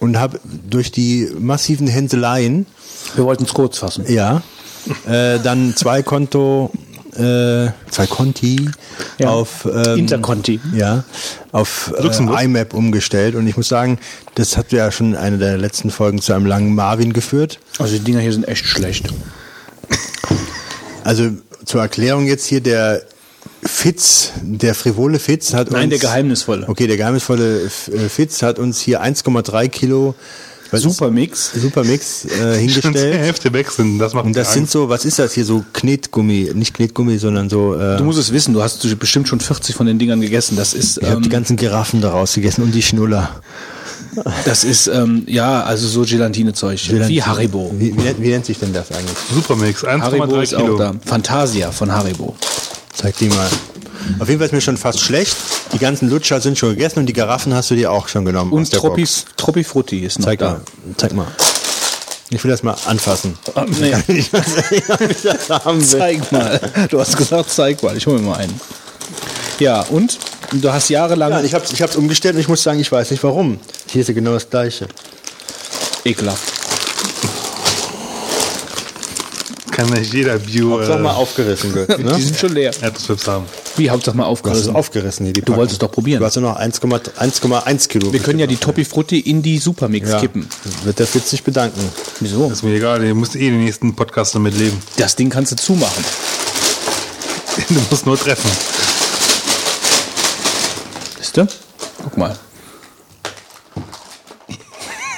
und 0.00 0.18
habe 0.18 0.40
durch 0.70 0.92
die 0.92 1.28
massiven 1.38 1.86
Hänseleien, 1.86 2.66
Wir 3.14 3.24
wollten 3.24 3.44
es 3.44 3.52
kurz 3.54 3.78
fassen. 3.78 4.04
ja, 4.08 4.42
äh, 5.06 5.38
dann 5.40 5.74
zwei 5.76 6.02
Konto, 6.02 6.70
äh, 7.16 7.72
zwei 7.90 8.06
Konti 8.06 8.70
Ja. 9.18 9.30
auf 9.30 9.66
ähm, 9.72 9.98
Interconti. 9.98 10.60
ja, 10.74 11.04
auf 11.52 11.92
äh. 11.96 12.44
IMAP 12.44 12.74
umgestellt 12.74 13.34
und 13.34 13.46
ich 13.46 13.56
muss 13.56 13.68
sagen, 13.68 13.98
das 14.34 14.56
hat 14.56 14.72
ja 14.72 14.90
schon 14.90 15.14
eine 15.16 15.38
der 15.38 15.58
letzten 15.58 15.90
Folgen 15.90 16.20
zu 16.20 16.32
einem 16.32 16.46
langen 16.46 16.74
Marvin 16.74 17.12
geführt. 17.12 17.58
Also 17.78 17.96
die 17.96 18.04
Dinger 18.04 18.20
hier 18.20 18.32
sind 18.32 18.48
echt 18.48 18.66
schlecht. 18.66 19.08
Also 21.04 21.30
zur 21.64 21.82
Erklärung 21.82 22.26
jetzt 22.26 22.46
hier 22.46 22.60
der 22.60 23.02
Fitz, 23.62 24.32
der 24.42 24.74
frivole 24.74 25.18
Fitz 25.18 25.54
hat 25.54 25.70
Nein, 25.70 25.84
uns 25.84 25.90
der 25.90 25.98
geheimnisvolle. 25.98 26.68
Okay, 26.68 26.86
der 26.86 26.96
geheimnisvolle 26.96 27.62
äh, 27.64 28.08
Fitz 28.08 28.42
hat 28.42 28.58
uns 28.58 28.80
hier 28.80 29.02
1,3 29.02 29.68
Kilo 29.68 30.14
Supermix. 30.82 31.52
Supermix 31.54 32.24
äh, 32.24 32.28
Schon 32.38 32.54
hingestellt. 32.58 33.14
Hälfte 33.18 33.52
weg 33.52 33.70
sind. 33.70 33.98
Das 33.98 34.14
macht 34.14 34.24
Und 34.26 34.36
das 34.36 34.52
sind 34.52 34.70
so, 34.70 34.88
was 34.88 35.04
ist 35.04 35.18
das 35.18 35.32
hier 35.34 35.44
so 35.44 35.64
Knetgummi, 35.72 36.50
nicht 36.54 36.74
Knetgummi, 36.74 37.18
sondern 37.18 37.48
so. 37.50 37.74
Äh, 37.74 37.96
Du 37.96 38.04
musst 38.04 38.18
es 38.18 38.32
wissen, 38.32 38.54
du 38.54 38.62
hast 38.62 38.98
bestimmt 38.98 39.28
schon 39.28 39.40
40 39.40 39.74
von 39.74 39.86
den 39.86 39.98
Dingern 39.98 40.20
gegessen. 40.20 40.56
Das 40.56 40.74
ist, 40.74 40.98
ich 40.98 41.08
habe 41.08 41.20
die 41.20 41.26
ähm, 41.26 41.32
ganzen 41.32 41.56
Giraffen 41.56 42.00
daraus 42.00 42.34
gegessen 42.34 42.62
und 42.62 42.72
die 42.74 42.82
Schnuller. 42.82 43.40
das 44.44 44.62
ist 44.64 44.86
ähm, 44.86 45.24
ja, 45.26 45.62
also 45.64 45.88
so 45.88 46.02
Gelatinezeug. 46.02 46.78
Wie 47.08 47.22
Haribo. 47.22 47.72
Wie, 47.78 47.96
wie, 47.96 48.00
nennt- 48.02 48.20
wie 48.22 48.28
nennt 48.28 48.46
sich 48.46 48.58
denn 48.58 48.72
das 48.72 48.90
eigentlich? 48.92 49.16
Supermix, 49.32 49.82
Haribo 49.82 50.24
1,3 50.36 50.42
ist 50.42 50.54
auch 50.54 50.60
Kilo. 50.60 50.78
da. 50.78 50.94
Fantasia 51.04 51.72
von 51.72 51.90
Haribo. 51.92 52.34
Zeig 52.94 53.16
die 53.18 53.28
mal. 53.28 53.48
Auf 54.18 54.28
jeden 54.28 54.38
Fall 54.40 54.46
ist 54.46 54.52
mir 54.52 54.60
schon 54.60 54.76
fast 54.76 55.00
schlecht. 55.00 55.36
Die 55.72 55.78
ganzen 55.78 56.08
Lutscher 56.10 56.40
sind 56.40 56.58
schon 56.58 56.70
gegessen 56.70 56.98
und 57.00 57.06
die 57.06 57.12
Giraffen 57.12 57.54
hast 57.54 57.70
du 57.70 57.74
dir 57.74 57.90
auch 57.90 58.08
schon 58.08 58.24
genommen. 58.24 58.52
Und 58.52 58.72
der 58.72 58.80
Troppi, 58.80 59.02
Box. 59.02 59.24
Troppi 59.36 59.64
Frutti 59.64 60.00
ist 60.00 60.18
noch 60.18 60.26
Zeig 60.26 60.38
da. 60.40 60.50
mal. 60.50 60.60
Zeig 60.96 61.12
mal. 61.14 61.26
Ich 62.30 62.42
will 62.42 62.50
das 62.50 62.62
mal 62.62 62.76
anfassen. 62.86 63.38
Ah, 63.54 63.64
nee. 63.66 63.94
Ich 64.08 64.30
das 64.30 65.50
haben 65.50 65.80
will. 65.80 65.86
Zeig 65.86 66.32
mal. 66.32 66.60
Du 66.90 66.98
hast 67.00 67.16
gesagt, 67.16 67.50
zeig 67.50 67.82
mal. 67.82 67.96
Ich 67.96 68.06
hole 68.06 68.18
mir 68.18 68.28
mal 68.30 68.38
einen. 68.38 68.60
Ja, 69.60 69.82
und 69.82 70.18
du 70.52 70.72
hast 70.72 70.88
jahrelang 70.88 71.30
Ja, 71.30 71.42
ich 71.42 71.54
habe 71.54 71.64
ich 71.70 71.80
hab's 71.82 71.96
umgestellt 71.96 72.34
und 72.34 72.40
ich 72.40 72.48
muss 72.48 72.62
sagen, 72.62 72.80
ich 72.80 72.90
weiß 72.90 73.10
nicht 73.10 73.22
warum. 73.22 73.58
Hier 73.90 74.00
ist 74.00 74.08
ja 74.08 74.14
genau 74.14 74.32
das 74.32 74.48
gleiche. 74.50 74.88
ekelhaft. 76.04 76.52
Kann 79.70 79.88
nicht 79.90 80.12
jeder 80.12 80.38
Bio 80.38 80.84
Sag 80.84 81.00
mal 81.00 81.12
aufgerissen, 81.14 81.72
Die 81.98 82.04
ne? 82.04 82.14
sind 82.14 82.36
schon 82.38 82.52
leer. 82.54 82.72
Erdnussflips 82.80 83.26
haben. 83.28 83.44
Wie, 83.76 83.90
Hauptsache 83.90 84.16
mal 84.16 84.24
Du 84.24 84.30
hast 84.30 84.38
es 84.38 84.44
aufgerissen. 84.44 84.76
aufgerissen 84.76 85.26
hier, 85.26 85.32
die 85.32 85.40
Du 85.40 85.46
Packung. 85.46 85.56
wolltest 85.58 85.82
doch 85.82 85.90
probieren. 85.90 86.20
Du 86.20 86.26
hast 86.26 86.36
nur 86.36 86.50
noch 86.50 86.58
1,1 86.58 87.10
1,1 87.18 87.88
Kilo. 87.88 88.12
Wir 88.12 88.20
können 88.20 88.38
ja 88.38 88.46
die 88.46 88.56
Toppi 88.56 88.84
Frutti 88.84 89.18
in 89.20 89.42
die 89.42 89.58
Supermix 89.58 90.10
ja. 90.10 90.20
kippen. 90.20 90.46
Wird 90.84 90.98
der 90.98 91.06
Fitz 91.06 91.30
sich 91.30 91.42
bedanken. 91.42 91.80
Wieso? 92.20 92.50
Ist 92.50 92.62
mir 92.62 92.74
egal, 92.76 93.02
ihr 93.02 93.14
müsst 93.14 93.34
eh 93.34 93.50
den 93.50 93.64
nächsten 93.64 93.96
Podcast 93.96 94.34
damit 94.34 94.56
leben. 94.56 94.78
Das 94.96 95.16
Ding 95.16 95.30
kannst 95.30 95.52
du 95.52 95.56
zumachen. 95.56 96.04
Du 97.68 97.80
musst 97.88 98.04
nur 98.04 98.18
treffen. 98.18 98.50
Wisst 101.18 101.38
ihr? 101.38 101.46
Guck 102.02 102.16
mal. 102.16 102.36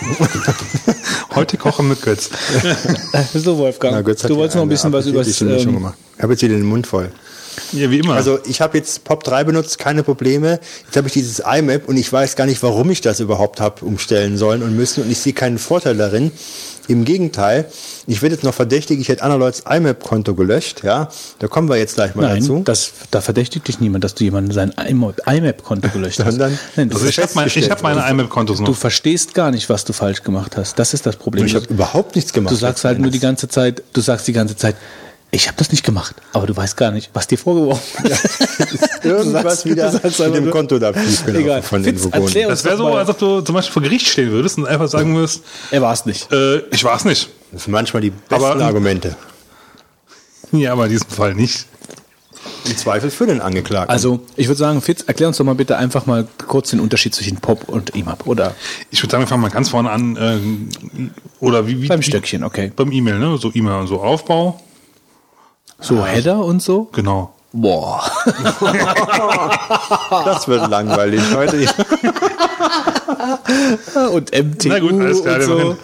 Heute 1.35 1.57
kochen 1.57 1.89
mit 1.89 2.03
Götz. 2.03 2.29
So, 3.35 3.57
Wolfgang. 3.59 3.95
Na, 3.95 4.03
Götz 4.03 4.23
du 4.23 4.29
hier 4.29 4.37
wolltest 4.37 4.57
noch 4.57 4.63
ein 4.63 4.69
bisschen 4.69 4.93
was 4.93 5.07
über 5.07 5.21
appetitliche 5.21 5.55
Mischung 5.55 5.75
gemacht. 5.75 5.95
Ich 6.17 6.23
habe 6.23 6.33
jetzt 6.35 6.43
wieder 6.43 6.55
den 6.55 6.67
Mund 6.67 6.87
voll. 6.87 7.11
Ja, 7.73 7.91
wie 7.91 7.99
immer. 7.99 8.15
Also 8.15 8.39
ich 8.47 8.61
habe 8.61 8.79
jetzt 8.79 9.05
Pop 9.05 9.25
3 9.25 9.45
benutzt, 9.45 9.79
keine 9.79 10.03
Probleme. 10.03 10.61
Jetzt 10.85 10.97
habe 10.97 11.07
ich 11.09 11.13
dieses 11.15 11.41
IMAP 11.41 11.89
und 11.89 11.97
ich 11.97 12.13
weiß 12.13 12.37
gar 12.37 12.47
nicht, 12.47 12.63
warum 12.63 12.91
ich 12.91 13.01
das 13.01 13.21
überhaupt 13.21 13.61
habe 13.61 13.85
umstellen 13.85 14.37
sollen 14.37 14.63
und 14.63 14.77
müssen 14.77 15.03
und 15.05 15.11
ich 15.11 15.19
sehe 15.19 15.33
keinen 15.33 15.59
Vorteil 15.59 15.97
darin. 15.97 16.31
Im 16.89 17.05
Gegenteil, 17.05 17.65
ich 18.07 18.23
werde 18.23 18.37
jetzt 18.37 18.45
noch 18.45 18.55
verdächtig, 18.55 19.01
ich 19.01 19.09
hätte 19.09 19.25
anderlorts 19.25 19.65
IMAP-Konto 19.69 20.37
gelöscht, 20.37 20.85
ja. 20.85 21.09
Da 21.41 21.49
kommen 21.49 21.69
wir 21.69 21.77
jetzt 21.79 21.97
gleich 21.97 22.15
mal 22.15 22.23
Nein, 22.29 22.39
dazu. 22.41 22.63
das, 22.65 22.93
da 23.11 23.21
verdächtigt 23.21 23.67
dich 23.67 23.81
niemand, 23.81 24.05
dass 24.05 24.15
du 24.15 24.23
jemanden 24.23 24.53
sein 24.53 24.73
IMAP-Konto 25.27 25.89
gelöscht 25.89 26.21
hast. 26.21 26.31
Sondern- 26.31 26.57
Nein, 26.77 26.89
du, 26.91 26.95
also 26.97 27.09
ich 27.09 27.19
habe 27.19 27.31
mein, 27.35 27.49
ich 27.49 27.71
hab 27.71 27.83
meine 27.83 28.09
IMAP-Kontos 28.09 28.59
du 28.59 28.63
noch. 28.65 28.77
verstehst 28.77 29.35
gar 29.35 29.51
nicht, 29.51 29.69
was 29.69 29.85
du 29.85 29.93
falsch 29.93 30.23
gemacht 30.23 30.57
hast. 30.57 30.79
Das 30.79 30.95
ist 30.95 31.07
das 31.07 31.17
Problem. 31.17 31.45
ich 31.47 31.57
habe 31.57 31.67
überhaupt 31.67 32.15
nichts 32.15 32.33
gemacht. 32.33 32.53
du 32.53 32.57
sagst 32.57 32.85
halt 32.85 33.01
nur 33.01 33.11
die 33.11 33.19
ganze 33.19 33.49
Zeit, 33.49 33.83
du 33.93 34.01
sagst 34.01 34.29
die 34.29 34.33
ganze 34.33 34.57
Zeit, 34.57 34.77
ich 35.33 35.49
habe 35.49 35.59
das 35.59 35.71
nicht 35.71 35.85
gemacht, 35.85 36.15
aber 36.33 36.47
du 36.47 36.57
weißt 36.57 36.77
gar 36.77 36.91
nicht, 36.93 37.11
was 37.13 37.27
dir 37.27 37.37
vorgeworfen 37.37 38.05
wird. 38.09 39.05
Irgendwas 39.05 39.63
Du 39.63 39.75
sagst- 39.75 40.19
wieder 40.19 40.29
mit 40.31 40.37
dem 40.37 40.51
Konto 40.51 40.79
da 40.79 40.93
Egal. 41.27 41.63
von 41.63 41.83
den 41.83 41.95
Fitz, 41.95 42.05
Vogonen. 42.05 42.25
uns 42.25 42.35
Das 42.35 42.65
wäre 42.65 42.77
so, 42.77 42.87
als 42.95 43.09
ob 43.11 43.19
du 43.19 43.41
zum 43.43 43.55
Beispiel 43.55 43.73
vor 43.73 43.83
Gericht 43.83 44.07
stehen 44.09 44.31
würdest 44.31 44.57
und 44.59 44.67
einfach 44.67 44.89
sagen 44.89 45.15
würdest, 45.15 45.43
Er 45.71 45.83
war 45.83 45.93
es 45.93 46.07
nicht. 46.07 46.33
äh, 46.33 46.59
ich 46.71 46.85
war 46.85 46.97
es 46.97 47.05
nicht. 47.05 47.29
Das 47.53 47.65
sind 47.65 47.73
manchmal 47.73 48.01
die 48.03 48.11
besten 48.11 48.35
Aber- 48.45 48.65
Argumente. 48.65 49.17
Ja, 50.53 50.73
aber 50.73 50.85
in 50.85 50.93
diesem 50.93 51.09
Fall 51.11 51.35
nicht. 51.35 51.67
Im 52.65 52.77
Zweifel 52.77 53.11
für 53.11 53.27
den 53.27 53.41
Angeklagten. 53.41 53.91
Also, 53.91 54.21
ich 54.37 54.47
würde 54.49 54.59
sagen, 54.59 54.81
Fitz, 54.81 55.03
erklär 55.03 55.29
uns 55.29 55.37
doch 55.37 55.45
mal 55.45 55.55
bitte 55.55 55.77
einfach 55.77 56.07
mal 56.07 56.27
kurz 56.47 56.71
den 56.71 56.81
Unterschied 56.81 57.15
zwischen 57.15 57.37
Pop 57.39 57.69
und 57.69 57.95
IMAP. 57.97 58.27
Oder 58.27 58.55
Ich 58.91 59.03
würde 59.03 59.11
sagen, 59.13 59.23
wir 59.25 59.29
fangen 59.29 59.43
mal 59.43 59.51
ganz 59.51 59.69
vorne 59.69 59.91
an. 59.91 60.17
Äh, 60.17 60.39
oder 61.41 61.67
wie, 61.67 61.83
wie 61.83 61.89
beim 61.89 62.03
Stöckchen, 62.03 62.45
okay. 62.45 62.73
Beim 62.75 62.91
E-Mail, 62.93 63.19
ne? 63.19 63.37
So 63.39 63.51
E-Mail 63.53 63.81
und 63.81 63.87
so 63.89 64.01
Aufbau. 64.01 64.61
So 65.81 66.05
Header 66.05 66.45
und 66.45 66.63
so? 66.63 66.89
Genau. 66.93 67.33
Boah. 67.53 68.03
das 70.25 70.49
wird 70.49 70.69
langweilig 70.69 71.23
heute. 71.35 71.57
und 74.13 74.31
MTU 74.33 74.69
Na 74.69 74.79
gut, 74.79 75.01
alles 75.01 75.23
klar, 75.23 75.41
so. 75.41 75.77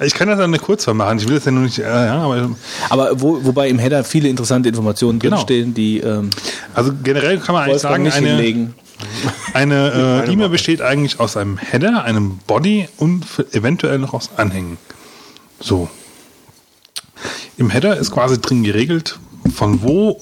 Ich 0.00 0.14
kann 0.14 0.28
das 0.28 0.38
dann 0.38 0.50
eine 0.50 0.58
Kurzform 0.58 0.98
machen. 0.98 1.18
Ich 1.18 1.28
will 1.28 1.34
das 1.34 1.44
ja 1.44 1.50
nur 1.50 1.64
nicht. 1.64 1.78
Äh, 1.78 1.82
ja, 1.82 2.22
aber, 2.22 2.50
Aber 2.88 3.20
wo, 3.20 3.44
wobei 3.44 3.68
im 3.68 3.78
Header 3.78 4.04
viele 4.04 4.28
interessante 4.28 4.68
Informationen 4.68 5.18
Genau. 5.18 5.36
drinstehen, 5.36 5.74
die 5.74 5.98
ähm, 5.98 6.30
also 6.74 6.92
generell 7.02 7.38
kann 7.38 7.54
man 7.54 7.64
eigentlich 7.64 7.82
sagen, 7.82 8.04
nicht 8.04 8.16
eine, 8.16 8.28
hinlegen. 8.28 8.74
eine 9.52 10.24
äh, 10.26 10.32
E-Mail 10.32 10.48
besteht 10.48 10.80
eigentlich 10.80 11.20
aus 11.20 11.36
einem 11.36 11.58
Header, 11.58 12.04
einem 12.04 12.38
Body 12.46 12.88
und 12.96 13.24
eventuell 13.52 13.98
noch 13.98 14.14
aus 14.14 14.30
Anhängen. 14.36 14.78
So. 15.60 15.90
Im 17.56 17.70
Header 17.70 17.96
ist 17.96 18.10
quasi 18.10 18.40
drin 18.40 18.62
geregelt, 18.62 19.18
von 19.54 19.82
wo 19.82 20.20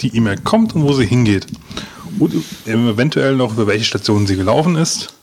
die 0.00 0.16
E-Mail 0.16 0.38
kommt 0.38 0.74
und 0.74 0.82
wo 0.82 0.92
sie 0.92 1.06
hingeht. 1.06 1.46
Und 2.18 2.34
eventuell 2.66 3.36
noch 3.36 3.52
über 3.52 3.66
welche 3.66 3.84
Stationen 3.84 4.26
sie 4.26 4.36
gelaufen 4.36 4.76
ist. 4.76 5.14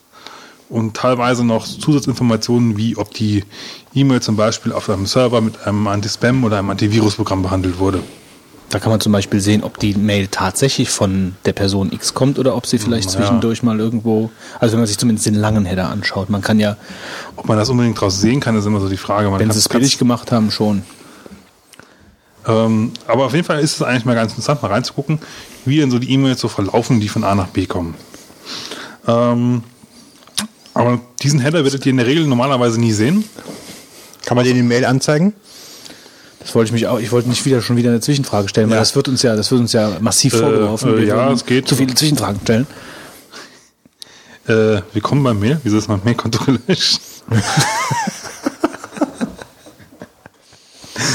Und 0.68 0.96
teilweise 0.96 1.44
noch 1.44 1.66
Zusatzinformationen, 1.66 2.76
wie 2.78 2.96
ob 2.96 3.12
die 3.12 3.44
E-Mail 3.94 4.22
zum 4.22 4.36
Beispiel 4.36 4.72
auf 4.72 4.88
einem 4.88 5.06
Server 5.06 5.40
mit 5.40 5.66
einem 5.66 5.86
Anti-Spam 5.86 6.44
oder 6.44 6.58
einem 6.58 6.70
Antivirusprogramm 6.70 7.42
behandelt 7.42 7.78
wurde. 7.78 8.02
Da 8.72 8.78
kann 8.78 8.90
man 8.90 9.00
zum 9.00 9.12
Beispiel 9.12 9.38
sehen, 9.38 9.64
ob 9.64 9.78
die 9.78 9.92
Mail 9.92 10.28
tatsächlich 10.28 10.88
von 10.88 11.36
der 11.44 11.52
Person 11.52 11.92
X 11.92 12.14
kommt 12.14 12.38
oder 12.38 12.56
ob 12.56 12.66
sie 12.66 12.78
vielleicht 12.78 13.10
Ja. 13.10 13.18
zwischendurch 13.18 13.62
mal 13.62 13.78
irgendwo, 13.78 14.30
also 14.60 14.72
wenn 14.72 14.80
man 14.80 14.86
sich 14.86 14.96
zumindest 14.96 15.26
den 15.26 15.34
langen 15.34 15.66
Header 15.66 15.90
anschaut. 15.90 16.30
Man 16.30 16.40
kann 16.40 16.58
ja, 16.58 16.78
Ob 17.36 17.46
man 17.46 17.58
das 17.58 17.68
unbedingt 17.68 18.00
draus 18.00 18.18
sehen 18.18 18.40
kann, 18.40 18.56
ist 18.56 18.64
immer 18.64 18.80
so 18.80 18.88
die 18.88 18.96
Frage. 18.96 19.28
Man 19.28 19.40
wenn 19.40 19.50
sie 19.50 19.58
es 19.58 19.68
billig 19.68 19.98
gemacht 19.98 20.32
haben, 20.32 20.50
schon. 20.50 20.84
Ähm, 22.48 22.92
aber 23.06 23.26
auf 23.26 23.34
jeden 23.34 23.44
Fall 23.44 23.60
ist 23.60 23.74
es 23.76 23.82
eigentlich 23.82 24.06
mal 24.06 24.14
ganz 24.14 24.32
interessant, 24.32 24.62
mal 24.62 24.68
reinzugucken, 24.72 25.18
wie 25.66 25.76
denn 25.76 25.90
so 25.90 25.98
die 25.98 26.10
E-Mails 26.10 26.40
so 26.40 26.48
verlaufen, 26.48 26.98
die 26.98 27.08
von 27.08 27.24
A 27.24 27.34
nach 27.34 27.48
B 27.48 27.66
kommen. 27.66 27.94
Ähm, 29.06 29.64
aber 30.72 30.98
diesen 31.22 31.40
Header 31.40 31.62
werdet 31.64 31.84
ihr 31.84 31.90
in 31.90 31.98
der 31.98 32.06
Regel 32.06 32.26
normalerweise 32.26 32.80
nie 32.80 32.92
sehen. 32.92 33.24
Kann 34.24 34.36
man 34.36 34.46
den 34.46 34.56
in 34.56 34.66
Mail 34.66 34.86
anzeigen? 34.86 35.34
Das 36.42 36.54
wollte 36.54 36.68
ich 36.68 36.72
mich 36.72 36.86
auch, 36.88 36.98
ich 36.98 37.12
wollte 37.12 37.28
nicht 37.28 37.44
wieder 37.46 37.62
schon 37.62 37.76
wieder 37.76 37.90
eine 37.90 38.00
Zwischenfrage 38.00 38.48
stellen, 38.48 38.68
weil 38.68 38.76
Ja. 38.76 38.80
das 38.80 38.94
wird 38.96 39.08
uns 39.08 39.22
ja, 39.22 39.36
das 39.36 39.50
wird 39.50 39.60
uns 39.60 39.72
ja 39.72 39.92
massiv 40.00 40.34
Äh, 40.34 40.38
vorgeworfen. 40.38 40.98
äh, 40.98 41.04
ja, 41.06 41.30
es 41.32 41.46
geht. 41.46 41.68
Zu 41.68 41.76
viele 41.76 41.94
Zwischenfragen 41.94 42.40
stellen. 42.42 42.66
Äh, 44.48 44.82
willkommen 44.92 45.22
beim 45.22 45.38
Mail. 45.38 45.60
Wieso 45.62 45.78
ist 45.78 45.88
mein 45.88 46.00
Mailkonto 46.04 46.44
gelöscht? 46.44 47.00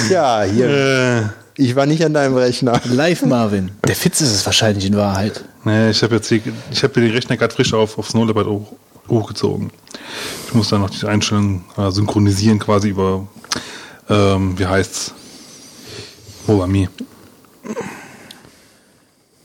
Ja, 0.10 0.44
hier. 0.44 0.68
Äh, 0.70 1.24
Ich 1.62 1.76
war 1.76 1.86
nicht 1.86 2.04
an 2.06 2.14
deinem 2.14 2.36
Rechner. 2.36 2.80
Live 2.86 3.24
Marvin. 3.26 3.72
Der 3.88 3.96
Fitz 3.96 4.22
ist 4.22 4.32
es 4.34 4.46
wahrscheinlich 4.46 4.86
in 4.86 4.96
Wahrheit. 4.96 5.44
nee, 5.66 5.90
ich 5.90 6.02
habe 6.04 6.16
jetzt 6.16 6.30
hier, 6.30 6.40
ich 6.72 6.84
habe 6.84 6.94
den 7.02 7.12
Rechner 7.12 7.36
gerade 7.36 7.54
frisch 7.54 7.74
auf, 7.74 7.98
auf 7.98 8.10
Snow 8.10 8.26
Leopard 8.26 8.48
hoch, 8.48 8.74
hochgezogen. 9.10 9.72
Ich 10.48 10.54
muss 10.54 10.70
dann 10.70 10.82
noch 10.82 10.90
die 10.90 11.06
Einstellungen 11.06 11.64
äh, 11.78 11.92
synchronisieren 11.92 12.60
quasi 12.60 12.90
über, 12.90 13.28
ähm, 14.10 14.58
wie 14.58 14.66
heißt's? 14.66 15.14
Mir. 16.48 16.88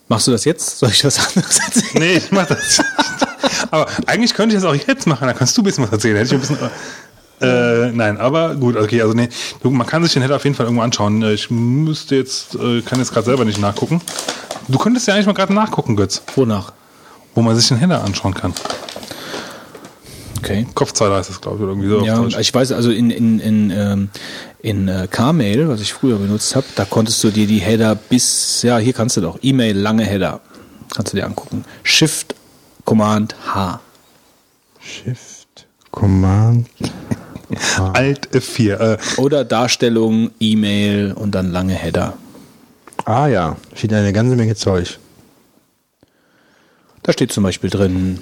Machst 0.06 0.26
du 0.28 0.30
das 0.30 0.44
jetzt? 0.44 0.78
Soll 0.78 0.90
ich 0.90 1.05
was 1.05 1.18
anderes 1.18 1.59
erzählen? 1.59 1.90
Nee, 1.94 2.12
ich 2.18 2.30
mach 2.30 2.47
das. 2.47 2.80
Aber 3.72 3.89
eigentlich 4.06 4.34
könnte 4.34 4.55
ich 4.55 4.62
das 4.62 4.70
auch 4.70 4.74
jetzt 4.74 5.06
machen, 5.06 5.26
da 5.26 5.32
kannst 5.32 5.56
du 5.56 5.62
ein 5.62 5.64
bisschen 5.64 5.84
was 5.84 5.90
erzählen. 5.93 6.16
Hätte 6.16 6.26
ich 6.26 6.32
ein 6.34 6.40
bisschen. 6.40 6.59
Äh, 7.40 7.90
nein, 7.90 8.18
aber 8.18 8.55
gut, 8.55 8.76
okay, 8.76 9.02
also 9.02 9.14
nee, 9.14 9.28
man 9.64 9.84
kann 9.84 10.05
sich 10.05 10.12
den 10.12 10.22
Header 10.22 10.36
auf 10.36 10.44
jeden 10.44 10.55
Fall 10.55 10.66
irgendwo 10.66 10.82
anschauen. 10.84 11.22
Äh, 11.22 11.32
Ich 11.32 11.51
müsste 11.51 12.14
jetzt, 12.14 12.55
äh, 12.55 12.82
kann 12.82 13.01
jetzt 13.01 13.12
gerade 13.12 13.24
selber 13.26 13.44
nicht 13.44 13.59
nachgucken. 13.59 14.01
Du 14.68 14.78
könntest 14.78 15.09
ja 15.09 15.14
eigentlich 15.14 15.26
mal 15.26 15.32
gerade 15.32 15.52
nachgucken, 15.52 15.97
Götz, 15.97 16.22
Wonach? 16.36 16.72
wo 17.34 17.43
man 17.43 17.56
sich 17.56 17.66
den 17.66 17.78
Header 17.78 18.05
anschauen 18.05 18.34
kann. 18.34 18.55
Okay. 20.39 20.66
Kopfzeiler 20.74 21.16
heißt 21.16 21.30
das, 21.30 21.40
glaube 21.40 21.56
ich, 21.56 21.62
oder 21.62 21.72
irgendwie 21.72 21.89
so. 21.89 22.05
Ja, 22.05 22.39
ich 22.39 22.52
weiß, 22.52 22.72
also 22.72 22.90
in, 22.90 23.10
in, 23.10 23.40
in, 23.40 23.70
ähm, 23.70 24.10
in 24.62 24.86
äh, 24.89 25.09
Carmail, 25.10 25.68
was 25.68 25.80
ich 25.80 25.93
früher 25.93 26.18
benutzt 26.18 26.55
habe, 26.55 26.66
da 26.76 26.84
konntest 26.84 27.22
du 27.24 27.30
dir 27.30 27.47
die 27.47 27.59
Header 27.59 27.97
bis, 27.97 28.62
ja, 28.62 28.78
hier 28.78 28.93
kannst 28.93 29.16
du 29.16 29.20
doch, 29.20 29.39
E-Mail, 29.43 29.76
lange 29.76 30.05
Header, 30.05 30.40
kannst 30.94 31.12
du 31.12 31.16
dir 31.16 31.26
angucken. 31.26 31.64
Shift, 31.82 32.34
Command, 32.84 33.34
H. 33.52 33.80
Shift, 34.80 35.66
Command. 35.90 36.68
Alt 37.93 38.30
F4. 38.30 38.94
Äh, 38.94 38.98
Oder 39.18 39.44
Darstellung, 39.44 40.30
E-Mail 40.40 41.12
und 41.12 41.34
dann 41.34 41.51
lange 41.51 41.74
Header. 41.74 42.16
Ah 43.05 43.26
ja, 43.26 43.56
steht 43.74 43.93
eine 43.93 44.12
ganze 44.12 44.36
Menge 44.36 44.55
Zeug. 44.55 44.98
Da 47.02 47.12
steht 47.12 47.32
zum 47.32 47.43
Beispiel 47.43 47.68
drin, 47.68 48.20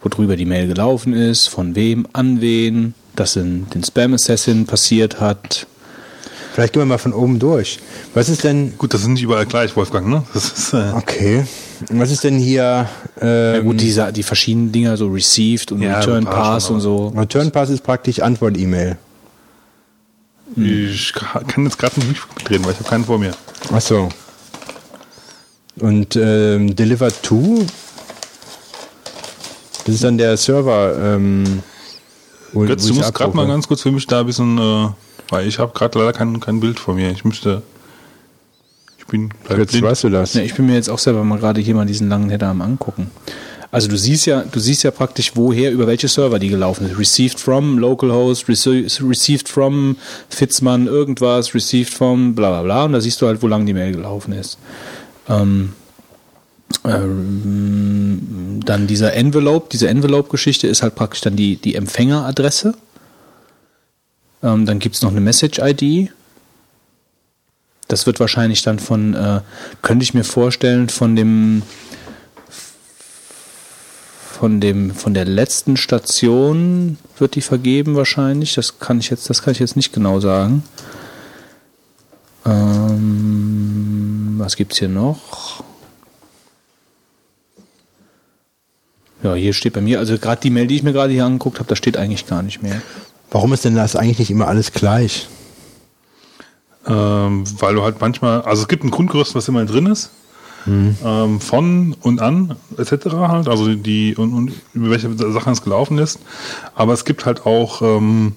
worüber 0.00 0.36
die 0.36 0.46
Mail 0.46 0.68
gelaufen 0.68 1.12
ist, 1.12 1.48
von 1.48 1.74
wem, 1.74 2.06
an 2.12 2.40
wen, 2.40 2.94
dass 3.16 3.36
in 3.36 3.68
den 3.70 3.82
Spam 3.84 4.14
Assassin 4.14 4.66
passiert 4.66 5.20
hat. 5.20 5.66
Vielleicht 6.54 6.72
gehen 6.72 6.80
wir 6.82 6.86
mal 6.86 6.98
von 6.98 7.12
oben 7.12 7.38
durch. 7.38 7.78
Was 8.14 8.28
ist 8.30 8.44
denn. 8.44 8.78
gut, 8.78 8.94
das 8.94 9.02
ist 9.02 9.08
nicht 9.08 9.22
überall 9.22 9.44
gleich, 9.44 9.76
Wolfgang, 9.76 10.08
ne? 10.08 10.22
Das 10.32 10.44
ist, 10.52 10.72
äh, 10.72 10.92
Okay. 10.94 11.44
Was 11.90 12.10
ist 12.10 12.24
denn 12.24 12.38
hier. 12.38 12.88
Ähm, 13.20 13.54
Ja, 13.54 13.60
gut, 13.60 13.80
diese, 13.80 14.10
die 14.12 14.22
verschiedenen 14.22 14.72
Dinger, 14.72 14.96
so 14.96 15.08
Received 15.08 15.72
und 15.72 15.82
Ja, 15.82 15.98
Return 15.98 16.24
Pass 16.24 16.70
und 16.70 16.80
so. 16.80 17.08
Return 17.08 17.50
Pass 17.50 17.68
ist 17.68 17.82
praktisch 17.82 18.20
Antwort-E-Mail. 18.20 18.96
ich 20.56 21.12
kann 21.12 21.64
jetzt 21.64 21.78
gerade 21.78 22.00
nicht 22.00 22.22
mitreden, 22.38 22.64
weil 22.64 22.72
ich 22.72 22.78
habe 22.78 22.88
keinen 22.88 23.04
vor 23.04 23.18
mir. 23.18 23.32
Ach 23.72 23.80
so. 23.80 24.08
Und 25.78 26.16
ähm, 26.16 26.74
Deliver 26.74 27.10
to? 27.20 27.66
Das 29.84 29.94
ist 29.94 30.04
dann 30.04 30.16
der 30.16 30.36
Server. 30.38 30.96
Ähm, 30.98 31.62
wo, 32.52 32.60
Götz, 32.60 32.82
wo 32.84 32.88
du 32.88 32.92
ich 32.94 32.98
musst 33.00 33.14
gerade 33.14 33.36
mal 33.36 33.46
ganz 33.46 33.68
kurz 33.68 33.82
für 33.82 33.92
mich 33.92 34.06
da 34.06 34.20
ein 34.20 34.26
bisschen, 34.26 34.58
äh, 34.58 34.88
weil 35.30 35.46
ich 35.46 35.58
habe 35.58 35.72
gerade 35.74 35.98
leider 35.98 36.12
kein, 36.12 36.40
kein 36.40 36.60
Bild 36.60 36.78
vor 36.78 36.94
mir. 36.94 37.10
Ich 37.10 37.24
müsste. 37.24 37.62
Ich 38.98 39.06
bin 39.06 39.30
Götz, 39.48 39.72
blind. 39.72 39.84
weißt 39.84 40.04
du 40.04 40.10
das? 40.10 40.34
Ja, 40.34 40.42
ich 40.42 40.54
bin 40.54 40.66
mir 40.66 40.74
jetzt 40.74 40.88
auch 40.90 40.98
selber 40.98 41.22
mal 41.24 41.38
gerade 41.38 41.60
hier 41.60 41.74
mal 41.74 41.86
diesen 41.86 42.08
langen 42.08 42.28
Header 42.30 42.48
am 42.48 42.60
angucken. 42.62 43.10
Also 43.70 43.88
du 43.88 43.98
siehst 43.98 44.26
ja, 44.26 44.42
du 44.42 44.58
siehst 44.58 44.84
ja 44.84 44.90
praktisch, 44.90 45.32
woher, 45.34 45.70
über 45.70 45.86
welche 45.86 46.08
Server 46.08 46.38
die 46.38 46.48
gelaufen 46.48 46.88
ist. 46.88 46.98
Received 46.98 47.38
from 47.38 47.78
localhost, 47.78 48.48
rece- 48.48 49.06
received 49.08 49.48
from 49.48 49.96
Fitzmann 50.28 50.86
irgendwas, 50.86 51.54
received 51.54 51.92
from 51.92 52.34
bla 52.34 52.48
bla 52.50 52.62
bla. 52.62 52.84
Und 52.84 52.92
da 52.92 53.00
siehst 53.00 53.20
du 53.20 53.26
halt, 53.26 53.42
wo 53.42 53.48
lang 53.48 53.66
die 53.66 53.74
Mail 53.74 53.92
gelaufen 53.92 54.32
ist. 54.32 54.56
Ähm, 55.28 55.72
ähm, 56.84 58.60
dann 58.64 58.86
dieser 58.86 59.14
Envelope, 59.14 59.68
diese 59.70 59.88
Envelope-Geschichte 59.88 60.66
ist 60.66 60.82
halt 60.82 60.94
praktisch 60.94 61.20
dann 61.20 61.36
die, 61.36 61.56
die 61.56 61.74
Empfängeradresse. 61.74 62.74
Ähm, 64.42 64.66
dann 64.66 64.78
gibt's 64.78 65.02
noch 65.02 65.10
eine 65.10 65.20
Message-ID. 65.20 66.10
Das 67.88 68.06
wird 68.06 68.20
wahrscheinlich 68.20 68.62
dann 68.62 68.78
von, 68.78 69.14
äh, 69.14 69.40
könnte 69.82 70.02
ich 70.02 70.14
mir 70.14 70.24
vorstellen, 70.24 70.88
von 70.88 71.16
dem 71.16 71.62
von 74.38 74.60
dem 74.60 74.94
von 74.94 75.14
der 75.14 75.24
letzten 75.24 75.78
Station 75.78 76.98
wird 77.16 77.36
die 77.36 77.40
vergeben 77.40 77.96
wahrscheinlich. 77.96 78.54
Das 78.54 78.78
kann 78.78 78.98
ich 78.98 79.08
jetzt, 79.08 79.30
das 79.30 79.42
kann 79.42 79.52
ich 79.52 79.60
jetzt 79.60 79.76
nicht 79.76 79.94
genau 79.94 80.20
sagen. 80.20 80.62
Ähm, 82.44 84.34
was 84.36 84.56
gibt's 84.56 84.78
hier 84.78 84.88
noch? 84.88 85.64
Ja, 89.22 89.34
hier 89.34 89.52
steht 89.52 89.72
bei 89.72 89.80
mir, 89.80 89.98
also 89.98 90.18
gerade 90.18 90.40
die 90.40 90.50
Mail, 90.50 90.66
die 90.66 90.76
ich 90.76 90.82
mir 90.82 90.92
gerade 90.92 91.12
hier 91.12 91.24
angeguckt 91.24 91.58
habe, 91.58 91.68
da 91.68 91.76
steht 91.76 91.96
eigentlich 91.96 92.26
gar 92.26 92.42
nicht 92.42 92.62
mehr. 92.62 92.82
Warum 93.30 93.52
ist 93.52 93.64
denn 93.64 93.74
das 93.74 93.96
eigentlich 93.96 94.18
nicht 94.18 94.30
immer 94.30 94.48
alles 94.48 94.72
gleich? 94.72 95.28
Ähm, 96.86 97.44
weil 97.58 97.74
du 97.74 97.82
halt 97.82 98.00
manchmal, 98.00 98.42
also 98.42 98.62
es 98.62 98.68
gibt 98.68 98.84
ein 98.84 98.90
Grundgerüst, 98.90 99.34
was 99.34 99.48
immer 99.48 99.64
drin 99.64 99.86
ist. 99.86 100.10
Ähm, 100.68 101.40
von 101.40 101.94
und 102.00 102.20
an, 102.20 102.56
etc. 102.76 103.06
halt, 103.14 103.48
also 103.48 103.72
die 103.74 104.16
und, 104.16 104.32
und 104.32 104.52
über 104.74 104.90
welche 104.90 105.12
Sachen 105.32 105.52
es 105.52 105.62
gelaufen 105.62 105.98
ist. 105.98 106.18
Aber 106.74 106.92
es 106.92 107.04
gibt 107.04 107.24
halt 107.24 107.46
auch 107.46 107.82
ähm, 107.82 108.34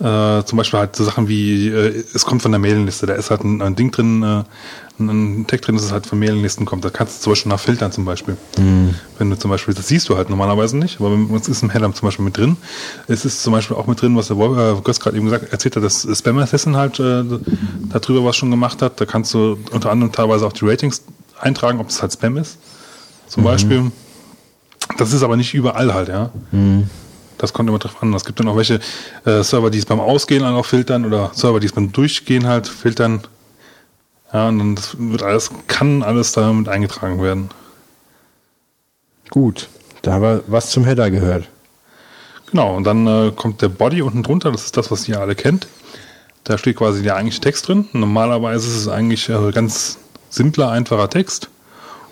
äh, 0.00 0.42
zum 0.44 0.56
Beispiel 0.56 0.80
halt 0.80 0.96
so 0.96 1.04
Sachen 1.04 1.28
wie, 1.28 1.68
äh, 1.68 2.04
es 2.14 2.24
kommt 2.24 2.42
von 2.42 2.50
der 2.50 2.58
Mailingliste, 2.58 3.06
da 3.06 3.14
ist 3.14 3.30
halt 3.30 3.44
ein, 3.44 3.62
ein 3.62 3.76
Ding 3.76 3.90
drin, 3.92 4.22
äh, 4.22 4.44
ein 5.00 5.46
Tag 5.46 5.62
drin, 5.62 5.74
dass 5.74 5.84
es 5.84 5.92
halt 5.92 6.06
von 6.06 6.18
Mailinglisten 6.18 6.66
kommt. 6.66 6.84
Da 6.84 6.90
kannst 6.90 7.18
du 7.18 7.22
zum 7.22 7.32
Beispiel 7.32 7.50
nach 7.50 7.60
filtern 7.60 7.92
zum 7.92 8.04
Beispiel. 8.04 8.36
Wenn 9.18 9.30
du 9.30 9.38
zum 9.38 9.50
Beispiel, 9.50 9.74
das 9.74 9.88
siehst 9.88 10.08
du 10.08 10.16
halt 10.16 10.30
normalerweise 10.30 10.76
nicht, 10.76 11.00
aber 11.00 11.16
es 11.36 11.48
ist 11.48 11.62
im 11.62 11.70
Header 11.70 11.92
zum 11.94 12.06
Beispiel 12.06 12.24
mit 12.24 12.36
drin. 12.36 12.56
Es 13.08 13.24
ist 13.24 13.42
zum 13.42 13.52
Beispiel 13.52 13.76
auch 13.76 13.86
mit 13.86 14.00
drin, 14.00 14.16
was 14.16 14.28
der 14.28 14.36
Wolf, 14.36 14.56
äh, 14.58 14.80
Götz 14.82 15.00
gerade 15.00 15.16
eben 15.16 15.26
gesagt 15.26 15.52
erzählt 15.52 15.76
hat, 15.76 15.82
dass 15.82 16.06
Spam 16.16 16.38
Assassin 16.38 16.76
halt 16.76 17.00
äh, 17.00 17.24
darüber 17.88 18.24
was 18.24 18.36
schon 18.36 18.50
gemacht 18.50 18.82
hat. 18.82 19.00
Da 19.00 19.06
kannst 19.06 19.34
du 19.34 19.58
unter 19.72 19.90
anderem 19.90 20.12
teilweise 20.12 20.46
auch 20.46 20.52
die 20.52 20.64
Ratings 20.64 21.02
eintragen, 21.38 21.80
ob 21.80 21.88
es 21.88 22.00
halt 22.02 22.12
Spam 22.12 22.36
ist. 22.36 22.58
Zum 23.28 23.44
Beispiel. 23.44 23.90
Das 24.98 25.12
ist 25.12 25.22
aber 25.22 25.36
nicht 25.36 25.54
überall 25.54 25.94
halt, 25.94 26.08
ja. 26.08 26.30
Das 27.38 27.52
kommt 27.52 27.68
immer 27.68 27.78
drauf 27.78 28.02
an. 28.02 28.12
Es 28.12 28.24
gibt 28.24 28.38
dann 28.40 28.48
auch 28.48 28.56
welche 28.56 28.80
äh, 29.24 29.42
Server, 29.42 29.70
die 29.70 29.78
es 29.78 29.86
beim 29.86 30.00
Ausgehen 30.00 30.44
auch 30.44 30.66
filtern 30.66 31.06
oder 31.06 31.30
Server, 31.32 31.58
die 31.60 31.66
es 31.66 31.72
beim 31.72 31.90
Durchgehen 31.92 32.46
halt 32.46 32.66
filtern. 32.68 33.20
Ja, 34.32 34.48
und 34.48 34.58
dann 34.58 35.10
wird 35.10 35.22
alles, 35.22 35.50
kann 35.66 36.02
alles 36.02 36.32
damit 36.32 36.68
eingetragen 36.68 37.20
werden. 37.22 37.48
Gut, 39.30 39.68
da 40.02 40.12
haben 40.14 40.22
wir 40.22 40.44
was 40.46 40.70
zum 40.70 40.84
Header 40.84 41.10
gehört. 41.10 41.48
Genau, 42.50 42.76
und 42.76 42.84
dann 42.84 43.06
äh, 43.06 43.32
kommt 43.34 43.62
der 43.62 43.68
Body 43.68 44.02
unten 44.02 44.22
drunter, 44.22 44.50
das 44.50 44.64
ist 44.66 44.76
das, 44.76 44.90
was 44.90 45.08
ihr 45.08 45.20
alle 45.20 45.34
kennt. 45.34 45.68
Da 46.44 46.58
steht 46.58 46.76
quasi 46.76 47.02
der 47.02 47.16
eigentliche 47.16 47.40
Text 47.40 47.68
drin. 47.68 47.88
Normalerweise 47.92 48.66
ist 48.68 48.76
es 48.76 48.88
eigentlich 48.88 49.28
äh, 49.28 49.52
ganz 49.52 49.98
simpler, 50.30 50.70
einfacher 50.70 51.08
Text, 51.10 51.48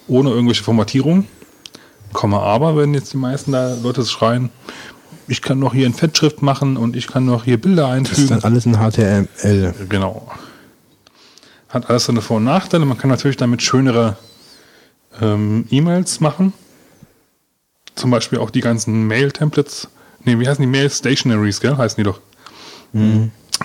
ohne 0.06 0.30
irgendwelche 0.30 0.62
Formatierung. 0.62 1.26
Komma 2.12 2.40
aber, 2.40 2.76
wenn 2.76 2.94
jetzt 2.94 3.12
die 3.12 3.16
meisten 3.16 3.52
da 3.52 3.74
Leute 3.82 4.04
schreien, 4.04 4.50
ich 5.26 5.42
kann 5.42 5.58
noch 5.58 5.74
hier 5.74 5.86
in 5.86 5.92
Fettschrift 5.94 6.40
machen 6.40 6.76
und 6.76 6.96
ich 6.96 7.06
kann 7.06 7.26
noch 7.26 7.44
hier 7.44 7.60
Bilder 7.60 7.88
Das 8.00 8.12
ist 8.18 8.30
einfügen. 8.30 8.40
dann 8.40 8.44
alles 8.44 8.66
in 8.66 8.76
HTML. 8.76 9.74
Genau. 9.88 10.30
Hat 11.68 11.90
alles 11.90 12.06
seine 12.06 12.22
Vor- 12.22 12.38
und 12.38 12.44
Nachteile. 12.44 12.84
Man 12.84 12.98
kann 12.98 13.10
natürlich 13.10 13.36
damit 13.36 13.62
schönere 13.62 14.16
ähm, 15.20 15.66
E-Mails 15.70 16.20
machen. 16.20 16.52
Zum 17.94 18.10
Beispiel 18.10 18.38
auch 18.38 18.50
die 18.50 18.60
ganzen 18.60 19.06
Mail-Templates. 19.06 19.88
Nee, 20.24 20.38
wie 20.38 20.48
heißen 20.48 20.62
die 20.62 20.68
Mail-Stationaries, 20.68 21.60
gell? 21.60 21.76
Heißen 21.76 21.96
die 21.96 22.04
doch. 22.04 22.20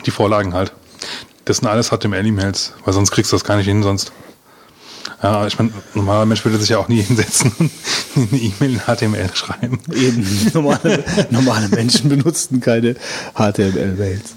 Die 0.06 0.12
Vorlagen 0.12 0.54
halt. 0.54 0.74
Das 1.46 1.58
sind 1.58 1.68
alles 1.68 1.90
HTML-E-Mails, 1.90 2.74
weil 2.84 2.94
sonst 2.94 3.12
kriegst 3.12 3.32
du 3.32 3.36
das 3.36 3.44
gar 3.44 3.58
nicht 3.58 3.68
hin, 3.68 3.84
sonst. 3.84 4.12
Ja, 5.22 5.48
ich 5.48 5.58
meine, 5.58 5.72
normaler 5.94 6.26
Mensch 6.26 6.44
würde 6.44 6.58
sich 6.58 6.70
ja 6.70 6.78
auch 6.78 6.90
nie 6.90 7.02
hinsetzen 7.04 7.52
und 8.16 8.34
eine 8.34 8.42
E-Mail 8.42 8.74
in 8.74 8.80
HTML 8.80 9.34
schreiben. 9.34 9.80
Eben, 9.94 10.52
normale, 10.54 11.04
normale 11.30 11.70
Menschen 11.70 12.10
benutzten 12.10 12.60
keine 12.60 12.96
HTML-Mails. 13.36 14.36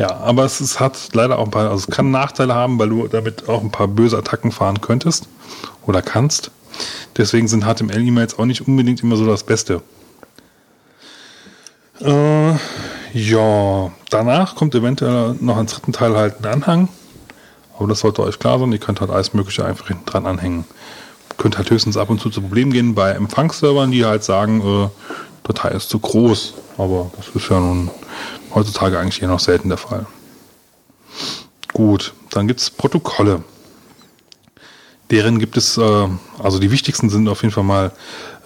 Ja, 0.00 0.16
aber 0.16 0.46
es, 0.46 0.62
ist, 0.62 0.80
hat 0.80 1.10
leider 1.12 1.38
auch 1.38 1.44
ein 1.44 1.50
paar, 1.50 1.68
also 1.68 1.84
es 1.86 1.94
kann 1.94 2.10
Nachteile 2.10 2.54
haben, 2.54 2.78
weil 2.78 2.88
du 2.88 3.06
damit 3.06 3.50
auch 3.50 3.60
ein 3.60 3.70
paar 3.70 3.86
böse 3.86 4.16
Attacken 4.16 4.50
fahren 4.50 4.80
könntest 4.80 5.28
oder 5.86 6.00
kannst. 6.00 6.50
Deswegen 7.18 7.48
sind 7.48 7.66
HTML-E-Mails 7.66 8.38
auch 8.38 8.46
nicht 8.46 8.66
unbedingt 8.66 9.02
immer 9.02 9.16
so 9.16 9.26
das 9.26 9.42
Beste. 9.44 9.82
Äh, 12.00 12.52
ja, 13.12 13.92
danach 14.08 14.54
kommt 14.54 14.74
eventuell 14.74 15.34
noch 15.38 15.58
ein 15.58 15.66
dritten 15.66 15.92
Teil 15.92 16.16
halt 16.16 16.42
ein 16.42 16.46
Anhang. 16.46 16.88
Aber 17.76 17.86
das 17.86 18.00
sollte 18.00 18.22
euch 18.22 18.38
klar 18.38 18.58
sein, 18.58 18.72
ihr 18.72 18.78
könnt 18.78 19.02
halt 19.02 19.10
alles 19.10 19.34
Mögliche 19.34 19.66
einfach 19.66 19.88
hinten 19.88 20.06
dran 20.06 20.24
anhängen. 20.24 20.64
Könnt 21.36 21.58
halt 21.58 21.68
höchstens 21.68 21.98
ab 21.98 22.08
und 22.08 22.22
zu 22.22 22.30
zu 22.30 22.40
Problemen 22.40 22.72
gehen 22.72 22.94
bei 22.94 23.10
Empfangsservern, 23.10 23.90
die 23.90 24.06
halt 24.06 24.24
sagen, 24.24 24.62
äh, 24.62 24.88
Datei 25.46 25.72
ist 25.72 25.90
zu 25.90 25.98
groß. 25.98 26.54
Aber 26.78 27.10
das 27.18 27.28
ist 27.34 27.50
ja 27.50 27.60
nun 27.60 27.90
heutzutage 28.54 28.98
eigentlich 28.98 29.18
hier 29.18 29.28
noch 29.28 29.40
selten 29.40 29.68
der 29.68 29.78
Fall. 29.78 30.06
Gut, 31.72 32.14
dann 32.30 32.48
gibt 32.48 32.60
es 32.60 32.70
Protokolle. 32.70 33.44
Deren 35.10 35.38
gibt 35.38 35.56
es, 35.56 35.76
äh, 35.76 36.08
also 36.38 36.58
die 36.58 36.70
wichtigsten 36.70 37.10
sind 37.10 37.28
auf 37.28 37.42
jeden 37.42 37.52
Fall 37.52 37.64
mal 37.64 37.92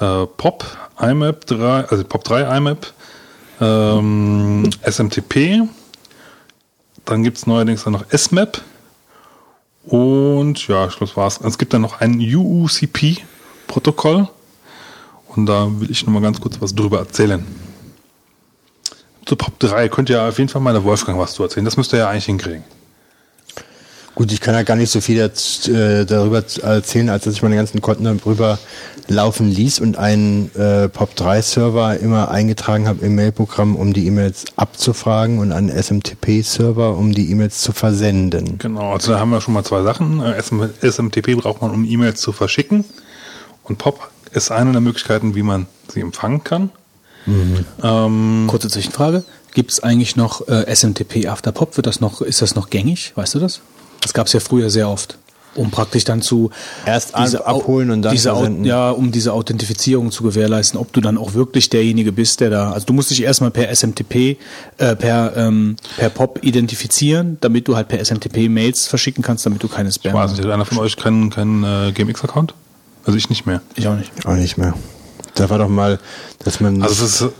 äh, 0.00 0.26
POP, 0.26 0.64
IMAP 1.00 1.46
3, 1.46 1.84
also 1.84 2.04
POP 2.04 2.24
3 2.24 2.56
IMAP, 2.56 2.92
ähm, 3.60 4.70
SMTP, 4.82 5.68
dann 7.04 7.22
gibt 7.22 7.36
es 7.36 7.46
neuerdings 7.46 7.84
dann 7.84 7.92
noch 7.92 8.04
SMAP 8.10 8.62
und 9.84 10.66
ja, 10.68 10.86
das 10.86 11.16
war's. 11.16 11.38
Es 11.42 11.58
gibt 11.58 11.74
dann 11.74 11.82
noch 11.82 12.00
ein 12.00 12.18
UUCP-Protokoll 12.18 14.28
und 15.28 15.46
da 15.46 15.68
will 15.78 15.90
ich 15.90 16.06
nochmal 16.06 16.22
ganz 16.22 16.40
kurz 16.40 16.60
was 16.60 16.74
drüber 16.74 16.98
erzählen. 16.98 17.44
Zu 19.24 19.36
POP 19.36 19.58
3 19.58 19.88
könnt 19.88 20.10
ihr 20.10 20.22
auf 20.22 20.38
jeden 20.38 20.50
Fall 20.50 20.60
mal 20.60 20.72
der 20.72 20.84
Wolfgang 20.84 21.18
was 21.18 21.34
zu 21.34 21.42
erzählen. 21.42 21.64
Das 21.64 21.76
müsst 21.76 21.92
ihr 21.92 22.00
ja 22.00 22.08
eigentlich 22.08 22.26
hinkriegen. 22.26 22.64
Gut, 24.14 24.30
ich 24.30 24.40
kann 24.40 24.54
ja 24.54 24.62
gar 24.62 24.76
nicht 24.76 24.90
so 24.90 25.00
viel 25.00 25.18
äh, 25.18 26.04
darüber 26.04 26.44
erzählen, 26.62 27.08
als 27.08 27.24
dass 27.24 27.34
ich 27.34 27.42
meine 27.42 27.56
ganzen 27.56 27.80
Konten 27.80 28.04
darüber 28.04 28.60
laufen 29.08 29.50
ließ 29.50 29.80
und 29.80 29.98
einen 29.98 30.52
äh, 30.54 30.84
POP3-Server 30.84 31.98
immer 31.98 32.30
eingetragen 32.30 32.86
habe 32.86 33.04
im 33.04 33.16
Mailprogramm, 33.16 33.74
um 33.74 33.92
die 33.92 34.06
E-Mails 34.06 34.44
abzufragen 34.54 35.40
und 35.40 35.50
einen 35.50 35.68
SMTP-Server, 35.68 36.96
um 36.96 37.12
die 37.12 37.28
E-Mails 37.28 37.60
zu 37.60 37.72
versenden. 37.72 38.58
Genau, 38.58 38.92
also 38.92 39.12
da 39.12 39.18
haben 39.18 39.30
wir 39.30 39.40
schon 39.40 39.54
mal 39.54 39.64
zwei 39.64 39.82
Sachen. 39.82 40.22
Äh, 40.22 40.40
SM 40.40 40.62
SMTP 40.80 41.34
braucht 41.34 41.60
man, 41.60 41.72
um 41.72 41.84
E-Mails 41.84 42.20
zu 42.20 42.30
verschicken. 42.30 42.84
Und 43.64 43.78
POP 43.78 44.10
ist 44.32 44.52
eine 44.52 44.70
der 44.70 44.80
Möglichkeiten, 44.80 45.34
wie 45.34 45.42
man 45.42 45.66
sie 45.88 46.00
empfangen 46.00 46.44
kann. 46.44 46.70
Ähm, 47.82 48.44
Kurze 48.48 48.68
Zwischenfrage. 48.68 49.24
Gibt 49.52 49.70
es 49.72 49.82
eigentlich 49.82 50.16
noch 50.16 50.46
äh, 50.48 50.64
SMTP 50.74 51.26
After 51.28 51.52
Pop? 51.52 51.76
Wird 51.76 51.86
das 51.86 52.00
noch, 52.00 52.20
ist 52.20 52.42
das 52.42 52.54
noch 52.54 52.70
gängig? 52.70 53.12
Weißt 53.14 53.34
du 53.34 53.38
das? 53.38 53.60
Das 54.00 54.12
gab 54.12 54.26
es 54.26 54.32
ja 54.32 54.40
früher 54.40 54.70
sehr 54.70 54.88
oft. 54.88 55.16
Um 55.56 55.70
praktisch 55.70 56.02
dann 56.02 56.20
zu 56.20 56.50
Erst 56.84 57.14
Au- 57.14 57.20
abholen 57.44 57.92
und 57.92 58.02
dann 58.02 58.10
diese, 58.12 58.30
versenden. 58.34 58.64
ja, 58.64 58.90
um 58.90 59.12
diese 59.12 59.32
Authentifizierung 59.32 60.10
zu 60.10 60.24
gewährleisten, 60.24 60.80
ob 60.80 60.92
du 60.92 61.00
dann 61.00 61.16
auch 61.16 61.34
wirklich 61.34 61.70
derjenige 61.70 62.10
bist, 62.10 62.40
der 62.40 62.50
da. 62.50 62.72
Also 62.72 62.86
du 62.86 62.92
musst 62.92 63.12
dich 63.12 63.22
erstmal 63.22 63.52
per 63.52 63.68
SMTP, 63.72 64.36
äh, 64.78 64.96
per, 64.96 65.36
ähm, 65.36 65.76
per 65.96 66.10
POP 66.10 66.40
identifizieren, 66.42 67.38
damit 67.40 67.68
du 67.68 67.76
halt 67.76 67.86
per 67.86 68.00
SMTP 68.04 68.48
Mails 68.48 68.88
verschicken 68.88 69.22
kannst, 69.22 69.46
damit 69.46 69.62
du 69.62 69.68
keine 69.68 69.90
ich 69.90 69.94
Spam 69.94 70.12
weiß 70.14 70.32
nicht, 70.32 70.42
hat 70.44 70.50
einer 70.50 70.64
von 70.64 70.78
euch 70.78 70.96
keinen 70.96 71.30
keinen 71.30 71.62
äh, 71.62 71.92
GMX-Account? 71.92 72.52
Also 73.06 73.16
ich 73.16 73.30
nicht 73.30 73.46
mehr. 73.46 73.62
Ich 73.76 73.86
auch 73.86 73.94
nicht. 73.94 74.10
Auch 74.26 74.34
nicht 74.34 74.58
mehr. 74.58 74.74
Da 75.34 75.50
war 75.50 75.58
doch 75.58 75.68
mal, 75.68 75.98
dass 76.40 76.60
man. 76.60 76.82
Also 76.82 77.04
es 77.04 77.20
ist 77.20 77.32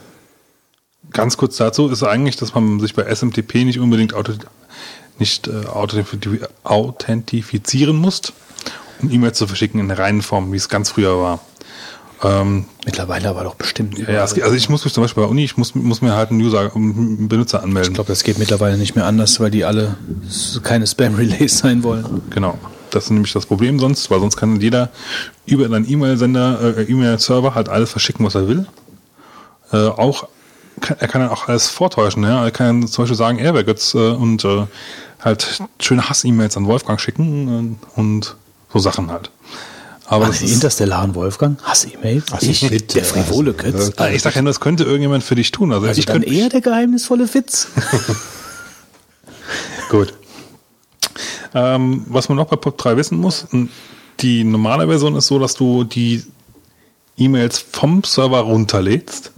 ganz 1.11 1.37
kurz 1.37 1.57
dazu 1.57 1.89
ist 1.89 2.03
eigentlich, 2.03 2.37
dass 2.37 2.55
man 2.55 2.81
sich 2.81 2.95
bei 2.95 3.05
SMTP 3.15 3.65
nicht 3.65 3.79
unbedingt 3.79 4.15
auto, 4.15 4.33
nicht 5.19 5.47
äh, 5.47 5.51
authentifi- 5.67 6.47
authentifizieren 6.65 7.97
muss, 7.97 8.21
um 9.01 9.11
E-Mails 9.11 9.39
zu 9.39 9.47
verschicken 9.47 9.79
in 9.81 9.89
der 9.89 9.99
reinen 9.99 10.23
Form, 10.23 10.53
wie 10.53 10.57
es 10.57 10.69
ganz 10.69 10.91
früher 10.91 11.21
war. 11.21 11.41
Ähm, 12.23 12.65
Mittlerweile 12.87 13.29
aber 13.29 13.45
doch 13.45 13.55
bestimmt. 13.55 13.99
ja, 13.99 14.23
also 14.23 14.55
ich 14.55 14.69
muss 14.69 14.85
mich 14.85 14.95
zum 14.95 15.05
Beispiel 15.05 15.23
bei 15.25 15.29
Uni, 15.29 15.45
ich 15.45 15.57
muss, 15.57 15.75
muss 15.75 16.01
mir 16.01 16.15
halt 16.15 16.31
einen 16.31 16.41
User, 16.41 16.73
einen 16.75 17.29
Benutzer 17.29 17.63
anmelden. 17.63 17.93
Ich 17.93 17.95
glaube, 17.95 18.09
das 18.09 18.25
geht 18.25 18.39
mittlerweile 18.39 18.79
nicht 18.79 18.97
mehr 18.97 19.05
anders, 19.07 19.41
weil 19.41 19.51
die 19.51 19.65
alle 19.65 19.97
keine 20.63 20.87
Spam-Relays 20.87 21.59
sein 21.59 21.83
wollen. 21.83 22.23
Genau. 22.31 22.59
Das 22.95 23.05
ist 23.05 23.11
nämlich 23.11 23.33
das 23.33 23.47
Problem 23.47 23.79
sonst, 23.79 24.11
weil 24.11 24.21
sonst 24.21 24.37
kann 24.37 24.61
jeder 24.61 24.91
über 25.47 25.65
einen 25.65 25.91
E-Mail-Sender, 25.91 26.79
äh, 26.79 26.83
E-Mail-Server 26.83 27.55
halt 27.55 27.69
alles 27.69 27.91
verschicken, 27.91 28.25
was 28.25 28.35
er 28.35 28.49
will. 28.49 28.67
Äh, 29.73 29.89
auch 29.89 30.29
kann, 30.81 30.97
er 31.01 31.09
kann 31.09 31.21
dann 31.21 31.31
auch 31.31 31.49
alles 31.49 31.69
vortäuschen. 31.69 32.23
Ja? 32.23 32.45
Er 32.45 32.51
kann 32.51 32.87
zum 32.87 33.03
Beispiel 33.03 33.17
sagen, 33.17 33.39
er 33.39 33.55
wäre 33.55 33.65
Götz 33.65 33.95
äh, 33.95 34.11
und 34.11 34.45
äh, 34.45 34.67
halt 35.21 35.63
schöne 35.81 36.09
Hass-E-Mails 36.09 36.57
an 36.57 36.67
Wolfgang 36.67 37.01
schicken 37.01 37.79
äh, 37.97 38.01
und 38.01 38.37
so 38.73 38.79
Sachen 38.79 39.11
halt. 39.11 39.31
Aber 40.07 40.27
Ach, 40.27 40.29
das 40.29 40.41
die 40.41 40.47
ist, 40.47 40.55
interstellaren 40.55 41.15
Wolfgang? 41.15 41.63
Hass-E-Mails? 41.63 42.33
Also 42.33 42.47
Ich, 42.47 42.69
bitte, 42.69 42.95
der 42.95 43.05
frivole 43.05 43.55
also, 43.57 43.73
Götz. 43.73 43.93
Ah, 43.97 44.09
ich 44.11 44.23
sag 44.23 44.35
ja 44.37 44.43
nur, 44.43 44.51
das 44.51 44.61
könnte 44.61 44.85
irgendjemand 44.85 45.25
für 45.25 45.35
dich 45.35 45.51
tun. 45.51 45.73
Also, 45.73 45.87
Also 45.87 45.99
ich 45.99 46.07
dann 46.07 46.21
könnte, 46.21 46.35
eher 46.35 46.51
der 46.51 46.61
geheimnisvolle 46.61 47.33
Witz. 47.33 47.69
Gut. 49.89 50.13
Ähm, 51.55 52.05
was 52.09 52.29
man 52.29 52.37
noch 52.37 52.47
bei 52.47 52.57
POP3 52.57 52.97
wissen 52.97 53.19
muss, 53.19 53.47
die 54.21 54.45
normale 54.45 54.87
Version 54.87 55.17
ist 55.17 55.29
so, 55.29 55.39
dass 55.39 55.55
du 55.55 55.85
die 55.85 56.23
E-Mails 57.17 57.59
vom 57.59 58.03
Server 58.03 58.41
runterlädst. 58.41 59.33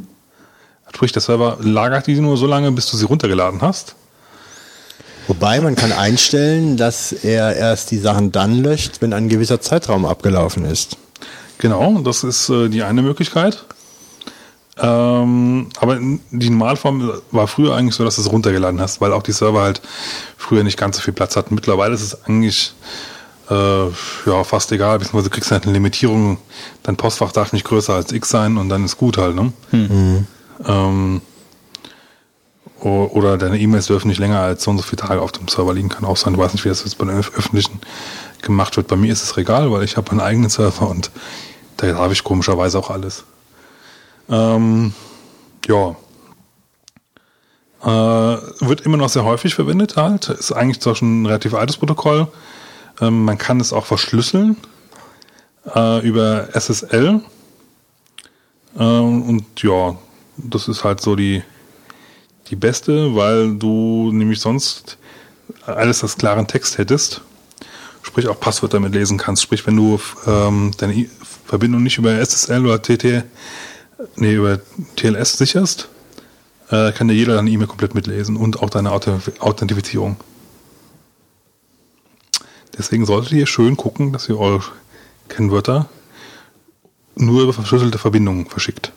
Sprich, 0.93 1.13
der 1.13 1.21
Server 1.21 1.59
lagert 1.61 2.07
die 2.07 2.19
nur 2.19 2.39
so 2.39 2.47
lange, 2.47 2.73
bis 2.73 2.91
du 2.91 2.97
sie 2.97 3.05
runtergeladen 3.05 3.61
hast. 3.61 3.97
Wobei 5.29 5.61
man 5.61 5.75
kann 5.75 5.93
einstellen, 5.93 6.77
dass 6.77 7.13
er 7.13 7.55
erst 7.55 7.91
die 7.91 7.99
Sachen 7.99 8.33
dann 8.33 8.63
löscht, 8.63 9.03
wenn 9.03 9.13
ein 9.13 9.29
gewisser 9.29 9.61
Zeitraum 9.61 10.07
abgelaufen 10.07 10.65
ist. 10.65 10.97
Genau, 11.59 11.99
das 12.01 12.25
ist 12.25 12.49
äh, 12.49 12.69
die 12.69 12.83
eine 12.83 13.03
Möglichkeit. 13.03 13.65
Ähm, 14.79 15.69
aber 15.81 15.99
die 16.31 16.51
Normalform 16.51 17.11
war 17.31 17.47
früher 17.49 17.75
eigentlich 17.75 17.95
so, 17.95 18.05
dass 18.05 18.17
du 18.17 18.23
es 18.23 18.31
runtergeladen 18.31 18.81
hast, 18.81 19.01
weil 19.01 19.13
auch 19.13 19.23
die 19.23 19.33
Server 19.33 19.63
halt 19.63 19.81
früher 20.37 20.65
nicht 20.65 20.77
ganz 20.79 20.97
so 20.97 21.03
viel 21.03 21.15
Platz 21.15 21.35
hatten. 21.37 21.55
Mittlerweile 21.55 21.95
ist 21.95 22.03
es 22.03 22.25
eigentlich 22.25 22.75
äh, 23.49 23.87
ja 23.87 24.45
fast 24.45 24.71
egal, 24.73 24.99
beziehungsweise 24.99 25.31
du 25.31 25.35
kriegst 25.35 25.51
halt 25.51 25.65
eine 25.65 25.73
Limitierung. 25.73 26.37
Dein 26.83 26.97
Postfach 26.97 27.33
darf 27.33 27.53
nicht 27.55 27.65
größer 27.65 27.95
als 27.95 28.13
X 28.13 28.29
sein 28.29 28.59
und 28.59 28.69
dann 28.69 28.85
ist 28.85 28.99
gut 28.99 29.17
halt, 29.17 29.35
ne? 29.35 29.53
Ähm, 30.67 31.21
o- 32.83 33.09
oder 33.13 33.39
deine 33.39 33.59
E-Mails 33.59 33.87
dürfen 33.87 34.09
nicht 34.09 34.19
länger 34.19 34.41
als 34.41 34.65
so 34.65 34.71
und 34.71 34.77
so 34.79 34.83
viele 34.83 35.01
Tage 35.03 35.23
auf 35.23 35.33
dem 35.33 35.49
Server 35.49 35.73
liegen. 35.73 35.89
Kann 35.89 36.05
auch 36.05 36.17
sein. 36.19 36.35
Du 36.35 36.39
weißt 36.41 36.53
nicht, 36.55 36.65
wie 36.65 36.69
das 36.69 36.85
jetzt 36.85 36.99
bei 36.99 37.07
den 37.07 37.19
Öf- 37.19 37.33
öffentlichen 37.37 37.81
gemacht 38.43 38.77
wird. 38.77 38.89
Bei 38.89 38.97
mir 38.97 39.13
ist 39.13 39.23
es 39.23 39.37
egal, 39.39 39.71
weil 39.73 39.85
ich 39.85 39.97
habe 39.97 40.11
einen 40.11 40.21
eigenen 40.21 40.51
Server 40.51 40.89
und 40.89 41.11
da 41.79 41.95
habe 41.95 42.13
ich 42.13 42.25
komischerweise 42.25 42.79
auch 42.79 42.91
alles. 42.91 43.25
Ähm, 44.29 44.93
ja. 45.67 45.97
Äh, 47.83 48.39
wird 48.61 48.81
immer 48.81 48.97
noch 48.97 49.09
sehr 49.09 49.25
häufig 49.25 49.55
verwendet 49.55 49.97
halt. 49.97 50.29
Ist 50.29 50.53
eigentlich 50.53 50.81
zwar 50.81 50.95
schon 50.95 51.23
ein 51.23 51.27
relativ 51.27 51.55
altes 51.55 51.77
Protokoll. 51.77 52.29
Ähm, 53.01 53.25
man 53.25 53.39
kann 53.39 53.61
es 53.61 53.73
auch 53.73 53.87
verschlüsseln 53.87 54.57
äh, 55.75 56.07
über 56.07 56.49
SSL. 56.55 57.21
Ähm, 58.79 59.23
und 59.23 59.63
ja, 59.63 59.97
das 60.37 60.69
ist 60.69 60.85
halt 60.85 61.01
so 61.01 61.17
die, 61.17 61.43
die 62.49 62.57
beste, 62.57 63.15
weil 63.15 63.55
du 63.57 64.11
nämlich 64.13 64.41
sonst 64.41 64.99
alles 65.65 66.03
als 66.03 66.17
klaren 66.17 66.47
Text 66.47 66.79
hättest. 66.79 67.23
Sprich 68.03 68.29
auch 68.29 68.39
Passwörter 68.39 68.81
mit 68.81 68.95
lesen 68.95 69.19
kannst. 69.19 69.43
Sprich, 69.43 69.67
wenn 69.67 69.77
du 69.77 70.01
ähm, 70.27 70.71
deine 70.79 71.09
Verbindung 71.45 71.83
nicht 71.83 71.99
über 71.99 72.13
SSL 72.13 72.65
oder 72.65 72.81
TT, 72.81 73.25
nee, 74.17 74.35
über 74.35 74.61
TLS 74.97 75.39
sicherst, 75.39 75.89
äh, 76.71 76.93
kann 76.93 77.09
dir 77.09 77.15
jeder 77.15 77.37
deine 77.37 77.51
E-Mail 77.51 77.67
komplett 77.67 77.95
mitlesen 77.95 78.37
und 78.37 78.63
auch 78.63 78.71
deine 78.71 78.91
Authentifizierung. 78.91 80.17
Deswegen 82.77 83.07
solltet 83.07 83.33
ihr 83.33 83.47
schön 83.47 83.77
gucken, 83.77 84.13
dass 84.13 84.29
ihr 84.29 84.39
eure 84.39 84.63
Kennwörter 85.29 85.89
nur 87.15 87.43
über 87.43 87.53
verschlüsselte 87.53 87.99
Verbindungen 87.99 88.47
verschickt. 88.47 88.93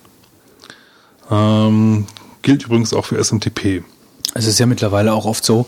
Ähm, 1.32 2.06
gilt 2.42 2.66
übrigens 2.66 2.94
auch 2.94 3.06
für 3.06 3.24
SMTP. 3.24 3.84
Es 4.34 4.46
ist 4.46 4.60
ja 4.60 4.66
mittlerweile 4.66 5.14
auch 5.14 5.26
oft 5.26 5.46
so, 5.46 5.68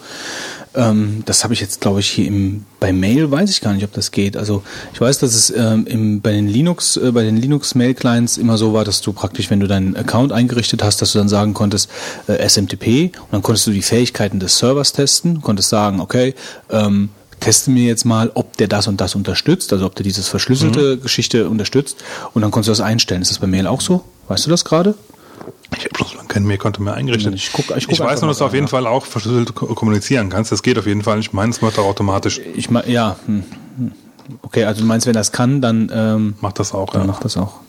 ähm, 0.74 1.24
das 1.26 1.44
habe 1.44 1.54
ich 1.54 1.60
jetzt, 1.60 1.82
glaube 1.82 2.00
ich, 2.00 2.10
hier 2.10 2.28
im, 2.28 2.66
bei 2.80 2.94
Mail 2.94 3.30
weiß 3.30 3.50
ich 3.50 3.62
gar 3.62 3.74
nicht, 3.74 3.84
ob 3.84 3.92
das 3.94 4.12
geht. 4.12 4.38
Also 4.38 4.64
ich 4.94 5.02
weiß, 5.02 5.20
dass 5.20 5.34
es 5.34 5.50
ähm, 5.50 5.86
im, 5.86 6.22
bei 6.22 6.32
den 6.32 6.48
Linux, 6.48 6.98
äh, 6.98 7.12
bei 7.12 7.24
den 7.24 7.38
Linux 7.38 7.76
Mail 7.76 7.94
Clients 7.94 8.38
immer 8.38 8.58
so 8.58 8.74
war, 8.74 8.86
dass 8.86 9.02
du 9.02 9.12
praktisch, 9.12 9.50
wenn 9.50 9.60
du 9.60 9.68
deinen 9.68 9.96
Account 9.96 10.32
eingerichtet 10.32 10.84
hast, 10.84 11.02
dass 11.02 11.12
du 11.12 11.20
dann 11.20 11.30
sagen 11.30 11.54
konntest 11.54 11.90
äh, 12.28 12.48
SMTP 12.48 13.12
und 13.18 13.32
dann 13.32 13.42
konntest 13.42 13.68
du 13.68 13.72
die 13.72 13.82
Fähigkeiten 13.82 14.40
des 14.40 14.58
Servers 14.58 14.94
testen, 14.94 15.42
konntest 15.42 15.70
sagen, 15.70 16.00
okay, 16.00 16.36
ähm, 16.70 17.10
teste 17.42 17.72
mir 17.72 17.86
jetzt 17.86 18.06
mal, 18.06 18.32
ob 18.36 18.56
der 18.58 18.68
das 18.68 18.88
und 18.88 19.02
das 19.02 19.16
unterstützt, 19.16 19.74
also 19.74 19.86
ob 19.86 19.96
der 19.96 20.04
dieses 20.04 20.30
verschlüsselte 20.30 20.96
mhm. 20.96 21.02
Geschichte 21.02 21.50
unterstützt 21.50 21.98
und 22.34 22.42
dann 22.44 22.52
konntest 22.52 22.70
du 22.70 22.72
das 22.72 22.82
einstellen. 22.82 23.22
Ist 23.22 23.32
das 23.32 23.40
bei 23.40 23.48
Mail 23.48 23.68
auch 23.68 23.82
so? 23.82 24.06
Weißt 24.30 24.46
du 24.46 24.50
das 24.50 24.64
gerade? 24.64 24.96
Ich 25.78 25.86
habe 25.86 25.94
bloß 25.94 26.16
kein 26.28 26.46
Mailkonto 26.46 26.82
mehr 26.82 26.94
eingerichtet. 26.94 27.34
Ich, 27.34 27.52
guck, 27.52 27.76
ich, 27.76 27.86
guck 27.86 27.94
ich 27.94 28.00
weiß 28.00 28.22
nur, 28.22 28.30
dass 28.30 28.38
du 28.38 28.46
auf 28.46 28.54
jeden 28.54 28.68
Fall 28.68 28.88
auch 28.88 29.06
verschlüsselt 29.06 29.56
kommunizieren 29.56 30.30
kannst. 30.30 30.52
Das 30.52 30.64
geht 30.64 30.78
auf 30.78 30.86
jeden 30.86 31.04
Fall. 31.04 31.20
Ich 31.20 31.34
meine, 31.34 31.50
es 31.50 31.62
macht 31.62 31.80
auch 31.80 31.86
automatisch. 31.86 32.40
Ich 32.56 32.70
meine, 32.70 32.90
ja. 32.90 33.18
Hm, 33.26 33.44
hm. 33.78 33.92
Okay, 34.44 34.66
also 34.66 34.82
du 34.82 34.88
meinst, 34.88 35.08
wenn 35.08 35.14
das 35.14 35.32
kann, 35.32 35.62
dann 35.62 35.92
ähm, 35.94 36.36
macht 36.40 36.60
das 36.60 36.74
auch. 36.74 36.92
Dann 36.92 37.02
ja. 37.02 37.08
macht 37.08 37.26
das 37.26 37.38
auch. 37.38 37.60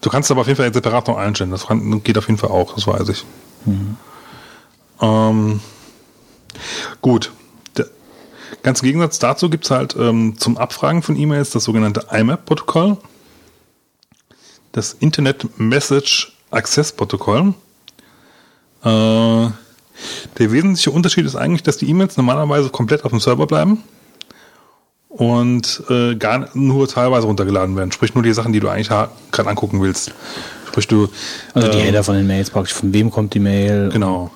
Du 0.00 0.10
kannst 0.10 0.30
aber 0.30 0.42
auf 0.42 0.46
jeden 0.46 0.56
Fall 0.56 0.72
separat 0.72 1.08
noch 1.08 1.16
einstellen. 1.16 1.50
Das 1.50 1.66
geht 2.04 2.18
auf 2.18 2.26
jeden 2.26 2.38
Fall 2.38 2.50
auch. 2.50 2.74
Das 2.74 2.86
weiß 2.86 3.08
ich. 3.08 3.24
Mhm. 3.64 3.96
Ähm, 5.00 5.60
gut. 7.00 7.32
Der, 7.76 7.86
ganz 8.62 8.80
im 8.80 8.86
Gegensatz 8.86 9.18
dazu 9.18 9.50
gibt 9.50 9.64
es 9.64 9.70
halt 9.70 9.96
ähm, 9.98 10.36
zum 10.38 10.58
Abfragen 10.58 11.02
von 11.02 11.16
E-Mails 11.16 11.50
das 11.50 11.64
sogenannte 11.64 12.06
IMAP-Protokoll. 12.12 12.98
Das 14.72 14.92
Internet 14.92 15.58
Message 15.58 16.37
Access-Protokoll. 16.50 17.54
Äh, 18.84 19.48
der 20.38 20.52
wesentliche 20.52 20.90
Unterschied 20.90 21.26
ist 21.26 21.36
eigentlich, 21.36 21.62
dass 21.62 21.76
die 21.76 21.88
E-Mails 21.88 22.16
normalerweise 22.16 22.70
komplett 22.70 23.04
auf 23.04 23.10
dem 23.10 23.20
Server 23.20 23.46
bleiben 23.46 23.82
und 25.08 25.82
äh, 25.90 26.14
gar 26.14 26.48
nur 26.54 26.86
teilweise 26.88 27.26
runtergeladen 27.26 27.76
werden. 27.76 27.92
Sprich 27.92 28.14
nur 28.14 28.22
die 28.22 28.32
Sachen, 28.32 28.52
die 28.52 28.60
du 28.60 28.68
eigentlich 28.68 28.88
gerade 28.88 29.50
angucken 29.50 29.82
willst. 29.82 30.12
Sprich 30.68 30.86
du. 30.86 31.08
Also 31.54 31.68
die 31.68 31.78
äh, 31.78 31.82
Header 31.82 32.04
von 32.04 32.14
den 32.14 32.26
Mails 32.26 32.50
praktisch. 32.50 32.74
Von 32.74 32.92
wem 32.92 33.10
kommt 33.10 33.34
die 33.34 33.40
Mail? 33.40 33.88
Genau. 33.92 34.30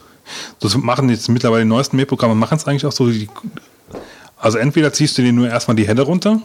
Das 0.60 0.76
machen 0.76 1.09
jetzt 1.09 1.28
mittlerweile 1.28 1.62
die 1.62 1.68
neuesten 1.68 1.97
Mailprogramme 1.97 2.34
machen 2.34 2.56
es 2.56 2.66
eigentlich 2.66 2.86
auch 2.86 2.93
so. 2.93 3.10
Die, 3.10 3.28
also 4.39 4.59
entweder 4.59 4.93
ziehst 4.93 5.16
du 5.18 5.22
dir 5.22 5.32
nur 5.32 5.48
erstmal 5.48 5.76
die 5.76 5.86
Header 5.86 6.05
runter, 6.05 6.40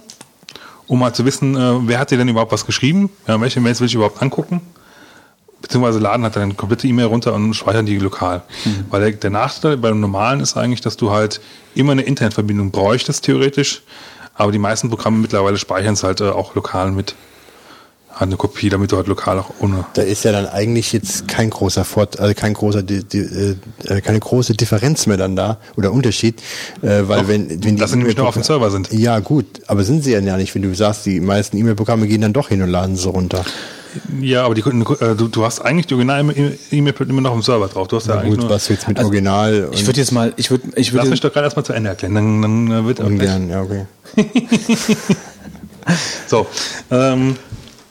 um 0.88 1.00
mal 1.00 1.14
zu 1.14 1.26
wissen, 1.26 1.56
äh, 1.56 1.88
wer 1.88 2.00
hat 2.00 2.12
dir 2.12 2.18
denn 2.18 2.28
überhaupt 2.28 2.52
was 2.52 2.66
geschrieben? 2.66 3.10
Ja, 3.28 3.40
welche 3.42 3.60
Mails 3.60 3.80
will 3.80 3.88
ich 3.88 3.96
überhaupt 3.96 4.22
angucken? 4.22 4.62
Beziehungsweise 5.62 6.00
laden 6.00 6.24
hat 6.26 6.36
dann 6.36 6.44
eine 6.44 6.54
komplette 6.54 6.88
E-Mail 6.88 7.06
runter 7.06 7.34
und 7.34 7.54
speichern 7.54 7.86
die 7.86 7.98
lokal. 7.98 8.44
Mhm. 8.66 8.86
Weil 8.90 9.02
der, 9.02 9.12
der, 9.12 9.30
Nachteil 9.30 9.78
beim 9.78 10.00
normalen 10.00 10.40
ist 10.40 10.56
eigentlich, 10.56 10.82
dass 10.82 10.98
du 10.98 11.12
halt 11.12 11.42
immer 11.76 11.92
eine 11.94 12.04
Internetverbindung 12.04 12.72
bräuchtest, 12.72 13.26
theoretisch. 13.26 13.82
Aber 14.36 14.52
die 14.52 14.60
meisten 14.60 14.90
Programme 14.90 15.18
mittlerweile 15.18 15.58
speichern 15.58 15.94
es 15.94 16.04
halt 16.04 16.22
äh, 16.22 16.30
auch 16.30 16.54
lokal 16.56 16.92
mit. 16.92 17.16
Hat 18.12 18.30
eine 18.30 18.38
Kopie, 18.38 18.70
damit 18.70 18.92
du 18.92 18.98
halt 18.98 19.08
lokal 19.08 19.38
auch 19.38 19.52
ohne. 19.60 19.86
Da 19.94 20.02
ist 20.02 20.24
ja 20.24 20.32
dann 20.32 20.48
eigentlich 20.48 20.92
jetzt 20.92 21.28
kein 21.28 21.52
großer 21.52 21.86
Fort, 21.86 22.20
also 22.20 22.34
kein 22.34 22.54
großer, 22.54 22.82
die, 22.82 23.04
die, 23.04 23.20
äh, 23.20 24.02
keine 24.02 24.20
große 24.20 24.54
Differenz 24.54 25.06
mehr 25.06 25.18
dann 25.18 25.36
da 25.36 25.58
oder 25.76 25.92
Unterschied, 25.92 26.42
äh, 26.82 27.04
weil 27.04 27.22
Doch, 27.22 27.28
wenn, 27.28 27.50
wenn 27.50 27.60
die 27.60 27.76
dass 27.76 27.92
sie 27.92 27.98
nämlich 27.98 28.18
nur 28.18 28.28
auf 28.28 28.34
dem 28.34 28.42
Server 28.42 28.72
sind. 28.72 28.92
Ja 28.92 29.20
gut, 29.20 29.46
aber 29.68 29.84
sind 29.84 30.04
sie 30.04 30.14
ja 30.14 30.38
nicht, 30.38 30.56
wenn 30.56 30.64
du 30.64 30.74
sagst, 30.74 31.06
die 31.06 31.20
meisten 31.20 31.58
E-Mail-Programme 31.58 32.08
gehen 32.08 32.22
dann 32.22 32.34
doch 32.34 32.50
hin 32.50 32.64
und 32.64 32.70
laden 32.70 32.96
sie 32.96 33.08
runter. 33.08 33.46
Ja, 34.22 34.46
aber 34.46 34.56
die, 34.56 34.62
äh, 34.62 35.16
du, 35.16 35.28
du 35.28 35.46
hast 35.46 35.60
eigentlich 35.60 35.88
die 35.88 35.94
original 35.94 36.34
E-Mail 36.72 36.94
immer 37.08 37.22
noch 37.22 37.34
im 37.34 37.42
Server 37.42 37.68
drauf. 37.68 37.88
Du 37.88 37.98
hast 37.98 38.08
ja, 38.08 38.16
ja 38.16 38.22
eigentlich 38.22 38.36
gut, 38.36 38.42
nur, 38.42 38.50
was 38.50 38.68
jetzt 38.68 38.88
mit 38.88 38.98
also, 38.98 39.10
Original. 39.10 39.70
Ich 39.72 39.86
würde 39.86 40.00
jetzt 40.00 40.12
mal, 40.12 40.34
ich 40.38 40.52
würde, 40.52 40.68
ich 40.76 40.92
würde. 40.92 41.04
Lass 41.04 41.10
mich 41.10 41.22
doch 41.22 41.32
gerade 41.32 41.46
erstmal 41.46 41.66
zu 41.66 41.74
Ende 41.74 41.90
erklären, 41.90 42.16
dann, 42.16 42.42
dann 42.42 42.86
wird 42.86 43.00
Ungern, 43.00 43.50
ja 43.50 43.62
okay. 43.62 43.86
so, 46.28 46.48
ähm, 46.92 47.36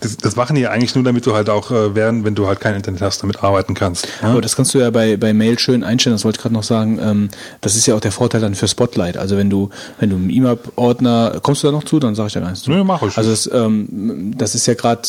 das, 0.00 0.16
das, 0.18 0.36
machen 0.36 0.56
die 0.56 0.62
ja 0.62 0.70
eigentlich 0.70 0.94
nur, 0.94 1.04
damit 1.04 1.24
du 1.26 1.34
halt 1.34 1.48
auch, 1.48 1.70
äh, 1.70 1.94
während, 1.94 2.24
wenn 2.24 2.34
du 2.34 2.46
halt 2.46 2.60
kein 2.60 2.74
Internet 2.74 3.00
hast, 3.00 3.22
damit 3.22 3.42
arbeiten 3.42 3.74
kannst. 3.74 4.06
Ja? 4.22 4.30
Aber 4.30 4.40
das 4.40 4.54
kannst 4.54 4.74
du 4.74 4.78
ja 4.78 4.90
bei, 4.90 5.16
bei 5.16 5.32
Mail 5.32 5.58
schön 5.58 5.82
einstellen, 5.84 6.14
das 6.14 6.24
wollte 6.24 6.36
ich 6.36 6.42
gerade 6.42 6.54
noch 6.54 6.62
sagen. 6.62 6.98
Ähm, 7.02 7.28
das 7.60 7.76
ist 7.76 7.86
ja 7.86 7.94
auch 7.94 8.00
der 8.00 8.12
Vorteil 8.12 8.40
dann 8.40 8.54
für 8.54 8.68
Spotlight. 8.68 9.16
Also 9.16 9.36
wenn 9.36 9.48
du, 9.48 9.70
wenn 9.98 10.10
du 10.10 10.16
im 10.16 10.28
E-Mail-Ordner, 10.28 11.40
kommst 11.42 11.62
du 11.62 11.68
da 11.68 11.72
noch 11.72 11.84
zu, 11.84 11.98
dann 11.98 12.14
sage 12.14 12.28
ich 12.28 12.32
da 12.34 12.40
gar 12.40 12.50
nichts 12.50 12.64
zu. 12.64 12.70
Nö, 12.70 12.84
mach 12.84 13.02
ich. 13.02 13.16
Also 13.16 13.30
das, 13.30 13.50
ähm, 13.52 14.34
das 14.36 14.54
ist 14.54 14.66
ja 14.66 14.74
gerade 14.74 15.08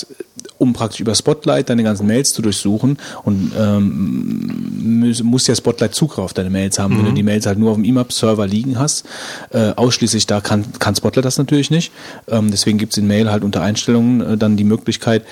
um 0.58 0.74
praktisch 0.74 1.00
über 1.00 1.16
Spotlight 1.16 1.70
deine 1.70 1.84
ganzen 1.84 2.08
Mails 2.08 2.34
zu 2.34 2.42
durchsuchen 2.42 2.98
und 3.24 3.52
ähm, 3.58 5.04
muss 5.24 5.48
ja 5.48 5.56
Spotlight 5.56 5.96
Zugriff 5.96 6.20
auf 6.20 6.34
deine 6.34 6.50
Mails 6.50 6.80
haben. 6.80 6.94
Mhm. 6.94 6.98
Wenn 6.98 7.06
du 7.06 7.12
mhm. 7.12 7.16
die 7.16 7.24
Mails 7.24 7.46
halt 7.46 7.60
nur 7.60 7.72
auf 7.72 7.78
dem 7.78 7.86
IMAP-Server 7.86 8.48
liegen 8.48 8.80
hast, 8.80 9.06
äh, 9.52 9.72
ausschließlich 9.76 10.28
da 10.28 10.42
kann, 10.42 10.66
kann 10.80 10.96
Spotlight 10.96 11.26
das 11.26 11.38
natürlich 11.38 11.72
nicht. 11.72 11.92
Ähm, 12.28 12.52
deswegen 12.52 12.78
gibt 12.78 12.94
es 12.94 12.98
in 12.98 13.08
Mail 13.08 13.32
halt 13.32 13.44
unter 13.44 13.62
Einstellungen 13.62 14.22
äh, 14.22 14.38
dann 14.38 14.58
die 14.58 14.64
Möglichkeit, 14.64 15.24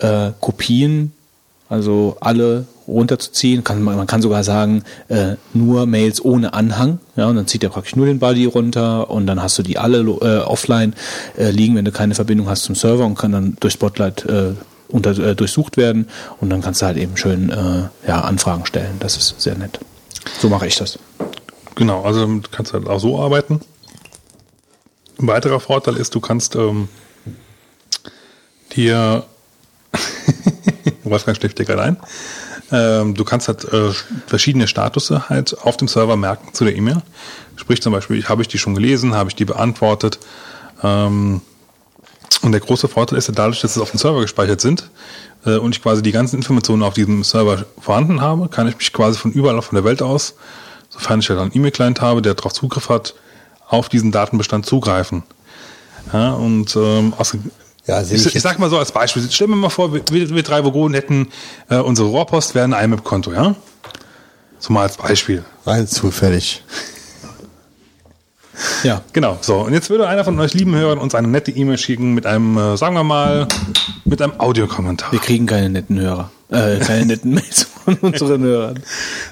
äh, 0.00 0.30
Kopien, 0.40 1.12
also 1.68 2.16
alle 2.20 2.66
runterzuziehen. 2.86 3.64
Kann, 3.64 3.82
man 3.82 4.06
kann 4.06 4.22
sogar 4.22 4.44
sagen, 4.44 4.82
äh, 5.08 5.36
nur 5.52 5.86
Mails 5.86 6.24
ohne 6.24 6.54
Anhang. 6.54 6.98
Ja, 7.16 7.26
und 7.26 7.36
dann 7.36 7.46
zieht 7.46 7.62
er 7.62 7.70
praktisch 7.70 7.96
nur 7.96 8.06
den 8.06 8.18
Body 8.18 8.46
runter 8.46 9.10
und 9.10 9.26
dann 9.26 9.42
hast 9.42 9.58
du 9.58 9.62
die 9.62 9.78
alle 9.78 9.98
äh, 9.98 10.38
offline 10.40 10.94
äh, 11.36 11.50
liegen, 11.50 11.76
wenn 11.76 11.84
du 11.84 11.92
keine 11.92 12.14
Verbindung 12.14 12.48
hast 12.48 12.64
zum 12.64 12.74
Server 12.74 13.04
und 13.04 13.16
kann 13.16 13.32
dann 13.32 13.56
durch 13.60 13.74
Spotlight 13.74 14.24
äh, 14.24 14.54
unter, 14.88 15.16
äh, 15.18 15.34
durchsucht 15.34 15.76
werden 15.76 16.08
und 16.40 16.50
dann 16.50 16.62
kannst 16.62 16.82
du 16.82 16.86
halt 16.86 16.96
eben 16.96 17.16
schön 17.16 17.50
äh, 17.50 18.08
ja, 18.08 18.22
Anfragen 18.22 18.66
stellen. 18.66 18.96
Das 19.00 19.16
ist 19.16 19.40
sehr 19.40 19.56
nett. 19.56 19.78
So 20.40 20.48
mache 20.48 20.66
ich 20.66 20.76
das. 20.76 20.98
Genau, 21.74 22.02
also 22.02 22.26
du 22.26 22.48
kannst 22.50 22.72
halt 22.72 22.88
auch 22.88 22.98
so 22.98 23.20
arbeiten. 23.20 23.60
Ein 25.20 25.26
weiterer 25.26 25.60
Vorteil 25.60 25.96
ist, 25.96 26.14
du 26.14 26.20
kannst 26.20 26.56
ähm, 26.56 26.88
dir 28.74 29.24
Wolfgang 31.10 31.36
schläft 31.36 31.58
dir 31.58 31.64
gerade 31.64 31.82
ein. 31.82 31.96
Ähm, 32.70 33.14
du 33.14 33.24
kannst 33.24 33.48
halt 33.48 33.64
äh, 33.72 33.90
verschiedene 34.26 34.68
Statusse 34.68 35.28
halt 35.28 35.56
auf 35.62 35.76
dem 35.76 35.88
Server 35.88 36.16
merken 36.16 36.52
zu 36.52 36.64
der 36.64 36.76
E-Mail. 36.76 37.02
Sprich 37.56 37.80
zum 37.80 37.92
Beispiel, 37.92 38.24
habe 38.24 38.42
ich 38.42 38.48
die 38.48 38.58
schon 38.58 38.74
gelesen, 38.74 39.14
habe 39.14 39.30
ich 39.30 39.36
die 39.36 39.44
beantwortet. 39.44 40.18
Ähm, 40.82 41.40
und 42.42 42.52
der 42.52 42.60
große 42.60 42.88
Vorteil 42.88 43.18
ist 43.18 43.28
ja 43.28 43.34
dadurch, 43.34 43.60
dass 43.60 43.76
es 43.76 43.82
auf 43.82 43.90
dem 43.90 43.98
Server 43.98 44.20
gespeichert 44.20 44.60
sind 44.60 44.90
äh, 45.44 45.56
und 45.56 45.74
ich 45.74 45.82
quasi 45.82 46.02
die 46.02 46.12
ganzen 46.12 46.36
Informationen 46.36 46.82
auf 46.82 46.94
diesem 46.94 47.24
Server 47.24 47.64
vorhanden 47.80 48.20
habe, 48.20 48.48
kann 48.48 48.68
ich 48.68 48.76
mich 48.76 48.92
quasi 48.92 49.18
von 49.18 49.32
überall 49.32 49.60
von 49.62 49.74
der 49.74 49.84
Welt 49.84 50.02
aus, 50.02 50.34
sofern 50.88 51.20
ich 51.20 51.28
halt 51.30 51.40
einen 51.40 51.50
E-Mail-Client 51.54 52.00
habe, 52.00 52.22
der 52.22 52.34
darauf 52.34 52.52
Zugriff 52.52 52.88
hat, 52.88 53.14
auf 53.66 53.88
diesen 53.88 54.12
Datenbestand 54.12 54.66
zugreifen. 54.66 55.22
Ja, 56.12 56.32
und 56.32 56.74
ähm, 56.76 57.12
aus, 57.18 57.36
ja, 57.88 58.02
ich, 58.02 58.12
ich, 58.12 58.36
ich 58.36 58.42
sag 58.42 58.58
mal 58.58 58.68
so 58.68 58.78
als 58.78 58.92
Beispiel, 58.92 59.26
stell 59.30 59.48
mir 59.48 59.56
mal 59.56 59.70
vor, 59.70 59.92
wir, 59.94 60.02
wir 60.10 60.42
drei 60.42 60.62
Vogonen 60.62 60.94
hätten 60.94 61.28
äh, 61.70 61.78
unsere 61.78 62.08
Rohrpost 62.08 62.54
wäre 62.54 62.64
ein 62.64 62.84
IMAP-Konto, 62.84 63.32
ja? 63.32 63.54
So 64.58 64.72
mal 64.74 64.82
als 64.82 64.98
Beispiel. 64.98 65.42
Rein 65.64 65.86
zufällig. 65.86 66.62
Ja. 68.82 69.02
Genau, 69.12 69.38
so. 69.40 69.60
Und 69.60 69.72
jetzt 69.72 69.88
würde 69.88 70.06
einer 70.06 70.24
von 70.24 70.38
euch 70.38 70.52
lieben 70.52 70.74
Hörern 70.74 70.98
uns 70.98 71.14
eine 71.14 71.28
nette 71.28 71.50
E-Mail 71.50 71.78
schicken 71.78 72.12
mit 72.12 72.26
einem, 72.26 72.58
äh, 72.58 72.76
sagen 72.76 72.94
wir 72.94 73.04
mal, 73.04 73.48
mit 74.04 74.20
einem 74.20 74.38
Audiokommentar. 74.38 75.10
Wir 75.10 75.20
kriegen 75.20 75.46
keine 75.46 75.70
netten 75.70 75.98
Hörer. 75.98 76.30
Äh, 76.50 76.78
keine 76.80 77.06
netten 77.06 77.34
Mails 77.34 77.68
von 77.84 77.94
unseren 77.96 78.42
Hörern. 78.42 78.80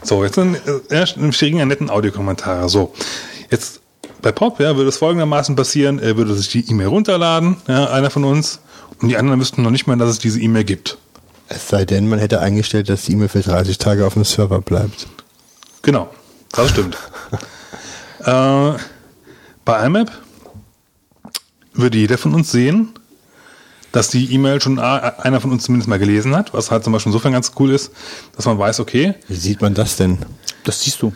So, 0.02 0.24
jetzt 0.24 0.38
äh, 0.38 0.54
wir 0.90 1.30
kriegen 1.30 1.60
einen 1.60 1.68
netten 1.68 1.90
Audiokommentar. 1.90 2.68
So, 2.70 2.94
jetzt 3.50 3.80
bei 4.22 4.32
Pop 4.32 4.60
ja, 4.60 4.76
würde 4.76 4.88
es 4.88 4.98
folgendermaßen 4.98 5.56
passieren, 5.56 5.98
er 5.98 6.16
würde 6.16 6.34
sich 6.34 6.48
die 6.48 6.70
E-Mail 6.70 6.88
runterladen, 6.88 7.56
ja, 7.68 7.90
einer 7.90 8.10
von 8.10 8.24
uns, 8.24 8.60
und 9.00 9.08
die 9.08 9.16
anderen 9.16 9.40
wüssten 9.40 9.62
noch 9.62 9.70
nicht 9.70 9.86
mal, 9.86 9.96
dass 9.96 10.10
es 10.10 10.18
diese 10.18 10.40
E-Mail 10.40 10.64
gibt. 10.64 10.98
Es 11.48 11.68
sei 11.68 11.84
denn, 11.84 12.08
man 12.08 12.18
hätte 12.18 12.40
eingestellt, 12.40 12.88
dass 12.88 13.04
die 13.04 13.12
E-Mail 13.12 13.28
für 13.28 13.40
30 13.40 13.78
Tage 13.78 14.06
auf 14.06 14.14
dem 14.14 14.24
Server 14.24 14.60
bleibt. 14.60 15.06
Genau, 15.82 16.08
das 16.52 16.70
stimmt. 16.70 16.96
äh, 18.24 18.72
bei 19.64 19.86
IMAP 19.86 20.10
würde 21.74 21.98
jeder 21.98 22.18
von 22.18 22.34
uns 22.34 22.50
sehen, 22.50 22.90
dass 23.92 24.08
die 24.08 24.32
E-Mail 24.32 24.60
schon 24.60 24.78
einer 24.78 25.40
von 25.40 25.52
uns 25.52 25.64
zumindest 25.64 25.88
mal 25.88 25.98
gelesen 25.98 26.34
hat, 26.36 26.52
was 26.52 26.70
halt 26.70 26.84
zum 26.84 26.92
Beispiel 26.92 27.10
insofern 27.10 27.32
ganz 27.32 27.52
cool 27.58 27.70
ist, 27.72 27.92
dass 28.34 28.44
man 28.44 28.58
weiß, 28.58 28.80
okay. 28.80 29.14
Wie 29.28 29.36
sieht 29.36 29.60
man 29.62 29.74
das 29.74 29.96
denn? 29.96 30.18
Das 30.64 30.82
siehst 30.82 31.00
du. 31.00 31.12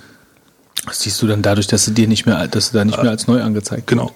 Das 0.91 1.03
siehst 1.03 1.23
du 1.23 1.29
dann 1.29 1.41
dadurch, 1.41 1.69
dass 1.69 1.85
du 1.85 1.93
dir 1.93 2.09
nicht 2.09 2.27
mehr, 2.27 2.49
dass 2.49 2.73
du 2.73 2.79
da 2.79 2.85
nicht 2.85 3.01
mehr 3.01 3.13
als 3.13 3.29
neu 3.29 3.41
angezeigt 3.43 3.87
Genau. 3.87 4.11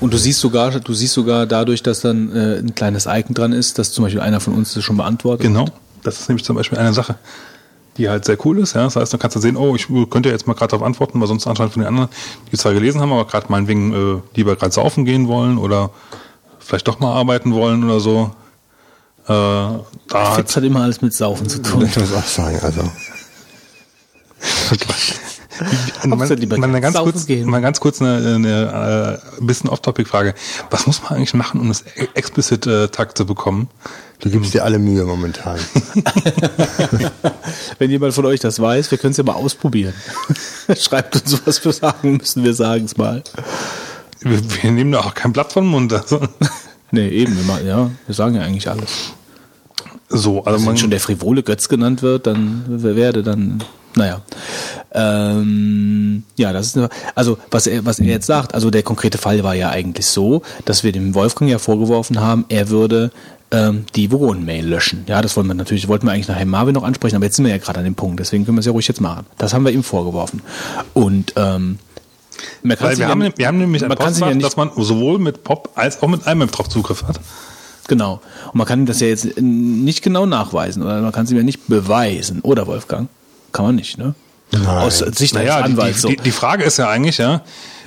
Und 0.00 0.12
du 0.12 0.18
siehst 0.18 0.40
sogar, 0.40 0.70
du 0.72 0.92
siehst 0.92 1.14
sogar 1.14 1.46
dadurch, 1.46 1.82
dass 1.82 2.00
dann 2.00 2.36
äh, 2.36 2.58
ein 2.58 2.74
kleines 2.74 3.06
Icon 3.06 3.32
dran 3.34 3.52
ist, 3.54 3.78
dass 3.78 3.92
zum 3.92 4.04
Beispiel 4.04 4.20
einer 4.20 4.40
von 4.40 4.52
uns 4.52 4.74
das 4.74 4.84
schon 4.84 4.98
beantwortet. 4.98 5.46
Genau. 5.46 5.64
Das 6.02 6.20
ist 6.20 6.28
nämlich 6.28 6.44
zum 6.44 6.54
Beispiel 6.56 6.76
eine 6.76 6.92
Sache. 6.92 7.14
die 7.96 8.10
halt 8.10 8.26
sehr 8.26 8.36
cool 8.44 8.58
ist. 8.58 8.74
Ja? 8.74 8.84
Das 8.84 8.96
heißt, 8.96 9.14
du 9.14 9.18
kannst 9.18 9.36
du 9.36 9.40
sehen, 9.40 9.56
oh, 9.56 9.74
ich 9.74 9.88
könnte 10.10 10.28
jetzt 10.28 10.46
mal 10.46 10.52
gerade 10.52 10.72
darauf 10.72 10.86
antworten, 10.86 11.18
weil 11.18 11.28
sonst 11.28 11.46
anscheinend 11.46 11.72
von 11.72 11.80
den 11.80 11.88
anderen, 11.88 12.10
die 12.52 12.58
zwar 12.58 12.74
gelesen 12.74 13.00
haben, 13.00 13.12
aber 13.12 13.24
gerade 13.24 13.46
meinetwegen 13.48 14.18
äh, 14.18 14.20
lieber 14.34 14.54
gerade 14.56 14.72
saufen 14.72 15.06
gehen 15.06 15.28
wollen 15.28 15.56
oder 15.56 15.88
vielleicht 16.58 16.86
doch 16.88 17.00
mal 17.00 17.14
arbeiten 17.14 17.54
wollen 17.54 17.84
oder 17.84 18.00
so. 18.00 18.32
Äh, 19.24 19.28
da 19.28 19.80
Fitz 20.08 20.36
halt, 20.36 20.56
hat 20.56 20.64
immer 20.64 20.82
alles 20.82 21.00
mit 21.00 21.14
Saufen 21.14 21.48
zu 21.48 21.62
tun. 21.62 21.86
Ich 21.86 21.96
muss 21.96 22.12
auch 22.12 22.24
sagen, 22.24 22.58
also. 22.60 22.82
lieber 26.34 26.58
man, 26.58 26.80
ganz 26.80 26.96
kurz, 26.96 27.26
gehen. 27.26 27.48
mal 27.48 27.60
ganz 27.60 27.80
kurz 27.80 28.00
eine, 28.00 28.16
eine 28.34 29.20
äh, 29.36 29.40
ein 29.40 29.46
bisschen 29.46 29.70
Off-Topic-Frage. 29.70 30.34
Was 30.70 30.86
muss 30.86 31.02
man 31.02 31.12
eigentlich 31.14 31.34
machen, 31.34 31.60
um 31.60 31.68
das 31.68 31.82
e- 31.96 32.08
Explicit-Tag 32.14 33.16
zu 33.16 33.26
bekommen? 33.26 33.68
Du 34.20 34.30
gibst 34.30 34.54
dir 34.54 34.64
alle 34.64 34.78
Mühe 34.78 35.04
momentan. 35.04 35.58
Wenn 37.78 37.90
jemand 37.90 38.14
von 38.14 38.24
euch 38.26 38.40
das 38.40 38.60
weiß, 38.60 38.90
wir 38.90 38.98
können 38.98 39.10
es 39.10 39.16
ja 39.16 39.24
mal 39.24 39.32
ausprobieren. 39.34 39.94
Schreibt 40.78 41.16
uns, 41.16 41.42
was 41.46 41.64
wir 41.64 41.72
sagen 41.72 42.16
müssen, 42.16 42.44
wir 42.44 42.54
sagen 42.54 42.84
es 42.84 42.96
mal. 42.96 43.22
Wir, 44.20 44.40
wir 44.62 44.72
nehmen 44.72 44.92
da 44.92 45.00
auch 45.00 45.14
kein 45.14 45.32
Blatt 45.32 45.52
vom 45.52 45.66
Mund. 45.66 45.92
Also. 45.92 46.20
Nee, 46.90 47.08
eben, 47.08 47.36
wir, 47.36 47.42
machen, 47.44 47.66
ja, 47.66 47.90
wir 48.06 48.14
sagen 48.14 48.36
ja 48.36 48.42
eigentlich 48.42 48.70
alles. 48.70 49.14
So, 50.08 50.38
also 50.38 50.50
Also 50.50 50.58
man 50.60 50.68
wenn 50.74 50.76
schon 50.76 50.90
der 50.90 51.00
frivole 51.00 51.42
Götz 51.42 51.68
genannt 51.68 52.02
wird, 52.02 52.28
dann 52.28 52.64
wer 52.68 52.94
werde 52.94 53.24
dann, 53.24 53.64
naja. 53.96 54.20
Ähm, 54.92 56.22
ja, 56.36 56.52
das 56.52 56.66
ist 56.66 56.76
eine, 56.76 56.88
also 57.14 57.38
was 57.50 57.66
er, 57.66 57.84
was 57.84 57.98
er 57.98 58.06
jetzt 58.06 58.26
sagt, 58.26 58.54
also 58.54 58.70
der 58.70 58.82
konkrete 58.82 59.18
Fall 59.18 59.42
war 59.42 59.54
ja 59.54 59.70
eigentlich 59.70 60.06
so, 60.06 60.42
dass 60.64 60.84
wir 60.84 60.92
dem 60.92 61.14
Wolfgang 61.14 61.50
ja 61.50 61.58
vorgeworfen 61.58 62.20
haben, 62.20 62.44
er 62.48 62.68
würde 62.68 63.10
ähm, 63.50 63.86
die 63.94 64.10
Vogon-Mail 64.10 64.66
löschen. 64.66 65.04
Ja, 65.06 65.20
das 65.22 65.36
wollen 65.36 65.46
wir 65.48 65.54
natürlich, 65.54 65.88
wollten 65.88 66.06
wir 66.06 66.12
eigentlich 66.12 66.28
nachher 66.28 66.46
Marvin 66.46 66.74
noch 66.74 66.84
ansprechen, 66.84 67.16
aber 67.16 67.24
jetzt 67.26 67.36
sind 67.36 67.44
wir 67.44 67.52
ja 67.52 67.58
gerade 67.58 67.78
an 67.78 67.84
dem 67.84 67.94
Punkt, 67.94 68.20
deswegen 68.20 68.44
können 68.44 68.56
wir 68.56 68.60
es 68.60 68.66
ja 68.66 68.72
ruhig 68.72 68.86
jetzt 68.88 69.00
machen. 69.00 69.26
Das 69.38 69.52
haben 69.54 69.64
wir 69.64 69.72
ihm 69.72 69.82
vorgeworfen. 69.82 70.42
Und 70.92 71.32
ähm, 71.36 71.78
man 72.62 72.76
kann 72.76 72.88
Weil 72.88 72.98
wir 72.98 73.04
ja- 73.04 73.10
haben, 73.10 73.32
wir 73.36 73.46
haben 73.46 73.58
nämlich 73.58 73.82
man 73.86 73.96
kann 73.96 74.14
ja 74.14 74.34
nicht 74.34 74.44
dass 74.44 74.56
man 74.56 74.70
sowohl 74.76 75.18
mit 75.18 75.44
Pop 75.44 75.70
als 75.76 76.02
auch 76.02 76.08
mit 76.08 76.26
IMAP 76.26 76.52
drauf 76.52 76.68
Zugriff 76.68 77.04
hat. 77.04 77.20
Genau. 77.86 78.20
Und 78.46 78.54
man 78.54 78.66
kann 78.66 78.86
das 78.86 79.00
ja 79.00 79.08
jetzt 79.08 79.40
nicht 79.40 80.02
genau 80.02 80.24
nachweisen 80.26 80.82
oder 80.82 81.00
man 81.02 81.12
kann 81.12 81.26
es 81.26 81.30
ihm 81.30 81.36
ja 81.36 81.42
nicht 81.42 81.68
beweisen. 81.68 82.40
Oder 82.40 82.66
Wolfgang? 82.66 83.08
Kann 83.54 83.66
man 83.66 83.76
nicht, 83.76 83.96
ne? 83.96 84.14
Aus 84.66 84.98
Sicht 84.98 85.08
eines 85.10 85.32
Naja, 85.32 85.58
die, 85.58 85.64
Anwalts. 85.72 86.02
die, 86.02 86.16
die, 86.16 86.22
die 86.24 86.30
Frage 86.32 86.64
ist 86.64 86.76
ja 86.76 86.88
eigentlich, 86.88 87.18
ja, 87.18 87.40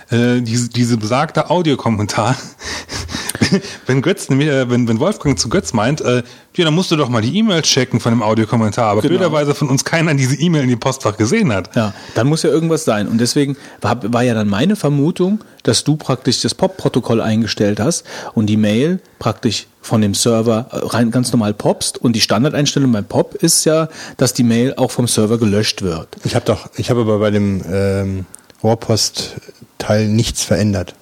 äh, 0.10 0.42
diese, 0.42 0.70
diese 0.70 0.98
besagte 0.98 1.50
Audiokommentar, 1.50 2.36
wenn 3.86 4.02
Götz, 4.02 4.30
nämlich, 4.30 4.50
äh, 4.50 4.70
wenn, 4.70 4.88
wenn 4.88 5.00
Wolfgang 5.00 5.38
zu 5.38 5.50
Götz 5.50 5.74
meint, 5.74 6.02
äh, 6.02 6.24
ja, 6.56 6.66
dann 6.66 6.74
musst 6.74 6.90
du 6.92 6.96
doch 6.96 7.08
mal 7.10 7.22
die 7.22 7.38
E-Mail 7.38 7.62
checken 7.62 8.00
von 8.00 8.12
dem 8.12 8.24
Audiokommentar, 8.24 8.86
aber 8.92 9.02
Genau. 9.02 9.12
blöderweise 9.20 9.54
von 9.54 9.70
uns 9.70 9.86
keiner 9.86 10.14
diese 10.16 10.36
E-Mail 10.36 10.64
in 10.64 10.70
die 10.70 10.76
Postfach 10.76 11.16
gesehen 11.16 11.54
hat. 11.54 11.76
Ja, 11.76 11.94
dann 12.16 12.28
muss 12.28 12.44
ja 12.44 12.50
irgendwas 12.50 12.84
sein. 12.84 13.08
Und 13.08 13.20
deswegen 13.20 13.56
war, 13.82 14.00
war 14.12 14.24
ja 14.24 14.34
dann 14.34 14.48
meine 14.50 14.76
Vermutung, 14.76 15.44
dass 15.64 15.84
du 15.84 15.96
praktisch 15.98 16.42
das 16.42 16.56
POP-Protokoll 16.56 17.22
eingestellt 17.22 17.80
hast 17.80 18.06
und 18.34 18.48
die 18.48 18.58
Mail 18.58 19.00
praktisch 19.20 19.68
von 19.82 20.02
dem 20.02 20.14
Server 20.16 20.66
äh, 20.72 20.78
rein 20.88 21.12
ganz 21.12 21.32
normal 21.32 21.54
popst. 21.54 22.00
Und 22.00 22.14
die 22.14 22.22
Standardeinstellung 22.22 22.92
beim 22.92 23.06
POP 23.06 23.36
ist 23.36 23.64
ja, 23.66 23.88
dass 24.18 24.34
die 24.34 24.44
Mail 24.44 24.74
auch 24.78 24.92
vom 24.92 25.08
Server 25.08 25.38
gelöscht 25.38 25.84
wird. 25.84 26.10
Ich 26.24 26.34
habe 26.36 26.46
doch, 26.46 26.70
ich 26.76 26.90
habe 26.90 27.02
aber 27.02 27.20
bei 27.20 27.30
dem 27.30 27.62
ähm, 27.72 28.26
Rohrpost-Teil 28.68 30.10
nichts 30.10 30.44
verändert. 30.44 30.94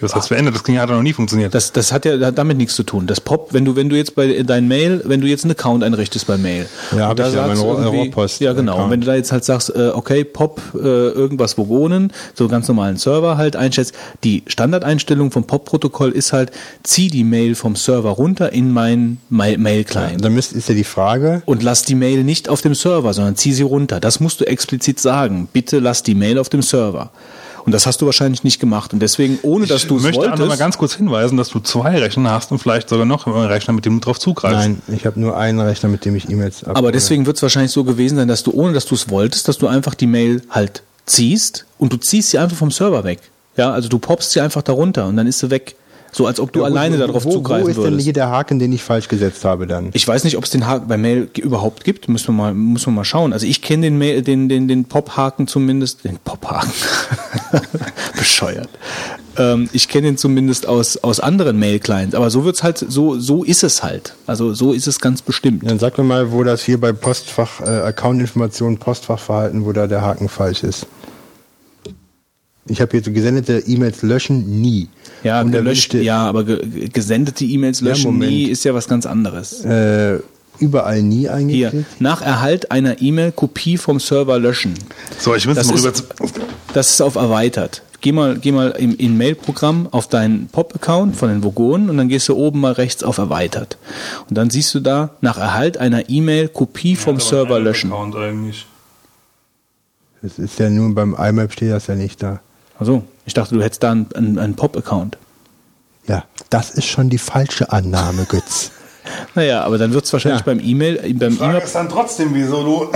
Was 0.00 0.14
heißt 0.14 0.28
verändert? 0.28 0.54
Das 0.54 0.62
Ding 0.64 0.78
hat 0.78 0.90
noch 0.90 1.02
nie 1.02 1.12
funktioniert. 1.12 1.54
Das, 1.54 1.72
das 1.72 1.92
hat 1.92 2.04
ja 2.04 2.30
damit 2.30 2.58
nichts 2.58 2.74
zu 2.74 2.82
tun. 2.82 3.06
Das 3.06 3.20
Pop, 3.20 3.52
wenn 3.52 3.64
du, 3.64 3.74
wenn 3.76 3.88
du 3.88 3.96
jetzt 3.96 4.14
bei 4.14 4.42
dein 4.42 4.68
Mail, 4.68 5.00
wenn 5.04 5.20
du 5.20 5.26
jetzt 5.26 5.44
einen 5.44 5.52
Account 5.52 5.82
einrichtest 5.84 6.26
bei 6.26 6.36
Mail. 6.36 6.66
Ja, 6.92 7.04
hab 7.04 7.10
und 7.10 7.18
da 7.20 7.28
ich 7.28 7.34
ja, 7.34 7.46
mein 7.46 7.56
irgendwie- 7.56 8.10
Rohrpost- 8.10 8.40
Ja, 8.40 8.52
genau. 8.52 8.84
Und 8.84 8.90
wenn 8.90 9.00
du 9.00 9.06
da 9.06 9.14
jetzt 9.14 9.32
halt 9.32 9.44
sagst, 9.44 9.70
äh, 9.74 9.90
okay, 9.94 10.24
Pop, 10.24 10.60
äh, 10.74 10.78
irgendwas 10.78 11.56
Vogonen, 11.56 12.12
so 12.34 12.48
ganz 12.48 12.68
normalen 12.68 12.96
Server 12.96 13.36
halt 13.36 13.56
einstellst, 13.56 13.94
die 14.24 14.42
Standardeinstellung 14.46 15.30
vom 15.30 15.44
Pop-Protokoll 15.46 16.10
ist 16.10 16.32
halt, 16.32 16.50
zieh 16.82 17.08
die 17.08 17.24
Mail 17.24 17.54
vom 17.54 17.76
Server 17.76 18.10
runter 18.10 18.52
in 18.52 18.72
meinen 18.72 19.20
Mail- 19.30 19.58
Mail-Client. 19.58 20.24
Dann 20.24 20.34
müsst, 20.34 20.52
ist 20.52 20.68
ja 20.68 20.74
die 20.74 20.84
Frage, 20.84 21.42
Und 21.46 21.62
lass 21.62 21.82
die 21.82 21.94
Mail 21.94 22.24
nicht 22.24 22.48
auf 22.48 22.60
dem 22.62 22.74
Server, 22.74 23.14
sondern 23.14 23.36
zieh 23.36 23.52
sie 23.52 23.62
runter. 23.62 24.00
Das 24.00 24.20
musst 24.20 24.40
du 24.40 24.46
explizit 24.46 24.98
sagen. 25.00 25.48
Bitte 25.52 25.78
lass 25.78 26.02
die 26.02 26.14
Mail 26.14 26.38
auf 26.38 26.48
dem 26.48 26.62
Server. 26.62 27.10
Und 27.66 27.72
das 27.72 27.86
hast 27.86 28.02
du 28.02 28.06
wahrscheinlich 28.06 28.44
nicht 28.44 28.60
gemacht. 28.60 28.92
Und 28.92 29.00
deswegen, 29.00 29.38
ohne 29.42 29.66
dass 29.66 29.86
du 29.86 29.96
Ich 29.96 30.00
es 30.00 30.04
möchte 30.04 30.20
auch 30.20 30.24
noch 30.24 30.32
mal 30.32 30.40
wolltest, 30.40 30.58
ganz 30.58 30.78
kurz 30.78 30.94
hinweisen, 30.94 31.36
dass 31.38 31.48
du 31.48 31.60
zwei 31.60 31.98
Rechner 31.98 32.30
hast 32.30 32.52
und 32.52 32.58
vielleicht 32.58 32.90
sogar 32.90 33.06
noch 33.06 33.26
einen 33.26 33.46
Rechner, 33.46 33.72
mit 33.72 33.86
dem 33.86 34.00
du 34.00 34.04
drauf 34.04 34.18
zugreifst. 34.18 34.58
nein, 34.58 34.82
ich 34.88 35.06
habe 35.06 35.18
nur 35.18 35.36
einen 35.36 35.60
Rechner, 35.60 35.88
mit 35.88 36.04
dem 36.04 36.14
ich 36.14 36.28
E-Mails 36.28 36.64
ab. 36.64 36.76
Aber 36.76 36.92
deswegen 36.92 37.24
wird 37.26 37.36
es 37.36 37.42
wahrscheinlich 37.42 37.72
so 37.72 37.84
gewesen 37.84 38.16
sein, 38.16 38.28
dass 38.28 38.42
du, 38.42 38.52
ohne 38.52 38.74
dass 38.74 38.84
du 38.84 38.94
es 38.94 39.08
wolltest, 39.08 39.48
dass 39.48 39.56
du 39.56 39.66
einfach 39.66 39.94
die 39.94 40.06
Mail 40.06 40.42
halt 40.50 40.82
ziehst 41.06 41.64
und 41.78 41.92
du 41.92 41.96
ziehst 41.96 42.30
sie 42.30 42.38
einfach 42.38 42.56
vom 42.56 42.70
Server 42.70 43.04
weg. 43.04 43.20
Ja, 43.56 43.72
also 43.72 43.88
du 43.88 43.98
poppst 43.98 44.32
sie 44.32 44.40
einfach 44.40 44.62
darunter 44.62 45.06
und 45.06 45.16
dann 45.16 45.26
ist 45.26 45.38
sie 45.38 45.50
weg. 45.50 45.76
So 46.16 46.26
als 46.28 46.38
ob 46.38 46.52
du 46.52 46.60
Ja, 46.60 46.66
wo- 46.66 46.70
alleine 46.70 46.96
wo, 46.96 47.06
darauf 47.06 47.24
wo, 47.24 47.32
zugreifen 47.32 47.64
Wo 47.64 47.68
ist 47.70 47.76
denn 47.76 47.84
würdest. 47.86 48.04
hier 48.04 48.12
der 48.12 48.30
Haken, 48.30 48.60
den 48.60 48.72
ich 48.72 48.84
falsch 48.84 49.08
gesetzt 49.08 49.44
habe 49.44 49.66
dann? 49.66 49.90
Ich 49.94 50.06
weiß 50.06 50.22
nicht, 50.22 50.36
ob 50.36 50.44
es 50.44 50.50
den 50.50 50.64
Haken 50.66 50.86
bei 50.86 50.96
Mail 50.96 51.28
überhaupt 51.36 51.82
gibt. 51.82 52.08
Müssen 52.08 52.28
wir 52.28 52.32
mal, 52.34 52.54
muss 52.54 52.86
man 52.86 52.94
mal 52.94 53.04
schauen. 53.04 53.32
Also 53.32 53.46
ich 53.46 53.62
kenne 53.62 53.82
den, 53.86 53.98
Mail- 53.98 54.22
den, 54.22 54.48
den, 54.48 54.68
den 54.68 54.84
Pop-Haken 54.84 55.48
zumindest. 55.48 56.04
Den 56.04 56.18
Pop-Haken. 56.22 56.70
Bescheuert. 58.16 58.68
Ähm, 59.36 59.68
ich 59.72 59.88
kenne 59.88 60.06
ihn 60.08 60.16
zumindest 60.16 60.66
aus, 60.68 60.96
aus 60.98 61.18
anderen 61.18 61.58
Mail-Clients. 61.58 62.14
Aber 62.14 62.30
so 62.30 62.44
wird's 62.44 62.62
halt, 62.62 62.78
so, 62.78 63.18
so 63.18 63.42
ist 63.42 63.64
es 63.64 63.82
halt. 63.82 64.14
Also 64.28 64.54
so 64.54 64.72
ist 64.72 64.86
es 64.86 65.00
ganz 65.00 65.20
bestimmt. 65.22 65.68
Dann 65.68 65.80
sag 65.80 65.98
mir 65.98 66.04
mal, 66.04 66.30
wo 66.30 66.44
das 66.44 66.62
hier 66.62 66.80
bei 66.80 66.92
Postfach, 66.92 67.60
äh, 67.60 67.64
Account-Information, 67.64 68.78
Postfachverhalten, 68.78 69.64
wo 69.64 69.72
da 69.72 69.88
der 69.88 70.02
Haken 70.02 70.28
falsch 70.28 70.62
ist. 70.62 70.86
Ich 72.66 72.80
habe 72.80 72.92
hier 72.92 73.02
so 73.02 73.10
gesendete 73.12 73.58
E-Mails 73.66 74.02
löschen 74.02 74.60
nie. 74.62 74.88
Ja, 75.24 75.40
Und 75.40 75.50
da 75.52 75.58
gelöscht, 75.58 75.92
will 75.94 76.00
ich- 76.00 76.06
ja, 76.06 76.24
aber 76.24 76.44
ge 76.44 76.88
gesendete 76.92 77.44
E-Mails 77.44 77.80
Ja, 77.80 77.88
löschen 77.88 78.12
Moment. 78.12 78.30
nie 78.30 78.44
ist 78.44 78.64
ja 78.64 78.74
was 78.74 78.86
ganz 78.86 79.06
anderes. 79.06 79.64
Äh, 79.64 80.20
überall 80.60 81.02
nie 81.02 81.20
Hier, 81.20 81.32
eingeklickt. 81.34 82.00
nach 82.00 82.22
Erhalt 82.22 82.70
einer 82.70 83.02
E-Mail 83.02 83.32
Kopie 83.32 83.76
vom 83.78 83.98
Server 83.98 84.38
löschen. 84.38 84.74
So, 85.18 85.34
ich 85.34 85.46
will 85.46 85.54
Das 85.54 85.66
mal 85.66 85.74
ist, 85.74 85.80
rüber 85.84 85.94
zu, 85.94 86.04
das 86.74 86.90
ist 86.90 87.00
auf 87.00 87.16
erweitert. 87.16 87.82
Geh 88.02 88.12
mal, 88.12 88.36
geh 88.38 88.52
mal 88.52 88.72
im, 88.72 88.94
im 88.96 89.16
Mail-Programm 89.16 89.88
auf 89.90 90.08
deinen 90.08 90.48
Pop-Account 90.48 91.16
von 91.16 91.30
den 91.30 91.42
Vogonen 91.42 91.88
und 91.88 91.96
dann 91.96 92.08
gehst 92.08 92.28
du 92.28 92.36
oben 92.36 92.60
mal 92.60 92.72
rechts 92.72 93.02
auf 93.02 93.16
erweitert. 93.16 93.78
Und 94.28 94.36
dann 94.36 94.50
siehst 94.50 94.74
du 94.74 94.80
da, 94.80 95.10
nach 95.22 95.38
Erhalt 95.38 95.78
einer 95.78 96.10
E-Mail 96.10 96.48
Kopie 96.48 96.96
vom 96.96 97.18
Server 97.18 97.58
löschen. 97.58 97.90
Account 97.90 98.14
eigentlich. 98.16 98.66
Das 100.20 100.38
ist 100.38 100.58
ja 100.58 100.68
nur 100.70 100.94
beim 100.94 101.14
IMAP 101.18 101.52
steht 101.52 101.70
das 101.70 101.86
ja 101.86 101.94
nicht 101.94 102.22
da. 102.22 102.40
Also, 102.78 103.04
ich 103.26 103.34
dachte, 103.34 103.54
du 103.54 103.62
hättest 103.62 103.82
da 103.82 103.92
einen, 103.92 104.08
einen, 104.14 104.38
einen 104.38 104.54
Pop-Account. 104.56 105.18
Ja, 106.06 106.24
das 106.50 106.70
ist 106.70 106.84
schon 106.86 107.08
die 107.10 107.18
falsche 107.18 107.72
Annahme, 107.72 108.24
Götz. 108.28 108.70
Naja, 109.34 109.62
aber 109.64 109.76
dann 109.76 109.92
wird 109.92 110.06
es 110.06 110.12
wahrscheinlich 110.14 110.40
Ja. 110.40 110.46
beim 110.46 110.60
E-Mail, 110.60 110.94
beim 111.14 111.36
Frage 111.36 111.52
E-Mail, 111.52 111.64
ist 111.66 111.74
dann 111.74 111.90
trotzdem, 111.90 112.30
wieso 112.34 112.62
du. 112.64 112.92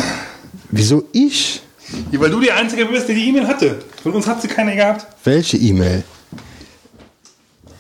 Wieso 0.71 1.05
ich? 1.13 1.61
Ja, 2.11 2.19
weil 2.21 2.31
du 2.31 2.41
die 2.41 2.51
Einzige 2.51 2.87
bist, 2.87 3.09
die 3.11 3.15
die 3.15 3.29
E-Mail 3.29 3.47
hatte. 3.47 3.79
Von 4.03 4.13
uns 4.13 4.27
hat 4.27 4.41
sie 4.41 4.49
keine 4.49 4.75
gehabt. 4.75 5.07
Welche 5.25 5.59
E-Mail? 5.59 6.05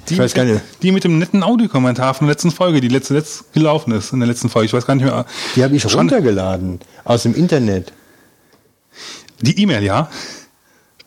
Die, 0.09 0.15
Ich 0.15 0.21
weiß 0.21 0.35
gar 0.35 0.45
nicht. 0.45 0.61
Die 0.83 0.93
mit 0.93 1.05
dem 1.05 1.19
netten 1.19 1.43
Audiokommentar 1.43 2.13
von 2.15 2.27
der 2.27 2.35
letzten 2.35 2.51
Folge, 2.51 2.83
die 2.83 2.89
letzte, 2.89 3.15
letzt 3.15 3.51
gelaufen 3.55 3.93
ist 3.93 4.13
in 4.13 4.21
der 4.21 4.29
letzten 4.29 4.51
Folge. 4.51 4.67
Ich 4.67 4.73
weiß 4.75 4.85
gar 4.87 4.95
nicht 4.95 5.05
mehr. 5.05 5.25
Die 5.57 5.65
habe 5.65 5.75
ich 5.77 5.83
Schon- 5.83 5.95
runtergeladen 5.95 6.81
aus 7.05 7.23
dem 7.23 7.35
Internet. 7.35 7.93
Die 9.41 9.59
E-Mail, 9.63 9.83
ja. 9.85 10.11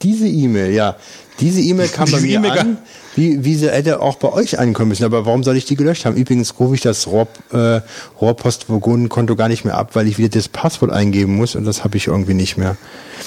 Diese 0.02 0.28
E-Mail, 0.28 0.72
ja. 0.72 0.96
Diese 1.42 1.60
E-Mail 1.60 1.90
kam 1.90 2.10
bei 2.10 2.20
mir 2.22 2.38
E-Mail 2.38 2.52
an, 2.52 2.78
wie, 3.16 3.44
wie 3.44 3.56
sie 3.56 3.70
hätte 3.70 4.00
auch 4.00 4.16
bei 4.16 4.32
euch 4.32 4.58
ankommen 4.60 4.90
müssen. 4.90 5.04
Aber 5.04 5.26
warum 5.26 5.44
soll 5.44 5.58
ich 5.58 5.66
die 5.66 5.76
gelöscht 5.76 6.06
haben? 6.06 6.16
Übrigens 6.16 6.54
rufe 6.60 6.76
ich 6.76 6.82
das 6.82 7.08
Rohr, 7.08 7.28
äh, 7.52 7.82
Rohrpost-Vogonen-Konto 8.22 9.36
gar 9.36 9.48
nicht 9.50 9.66
mehr 9.66 9.76
ab, 9.78 9.90
weil 9.96 10.08
ich 10.08 10.18
wieder 10.18 10.30
das 10.30 10.48
Passwort 10.48 10.92
eingeben 10.92 11.36
muss 11.36 11.56
und 11.56 11.66
das 11.66 11.84
habe 11.84 11.98
ich 11.98 12.08
irgendwie 12.08 12.34
nicht 12.34 12.58
mehr. 12.58 12.78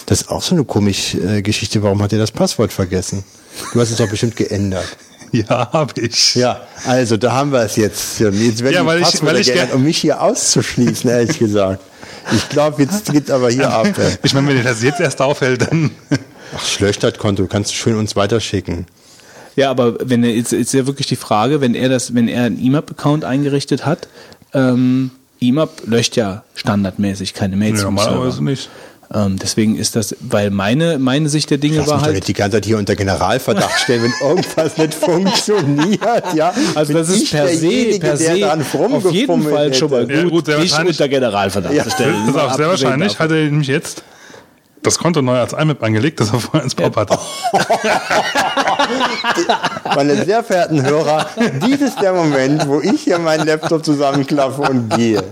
Das 0.07 0.23
ist 0.23 0.31
auch 0.31 0.43
so 0.43 0.55
eine 0.55 0.65
komische 0.65 1.19
äh, 1.19 1.43
Geschichte. 1.43 1.83
Warum 1.83 2.03
hat 2.03 2.13
er 2.13 2.19
das 2.19 2.31
Passwort 2.33 2.73
vergessen? 2.73 3.25
Du 3.73 3.81
hast 3.81 3.91
es 3.91 3.97
doch 3.97 4.09
bestimmt 4.09 4.37
geändert. 4.37 4.87
Ja, 5.33 5.73
habe 5.73 6.01
ich. 6.01 6.37
Ja, 6.37 6.61
also 6.87 7.17
da 7.17 7.33
haben 7.33 7.51
wir 7.51 7.59
es 7.63 7.75
jetzt. 7.75 8.21
Jetzt 8.21 8.63
werden 8.63 8.73
Ja, 8.73 8.83
die 8.83 8.87
weil 8.87 8.99
ich- 8.99 9.05
Passwörter 9.05 9.35
weil 9.35 9.41
ich 9.41 9.49
geändert, 9.49 9.71
ger- 9.73 9.75
um 9.75 9.83
mich 9.83 9.99
hier 9.99 10.23
auszuschließen, 10.23 11.11
ehrlich 11.11 11.41
gesagt. 11.41 11.83
Ich 12.37 12.49
glaube, 12.51 12.81
jetzt 12.85 13.11
geht 13.11 13.33
aber 13.33 13.51
hier 13.51 13.69
ab. 13.73 13.89
ey. 13.99 14.13
Ich 14.23 14.33
meine, 14.33 14.47
wenn 14.47 14.57
dir 14.59 14.63
das 14.63 14.81
jetzt 14.85 15.01
erst 15.01 15.21
auffällt, 15.21 15.63
dann. 15.63 15.91
Ach, 16.57 16.81
lösch 16.81 16.99
das 16.99 17.19
Konto, 17.19 17.47
kannst 17.47 17.71
du 17.71 17.75
schön 17.75 17.97
uns 17.97 18.17
weiterschicken. 18.17 18.87
Ja, 19.57 19.71
aber 19.71 19.97
wenn 20.09 20.25
er 20.25 20.31
jetzt 20.31 20.53
ist 20.53 20.73
ja 20.75 20.87
wirklich 20.87 21.07
die 21.07 21.17
Frage, 21.17 21.61
wenn 21.61 21.75
er 21.75 21.89
das, 21.89 22.15
wenn 22.15 22.27
er 22.29 22.45
einen 22.45 22.59
IMAP-Account 22.59 23.25
eingerichtet 23.25 23.87
hat, 23.87 24.09
ähm, 24.53 25.11
IMAP 25.41 25.83
löscht 25.87 26.17
ja 26.17 26.43
standardmäßig 26.55 27.35
keine 27.35 27.57
Mails 27.57 27.83
vom 27.83 27.95
Normalerweise 27.95 28.43
nicht. 28.43 28.69
Ähm, 29.13 29.37
deswegen 29.41 29.77
ist 29.77 29.95
das, 29.97 30.17
weil 30.21 30.51
meine, 30.51 30.99
meine 30.99 31.29
Sicht 31.29 31.51
der 31.51 31.59
Dinge 31.59 31.77
Lass 31.77 31.87
war 31.89 31.95
mich 31.97 32.01
doch 32.01 32.07
halt. 32.07 32.15
nicht 32.17 32.29
die 32.29 32.33
ganze 32.33 32.57
Zeit 32.57 32.65
hier 32.65 32.79
unter 32.79 32.97
Generalverdacht 32.97 33.79
stellen, 33.81 34.03
wenn 34.05 34.29
irgendwas 34.29 34.77
nicht 34.79 34.95
funktioniert, 35.55 36.35
ja. 36.35 36.53
Also 36.75 36.95
das 36.95 37.11
ist 37.11 37.31
per 37.31 37.47
se, 37.49 37.99
per 38.01 38.17
se 38.17 38.53
auf 38.75 39.13
jeden 39.13 39.43
Fall 39.43 39.75
schon 39.75 39.91
mal 39.91 40.03
hätte. 40.09 40.15
gut, 40.15 40.25
Ja, 40.25 40.29
gut, 40.31 40.47
sehr 40.47 40.59
nicht 40.59 40.73
wahrscheinlich- 40.73 40.97
unter 40.99 41.09
Generalverdacht 41.09 41.75
Ja, 41.75 41.85
zu 41.85 41.91
stellen. 41.91 42.15
Pass 42.27 42.35
auf, 42.35 42.35
sehr 42.35 42.67
Abgesehen 42.67 42.69
wahrscheinlich 42.71 43.19
hat 43.19 43.31
er 43.31 43.37
nämlich 43.45 43.69
jetzt 43.69 44.03
das 44.87 44.99
Konto 44.99 45.23
neu 45.23 45.39
als 45.39 45.53
IMAP 45.53 45.83
angelegt, 45.83 46.21
das 46.21 46.33
er 46.33 46.41
vorher 46.41 46.63
ins 46.63 46.75
Pop 46.75 46.97
hatte. 46.97 47.19
Meine 49.95 50.25
sehr 50.25 50.45
verehrten 50.45 50.85
Hörer, 50.85 51.27
dies 51.67 51.81
ist 51.81 52.01
der 52.01 52.13
Moment, 52.13 52.67
wo 52.69 52.81
ich 52.81 53.03
hier 53.03 53.19
meinen 53.19 53.47
Laptop 53.47 53.85
zusammenklaffe 53.85 54.63
und 54.63 54.95
gehe. 54.95 55.23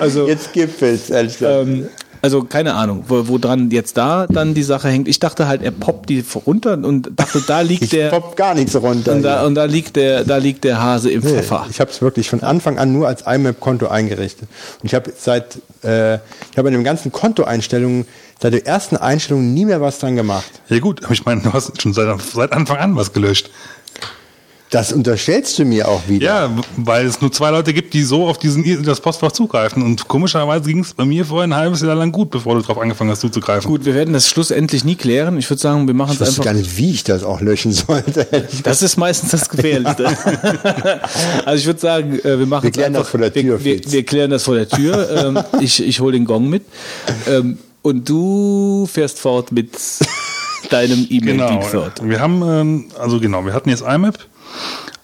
Also, 0.00 0.26
Jetzt 0.26 0.56
ehrlich 0.56 1.38
gesagt. 1.38 1.68
ähm, 1.68 1.88
also 2.22 2.42
keine 2.44 2.74
Ahnung, 2.74 3.04
wo, 3.08 3.28
wo 3.28 3.38
dran 3.38 3.70
jetzt 3.70 3.96
da 3.96 4.26
dann 4.26 4.54
die 4.54 4.62
Sache 4.62 4.88
hängt. 4.88 5.08
Ich 5.08 5.18
dachte 5.20 5.46
halt, 5.48 5.62
er 5.62 5.70
poppt 5.70 6.08
die 6.08 6.24
runter 6.46 6.72
und 6.74 7.10
dachte, 7.16 7.42
da 7.46 7.60
liegt 7.60 7.82
ich 7.84 7.90
der 7.90 8.08
popp 8.10 8.36
gar 8.36 8.54
nichts 8.54 8.74
runter. 8.76 9.12
und 9.12 9.22
da, 9.22 9.44
und 9.46 9.54
da 9.54 9.64
liegt 9.64 9.96
der, 9.96 10.24
da 10.24 10.36
liegt 10.36 10.64
der 10.64 10.82
Hase 10.82 11.10
im 11.10 11.22
Nee, 11.22 11.28
Pfeffer. 11.30 11.66
ich 11.70 11.80
habe 11.80 11.90
es 11.90 12.00
wirklich 12.02 12.28
von 12.28 12.42
Anfang 12.42 12.78
an 12.78 12.92
nur 12.92 13.06
als 13.08 13.22
IMAP-Konto 13.26 13.88
eingerichtet. 13.88 14.48
Und 14.80 14.86
ich 14.86 14.94
habe 14.94 15.12
seit, 15.16 15.56
äh, 15.82 16.14
ich 16.16 16.56
habe 16.56 16.68
in 16.68 16.74
den 16.74 16.84
ganzen 16.84 17.12
Kontoeinstellungen, 17.12 18.06
seit 18.40 18.52
der 18.52 18.66
ersten 18.66 18.96
Einstellung 18.96 19.52
nie 19.52 19.64
mehr 19.64 19.80
was 19.80 19.98
dran 19.98 20.14
gemacht. 20.16 20.48
Ja 20.68 20.78
gut, 20.78 21.02
aber 21.04 21.12
ich 21.12 21.24
meine, 21.24 21.40
du 21.42 21.52
hast 21.52 21.80
schon 21.82 21.92
seit, 21.92 22.08
seit 22.22 22.52
Anfang 22.52 22.76
an 22.78 22.96
was 22.96 23.12
gelöscht. 23.12 23.50
Das 24.70 24.92
unterstellst 24.92 25.58
du 25.58 25.64
mir 25.64 25.88
auch 25.88 26.02
wieder. 26.08 26.26
Ja, 26.26 26.50
weil 26.76 27.06
es 27.06 27.20
nur 27.22 27.32
zwei 27.32 27.50
Leute 27.50 27.72
gibt, 27.72 27.94
die 27.94 28.02
so 28.02 28.26
auf 28.28 28.36
diesen 28.38 28.82
das 28.84 29.00
Postfach 29.00 29.32
zugreifen. 29.32 29.82
Und 29.82 30.08
komischerweise 30.08 30.68
ging 30.68 30.80
es 30.80 30.92
bei 30.92 31.06
mir 31.06 31.24
vorher 31.24 31.48
ein 31.48 31.54
halbes 31.54 31.80
Jahr 31.80 31.94
lang 31.94 32.12
gut, 32.12 32.30
bevor 32.30 32.54
du 32.54 32.60
drauf 32.60 32.76
angefangen 32.78 33.10
hast 33.10 33.20
zuzugreifen. 33.20 33.66
Gut, 33.66 33.86
wir 33.86 33.94
werden 33.94 34.12
das 34.12 34.28
schlussendlich 34.28 34.84
nie 34.84 34.94
klären. 34.96 35.38
Ich 35.38 35.48
würde 35.48 35.60
sagen, 35.60 35.86
wir 35.86 35.94
machen 35.94 36.12
Ich 36.14 36.20
es 36.20 36.28
einfach. 36.28 36.44
gar 36.44 36.52
nicht, 36.52 36.76
wie 36.76 36.90
ich 36.90 37.02
das 37.04 37.22
auch 37.24 37.40
löschen 37.40 37.72
sollte. 37.72 38.26
Das 38.62 38.82
ist 38.82 38.96
meistens 38.98 39.30
das 39.30 39.48
Gefährlichste. 39.48 40.06
also 41.44 41.58
ich 41.60 41.66
würde 41.66 41.80
sagen, 41.80 42.18
äh, 42.20 42.38
wir 42.38 42.46
machen 42.46 42.64
Wir 42.64 42.70
es 42.70 42.74
klären 42.74 42.94
einfach. 42.94 43.04
das 43.04 43.10
vor 43.10 43.20
der 43.20 43.32
Tür, 43.32 43.64
wir, 43.64 43.78
wir, 43.84 43.92
wir 43.92 44.02
klären 44.04 44.30
das 44.30 44.42
vor 44.44 44.54
der 44.54 44.68
Tür. 44.68 45.10
ähm, 45.26 45.60
ich 45.60 45.82
ich 45.82 46.00
hole 46.00 46.12
den 46.12 46.24
Gong 46.24 46.48
mit. 46.48 46.64
Ähm, 47.26 47.58
und 47.82 48.08
du 48.08 48.86
fährst 48.92 49.18
fort 49.18 49.50
mit 49.52 49.70
deinem 50.70 51.06
E-Mail-Dienst 51.08 51.70
Genau. 51.70 51.82
fort. 51.84 52.00
Wir 52.02 52.20
haben, 52.20 52.42
ähm, 52.42 52.84
also 52.98 53.18
genau, 53.20 53.44
wir 53.46 53.52
hatten 53.54 53.70
jetzt 53.70 53.82
IMAP 53.82 54.18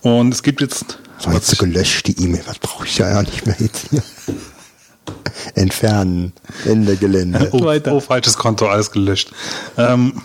und 0.03 0.33
es 0.33 0.43
gibt 0.43 0.61
jetzt 0.61 0.99
So, 1.19 1.31
jetzt 1.31 1.59
gelöscht 1.59 2.07
die 2.07 2.23
E-Mail. 2.23 2.43
Was 2.47 2.59
brauche 2.59 2.87
ich 2.87 2.99
ja 2.99 3.09
ja 3.09 3.23
nicht 3.23 3.47
mehr 3.47 3.57
jetzt 3.59 3.89
hier? 3.91 4.03
Entfernen. 5.55 6.33
Ende 6.65 6.97
Gelände. 6.97 7.49
Oh, 7.53 7.73
oh, 7.91 8.01
falsches 8.01 8.37
Konto, 8.37 8.67
alles 8.69 8.91
gelöscht. 8.91 9.33
Ähm, 9.77 10.23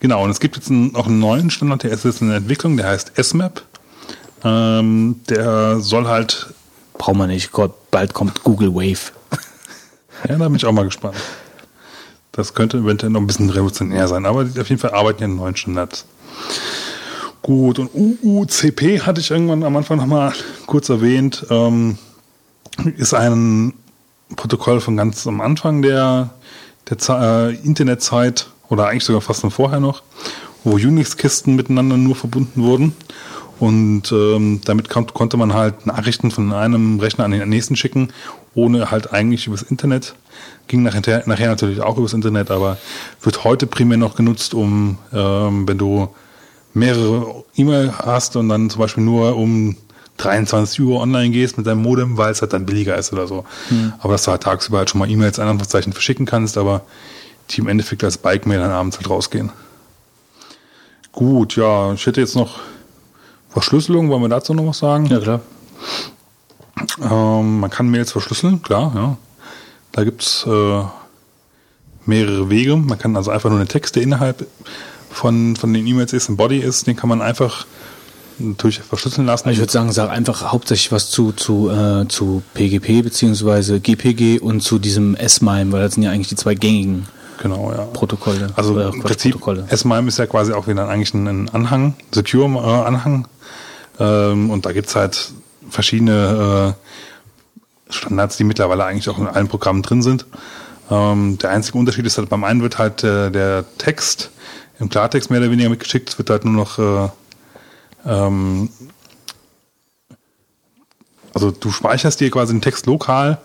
genau, 0.00 0.22
und 0.24 0.30
es 0.30 0.40
gibt 0.40 0.56
jetzt 0.56 0.70
einen, 0.70 0.94
auch 0.94 1.06
einen 1.06 1.18
neuen 1.18 1.50
Standard, 1.50 1.82
der 1.82 1.90
ist 1.90 2.04
jetzt 2.04 2.20
in 2.20 2.28
der 2.28 2.38
Entwicklung, 2.38 2.76
der 2.76 2.88
heißt 2.88 3.12
SMAP. 3.22 3.62
Ähm, 4.44 5.20
der 5.28 5.80
soll 5.80 6.06
halt, 6.06 6.54
Brauchen 6.98 7.18
wir 7.18 7.26
nicht. 7.26 7.52
Gott, 7.52 7.90
bald 7.90 8.14
kommt 8.14 8.44
Google 8.44 8.74
Wave. 8.74 9.12
ja, 10.28 10.36
da 10.36 10.48
bin 10.48 10.56
ich 10.56 10.64
auch 10.64 10.72
mal 10.72 10.84
gespannt. 10.84 11.16
Das 12.32 12.54
könnte 12.54 12.78
eventuell 12.78 13.12
noch 13.12 13.20
ein 13.20 13.26
bisschen 13.26 13.50
revolutionär 13.50 14.08
sein, 14.08 14.26
aber 14.26 14.42
auf 14.42 14.68
jeden 14.68 14.78
Fall 14.78 14.92
arbeiten 14.92 15.20
ja 15.20 15.26
an 15.26 15.36
neuen 15.36 15.56
Standards. 15.56 16.06
Gut, 17.44 17.78
und 17.78 17.90
UUCP 17.94 19.02
hatte 19.02 19.20
ich 19.20 19.30
irgendwann 19.30 19.64
am 19.64 19.76
Anfang 19.76 19.98
nochmal 19.98 20.32
kurz 20.64 20.88
erwähnt, 20.88 21.44
ähm, 21.50 21.98
ist 22.96 23.12
ein 23.12 23.74
Protokoll 24.34 24.80
von 24.80 24.96
ganz 24.96 25.26
am 25.26 25.42
Anfang 25.42 25.82
der, 25.82 26.30
der 26.88 26.96
äh, 27.20 27.54
Internetzeit 27.56 28.48
oder 28.70 28.88
eigentlich 28.88 29.04
sogar 29.04 29.20
fast 29.20 29.44
noch 29.44 29.52
vorher 29.52 29.78
noch, 29.78 30.02
wo 30.64 30.76
Unix-Kisten 30.76 31.54
miteinander 31.54 31.98
nur 31.98 32.16
verbunden 32.16 32.62
wurden. 32.62 32.96
Und 33.60 34.10
ähm, 34.10 34.62
damit 34.64 34.88
kon 34.88 35.06
konnte 35.08 35.36
man 35.36 35.52
halt 35.52 35.84
Nachrichten 35.84 36.30
von 36.30 36.50
einem 36.50 36.98
Rechner 36.98 37.26
an 37.26 37.32
den 37.32 37.46
nächsten 37.46 37.76
schicken, 37.76 38.08
ohne 38.54 38.90
halt 38.90 39.12
eigentlich 39.12 39.48
übers 39.48 39.60
Internet. 39.60 40.14
Ging 40.66 40.82
nachher, 40.82 41.24
nachher 41.26 41.50
natürlich 41.50 41.82
auch 41.82 41.98
übers 41.98 42.14
Internet, 42.14 42.50
aber 42.50 42.78
wird 43.20 43.44
heute 43.44 43.66
primär 43.66 43.98
noch 43.98 44.16
genutzt, 44.16 44.54
um, 44.54 44.96
ähm, 45.12 45.68
wenn 45.68 45.76
du 45.76 46.08
mehrere 46.74 47.44
E-Mail 47.56 47.92
hast 47.98 48.36
und 48.36 48.48
dann 48.48 48.68
zum 48.70 48.80
Beispiel 48.80 49.04
nur 49.04 49.36
um 49.36 49.76
23 50.18 50.80
Uhr 50.80 51.00
online 51.00 51.30
gehst 51.30 51.56
mit 51.56 51.66
deinem 51.66 51.82
Modem, 51.82 52.16
weil 52.16 52.32
es 52.32 52.40
halt 52.40 52.52
dann 52.52 52.66
billiger 52.66 52.96
ist 52.96 53.12
oder 53.12 53.26
so. 53.26 53.44
Aber 53.98 54.12
dass 54.12 54.24
du 54.24 54.30
halt 54.30 54.42
tagsüber 54.42 54.78
halt 54.78 54.90
schon 54.90 54.98
mal 54.98 55.10
E-Mails 55.10 55.38
in 55.38 55.44
Anführungszeichen 55.44 55.92
verschicken 55.92 56.26
kannst, 56.26 56.56
aber 56.56 56.82
die 57.50 57.60
im 57.60 57.68
Endeffekt 57.68 58.04
als 58.04 58.18
Bike-Mail 58.18 58.58
dann 58.58 58.70
abends 58.70 58.96
halt 58.96 59.10
rausgehen. 59.10 59.50
Gut, 61.12 61.56
ja, 61.56 61.92
ich 61.92 62.06
hätte 62.06 62.20
jetzt 62.20 62.36
noch 62.36 62.58
Verschlüsselung, 63.50 64.08
wollen 64.08 64.22
wir 64.22 64.28
dazu 64.28 64.52
noch 64.54 64.66
was 64.66 64.78
sagen? 64.78 65.06
Ja, 65.06 65.20
klar. 65.20 65.40
Ähm, 67.00 67.60
man 67.60 67.70
kann 67.70 67.88
Mails 67.88 68.12
verschlüsseln, 68.12 68.62
klar, 68.62 68.92
ja. 68.94 69.16
Da 69.92 70.02
gibt's 70.02 70.44
äh, 70.46 70.82
mehrere 72.04 72.50
Wege. 72.50 72.76
Man 72.76 72.98
kann 72.98 73.16
also 73.16 73.30
einfach 73.30 73.50
nur 73.50 73.60
den 73.60 73.68
Text, 73.68 73.94
der 73.94 74.02
innerhalb 74.02 74.46
von, 75.14 75.56
von 75.56 75.72
den 75.72 75.86
E-Mails 75.86 76.12
ist, 76.12 76.28
ein 76.28 76.36
Body 76.36 76.58
ist, 76.58 76.86
den 76.86 76.96
kann 76.96 77.08
man 77.08 77.22
einfach 77.22 77.66
natürlich 78.38 78.80
verschlüsseln 78.80 79.26
lassen. 79.26 79.48
Ich 79.50 79.58
würde 79.58 79.72
sagen, 79.72 79.92
sag 79.92 80.10
einfach 80.10 80.52
hauptsächlich 80.52 80.90
was 80.92 81.10
zu, 81.10 81.32
zu, 81.32 81.70
äh, 81.70 82.08
zu 82.08 82.42
PGP 82.54 83.02
beziehungsweise 83.02 83.80
GPG 83.80 84.40
und 84.40 84.60
zu 84.60 84.78
diesem 84.78 85.14
S-MIME, 85.14 85.72
weil 85.72 85.82
das 85.82 85.94
sind 85.94 86.02
ja 86.02 86.10
eigentlich 86.10 86.28
die 86.28 86.36
zwei 86.36 86.54
gängigen 86.54 87.06
genau, 87.40 87.72
ja. 87.72 87.84
Protokolle. 87.84 88.48
Also 88.56 88.74
Oder 88.74 88.92
im 88.92 89.02
Prinzip. 89.02 89.36
S-MIME 89.68 90.08
ist 90.08 90.18
ja 90.18 90.26
quasi 90.26 90.52
auch 90.52 90.66
wieder 90.66 90.88
eigentlich 90.88 91.14
ein, 91.14 91.48
Anhang, 91.50 91.94
Secure-Anhang. 92.12 93.28
Ähm, 94.00 94.50
und 94.50 94.66
da 94.66 94.72
gibt's 94.72 94.96
halt 94.96 95.32
verschiedene 95.70 96.74
äh, 97.88 97.92
Standards, 97.92 98.36
die 98.36 98.44
mittlerweile 98.44 98.84
eigentlich 98.84 99.08
auch 99.08 99.18
in 99.18 99.26
allen 99.26 99.48
Programmen 99.48 99.82
drin 99.82 100.02
sind. 100.02 100.26
Ähm, 100.90 101.38
der 101.38 101.50
einzige 101.50 101.78
Unterschied 101.78 102.06
ist 102.06 102.18
halt, 102.18 102.28
beim 102.28 102.44
einen 102.44 102.62
wird 102.62 102.78
halt 102.78 103.04
äh, 103.04 103.30
der 103.30 103.64
Text 103.78 104.30
im 104.78 104.88
Klartext 104.88 105.30
mehr 105.30 105.40
oder 105.40 105.50
weniger 105.50 105.70
mitgeschickt, 105.70 106.08
es 106.10 106.18
wird 106.18 106.30
halt 106.30 106.44
nur 106.44 106.54
noch 106.54 106.78
äh, 106.78 107.08
ähm, 108.06 108.68
also 111.34 111.50
du 111.50 111.70
speicherst 111.70 112.20
dir 112.20 112.30
quasi 112.30 112.52
den 112.54 112.62
Text 112.62 112.86
lokal 112.86 113.38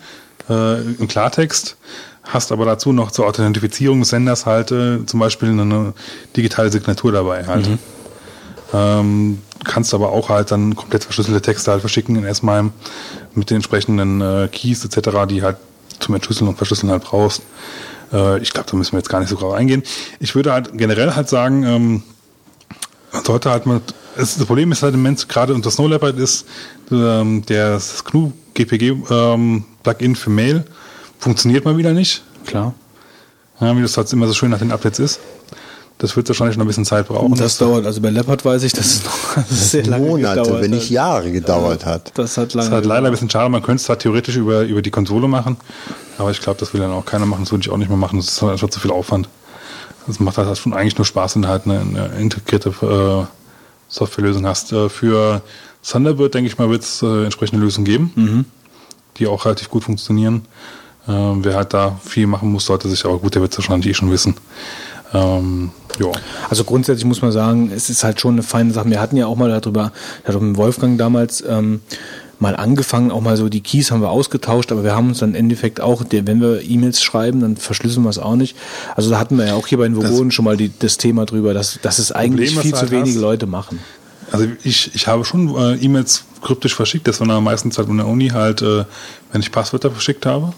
äh, 0.50 0.82
im 0.82 1.08
Klartext, 1.08 1.76
hast 2.24 2.52
aber 2.52 2.66
dazu 2.66 2.94
noch 2.94 3.12
zur 3.12 3.26
Authentifizierung 3.26 4.00
des 4.00 4.10
Senders 4.10 4.46
halt 4.46 4.72
äh, 4.72 5.06
zum 5.06 5.20
Beispiel 5.20 5.50
eine 5.50 5.94
digitale 6.36 6.72
Signatur 6.72 7.12
dabei 7.12 7.46
halt. 7.46 7.68
Mhm. 7.68 7.80
Ähm, 8.72 9.42
kannst 9.64 9.94
aber 9.96 10.12
auch 10.12 10.30
halt 10.30 10.52
dann 10.52 10.76
komplett 10.76 11.04
verschlüsselte 11.04 11.42
Texte 11.42 11.72
halt 11.72 11.82
verschicken 11.82 12.16
in 12.16 12.24
S-MIME 12.24 12.72
mit 13.34 13.50
den 13.50 13.56
entsprechenden 13.56 14.22
äh, 14.22 14.48
Keys 14.52 14.86
etc., 14.86 15.26
die 15.28 15.42
halt 15.42 15.58
zum 16.00 16.16
Entschlüsseln 16.16 16.48
und 16.48 16.56
Verschlüsseln 16.56 16.92
halt 16.92 17.04
brauchst. 17.04 17.42
Äh, 18.12 18.40
ich 18.42 18.52
glaube, 18.52 18.70
da 18.70 18.78
müssen 18.78 18.94
wir 18.94 19.00
jetzt 19.00 19.10
gar 19.10 19.20
nicht 19.20 19.30
so 19.30 19.36
drauf 19.36 19.54
eingehen. 19.54 19.84
Ich 20.20 20.36
würde 20.36 20.54
halt 20.54 20.78
generell 20.78 21.16
halt 21.16 21.30
sagen, 21.30 21.64
ähm, 21.64 22.04
man 23.12 23.24
sollte 23.24 23.50
halt 23.50 23.66
mal, 23.66 23.82
das 24.16 24.44
Problem 24.46 24.72
ist 24.72 24.84
halt 24.84 24.94
im 24.94 25.02
Moment, 25.02 25.28
gerade 25.30 25.54
unter 25.54 25.72
Snow 25.72 25.90
Leopard 25.90 26.18
ist, 26.18 26.46
ähm, 26.92 27.46
der 27.46 27.72
das 27.72 28.04
GNU 28.04 28.32
GPG 28.54 28.96
ähm, 29.10 29.66
Plugin 29.84 30.16
für 30.16 30.30
Mail 30.30 30.66
funktioniert 31.20 31.66
mal 31.66 31.78
wieder 31.78 31.94
nicht. 31.94 32.24
Klar. 32.46 32.74
Ja, 33.60 33.76
wie 33.76 33.82
das 33.82 33.98
halt 33.98 34.12
immer 34.14 34.28
so 34.28 34.34
schön 34.34 34.52
nach 34.52 34.60
den 34.60 34.72
Updates 34.72 35.00
ist. 35.00 35.20
Das 36.00 36.16
wird 36.16 36.28
wahrscheinlich 36.30 36.56
noch 36.58 36.64
ein 36.64 36.68
bisschen 36.68 36.86
Zeit 36.86 37.08
brauchen. 37.10 37.36
Das 37.36 37.58
dauert, 37.58 37.86
also 37.86 38.00
bei 38.02 38.10
Leopard 38.10 38.44
weiß 38.46 38.64
ich, 38.64 38.72
dass 38.74 38.86
es 38.88 39.04
noch 39.06 39.36
das 39.36 39.52
ist 39.52 39.72
sehr 39.72 39.86
lange 39.86 40.08
Monate, 40.08 40.40
gedauert 40.42 40.62
wenn 40.62 40.72
hat. 40.72 40.80
nicht 40.80 40.90
Jahre 40.90 41.32
gedauert 41.32 41.86
hat. 41.86 42.12
Das 42.18 42.38
hat 42.38 42.48
Das 42.48 42.54
lange 42.56 42.68
ist 42.68 42.74
halt 42.74 42.86
leider 42.86 43.06
ein 43.08 43.12
bisschen 43.12 43.30
schade. 43.30 43.50
Man 43.50 43.62
könnte 43.62 43.82
es 43.82 43.90
halt 43.90 44.00
theoretisch 44.00 44.38
über, 44.38 44.62
über 44.64 44.82
die 44.82 44.92
Konsole 44.92 45.28
machen. 45.28 45.58
Aber 46.18 46.32
ich 46.32 46.40
glaube, 46.42 46.58
das 46.60 46.74
will 46.74 46.80
dann 46.82 46.92
auch 46.92 47.06
keiner 47.06 47.26
machen. 47.26 47.44
Das 47.44 47.52
würde 47.52 47.64
ich 47.64 47.70
auch 47.70 47.78
nicht 47.78 47.90
mehr 47.90 47.98
machen. 47.98 48.18
Das 48.18 48.28
ist 48.30 48.42
halt 48.42 48.54
einfach 48.54 48.70
zu 48.70 48.80
viel 48.80 48.92
Aufwand. 48.92 49.28
Das 50.08 50.20
macht 50.22 50.38
halt 50.38 50.58
schon 50.58 50.74
eigentlich 50.74 50.98
nur 50.98 51.06
Spaß, 51.06 51.36
wenn 51.36 51.42
du 51.44 51.48
halt 51.50 51.66
eine, 51.66 51.80
eine 51.82 52.08
integrierte 52.18 52.70
äh, 52.82 53.26
Softwarelösung 53.90 54.46
hast. 54.48 54.72
Äh, 54.72 54.88
für 54.90 55.42
Thunderbird, 55.88 56.34
denke 56.34 56.50
ich 56.50 56.58
mal, 56.58 56.70
wird 56.70 56.84
es 56.84 57.02
äh, 57.02 57.26
entsprechende 57.26 57.62
Lösungen 57.62 57.86
geben, 57.86 58.12
Mhm. 58.16 58.46
die 59.18 59.28
auch 59.28 59.44
relativ 59.46 59.70
gut 59.70 59.84
funktionieren. 59.84 60.46
Äh, 61.08 61.12
wer 61.12 61.56
halt 61.56 61.74
da 61.74 62.00
viel 62.06 62.28
machen 62.28 62.52
muss, 62.52 62.66
sollte 62.66 62.88
sich, 62.88 63.04
aber 63.06 63.18
gut, 63.20 63.36
der 63.36 63.42
wird 63.42 63.52
es 63.52 63.58
wahrscheinlich 63.58 63.90
eh 63.90 63.94
schon 63.94 64.12
wissen. 64.12 64.36
Ähm, 65.14 65.72
ja. 66.00 66.08
Also 66.50 66.64
grundsätzlich 66.64 67.06
muss 67.06 67.22
man 67.22 67.32
sagen, 67.32 67.72
es 67.76 67.90
ist 67.90 68.04
halt 68.04 68.20
schon 68.22 68.34
eine 68.36 68.44
feine 68.44 68.72
Sache. 68.74 68.90
Wir 68.90 69.02
hatten 69.02 69.18
ja 69.18 69.26
auch 69.28 69.36
mal 69.36 69.50
darüber, 69.50 69.92
ich 70.22 70.28
hatte 70.28 70.40
mit 70.40 70.56
Wolfgang 70.58 70.98
damals 71.00 71.44
ähm, 71.48 71.82
mal 72.38 72.56
angefangen, 72.56 73.12
auch 73.12 73.20
mal 73.22 73.36
so 73.36 73.50
die 73.50 73.60
Keys 73.62 73.92
haben 73.92 74.02
wir 74.02 74.10
ausgetauscht, 74.12 74.72
aber 74.72 74.84
wir 74.84 74.96
haben 74.96 75.10
uns 75.10 75.20
dann 75.20 75.30
im 75.32 75.36
Endeffekt 75.36 75.82
auch, 75.82 76.04
der- 76.04 76.26
wenn 76.28 76.40
wir 76.40 76.62
E-Mails 76.62 77.02
schreiben, 77.02 77.42
dann 77.42 77.58
verschlüsseln 77.58 78.04
wir 78.04 78.10
es 78.12 78.20
auch 78.20 78.36
nicht. 78.36 78.56
Also 78.96 79.10
da 79.10 79.20
hatten 79.20 79.38
wir 79.38 79.48
ja 79.48 79.56
auch 79.56 79.68
hier 79.68 79.78
bei 79.78 79.84
den 79.86 79.96
Vogonen 79.98 80.32
schon 80.32 80.46
mal 80.46 80.56
die, 80.56 80.72
das 80.80 80.98
Thema 80.98 81.26
drüber, 81.26 81.54
dass, 81.54 81.80
dass 81.82 82.00
es 82.00 82.12
eigentlich 82.12 82.56
was 82.56 82.62
viel 82.64 82.74
zu 82.74 82.80
halt 82.82 82.92
wenige 82.92 83.16
hast- 83.16 83.22
Leute 83.22 83.46
machen. 83.48 83.80
Also 84.32 84.46
ich, 84.64 84.94
ich 84.94 85.08
habe 85.08 85.26
schon 85.26 85.54
äh, 85.58 85.74
E-Mails 85.84 86.24
kryptisch 86.44 86.76
verschickt, 86.76 87.08
das 87.08 87.20
war 87.20 87.28
dann 87.28 87.44
meistens 87.44 87.78
halt 87.80 87.90
in 87.90 87.98
der 87.98 88.06
Uni 88.08 88.30
halt, 88.30 88.62
äh, 88.62 88.86
wenn 89.32 89.42
ich 89.42 89.52
Passwörter 89.52 89.90
verschickt 89.90 90.26
habe. 90.28 90.54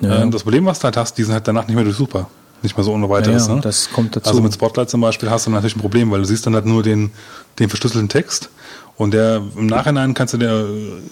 Ja. 0.00 0.22
Äh, 0.24 0.30
das 0.30 0.42
Problem, 0.44 0.64
was 0.64 0.78
du 0.78 0.84
halt 0.84 0.96
hast, 0.96 1.18
die 1.18 1.24
sind 1.24 1.34
halt 1.34 1.46
danach 1.46 1.66
nicht 1.66 1.76
mehr 1.76 1.84
durchsuchbar. 1.84 2.30
Nicht 2.62 2.76
mehr 2.76 2.84
so 2.84 2.92
ohne 2.92 3.08
weiteres. 3.08 3.46
Ja, 3.46 3.54
ne? 3.56 3.60
das 3.60 3.90
kommt 3.90 4.16
dazu. 4.16 4.28
Also 4.28 4.42
mit 4.42 4.52
Spotlight 4.52 4.90
zum 4.90 5.00
Beispiel 5.00 5.30
hast 5.30 5.46
du 5.46 5.50
natürlich 5.50 5.76
ein 5.76 5.80
Problem, 5.80 6.10
weil 6.10 6.20
du 6.20 6.26
siehst 6.26 6.46
dann 6.46 6.54
halt 6.54 6.66
nur 6.66 6.82
den, 6.82 7.10
den 7.58 7.68
verschlüsselten 7.68 8.08
Text 8.08 8.50
und 8.96 9.14
der 9.14 9.42
im 9.56 9.66
Nachhinein 9.66 10.12
kannst 10.12 10.34
du 10.34 10.38
der 10.38 10.66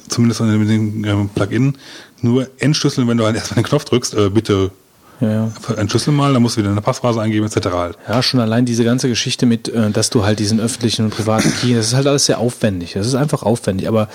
zumindest 0.08 0.40
mit 0.40 0.68
dem 0.68 1.04
äh, 1.04 1.28
Plugin 1.34 1.78
nur 2.20 2.48
entschlüsseln, 2.58 3.06
wenn 3.08 3.16
du 3.16 3.24
halt 3.24 3.36
erstmal 3.36 3.62
den 3.62 3.68
Knopf 3.68 3.84
drückst, 3.84 4.14
äh, 4.14 4.28
bitte 4.28 4.72
ja, 5.20 5.30
ja. 5.30 5.74
entschlüssel 5.76 6.12
mal, 6.12 6.32
dann 6.32 6.42
musst 6.42 6.56
du 6.56 6.60
wieder 6.60 6.70
eine 6.70 6.82
Passphrase 6.82 7.20
eingeben, 7.20 7.46
etc. 7.46 7.68
Halt. 7.68 7.98
Ja, 8.06 8.22
schon 8.22 8.40
allein 8.40 8.66
diese 8.66 8.84
ganze 8.84 9.08
Geschichte 9.08 9.46
mit, 9.46 9.68
äh, 9.68 9.90
dass 9.90 10.10
du 10.10 10.24
halt 10.24 10.40
diesen 10.40 10.60
öffentlichen 10.60 11.06
und 11.06 11.10
privaten 11.12 11.52
Key, 11.60 11.74
das 11.74 11.86
ist 11.86 11.94
halt 11.94 12.06
alles 12.06 12.26
sehr 12.26 12.38
aufwendig. 12.38 12.94
Das 12.94 13.06
ist 13.06 13.14
einfach 13.14 13.42
aufwendig, 13.42 13.88
aber 13.88 14.08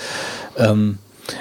ähm, 0.56 0.98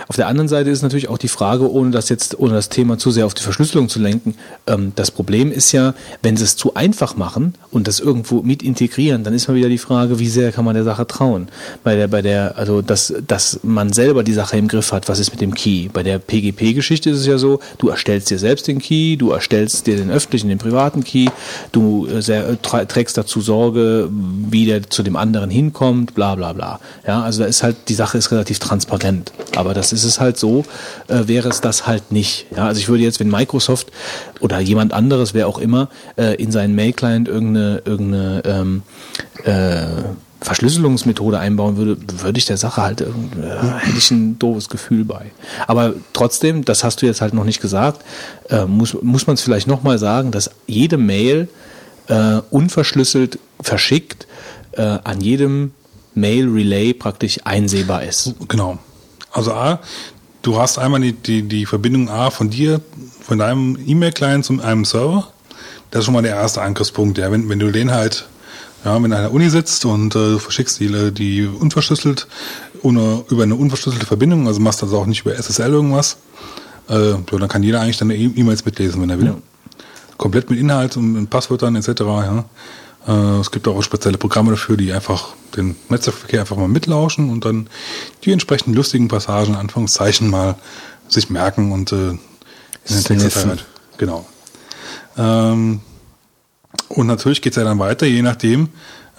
auf 0.08 0.16
der 0.16 0.28
anderen 0.28 0.48
Seite 0.48 0.70
ist 0.70 0.82
natürlich 0.82 1.10
auch 1.10 1.18
die 1.18 1.28
Frage, 1.28 1.72
ohne 1.72 1.91
das 1.91 2.10
jetzt, 2.10 2.38
ohne 2.40 2.53
das 2.53 2.70
Thema 2.70 2.98
zu 2.98 3.12
sehr 3.12 3.26
auf 3.26 3.34
die 3.34 3.44
Verschlüsselung 3.44 3.90
zu 3.90 3.99
lenken, 3.99 4.36
ähm, 4.68 4.91
das 4.95 5.12
Problem 5.12 5.52
ist 5.52 5.72
ja, 5.72 5.94
wenn 6.22 6.38
sie 6.38 6.44
es 6.44 6.56
zu 6.56 6.76
einfach 6.76 7.16
machen 7.16 7.56
und 7.72 7.88
das 7.88 7.99
irgendwo 7.99 8.41
mit 8.41 8.64
integrieren, 8.64 9.24
dann 9.24 9.34
ist 9.34 9.48
mal 9.48 9.56
wieder 9.56 9.70
die 9.70 9.78
Frage, 9.78 10.20
wie 10.20 10.28
sehr 10.28 10.52
kann 10.52 10.66
man 10.66 10.76
der 10.76 10.84
Sache 10.84 11.08
trauen? 11.08 11.48
Bei 11.84 11.95
der, 11.95 12.08
bei 12.08 12.22
der, 12.22 12.58
also 12.58 12.82
dass, 12.82 13.14
dass 13.28 13.60
man 13.64 13.94
selber 13.94 14.24
die 14.24 14.34
Sache 14.34 14.58
im 14.58 14.68
Griff 14.68 14.91
hat, 14.91 15.10
was 15.10 15.20
ist 15.20 15.32
mit 15.32 15.41
dem 15.41 15.53
Key? 15.53 15.90
Bei 15.91 16.03
der 16.03 16.20
PGP-Geschichte 16.20 17.10
ist 17.10 17.20
es 17.20 17.26
ja 17.26 17.38
so, 17.38 17.60
du 17.78 17.90
erstellst 17.90 18.30
dir 18.30 18.40
selbst 18.40 18.68
den 18.68 18.80
Key, 18.80 19.18
du 19.18 19.32
erstellst 19.32 19.88
dir 19.88 19.98
den 19.98 20.12
öffentlichen, 20.12 20.49
den 20.49 20.58
privaten 20.58 21.03
Key, 21.03 21.28
du 21.72 22.08
äh, 22.08 22.22
sehr, 22.22 22.62
trägst 22.62 23.18
dazu 23.18 23.41
Sorge, 23.41 24.10
wie 24.12 24.66
der 24.66 24.90
zu 24.90 25.03
dem 25.03 25.16
anderen 25.16 25.49
hinkommt, 25.49 26.14
bla 26.14 26.36
bla 26.36 26.53
bla. 26.53 26.80
Ja, 27.08 27.22
also 27.22 27.41
da 27.41 27.48
ist 27.48 27.64
halt, 27.64 27.78
die 27.88 27.94
Sache 27.94 28.18
ist 28.18 28.32
relativ 28.32 28.60
transparent. 28.60 29.32
Aber 29.56 29.70
das 29.73 29.93
ist 29.93 30.03
es 30.03 30.19
halt 30.19 30.38
so, 30.38 30.65
äh, 31.07 31.27
wäre 31.27 31.49
es 31.49 31.61
das 31.61 31.88
halt 31.88 32.11
nicht. 32.11 32.48
Ja, 32.56 32.68
also 32.68 32.80
ich 32.80 32.89
würde 32.89 33.03
jetzt, 33.03 33.19
wenn 33.19 33.30
Microsoft 33.30 33.91
oder 34.39 34.60
jemand 34.60 34.93
anderes, 34.93 35.34
wer 35.34 35.48
auch 35.48 35.60
immer, 35.60 35.89
äh, 36.18 36.35
in 36.35 36.52
seinen 36.52 36.76
Mail-Client 36.76 37.27
irgendeine, 37.27 37.81
irgendeine 37.85 38.43
ähm, 38.45 38.81
äh, 39.43 40.03
Verschlüsselungsmethode 40.41 41.38
einbauen 41.38 41.77
würde, 41.77 41.98
würde 42.23 42.39
ich 42.39 42.45
der 42.45 42.57
Sache 42.57 42.81
halt, 42.81 43.02
äh, 43.02 43.06
hätte 43.06 43.98
ich 43.98 44.10
ein 44.10 44.39
doofes 44.39 44.69
Gefühl 44.69 45.06
bei. 45.06 45.31
Aber 45.68 45.93
trotzdem, 46.14 46.65
das 46.65 46.84
hast 46.84 47.02
du 47.02 47.06
jetzt 47.06 47.22
halt 47.22 47.34
noch 47.34 47.43
nicht 47.43 47.61
gesagt, 47.61 48.03
äh, 48.49 48.65
muss, 48.65 48.98
muss 49.02 49.27
man 49.27 49.35
es 49.35 49.41
vielleicht 49.41 49.68
nochmal 49.68 49.99
sagen, 49.99 50.31
dass 50.31 50.49
jede 50.65 50.98
Mail 50.98 51.48
äh, 52.07 52.41
unverschlüsselt 52.49 53.38
verschickt 53.61 54.26
äh, 54.72 54.81
an 54.81 55.22
jedem 55.22 55.73
Mail-Relay 56.15 56.93
praktisch 56.93 57.39
einsehbar 57.43 58.03
ist. 58.03 58.34
Genau. 58.48 58.80
Also 59.32 59.53
A, 59.53 59.80
du 60.41 60.60
hast 60.60 60.78
einmal 60.78 61.02
die, 61.02 61.14
die, 61.14 61.44
die 61.44 61.66
Verbindung 61.66 62.10
A 62.10 62.30
von 62.30 62.49
dir, 62.49 62.82
von 63.22 63.38
deinem 63.38 63.78
E-Mail-Client 63.86 64.45
zu 64.45 64.62
einem 64.62 64.86
Server. 64.86 65.28
Das 65.90 65.99
ist 65.99 66.06
schon 66.06 66.14
mal 66.14 66.24
der 66.24 66.36
erste 66.36 66.62
Angriffspunkt. 66.62 67.18
Ja, 67.18 67.32
wenn, 67.32 67.49
wenn 67.49 67.60
du 67.60 67.72
den 67.72 67.91
halt, 67.91 68.28
ja, 68.84 68.95
wenn 68.95 69.12
du 69.12 69.16
an 69.18 69.24
der 69.24 69.34
Uni 69.34 69.49
sitzt 69.49 69.86
und 69.86 70.16
äh, 70.16 70.40
verschickst 70.40 70.80
die, 70.80 71.12
die 71.12 71.45
unverschlüsselt, 71.45 72.28
ohne, 72.82 73.24
über 73.30 73.44
eine 73.44 73.56
unverschlüsselte 73.56 74.06
Verbindung, 74.06 74.48
also 74.48 74.60
machst 74.60 74.82
das 74.82 74.94
auch 74.94 75.06
nicht 75.06 75.22
über 75.22 75.36
SSL 75.36 75.72
irgendwas, 75.72 76.18
äh, 76.90 77.12
ja, 77.12 77.18
dann 77.30 77.48
kann 77.48 77.64
jeder 77.64 77.82
eigentlich 77.82 77.98
deine 77.98 78.16
E-Mails 78.16 78.66
mitlesen, 78.66 79.02
wenn 79.02 79.10
er 79.10 79.20
will. 79.20 79.28
Ja. 79.28 79.36
Komplett 80.18 80.49
mit 80.49 80.60
Inhalt 80.60 80.98
und 80.98 81.30
Passwörtern 81.30 81.76
etc. 81.76 82.02
Ja. 82.02 82.45
Äh, 83.07 83.40
es 83.40 83.52
gibt 83.52 83.68
auch 83.68 83.82
spezielle 83.82 84.18
Programme 84.18 84.52
dafür, 84.52 84.78
die 84.78 84.91
einfach 84.91 85.30
den 85.56 85.76
Netzwerkverkehr 85.90 86.41
einfach 86.41 86.57
mal 86.57 86.68
mitlauschen 86.68 87.30
und 87.30 87.45
dann 87.45 87.68
die 88.23 88.32
entsprechenden 88.32 88.76
lustigen 88.76 89.07
Passagen, 89.07 89.56
Anführungszeichen, 89.56 90.30
mal 90.30 90.56
sich 91.07 91.30
merken 91.30 91.72
und 91.72 91.91
äh, 91.91 92.11
in 92.11 92.19
den 93.07 93.19
Text 93.19 93.45
halt. 93.45 93.65
Genau. 93.98 94.26
Ähm, 95.18 95.82
und 96.90 97.07
natürlich 97.07 97.41
geht 97.41 97.53
es 97.53 97.57
ja 97.57 97.64
dann 97.64 97.80
weiter, 97.80 98.06
je 98.06 98.22
nachdem, 98.22 98.69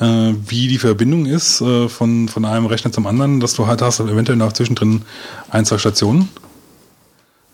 äh, 0.01 0.35
wie 0.47 0.69
die 0.69 0.79
Verbindung 0.79 1.27
ist 1.27 1.61
äh, 1.61 1.89
von, 1.89 2.29
von 2.29 2.45
einem 2.45 2.67
Rechner 2.67 2.93
zum 2.93 3.07
anderen, 3.07 3.41
dass 3.41 3.55
du 3.55 3.67
halt 3.67 3.83
hast 3.83 4.01
eventuell 4.01 4.39
noch 4.39 4.53
zwischendrin 4.53 5.03
ein, 5.51 5.65
zwei 5.65 5.79
Stationen. 5.79 6.29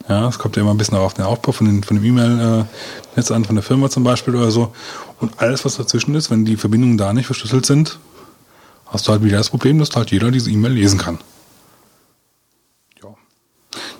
Ja, 0.09 0.27
es 0.29 0.39
kommt 0.39 0.57
ja 0.57 0.63
immer 0.63 0.73
ein 0.73 0.79
bisschen 0.79 0.97
auf 0.97 1.15
den 1.15 1.25
Aufbau 1.25 1.53
von, 1.53 1.67
den, 1.67 1.83
von 1.83 1.97
dem 1.97 2.05
E-Mail-Netz 3.19 3.31
an, 3.31 3.45
von 3.45 3.57
der 3.57 3.63
Firma 3.63 3.91
zum 3.91 4.05
Beispiel 4.05 4.35
oder 4.35 4.51
so. 4.51 4.73
Und 5.21 5.33
alles, 5.39 5.65
was 5.65 5.77
dazwischen 5.77 6.15
ist, 6.15 6.31
wenn 6.31 6.45
die 6.45 6.57
Verbindungen 6.57 6.97
da 6.97 7.13
nicht 7.13 7.27
verschlüsselt 7.27 7.67
sind, 7.67 7.99
hast 8.87 9.07
du 9.07 9.13
halt 9.13 9.23
wieder 9.23 9.39
das 9.39 9.51
Problem, 9.51 9.79
dass 9.79 9.95
halt 9.95 10.11
jeder 10.11 10.31
diese 10.31 10.51
E-Mail 10.51 10.73
lesen 10.73 10.99
kann. 10.99 11.19
Ja. 13.03 13.11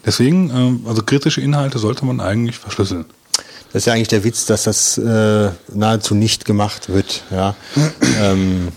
Deswegen, 0.07 0.51
äh, 0.85 0.89
also 0.89 1.03
kritische 1.03 1.41
Inhalte 1.41 1.79
sollte 1.79 2.05
man 2.05 2.21
eigentlich 2.21 2.59
verschlüsseln. 2.59 3.07
Das 3.73 3.83
ist 3.83 3.87
ja 3.87 3.93
eigentlich 3.93 4.09
der 4.09 4.25
Witz, 4.25 4.47
dass 4.47 4.63
das 4.63 4.97
äh, 4.97 5.51
nahezu 5.75 6.15
nicht 6.15 6.45
gemacht 6.45 6.89
wird. 6.89 7.25
Ja. 7.31 7.55
ähm, 8.21 8.69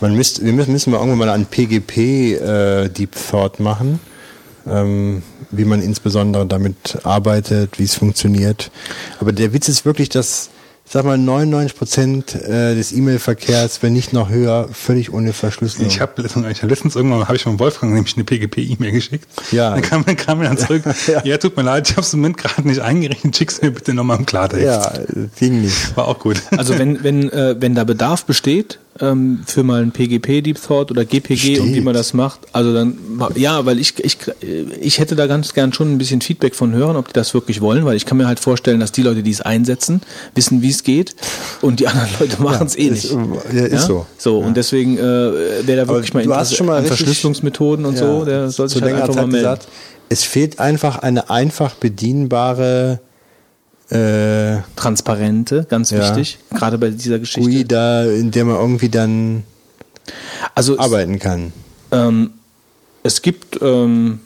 man 0.00 0.16
müsst, 0.16 0.44
wir 0.44 0.52
müssen, 0.52 0.72
müssen 0.72 0.90
mal 0.90 0.98
irgendwann 0.98 1.18
mal 1.18 1.28
einen 1.28 1.46
PGP 1.46 1.96
äh, 1.98 2.88
Deep 2.88 3.14
Thought 3.30 3.60
machen, 3.60 4.00
ähm, 4.66 5.22
wie 5.50 5.64
man 5.64 5.82
insbesondere 5.82 6.46
damit 6.46 6.98
arbeitet, 7.04 7.78
wie 7.78 7.84
es 7.84 7.94
funktioniert. 7.94 8.70
Aber 9.20 9.32
der 9.32 9.52
Witz 9.52 9.68
ist 9.68 9.84
wirklich, 9.84 10.08
dass 10.08 10.50
sag 10.92 11.04
mal 11.04 11.16
99 11.16 11.76
Prozent 11.76 12.34
äh, 12.34 12.74
des 12.74 12.92
E-Mail-Verkehrs, 12.92 13.82
wenn 13.82 13.94
nicht 13.94 14.12
noch 14.12 14.28
höher, 14.28 14.68
völlig 14.72 15.12
ohne 15.12 15.32
Verschlüsselung. 15.32 15.88
Ich 15.88 16.00
habe 16.00 16.22
hab 16.22 16.62
letztens 16.62 16.96
irgendwann 16.96 17.26
habe 17.26 17.36
ich 17.36 17.44
von 17.44 17.58
Wolfgang 17.58 17.94
nämlich 17.94 18.14
eine 18.16 18.24
PGP-E-Mail 18.24 18.92
geschickt. 18.92 19.26
Ja. 19.52 19.70
Dann 19.70 19.82
kam, 19.82 20.04
kam 20.16 20.38
mir 20.38 20.44
dann 20.44 20.58
zurück. 20.58 20.82
ja. 21.06 21.24
ja, 21.24 21.38
tut 21.38 21.56
mir 21.56 21.62
leid, 21.62 21.88
ich 21.88 21.96
habe 21.96 22.02
es 22.02 22.12
im 22.12 22.20
Moment 22.20 22.36
gerade 22.36 22.68
nicht 22.68 22.80
eingerichtet. 22.80 23.34
Schick's 23.36 23.62
mir 23.62 23.70
bitte 23.70 23.94
nochmal 23.94 24.18
im 24.18 24.26
Klartext. 24.26 24.64
Ja, 24.64 24.92
ging 25.38 25.62
nicht. 25.62 25.96
War 25.96 26.08
auch 26.08 26.18
gut. 26.18 26.42
Also 26.56 26.78
wenn 26.78 27.02
wenn 27.02 27.30
äh, 27.30 27.56
wenn 27.58 27.74
da 27.74 27.84
Bedarf 27.84 28.24
besteht, 28.26 28.78
ähm, 29.00 29.42
für 29.46 29.62
mal 29.62 29.82
ein 29.82 29.92
PGP 29.92 30.42
Deep 30.42 30.60
Thought 30.62 30.90
oder 30.90 31.04
GPG 31.04 31.36
Steht. 31.36 31.60
und 31.60 31.74
wie 31.74 31.80
man 31.80 31.94
das 31.94 32.12
macht. 32.14 32.40
Also 32.52 32.74
dann, 32.74 32.98
ja, 33.36 33.64
weil 33.64 33.78
ich, 33.78 33.98
ich, 34.04 34.18
ich 34.80 34.98
hätte 34.98 35.16
da 35.16 35.26
ganz 35.26 35.54
gern 35.54 35.72
schon 35.72 35.92
ein 35.92 35.98
bisschen 35.98 36.20
Feedback 36.20 36.54
von 36.54 36.72
hören, 36.72 36.96
ob 36.96 37.08
die 37.08 37.14
das 37.14 37.32
wirklich 37.34 37.60
wollen, 37.60 37.84
weil 37.84 37.96
ich 37.96 38.06
kann 38.06 38.18
mir 38.18 38.26
halt 38.26 38.40
vorstellen, 38.40 38.80
dass 38.80 38.92
die 38.92 39.02
Leute, 39.02 39.22
die 39.22 39.30
es 39.30 39.40
einsetzen, 39.40 40.02
wissen, 40.34 40.62
wie 40.62 40.70
es 40.70 40.82
geht 40.82 41.14
und 41.62 41.80
die 41.80 41.88
anderen 41.88 42.10
Leute 42.20 42.42
machen 42.42 42.66
es 42.66 42.76
ja, 42.76 42.84
eh 42.84 42.90
nicht. 42.90 43.04
Ist, 43.04 43.12
ja, 43.52 43.64
ist 43.64 43.72
ja? 43.72 43.78
so. 43.80 44.06
So, 44.18 44.40
ja. 44.40 44.46
und 44.46 44.56
deswegen 44.56 44.98
äh, 44.98 45.00
wäre 45.00 45.86
da 45.86 45.88
wirklich 45.88 46.10
Aber 46.10 46.24
mal 46.24 46.24
Interesse 46.24 46.70
an 46.70 46.84
Verschlüsselungsmethoden 46.84 47.84
und 47.84 47.96
so, 47.96 48.24
der 48.24 48.50
soll 48.50 48.68
sich 48.68 48.82
halt 48.82 48.94
einfach 48.94 49.14
mal 49.14 49.26
melden. 49.26 49.42
Gesagt, 49.42 49.68
es 50.08 50.24
fehlt 50.24 50.60
einfach 50.60 50.98
eine 50.98 51.30
einfach 51.30 51.74
bedienbare 51.74 53.00
äh, 53.92 54.62
Transparente, 54.74 55.66
ganz 55.68 55.90
ja. 55.90 56.00
wichtig, 56.00 56.38
gerade 56.54 56.78
bei 56.78 56.88
dieser 56.90 57.18
Geschichte. 57.18 57.48
GUI 57.48 57.64
da, 57.64 58.04
in 58.04 58.30
der 58.30 58.44
man 58.44 58.56
irgendwie 58.56 58.88
dann 58.88 59.44
also 60.54 60.78
arbeiten 60.78 61.18
kann. 61.18 61.52
Ähm, 61.90 62.30
es 63.02 63.20
gibt 63.22 63.60
ähm, 63.60 64.20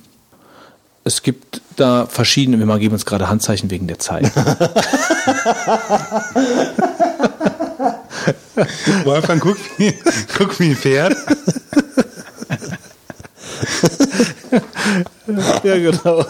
es 1.02 1.22
gibt 1.22 1.62
da 1.76 2.06
verschiedene, 2.06 2.59
wir 2.59 2.78
geben 2.78 2.94
uns 2.94 3.06
gerade 3.06 3.28
Handzeichen 3.28 3.70
wegen 3.70 3.86
der 3.86 3.98
Zeit. 3.98 4.24
Wolfgang, 9.05 9.40
guck 9.40 9.56
wie, 9.78 9.94
guck 10.36 10.59
wie 10.59 10.70
ein 10.70 10.76
Pferd. 10.76 11.16
ja, 15.62 15.76
genau. 15.76 16.24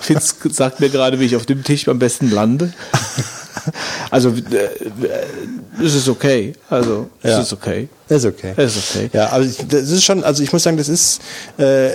Fitz 0.00 0.36
sagt 0.50 0.80
mir 0.80 0.88
gerade, 0.88 1.20
wie 1.20 1.24
ich 1.24 1.36
auf 1.36 1.46
dem 1.46 1.64
Tisch 1.64 1.88
am 1.88 1.98
besten 1.98 2.30
lande. 2.30 2.72
Also, 4.10 4.30
äh, 4.30 5.82
es 5.82 5.94
ist 5.94 6.08
okay. 6.08 6.52
Also, 6.68 7.08
es 7.22 7.30
ja. 7.30 7.40
ist 7.40 7.52
okay. 7.52 7.88
Es 8.08 8.24
ist 8.24 8.26
okay. 8.26 8.52
Es 8.56 8.76
ist 8.76 8.96
okay. 8.96 9.10
Ja, 9.12 9.30
aber 9.30 9.44
das 9.44 9.90
ist 9.90 10.04
schon, 10.04 10.22
also 10.22 10.42
ich 10.42 10.52
muss 10.52 10.62
sagen, 10.62 10.76
das 10.76 10.88
ist, 10.88 11.20
äh, 11.56 11.88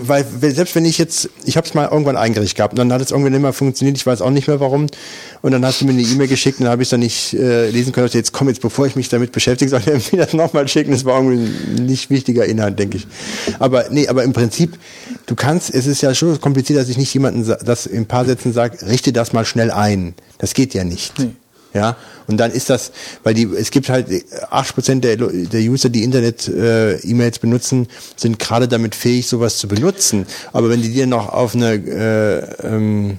weil 0.00 0.24
selbst 0.54 0.74
wenn 0.76 0.84
ich 0.84 0.98
jetzt, 0.98 1.28
ich 1.44 1.56
habe 1.56 1.66
es 1.66 1.74
mal 1.74 1.88
irgendwann 1.90 2.16
eingerichtet 2.16 2.56
gehabt 2.56 2.72
und 2.74 2.78
dann 2.78 2.92
hat 2.92 3.00
es 3.00 3.10
irgendwann 3.10 3.32
nicht 3.32 3.42
mehr 3.42 3.52
funktioniert, 3.52 3.96
ich 3.96 4.06
weiß 4.06 4.22
auch 4.22 4.30
nicht 4.30 4.46
mehr 4.46 4.60
warum. 4.60 4.86
Und 5.42 5.52
dann 5.52 5.64
hast 5.64 5.80
du 5.80 5.84
mir 5.84 5.92
eine 5.92 6.02
E-Mail 6.02 6.28
geschickt 6.28 6.60
und 6.60 6.64
dann 6.64 6.72
habe 6.72 6.82
ich 6.82 6.86
es 6.86 6.90
dann 6.90 7.00
nicht 7.00 7.34
äh, 7.34 7.70
lesen 7.70 7.92
können. 7.92 8.08
Jetzt 8.12 8.32
komm 8.32 8.48
jetzt, 8.48 8.60
bevor 8.60 8.86
ich 8.86 8.94
mich 8.94 9.08
damit 9.08 9.32
beschäftige, 9.32 9.68
soll 9.68 9.82
ich 9.96 10.12
mir 10.12 10.18
das 10.18 10.32
nochmal 10.32 10.68
schicken. 10.68 10.92
Das 10.92 11.04
war 11.04 11.16
irgendwie 11.20 11.44
ein 11.44 11.86
nicht 11.86 12.08
wichtiger 12.10 12.44
Inhalt, 12.44 12.78
denke 12.78 12.98
ich. 12.98 13.06
Aber 13.58 13.86
nee, 13.90 14.06
aber 14.06 14.22
im 14.22 14.32
Prinzip, 14.32 14.78
du 15.26 15.34
kannst, 15.34 15.74
es 15.74 15.86
ist 15.86 16.02
ja 16.02 16.14
schon 16.14 16.40
kompliziert, 16.40 16.78
dass 16.78 16.88
ich 16.88 16.98
nicht 16.98 17.12
jemanden 17.14 17.44
das 17.64 17.86
in 17.86 18.02
ein 18.02 18.06
paar 18.06 18.24
Sätzen 18.24 18.52
sage, 18.52 18.86
richte 18.86 19.12
das 19.12 19.32
mal 19.32 19.44
schnell 19.44 19.70
ein. 19.70 20.14
Das 20.38 20.54
geht 20.54 20.74
ja 20.74 20.84
nicht. 20.84 21.18
Nee. 21.18 21.30
Ja, 21.74 21.96
und 22.28 22.36
dann 22.36 22.52
ist 22.52 22.70
das, 22.70 22.92
weil 23.24 23.34
die, 23.34 23.48
es 23.52 23.72
gibt 23.72 23.88
halt 23.88 24.06
80 24.50 24.74
Prozent 24.74 25.04
der, 25.04 25.16
der 25.16 25.60
User, 25.60 25.88
die 25.88 26.04
Internet-E-Mails 26.04 27.36
äh, 27.36 27.40
benutzen, 27.40 27.88
sind 28.14 28.38
gerade 28.38 28.68
damit 28.68 28.94
fähig, 28.94 29.26
sowas 29.26 29.58
zu 29.58 29.66
benutzen. 29.66 30.24
Aber 30.52 30.70
wenn 30.70 30.82
die 30.82 30.92
dir 30.92 31.08
noch 31.08 31.30
auf 31.30 31.56
eine 31.56 31.74
äh, 31.74 32.66
ähm, 32.66 33.18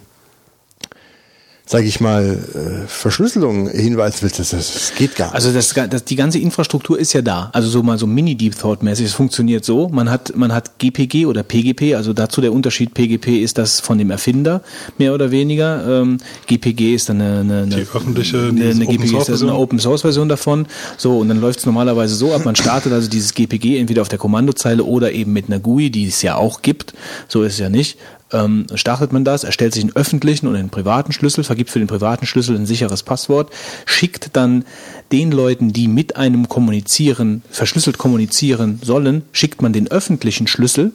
sage 1.67 1.87
ich 1.87 1.99
mal, 1.99 2.37
äh, 2.53 2.87
Verschlüsselung 2.87 3.67
hinweisen 3.67 4.17
willst, 4.21 4.37
das, 4.37 4.51
das 4.51 4.93
geht 4.95 5.15
gar 5.15 5.27
nicht. 5.27 5.35
Also 5.35 5.51
das, 5.51 5.73
das, 5.89 6.05
die 6.05 6.15
ganze 6.15 6.37
Infrastruktur 6.37 6.99
ist 6.99 7.13
ja 7.13 7.23
da. 7.23 7.49
Also 7.53 7.69
so 7.69 7.81
mal 7.81 7.97
so 7.97 8.05
Mini-Deep 8.05 8.55
Thought-mäßig. 8.55 9.07
Es 9.07 9.13
funktioniert 9.13 9.65
so. 9.65 9.89
Man 9.89 10.11
hat, 10.11 10.35
man 10.35 10.53
hat 10.53 10.77
GPG 10.77 11.25
oder 11.25 11.41
PGP, 11.41 11.95
also 11.95 12.13
dazu 12.13 12.39
der 12.41 12.53
Unterschied 12.53 12.93
PGP 12.93 13.41
ist 13.41 13.57
das 13.57 13.79
von 13.79 13.97
dem 13.97 14.11
Erfinder, 14.11 14.61
mehr 14.99 15.13
oder 15.15 15.31
weniger. 15.31 16.01
Ähm, 16.01 16.19
GPG 16.45 16.93
ist 16.93 17.09
dann 17.09 17.19
eine, 17.19 17.39
eine, 17.39 17.61
eine, 17.63 17.75
Die 17.75 17.81
öffentliche, 17.81 18.37
eine, 18.37 18.69
eine 18.69 18.85
Open 18.85 18.97
GPG 18.97 19.07
Source 19.07 19.29
ist 19.29 19.29
eine 19.29 19.37
Version. 19.37 19.51
Open 19.51 19.79
Source 19.79 20.01
Version 20.01 20.29
davon. 20.29 20.67
So, 20.97 21.17
und 21.17 21.29
dann 21.29 21.41
läuft 21.41 21.59
es 21.59 21.65
normalerweise 21.65 22.13
so 22.13 22.31
ab, 22.31 22.45
man 22.45 22.55
startet 22.55 22.93
also 22.93 23.09
dieses 23.09 23.33
GPG 23.33 23.79
entweder 23.79 24.03
auf 24.03 24.09
der 24.09 24.19
Kommandozeile 24.19 24.83
oder 24.83 25.13
eben 25.13 25.33
mit 25.33 25.47
einer 25.47 25.59
GUI, 25.59 25.89
die 25.89 26.07
es 26.07 26.21
ja 26.21 26.35
auch 26.35 26.61
gibt. 26.61 26.93
So 27.27 27.41
ist 27.41 27.53
es 27.53 27.59
ja 27.59 27.69
nicht. 27.69 27.97
Ähm, 28.35 28.65
startet 28.75 29.13
man 29.13 29.23
das, 29.23 29.45
erstellt 29.45 29.73
sich 29.73 29.83
einen 29.83 29.95
öffentlichen 29.95 30.47
und 30.47 30.57
einen 30.57 30.69
privaten 30.69 31.13
Schlüssel, 31.13 31.45
vergibt 31.45 31.69
für 31.69 31.79
den 31.79 31.87
privaten 31.87 32.25
Schlüssel 32.25 32.57
ein 32.57 32.65
sicheres 32.65 33.01
Passwort, 33.01 33.49
schickt 33.85 34.31
dann 34.33 34.65
den 35.13 35.31
Leuten, 35.31 35.71
die 35.71 35.87
mit 35.87 36.17
einem 36.17 36.49
kommunizieren, 36.49 37.43
verschlüsselt 37.49 37.97
kommunizieren 37.97 38.79
sollen, 38.83 39.23
schickt 39.31 39.61
man 39.61 39.71
den 39.71 39.89
öffentlichen 39.89 40.47
Schlüssel 40.47 40.91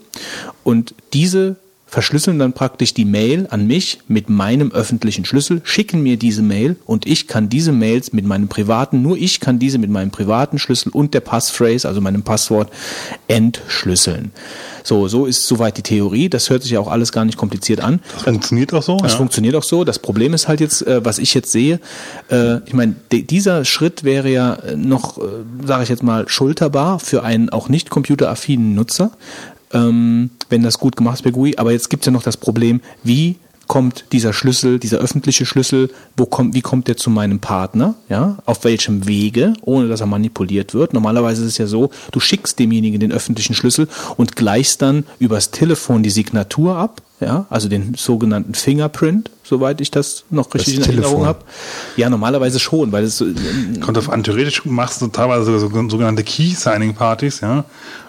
und 0.64 0.94
diese 1.14 1.56
verschlüsseln 1.90 2.38
dann 2.38 2.52
praktisch 2.52 2.94
die 2.94 3.04
Mail 3.04 3.48
an 3.50 3.66
mich 3.66 3.98
mit 4.06 4.30
meinem 4.30 4.70
öffentlichen 4.70 5.24
Schlüssel, 5.24 5.60
schicken 5.64 6.02
mir 6.02 6.16
diese 6.16 6.40
Mail 6.40 6.76
und 6.86 7.06
ich 7.06 7.26
kann 7.26 7.48
diese 7.48 7.72
Mails 7.72 8.12
mit 8.12 8.24
meinem 8.24 8.48
privaten, 8.48 9.02
nur 9.02 9.16
ich 9.16 9.40
kann 9.40 9.58
diese 9.58 9.78
mit 9.78 9.90
meinem 9.90 10.12
privaten 10.12 10.58
Schlüssel 10.58 10.90
und 10.90 11.14
der 11.14 11.20
Passphrase, 11.20 11.88
also 11.88 12.00
meinem 12.00 12.22
Passwort, 12.22 12.70
entschlüsseln. 13.26 14.30
So, 14.84 15.08
so 15.08 15.26
ist 15.26 15.46
soweit 15.46 15.76
die 15.76 15.82
Theorie. 15.82 16.28
Das 16.28 16.48
hört 16.48 16.62
sich 16.62 16.72
ja 16.72 16.80
auch 16.80 16.88
alles 16.88 17.12
gar 17.12 17.24
nicht 17.24 17.36
kompliziert 17.36 17.80
an. 17.80 18.00
Das 18.14 18.22
funktioniert 18.22 18.72
auch 18.72 18.82
so. 18.82 18.96
Das 18.98 19.12
ja. 19.12 19.18
funktioniert 19.18 19.54
auch 19.56 19.62
so. 19.62 19.84
Das 19.84 19.98
Problem 19.98 20.32
ist 20.32 20.48
halt 20.48 20.60
jetzt, 20.60 20.86
äh, 20.86 21.04
was 21.04 21.18
ich 21.18 21.34
jetzt 21.34 21.52
sehe, 21.52 21.80
äh, 22.30 22.58
ich 22.66 22.72
meine, 22.72 22.94
dieser 23.10 23.64
Schritt 23.64 24.04
wäre 24.04 24.30
ja 24.30 24.54
äh, 24.54 24.76
noch, 24.76 25.18
sage 25.66 25.82
ich 25.82 25.88
jetzt 25.88 26.02
mal, 26.02 26.28
schulterbar 26.28 26.98
für 27.00 27.24
einen 27.24 27.50
auch 27.50 27.68
nicht 27.68 27.90
computeraffinen 27.90 28.74
Nutzer, 28.74 29.10
ähm, 29.72 30.30
wenn 30.50 30.62
das 30.62 30.78
gut 30.78 30.96
gemacht 30.96 31.16
ist 31.16 31.22
bei 31.22 31.30
GUI. 31.30 31.56
Aber 31.56 31.72
jetzt 31.72 31.90
gibt 31.90 32.02
es 32.02 32.06
ja 32.06 32.12
noch 32.12 32.22
das 32.22 32.36
Problem, 32.36 32.80
wie 33.02 33.36
kommt 33.70 34.06
dieser 34.10 34.32
Schlüssel, 34.32 34.80
dieser 34.80 34.98
öffentliche 34.98 35.46
Schlüssel, 35.46 35.90
wo 36.16 36.26
kommt, 36.26 36.56
wie 36.56 36.60
kommt 36.60 36.88
der 36.88 36.96
zu 36.96 37.08
meinem 37.08 37.38
Partner, 37.38 37.94
ja, 38.08 38.38
auf 38.44 38.64
welchem 38.64 39.06
Wege, 39.06 39.52
ohne 39.62 39.86
dass 39.86 40.00
er 40.00 40.08
manipuliert 40.08 40.74
wird. 40.74 40.92
Normalerweise 40.92 41.42
ist 41.42 41.52
es 41.52 41.58
ja 41.58 41.68
so, 41.68 41.90
du 42.10 42.18
schickst 42.18 42.58
demjenigen 42.58 42.98
den 42.98 43.12
öffentlichen 43.12 43.54
Schlüssel 43.54 43.86
und 44.16 44.34
gleichst 44.34 44.82
dann 44.82 45.04
übers 45.20 45.52
Telefon 45.52 46.02
die 46.02 46.10
Signatur 46.10 46.74
ab, 46.74 47.00
ja, 47.20 47.46
also 47.50 47.68
den 47.68 47.94
sogenannten 47.96 48.54
Fingerprint, 48.54 49.30
soweit 49.44 49.80
ich 49.80 49.90
das 49.90 50.24
noch 50.30 50.52
richtig 50.54 50.76
in 50.76 50.82
Erinnerung 50.84 51.26
habe. 51.26 51.40
Ja, 51.96 52.08
normalerweise 52.08 52.58
schon, 52.58 52.92
weil 52.92 53.04
es 53.04 53.18
so- 53.18 53.26
Kommt 53.80 53.98
auf 53.98 54.08
an, 54.10 54.22
theoretisch 54.24 54.64
machst 54.64 55.02
du 55.02 55.08
teilweise 55.08 55.58
so, 55.58 55.68
sogenannte 55.68 56.24
Key-Signing-Partys, 56.24 57.40
ja, 57.40 57.64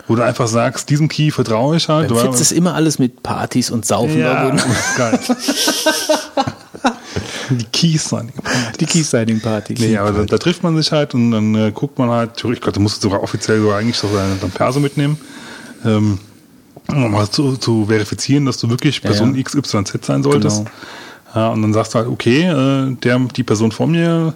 wo 0.08 0.16
du 0.16 0.22
einfach 0.24 0.48
sagst, 0.48 0.90
diesem 0.90 1.08
Key 1.10 1.30
vertraue 1.32 1.76
ich 1.78 1.90
halt. 1.90 2.08
beim 2.08 2.18
Du- 2.18 2.24
Fitz 2.32 2.40
ist 2.42 2.52
immer 2.54 2.74
alles 2.74 3.00
mit 3.00 3.22
Partys 3.22 3.70
und 3.70 3.86
Saufen 3.86 4.20
ja, 4.20 4.50
geil. 4.98 5.20
Die 7.50 7.66
Key-Signing. 7.66 8.32
Die 8.80 8.86
Key-Signing-Party. 8.86 9.76
Nee, 9.78 9.98
aber 9.98 10.12
da, 10.14 10.24
da 10.26 10.38
trifft 10.38 10.64
man 10.64 10.76
sich 10.78 10.92
halt 10.92 11.14
und 11.14 11.32
dann 11.32 11.54
äh, 11.56 11.72
guckt 11.74 12.00
man 12.00 12.10
halt, 12.10 12.32
ich 12.38 12.62
glaube, 12.62 12.72
du 12.72 12.80
musst 12.80 13.02
sogar 13.02 13.22
offiziell 13.24 13.60
sogar 13.62 13.80
eigentlich 13.80 13.98
so 13.98 14.08
deinen 14.08 14.40
deinen 14.40 14.52
Perso 14.52 14.80
mitnehmen, 14.80 15.18
ähm, 15.86 16.20
um 16.88 17.12
mal 17.12 17.30
zu, 17.30 17.58
zu 17.58 17.86
verifizieren, 17.86 18.46
dass 18.46 18.58
du 18.58 18.70
wirklich 18.70 19.02
Ja, 19.04 19.10
Person 19.10 19.36
ja. 19.36 19.44
XYZ 19.44 20.06
sein 20.06 20.24
solltest. 20.24 20.58
Genau. 20.60 20.72
Ja, 21.34 21.50
und 21.50 21.62
dann 21.62 21.74
sagst 21.74 21.94
du 21.94 22.00
halt, 22.00 22.08
okay, 22.10 22.44
äh, 22.44 22.96
der, 22.96 23.20
die 23.20 23.44
Person 23.44 23.72
vor 23.72 23.88
mir, 23.88 24.34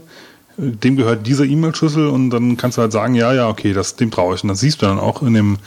äh, 0.57 0.71
dem 0.71 0.95
gehört 0.95 1.27
dieser 1.27 1.43
E-Mail-Schlüssel 1.43 2.07
und 2.07 2.29
dann 2.29 2.55
kannst 2.55 2.77
du 2.77 2.81
halt 2.81 2.91
sagen, 2.91 3.15
ja, 3.15 3.33
ja, 3.33 3.49
okay, 3.49 3.73
das, 3.73 3.95
dem 3.97 4.11
traue 4.11 4.35
ich. 4.35 4.43
Und 4.43 4.49
das 4.49 4.61
siehst 4.61 4.81
du 4.81 4.85
dann 4.85 4.99
auch 4.99 5.21
in 5.21 5.33
dem 5.33 5.57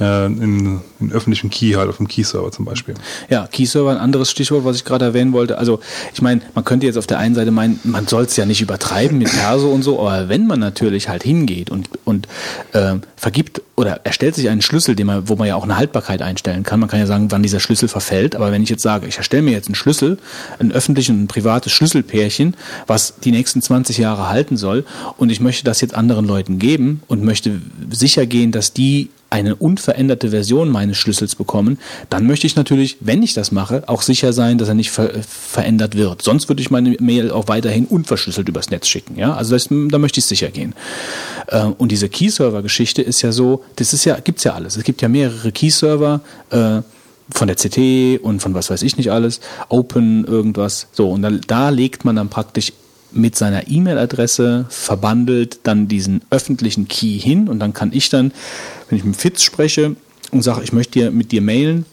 äh, 0.00 0.26
in, 0.26 0.80
in 1.00 1.12
öffentlichen 1.12 1.50
Key 1.50 1.72
halt, 1.72 1.88
auf 1.88 1.96
dem 1.96 2.08
Key-Server 2.08 2.50
zum 2.52 2.64
Beispiel. 2.64 2.94
Ja, 3.28 3.46
Key-Server, 3.46 3.90
ein 3.90 3.98
anderes 3.98 4.30
Stichwort, 4.30 4.64
was 4.64 4.76
ich 4.76 4.84
gerade 4.84 5.04
erwähnen 5.04 5.32
wollte. 5.32 5.58
Also, 5.58 5.80
ich 6.12 6.22
meine, 6.22 6.42
man 6.54 6.64
könnte 6.64 6.86
jetzt 6.86 6.96
auf 6.96 7.06
der 7.06 7.18
einen 7.18 7.34
Seite 7.34 7.50
meinen, 7.50 7.80
man 7.84 8.06
soll 8.06 8.24
es 8.24 8.36
ja 8.36 8.46
nicht 8.46 8.60
übertreiben 8.60 9.18
mit 9.18 9.30
Perso 9.30 9.70
und 9.70 9.82
so, 9.82 10.00
aber 10.00 10.28
wenn 10.28 10.46
man 10.46 10.60
natürlich 10.60 11.08
halt 11.08 11.22
hingeht 11.22 11.70
und, 11.70 11.88
und 12.04 12.28
äh, 12.72 12.96
vergibt 13.16 13.62
oder 13.76 14.00
erstellt 14.04 14.34
sich 14.34 14.48
einen 14.48 14.62
Schlüssel, 14.62 14.96
den 14.96 15.06
man, 15.06 15.28
wo 15.28 15.36
man 15.36 15.48
ja 15.48 15.54
auch 15.54 15.64
eine 15.64 15.76
Haltbarkeit 15.76 16.22
einstellen 16.22 16.62
kann, 16.62 16.80
man 16.80 16.88
kann 16.88 16.98
ja 16.98 17.06
sagen, 17.06 17.30
wann 17.30 17.42
dieser 17.42 17.60
Schlüssel 17.60 17.88
verfällt, 17.88 18.34
aber 18.34 18.52
wenn 18.52 18.62
ich 18.62 18.70
jetzt 18.70 18.82
sage, 18.82 19.06
ich 19.06 19.18
erstelle 19.18 19.42
mir 19.42 19.52
jetzt 19.52 19.68
einen 19.68 19.74
Schlüssel, 19.74 20.18
ein 20.58 20.72
öffentliches 20.72 21.10
und 21.14 21.24
ein 21.24 21.28
privates 21.28 21.72
Schlüsselpärchen, 21.72 22.56
was 22.86 23.14
die 23.22 23.32
nächsten 23.32 23.60
20 23.60 23.98
Jahre 23.98 24.28
halten 24.28 24.56
soll 24.56 24.84
und 25.18 25.30
ich 25.30 25.40
möchte 25.40 25.64
das 25.64 25.80
jetzt 25.80 25.94
anderen 25.94 26.26
Leuten 26.26 26.58
geben 26.58 27.02
und 27.06 27.22
möchte 27.22 27.60
sicher 27.90 28.26
gehen, 28.26 28.50
dass 28.52 28.72
die 28.72 29.10
eine 29.30 29.56
unveränderte 29.56 30.30
Version 30.30 30.68
meines 30.68 30.96
Schlüssels 30.96 31.34
bekommen, 31.34 31.78
dann 32.10 32.26
möchte 32.26 32.46
ich 32.46 32.56
natürlich, 32.56 32.98
wenn 33.00 33.22
ich 33.22 33.34
das 33.34 33.52
mache, 33.52 33.88
auch 33.88 34.02
sicher 34.02 34.32
sein, 34.32 34.58
dass 34.58 34.68
er 34.68 34.74
nicht 34.74 34.90
ver 34.90 35.10
verändert 35.22 35.96
wird. 35.96 36.22
Sonst 36.22 36.48
würde 36.48 36.62
ich 36.62 36.70
meine 36.70 36.96
Mail 37.00 37.30
auch 37.30 37.48
weiterhin 37.48 37.86
unverschlüsselt 37.86 38.48
übers 38.48 38.70
Netz 38.70 38.86
schicken. 38.88 39.18
Ja, 39.18 39.34
also 39.34 39.54
das, 39.54 39.68
da 39.68 39.98
möchte 39.98 40.20
ich 40.20 40.26
sicher 40.26 40.48
gehen. 40.48 40.74
Äh, 41.48 41.64
und 41.64 41.90
diese 41.90 42.08
Key-Server-Geschichte 42.08 43.02
ist 43.02 43.22
ja 43.22 43.32
so, 43.32 43.64
das 43.76 43.92
ist 43.92 44.04
ja, 44.04 44.18
gibt's 44.20 44.44
ja 44.44 44.54
alles. 44.54 44.76
Es 44.76 44.84
gibt 44.84 45.02
ja 45.02 45.08
mehrere 45.08 45.52
Key-Server. 45.52 46.20
Äh, 46.50 46.82
von 47.34 47.48
der 47.48 47.56
CT 47.56 48.22
und 48.22 48.40
von 48.40 48.54
was 48.54 48.70
weiß 48.70 48.82
ich 48.82 48.96
nicht 48.96 49.10
alles, 49.10 49.40
Open 49.68 50.24
irgendwas. 50.24 50.86
So, 50.92 51.10
und 51.10 51.22
da, 51.22 51.30
da 51.30 51.70
legt 51.70 52.04
man 52.04 52.14
dann 52.14 52.28
praktisch 52.28 52.72
mit 53.16 53.36
seiner 53.36 53.68
E-Mail-Adresse 53.68 54.66
verbandelt 54.68 55.60
dann 55.64 55.88
diesen 55.88 56.22
öffentlichen 56.30 56.88
Key 56.88 57.18
hin 57.18 57.48
und 57.48 57.58
dann 57.58 57.72
kann 57.72 57.92
ich 57.92 58.08
dann, 58.08 58.32
wenn 58.88 58.98
ich 58.98 59.04
mit 59.04 59.16
Fitz 59.16 59.42
spreche 59.42 59.96
und 60.30 60.42
sage, 60.42 60.62
ich 60.62 60.72
möchte 60.72 61.10
mit 61.10 61.32
dir 61.32 61.42
mailen, 61.42 61.86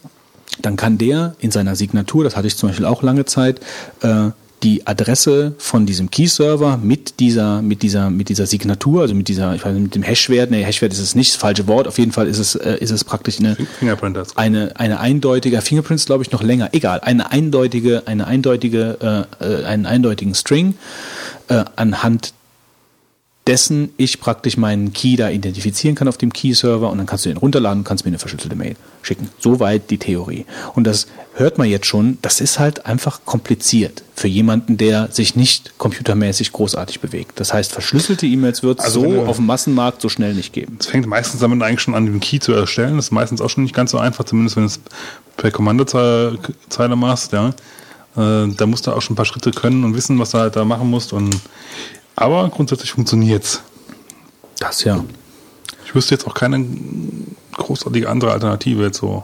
dann 0.61 0.75
kann 0.75 0.97
der 0.97 1.35
in 1.39 1.51
seiner 1.51 1.75
Signatur, 1.75 2.23
das 2.23 2.35
hatte 2.35 2.47
ich 2.47 2.57
zum 2.57 2.69
Beispiel 2.69 2.85
auch 2.85 3.01
lange 3.01 3.25
Zeit, 3.25 3.59
äh, 4.01 4.29
die 4.63 4.87
Adresse 4.87 5.53
von 5.57 5.85
diesem 5.85 6.09
Key-Server 6.09 6.77
mit 6.77 7.19
dieser, 7.19 7.61
mit 7.61 7.81
dieser, 7.83 8.09
mit 8.09 8.29
dieser 8.29 8.47
Signatur, 8.47 9.01
also 9.01 9.13
mit 9.13 9.27
dieser, 9.27 9.53
ich 9.55 9.65
weiß 9.65 9.73
nicht, 9.73 9.83
mit 9.83 9.95
dem 9.95 10.03
Hashwert, 10.03 10.51
nee, 10.51 10.63
Hashwert 10.63 10.93
ist 10.93 10.99
es 10.99 11.15
nicht, 11.15 11.33
das 11.33 11.37
falsche 11.39 11.67
Wort, 11.67 11.87
auf 11.87 11.97
jeden 11.97 12.11
Fall 12.11 12.27
ist 12.27 12.39
es, 12.39 12.55
äh, 12.55 12.77
ist 12.77 12.91
es 12.91 13.03
praktisch 13.03 13.39
eine, 13.39 13.57
eine, 14.35 14.79
eine 14.79 14.99
eindeutige, 14.99 15.61
Fingerprints 15.61 16.05
glaube 16.05 16.23
ich 16.23 16.31
noch 16.31 16.41
länger, 16.41 16.69
egal, 16.71 17.01
eine 17.01 17.31
eindeutige, 17.31 18.03
eine 18.05 18.25
eindeutige, 18.25 19.27
äh, 19.41 19.45
äh, 19.45 19.65
einen 19.65 19.85
eindeutigen 19.85 20.33
String, 20.33 20.75
äh, 21.49 21.65
anhand 21.75 22.33
dessen 23.45 23.89
ich 23.97 24.21
praktisch 24.21 24.55
meinen 24.55 24.93
Key 24.93 25.17
da 25.17 25.29
identifizieren 25.29 25.95
kann 25.95 26.07
auf 26.07 26.17
dem 26.17 26.31
Key-Server 26.31 26.89
und 26.89 26.97
dann 26.97 27.07
kannst 27.07 27.25
du 27.25 27.29
den 27.29 27.37
runterladen 27.37 27.79
und 27.79 27.83
kannst 27.83 28.05
mir 28.05 28.09
eine 28.09 28.19
verschlüsselte 28.19 28.55
Mail 28.55 28.75
schicken. 29.01 29.29
Soweit 29.37 29.89
die 29.89 29.97
Theorie. 29.97 30.45
Und 30.75 30.85
das 30.85 31.07
hört 31.33 31.57
man 31.57 31.67
jetzt 31.67 31.85
schon, 31.85 32.17
das 32.21 32.39
ist 32.39 32.59
halt 32.59 32.85
einfach 32.85 33.25
kompliziert 33.25 34.03
für 34.15 34.29
jemanden, 34.29 34.77
der 34.77 35.09
sich 35.11 35.35
nicht 35.35 35.77
computermäßig 35.77 36.53
großartig 36.53 37.01
bewegt. 37.01 37.39
Das 37.39 37.53
heißt, 37.53 37.73
verschlüsselte 37.73 38.25
E-Mails 38.25 38.63
wird 38.63 38.79
es 38.79 38.85
Also 38.85 39.01
so 39.01 39.21
auf 39.23 39.35
dem 39.35 39.45
Massenmarkt 39.45 40.01
so 40.01 40.07
schnell 40.07 40.33
nicht 40.35 40.53
geben. 40.53 40.77
Es 40.79 40.87
fängt 40.87 41.05
meistens 41.07 41.41
damit 41.41 41.61
eigentlich 41.63 41.81
schon 41.81 41.95
an, 41.95 42.05
den 42.05 42.21
Key 42.21 42.39
zu 42.39 42.53
erstellen. 42.53 42.95
Das 42.95 43.05
ist 43.05 43.11
meistens 43.11 43.41
auch 43.41 43.49
schon 43.49 43.63
nicht 43.63 43.75
ganz 43.75 43.91
so 43.91 43.97
einfach, 43.97 44.23
zumindest 44.23 44.55
wenn 44.55 44.63
du 44.63 44.67
es 44.67 44.79
per 45.35 45.51
Kommandozeile 45.51 46.39
Zeile 46.69 46.95
machst, 46.95 47.33
ja. 47.33 47.49
Äh, 48.15 48.53
da 48.55 48.65
musst 48.67 48.87
du 48.87 48.91
auch 48.91 49.01
schon 49.01 49.13
ein 49.13 49.17
paar 49.17 49.25
Schritte 49.25 49.51
können 49.51 49.83
und 49.83 49.95
wissen, 49.95 50.19
was 50.19 50.31
du 50.31 50.37
halt 50.37 50.55
da 50.55 50.63
machen 50.63 50.89
musst. 50.89 51.13
Und 51.13 51.35
aber 52.15 52.49
grundsätzlich 52.49 52.91
funktioniert's. 52.91 53.61
Das 54.59 54.83
ja. 54.83 55.03
Ich 55.85 55.95
wüsste 55.95 56.15
jetzt 56.15 56.27
auch 56.27 56.33
keine 56.33 56.65
großartige 57.53 58.09
andere 58.09 58.31
Alternative 58.31 58.83
jetzt 58.83 58.97
so. 58.97 59.23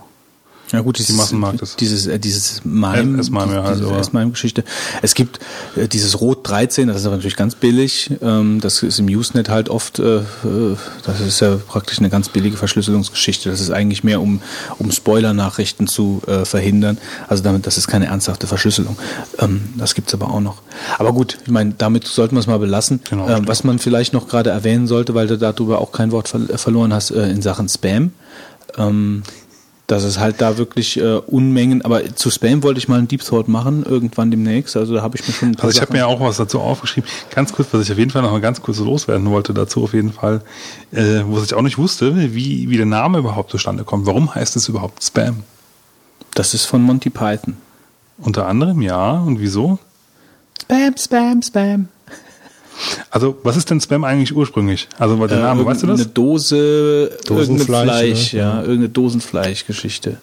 Ja 0.72 0.82
gut, 0.82 1.00
dieses, 1.00 1.16
Massenmarkt 1.16 1.62
ist. 1.64 1.80
dieses, 1.80 2.06
äh, 2.06 2.20
dieses 2.20 2.64
Mime, 2.64 3.20
S-Mime, 3.20 3.54
ja, 3.56 3.64
halt, 3.64 3.78
diese 3.78 3.88
aber- 3.88 4.00
S-Mime-Geschichte. 4.00 4.64
Es 5.02 5.16
gibt 5.16 5.40
äh, 5.76 5.88
dieses 5.88 6.22
Rot 6.22 6.48
13, 6.48 6.88
das 6.88 6.98
ist 6.98 7.06
aber 7.06 7.16
natürlich 7.16 7.36
ganz 7.38 7.56
billig. 7.56 8.12
Ähm, 8.22 8.60
das 8.62 8.84
ist 8.84 9.00
im 9.00 9.08
Usenet 9.08 9.50
halt 9.50 9.70
oft, 9.70 9.98
äh, 9.98 10.18
äh, 10.18 10.24
das 11.06 11.22
ist 11.22 11.40
ja 11.40 11.56
praktisch 11.56 11.98
eine 12.00 12.10
ganz 12.12 12.30
billige 12.30 12.56
Verschlüsselungsgeschichte. 12.56 13.50
Das 13.50 13.62
ist 13.62 13.72
eigentlich 13.72 14.04
mehr, 14.04 14.22
um, 14.22 14.42
um 14.78 14.92
Spoiler-Nachrichten 14.92 15.88
zu 15.88 16.22
äh, 16.28 16.46
verhindern. 16.46 17.00
Also 17.28 17.42
damit, 17.42 17.66
das 17.66 17.78
ist 17.80 17.88
keine 17.88 18.06
ernsthafte 18.06 18.46
Verschlüsselung. 18.46 18.96
Ähm, 19.40 19.74
das 19.78 19.96
gibt's 19.96 20.14
aber 20.14 20.30
auch 20.30 20.42
noch. 20.42 20.62
Aber 21.00 21.14
gut, 21.14 21.40
ich 21.46 21.52
meine, 21.52 21.74
damit 21.78 22.06
sollten 22.06 22.36
wir 22.36 22.42
es 22.42 22.48
mal 22.48 22.60
belassen. 22.60 23.00
Genau, 23.10 23.28
ähm, 23.28 23.48
was 23.48 23.64
man 23.64 23.80
vielleicht 23.80 24.14
noch 24.14 24.28
gerade 24.28 24.52
erwähnen 24.52 24.86
sollte, 24.86 25.16
weil 25.16 25.26
du 25.26 25.38
darüber 25.38 25.82
auch 25.82 25.92
kein 25.92 26.12
Wort 26.12 26.28
ver 26.28 26.42
verloren 26.60 26.94
hast, 26.94 27.10
äh, 27.10 27.30
in 27.30 27.42
Sachen 27.42 27.68
Spam. 27.70 28.12
Ähm, 28.78 29.24
dass 29.90 30.04
es 30.04 30.20
halt 30.20 30.40
da 30.40 30.60
wirklich 30.60 31.00
äh, 31.00 31.16
Unmengen, 31.16 31.82
aber 31.82 32.16
zu 32.16 32.30
Spam 32.30 32.62
wollte 32.62 32.78
ich 32.78 32.88
mal 32.88 33.00
einen 33.00 33.08
Deep 33.08 33.26
Thought 33.26 33.48
machen, 33.48 33.84
irgendwann 33.84 34.30
demnächst. 34.30 34.78
Also 34.78 34.94
da 34.94 35.02
habe 35.02 35.18
ich 35.18 35.28
mir 35.28 35.34
schon 35.34 35.50
ein 35.50 35.56
paar 35.56 35.66
Also 35.66 35.78
ich 35.78 35.82
habe 35.82 35.94
mir 35.94 36.08
auch 36.08 36.20
was 36.22 36.38
dazu 36.38 36.60
aufgeschrieben. 36.60 37.10
Ganz 37.34 37.52
kurz, 37.54 37.70
was 37.72 37.82
ich 37.82 37.92
auf 37.92 37.98
jeden 37.98 38.12
Fall 38.12 38.22
noch 38.22 38.32
mal 38.32 38.40
ganz 38.40 38.62
kurz 38.62 38.78
loswerden 38.78 39.32
wollte 39.32 39.52
dazu 39.52 39.84
auf 39.84 39.96
jeden 39.96 40.14
Fall, 40.14 40.42
äh, 40.92 41.24
wo 41.26 41.42
ich 41.42 41.56
auch 41.56 41.64
nicht 41.64 41.80
wusste, 41.80 42.36
wie, 42.36 42.70
wie 42.70 42.78
der 42.78 42.86
Name 42.86 43.18
überhaupt 43.18 43.50
zustande 43.50 43.84
kommt. 43.84 44.06
Warum 44.06 44.34
heißt 44.36 44.56
es 44.56 44.70
überhaupt 44.70 45.04
Spam? 45.04 45.42
Das 46.36 46.54
ist 46.54 46.66
von 46.66 46.84
Monty 46.84 47.10
Python. 47.10 47.58
Unter 48.20 48.46
anderem, 48.46 48.84
ja. 48.84 49.14
Und 49.14 49.40
wieso? 49.40 49.80
Spam, 50.62 50.94
Spam, 51.00 51.42
Spam. 51.42 51.88
Also, 53.12 53.38
was 53.44 53.58
ist 53.58 53.70
denn 53.70 53.82
Spam 53.82 54.04
eigentlich 54.04 54.36
ursprünglich? 54.36 54.88
Also, 54.98 55.16
der 55.28 55.38
Äh, 55.38 55.42
Name, 55.42 55.66
weißt 55.66 55.84
du 55.84 55.88
das? 55.88 56.00
Eine 56.02 56.10
Dose, 56.10 57.18
Dosenfleisch, 57.26 57.84
Fleisch, 57.90 58.34
ne? 58.34 58.40
ja, 58.40 58.60
irgendeine 58.62 58.90
Dosenfleischgeschichte. 58.90 60.18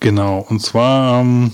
Genau, 0.00 0.46
und 0.48 0.60
zwar 0.60 1.20
ähm, 1.20 1.52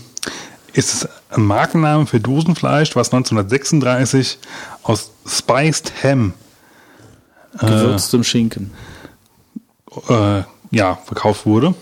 ist 0.73 0.93
es 0.95 1.09
ein 1.31 1.45
Markenname 1.45 2.07
für 2.07 2.21
Dosenfleisch, 2.21 2.95
was 2.97 3.13
1936 3.13 4.39
aus 4.83 5.11
Spiced 5.27 5.93
Ham 6.03 6.35
Gewürztem 7.59 8.25
Schinken. 8.25 8.73
äh, 10.09 10.43
ja, 10.71 10.99
verkauft 11.05 11.47
wurde. 11.47 11.75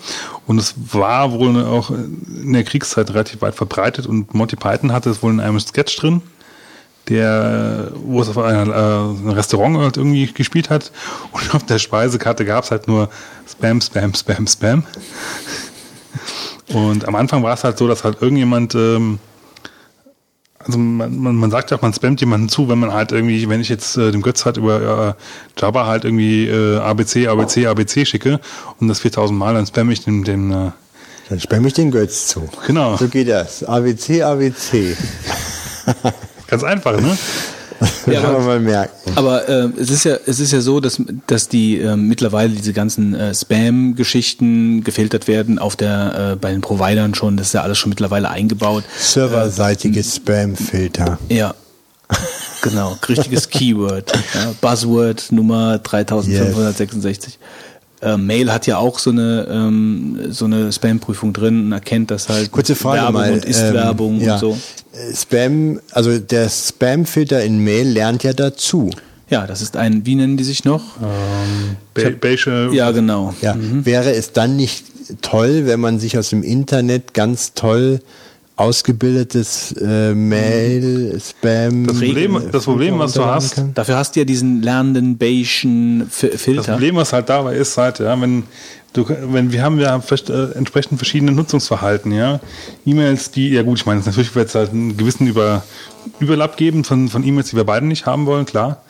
Und 0.47 0.59
es 0.59 0.75
war 0.93 1.33
wohl 1.33 1.65
auch 1.65 1.91
in 1.91 2.53
der 2.53 2.63
Kriegszeit 2.65 3.09
relativ 3.11 3.41
weit 3.41 3.55
verbreitet 3.55 4.07
und 4.07 4.35
Monty 4.35 4.57
Python 4.57 4.93
hatte 4.93 5.09
es 5.11 5.23
wohl 5.23 5.33
in 5.33 5.41
einem 5.41 5.59
Sketch 5.61 5.97
drin, 5.97 6.21
der, 7.13 7.93
wo 8.05 8.23
es 8.23 8.29
auf 8.29 8.37
äh, 8.37 8.41
einem 8.41 9.29
Restaurant 9.29 9.77
halt 9.79 9.97
irgendwie 9.97 10.27
gespielt 10.33 10.71
hat. 10.71 10.93
Und 11.33 11.55
auf 11.55 11.65
der 11.65 11.79
Speisekarte 11.79 12.45
gab 12.45 12.65
es 12.65 12.71
halt 12.71 12.89
nur 12.89 13.11
Spam, 13.51 13.81
Spam, 13.81 14.15
Spam, 14.15 14.47
Spam. 14.47 14.85
Und 16.69 17.07
am 17.07 17.15
Anfang 17.15 17.43
war 17.43 17.55
es 17.55 17.65
halt 17.65 17.77
so, 17.77 17.87
dass 17.87 18.05
halt 18.05 18.23
irgendjemand, 18.23 18.75
ähm, 18.75 19.19
also 20.59 20.79
man, 20.79 21.19
man, 21.19 21.35
man 21.35 21.51
sagt 21.51 21.71
ja 21.71 21.77
auch, 21.77 21.83
man 21.83 21.93
spammt 21.93 22.21
jemanden 22.21 22.49
zu, 22.49 22.69
wenn 22.69 22.79
man 22.79 22.93
halt 22.95 23.13
irgendwie, 23.13 23.49
wenn 23.49 23.61
ich 23.61 23.69
jetzt 23.69 23.97
äh, 23.97 24.11
dem 24.11 24.23
Götz 24.23 24.47
halt 24.47 24.57
über 24.57 25.17
äh, 25.19 25.61
Java 25.61 25.87
halt 25.87 26.05
irgendwie 26.05 26.47
äh, 26.47 26.79
ABC, 26.79 27.27
ABC, 27.27 27.67
ABC 27.67 28.07
schicke 28.07 28.41
und 28.81 28.89
das 28.89 29.01
4000 29.01 29.39
Mal, 29.39 29.55
dann 29.55 29.67
spamme 29.67 29.93
ich 29.93 30.05
dem, 30.05 30.25
dem 30.25 30.51
äh, 30.51 30.71
Dann 31.29 31.41
spamme 31.41 31.69
ich 31.69 31.75
den 31.75 31.91
Götz 31.91 32.29
zu. 32.29 32.49
Genau. 32.67 32.97
So 32.97 33.09
geht 33.09 33.29
das. 33.29 33.65
ABC, 33.65 34.23
ABC. 34.23 34.97
Ganz 36.53 36.65
einfach, 36.65 37.01
ne? 37.01 37.17
Ja, 38.07 38.21
aber- 38.23 38.39
man 38.39 38.47
mal 38.47 38.61
merken. 38.61 39.13
Aber 39.17 39.49
äh, 39.49 39.69
es 39.77 39.91
ist 39.91 40.05
ja, 40.05 40.17
es 40.27 40.39
ist 40.39 40.53
ja 40.53 40.61
so, 40.61 40.79
dass, 40.79 41.03
dass 41.27 41.49
die 41.49 41.81
äh, 41.81 41.97
mittlerweile 41.97 42.51
diese 42.55 42.73
ganzen 42.73 43.13
äh, 43.15 43.35
Spam-Geschichten 43.35 44.85
gefiltert 44.85 45.27
werden 45.27 45.59
auf 45.59 45.75
der 45.75 46.33
äh, 46.33 46.37
bei 46.37 46.53
den 46.53 46.61
Providern 46.61 47.15
schon. 47.17 47.37
Das 47.37 47.49
ist 47.49 47.55
ja 47.55 47.63
alles 47.63 47.79
schon 47.79 47.89
mittlerweile 47.89 48.29
eingebaut. 48.29 48.85
Serverseitige 48.99 50.01
Spam-Filter. 50.05 51.19
Ja. 51.29 51.55
Genau, 52.61 52.97
richtiges 53.09 53.49
Keyword. 53.51 54.13
Ja, 54.35 54.53
Buzzword 54.61 55.33
Nummer 55.33 55.79
3566. 55.79 57.39
Äh, 58.03 58.17
Mail 58.17 58.53
hat 58.53 58.67
ja 58.67 58.79
auch 58.79 58.99
so 58.99 59.11
eine 59.11 59.47
ähm, 59.49 60.19
so 60.31 60.47
eine 60.47 60.73
Spam-Prüfung 60.73 61.33
drin 61.33 61.67
und 61.67 61.73
erkennt 61.73 62.11
das 62.11 62.29
halt 62.29 62.51
Kurze 62.51 62.75
Frage 62.75 63.03
Werbung 63.03 63.21
mal. 63.21 63.33
und 63.33 63.45
ist 63.45 63.63
ähm, 63.63 63.75
Werbung 63.75 64.21
ja. 64.21 64.35
und 64.35 64.41
so. 64.41 64.59
Äh, 64.93 65.15
Spam, 65.15 65.81
also 65.93 66.19
der 66.19 66.49
Spam-Filter 66.49 67.45
in 67.45 67.63
Mail 67.63 67.89
lernt 67.89 68.25
ja 68.25 68.33
dazu. 68.33 68.91
Ja, 69.31 69.47
das 69.47 69.63
ist 69.63 69.77
ein, 69.77 70.05
wie 70.05 70.17
nennen 70.17 70.37
die 70.37 70.45
sich 70.45 70.65
noch? 70.65 70.83
Be 71.95 72.11
Beige, 72.11 72.69
Ja, 72.73 72.91
genau. 72.91 73.35
Ja, 73.41 73.57
wäre 73.59 74.13
es 74.13 74.33
dann 74.33 74.57
nicht 74.57 74.85
toll, 75.23 75.63
wenn 75.65 75.81
man 75.81 75.99
sich 75.99 76.19
aus 76.19 76.31
dem 76.31 76.43
Internet 76.43 77.15
ganz 77.15 77.55
toll 77.55 78.01
ausgebildetes 78.57 79.73
äh, 79.81 80.15
Mail, 80.15 81.19
Spam. 81.21 81.87
Das 81.87 81.99
Problem, 81.99 82.43
das 82.53 82.65
Problem, 82.65 82.99
was 82.99 83.13
du 83.15 83.25
hast, 83.25 83.63
Dafür 83.75 83.97
hast 83.97 84.15
du 84.15 84.21
ja 84.21 84.25
diesen 84.25 84.63
lernenden 84.63 85.17
Bayesian 85.19 86.07
Fi- 86.11 86.31
das 86.31 86.43
Filter. 86.43 86.73
Problem, 86.73 86.97
was 86.97 87.13
halt 87.13 87.29
dabei 87.29 87.57
ist, 87.57 87.77
halt, 87.79 87.99
ja, 87.99 88.21
wenn 88.21 88.45
du, 88.93 89.07
wenn 89.09 89.53
wir 89.53 89.63
haben 89.63 89.81
ja 89.81 89.99
vielleicht, 90.01 90.31
äh, 90.31 90.51
entsprechend 90.53 90.99
verschiedene 90.99 91.33
Nutzungsverhalten, 91.33 92.13
ja. 92.13 92.41
E-Mails, 92.85 93.31
die, 93.31 93.51
ja 93.51 93.63
gut, 93.63 93.79
ich 93.79 93.87
meine, 93.87 94.01
natürlich 94.01 94.35
wird 94.35 94.49
es 94.49 94.55
halt 94.55 94.71
einen 94.71 94.97
gewissen 94.97 95.27
Über, 95.27 95.63
Überlapp 96.21 96.57
geben 96.57 96.85
von, 96.85 97.09
von 97.09 97.25
E-Mails, 97.27 97.51
die 97.51 97.57
wir 97.57 97.65
beide 97.65 97.87
nicht 97.87 98.07
haben 98.07 98.27
wollen, 98.27 98.45
klar. 98.45 98.83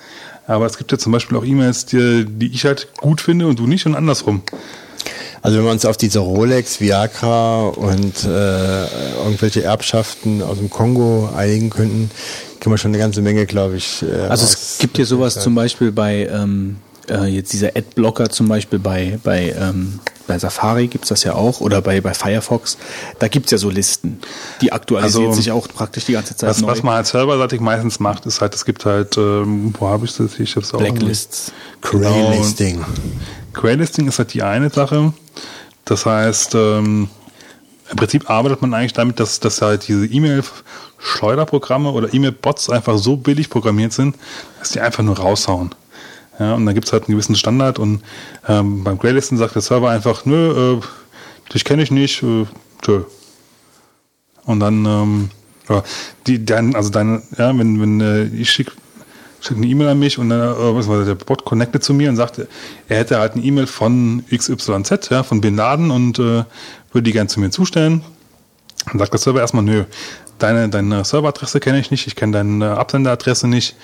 Aber 0.49 0.67
es 0.67 0.77
gibt 0.77 0.91
ja 0.91 0.99
zum 0.99 1.13
Beispiel 1.13 1.39
auch 1.39 1.45
E-Mails, 1.45 1.87
die, 1.87 2.25
die 2.27 2.49
ich 2.53 2.65
halt 2.65 2.89
gut 2.99 3.21
finde 3.21 3.47
und 3.47 3.61
du 3.61 3.67
nicht 3.69 3.87
und 3.87 3.95
andersrum. 3.95 4.43
Also 5.43 5.59
wenn 5.59 5.65
wir 5.65 5.73
uns 5.73 5.85
auf 5.85 5.97
diese 5.97 6.21
Rolex, 6.21 6.81
Viagra 6.81 7.67
und 7.69 8.25
äh, 8.25 8.85
irgendwelche 9.25 9.65
Erbschaften 9.65 10.41
aus 10.41 10.59
dem 10.59 10.71
Kongo 10.71 11.29
einigen 11.37 11.69
könnten, 11.71 12.11
können 12.61 12.73
wir 12.73 12.79
schon 12.79 12.93
eine 12.93 12.99
ganze 12.99 13.23
Menge, 13.23 13.45
glaube 13.47 13.77
ich. 13.77 14.03
Äh, 14.03 14.29
Also 14.29 14.45
es 14.45 14.79
gibt 14.79 14.99
ja 14.99 15.05
sowas 15.05 15.41
zum 15.41 15.55
Beispiel 15.57 15.91
bei 15.91 16.29
ähm, 16.33 16.77
äh, 17.09 17.27
jetzt 17.27 17.53
dieser 17.53 17.77
Adblocker 17.77 18.31
zum 18.31 18.47
Beispiel 18.49 18.79
bei 18.79 19.19
bei 19.25 19.53
ähm, 19.59 19.99
bei 20.29 20.39
Safari 20.39 20.87
gibt's 20.87 21.09
das 21.09 21.25
ja 21.25 21.35
auch 21.35 21.61
oder 21.61 21.83
bei 21.83 22.01
bei 22.01 22.15
Firefox. 22.15 22.79
Da 23.19 23.27
gibt's 23.27 23.51
ja 23.51 23.59
so 23.59 23.69
Listen. 23.69 24.21
Die 24.61 24.71
aktualisiert 24.71 25.27
Also, 25.27 25.33
sich 25.37 25.51
auch 25.51 25.67
praktisch 25.67 26.05
die 26.05 26.13
ganze 26.13 26.37
Zeit 26.37 26.51
Was, 26.51 26.61
neu. 26.61 26.69
was 26.69 26.85
man 26.85 26.95
halt 26.95 27.07
serverseitig 27.09 27.61
meistens 27.61 27.99
macht, 27.99 28.27
ist 28.27 28.41
halt, 28.41 28.55
es 28.55 28.65
gibt 28.65 28.85
halt, 28.85 29.17
ähm, 29.17 29.75
wo 29.77 29.89
habe 29.89 30.05
ich 30.07 30.17
das? 30.17 30.39
Ich 30.39 30.55
hab's 30.55 30.73
auch. 30.73 30.79
Blacklists. 30.79 31.51
Graylisting. 31.81 32.85
Graylisting 33.53 34.07
ist 34.07 34.19
halt 34.21 34.33
die 34.35 34.43
eine 34.45 34.71
Sache. 34.71 35.13
Das 35.85 36.07
heißt, 36.07 36.55
ähm, 36.55 37.09
im 37.91 37.97
Prinzip 37.97 38.31
arbeitet 38.31 38.63
man 38.63 38.73
eigentlich 38.75 38.93
damit, 38.93 39.21
dass, 39.21 39.41
dass 39.41 39.61
halt 39.61 39.87
diese 39.87 40.07
E-Mail-Schleuderprogramme 40.07 41.91
oder 41.91 42.13
E-Mail-Bots 42.13 42.71
einfach 42.71 42.97
so 42.97 43.17
billig 43.17 43.51
programmiert 43.51 43.93
sind, 43.93 44.17
dass 44.59 44.71
die 44.71 44.81
einfach 44.81 45.03
nur 45.03 45.19
raushauen. 45.19 45.75
Ja, 46.39 46.55
und 46.55 46.65
dann 46.65 46.75
gibt 46.75 46.87
es 46.87 46.93
halt 46.93 47.05
einen 47.05 47.15
gewissen 47.17 47.37
Standard 47.37 47.79
und 47.79 48.03
ähm, 48.49 48.83
beim 48.85 48.99
Graylisten 48.99 49.37
sagt 49.37 49.55
der 49.55 49.63
Server 49.63 49.91
einfach, 49.91 50.25
nö, 50.25 50.79
äh, 50.79 50.81
dich 51.53 51.65
kenne 51.65 51.83
ich 51.83 51.91
nicht, 51.91 52.23
äh, 52.23 52.47
tschö. 52.81 53.03
Und 54.45 54.61
dann, 54.61 54.87
ähm, 54.87 55.31
ja, 55.69 55.83
die, 56.27 56.45
dann, 56.45 56.75
also 56.75 56.91
deine, 56.91 57.23
ja, 57.37 57.57
wenn, 57.57 57.81
wenn 57.81 58.01
äh, 58.01 58.25
ich 58.25 58.51
schicke 58.51 58.73
schickt 59.43 59.59
eine 59.59 59.67
E-Mail 59.67 59.89
an 59.89 59.99
mich 59.99 60.19
und 60.19 60.29
dann, 60.29 60.41
äh, 60.41 61.05
der 61.05 61.15
Bot 61.17 61.45
connectet 61.45 61.83
zu 61.83 61.93
mir 61.93 62.09
und 62.09 62.17
sagt, 62.17 62.39
er 62.89 62.97
hätte 62.97 63.19
halt 63.19 63.35
eine 63.35 63.43
E-Mail 63.43 63.67
von 63.67 64.25
XYZ, 64.35 65.11
ja, 65.11 65.23
von 65.23 65.41
Bin 65.41 65.57
Laden 65.57 65.91
und 65.91 66.19
äh, 66.19 66.45
würde 66.93 67.03
die 67.03 67.13
gerne 67.13 67.29
zu 67.29 67.41
mir 67.41 67.51
zustellen. 67.51 68.03
Dann 68.87 68.99
sagt 68.99 69.13
der 69.13 69.19
Server 69.19 69.41
erstmal, 69.41 69.65
nö, 69.65 69.85
deine, 70.39 70.69
deine 70.69 71.05
Serveradresse 71.05 71.61
kenne 71.61 71.81
ich 71.81 71.91
nicht, 71.91 72.07
ich 72.07 72.17
kenne 72.17 72.33
deine 72.33 72.77
Absenderadresse 72.77 73.49
nicht 73.49 73.77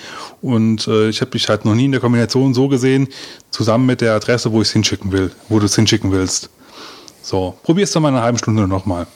und 0.43 0.86
äh, 0.86 1.09
ich 1.09 1.20
habe 1.20 1.32
dich 1.32 1.48
halt 1.48 1.64
noch 1.64 1.74
nie 1.74 1.86
in 1.86 1.93
der 1.93 2.01
Kombination 2.01 2.55
so 2.55 2.68
gesehen, 2.68 3.09
zusammen 3.51 3.86
mit 3.86 4.01
der 4.01 4.14
Adresse, 4.14 4.52
wo 4.52 4.62
ich 4.62 4.68
es 4.68 4.72
hinschicken 4.72 5.12
will, 5.12 5.32
wo 5.48 5.59
du 5.59 5.66
es 5.66 5.74
hinschicken 5.74 6.12
willst. 6.12 6.51
So, 7.22 7.59
probier's 7.62 7.93
doch 7.93 8.01
mal 8.01 8.09
in 8.09 8.14
einer 8.14 8.24
halben 8.24 8.39
Stunde 8.39 8.66
nochmal. 8.66 9.06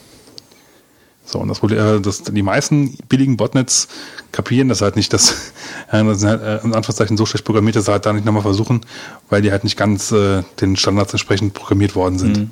So, 1.33 1.39
und 1.39 1.49
das 1.49 1.61
Problem, 1.61 1.79
äh, 1.99 2.01
das, 2.01 2.23
die 2.25 2.43
meisten 2.43 2.97
billigen 3.09 3.37
Botnets 3.37 3.89
kapieren 4.33 4.69
das 4.69 4.83
halt 4.83 4.97
nicht, 4.97 5.13
dass 5.13 5.31
äh, 5.91 6.05
das 6.05 6.21
sind 6.21 6.29
halt, 6.29 6.43
äh, 6.43 6.57
in 6.65 6.75
Anführungszeichen 6.75 7.17
so 7.17 7.25
schlecht 7.27 7.45
programmiert, 7.45 7.77
dass 7.77 7.87
sie 7.87 7.93
halt 7.93 8.05
da 8.07 8.13
nicht 8.13 8.25
nochmal 8.27 8.43
versuchen, 8.43 8.83
weil 9.31 9.41
die 9.43 9.51
halt 9.51 9.65
nicht 9.65 9.77
ganz 9.79 10.13
äh, 10.13 10.43
den 10.61 10.77
Standards 10.77 11.13
entsprechend 11.13 11.55
programmiert 11.55 11.95
worden 11.95 12.19
sind. 12.19 12.37
Mhm. 12.39 12.51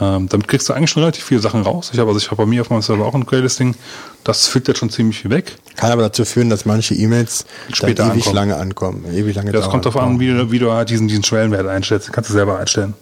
Ähm, 0.00 0.28
damit 0.28 0.46
kriegst 0.46 0.68
du 0.68 0.74
eigentlich 0.74 0.90
schon 0.90 1.02
relativ 1.02 1.24
viele 1.24 1.40
Sachen 1.40 1.62
raus. 1.62 1.90
Ich 1.92 1.98
habe 1.98 2.08
also 2.08 2.18
ich 2.20 2.30
habe 2.30 2.36
bei 2.36 2.46
mir 2.46 2.60
auf 2.60 2.70
meinem 2.70 2.82
Server 2.82 3.04
auch 3.04 3.14
ein 3.16 3.26
Graylisting. 3.26 3.74
Das 4.22 4.46
filtert 4.46 4.78
schon 4.78 4.90
ziemlich 4.90 5.18
viel 5.18 5.30
weg. 5.32 5.56
Kann 5.74 5.90
aber 5.90 6.02
dazu 6.02 6.24
führen, 6.24 6.50
dass 6.50 6.64
manche 6.64 6.94
E-Mails 6.94 7.46
Später 7.72 8.04
ewig 8.04 8.18
ankommen. 8.28 8.34
lange 8.36 8.56
ankommen. 8.58 9.04
Ewig 9.12 9.34
lange 9.34 9.50
Das 9.50 9.62
dauern. 9.62 9.72
kommt 9.72 9.86
darauf 9.86 10.00
an, 10.00 10.20
wie, 10.20 10.28
du- 10.28 10.52
wie 10.52 10.60
du 10.60 10.70
halt 10.70 10.90
diesen, 10.90 11.08
diesen 11.08 11.24
Schwellenwert 11.24 11.66
einstellst. 11.66 12.06
Den 12.06 12.12
kannst 12.12 12.30
du 12.30 12.34
selber 12.34 12.60
einstellen. 12.60 12.94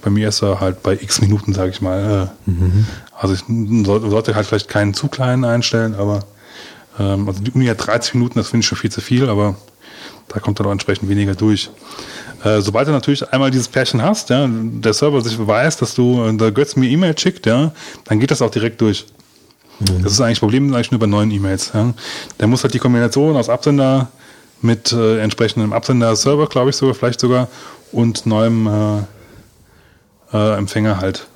Bei 0.00 0.08
mir 0.08 0.30
ist 0.30 0.42
er 0.42 0.58
halt 0.58 0.82
bei 0.82 0.94
x 0.94 1.20
Minuten, 1.20 1.52
sage 1.52 1.70
ich 1.70 1.82
mal. 1.82 2.30
Äh, 2.46 2.50
Mhm. 2.50 2.86
Also 3.22 3.34
ich 3.34 3.44
sollte, 3.86 4.34
halt 4.34 4.46
vielleicht 4.46 4.68
keinen 4.68 4.94
zu 4.94 5.06
kleinen 5.06 5.44
einstellen, 5.44 5.94
aber 5.94 6.24
ähm, 6.98 7.28
also 7.28 7.40
die 7.40 7.52
Uni 7.52 7.66
hat 7.66 7.86
30 7.86 8.14
Minuten, 8.14 8.34
das 8.34 8.48
finde 8.48 8.62
ich 8.64 8.66
schon 8.66 8.78
viel 8.78 8.90
zu 8.90 9.00
viel, 9.00 9.28
aber 9.28 9.54
da 10.26 10.40
kommt 10.40 10.58
dann 10.58 10.66
auch 10.66 10.72
entsprechend 10.72 11.08
weniger 11.08 11.36
durch. 11.36 11.70
Äh, 12.42 12.60
sobald 12.62 12.88
du 12.88 12.92
natürlich 12.92 13.32
einmal 13.32 13.52
dieses 13.52 13.68
Pärchen 13.68 14.02
hast, 14.02 14.30
ja, 14.30 14.48
der 14.50 14.92
Server 14.92 15.20
sich 15.20 15.38
weiß, 15.38 15.76
dass 15.76 15.94
du 15.94 16.24
äh, 16.24 16.36
der 16.36 16.50
Götz 16.50 16.74
mir 16.74 16.88
E-Mail 16.88 17.16
schickt, 17.16 17.46
ja, 17.46 17.70
dann 18.06 18.18
geht 18.18 18.32
das 18.32 18.42
auch 18.42 18.50
direkt 18.50 18.80
durch. 18.80 19.06
Das 19.78 20.12
ist 20.12 20.20
eigentlich 20.20 20.38
das 20.38 20.40
Problem 20.40 20.74
eigentlich 20.74 20.90
nur 20.90 20.98
bei 20.98 21.06
neuen 21.06 21.30
E-Mails. 21.30 21.70
Ja. 21.74 21.94
Der 22.40 22.48
muss 22.48 22.64
halt 22.64 22.74
die 22.74 22.80
Kombination 22.80 23.36
aus 23.36 23.48
Absender 23.48 24.08
mit 24.62 24.92
äh, 24.92 25.20
entsprechendem 25.20 25.72
Absender-Server, 25.72 26.48
glaube 26.48 26.70
ich 26.70 26.76
sogar, 26.76 26.96
vielleicht 26.96 27.20
sogar, 27.20 27.46
und 27.92 28.26
neuem 28.26 28.66
äh, 28.66 30.36
äh, 30.36 30.56
Empfänger 30.56 31.00
halt. 31.00 31.28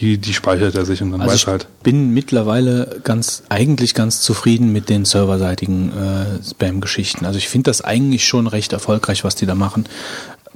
Die, 0.00 0.18
die 0.18 0.34
speichert 0.34 0.74
er 0.74 0.84
sich 0.84 1.00
und 1.02 1.12
dann 1.12 1.20
Also 1.22 1.32
weiß 1.32 1.40
ich 1.40 1.46
halt. 1.46 1.66
bin 1.82 2.12
mittlerweile 2.12 3.00
ganz 3.02 3.42
eigentlich 3.48 3.94
ganz 3.94 4.20
zufrieden 4.20 4.72
mit 4.72 4.88
den 4.88 5.04
serverseitigen 5.04 5.90
äh, 5.92 6.44
Spam-Geschichten. 6.44 7.24
Also 7.24 7.38
ich 7.38 7.48
finde 7.48 7.70
das 7.70 7.80
eigentlich 7.80 8.26
schon 8.26 8.46
recht 8.46 8.72
erfolgreich, 8.72 9.24
was 9.24 9.34
die 9.36 9.46
da 9.46 9.54
machen. 9.54 9.84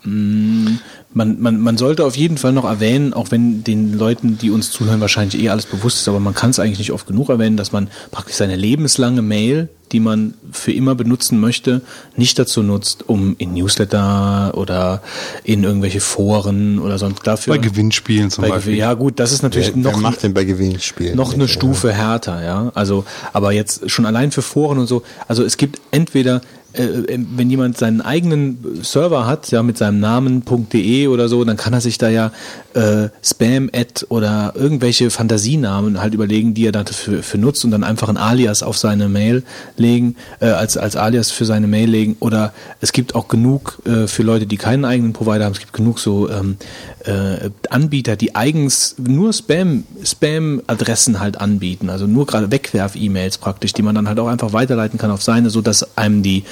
Mm, 0.04 0.78
Man, 1.12 1.40
man, 1.40 1.60
man 1.60 1.76
sollte 1.76 2.04
auf 2.04 2.16
jeden 2.16 2.38
Fall 2.38 2.52
noch 2.52 2.64
erwähnen, 2.64 3.12
auch 3.12 3.30
wenn 3.30 3.64
den 3.64 3.98
Leuten, 3.98 4.38
die 4.38 4.50
uns 4.50 4.70
zuhören, 4.70 5.00
wahrscheinlich 5.00 5.42
eh 5.42 5.48
alles 5.48 5.66
bewusst 5.66 5.98
ist, 5.98 6.08
aber 6.08 6.20
man 6.20 6.34
kann 6.34 6.50
es 6.50 6.58
eigentlich 6.58 6.78
nicht 6.78 6.92
oft 6.92 7.06
genug 7.06 7.28
erwähnen, 7.28 7.56
dass 7.56 7.72
man 7.72 7.88
praktisch 8.10 8.36
seine 8.36 8.56
lebenslange 8.56 9.22
Mail 9.22 9.68
die 9.92 10.00
man 10.00 10.34
für 10.52 10.72
immer 10.72 10.94
benutzen 10.94 11.40
möchte, 11.40 11.82
nicht 12.16 12.38
dazu 12.38 12.62
nutzt, 12.62 13.08
um 13.08 13.34
in 13.38 13.54
Newsletter 13.54 14.52
oder 14.56 15.02
in 15.44 15.64
irgendwelche 15.64 16.00
Foren 16.00 16.78
oder 16.78 16.98
sonst 16.98 17.26
dafür. 17.26 17.54
Bei 17.54 17.58
Gewinnspielen 17.58 18.30
zum 18.30 18.42
bei 18.42 18.50
Beispiel. 18.50 18.76
Ja 18.76 18.94
gut, 18.94 19.18
das 19.18 19.32
ist 19.32 19.42
natürlich 19.42 19.74
Wer, 19.74 19.82
noch 19.82 19.92
wer 19.94 19.98
macht 20.00 20.22
denn 20.22 20.34
bei 20.34 20.44
Gewinnspielen? 20.44 21.16
noch 21.16 21.34
eine 21.34 21.48
Stufe 21.48 21.92
härter, 21.92 22.44
ja. 22.44 22.70
Also, 22.74 23.04
aber 23.32 23.52
jetzt 23.52 23.90
schon 23.90 24.06
allein 24.06 24.30
für 24.30 24.42
Foren 24.42 24.78
und 24.78 24.86
so. 24.86 25.02
Also 25.26 25.44
es 25.44 25.56
gibt 25.56 25.80
entweder 25.90 26.40
wenn 26.72 27.50
jemand 27.50 27.78
seinen 27.78 28.00
eigenen 28.00 28.82
Server 28.82 29.26
hat, 29.26 29.50
ja, 29.50 29.62
mit 29.62 29.76
seinem 29.78 30.00
Namen.de 30.00 31.08
oder 31.08 31.28
so, 31.28 31.44
dann 31.44 31.56
kann 31.56 31.72
er 31.72 31.80
sich 31.80 31.98
da 31.98 32.08
ja 32.08 32.30
äh, 32.74 33.08
Spam-Ad 33.22 34.06
oder 34.08 34.52
irgendwelche 34.54 35.10
Fantasienamen 35.10 36.00
halt 36.00 36.14
überlegen, 36.14 36.54
die 36.54 36.66
er 36.66 36.72
dafür 36.72 37.22
für 37.22 37.38
nutzt 37.38 37.64
und 37.64 37.72
dann 37.72 37.82
einfach 37.82 38.08
ein 38.08 38.16
Alias 38.16 38.62
auf 38.62 38.78
seine 38.78 39.08
Mail 39.08 39.42
legen, 39.76 40.16
äh, 40.40 40.46
als, 40.46 40.76
als 40.76 40.96
Alias 40.96 41.30
für 41.30 41.44
seine 41.44 41.66
Mail 41.66 41.90
legen. 41.90 42.16
Oder 42.20 42.52
es 42.80 42.92
gibt 42.92 43.14
auch 43.14 43.28
genug 43.28 43.78
äh, 43.86 44.06
für 44.06 44.22
Leute, 44.22 44.46
die 44.46 44.56
keinen 44.56 44.84
eigenen 44.84 45.12
Provider 45.12 45.44
haben, 45.46 45.52
es 45.52 45.60
gibt 45.60 45.72
genug 45.72 45.98
so 45.98 46.30
ähm, 46.30 46.56
äh, 47.04 47.50
Anbieter, 47.68 48.16
die 48.16 48.36
eigens 48.36 48.94
nur 48.98 49.32
Spam, 49.32 49.84
Spam-Adressen 50.04 51.18
halt 51.18 51.40
anbieten, 51.40 51.90
also 51.90 52.06
nur 52.06 52.26
gerade 52.26 52.50
Wegwerf-E-Mails 52.50 53.38
praktisch, 53.38 53.72
die 53.72 53.82
man 53.82 53.94
dann 53.94 54.08
halt 54.08 54.18
auch 54.18 54.28
einfach 54.28 54.52
weiterleiten 54.52 54.98
kann 54.98 55.10
auf 55.10 55.22
seine, 55.22 55.50
so 55.50 55.60
dass 55.62 55.96
einem 55.96 56.22
die 56.22 56.44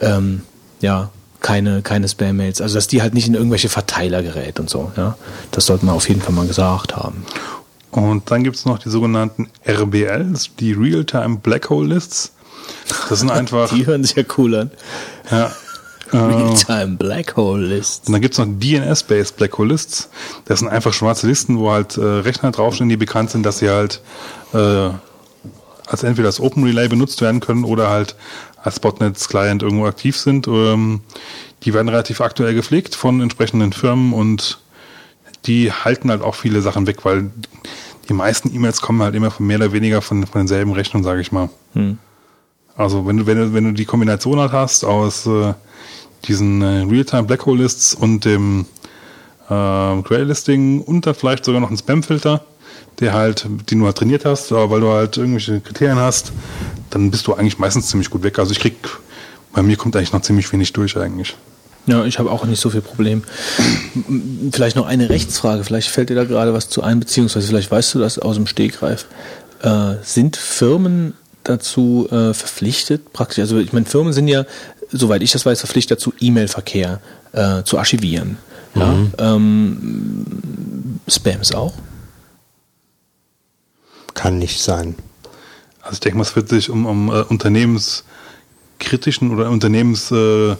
ähm, 0.00 0.42
ja 0.80 1.10
keine 1.40 1.82
keine 1.82 2.08
Spam-Mails, 2.08 2.60
also 2.60 2.74
dass 2.74 2.86
die 2.86 3.02
halt 3.02 3.14
nicht 3.14 3.28
in 3.28 3.34
irgendwelche 3.34 3.68
Verteiler 3.68 4.22
gerät 4.22 4.60
und 4.60 4.70
so, 4.70 4.92
ja. 4.96 5.16
Das 5.50 5.66
sollte 5.66 5.84
man 5.86 5.94
auf 5.94 6.08
jeden 6.08 6.22
Fall 6.22 6.34
mal 6.34 6.46
gesagt 6.46 6.96
haben. 6.96 7.24
Und 7.94 8.30
dann 8.30 8.42
gibt 8.42 8.56
es 8.56 8.64
noch 8.64 8.78
die 8.80 8.90
sogenannten 8.90 9.48
RBLs, 9.68 10.50
die 10.58 10.72
Real-Time 10.72 11.36
Black 11.36 11.70
Hole 11.70 11.94
Lists. 11.94 12.32
Das 13.08 13.20
sind 13.20 13.30
einfach. 13.30 13.68
die 13.74 13.86
hören 13.86 14.02
sich 14.02 14.16
ja 14.16 14.24
cool 14.36 14.54
an. 14.54 14.70
Ja. 15.30 15.52
Äh, 16.12 16.18
Real-Time 16.18 16.96
Black 16.96 17.34
Hole 17.34 17.66
Lists. 17.66 18.06
Und 18.06 18.12
dann 18.12 18.20
gibt 18.20 18.34
es 18.34 18.38
noch 18.38 18.46
DNS-Based 18.46 19.36
Black 19.36 19.56
Hole 19.56 19.70
Lists. 19.70 20.10
Das 20.44 20.60
sind 20.60 20.68
einfach 20.68 20.92
schwarze 20.92 21.26
Listen, 21.26 21.58
wo 21.58 21.72
halt 21.72 21.96
äh, 21.96 22.04
Rechner 22.04 22.52
draufstehen, 22.52 22.90
die 22.90 22.98
bekannt 22.98 23.30
sind, 23.30 23.42
dass 23.42 23.58
sie 23.58 23.70
halt 23.70 24.00
äh, 24.52 24.90
als 25.86 26.02
entweder 26.02 26.28
als 26.28 26.40
Open 26.40 26.62
Relay 26.62 26.88
benutzt 26.88 27.20
werden 27.22 27.40
können 27.40 27.64
oder 27.64 27.88
halt 27.88 28.16
als 28.64 28.80
Botnets-Client 28.80 29.62
irgendwo 29.62 29.86
aktiv 29.86 30.16
sind. 30.16 30.48
Ähm, 30.48 31.00
die 31.62 31.74
werden 31.74 31.88
relativ 31.88 32.20
aktuell 32.20 32.54
gepflegt 32.54 32.94
von 32.94 33.20
entsprechenden 33.20 33.72
Firmen 33.72 34.12
und 34.12 34.58
die 35.46 35.70
halten 35.70 36.10
halt 36.10 36.22
auch 36.22 36.34
viele 36.34 36.62
Sachen 36.62 36.86
weg, 36.86 37.04
weil 37.04 37.30
die 38.08 38.14
meisten 38.14 38.54
E-Mails 38.54 38.80
kommen 38.80 39.02
halt 39.02 39.14
immer 39.14 39.30
von 39.30 39.46
mehr 39.46 39.58
oder 39.58 39.72
weniger 39.72 40.02
von, 40.02 40.26
von 40.26 40.40
denselben 40.40 40.72
Rechnern, 40.72 41.04
sage 41.04 41.20
ich 41.20 41.30
mal. 41.30 41.50
Hm. 41.74 41.98
Also 42.76 43.06
wenn 43.06 43.18
du, 43.18 43.26
wenn 43.26 43.38
du, 43.38 43.54
wenn 43.54 43.64
du 43.64 43.72
die 43.72 43.84
Kombination 43.84 44.38
halt 44.40 44.52
hast 44.52 44.84
aus 44.84 45.26
äh, 45.26 45.54
diesen 46.24 46.62
äh, 46.62 46.84
Realtime 46.90 47.24
Black 47.24 47.46
Hole 47.46 47.62
Lists 47.62 47.94
und 47.94 48.24
dem 48.24 48.66
äh, 49.48 50.02
Graylisting 50.02 50.80
und 50.80 51.06
dann 51.06 51.14
vielleicht 51.14 51.44
sogar 51.44 51.60
noch 51.60 51.68
einen 51.68 51.76
Spam-Filter, 51.76 52.44
der 53.00 53.12
halt, 53.12 53.46
den 53.70 53.80
du 53.80 53.86
halt 53.86 53.98
trainiert 53.98 54.24
hast, 54.24 54.50
weil 54.52 54.80
du 54.80 54.88
halt 54.88 55.16
irgendwelche 55.16 55.60
Kriterien 55.60 55.98
hast, 55.98 56.32
dann 56.94 57.10
bist 57.10 57.26
du 57.26 57.34
eigentlich 57.34 57.58
meistens 57.58 57.88
ziemlich 57.88 58.08
gut 58.08 58.22
weg. 58.22 58.38
Also 58.38 58.52
ich 58.52 58.60
krieg, 58.60 58.76
bei 59.52 59.62
mir 59.62 59.76
kommt 59.76 59.96
eigentlich 59.96 60.12
noch 60.12 60.22
ziemlich 60.22 60.50
wenig 60.52 60.72
durch 60.72 60.96
eigentlich. 60.96 61.34
Ja, 61.86 62.04
ich 62.04 62.18
habe 62.18 62.30
auch 62.30 62.44
nicht 62.44 62.60
so 62.60 62.70
viel 62.70 62.80
Problem. 62.80 63.24
Vielleicht 64.52 64.76
noch 64.76 64.86
eine 64.86 65.10
Rechtsfrage, 65.10 65.64
vielleicht 65.64 65.88
fällt 65.88 66.08
dir 66.08 66.14
da 66.14 66.24
gerade 66.24 66.54
was 66.54 66.68
zu 66.70 66.82
ein, 66.82 67.00
beziehungsweise 67.00 67.48
vielleicht 67.48 67.70
weißt 67.70 67.94
du 67.94 67.98
das 67.98 68.18
aus 68.18 68.36
dem 68.36 68.46
Stegreif. 68.46 69.06
Äh, 69.60 69.96
sind 70.02 70.36
Firmen 70.36 71.14
dazu 71.42 72.06
äh, 72.10 72.32
verpflichtet, 72.32 73.12
praktisch, 73.12 73.40
also 73.40 73.58
ich 73.58 73.72
meine, 73.72 73.84
Firmen 73.84 74.14
sind 74.14 74.28
ja, 74.28 74.46
soweit 74.90 75.22
ich 75.22 75.32
das 75.32 75.44
weiß, 75.44 75.60
verpflichtet 75.60 75.98
dazu, 75.98 76.14
E-Mail-Verkehr 76.18 77.00
äh, 77.32 77.64
zu 77.64 77.76
archivieren. 77.76 78.38
Ja? 78.74 78.96
Ähm, 79.18 81.00
Spams 81.06 81.52
auch? 81.52 81.74
Kann 84.14 84.38
nicht 84.38 84.62
sein. 84.62 84.94
Also 85.84 85.94
ich 85.94 86.00
denke 86.00 86.18
mal, 86.18 86.22
es 86.22 86.34
wird 86.34 86.48
sich 86.48 86.70
um, 86.70 86.86
um 86.86 87.08
äh, 87.08 87.22
unternehmenskritischen 87.22 89.30
oder 89.32 89.50
unternehmens 89.50 90.10
äh, 90.10 90.52
äh, 90.52 90.56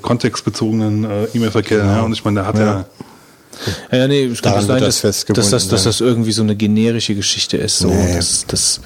kontextbezogenen 0.00 1.04
äh, 1.04 1.24
E-Mail-Verkehr. 1.34 1.80
Genau. 1.80 1.92
Ja. 1.92 2.00
Und 2.02 2.12
ich 2.12 2.24
meine, 2.24 2.40
da 2.40 2.46
hat 2.46 2.58
Ja. 2.58 2.84
er 3.90 3.90
Ja, 3.90 3.98
ja, 3.98 4.08
nee, 4.08 4.24
es 4.24 4.42
kann 4.42 4.60
sein, 4.60 4.66
dass, 4.66 4.80
das 4.80 4.80
dass, 4.80 4.98
festgebunden 5.00 5.50
das, 5.50 5.68
dass 5.68 5.82
sein. 5.84 5.88
das 5.90 6.00
irgendwie 6.00 6.32
so 6.32 6.42
eine 6.42 6.56
generische 6.56 7.14
Geschichte 7.14 7.56
ist. 7.56 7.78
So, 7.78 7.88
Nee. 7.88 8.16
das, 8.16 8.44
das 8.46 8.80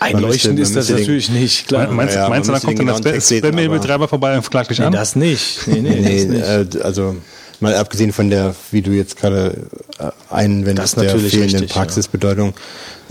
einleuchtend 0.00 0.58
ist 0.58 0.76
das 0.76 0.88
natürlich 0.90 1.30
nicht, 1.30 1.68
klar. 1.68 1.90
Meinst, 1.90 2.14
Ja, 2.14 2.28
meinst 2.28 2.48
du, 2.48 2.52
dann 2.52 2.62
kommt 2.62 2.78
dann 2.78 3.02
den 3.02 3.14
das 3.14 3.28
Spam-Mail-Betreiber 3.28 4.08
vorbei 4.08 4.36
und 4.36 4.50
klagt 4.50 4.70
dich 4.70 4.78
nee, 4.80 4.84
an? 4.86 4.92
das 4.92 5.16
nicht. 5.16 5.66
Nee, 5.66 5.80
nee, 5.80 6.00
Nee, 6.00 6.26
das 6.42 6.66
nicht. 6.66 6.74
äh, 6.76 6.82
also 6.82 7.16
mal 7.60 7.74
abgesehen 7.76 8.12
von 8.12 8.28
der, 8.30 8.54
wie 8.70 8.82
du 8.82 8.90
jetzt 8.92 9.16
gerade 9.16 9.66
äh, 9.98 10.10
einwendest, 10.30 10.78
Das 10.78 10.90
ist 10.90 10.96
der 10.96 11.04
natürlich 11.14 11.30
fehlenden 11.32 11.60
richtig, 11.60 11.72
Praxisbedeutung, 11.76 12.54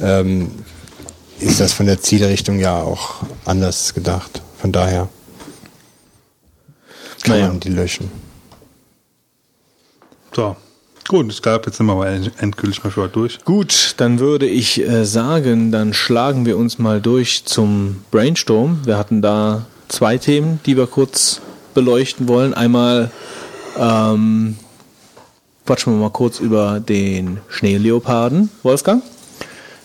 ähm, 0.02 0.52
ist 1.44 1.60
das 1.60 1.74
von 1.74 1.86
der 1.86 2.02
Zielrichtung 2.02 2.60
ja 2.60 2.82
auch 2.82 3.24
anders 3.46 3.94
gedacht. 3.94 4.42
Von 4.60 4.72
daher 4.72 5.10
kann 7.24 7.36
Naja. 7.38 7.48
man 7.50 7.60
die 7.60 7.70
löschen. 7.70 8.10
So, 10.36 10.56
gut, 11.08 11.32
ich 11.32 11.42
glaube, 11.42 11.66
jetzt 11.68 11.78
sind 11.78 11.86
wir 11.86 11.96
mal 11.96 12.32
endgültig 12.40 12.84
mal 12.84 12.90
für 12.90 13.04
heute 13.04 13.14
durch. 13.14 13.44
Gut, 13.46 13.94
dann 13.98 14.20
würde 14.20 14.48
ich 14.48 14.82
äh, 14.82 15.06
sagen, 15.06 15.72
dann 15.72 15.94
schlagen 15.94 16.46
wir 16.46 16.58
uns 16.58 16.80
mal 16.80 17.02
durch 17.02 17.46
zum 17.46 18.04
Brainstorm. 18.10 18.80
Wir 18.86 18.98
hatten 18.98 19.22
da 19.22 19.66
zwei 19.90 20.18
Themen, 20.18 20.60
die 20.66 20.76
wir 20.76 20.88
kurz 20.88 21.42
beleuchten 21.74 22.28
wollen. 22.28 22.54
Einmal 22.54 23.12
ähm, 23.78 24.58
quatschen 25.66 25.94
wir 25.94 26.00
mal 26.00 26.10
kurz 26.10 26.40
über 26.40 26.80
den 26.80 27.40
Schneeleoparden, 27.48 28.50
Wolfgang. 28.64 29.04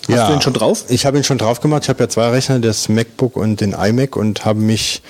Hast 0.08 0.28
du 0.28 0.34
ihn 0.34 0.40
schon 0.40 0.54
drauf? 0.54 0.84
Ich 0.88 1.06
habe 1.06 1.18
ihn 1.18 1.24
schon 1.24 1.38
drauf 1.38 1.60
gemacht. 1.60 1.84
Ich 1.84 1.88
habe 1.88 2.02
ja 2.02 2.08
zwei 2.08 2.28
Rechner, 2.30 2.58
das 2.58 2.88
MacBook 2.88 3.36
und 3.36 3.60
den 3.60 3.72
iMac 3.72 4.16
und 4.16 4.44
habe 4.44 4.60
mich 4.60 5.02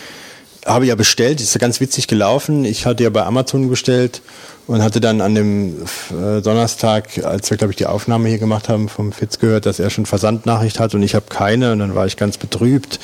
habe 0.67 0.87
ja 0.87 0.95
bestellt, 0.95 1.41
ist 1.41 1.55
ja 1.55 1.59
ganz 1.59 1.81
witzig 1.81 2.09
gelaufen. 2.09 2.65
Ich 2.65 2.87
hatte 2.87 3.03
ja 3.03 3.11
bei 3.11 3.25
Amazon 3.25 3.69
bestellt 3.71 4.21
und 4.67 4.83
hatte 4.83 5.01
dann 5.01 5.21
an 5.21 5.35
dem 5.35 5.83
äh, 6.11 6.43
Donnerstag, 6.43 7.25
als 7.25 7.51
wir 7.51 7.57
glaube 7.57 7.73
ich 7.73 7.77
die 7.77 7.87
Aufnahme 7.87 8.29
hier 8.29 8.39
gemacht 8.39 8.69
haben, 8.69 8.89
vom 8.89 9.13
Fitz 9.13 9.39
gehört, 9.39 9.65
dass 9.67 9.79
er 9.79 9.89
schon 9.89 10.05
Versandnachricht 10.05 10.79
hat 10.79 10.95
und 10.95 11.03
ich 11.03 11.15
habe 11.15 11.27
keine 11.29 11.73
und 11.73 11.79
dann 11.79 11.95
war 11.95 12.07
ich 12.07 12.17
ganz 12.17 12.37
betrübt 12.37 13.01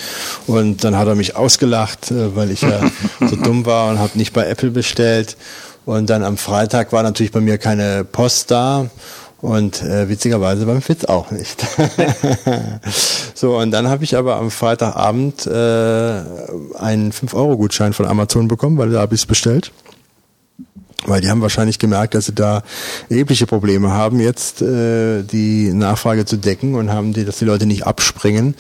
und 0.47 0.85
dann 0.85 0.99
hat 0.99 1.09
er 1.09 1.15
mich 1.15 1.37
ausgelacht, 1.37 2.11
äh, 2.11 2.37
weil 2.37 2.51
ich 2.51 2.63
ja 2.63 2.81
so 3.21 3.37
dumm 3.37 3.65
war 3.65 3.91
und 3.91 3.99
habe 3.99 4.19
nicht 4.19 4.35
bei 4.35 4.47
Apple 4.47 4.71
bestellt 4.71 5.37
und 5.87 6.11
dann 6.11 6.23
am 6.23 6.37
Freitag 6.37 6.93
war 6.93 7.03
natürlich 7.03 7.33
bei 7.33 7.41
mir 7.41 7.57
keine 7.57 8.05
Post 8.05 8.51
da 8.51 8.91
und 9.45 9.83
äh, 9.83 10.09
witzigerweise 10.09 10.65
beim 10.65 10.81
Fitz 10.81 11.05
auch 11.05 11.31
nicht. 11.31 11.67
so, 13.35 13.59
und 13.59 13.73
dann 13.73 13.89
habe 13.89 14.03
ich 14.03 14.17
aber 14.17 14.37
am 14.37 14.51
Freitagabend 14.51 15.47
äh, 15.47 15.51
einen 15.51 17.13
5-Euro-Gutschein 17.13 17.93
von 17.93 18.07
Amazon 18.07 18.49
bekommen, 18.49 18.79
weil 18.79 18.91
da 18.91 19.01
habe 19.01 19.15
ich 19.15 19.21
es 19.21 19.27
bestellt. 19.27 19.71
Weil 21.07 21.21
die 21.21 21.29
haben 21.29 21.43
wahrscheinlich 21.43 21.79
gemerkt, 21.79 22.15
dass 22.15 22.27
sie 22.27 22.35
da 22.35 22.63
erhebliche 23.11 23.47
Probleme 23.47 23.91
haben, 23.91 24.21
jetzt 24.21 24.63
äh, 24.63 25.23
die 25.23 25.71
Nachfrage 25.73 26.25
zu 26.25 26.39
decken 26.39 26.75
und 26.75 26.91
haben 26.91 27.13
die, 27.13 27.27
dass 27.27 27.39
die 27.39 27.45
Leute 27.45 27.67
nicht 27.67 27.87
abspringen, 27.87 28.55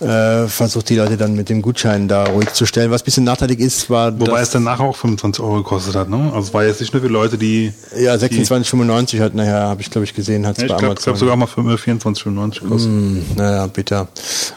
äh, 0.00 0.46
versucht 0.48 0.90
die 0.90 0.96
Leute 0.96 1.16
dann 1.16 1.34
mit 1.34 1.48
dem 1.48 1.62
Gutschein 1.62 2.06
da 2.06 2.24
ruhig 2.24 2.52
zu 2.52 2.66
stellen. 2.66 2.90
Was 2.90 3.02
ein 3.02 3.04
bisschen 3.06 3.24
nachteilig 3.24 3.58
ist, 3.60 3.88
war 3.88 4.18
Wobei 4.20 4.40
es 4.42 4.50
danach 4.50 4.80
auch 4.80 4.96
25 4.96 5.42
Euro 5.42 5.56
gekostet 5.56 5.94
hat, 5.94 6.10
ne? 6.10 6.30
Also 6.34 6.48
es 6.48 6.54
war 6.54 6.64
jetzt 6.64 6.80
nicht 6.80 6.92
nur 6.92 7.00
für 7.00 7.08
Leute, 7.08 7.38
die. 7.38 7.72
ja 7.98 8.14
26,95 8.14 9.20
hat 9.20 9.34
nachher, 9.34 9.62
habe 9.62 9.80
ich 9.80 9.90
glaube 9.90 10.04
ich 10.04 10.14
gesehen, 10.14 10.46
hat 10.46 10.58
es 10.58 10.64
ich 10.64 10.68
bei 10.68 10.76
glaube 10.76 10.92
Amazon. 10.92 11.04
glaub 11.04 11.16
sogar 11.16 11.36
mal 11.36 11.46
für 11.46 11.60
24,95 11.62 12.60
gekostet. 12.60 12.90
Mm, 12.90 13.18
naja, 13.36 13.66
bitter. 13.66 14.08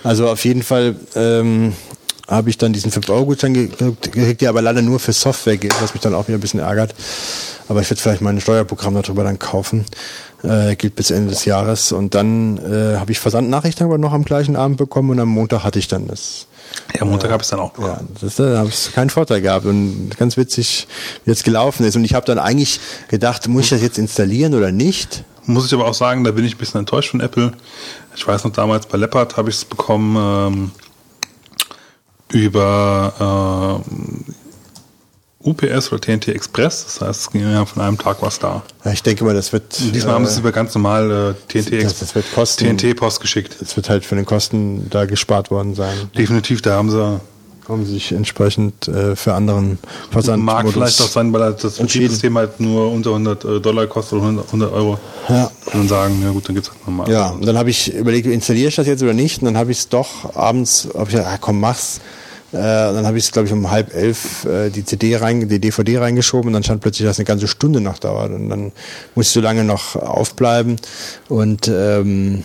Also 0.04 0.28
auf 0.28 0.44
jeden 0.44 0.64
Fall 0.64 0.96
ähm, 1.16 1.74
habe 2.32 2.50
ich 2.50 2.58
dann 2.58 2.74
diesen 2.74 2.92
5-Euro-Gutschein 2.92 3.54
ge- 3.54 3.70
gekriegt, 4.02 4.42
der 4.42 4.50
aber 4.50 4.62
leider 4.62 4.82
nur 4.82 5.00
für 5.00 5.14
Software 5.14 5.58
gilt, 5.58 5.80
was 5.82 5.94
mich 5.94 6.02
dann 6.02 6.14
auch 6.16 6.28
wieder 6.28 6.38
ein 6.38 6.42
bisschen 6.42 6.60
ärgert. 6.62 6.96
Aber 7.68 7.82
ich 7.82 7.90
werde 7.90 8.02
vielleicht 8.02 8.22
mein 8.22 8.40
Steuerprogramm 8.42 8.96
darüber 8.96 9.24
dann 9.24 9.38
kaufen. 9.38 9.86
Äh, 10.44 10.76
gilt 10.76 10.96
bis 10.96 11.12
Ende 11.12 11.30
des 11.30 11.46
Jahres. 11.46 11.92
Und 11.92 12.16
dann 12.16 12.58
äh, 12.58 12.98
habe 12.98 13.12
ich 13.12 13.20
Versandnachrichten 13.20 13.86
aber 13.86 13.98
noch 14.00 14.12
am 14.14 14.26
gleichen 14.26 14.56
Abend 14.56 14.78
bekommen 14.78 15.12
und 15.12 15.20
am 15.20 15.30
Montag 15.30 15.64
hatte 15.64 15.78
ich 15.78 15.88
dann 15.88 16.08
das. 16.08 16.48
Ja, 16.98 17.06
Montag 17.06 17.30
habe 17.32 17.42
ich 17.42 17.46
es 17.46 17.50
dann 17.52 17.60
auch 17.60 17.72
bekommen. 17.72 18.08
Ja, 18.16 18.18
das, 18.22 18.36
da 18.38 18.58
habe 18.58 18.70
ich 18.70 18.92
keinen 18.94 19.10
Vorteil 19.12 19.42
gehabt 19.42 19.66
und 19.66 20.10
ganz 20.18 20.38
witzig, 20.38 20.88
wie 21.26 21.32
jetzt 21.32 21.44
gelaufen 21.44 21.86
ist. 21.86 21.96
Und 21.96 22.06
ich 22.06 22.14
habe 22.16 22.26
dann 22.26 22.40
eigentlich 22.40 22.80
gedacht, 23.10 23.48
muss 23.50 23.66
ich 23.66 23.70
das 23.72 23.82
jetzt 23.82 23.98
installieren 24.00 24.56
oder 24.56 24.72
nicht? 24.72 25.24
Muss 25.46 25.66
ich 25.68 25.74
aber 25.74 25.86
auch 25.88 25.94
sagen, 25.94 26.24
da 26.24 26.32
bin 26.32 26.46
ich 26.46 26.56
ein 26.56 26.58
bisschen 26.58 26.80
enttäuscht 26.80 27.12
von 27.12 27.20
Apple. 27.20 27.52
Ich 28.16 28.26
weiß 28.28 28.44
noch, 28.44 28.52
damals 28.52 28.86
bei 28.88 28.98
Leopard 28.98 29.38
habe 29.38 29.50
ich 29.50 29.58
es 29.58 29.66
bekommen 29.66 30.16
ähm, 30.18 30.72
über 32.34 33.84
UPS 35.44 35.92
oder 35.92 36.02
TNT 36.02 36.30
Express. 36.30 36.86
Das 36.86 37.02
heißt, 37.02 37.22
es 37.22 37.32
ging 37.32 37.42
ja 37.42 37.66
von 37.66 37.82
einem 37.82 37.98
Tag 37.98 38.22
was 38.22 38.40
da. 38.40 38.62
Ja, 38.86 38.92
ich 38.92 39.04
denke 39.04 39.24
mal, 39.24 39.34
das 39.34 39.52
wird. 39.54 39.80
Und 39.80 39.94
diesmal 39.96 40.16
haben 40.16 40.26
sie 40.26 40.34
es 40.34 40.40
über 40.40 40.52
ganz 40.52 40.74
normal 40.76 41.36
äh, 41.52 41.52
TNT 41.52 41.84
das, 41.84 42.00
das 42.00 42.16
wird 42.16 42.32
kosten, 42.34 42.78
TNT 42.78 42.96
Post 42.96 43.22
geschickt. 43.22 43.58
Es 43.62 43.76
wird 43.76 43.90
halt 43.90 44.06
für 44.06 44.16
den 44.16 44.26
Kosten 44.26 44.90
da 44.90 45.06
gespart 45.06 45.52
worden 45.52 45.76
sein. 45.76 45.96
Definitiv, 46.16 46.62
da 46.62 46.76
haben 46.76 46.92
sie 46.92 47.20
haben 47.70 47.86
sie 47.86 47.94
sich 47.94 48.12
entsprechend 48.12 48.88
äh, 48.88 49.16
für 49.16 49.34
anderen 49.34 49.80
Versand 50.10 50.44
Mag 50.44 50.68
vielleicht 50.70 51.00
auch 51.02 51.08
sein, 51.08 51.32
weil 51.32 51.54
das 51.54 51.78
Betriebssystem 51.78 52.38
halt 52.38 52.60
nur 52.60 52.92
unter 52.92 53.12
100 53.12 53.46
äh, 53.46 53.60
Dollar 53.62 53.88
kostet 53.88 54.14
oder 54.14 54.24
100, 54.24 54.46
100 54.48 54.74
Euro. 54.74 55.00
Ja. 55.30 55.46
Und 55.66 55.74
dann 55.74 55.88
sagen, 55.88 56.22
ja 56.22 56.32
gut, 56.32 56.48
dann 56.48 56.56
gibt's 56.56 56.70
halt 56.70 56.86
nochmal. 56.86 57.10
Ja, 57.10 57.30
und 57.30 57.46
dann 57.46 57.58
habe 57.58 57.70
ich 57.70 57.94
überlegt, 57.94 58.28
installiere 58.28 58.70
ich 58.70 58.76
das 58.76 58.88
jetzt 58.88 59.02
oder 59.04 59.14
nicht? 59.14 59.42
Und 59.42 59.46
dann 59.46 59.58
habe 59.58 59.72
ich 59.72 59.80
es 59.80 59.90
doch 59.90 60.36
abends, 60.36 60.90
habe 60.94 61.04
ich 61.04 61.16
gesagt, 61.16 61.30
ah, 61.32 61.38
komm, 61.40 61.60
mach's. 61.60 62.02
Äh, 62.52 62.58
dann 62.58 63.06
habe 63.06 63.18
ich 63.18 63.32
glaube 63.32 63.48
ich, 63.48 63.54
um 63.54 63.72
halb 63.72 63.94
elf 63.96 64.46
äh, 64.46 64.70
die 64.70 64.84
CD 64.84 65.16
rein, 65.16 65.48
die 65.48 65.60
DVD 65.60 66.00
reingeschoben 66.00 66.48
und 66.48 66.54
dann 66.54 66.64
stand 66.64 66.82
plötzlich, 66.82 67.08
dass 67.08 67.18
eine 67.18 67.26
ganze 67.26 67.48
Stunde 67.48 67.82
noch 67.82 67.98
dauert. 67.98 68.32
Und 68.32 68.50
dann 68.50 68.72
ich 69.16 69.30
so 69.30 69.40
lange 69.40 69.64
noch 69.64 69.96
aufbleiben. 69.96 70.78
Und 71.30 71.68
ähm, 71.68 72.44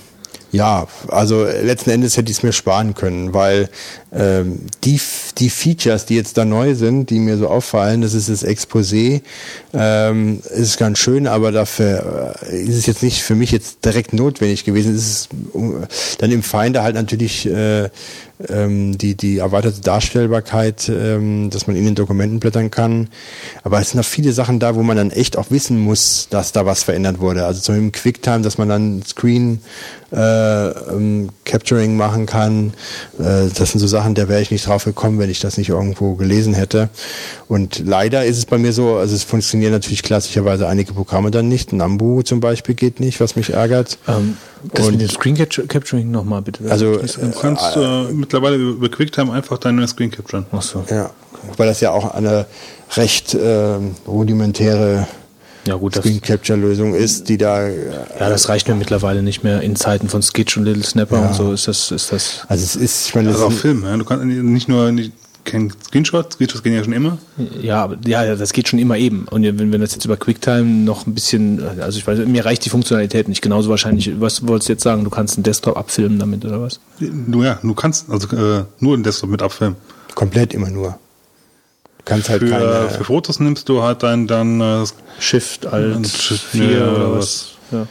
ja, 0.53 0.87
also 1.09 1.45
letzten 1.45 1.91
Endes 1.91 2.17
hätte 2.17 2.31
ich 2.31 2.39
es 2.39 2.43
mir 2.43 2.53
sparen 2.53 2.95
können, 2.95 3.35
weil 3.35 3.69
ähm, 4.13 4.61
die, 4.85 5.01
die 5.39 5.51
Features, 5.51 6.07
die 6.07 6.15
jetzt 6.15 6.39
da 6.39 6.45
neu 6.45 6.75
sind, 6.75 7.11
die 7.11 7.19
mir 7.19 7.37
so 7.37 7.49
auffallen, 7.49 8.01
das 8.01 8.15
ist 8.15 8.29
das 8.29 8.45
Exposé, 8.45 9.23
ähm, 9.75 10.41
ist 10.55 10.79
ganz 10.79 10.99
schön, 10.99 11.27
aber 11.27 11.53
dafür 11.53 12.37
äh, 12.51 12.63
ist 12.63 12.77
es 12.77 12.87
jetzt 12.87 13.03
nicht 13.03 13.23
für 13.23 13.35
mich 13.35 13.51
jetzt 13.51 13.85
direkt 13.85 14.13
notwendig 14.13 14.65
gewesen. 14.65 14.95
Es 14.95 15.07
ist 15.07 15.29
dann 16.19 16.31
im 16.31 16.43
Finder 16.43 16.83
halt 16.83 16.95
natürlich 16.95 17.47
äh, 17.47 17.91
ähm, 18.49 18.99
die, 18.99 19.15
die 19.15 19.39
erweiterte 19.39 19.81
Darstellbarkeit, 19.81 20.89
ähm, 20.89 21.51
dass 21.51 21.67
man 21.67 21.77
in 21.77 21.85
den 21.85 21.95
Dokumenten 21.95 22.41
blättern 22.41 22.71
kann. 22.71 23.09
Aber 23.63 23.81
es 23.81 23.91
sind 23.91 23.99
noch 23.99 24.07
viele 24.07 24.33
Sachen 24.33 24.61
da, 24.61 24.75
wo 24.75 24.83
man 24.83 24.97
dann 24.97 25.11
echt 25.11 25.37
auch 25.37 25.51
wissen 25.51 25.79
muss, 25.79 26.29
dass 26.31 26.53
da 26.53 26.67
was 26.67 26.83
verändert 26.83 27.21
wurde. 27.21 27.47
Also 27.47 27.61
zum 27.61 27.75
Beispiel 27.75 27.87
im 27.87 27.93
QuickTime, 27.93 28.43
dass 28.43 28.59
man 28.59 28.69
dann 28.69 29.03
Screen 29.07 29.61
äh, 30.13 30.69
ähm, 30.69 31.31
Capturing 31.45 31.97
machen 31.97 32.27
kann. 32.27 32.73
Äh, 33.19 33.49
das 33.55 33.73
sind 33.73 33.81
so 33.81 33.87
Sachen, 33.87 34.15
da 34.15 34.29
wäre 34.29 34.41
ich 34.41 34.51
nicht 34.51 34.67
drauf 34.67 34.85
gekommen, 34.85 35.19
wenn 35.19 35.31
ich 35.31 35.41
das 35.41 35.59
nicht 35.59 35.71
irgendwo 35.71 36.15
gelesen 36.15 36.55
hätte. 36.55 36.91
Und 37.49 37.83
leider 37.85 38.25
ist 38.25 38.39
es 38.39 38.47
bei 38.47 38.59
mir 38.59 38.73
so, 38.73 38.97
also 38.97 39.15
es 39.15 39.25
funktionieren 39.25 39.73
natürlich 39.73 40.03
klassischerweise 40.03 40.69
einige 40.69 40.93
Programme 40.93 41.31
dann 41.31 41.49
nicht. 41.49 41.73
Nambu 41.73 42.23
zum 42.23 42.41
Beispiel 42.41 42.75
geht 42.75 43.01
nicht, 43.01 43.21
was 43.21 43.37
mich 43.37 43.51
ärgert. 43.51 43.99
Ähm, 44.07 44.37
das 44.73 44.87
und 44.87 44.93
mit 44.93 45.03
dem 45.03 45.11
Screen 45.11 45.37
Capturing 45.37 46.11
nochmal 46.11 46.43
bitte. 46.43 46.71
Also 46.71 46.97
du 46.97 47.31
kannst 47.41 47.77
äh, 47.77 48.05
mittlerweile 48.13 48.57
über 48.57 48.89
QuickTime 48.89 49.33
einfach 49.33 49.59
deine 49.59 49.87
Screen 49.87 50.11
capturen. 50.11 50.47
Ach 50.53 50.63
so. 50.63 50.85
Ja, 50.91 51.11
weil 51.57 51.67
das 51.67 51.81
ja 51.81 51.91
auch 51.91 52.15
eine 52.15 52.47
recht 52.97 53.35
äh, 53.35 53.79
rudimentäre 54.07 55.07
ja, 55.67 55.75
gut, 55.75 55.97
Screen 55.97 56.21
Capture 56.21 56.59
Lösung 56.59 56.95
ist, 56.95 57.29
die 57.29 57.39
da. 57.39 57.67
Äh, 57.67 57.87
ja, 58.21 58.29
das 58.29 58.49
reicht 58.49 58.69
mir 58.69 58.75
mittlerweile 58.75 59.23
nicht 59.23 59.43
mehr 59.43 59.63
in 59.63 59.75
Zeiten 59.75 60.09
von 60.09 60.23
Skitch 60.23 60.57
und 60.57 60.65
Little 60.65 60.85
Snapper 60.85 61.19
ja. 61.19 61.27
und 61.29 61.35
so 61.35 61.53
ist 61.53 61.67
das, 61.67 61.91
ist 61.91 62.13
das. 62.13 62.43
Also 62.49 62.65
es 62.65 62.77
ist, 62.77 63.09
ich 63.09 63.15
meine, 63.15 63.29
das 63.29 63.39
ist 63.39 63.43
auch 63.43 63.53
Film. 63.53 63.85
Ja? 63.85 63.97
Du 63.97 64.05
kannst 64.05 64.25
nicht 64.25 64.69
nur 64.69 64.93
nicht, 64.93 65.13
kein 65.47 65.71
Screenshot, 65.71 66.35
Screenshots 66.35 66.63
gehen 66.63 66.75
ja 66.75 66.85
schon 66.85 66.93
immer. 66.93 67.19
Ja, 67.61 67.83
aber 67.85 67.97
ja, 68.07 68.37
das 68.37 68.53
geht 68.53 68.69
schon 68.69 68.79
immer 68.79 68.99
eben. 68.99 69.27
Und 69.31 69.43
wenn 69.43 69.73
wir 69.73 69.79
das 69.79 69.95
jetzt 69.95 70.05
über 70.05 70.17
QuickTime 70.17 70.65
noch 70.65 71.07
ein 71.07 71.15
bisschen, 71.15 71.63
also 71.81 71.99
ich 71.99 72.07
weiß, 72.07 72.19
mir 72.27 72.45
reicht 72.45 72.65
die 72.65 72.71
Funktionalität 72.71 73.29
nicht. 73.29 73.41
Genauso 73.41 73.71
wahrscheinlich, 73.71 74.21
was 74.21 74.47
wolltest 74.47 74.69
du 74.69 74.73
jetzt 74.75 74.83
sagen? 74.83 75.05
Du 75.05 75.11
kannst 75.11 75.37
einen 75.37 75.45
Desktop 75.45 75.77
abfilmen 75.77 76.19
damit 76.19 76.45
oder 76.45 76.61
was? 76.61 76.81
Nur 76.99 77.45
ja, 77.45 77.59
du 77.63 77.75
kannst 77.75 78.11
also 78.11 78.29
äh, 78.37 78.65
nur 78.81 78.95
einen 78.95 79.03
Desktop 79.03 79.31
mit 79.31 79.43
abfilmen. 79.43 79.77
Komplett 80.15 80.53
immer 80.53 80.71
nur 80.71 80.99
kannst 82.07 82.31
halt 82.31 82.43
für, 82.43 82.49
keine, 82.49 82.89
für 82.89 83.05
Fotos 83.05 83.41
nimmst 83.41 83.69
du 83.69 83.83
halt 83.83 84.03
dann, 84.03 84.27
dann 84.27 84.61
äh, 84.61 84.85
Shift 85.19 85.67
Alt 85.67 86.07
4 86.07 86.93
oder 86.93 87.13
was. 87.13 87.53
Ja. 87.71 87.87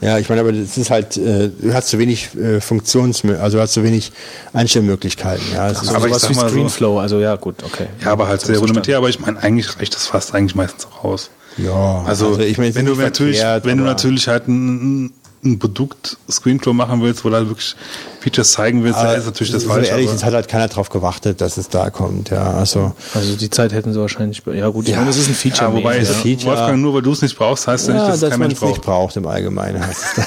Ja, 0.00 0.18
ich 0.18 0.28
meine, 0.28 0.42
aber 0.42 0.52
das 0.52 0.76
ist 0.76 0.90
halt, 0.90 1.16
äh, 1.16 1.48
du 1.48 1.72
hast 1.72 1.88
zu 1.88 1.98
wenig 1.98 2.34
äh, 2.36 2.60
Funktions, 2.60 3.24
also 3.24 3.56
du 3.56 3.62
hast 3.62 3.72
zu 3.72 3.82
wenig 3.82 4.12
Einstellmöglichkeiten. 4.52 5.44
Ja, 5.54 5.68
das 5.68 5.82
ist 5.82 5.88
aber 5.88 6.08
sowas 6.08 6.28
wie 6.28 6.34
Screenflow, 6.34 6.94
so. 6.94 6.98
also 6.98 7.20
ja, 7.20 7.36
gut, 7.36 7.62
okay. 7.64 7.86
Ja, 8.02 8.12
aber 8.12 8.28
halt 8.28 8.40
sehr 8.40 8.58
rudimentär, 8.58 8.98
aber 8.98 9.08
ich 9.08 9.20
meine, 9.20 9.42
eigentlich 9.42 9.78
reicht 9.78 9.94
das 9.94 10.06
fast 10.06 10.34
eigentlich 10.34 10.54
meistens 10.54 10.86
auch 10.86 11.04
aus. 11.04 11.30
Ja, 11.56 12.02
also, 12.06 12.28
also 12.28 12.40
ich 12.40 12.58
meine, 12.58 12.74
wenn 12.74 12.86
du 12.86 12.94
natürlich, 12.94 13.38
verkehrt, 13.38 13.64
wenn 13.64 13.78
du 13.78 13.84
natürlich 13.84 14.28
halt 14.28 14.48
ein, 14.48 15.12
ein 15.44 15.58
Produkt 15.58 16.16
Screenflow 16.30 16.72
machen 16.72 17.02
willst, 17.02 17.24
wo 17.24 17.28
du 17.28 17.36
halt 17.36 17.48
wirklich 17.48 17.76
Features 18.20 18.52
zeigen 18.52 18.82
willst, 18.82 18.98
dann 18.98 19.18
ist 19.18 19.26
natürlich 19.26 19.52
das 19.52 19.62
so 19.62 19.68
falsch. 19.68 19.88
Ehrlich, 19.88 20.10
es 20.12 20.24
hat 20.24 20.34
halt 20.34 20.48
keiner 20.48 20.68
drauf 20.68 20.88
gewartet, 20.88 21.40
dass 21.40 21.56
es 21.56 21.68
da 21.68 21.90
kommt, 21.90 22.30
ja. 22.30 22.52
Also, 22.52 22.92
also 23.14 23.36
die 23.36 23.50
Zeit 23.50 23.72
hätten 23.72 23.92
sie 23.92 24.00
wahrscheinlich, 24.00 24.42
ja 24.52 24.68
gut, 24.68 24.86
ich 24.86 24.92
ja, 24.92 24.98
meine, 24.98 25.10
es 25.10 25.18
ist 25.18 25.28
ein 25.28 25.34
Feature. 25.34 25.70
Ja, 25.70 25.76
wobei, 25.76 25.98
ja. 25.98 26.04
Feature, 26.04 26.56
Wolfgang, 26.56 26.80
nur 26.80 26.94
weil 26.94 27.02
du 27.02 27.12
es 27.12 27.22
nicht 27.22 27.36
brauchst, 27.36 27.66
heißt 27.66 27.88
ja, 27.88 27.94
nicht, 27.94 28.08
dass, 28.08 28.20
dass 28.20 28.30
kein 28.30 28.40
man 28.40 28.48
Mensch 28.48 28.60
braucht. 28.60 28.72
nicht 28.72 28.82
braucht 28.82 29.16
im 29.16 29.26
Allgemeinen. 29.26 29.86
Heißt 29.86 30.02
es 30.16 30.24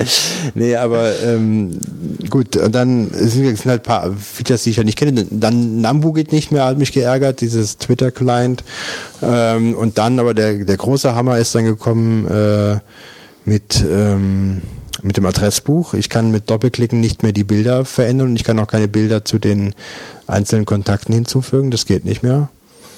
nee, 0.54 0.76
aber 0.76 1.12
ähm, 1.24 1.78
gut, 2.30 2.56
und 2.56 2.74
dann 2.74 3.10
sind, 3.10 3.56
sind 3.56 3.66
halt 3.66 3.82
ein 3.82 3.84
paar 3.84 4.12
Features, 4.12 4.62
die 4.62 4.70
ich 4.70 4.76
ja 4.76 4.84
nicht 4.84 4.98
kenne. 4.98 5.26
Dann 5.30 5.80
Nambu 5.80 6.12
geht 6.12 6.32
nicht 6.32 6.52
mehr, 6.52 6.64
hat 6.64 6.78
mich 6.78 6.92
geärgert, 6.92 7.40
dieses 7.40 7.78
Twitter-Client. 7.78 8.62
Ähm, 9.22 9.74
und 9.74 9.98
dann 9.98 10.20
aber 10.20 10.34
der, 10.34 10.64
der 10.64 10.76
große 10.76 11.14
Hammer 11.14 11.38
ist 11.38 11.54
dann 11.54 11.64
gekommen, 11.64 12.26
äh, 12.28 12.78
mit, 13.44 13.84
ähm, 13.88 14.62
mit 15.02 15.16
dem 15.16 15.26
Adressbuch. 15.26 15.94
Ich 15.94 16.08
kann 16.08 16.30
mit 16.30 16.50
Doppelklicken 16.50 17.00
nicht 17.00 17.22
mehr 17.22 17.32
die 17.32 17.44
Bilder 17.44 17.84
verändern 17.84 18.28
und 18.28 18.36
ich 18.36 18.44
kann 18.44 18.58
auch 18.58 18.66
keine 18.66 18.88
Bilder 18.88 19.24
zu 19.24 19.38
den 19.38 19.74
einzelnen 20.26 20.64
Kontakten 20.64 21.14
hinzufügen. 21.14 21.70
Das 21.70 21.86
geht 21.86 22.04
nicht 22.04 22.22
mehr. 22.22 22.48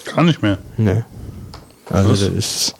Kann 0.04 0.26
nicht 0.26 0.42
mehr. 0.42 0.58
Nee. 0.76 1.02
Also 1.88 2.10
Was? 2.10 2.20
das 2.20 2.28
ist, 2.28 2.74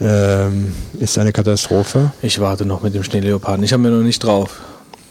ähm, 0.00 0.72
ist 0.98 1.18
eine 1.18 1.32
Katastrophe. 1.32 2.12
Ich 2.22 2.38
warte 2.40 2.64
noch 2.64 2.82
mit 2.82 2.94
dem 2.94 3.02
Schneeleoparden. 3.02 3.64
Ich 3.64 3.72
habe 3.72 3.82
mir 3.82 3.90
noch 3.90 4.04
nicht 4.04 4.22
drauf. 4.22 4.60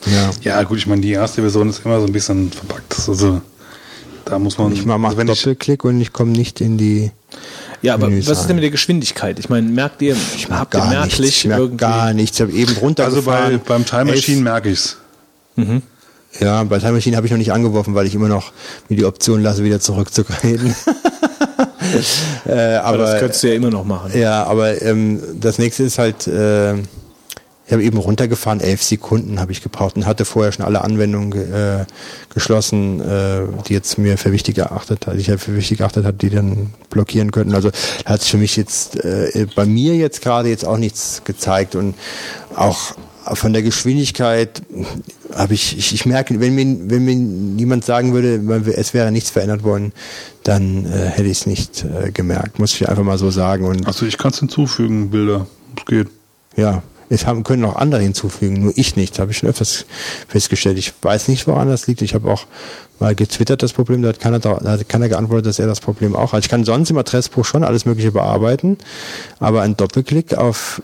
Ja. 0.06 0.32
ja, 0.42 0.64
gut, 0.64 0.78
ich 0.80 0.88
meine, 0.88 1.02
die 1.02 1.12
erste 1.12 1.42
Version 1.42 1.70
ist 1.70 1.86
immer 1.86 2.00
so 2.00 2.06
ein 2.06 2.12
bisschen 2.12 2.52
verpackt. 2.52 2.96
Also 3.08 3.42
da 4.26 4.40
muss 4.40 4.58
man. 4.58 4.74
Ich 4.74 4.86
mache 4.86 5.06
also 5.06 5.24
Doppelklick 5.24 5.84
und 5.84 6.02
ich 6.02 6.14
komme 6.14 6.32
nicht 6.32 6.62
in 6.62 6.78
die 6.78 7.12
ja, 7.84 7.96
aber 7.96 8.10
was 8.10 8.40
ist 8.40 8.48
denn 8.48 8.56
mit 8.56 8.64
der 8.64 8.72
Geschwindigkeit? 8.72 9.38
Ich 9.40 9.50
meine, 9.50 9.68
merkt 9.68 10.02
ihr, 10.02 10.16
ich 10.36 10.50
habt 10.50 10.74
ihr 10.74 10.86
merklich 10.86 11.20
nichts, 11.20 11.38
ich 11.40 11.46
merk 11.48 11.78
gar 11.78 12.14
nichts. 12.14 12.38
Ich 12.38 12.42
habe 12.42 12.54
eben 12.54 12.74
runtergefahren. 12.78 13.44
Also 13.44 13.58
bei, 13.58 13.64
beim 13.68 13.86
Time 13.86 14.06
Machine 14.06 14.42
merke 14.42 14.70
ich's. 14.70 14.98
Mhm. 15.58 15.82
Ja, 16.40 16.64
bei 16.64 16.80
Time 16.80 16.94
Machine 16.94 17.18
habe 17.18 17.28
ich 17.28 17.32
noch 17.32 17.38
nicht 17.38 17.52
angeworfen, 17.52 17.94
weil 17.94 18.08
ich 18.08 18.16
immer 18.16 18.30
noch 18.30 18.54
mir 18.88 18.96
die 18.96 19.04
Option 19.04 19.44
lasse, 19.44 19.66
wieder 19.66 19.82
zurückzureden. 19.82 20.74
äh, 22.46 22.76
aber, 22.76 22.86
aber, 22.86 22.98
das 23.00 23.20
könntest 23.20 23.44
du 23.44 23.48
ja 23.50 23.54
immer 23.56 23.70
noch 23.70 23.84
machen. 23.84 24.18
Ja, 24.18 24.46
aber 24.46 24.82
ähm, 24.82 25.22
das 25.42 25.60
nächste 25.60 25.84
ist 25.84 26.00
halt, 26.00 26.26
äh, 26.26 26.76
ich 27.66 27.72
habe 27.72 27.84
eben 27.84 27.98
runtergefahren, 27.98 28.60
elf 28.60 28.84
Sekunden 28.84 29.40
habe 29.40 29.52
ich 29.54 29.64
gebraucht 29.64 29.96
und 29.96 30.06
hatte 30.06 30.26
vorher 30.26 30.52
schon 30.52 30.66
alle 30.66 30.82
Anwendungen 30.82 31.32
äh, 31.32 31.86
geschlossen, 32.34 33.00
äh, 33.00 33.44
die 33.68 33.74
jetzt 33.74 33.98
mir 33.98 34.18
für 34.18 34.34
wichtig 34.34 34.58
erachtet 34.58 35.08
hat, 35.08 35.16
ich 35.16 35.28
für 35.28 35.56
wichtig 35.56 35.80
erachtet 35.80 36.06
hat, 36.06 36.22
die 36.22 36.30
dann 36.30 36.74
blockieren 36.90 37.32
könnten. 37.32 37.56
Also 37.56 37.72
hat 38.06 38.22
es 38.22 38.28
für 38.28 38.38
mich 38.38 38.58
jetzt 38.58 38.98
äh, 38.98 39.48
bei 39.56 39.66
mir 39.66 39.96
jetzt 39.96 40.22
gerade 40.22 40.50
jetzt 40.50 40.66
auch 40.66 40.78
nichts 40.78 41.22
gezeigt 41.24 41.76
und 41.76 41.96
auch 42.56 42.96
von 43.26 43.54
der 43.54 43.62
Geschwindigkeit 43.62 44.62
habe 45.34 45.54
ich, 45.54 45.78
ich, 45.78 45.94
ich 45.94 46.06
merke, 46.06 46.38
wenn 46.42 46.56
mir, 46.56 46.78
wenn 46.90 47.06
mir 47.06 47.16
niemand 47.16 47.86
sagen 47.86 48.14
würde, 48.14 48.74
es 48.76 48.94
wäre 48.94 49.12
nichts 49.12 49.30
verändert 49.30 49.64
worden, 49.64 49.94
dann 50.44 50.86
äh, 50.86 51.08
hätte 51.08 51.30
ich 51.30 51.40
es 51.40 51.46
nicht 51.46 51.86
äh, 51.86 52.12
gemerkt, 52.12 52.60
muss 52.60 52.74
ich 52.74 52.90
einfach 52.90 53.04
mal 53.04 53.18
so 53.18 53.32
sagen. 53.32 53.66
Und 53.66 53.88
also 53.88 54.06
ich 54.06 54.18
kann 54.18 54.32
es 54.32 54.40
hinzufügen, 54.40 55.10
Bilder, 55.10 55.48
es 55.78 55.86
geht. 55.86 56.10
Ja, 56.58 56.84
es 57.14 57.26
haben, 57.26 57.44
können 57.44 57.66
auch 57.66 57.76
andere 57.76 58.02
hinzufügen, 58.02 58.62
nur 58.62 58.74
ich 58.76 58.96
nicht. 58.96 59.20
Habe 59.20 59.32
ich 59.32 59.38
schon 59.38 59.50
öfters 59.50 59.86
festgestellt. 60.28 60.78
Ich 60.78 60.94
weiß 61.02 61.28
nicht, 61.28 61.48
woran 61.48 61.70
das 61.70 61.88
liegt. 61.88 62.02
Ich 62.02 62.14
habe 62.14 62.30
auch 62.30 62.46
mal 63.00 63.16
getwittert 63.16 63.62
das 63.64 63.74
Problem, 63.74 64.02
da 64.02 64.10
hat 64.10 64.20
keiner, 64.20 64.40
da 64.40 64.60
hat 64.60 64.90
keiner 64.90 65.10
geantwortet, 65.10 65.48
dass 65.48 65.60
er 65.60 65.68
das 65.68 65.82
Problem 65.82 66.16
auch 66.16 66.34
hat. 66.34 66.44
Ich 66.44 66.50
kann 66.50 66.64
sonst 66.64 66.90
im 66.90 66.98
Adressbuch 66.98 67.46
schon 67.46 67.64
alles 67.64 67.86
Mögliche 67.86 68.12
bearbeiten, 68.12 68.78
aber 69.40 69.62
ein 69.62 69.76
Doppelklick 69.76 70.36
auf 70.36 70.82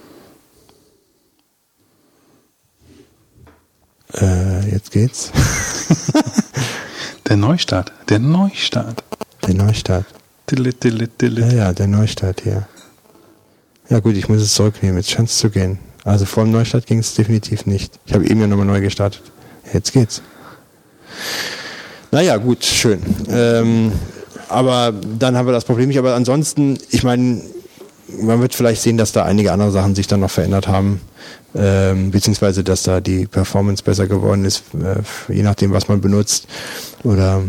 äh, 4.13 4.69
jetzt 4.69 4.91
geht's. 4.91 5.31
der 7.29 7.37
Neustart, 7.37 7.93
der 8.09 8.19
Neustart. 8.19 9.03
Der 9.45 9.53
Neustart. 9.53 10.05
Dillit, 10.49 10.83
dillit, 10.83 11.21
dillit. 11.21 11.51
Ja, 11.51 11.57
ja, 11.57 11.73
der 11.73 11.87
Neustart 11.87 12.41
hier. 12.41 12.67
Ja 13.89 13.99
gut, 13.99 14.15
ich 14.15 14.27
muss 14.29 14.41
es 14.41 14.53
zurücknehmen, 14.53 14.97
jetzt 14.97 15.11
scheint 15.11 15.29
es 15.29 15.37
zu 15.37 15.49
gehen. 15.49 15.79
Also 16.03 16.25
vor 16.25 16.43
dem 16.43 16.51
Neustart 16.51 16.85
ging 16.85 16.99
es 16.99 17.13
definitiv 17.13 17.65
nicht. 17.65 17.99
Ich 18.05 18.13
habe 18.13 18.25
eben 18.25 18.39
ja 18.39 18.47
nochmal 18.47 18.65
neu 18.65 18.81
gestartet. 18.81 19.21
Jetzt 19.73 19.93
geht's. 19.93 20.21
Naja, 22.11 22.37
gut, 22.37 22.63
schön. 22.63 23.01
Ähm, 23.29 23.91
aber 24.47 24.93
dann 25.17 25.37
haben 25.37 25.47
wir 25.47 25.51
das 25.51 25.65
Problem 25.65 25.89
nicht. 25.89 25.99
Aber 25.99 26.15
ansonsten, 26.15 26.77
ich 26.89 27.03
meine, 27.03 27.41
man 28.19 28.41
wird 28.41 28.55
vielleicht 28.55 28.81
sehen, 28.81 28.97
dass 28.97 29.11
da 29.11 29.23
einige 29.23 29.51
andere 29.51 29.71
Sachen 29.71 29.95
sich 29.95 30.07
dann 30.07 30.21
noch 30.21 30.31
verändert 30.31 30.67
haben, 30.67 31.01
ähm, 31.55 32.11
beziehungsweise 32.11 32.63
dass 32.63 32.83
da 32.83 33.01
die 33.01 33.27
Performance 33.27 33.83
besser 33.83 34.07
geworden 34.07 34.45
ist, 34.45 34.63
äh, 34.73 35.33
je 35.33 35.43
nachdem, 35.43 35.71
was 35.71 35.87
man 35.87 36.01
benutzt 36.01 36.47
oder 37.03 37.43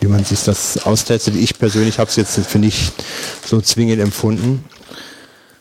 wie 0.00 0.06
man 0.06 0.24
sich 0.24 0.44
das 0.44 0.86
austestet. 0.86 1.34
Ich 1.34 1.58
persönlich 1.58 1.98
habe 1.98 2.08
es 2.08 2.16
jetzt 2.16 2.38
für 2.38 2.58
nicht 2.58 2.92
so 3.44 3.60
zwingend 3.60 4.00
empfunden. 4.00 4.64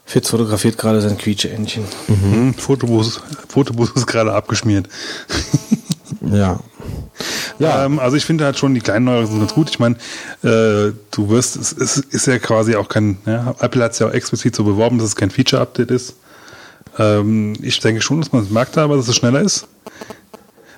Fitz 0.08 0.30
fotografiert 0.30 0.78
gerade 0.78 1.02
sein 1.02 1.18
Quietscheentchen. 1.18 1.84
Mhm. 2.08 2.54
Fotobus, 2.54 3.22
Fotobus 3.50 3.92
ist 3.92 4.08
gerade 4.08 4.34
abgeschmiert. 4.34 4.88
ja. 6.22 6.62
Ja. 7.60 7.84
Ähm, 7.86 8.00
also 8.00 8.16
ich 8.16 8.24
finde 8.24 8.46
halt 8.46 8.58
schon, 8.58 8.74
die 8.74 8.80
kleinen 8.80 9.04
Neuerungen 9.04 9.28
sind 9.28 9.40
ganz 9.40 9.54
gut. 9.54 9.70
Ich 9.70 9.80
meine, 9.80 9.96
äh, 10.44 10.94
du 11.12 11.30
wirst, 11.30 11.58
es, 11.58 11.74
es 11.74 11.98
ist 11.98 12.26
ja 12.26 12.40
quasi 12.40 12.78
auch 12.78 12.88
kein, 12.88 13.18
ja, 13.26 13.54
Apple 13.60 13.84
hat 13.84 13.92
es 13.92 14.00
ja 14.00 14.08
auch 14.08 14.14
explizit 14.14 14.56
so 14.56 14.64
beworben, 14.64 14.98
dass 14.98 15.08
es 15.08 15.16
kein 15.18 15.30
Feature-Update 15.30 15.92
ist. 15.92 16.16
Ähm, 16.98 17.54
ich 17.62 17.78
denke 17.82 18.02
schon, 18.02 18.22
dass 18.22 18.32
man 18.32 18.44
es 18.44 18.50
merkt, 18.50 18.78
aber 18.78 18.96
dass 18.96 19.10
es 19.10 19.16
schneller 19.16 19.42
ist. 19.42 19.68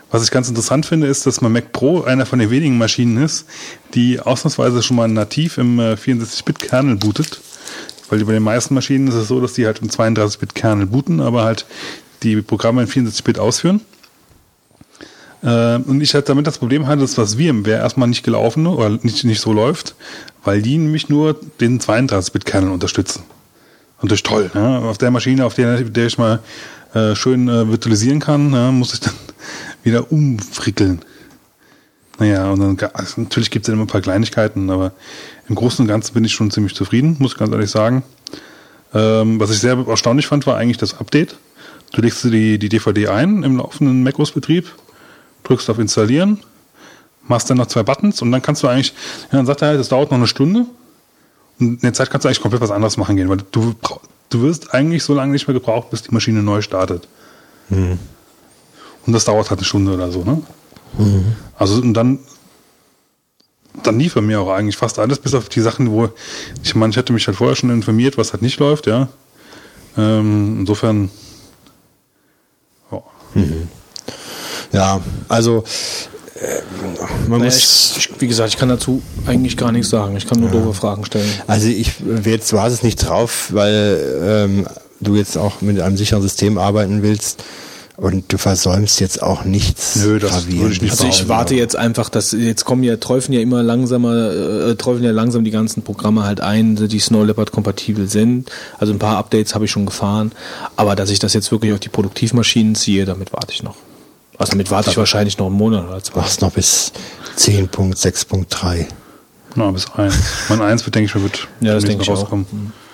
Was 0.10 0.24
ich 0.24 0.32
ganz 0.32 0.50
interessant 0.50 0.88
finde, 0.88 1.06
ist, 1.06 1.28
dass 1.28 1.42
mein 1.42 1.52
Mac 1.52 1.72
Pro 1.72 2.02
einer 2.02 2.26
von 2.26 2.40
den 2.40 2.50
wenigen 2.50 2.80
Maschinen 2.80 3.24
ist, 3.24 3.46
die 3.94 4.20
ausnahmsweise 4.20 4.82
schon 4.82 4.96
mal 4.98 5.08
nativ 5.08 5.60
im 5.60 5.80
äh, 5.80 5.94
64-Bit-Kernel 5.94 6.96
bootet. 6.96 7.42
Weil 8.10 8.24
bei 8.26 8.34
den 8.34 8.44
meisten 8.44 8.74
Maschinen 8.74 9.08
ist 9.08 9.16
es 9.16 9.28
so, 9.28 9.40
dass 9.40 9.54
die 9.54 9.66
halt 9.66 9.80
im 9.82 9.90
32-Bit-Kernel 9.90 10.88
booten, 10.88 11.20
aber 11.22 11.44
halt 11.44 11.66
die 12.24 12.42
Programme 12.42 12.82
in 12.82 12.88
64-Bit 12.88 13.40
ausführen. 13.40 13.82
Äh, 15.42 15.76
und 15.78 16.02
ich 16.02 16.14
halt 16.14 16.28
damit 16.28 16.48
das 16.48 16.58
Problem 16.58 16.88
hatte, 16.88 17.02
dass 17.02 17.16
das 17.16 17.36
VMware 17.36 17.78
erstmal 17.78 18.08
nicht 18.08 18.24
gelaufen 18.24 18.68
oder 18.68 18.90
nicht, 18.90 19.24
nicht 19.24 19.42
so 19.42 19.54
läuft, 19.54 19.96
weil 20.44 20.62
die 20.62 20.78
nämlich 20.78 21.10
nur 21.10 21.40
den 21.60 21.80
32-Bit-Kernel 21.80 22.72
unterstützen. 22.72 23.24
Und 24.02 24.12
das 24.12 24.20
ist 24.20 24.26
toll. 24.26 24.50
Ja? 24.54 24.80
Auf 24.80 24.98
der 24.98 25.12
Maschine, 25.12 25.46
auf 25.46 25.54
der, 25.54 25.82
der 25.82 26.08
ich 26.08 26.18
mal 26.18 26.40
äh, 26.94 27.16
schön 27.16 27.48
äh, 27.48 27.70
virtualisieren 27.70 28.20
kann, 28.20 28.52
ja, 28.54 28.72
muss 28.72 28.94
ich 28.94 29.00
dann 29.02 29.14
wieder 29.84 30.12
umfrickeln. 30.12 31.02
Naja, 32.18 32.50
und 32.52 32.60
dann 32.60 32.90
also 32.94 33.22
natürlich 33.22 33.50
gibt 33.50 33.64
es 33.64 33.68
ja 33.68 33.74
immer 33.74 33.84
ein 33.84 33.88
paar 33.88 34.02
Kleinigkeiten, 34.02 34.70
aber 34.70 34.92
im 35.50 35.56
Großen 35.56 35.84
und 35.84 35.88
Ganzen 35.88 36.14
bin 36.14 36.24
ich 36.24 36.34
schon 36.34 36.52
ziemlich 36.52 36.76
zufrieden, 36.76 37.18
muss 37.20 37.34
ich 37.34 37.38
ganz 37.38 37.52
ehrlich 37.52 37.72
sagen. 37.72 38.04
Ähm, 38.94 39.40
was 39.40 39.52
ich 39.52 39.60
sehr 39.60 39.78
erstaunlich 39.88 40.28
fand, 40.28 40.48
war 40.48 40.58
eigentlich 40.58 40.78
das 40.78 41.00
Update. 41.00 41.36
Du 41.92 42.02
legst 42.02 42.24
die, 42.24 42.60
die 42.60 42.70
DVD 42.70 43.08
ein 43.08 43.44
im 43.44 43.58
laufenden 43.58 44.04
macOS-Betrieb 44.04 44.68
drückst 45.44 45.70
auf 45.70 45.80
Installieren, 45.80 46.40
machst 47.28 47.50
dann 47.50 47.58
noch 47.58 47.68
zwei 47.68 47.84
Buttons 47.84 48.22
und 48.22 48.32
dann 48.32 48.42
kannst 48.42 48.62
du 48.62 48.68
eigentlich, 48.68 48.94
ja, 49.32 49.38
dann 49.38 49.46
sagt 49.46 49.62
er 49.62 49.70
halt, 49.70 49.80
das 49.80 49.90
dauert 49.90 50.12
noch 50.12 50.18
eine 50.18 50.28
Stunde 50.28 50.66
und 51.60 51.68
in 51.68 51.80
der 51.80 51.94
Zeit 51.94 52.10
kannst 52.10 52.26
du 52.26 52.28
eigentlich 52.28 52.42
komplett 52.42 52.62
was 52.62 52.72
anderes 52.72 52.98
machen 52.98 53.16
gehen, 53.16 53.30
weil 53.30 53.38
du, 53.52 53.74
du 54.30 54.42
wirst 54.42 54.74
eigentlich 54.74 55.04
so 55.04 55.14
lange 55.14 55.32
nicht 55.32 55.48
mehr 55.48 55.54
gebraucht, 55.54 55.90
bis 55.90 56.04
die 56.04 56.14
Maschine 56.14 56.44
neu 56.44 56.62
startet. 56.62 57.08
Mhm. 57.70 57.98
Und 59.06 59.14
das 59.14 59.26
dauert 59.26 59.50
halt 59.50 59.60
eine 59.60 59.66
Stunde 59.66 59.94
oder 59.94 60.12
so, 60.12 60.24
ne? 60.24 60.42
Mhm. 60.98 61.36
Also 61.58 61.82
und 61.82 61.94
dann 61.94 62.20
dann 63.84 64.00
lief 64.00 64.16
bei 64.16 64.22
mir 64.22 64.42
auch 64.42 64.50
eigentlich 64.50 64.78
fast 64.78 65.00
alles, 65.00 65.20
bis 65.20 65.34
auf 65.34 65.50
die 65.50 65.62
Sachen, 65.62 65.92
wo 65.92 66.10
ich 66.64 66.76
meine, 66.76 66.92
ich 66.92 66.98
hätte 66.98 67.14
mich 67.14 67.28
halt 67.28 67.38
vorher 67.38 67.56
schon 67.56 67.70
informiert, 67.70 68.18
was 68.18 68.34
halt 68.34 68.42
nicht 68.42 68.60
läuft, 68.60 68.88
ja. 68.88 69.10
Ähm, 69.98 70.58
insofern, 70.62 71.10
ja. 72.92 73.02
Mhm. 73.34 73.68
Ja, 74.72 75.02
also 75.28 75.64
äh, 76.36 76.62
man 77.28 77.40
naja, 77.40 77.46
muss. 77.46 77.98
Ich, 77.98 78.10
wie 78.20 78.28
gesagt, 78.28 78.50
ich 78.50 78.58
kann 78.58 78.70
dazu 78.70 79.02
eigentlich 79.26 79.58
gar 79.58 79.72
nichts 79.72 79.90
sagen. 79.90 80.16
Ich 80.16 80.28
kann 80.28 80.40
nur 80.40 80.50
ja. 80.50 80.60
doofe 80.60 80.74
Fragen 80.74 81.06
stellen. 81.06 81.30
Also 81.48 81.68
ich 81.68 81.94
jetzt 82.24 82.54
hast 82.54 82.74
es 82.74 82.84
nicht 82.84 82.98
drauf, 82.98 83.50
weil 83.52 84.20
ähm, 84.24 84.68
du 85.00 85.16
jetzt 85.16 85.38
auch 85.38 85.62
mit 85.62 85.80
einem 85.80 85.98
sicheren 85.98 86.22
System 86.22 86.58
arbeiten 86.58 87.02
willst. 87.04 87.44
Und 88.00 88.32
du 88.32 88.38
versäumst 88.38 89.02
jetzt 89.02 89.22
auch 89.22 89.44
nichts. 89.44 89.98
Nö, 89.98 90.20
das 90.20 90.48
würde 90.48 90.72
ich 90.74 90.82
nicht 90.82 90.92
Also 90.92 91.08
ich 91.08 91.28
warte 91.28 91.54
jetzt 91.56 91.76
einfach, 91.76 92.10
dass 92.10 92.32
jetzt 92.32 92.64
kommen 92.64 92.84
ja, 92.84 92.96
träufeln 92.96 93.34
ja 93.34 93.42
immer 93.42 93.62
langsamer, 93.62 94.32
äh, 94.32 94.76
träufeln 94.76 95.04
ja 95.04 95.12
langsam 95.12 95.44
die 95.44 95.52
ganzen 95.52 95.84
Programme 95.84 96.24
halt 96.24 96.40
ein, 96.40 96.78
die 96.78 97.00
Snow 97.00 97.26
Leopard 97.26 97.52
kompatibel 97.52 98.08
sind. 98.08 98.50
Also 98.78 98.94
ein 98.94 99.00
paar 99.00 99.18
Updates 99.18 99.54
habe 99.54 99.66
ich 99.66 99.72
schon 99.72 99.86
gefahren. 99.86 100.32
Aber 100.78 100.96
dass 100.96 101.10
ich 101.10 101.20
das 101.20 101.34
jetzt 101.34 101.52
wirklich 101.52 101.74
auf 101.74 101.82
die 101.82 101.90
Produktivmaschinen 101.90 102.74
ziehe, 102.76 103.04
damit 103.04 103.34
warte 103.34 103.52
ich 103.52 103.64
noch. 103.64 103.76
Also 104.38 104.52
damit 104.52 104.72
warte 104.72 104.92
ich 104.92 104.98
wahrscheinlich 104.98 105.38
noch 105.38 105.48
einen 105.48 105.56
Monat 105.56 105.90
oder 105.90 106.02
zwei. 106.02 106.22
Machst 106.22 106.42
noch 106.42 106.54
bis 106.54 106.94
10.6.3. 107.38 108.86
Na, 109.56 109.72
bis 109.72 109.92
1. 109.92 110.16
Mein 110.48 110.62
1 110.62 110.86
wird, 110.86 110.96
denke 110.96 111.08
ich, 111.14 111.22
wird 111.22 111.50
ja, 111.60 111.74
das 111.74 111.84
denke 111.84 112.04
ich 112.04 112.10
rauskommen. 112.10 112.46
Auch. 112.50 112.89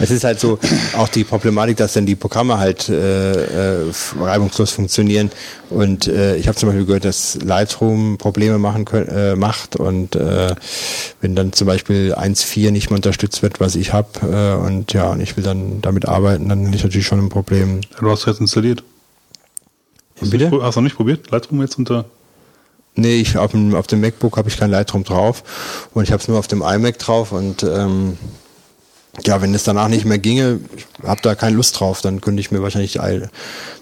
Es 0.00 0.10
ist 0.10 0.24
halt 0.24 0.40
so 0.40 0.58
auch 0.96 1.08
die 1.08 1.24
Problematik, 1.24 1.76
dass 1.76 1.92
dann 1.92 2.06
die 2.06 2.16
Programme 2.16 2.58
halt 2.58 2.88
äh, 2.88 3.82
äh, 3.82 3.92
reibungslos 4.20 4.70
funktionieren. 4.70 5.30
Und 5.70 6.06
äh, 6.08 6.36
ich 6.36 6.48
habe 6.48 6.56
zum 6.56 6.68
Beispiel 6.68 6.86
gehört, 6.86 7.04
dass 7.04 7.38
Lightroom 7.42 8.18
Probleme 8.18 8.58
machen 8.58 8.84
können, 8.84 9.08
äh, 9.08 9.36
macht 9.36 9.76
und 9.76 10.16
äh, 10.16 10.54
wenn 11.20 11.34
dann 11.34 11.52
zum 11.52 11.66
Beispiel 11.66 12.14
1.4 12.14 12.70
nicht 12.70 12.90
mehr 12.90 12.96
unterstützt 12.96 13.42
wird, 13.42 13.60
was 13.60 13.76
ich 13.76 13.92
habe, 13.92 14.08
äh, 14.22 14.66
und 14.66 14.92
ja, 14.92 15.10
und 15.10 15.20
ich 15.20 15.36
will 15.36 15.44
dann 15.44 15.80
damit 15.80 16.06
arbeiten, 16.06 16.48
dann 16.48 16.64
bin 16.64 16.72
ich 16.72 16.82
natürlich 16.82 17.06
schon 17.06 17.20
ein 17.20 17.28
Problem. 17.28 17.80
Du 17.98 18.10
hast 18.10 18.26
jetzt 18.26 18.40
installiert. 18.40 18.82
Hast 20.20 20.30
Bitte? 20.30 20.48
Du, 20.48 20.62
hast 20.62 20.76
du 20.76 20.80
noch 20.80 20.84
nicht 20.84 20.96
probiert? 20.96 21.30
Lightroom 21.30 21.60
jetzt 21.60 21.78
unter? 21.78 22.04
Nee, 22.96 23.20
ich, 23.20 23.36
auf, 23.36 23.50
dem, 23.50 23.74
auf 23.74 23.86
dem 23.88 24.00
MacBook 24.00 24.36
habe 24.36 24.48
ich 24.48 24.56
kein 24.56 24.70
Lightroom 24.70 25.02
drauf 25.02 25.42
und 25.94 26.04
ich 26.04 26.12
habe 26.12 26.22
es 26.22 26.28
nur 26.28 26.38
auf 26.38 26.46
dem 26.46 26.62
iMac 26.62 26.98
drauf 26.98 27.32
und 27.32 27.64
ähm, 27.64 28.16
ja, 29.22 29.40
wenn 29.40 29.54
es 29.54 29.64
danach 29.64 29.88
nicht 29.88 30.04
mehr 30.04 30.18
ginge, 30.18 30.60
ich 30.76 30.86
habe 31.06 31.20
da 31.22 31.34
keine 31.34 31.56
Lust 31.56 31.78
drauf, 31.78 32.00
dann 32.00 32.20
könnte 32.20 32.40
ich 32.40 32.50
mir 32.50 32.62
wahrscheinlich 32.62 32.98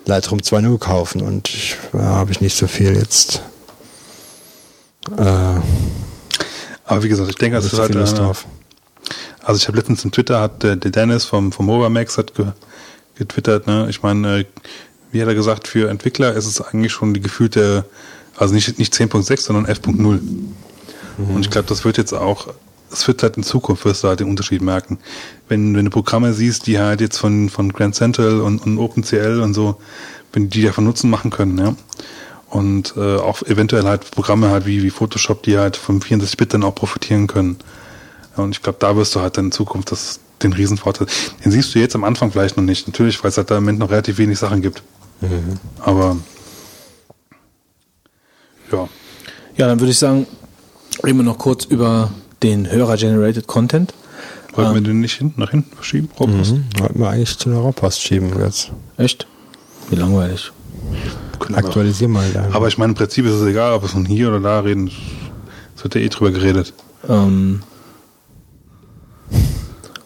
Lightroom 0.05 0.41
2.0 0.41 0.79
kaufen 0.79 1.23
und 1.23 1.51
da 1.93 1.99
ja, 1.99 2.05
habe 2.05 2.33
ich 2.33 2.41
nicht 2.41 2.57
so 2.57 2.67
viel 2.67 2.95
jetzt. 2.95 3.43
Äh, 5.17 5.23
Aber 6.85 7.03
wie 7.03 7.09
gesagt, 7.09 7.31
ich 7.31 7.37
denke, 7.37 7.57
also 7.57 7.67
es 7.67 7.73
ist 7.73 7.79
halt 7.79 7.95
Lust 7.95 8.19
drauf. 8.19 8.47
Also 9.43 9.59
ich 9.59 9.67
habe 9.67 9.77
letztens 9.77 10.05
in 10.05 10.13
Twitter 10.13 10.41
hat 10.41 10.63
der, 10.63 10.77
der 10.77 10.91
Dennis 10.91 11.25
vom 11.25 11.51
vom 11.51 11.67
Max 11.93 12.19
hat 12.19 12.35
ge, 12.35 12.47
getwittert, 13.17 13.67
ne? 13.67 13.87
Ich 13.91 14.03
meine, 14.03 14.41
äh, 14.41 14.45
wie 15.11 15.21
hat 15.21 15.29
er 15.29 15.35
gesagt, 15.35 15.69
für 15.69 15.91
Entwickler 15.91 16.35
ist 16.35 16.47
es 16.47 16.61
eigentlich 16.61 16.93
schon 16.93 17.13
die 17.13 17.21
gefühlte, 17.21 17.85
also 18.37 18.55
nicht, 18.55 18.79
nicht 18.79 18.95
10.6, 18.95 19.41
sondern 19.41 19.67
11.0. 19.67 19.93
Mhm. 19.97 21.35
Und 21.35 21.41
ich 21.41 21.51
glaube, 21.51 21.69
das 21.69 21.85
wird 21.85 21.99
jetzt 21.99 22.15
auch, 22.15 22.55
es 22.93 23.07
wird 23.09 23.23
halt 23.23 23.37
in 23.37 23.43
Zukunft, 23.43 23.85
wirst 23.85 24.05
du 24.05 24.09
halt 24.09 24.21
den 24.21 24.29
Unterschied 24.29 24.63
merken. 24.63 24.99
Wenn, 25.49 25.75
wenn 25.77 25.85
du 25.85 25.91
Programme 25.91 26.33
siehst, 26.35 26.67
die 26.67 26.79
halt 26.79 27.01
jetzt 27.01 27.19
von, 27.19 27.49
von 27.49 27.73
Grand 27.73 27.95
Central 27.95 28.41
und, 28.41 28.65
und 28.65 28.79
OpenCL 28.79 29.41
und 29.41 29.55
so, 29.55 29.77
wenn 30.33 30.49
die 30.49 30.63
davon 30.63 30.85
Nutzen 30.85 31.11
machen 31.11 31.31
können, 31.31 31.59
ja. 31.59 31.75
Und 32.49 32.95
äh, 32.99 33.17
auch 33.17 33.43
eventuell 33.43 33.85
halt 33.85 34.11
Programme 34.11 34.51
halt 34.51 34.67
wie, 34.67 34.83
wie 34.83 34.91
Photoshop, 34.91 35.43
die 35.43 35.57
halt 35.57 35.77
vom 35.77 36.01
64-Bit 36.01 36.53
dann 36.55 36.65
auch 36.65 36.75
profitieren 36.75 37.27
können. 37.27 37.57
Ja, 38.37 38.45
und 38.45 38.51
ich 38.51 38.63
glaube, 38.63 38.77
da 38.79 38.95
wirst 38.95 39.15
du 39.15 39.21
halt 39.21 39.39
dann 39.39 39.47
in 39.47 39.53
Zukunft 39.53 39.91
das, 39.91 40.21
den 40.43 40.53
Riesenvorteil. 40.53 41.07
Den 41.43 41.51
siehst 41.51 41.75
du 41.75 41.79
jetzt 41.79 41.95
am 41.95 42.05
Anfang 42.05 42.31
vielleicht 42.31 42.59
noch 42.59 42.65
nicht. 42.65 42.87
Natürlich, 42.87 43.23
weil 43.25 43.31
es 43.31 43.39
halt 43.39 43.51
da 43.51 43.57
im 43.57 43.65
Moment 43.65 43.79
noch 43.79 43.91
relativ 43.91 44.19
wenig 44.19 44.39
Sachen 44.39 44.61
gibt. 44.61 44.83
Mhm. 45.23 45.59
Aber 45.81 46.17
ja. 48.71 48.89
Ja, 49.57 49.67
dann 49.67 49.81
würde 49.81 49.93
ich 49.93 49.99
sagen, 49.99 50.27
reden 51.03 51.19
wir 51.19 51.25
noch 51.25 51.39
kurz 51.39 51.65
über 51.65 52.11
den 52.43 52.71
Hörer-Generated 52.71 53.47
Content. 53.47 53.95
Wollten 54.55 54.71
ähm, 54.71 54.75
wir 54.75 54.83
den 54.83 55.01
nicht 55.01 55.15
hinten, 55.15 55.41
nach 55.41 55.51
hinten 55.51 55.75
verschieben? 55.75 56.09
Rohrpost? 56.19 56.53
Mhm. 56.53 56.65
Wollten 56.79 56.99
wir 56.99 57.09
eigentlich 57.09 57.39
zu 57.39 57.49
der 57.49 57.59
Rohrpost 57.59 58.03
schieben 58.03 58.31
jetzt. 58.41 58.71
Echt? 58.97 59.27
Wie 59.91 59.97
langweilig. 59.97 60.53
Aktualisier 61.53 62.09
mal. 62.09 62.31
Da. 62.33 62.49
Aber 62.53 62.69
ich 62.69 62.79
meine, 62.79 62.91
im 62.91 62.95
Prinzip 62.95 63.27
ist 63.27 63.33
es 63.33 63.47
egal, 63.47 63.73
ob 63.73 63.83
wir 63.83 63.89
von 63.89 64.05
hier 64.05 64.29
oder 64.29 64.41
da 64.41 64.61
reden. 64.61 64.91
Es 65.77 65.83
wird 65.83 65.95
ja 65.95 66.01
eh 66.01 66.09
drüber 66.09 66.31
geredet. 66.31 66.73
Ähm, 67.09 67.63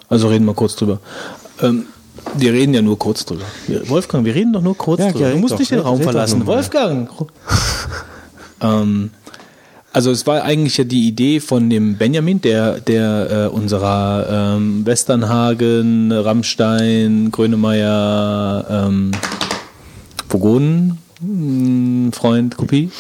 also 0.09 0.29
reden 0.29 0.47
wir 0.47 0.55
kurz 0.55 0.77
drüber. 0.77 1.01
Ähm, 1.61 1.87
wir 2.37 2.53
reden 2.53 2.75
ja 2.75 2.83
nur 2.83 2.99
kurz 2.99 3.25
drüber. 3.25 3.45
Wolfgang, 3.87 4.25
wir 4.25 4.35
reden 4.35 4.53
doch 4.53 4.63
nur 4.63 4.77
kurz 4.77 5.01
ja, 5.01 5.13
drüber. 5.13 5.31
Du 5.31 5.39
musst 5.39 5.55
doch, 5.55 5.59
nicht 5.59 5.71
den 5.71 5.81
Raum 5.81 6.01
verlassen. 6.01 6.47
Wolfgang! 6.47 7.09
ähm, 8.61 9.11
also 9.97 10.11
es 10.11 10.27
war 10.27 10.43
eigentlich 10.43 10.77
ja 10.77 10.85
die 10.85 11.09
Idee 11.09 11.41
von 11.41 11.71
dem 11.71 11.97
Benjamin, 11.97 12.43
der, 12.43 12.81
der 12.81 13.31
äh, 13.31 13.49
unserer 13.49 14.57
ähm, 14.59 14.85
Westernhagen, 14.85 16.13
Rammstein, 16.13 17.31
Grönemeyer, 17.33 18.67
ähm, 18.69 19.13
Vogonen, 20.29 20.99
hm, 21.21 22.13
Freund, 22.13 22.59
Kopie. 22.59 22.91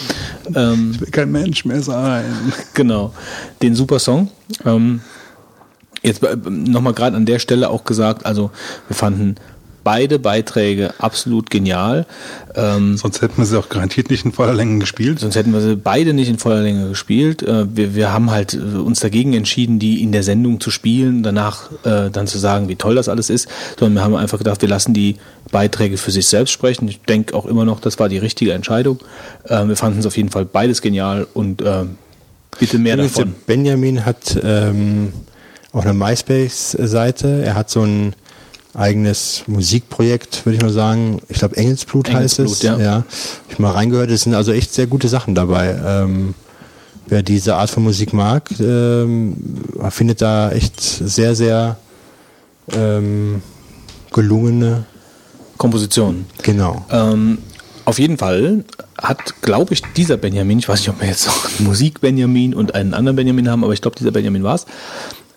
Ähm, 0.54 0.92
ich 0.94 1.00
will 1.02 1.10
kein 1.10 1.30
Mensch 1.30 1.66
mehr 1.66 1.82
sein. 1.82 2.24
Genau, 2.72 3.12
den 3.60 3.74
super 3.74 3.98
Song. 3.98 4.30
Ähm, 4.64 5.02
Jetzt 6.02 6.22
äh, 6.22 6.36
nochmal 6.48 6.94
gerade 6.94 7.16
an 7.16 7.26
der 7.26 7.40
Stelle 7.40 7.68
auch 7.68 7.84
gesagt, 7.84 8.24
also 8.24 8.50
wir 8.88 8.96
fanden 8.96 9.34
beide 9.86 10.18
Beiträge 10.18 10.94
absolut 10.98 11.48
genial. 11.48 12.06
Ähm, 12.56 12.96
sonst 12.96 13.22
hätten 13.22 13.38
wir 13.38 13.44
sie 13.44 13.56
auch 13.56 13.68
garantiert 13.68 14.10
nicht 14.10 14.24
in 14.24 14.32
voller 14.32 14.52
Länge 14.52 14.80
gespielt. 14.80 15.20
Sonst 15.20 15.36
hätten 15.36 15.52
wir 15.52 15.60
sie 15.60 15.76
beide 15.76 16.12
nicht 16.12 16.28
in 16.28 16.38
voller 16.38 16.60
Länge 16.60 16.88
gespielt. 16.88 17.44
Äh, 17.44 17.76
wir, 17.76 17.94
wir 17.94 18.12
haben 18.12 18.32
halt 18.32 18.54
äh, 18.54 18.78
uns 18.78 18.98
dagegen 18.98 19.32
entschieden, 19.32 19.78
die 19.78 20.02
in 20.02 20.10
der 20.10 20.24
Sendung 20.24 20.58
zu 20.58 20.72
spielen, 20.72 21.22
danach 21.22 21.70
äh, 21.84 22.10
dann 22.10 22.26
zu 22.26 22.36
sagen, 22.38 22.68
wie 22.68 22.74
toll 22.74 22.96
das 22.96 23.08
alles 23.08 23.30
ist, 23.30 23.46
sondern 23.78 23.94
wir 23.94 24.02
haben 24.02 24.16
einfach 24.16 24.38
gedacht, 24.38 24.60
wir 24.60 24.68
lassen 24.68 24.92
die 24.92 25.18
Beiträge 25.52 25.98
für 25.98 26.10
sich 26.10 26.26
selbst 26.26 26.50
sprechen. 26.50 26.88
Ich 26.88 27.02
denke 27.02 27.36
auch 27.36 27.46
immer 27.46 27.64
noch, 27.64 27.78
das 27.78 28.00
war 28.00 28.08
die 28.08 28.18
richtige 28.18 28.54
Entscheidung. 28.54 28.98
Äh, 29.44 29.68
wir 29.68 29.76
fanden 29.76 30.00
es 30.00 30.06
auf 30.06 30.16
jeden 30.16 30.30
Fall 30.30 30.46
beides 30.46 30.82
genial 30.82 31.28
und 31.32 31.62
äh, 31.62 31.84
bitte 32.58 32.78
mehr 32.78 32.94
Übrigens, 32.94 33.14
davon. 33.14 33.36
Benjamin 33.46 34.04
hat 34.04 34.36
ähm, 34.42 35.12
auch 35.70 35.84
eine 35.84 35.94
MySpace-Seite. 35.94 37.44
Er 37.44 37.54
hat 37.54 37.70
so 37.70 37.82
ein 37.82 38.14
eigenes 38.76 39.42
Musikprojekt, 39.46 40.44
würde 40.44 40.56
ich 40.56 40.62
mal 40.62 40.72
sagen. 40.72 41.20
Ich 41.28 41.38
glaube, 41.38 41.56
Engelsblut, 41.56 42.12
heißt 42.12 42.38
es. 42.38 42.62
Engelsblut, 42.62 42.78
ja. 42.78 42.84
ja. 42.98 43.04
Ich 43.48 43.58
mal 43.58 43.72
reingehört, 43.72 44.10
es 44.10 44.22
sind 44.22 44.34
also 44.34 44.52
echt 44.52 44.72
sehr 44.72 44.86
gute 44.86 45.08
Sachen 45.08 45.34
dabei. 45.34 45.78
Ähm, 45.84 46.34
wer 47.06 47.22
diese 47.22 47.56
Art 47.56 47.70
von 47.70 47.82
Musik 47.82 48.12
mag, 48.12 48.50
ähm, 48.60 49.36
findet 49.90 50.20
da 50.20 50.50
echt 50.50 50.80
sehr, 50.80 51.34
sehr 51.34 51.76
ähm, 52.72 53.42
gelungene 54.12 54.84
Kompositionen. 55.56 56.26
Genau. 56.42 56.84
Ähm, 56.90 57.38
auf 57.84 57.98
jeden 57.98 58.18
Fall 58.18 58.64
hat, 58.98 59.40
glaube 59.42 59.72
ich, 59.72 59.82
dieser 59.96 60.16
Benjamin, 60.16 60.58
ich 60.58 60.68
weiß 60.68 60.80
nicht, 60.80 60.88
ob 60.88 61.00
wir 61.00 61.08
jetzt 61.08 61.26
noch 61.26 61.58
einen 61.58 61.68
Musik-Benjamin 61.68 62.54
und 62.54 62.74
einen 62.74 62.94
anderen 62.94 63.16
Benjamin 63.16 63.48
haben, 63.48 63.64
aber 63.64 63.72
ich 63.72 63.80
glaube, 63.80 63.96
dieser 63.96 64.10
Benjamin 64.10 64.42
war 64.42 64.56
es, 64.56 64.66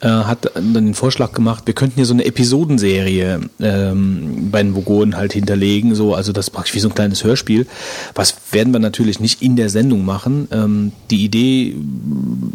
äh, 0.02 0.08
hat 0.08 0.52
dann 0.56 0.74
den 0.74 0.94
Vorschlag 0.94 1.34
gemacht, 1.34 1.66
wir 1.66 1.74
könnten 1.74 1.96
hier 1.96 2.06
so 2.06 2.14
eine 2.14 2.26
Episodenserie 2.26 3.42
ähm, 3.60 4.50
bei 4.52 4.64
den 4.64 4.76
Vogonen 4.76 5.18
halt 5.18 5.34
hinterlegen, 5.34 5.96
so, 5.96 6.16
also 6.16 6.32
das 6.32 6.50
praktisch 6.50 6.76
wie 6.76 6.80
so 6.80 6.90
ein 6.90 6.96
kleines 6.96 7.24
Hörspiel. 7.24 7.68
Was 8.16 8.36
werden 8.52 8.74
wir 8.74 8.80
natürlich 8.80 9.20
nicht 9.20 9.42
in 9.42 9.56
der 9.56 9.70
Sendung 9.70 10.06
machen. 10.06 10.48
Ähm, 10.52 10.92
die 11.12 11.24
Idee 11.24 11.76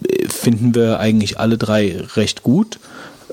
äh, 0.08 0.28
finden 0.28 0.74
wir 0.74 1.00
eigentlich 1.00 1.39
alle 1.39 1.58
drei 1.58 2.02
recht 2.16 2.42
gut. 2.42 2.78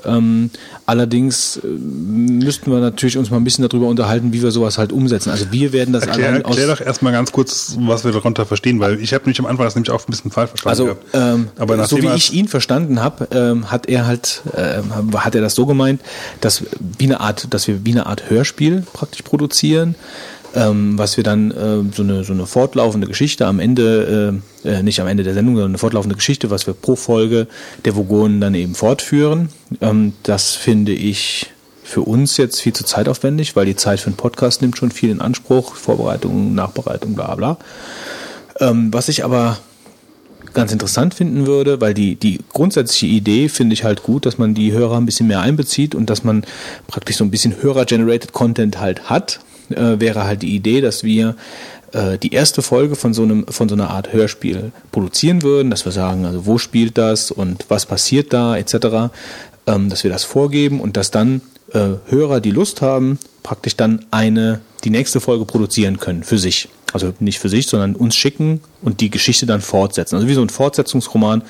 Ähm, 0.04 0.50
allerdings 0.86 1.58
äh, 1.58 1.66
müssten 1.66 2.70
wir 2.70 2.80
natürlich 2.80 3.16
uns 3.18 3.30
mal 3.30 3.36
ein 3.38 3.44
bisschen 3.44 3.66
darüber 3.66 3.86
unterhalten, 3.88 4.32
wie 4.32 4.42
wir 4.42 4.50
sowas 4.50 4.78
halt 4.78 4.92
umsetzen. 4.92 5.30
Also 5.30 5.52
wir 5.52 5.72
werden 5.72 5.92
das 5.92 6.06
Erklär, 6.06 6.28
allein 6.28 6.44
aus 6.44 6.56
erklär 6.56 6.74
doch 6.74 6.84
erstmal 6.84 7.12
ganz 7.12 7.32
kurz, 7.32 7.76
was 7.80 8.04
wir 8.04 8.12
darunter 8.12 8.46
verstehen, 8.46 8.80
weil 8.80 9.00
ich 9.00 9.14
habe 9.14 9.26
mich 9.26 9.38
am 9.38 9.46
Anfang 9.46 9.66
das 9.66 9.74
nämlich 9.74 9.90
auch 9.90 10.00
ein 10.00 10.10
bisschen 10.10 10.30
falsch 10.30 10.50
verstanden. 10.50 10.70
Also 10.70 10.84
gehabt. 10.84 11.06
ähm, 11.14 11.48
Aber 11.58 11.84
so 11.86 12.02
wie 12.02 12.14
ich 12.14 12.32
ihn 12.32 12.48
verstanden 12.48 13.00
habe, 13.00 13.28
ähm, 13.32 13.70
hat 13.70 13.86
er 13.86 14.06
halt 14.06 14.42
ähm, 14.56 15.14
hat 15.14 15.34
er 15.34 15.40
das 15.40 15.54
so 15.54 15.66
gemeint, 15.66 16.00
dass 16.40 16.64
wie 16.78 17.04
eine 17.04 17.20
Art, 17.20 17.48
dass 17.50 17.68
wir 17.68 17.84
wie 17.84 17.92
eine 17.92 18.06
Art 18.06 18.30
Hörspiel 18.30 18.82
praktisch 18.92 19.22
produzieren, 19.22 19.94
ähm, 20.54 20.98
was 20.98 21.16
wir 21.16 21.24
dann 21.24 21.50
äh, 21.50 21.94
so 21.94 22.02
eine 22.02 22.24
so 22.24 22.32
eine 22.32 22.46
fortlaufende 22.46 23.06
Geschichte 23.06 23.46
am 23.46 23.58
Ende 23.58 24.40
äh, 24.64 24.68
äh, 24.68 24.82
nicht 24.82 25.00
am 25.00 25.06
Ende 25.06 25.22
der 25.22 25.34
Sendung, 25.34 25.54
sondern 25.54 25.72
eine 25.72 25.78
fortlaufende 25.78 26.16
Geschichte, 26.16 26.50
was 26.50 26.66
wir 26.66 26.74
pro 26.74 26.96
Folge 26.96 27.46
der 27.84 27.96
Vogonen 27.96 28.40
dann 28.40 28.54
eben 28.54 28.74
fortführen. 28.74 29.48
Ähm, 29.80 30.12
das 30.22 30.52
finde 30.52 30.92
ich 30.92 31.50
für 31.82 32.02
uns 32.02 32.36
jetzt 32.36 32.60
viel 32.60 32.72
zu 32.72 32.84
zeitaufwendig, 32.84 33.56
weil 33.56 33.66
die 33.66 33.76
Zeit 33.76 34.00
für 34.00 34.06
einen 34.06 34.16
Podcast 34.16 34.62
nimmt 34.62 34.76
schon 34.76 34.90
viel 34.90 35.10
in 35.10 35.20
Anspruch, 35.20 35.74
Vorbereitung, 35.74 36.54
Nachbereitung, 36.54 37.14
bla 37.14 37.34
bla. 37.34 37.58
Ähm, 38.60 38.92
was 38.92 39.08
ich 39.08 39.24
aber 39.24 39.58
ganz 40.52 40.72
interessant 40.72 41.14
finden 41.14 41.46
würde, 41.46 41.80
weil 41.80 41.94
die, 41.94 42.16
die 42.16 42.40
grundsätzliche 42.52 43.06
Idee 43.06 43.48
finde 43.48 43.74
ich 43.74 43.84
halt 43.84 44.02
gut, 44.02 44.26
dass 44.26 44.38
man 44.38 44.54
die 44.54 44.72
Hörer 44.72 44.96
ein 44.96 45.06
bisschen 45.06 45.26
mehr 45.26 45.40
einbezieht 45.40 45.94
und 45.94 46.10
dass 46.10 46.24
man 46.24 46.44
praktisch 46.86 47.16
so 47.16 47.24
ein 47.24 47.30
bisschen 47.30 47.62
Hörer-generated 47.62 48.32
Content 48.32 48.80
halt 48.80 49.08
hat, 49.08 49.40
äh, 49.70 50.00
wäre 50.00 50.24
halt 50.24 50.42
die 50.42 50.54
Idee, 50.54 50.80
dass 50.80 51.04
wir 51.04 51.36
äh, 51.92 52.18
die 52.18 52.32
erste 52.32 52.62
Folge 52.62 52.96
von 52.96 53.14
so 53.14 53.22
einem 53.22 53.46
von 53.48 53.68
so 53.68 53.74
einer 53.74 53.90
Art 53.90 54.12
Hörspiel 54.12 54.72
produzieren 54.90 55.42
würden, 55.42 55.70
dass 55.70 55.84
wir 55.84 55.92
sagen, 55.92 56.24
also 56.24 56.46
wo 56.46 56.58
spielt 56.58 56.98
das 56.98 57.30
und 57.30 57.66
was 57.68 57.86
passiert 57.86 58.32
da 58.32 58.56
etc., 58.56 59.12
ähm, 59.66 59.88
dass 59.88 60.04
wir 60.04 60.10
das 60.10 60.24
vorgeben 60.24 60.80
und 60.80 60.96
dass 60.96 61.10
dann 61.10 61.40
äh, 61.72 61.96
Hörer, 62.06 62.40
die 62.40 62.50
Lust 62.50 62.82
haben, 62.82 63.18
praktisch 63.42 63.76
dann 63.76 64.06
eine 64.10 64.60
die 64.84 64.90
nächste 64.90 65.20
Folge 65.20 65.44
produzieren 65.44 65.98
können 65.98 66.22
für 66.22 66.38
sich. 66.38 66.68
Also 66.92 67.14
nicht 67.20 67.38
für 67.38 67.48
sich, 67.48 67.66
sondern 67.68 67.96
uns 67.96 68.14
schicken 68.14 68.60
und 68.82 69.00
die 69.00 69.08
Geschichte 69.08 69.46
dann 69.46 69.62
fortsetzen. 69.62 70.16
Also 70.16 70.28
wie 70.28 70.34
so 70.34 70.42
ein 70.42 70.50
Fortsetzungsroman, 70.50 71.42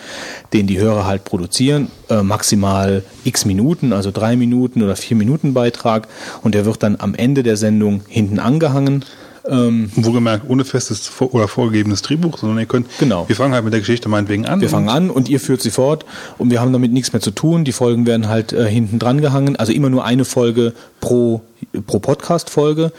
den 0.53 0.69
die 0.69 0.79
Hörer 0.79 1.05
halt 1.05 1.25
produzieren, 1.25 1.91
äh, 2.09 2.23
maximal 2.23 3.03
x 3.25 3.45
Minuten, 3.45 3.93
also 3.93 4.13
drei 4.13 4.37
Minuten 4.37 4.83
oder 4.83 4.95
vier 4.95 5.17
Minuten 5.17 5.53
Beitrag 5.53 6.07
und 6.43 6.55
der 6.55 6.65
wird 6.65 6.83
dann 6.83 6.97
am 7.01 7.15
Ende 7.15 7.43
der 7.43 7.57
Sendung 7.57 8.03
hinten 8.09 8.39
angehangen. 8.39 9.05
Ähm, 9.49 9.91
Wohlgemerkt, 9.97 10.49
ohne 10.49 10.65
festes 10.65 11.09
vor 11.09 11.35
oder 11.35 11.49
vorgegebenes 11.49 12.03
Drehbuch, 12.03 12.39
sondern 12.39 12.59
ihr 12.59 12.67
könnt, 12.67 12.87
Genau. 12.99 13.29
wir 13.29 13.35
fangen 13.37 13.55
halt 13.55 13.65
mit 13.65 13.73
der 13.73 13.81
Geschichte 13.81 14.09
meinetwegen 14.09 14.47
an. 14.47 14.61
Wir 14.61 14.69
fangen 14.69 14.89
an 14.89 15.11
und 15.11 15.29
ihr 15.29 15.41
führt 15.41 15.61
sie 15.63 15.71
fort 15.71 16.05
und 16.39 16.51
wir 16.51 16.61
haben 16.61 16.73
damit 16.73 16.93
nichts 16.93 17.13
mehr 17.13 17.21
zu 17.21 17.33
tun. 17.33 17.65
Die 17.65 17.73
Folgen 17.73 18.07
werden 18.07 18.29
halt 18.29 18.53
äh, 18.53 18.69
hinten 18.71 18.99
dran 18.99 19.21
gehangen. 19.21 19.57
Also 19.57 19.73
immer 19.73 19.91
nur 19.91 20.05
eine 20.05 20.25
Folge 20.25 20.73
pro, 21.01 21.43
pro 21.87 21.99
Podcast-Folge. 21.99 22.93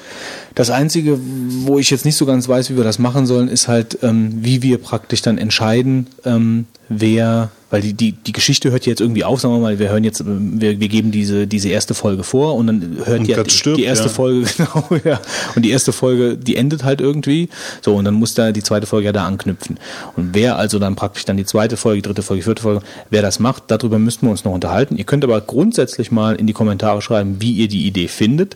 Das 0.56 0.70
Einzige, 0.70 1.20
wo 1.20 1.80
ich 1.80 1.90
jetzt 1.90 2.06
nicht 2.06 2.16
so 2.16 2.26
ganz 2.26 2.48
weiß, 2.48 2.70
wie 2.70 2.78
wir 2.78 2.84
das 2.84 3.00
machen 3.00 3.26
sollen, 3.26 3.48
ist 3.48 3.68
halt, 3.68 4.00
ähm, 4.04 4.32
wie 4.36 4.62
wir 4.62 4.78
praktisch 4.78 5.22
dann 5.22 5.38
entscheiden, 5.38 6.08
ähm, 6.26 6.66
wer, 6.90 7.50
weil 7.70 7.82
die, 7.82 7.94
die, 7.94 8.12
die 8.12 8.34
Geschichte 8.34 8.72
hört 8.72 8.86
jetzt 8.86 9.02
irgendwie 9.02 9.24
auf, 9.24 9.42
sagen 9.42 9.54
wir 9.56 9.60
mal, 9.60 9.80
wir 9.80 9.90
hören 9.90 10.04
jetzt, 10.04 10.20
ähm, 10.22 10.62
wir, 10.62 10.80
wir 10.80 10.90
geben 10.90 11.12
diese, 11.12 11.48
diese 11.48 11.70
erste 11.70 11.94
Folge 11.94 12.24
vor 12.24 12.56
und 12.56 12.68
dann 12.68 12.98
hört 13.04 13.22
Und 13.22 13.28
die, 13.28 13.50
stirbt, 13.50 13.78
die 13.78 13.84
erste 13.84 14.08
ja. 14.08 14.12
Folge, 14.12 14.48
genau, 14.58 14.88
ja. 15.04 15.20
Und 15.56 15.64
die 15.64 15.72
erste 15.72 15.92
Folge, 15.92 16.38
die 16.38 16.56
endet 16.56 16.84
halt 16.84 17.02
irgendwie. 17.02 17.50
So, 17.82 17.96
und 17.96 18.06
dann 18.06 18.14
muss 18.14 18.34
da 18.36 18.52
die 18.52 18.64
zweite 18.64 18.86
Folge 18.86 19.08
ja 19.08 19.12
da 19.12 19.26
anknüpfen. 19.26 19.80
Und 20.16 20.30
wer 20.34 20.58
also 20.58 20.78
dann 20.78 20.96
praktisch 20.96 21.26
dann 21.26 21.38
die 21.38 21.46
zweite 21.46 21.78
Folge, 21.78 22.02
die 22.02 22.08
dritte 22.08 22.22
Folge, 22.22 22.42
die 22.42 22.46
vierte 22.46 22.62
Folge, 22.62 22.82
wer 23.10 23.22
das 23.22 23.40
macht, 23.40 23.64
darüber 23.68 23.98
müssten 23.98 24.28
wir 24.28 24.32
uns 24.32 24.44
noch 24.44 24.54
unterhalten. 24.54 24.98
Ihr 24.98 25.06
könnt 25.06 25.24
aber 25.24 25.40
grundsätzlich 25.42 26.12
mal 26.12 26.36
in 26.36 26.48
die 26.48 26.54
Kommentare 26.54 27.02
schreiben, 27.02 27.38
wie 27.40 27.54
ihr 27.54 27.68
die 27.68 27.88
Idee 27.88 28.08
findet. 28.08 28.53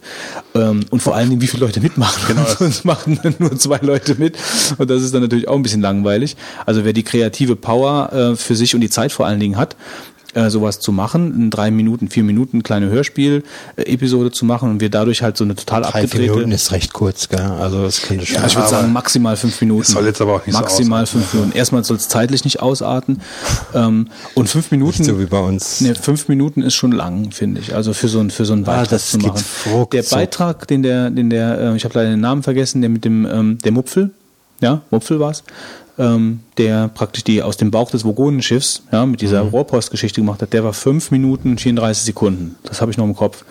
Ähm, 0.56 0.86
und 0.90 1.02
vor 1.02 1.16
allen 1.16 1.30
Dingen, 1.30 1.42
wie 1.42 1.48
viele 1.48 1.66
Leute 1.66 1.80
mitmachen. 1.80 2.22
Genau. 2.28 2.46
Sonst 2.60 2.86
machen 2.86 3.20
nur 3.40 3.58
zwei 3.58 3.78
Leute 3.78 4.16
mit. 4.16 4.38
Und 4.78 4.90
das 4.90 5.02
ist 5.02 5.14
dann 5.14 5.22
natürlich 5.22 5.48
auch 5.48 5.56
ein 5.56 5.64
bisschen 5.64 5.82
langweilig. 5.82 6.36
Also 6.66 6.86
wer 6.86 6.94
die 6.94 7.04
kreative 7.04 7.56
Power 7.56 8.12
äh, 8.14 8.36
für 8.36 8.56
sich 8.56 8.76
und 8.76 8.82
die 8.82 8.90
Zeit 8.90 9.12
vor 9.12 9.26
allen 9.26 9.40
Dingen 9.40 9.58
hat, 9.58 9.76
äh, 10.38 10.50
sowas 10.52 10.80
zu 10.80 10.92
machen, 10.92 11.34
in 11.36 11.50
drei 11.50 11.72
Minuten, 11.72 12.10
vier 12.10 12.24
Minuten 12.24 12.62
kleine 12.62 12.90
Hörspiel-Episode 12.90 14.32
zu 14.32 14.46
machen 14.46 14.70
und 14.70 14.82
wir 14.82 14.90
dadurch 14.90 15.22
halt 15.24 15.36
so 15.36 15.44
eine 15.44 15.56
total 15.56 15.82
Drei, 15.82 15.92
vier 15.92 16.04
abgedrehte. 16.04 16.32
Minuten 16.34 16.52
ist 16.52 16.72
recht 16.72 16.94
kurz, 16.94 17.28
gell? 17.30 17.40
Also 17.40 17.84
das 17.84 18.02
könnte 18.02 18.26
schon. 18.26 18.36
Ja, 18.36 18.46
ich 18.46 18.56
würde 18.56 18.70
sagen 18.70 18.94
maximal 18.94 19.36
fünf 19.36 19.60
Minuten. 19.62 19.82
Es 19.82 19.88
soll 19.90 20.06
jetzt 20.06 20.22
aber 20.22 20.36
auch 20.36 20.46
nicht 20.46 20.56
so 20.56 20.62
Maximal 20.62 21.04
ausarten. 21.04 21.22
fünf 21.22 21.34
Minuten. 21.34 21.58
Erstmal 21.58 21.84
soll 21.84 21.98
es 21.98 22.08
zeitlich 22.08 22.44
nicht 22.44 22.62
ausarten. 22.62 23.22
Ähm, 23.74 24.10
und 24.36 24.48
fünf 24.48 24.70
Minuten. 24.72 25.02
Nicht 25.02 25.10
so 25.10 25.20
wie 25.20 25.26
bei 25.26 25.40
uns. 25.40 25.82
Ne, 25.82 25.96
fünf 25.96 26.28
Minuten 26.28 26.62
ist 26.62 26.76
schon 26.76 26.92
lang, 26.92 27.32
finde 27.32 27.60
ich. 27.62 27.74
Also 27.76 27.94
für 27.94 28.08
so 28.08 28.20
ein 28.20 28.30
für 28.30 28.46
so 28.46 28.54
einen 28.54 28.64
Ah, 28.66 28.68
Beitrag 28.68 28.90
das 28.90 29.10
zu 29.12 29.18
machen. 29.18 29.44
Der 29.92 30.04
Beitrag, 30.04 30.68
den 30.68 30.84
der, 30.84 31.10
den 31.10 31.30
der, 31.30 31.60
äh, 31.60 31.76
ich 31.76 31.84
habe 31.84 31.96
leider 31.98 32.12
den 32.12 32.20
Namen 32.22 32.44
vergessen, 32.44 32.82
der 32.82 32.90
mit 32.90 33.04
dem 33.06 33.26
ähm, 33.26 33.58
der 33.64 33.72
Mupfel, 33.72 34.12
ja, 34.62 34.82
Mupfel 34.92 35.20
war's, 35.20 35.44
ähm, 36.00 36.42
der 36.58 36.88
praktisch 36.90 37.24
die 37.24 37.42
aus 37.42 37.58
dem 37.58 37.72
Bauch 37.72 37.90
des 37.92 38.04
Vogonenschiffs, 38.06 38.84
ja, 38.92 39.06
mit 39.06 39.22
dieser 39.22 39.44
Mhm. 39.44 39.50
Rohrpostgeschichte 39.50 40.22
gemacht 40.22 40.42
hat, 40.42 40.54
der 40.54 40.64
war 40.64 40.74
fünf 40.74 41.12
Minuten 41.12 41.58
34 41.58 42.04
Sekunden. 42.04 42.56
Das 42.64 42.82
habe 42.82 42.92
ich 42.92 42.98
noch 42.98 43.06
im 43.06 43.16
Kopf. 43.16 43.44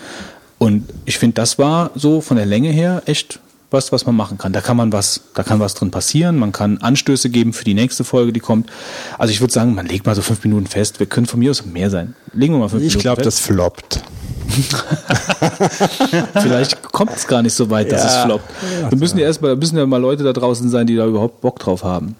Und 0.58 0.84
ich 1.04 1.18
finde, 1.18 1.34
das 1.34 1.58
war 1.58 1.90
so 1.94 2.20
von 2.20 2.36
der 2.36 2.46
Länge 2.46 2.70
her 2.70 3.02
echt 3.06 3.40
was, 3.72 3.90
was 3.90 4.06
man 4.06 4.14
machen 4.14 4.38
kann. 4.38 4.52
Da 4.52 4.60
kann 4.60 4.76
man 4.76 4.92
was, 4.92 5.20
da 5.34 5.42
kann 5.42 5.58
was 5.58 5.74
drin 5.74 5.90
passieren. 5.90 6.36
Man 6.36 6.52
kann 6.52 6.78
Anstöße 6.78 7.30
geben 7.30 7.52
für 7.52 7.64
die 7.64 7.74
nächste 7.74 8.04
Folge, 8.04 8.32
die 8.32 8.38
kommt. 8.40 8.70
Also 9.18 9.32
ich 9.32 9.40
würde 9.40 9.52
sagen, 9.52 9.74
man 9.74 9.86
legt 9.86 10.06
mal 10.06 10.14
so 10.14 10.22
fünf 10.22 10.44
Minuten 10.44 10.66
fest. 10.68 11.00
Wir 11.00 11.06
können 11.06 11.26
von 11.26 11.40
mir 11.40 11.50
aus 11.50 11.66
mehr 11.66 11.90
sein. 11.90 12.14
Legen 12.32 12.54
wir 12.54 12.60
mal 12.60 12.68
fünf 12.68 12.82
Ich 12.84 12.90
Minuten 12.90 13.02
glaube, 13.02 13.24
fest. 13.24 13.38
das 13.38 13.40
floppt. 13.44 14.02
Vielleicht 16.40 16.82
kommt 16.82 17.12
es 17.16 17.26
gar 17.26 17.42
nicht 17.42 17.54
so 17.54 17.68
weit, 17.70 17.90
dass 17.92 18.02
Ja. 18.04 18.08
es 18.20 18.24
floppt. 18.24 18.44
Wir 18.90 18.98
müssen 18.98 19.18
ja 19.18 19.24
erstmal, 19.26 19.50
da 19.52 19.56
müssen 19.56 19.76
ja 19.76 19.86
mal 19.86 20.00
Leute 20.00 20.22
da 20.24 20.32
draußen 20.32 20.68
sein, 20.70 20.86
die 20.86 20.96
da 20.96 21.06
überhaupt 21.06 21.40
Bock 21.40 21.58
drauf 21.58 21.82
haben. 21.84 22.16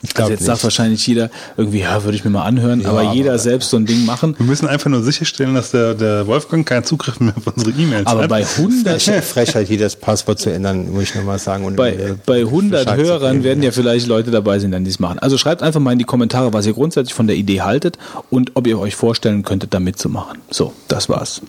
Ich 0.00 0.14
glaub 0.14 0.26
Also 0.26 0.34
jetzt 0.34 0.44
sagt 0.44 0.58
nicht. 0.58 0.64
wahrscheinlich 0.64 1.06
jeder 1.08 1.28
irgendwie, 1.56 1.80
ja, 1.80 2.04
würde 2.04 2.16
ich 2.16 2.24
mir 2.24 2.30
mal 2.30 2.44
anhören, 2.44 2.80
Ja, 2.80 2.90
aber 2.90 3.00
aber- 3.00 3.14
jeder 3.14 3.36
selbst 3.38 3.70
so 3.70 3.76
ein 3.76 3.84
Ding 3.84 4.04
machen. 4.04 4.36
Wir 4.38 4.46
müssen 4.46 4.68
einfach 4.68 4.88
nur 4.90 5.02
sicherstellen, 5.02 5.54
dass 5.54 5.72
der, 5.72 5.94
der 5.94 6.26
Wolfgang 6.28 6.64
keinen 6.64 6.84
Zugriff 6.84 7.18
mehr 7.18 7.32
auf 7.36 7.46
unsere 7.48 7.72
E-Mails 7.72 8.06
Aber 8.06 8.22
hat. 8.22 8.28
bei 8.30 8.44
100, 8.44 9.00
Frech- 9.02 9.22
Frechheit, 9.22 9.66
hier 9.66 9.78
das 9.78 9.96
Passwort 9.96 10.38
zu 10.38 10.50
ändern, 10.50 10.92
muss 10.92 11.02
ich 11.02 11.14
nochmal 11.16 11.40
sagen. 11.40 11.64
Und 11.64 11.74
bei, 11.74 11.94
äh, 11.94 12.14
bei 12.24 12.42
100 12.44 12.84
Bescheid 12.84 13.00
zu 13.00 13.04
Hörern 13.06 13.32
geben, 13.32 13.44
werden 13.44 13.62
ja 13.64 13.72
vielleicht 13.72 14.06
Leute 14.06 14.30
dabei 14.30 14.60
sein, 14.60 14.84
die 14.84 14.90
es 14.90 15.00
machen. 15.00 15.18
Also 15.18 15.36
schreibt 15.36 15.62
einfach 15.64 15.80
mal 15.80 15.92
in 15.92 15.98
die 15.98 16.04
Kommentare, 16.04 16.52
was 16.52 16.64
ihr 16.66 16.74
grundsätzlich 16.74 17.14
von 17.14 17.26
der 17.26 17.34
Idee 17.34 17.62
haltet 17.62 17.98
und 18.30 18.52
ob 18.54 18.68
ihr 18.68 18.78
euch 18.78 18.94
vorstellen 18.94 19.42
könntet, 19.42 19.74
da 19.74 19.80
mitzumachen. 19.80 20.38
So, 20.50 20.72
das 20.86 21.08
war's. 21.08 21.40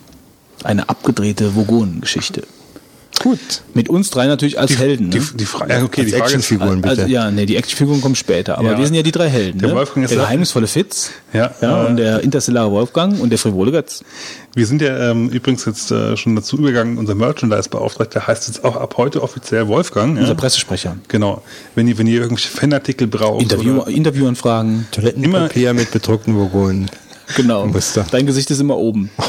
Eine 0.64 0.88
abgedrehte 0.88 1.54
Vogonen-Geschichte. 1.54 2.42
Gut. 3.22 3.38
Mit 3.74 3.90
uns 3.90 4.08
drei 4.08 4.26
natürlich 4.26 4.58
als 4.58 4.78
Helden. 4.78 5.10
Ne? 5.10 5.18
Die, 5.20 5.36
die 5.36 5.44
Frage, 5.44 5.74
ja, 5.74 5.82
okay, 5.82 6.00
Als 6.00 6.10
die 6.10 6.16
Actionfiguren 6.16 6.80
bitte. 6.80 7.02
also, 7.02 7.06
ja, 7.06 7.30
nee, 7.30 7.44
die 7.44 7.56
Actionfiguren 7.56 8.00
kommen 8.00 8.14
später, 8.16 8.56
aber 8.56 8.72
Ja. 8.72 8.78
wir 8.78 8.86
sind 8.86 8.94
ja 8.94 9.02
die 9.02 9.12
drei 9.12 9.28
Helden. 9.28 9.58
Der 9.60 9.68
ne? 9.68 9.74
Wolfgang 9.74 10.04
ist 10.04 10.10
der 10.10 10.20
geheimnisvolle 10.20 10.66
Fitz 10.66 11.10
Ja, 11.34 11.50
ja, 11.60 11.84
äh, 11.84 11.86
und 11.86 11.96
der 11.98 12.20
interstellare 12.22 12.70
Wolfgang 12.70 13.20
und 13.20 13.28
der 13.28 13.38
frivole 13.38 13.72
Götz. 13.72 14.02
wir 14.54 14.66
sind 14.66 14.80
ja 14.80 15.10
ähm, 15.10 15.28
übrigens 15.28 15.66
jetzt 15.66 15.90
äh, 15.90 16.16
schon 16.16 16.34
dazu 16.34 16.56
übergegangen, 16.56 16.96
unser 16.96 17.14
Merchandise-Beauftragter 17.14 18.26
heißt 18.26 18.48
jetzt 18.48 18.64
auch 18.64 18.76
ab 18.76 18.94
heute 18.96 19.22
offiziell 19.22 19.68
Wolfgang. 19.68 20.16
Unser 20.16 20.28
Ja? 20.30 20.34
Pressesprecher. 20.34 20.96
Genau. 21.08 21.42
Wenn 21.74 21.88
ihr, 21.88 21.98
wenn 21.98 22.06
ihr 22.06 22.22
irgendwelche 22.22 22.48
Fanartikel 22.48 23.06
braucht. 23.06 23.42
Interview, 23.42 23.82
Interviewanfragen. 23.82 24.86
Toilettenpapier 24.92 25.74
mit 25.74 25.90
bedruckten 25.90 26.36
Vogonen. 26.36 26.90
Genau. 27.36 27.70
Dein 28.10 28.24
Gesicht 28.26 28.50
ist 28.50 28.60
immer 28.60 28.78
oben. 28.78 29.10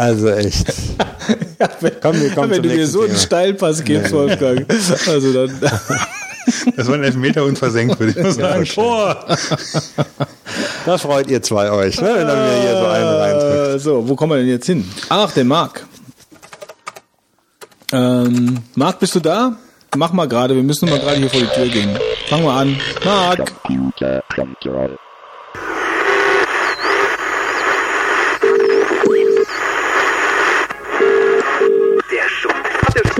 Also 0.00 0.30
echt. 0.30 0.64
Komm, 2.00 2.18
wir 2.22 2.30
kommen 2.30 2.50
Wenn 2.50 2.62
zum 2.62 2.70
du 2.70 2.74
mir 2.74 2.86
so 2.86 3.00
einen 3.00 3.08
Thema. 3.08 3.18
Steilpass 3.18 3.84
gibst, 3.84 4.12
Wolfgang. 4.12 4.66
Also 5.06 5.32
dann. 5.32 5.60
Das 6.74 6.88
war 6.88 6.94
ein 6.94 7.04
Elfmeter 7.04 7.44
unversenkt, 7.44 8.00
würde 8.00 8.12
ich 8.12 8.24
mal 8.24 8.32
sagen. 8.32 8.64
Tor! 8.64 9.26
Da 10.86 10.98
freut 10.98 11.28
ihr 11.28 11.42
zwei 11.42 11.70
euch, 11.70 12.00
ne? 12.00 12.08
wenn 12.14 12.26
er 12.26 12.34
mir 12.34 12.60
hier 12.62 12.76
so 12.76 12.86
einen 12.86 13.04
reindrückt. 13.04 13.74
Äh, 13.74 13.78
so, 13.78 14.08
wo 14.08 14.16
kommen 14.16 14.32
wir 14.32 14.38
denn 14.38 14.48
jetzt 14.48 14.66
hin? 14.66 14.88
Ach, 15.10 15.30
der 15.32 15.44
Marc. 15.44 15.86
Ähm, 17.92 18.56
Marc, 18.74 18.98
bist 18.98 19.14
du 19.14 19.20
da? 19.20 19.54
Mach 19.96 20.12
mal 20.12 20.26
gerade, 20.26 20.56
wir 20.56 20.62
müssen 20.62 20.88
mal 20.88 20.98
gerade 20.98 21.18
hier 21.18 21.30
vor 21.30 21.40
die 21.40 21.46
Tür 21.46 21.68
gehen. 21.68 21.98
Fang 22.28 22.42
mal 22.42 22.62
an. 22.62 22.76
Marc. 23.04 23.52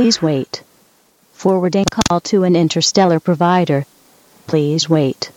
Please 0.00 0.22
wait. 0.22 0.62
Forwarding 1.34 1.84
call 1.84 2.20
to 2.20 2.42
an 2.44 2.56
interstellar 2.56 3.20
provider. 3.20 3.84
Please 4.46 4.88
wait. 4.88 5.30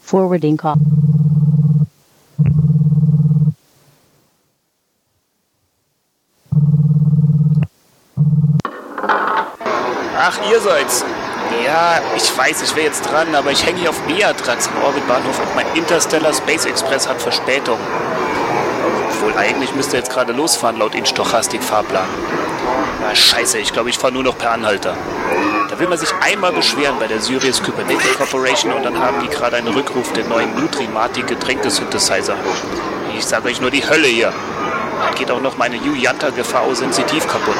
Forwarding 0.00 0.56
call. 0.56 0.78
Ach, 10.16 10.50
ihr 10.50 10.60
seid's. 10.62 11.04
Ja, 11.62 12.00
ich 12.16 12.38
weiß, 12.38 12.62
ich 12.62 12.74
wäre 12.74 12.86
jetzt 12.86 13.02
dran, 13.02 13.34
aber 13.34 13.50
ich 13.50 13.66
hänge 13.66 13.80
hier 13.80 13.90
auf 13.90 14.00
Beatrix 14.04 14.66
im 14.68 14.82
Orbitbahnhof 14.82 15.38
und 15.40 15.54
mein 15.54 15.66
Interstellar 15.76 16.32
Space 16.32 16.64
Express 16.64 17.06
hat 17.06 17.20
Verspätung. 17.20 17.78
Obwohl, 19.10 19.36
eigentlich 19.36 19.74
müsste 19.74 19.98
jetzt 19.98 20.10
gerade 20.10 20.32
losfahren, 20.32 20.78
laut 20.78 20.94
in 20.94 21.04
Stochastik-Fahrplan. 21.04 22.08
Ah, 23.02 23.14
scheiße, 23.14 23.58
ich 23.58 23.72
glaube, 23.72 23.90
ich 23.90 23.98
fahre 23.98 24.12
nur 24.12 24.22
noch 24.22 24.36
per 24.36 24.52
Anhalter. 24.52 24.96
Da 25.68 25.78
will 25.78 25.88
man 25.88 25.98
sich 25.98 26.12
einmal 26.20 26.52
beschweren 26.52 26.98
bei 26.98 27.06
der 27.06 27.20
Sirius 27.20 27.62
Kubernetes 27.62 28.14
Corporation 28.18 28.72
und 28.72 28.84
dann 28.84 28.98
haben 28.98 29.22
die 29.22 29.28
gerade 29.28 29.56
einen 29.56 29.68
Rückruf 29.68 30.12
der 30.12 30.24
neuen 30.24 30.54
Nutrimatic 30.54 31.26
Getränkesynthesizer. 31.26 32.36
Ich 33.16 33.24
sage 33.24 33.48
euch 33.48 33.60
nur 33.60 33.70
die 33.70 33.88
Hölle 33.88 34.08
hier. 34.08 34.32
Da 35.00 35.14
geht 35.16 35.30
auch 35.30 35.40
noch 35.40 35.56
meine 35.56 35.76
Yuyanta 35.76 36.30
GVO 36.30 36.74
sensitiv 36.74 37.26
kaputt. 37.26 37.56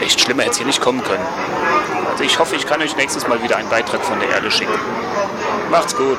Echt 0.00 0.20
schlimmer 0.20 0.42
hätte 0.42 0.52
es 0.52 0.56
hier 0.58 0.66
nicht 0.66 0.80
kommen 0.80 1.02
können. 1.02 1.24
Also 2.10 2.24
ich 2.24 2.38
hoffe, 2.38 2.56
ich 2.56 2.66
kann 2.66 2.82
euch 2.82 2.96
nächstes 2.96 3.26
Mal 3.26 3.42
wieder 3.42 3.56
einen 3.56 3.68
Beitrag 3.68 4.04
von 4.04 4.20
der 4.20 4.28
Erde 4.28 4.50
schicken. 4.50 4.74
Macht's 5.70 5.96
gut. 5.96 6.18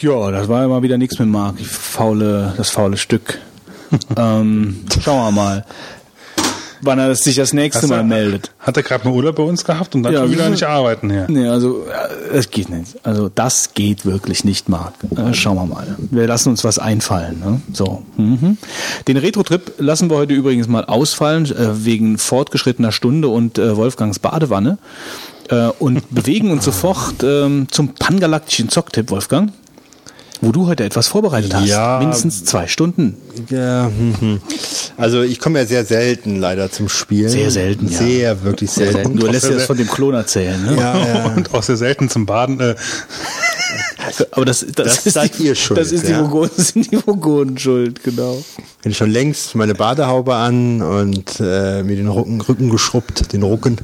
Ja, 0.00 0.30
das 0.30 0.48
war 0.48 0.62
ja 0.62 0.68
mal 0.68 0.82
wieder 0.82 0.98
nichts 0.98 1.18
mit 1.18 1.28
Marc. 1.28 1.56
Die 1.56 1.64
faule, 1.64 2.54
das 2.56 2.70
faule 2.70 2.96
Stück. 2.96 3.38
ähm, 4.16 4.84
schauen 5.02 5.26
wir 5.26 5.30
mal, 5.32 5.64
wann 6.82 6.98
er 6.98 7.14
sich 7.14 7.36
das 7.36 7.52
nächste 7.52 7.86
Mal 7.86 8.04
meldet. 8.04 8.52
Hat 8.60 8.76
er 8.76 8.82
gerade 8.82 9.08
mal 9.08 9.14
Urlaub 9.14 9.36
bei 9.36 9.42
uns 9.42 9.64
gehabt 9.64 9.94
und 9.94 10.02
dann 10.02 10.12
Ja, 10.12 10.20
schon 10.20 10.30
wieder 10.30 10.48
nicht 10.50 10.64
arbeiten 10.64 11.10
hier? 11.10 11.26
Nee, 11.28 11.46
also 11.48 11.84
äh, 11.86 12.34
das 12.34 12.50
geht 12.50 12.68
nicht. 12.68 12.96
Also 13.02 13.28
das 13.28 13.74
geht 13.74 14.06
wirklich 14.06 14.44
nicht, 14.44 14.68
Marc. 14.68 14.94
Äh, 15.16 15.34
schauen 15.34 15.56
wir 15.56 15.66
mal. 15.66 15.96
Wir 16.10 16.26
lassen 16.26 16.50
uns 16.50 16.64
was 16.64 16.78
einfallen. 16.78 17.40
Ne? 17.40 17.60
So. 17.72 18.02
Mhm. 18.16 18.58
Den 19.06 19.16
Retro-Trip 19.16 19.74
lassen 19.78 20.10
wir 20.10 20.16
heute 20.16 20.34
übrigens 20.34 20.68
mal 20.68 20.84
ausfallen, 20.84 21.46
äh, 21.46 21.84
wegen 21.84 22.18
fortgeschrittener 22.18 22.92
Stunde 22.92 23.28
und 23.28 23.58
äh, 23.58 23.76
Wolfgangs 23.76 24.18
Badewanne. 24.18 24.78
Äh, 25.48 25.68
und 25.78 26.10
bewegen 26.14 26.50
uns 26.50 26.64
sofort 26.64 27.22
ähm, 27.22 27.66
zum 27.70 27.94
pangalaktischen 27.94 28.68
Zocktipp, 28.68 29.10
Wolfgang. 29.10 29.52
Wo 30.40 30.52
du 30.52 30.66
heute 30.66 30.84
etwas 30.84 31.08
vorbereitet 31.08 31.54
hast. 31.54 31.66
Ja. 31.68 31.98
Mindestens 31.98 32.44
zwei 32.44 32.66
Stunden. 32.66 33.16
Ja, 33.50 33.86
hm, 33.86 34.14
hm. 34.20 34.40
also 34.96 35.22
ich 35.22 35.38
komme 35.38 35.58
ja 35.60 35.66
sehr 35.66 35.84
selten 35.84 36.36
leider 36.36 36.70
zum 36.70 36.88
Spielen. 36.88 37.28
Sehr 37.28 37.50
selten, 37.50 37.88
ja. 37.90 37.98
Sehr, 37.98 38.42
wirklich 38.42 38.70
Sehr 38.70 38.92
selten. 38.92 39.08
selten. 39.10 39.20
Du 39.20 39.26
lässt 39.26 39.48
dir 39.48 39.54
das 39.54 39.64
von 39.66 39.76
dem 39.76 39.88
Klon 39.88 40.14
erzählen, 40.14 40.62
ne? 40.64 40.76
Ja, 40.76 40.98
ja. 40.98 41.24
Und 41.36 41.54
auch 41.54 41.62
sehr 41.62 41.76
selten 41.76 42.08
zum 42.08 42.26
Baden. 42.26 42.60
Äh, 42.60 42.74
Aber 44.30 44.44
das, 44.44 44.64
das, 44.74 44.86
Das 44.96 45.06
ist 45.06 45.14
seid 45.14 45.38
die, 45.38 45.44
ihr 45.44 45.54
schuld, 45.54 45.78
Das 45.78 45.92
ist 45.92 46.06
die 46.06 46.12
ja. 46.12 46.20
Vogonen, 46.20 46.50
das 46.56 46.68
sind 46.68 46.90
die 46.90 46.96
Vogonen 47.06 47.58
schuld, 47.58 48.02
genau. 48.02 48.42
Bin 48.82 48.94
schon 48.94 49.10
längst 49.10 49.54
meine 49.54 49.74
Badehaube 49.74 50.34
an 50.34 50.80
und 50.80 51.40
äh, 51.40 51.82
mir 51.82 51.96
den 51.96 52.08
Rücken, 52.08 52.40
Rücken 52.40 52.70
geschrubbt, 52.70 53.32
den 53.32 53.42
Rucken. 53.42 53.76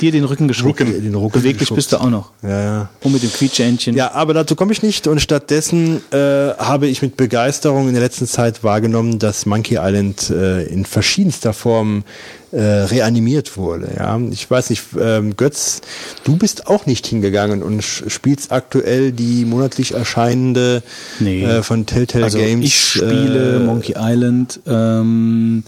Dir 0.00 0.12
den 0.12 0.24
Rücken 0.24 0.46
geschrubbt. 0.46 0.80
Den 0.80 1.14
Rucken 1.14 1.40
Beweglich 1.40 1.60
geschrubbt. 1.60 1.76
bist 1.76 1.92
du 1.92 1.96
auch 1.96 2.10
noch. 2.10 2.30
Ja, 2.42 2.62
ja. 2.62 2.88
Und 3.02 3.12
mit 3.12 3.22
dem 3.22 3.32
Quietschähnchen. 3.32 3.96
Ja, 3.96 4.12
aber 4.12 4.34
dazu 4.34 4.54
komme 4.54 4.72
ich 4.72 4.82
nicht 4.82 5.06
und 5.06 5.20
stattdessen 5.20 6.02
äh, 6.12 6.16
habe 6.58 6.86
ich 6.86 7.00
mit 7.02 7.16
Begeisterung 7.16 7.88
in 7.88 7.94
der 7.94 8.02
letzten 8.02 8.26
Zeit 8.26 8.62
wahrgenommen, 8.62 9.01
dass 9.18 9.46
Monkey 9.46 9.78
Island 9.80 10.30
äh, 10.30 10.64
in 10.64 10.84
verschiedenster 10.84 11.52
Form 11.52 12.04
äh, 12.52 12.60
reanimiert 12.60 13.56
wurde. 13.56 13.92
Ja, 13.96 14.20
ich 14.30 14.50
weiß 14.50 14.70
nicht, 14.70 14.82
ähm, 15.00 15.36
Götz, 15.36 15.80
du 16.24 16.36
bist 16.36 16.66
auch 16.66 16.86
nicht 16.86 17.06
hingegangen 17.06 17.62
und 17.62 17.82
spielst 17.82 18.52
aktuell 18.52 19.12
die 19.12 19.44
monatlich 19.44 19.94
erscheinende 19.94 20.82
Nee. 21.18 21.44
äh, 21.44 21.62
von 21.62 21.86
Telltale 21.86 22.24
also 22.24 22.38
Games. 22.38 22.64
ich 22.66 22.78
spiele 22.78 23.56
äh, 23.56 23.58
Monkey 23.58 23.94
Island 23.98 24.60
ähm, 24.66 25.64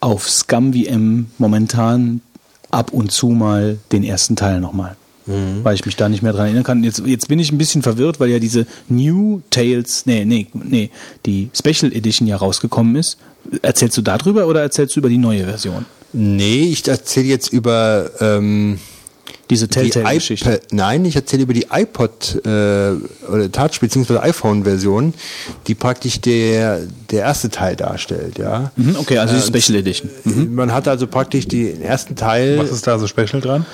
auf 0.00 0.28
Scum 0.28 0.72
VM 0.72 1.26
momentan 1.38 2.20
ab 2.70 2.92
und 2.92 3.12
zu 3.12 3.28
mal 3.28 3.78
den 3.92 4.04
ersten 4.04 4.36
Teil 4.36 4.60
nochmal. 4.60 4.96
Mhm. 5.26 5.60
Weil 5.62 5.74
ich 5.74 5.86
mich 5.86 5.96
da 5.96 6.08
nicht 6.08 6.22
mehr 6.22 6.32
dran 6.32 6.46
erinnern 6.46 6.64
kann. 6.64 6.82
Jetzt, 6.82 7.02
jetzt 7.06 7.28
bin 7.28 7.38
ich 7.38 7.52
ein 7.52 7.58
bisschen 7.58 7.82
verwirrt, 7.82 8.18
weil 8.20 8.30
ja 8.30 8.38
diese 8.38 8.66
New 8.88 9.40
Tales, 9.50 10.04
nee, 10.06 10.24
nee, 10.24 10.48
nee, 10.52 10.90
die 11.26 11.48
Special 11.56 11.92
Edition 11.92 12.26
ja 12.26 12.36
rausgekommen 12.36 12.96
ist. 12.96 13.18
Erzählst 13.62 13.96
du 13.96 14.02
darüber 14.02 14.46
oder 14.46 14.62
erzählst 14.62 14.96
du 14.96 15.00
über 15.00 15.08
die 15.08 15.18
neue 15.18 15.44
Version? 15.44 15.84
Nee, 16.12 16.64
ich 16.72 16.86
erzähle 16.86 17.26
jetzt 17.26 17.52
über 17.52 18.10
ähm, 18.20 18.78
diese 19.50 19.66
die 19.68 19.74
Telltale-Geschichte. 19.90 20.48
iPad- 20.50 20.62
Nein, 20.72 21.04
ich 21.04 21.16
erzähle 21.16 21.42
über 21.44 21.54
die 21.54 21.66
iPod 21.72 22.40
äh, 22.44 22.48
oder 23.28 23.50
Touch 23.50 23.80
bzw. 23.80 24.18
iPhone-Version, 24.18 25.14
die 25.66 25.74
praktisch 25.74 26.20
der 26.20 26.80
der 27.10 27.20
erste 27.20 27.48
Teil 27.50 27.76
darstellt, 27.76 28.38
ja. 28.38 28.72
Mhm, 28.76 28.96
okay, 28.98 29.18
also 29.18 29.34
die 29.34 29.40
Äh, 29.40 29.60
Special 29.60 29.78
Edition. 29.78 30.10
Man 30.54 30.72
hat 30.72 30.86
also 30.88 31.06
praktisch 31.06 31.46
den 31.48 31.80
ersten 31.82 32.14
Teil. 32.16 32.58
was 32.58 32.70
ist 32.70 32.86
da 32.86 32.98
so 32.98 33.06
special 33.06 33.40
dran? 33.40 33.64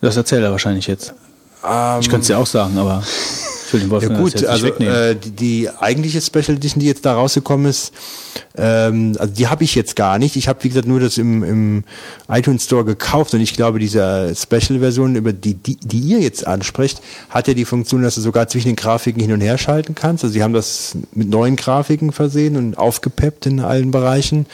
Das 0.00 0.16
erzählt 0.16 0.42
er 0.42 0.50
wahrscheinlich 0.50 0.86
jetzt. 0.86 1.12
ich 2.00 2.08
könnte 2.08 2.20
es 2.20 2.26
dir 2.28 2.38
auch 2.38 2.46
sagen, 2.46 2.78
aber 2.78 3.02
Wolfgang 3.72 4.12
Ja 4.12 4.18
gut, 4.18 4.44
also 4.44 4.66
äh, 4.66 5.14
die, 5.14 5.30
die 5.30 5.70
eigentliche 5.70 6.20
Special 6.20 6.56
Edition, 6.56 6.80
die 6.80 6.86
jetzt 6.86 7.04
da 7.04 7.14
rausgekommen 7.14 7.66
ist, 7.66 7.92
ähm, 8.56 9.16
also 9.18 9.32
die 9.32 9.48
habe 9.48 9.64
ich 9.64 9.74
jetzt 9.74 9.96
gar 9.96 10.18
nicht. 10.18 10.36
Ich 10.36 10.48
habe 10.48 10.62
wie 10.64 10.68
gesagt 10.68 10.86
nur 10.86 11.00
das 11.00 11.18
im, 11.18 11.42
im 11.42 11.84
iTunes 12.28 12.64
Store 12.64 12.84
gekauft 12.84 13.34
und 13.34 13.40
ich 13.40 13.54
glaube, 13.54 13.78
diese 13.78 14.34
Special-Version, 14.34 15.16
über 15.16 15.32
die, 15.32 15.54
die 15.54 15.76
die 15.76 16.00
ihr 16.00 16.20
jetzt 16.20 16.46
ansprecht, 16.46 17.00
hat 17.30 17.48
ja 17.48 17.54
die 17.54 17.64
Funktion, 17.64 18.02
dass 18.02 18.16
du 18.16 18.20
sogar 18.20 18.48
zwischen 18.48 18.68
den 18.68 18.76
Grafiken 18.76 19.20
hin 19.20 19.32
und 19.32 19.40
her 19.40 19.58
schalten 19.58 19.94
kannst. 19.94 20.24
Also 20.24 20.32
sie 20.32 20.42
haben 20.42 20.52
das 20.52 20.96
mit 21.12 21.28
neuen 21.28 21.56
Grafiken 21.56 22.12
versehen 22.12 22.56
und 22.56 22.76
aufgepeppt 22.76 23.46
in 23.46 23.60
allen 23.60 23.90
Bereichen 23.90 24.46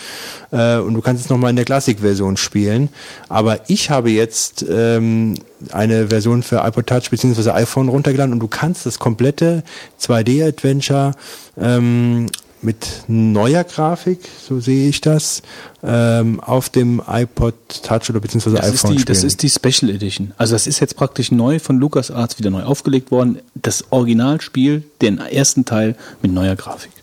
äh, 0.50 0.76
und 0.76 0.94
du 0.94 1.00
kannst 1.00 1.24
es 1.24 1.30
nochmal 1.30 1.50
in 1.50 1.56
der 1.56 1.64
Classic-Version 1.64 2.36
spielen. 2.36 2.88
Aber 3.28 3.60
ich 3.68 3.90
habe 3.90 4.10
jetzt 4.10 4.64
ähm, 4.68 5.34
eine 5.72 6.08
Version 6.08 6.42
für 6.42 6.64
iPod 6.66 6.86
Touch 6.86 7.10
bzw. 7.10 7.50
iPhone 7.50 7.88
runtergeladen 7.88 8.32
und 8.32 8.40
du 8.40 8.48
kannst 8.48 8.86
das 8.86 8.98
komplette 8.98 9.62
2D-Adventure 10.00 11.12
ähm, 11.58 12.26
mit 12.64 13.04
neuer 13.08 13.62
Grafik, 13.62 14.20
so 14.48 14.58
sehe 14.58 14.88
ich 14.88 15.00
das, 15.00 15.42
ähm, 15.82 16.40
auf 16.40 16.70
dem 16.70 17.02
iPod 17.06 17.54
Touch 17.82 18.08
oder 18.08 18.20
beziehungsweise 18.20 18.56
Das 18.56 18.68
ist, 18.68 18.84
iPhone 18.84 18.96
die, 18.96 19.04
das 19.04 19.22
ist 19.22 19.42
die 19.42 19.50
Special 19.50 19.90
Edition. 19.90 20.32
Also 20.38 20.54
das 20.54 20.66
ist 20.66 20.80
jetzt 20.80 20.96
praktisch 20.96 21.30
neu 21.30 21.58
von 21.58 21.78
LucasArts 21.78 22.38
wieder 22.38 22.50
neu 22.50 22.62
aufgelegt 22.62 23.10
worden. 23.10 23.38
Das 23.54 23.84
Originalspiel, 23.90 24.82
den 25.02 25.18
ersten 25.18 25.64
Teil 25.64 25.96
mit 26.22 26.32
neuer 26.32 26.56
Grafik. 26.56 26.93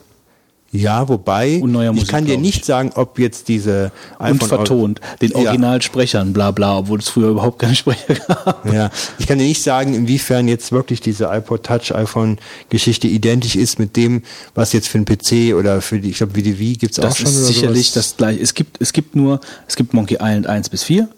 Ja, 0.73 1.09
wobei 1.09 1.59
Und 1.61 1.73
neuer 1.73 1.89
ich 1.91 1.95
Musik, 1.95 2.09
kann 2.11 2.25
dir 2.25 2.35
ich. 2.35 2.39
nicht 2.39 2.63
sagen, 2.65 2.91
ob 2.95 3.19
jetzt 3.19 3.49
diese 3.49 3.91
Und 4.19 4.41
vertont, 4.41 5.01
den. 5.21 5.35
Originalsprechern, 5.35 6.31
bla 6.31 6.51
bla, 6.51 6.77
obwohl 6.77 6.99
es 6.99 7.09
früher 7.09 7.29
überhaupt 7.29 7.59
keine 7.59 7.75
Sprecher 7.81 8.15
gab. 8.15 8.71
Ja, 8.71 8.89
ich 9.19 9.27
kann 9.27 9.37
dir 9.37 9.43
nicht 9.45 9.61
sagen, 9.63 9.93
inwiefern 9.93 10.47
jetzt 10.47 10.71
wirklich 10.71 11.01
diese 11.01 11.25
iPod 11.25 11.63
Touch 11.63 11.93
iPhone 11.93 12.37
Geschichte 12.69 13.07
identisch 13.07 13.55
ist 13.57 13.79
mit 13.79 13.97
dem, 13.97 14.23
was 14.55 14.71
jetzt 14.71 14.87
für 14.87 14.97
einen 14.97 15.05
PC 15.05 15.55
oder 15.55 15.81
für 15.81 15.99
die, 15.99 16.11
ich 16.11 16.17
glaube, 16.17 16.35
wie 16.35 16.43
die 16.43 16.57
Wii 16.57 16.77
gibt's 16.77 16.99
auch 16.99 17.03
Das 17.03 17.17
schon 17.17 17.27
ist 17.27 17.37
oder 17.37 17.45
sicherlich 17.47 17.91
sowas? 17.91 18.07
das 18.09 18.17
gleiche. 18.17 18.39
Es 18.41 18.53
gibt, 18.53 18.77
es 18.79 18.93
gibt 18.93 19.15
nur, 19.15 19.41
es 19.67 19.75
gibt 19.75 19.93
Monkey 19.93 20.15
Island 20.21 20.47
1 20.47 20.69
bis 20.69 20.83
4 20.83 21.09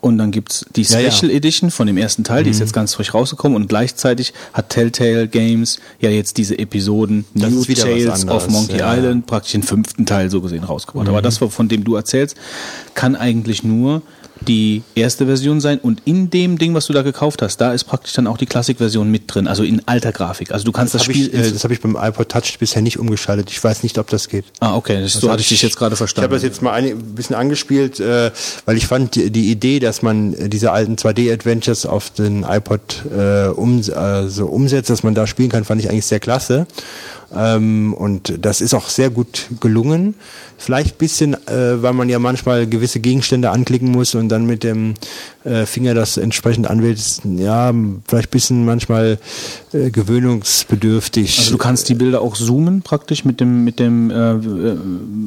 und 0.00 0.18
dann 0.18 0.30
gibt's 0.30 0.64
die 0.76 0.82
Ja, 0.82 1.00
ja. 1.00 1.10
Special 1.10 1.30
Edition 1.32 1.70
von 1.70 1.86
dem 1.86 1.96
ersten 1.96 2.22
Teil, 2.24 2.44
die 2.44 2.50
ist 2.50 2.56
Mhm. 2.58 2.62
jetzt 2.62 2.72
ganz 2.72 2.94
frisch 2.94 3.12
rausgekommen 3.14 3.56
und 3.56 3.68
gleichzeitig 3.68 4.32
hat 4.52 4.68
Telltale 4.70 5.26
Games 5.28 5.78
ja 6.00 6.10
jetzt 6.10 6.36
diese 6.36 6.58
Episoden 6.58 7.24
Das 7.34 7.50
New 7.50 7.64
Tales 7.64 8.26
of 8.28 8.48
Monkey 8.48 8.78
ja. 8.78 8.94
Island 8.94 9.26
praktisch 9.26 9.52
den 9.52 9.62
fünften 9.62 10.06
Teil 10.06 10.30
so 10.30 10.40
gesehen 10.40 10.64
rausgebracht. 10.64 11.04
Mhm. 11.06 11.10
Aber 11.10 11.22
das, 11.22 11.38
von 11.38 11.68
dem 11.68 11.84
du 11.84 11.94
erzählst, 11.96 12.36
kann 12.94 13.16
eigentlich 13.16 13.64
nur 13.64 14.02
die 14.40 14.82
erste 14.94 15.26
Version 15.26 15.60
sein 15.60 15.78
und 15.78 16.02
in 16.04 16.30
dem 16.30 16.58
Ding, 16.58 16.74
was 16.74 16.86
du 16.86 16.92
da 16.92 17.02
gekauft 17.02 17.42
hast, 17.42 17.56
da 17.60 17.72
ist 17.72 17.84
praktisch 17.84 18.12
dann 18.12 18.26
auch 18.26 18.36
die 18.36 18.46
Classic-Version 18.46 19.10
mit 19.10 19.22
drin, 19.26 19.46
also 19.46 19.62
in 19.62 19.82
alter 19.86 20.12
Grafik. 20.12 20.52
Also 20.52 20.64
du 20.64 20.72
kannst 20.72 20.94
das, 20.94 21.02
hab 21.02 21.10
Spiel 21.10 21.28
ich, 21.28 21.34
äh, 21.34 21.50
das 21.50 21.64
habe 21.64 21.74
ich 21.74 21.80
beim 21.80 21.96
iPod 21.96 22.28
Touch 22.28 22.58
bisher 22.58 22.82
nicht 22.82 22.98
umgeschaltet. 22.98 23.50
Ich 23.50 23.62
weiß 23.62 23.82
nicht, 23.82 23.98
ob 23.98 24.08
das 24.08 24.28
geht. 24.28 24.44
Ah, 24.60 24.74
okay, 24.76 25.00
das, 25.00 25.14
so 25.14 25.30
hatte 25.30 25.40
ich 25.40 25.48
dich 25.48 25.62
jetzt 25.62 25.76
gerade 25.76 25.94
Ich 25.94 25.98
verstanden. 25.98 26.24
habe 26.24 26.34
das 26.36 26.42
jetzt 26.42 26.62
mal 26.62 26.72
ein 26.72 26.98
bisschen 27.14 27.36
angespielt, 27.36 27.98
äh, 27.98 28.30
weil 28.66 28.76
ich 28.76 28.86
fand 28.86 29.14
die, 29.14 29.30
die 29.30 29.50
Idee, 29.50 29.78
dass 29.80 30.02
man 30.02 30.34
äh, 30.34 30.48
diese 30.48 30.72
alten 30.72 30.96
2D-Adventures 30.96 31.86
auf 31.86 32.10
den 32.10 32.44
iPod 32.44 33.04
äh, 33.16 33.48
um, 33.48 33.80
äh, 33.80 34.28
so 34.28 34.46
umsetzt, 34.46 34.90
dass 34.90 35.02
man 35.02 35.14
da 35.14 35.26
spielen 35.26 35.48
kann, 35.48 35.64
fand 35.64 35.80
ich 35.80 35.90
eigentlich 35.90 36.06
sehr 36.06 36.20
klasse. 36.20 36.66
Ähm, 37.34 37.92
und 37.94 38.34
das 38.44 38.60
ist 38.60 38.74
auch 38.74 38.88
sehr 38.88 39.10
gut 39.10 39.46
gelungen. 39.60 40.14
Vielleicht 40.58 40.98
bisschen, 40.98 41.34
äh, 41.48 41.82
weil 41.82 41.92
man 41.92 42.08
ja 42.08 42.18
manchmal 42.18 42.66
gewisse 42.66 43.00
Gegenstände 43.00 43.50
anklicken 43.50 43.90
muss 43.90 44.14
und 44.14 44.25
dann 44.28 44.46
mit 44.46 44.64
dem 44.64 44.94
äh, 45.46 45.64
Finger 45.66 45.94
das 45.94 46.16
entsprechend 46.16 46.68
anwählt. 46.68 46.98
Ist, 46.98 47.22
Ja, 47.24 47.72
vielleicht 48.06 48.30
bisschen 48.30 48.64
manchmal 48.64 49.18
äh, 49.72 49.90
gewöhnungsbedürftig. 49.90 51.38
Also 51.38 51.52
du 51.52 51.58
kannst 51.58 51.88
die 51.88 51.94
Bilder 51.94 52.20
auch 52.20 52.34
zoomen 52.36 52.82
praktisch 52.82 53.24
mit 53.24 53.40
dem 53.40 53.64
mit 53.64 53.78
dem 53.78 54.10
äh, 54.10 54.14
äh, 54.32 54.76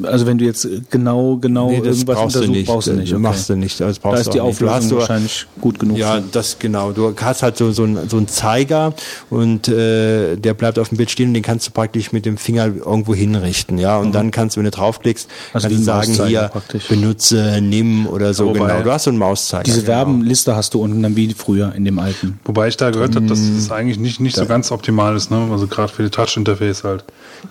also 0.03 0.25
wenn 0.25 0.37
du 0.37 0.45
jetzt 0.45 0.67
genau 0.89 1.37
genau 1.37 1.69
Nee, 1.69 1.77
das 1.81 1.97
irgendwas 1.99 2.15
brauchst 2.15 2.35
du 2.35 2.39
untersuchst, 2.39 2.49
nicht. 2.57 2.67
brauchst 2.67 2.87
du 2.87 2.93
nicht. 2.93 3.11
Das 3.11 3.13
Okay. 3.13 3.21
machst 3.21 3.49
du 3.49 3.55
nicht. 3.55 3.79
Das 3.79 3.99
brauchst 3.99 4.15
da 4.15 4.19
ist 4.21 4.27
du 4.27 4.31
die 4.31 4.45
nicht. 4.45 4.61
Du 4.61 4.67
Auflösung 4.69 4.99
wahrscheinlich 4.99 5.45
gut 5.61 5.79
genug. 5.79 5.97
Ja, 5.97 6.15
für. 6.15 6.23
das 6.31 6.59
genau. 6.59 6.91
Du 6.91 7.13
hast 7.19 7.43
halt 7.43 7.57
so, 7.57 7.71
so, 7.71 7.83
einen, 7.83 8.09
so 8.09 8.17
einen 8.17 8.27
Zeiger 8.27 8.93
und 9.29 9.67
äh, 9.67 10.35
der 10.35 10.53
bleibt 10.53 10.79
auf 10.79 10.89
dem 10.89 10.97
Bild 10.97 11.11
stehen 11.11 11.29
und 11.29 11.33
den 11.33 11.43
kannst 11.43 11.67
du 11.67 11.71
praktisch 11.71 12.11
mit 12.11 12.25
dem 12.25 12.37
Finger 12.37 12.65
irgendwo 12.67 13.13
hinrichten. 13.15 13.77
Ja, 13.77 13.97
und 13.97 14.13
dann 14.13 14.31
kannst 14.31 14.55
du, 14.55 14.59
wenn 14.59 14.65
du 14.65 14.71
draufklickst, 14.71 15.27
Mhm. 15.29 15.33
Also 15.53 15.67
kannst 15.67 15.87
du 15.87 15.91
ein 15.91 16.03
sagen, 16.15 16.27
hier 16.27 16.41
praktisch. 16.51 16.87
benutze, 16.87 17.59
nimm 17.61 18.07
oder 18.07 18.33
so. 18.33 18.47
Wobei- 18.47 18.59
genau. 18.73 18.83
Du 18.83 18.91
hast 18.91 19.03
so 19.05 19.09
einen 19.09 19.19
Mauszeiger. 19.19 19.63
Diese 19.63 19.81
genau. 19.83 19.87
Werbenliste 20.09 20.55
hast 20.55 20.73
du 20.73 20.81
unten 20.81 21.01
dann 21.03 21.15
wie 21.15 21.33
früher 21.33 21.73
in 21.75 21.85
dem 21.85 21.99
alten. 21.99 22.39
Wobei 22.45 22.67
ich 22.67 22.77
da 22.77 22.89
gehört 22.91 23.15
habe, 23.15 23.25
dass 23.27 23.39
Mm. 23.39 23.55
das 23.55 23.71
eigentlich 23.71 23.99
nicht, 23.99 24.19
nicht 24.19 24.35
so 24.35 24.45
ganz 24.45 24.71
optimal 24.71 25.15
ist, 25.15 25.31
ne? 25.31 25.47
Also 25.51 25.67
gerade 25.67 25.91
für 25.91 26.03
die 26.03 26.09
Touch-Interface 26.09 26.83
halt. 26.83 27.03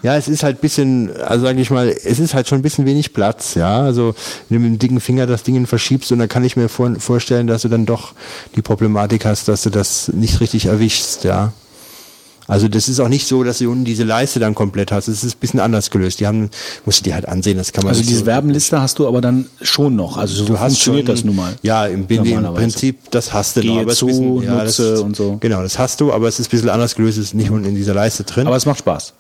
Ja, 0.03 0.17
es 0.17 0.29
ist 0.29 0.43
halt 0.43 0.61
bisschen, 0.61 1.11
also 1.17 1.47
sag 1.47 1.57
ich 1.57 1.71
mal, 1.71 1.89
es 1.89 2.19
ist 2.19 2.35
halt 2.35 2.49
schon 2.49 2.59
ein 2.59 2.63
bisschen 2.63 2.87
wenig 2.87 3.13
Platz, 3.15 3.55
ja. 3.55 3.81
Also 3.81 4.15
wenn 4.49 4.59
du 4.59 4.69
mit 4.69 4.73
dem 4.75 4.79
dicken 4.79 5.01
Finger 5.01 5.27
das 5.27 5.43
Ding 5.43 5.67
verschiebst 5.67 6.13
und 6.13 6.19
dann 6.19 6.29
kann 6.29 6.45
ich 6.45 6.57
mir 6.57 6.69
vor, 6.69 6.95
vorstellen, 6.99 7.47
dass 7.47 7.63
du 7.63 7.69
dann 7.69 7.87
doch 7.87 8.13
die 8.55 8.63
Problematik 8.63 9.25
hast, 9.25 9.49
dass 9.49 9.63
du 9.63 9.71
das 9.71 10.09
nicht 10.09 10.41
richtig 10.41 10.67
erwischst, 10.67 11.25
ja. 11.25 11.53
Also 12.49 12.67
das 12.67 12.89
ist 12.89 12.99
auch 12.99 13.09
nicht 13.09 13.27
so, 13.27 13.45
dass 13.45 13.59
du 13.59 13.71
unten 13.71 13.85
diese 13.85 14.05
Leiste 14.05 14.41
dann 14.41 14.55
komplett 14.55 14.91
hast. 14.91 15.07
Es 15.07 15.23
ist 15.23 15.37
ein 15.37 15.39
bisschen 15.39 15.61
anders 15.61 15.91
gelöst. 15.91 16.19
Die 16.19 16.27
haben, 16.27 16.49
musst 16.87 17.01
du 17.01 17.05
dir 17.05 17.15
halt 17.15 17.29
ansehen, 17.29 17.59
das 17.59 17.73
kann 17.73 17.85
man 17.85 17.91
Also 17.91 18.03
diese 18.03 18.21
so, 18.21 18.27
Werbenliste 18.27 18.81
hast 18.81 18.99
du 18.99 19.07
aber 19.07 19.21
dann 19.21 19.47
schon 19.61 19.95
noch. 19.97 20.17
Also 20.17 20.35
so 20.35 20.45
du 20.47 20.59
hast 20.59 20.73
funktioniert 20.73 21.07
schon, 21.07 21.15
das 21.15 21.25
nun 21.25 21.37
mal. 21.37 21.55
Ja, 21.63 21.87
im, 21.87 22.07
im. 22.09 22.55
Prinzip, 22.55 23.11
das 23.11 23.35
hast 23.35 23.57
du 23.57 23.61
noch. 23.61 23.67
Gehe 23.75 23.81
aber 23.83 23.93
es 23.93 23.93
ist 23.93 23.99
zu, 23.99 24.07
bisschen- 24.07 24.43
ja, 24.43 24.65
nutze 24.65 24.91
das, 24.93 25.01
und 25.01 25.15
so. 25.17 25.37
Genau, 25.41 25.63
das 25.63 25.79
hast 25.79 26.01
du, 26.01 26.11
aber 26.13 26.27
es 26.27 26.41
ist 26.41 26.47
ein 26.49 26.51
bisschen 26.51 26.71
anders 26.71 26.95
gelöst, 26.95 27.19
es 27.19 27.27
ist 27.27 27.35
nicht 27.35 27.51
unten 27.51 27.67
in 27.69 27.75
dieser 27.75 27.93
Leiste 27.95 28.25
drin. 28.25 28.47
Aber 28.47 28.57
es 28.57 28.65
macht 28.65 28.79
Spaß. 28.79 29.13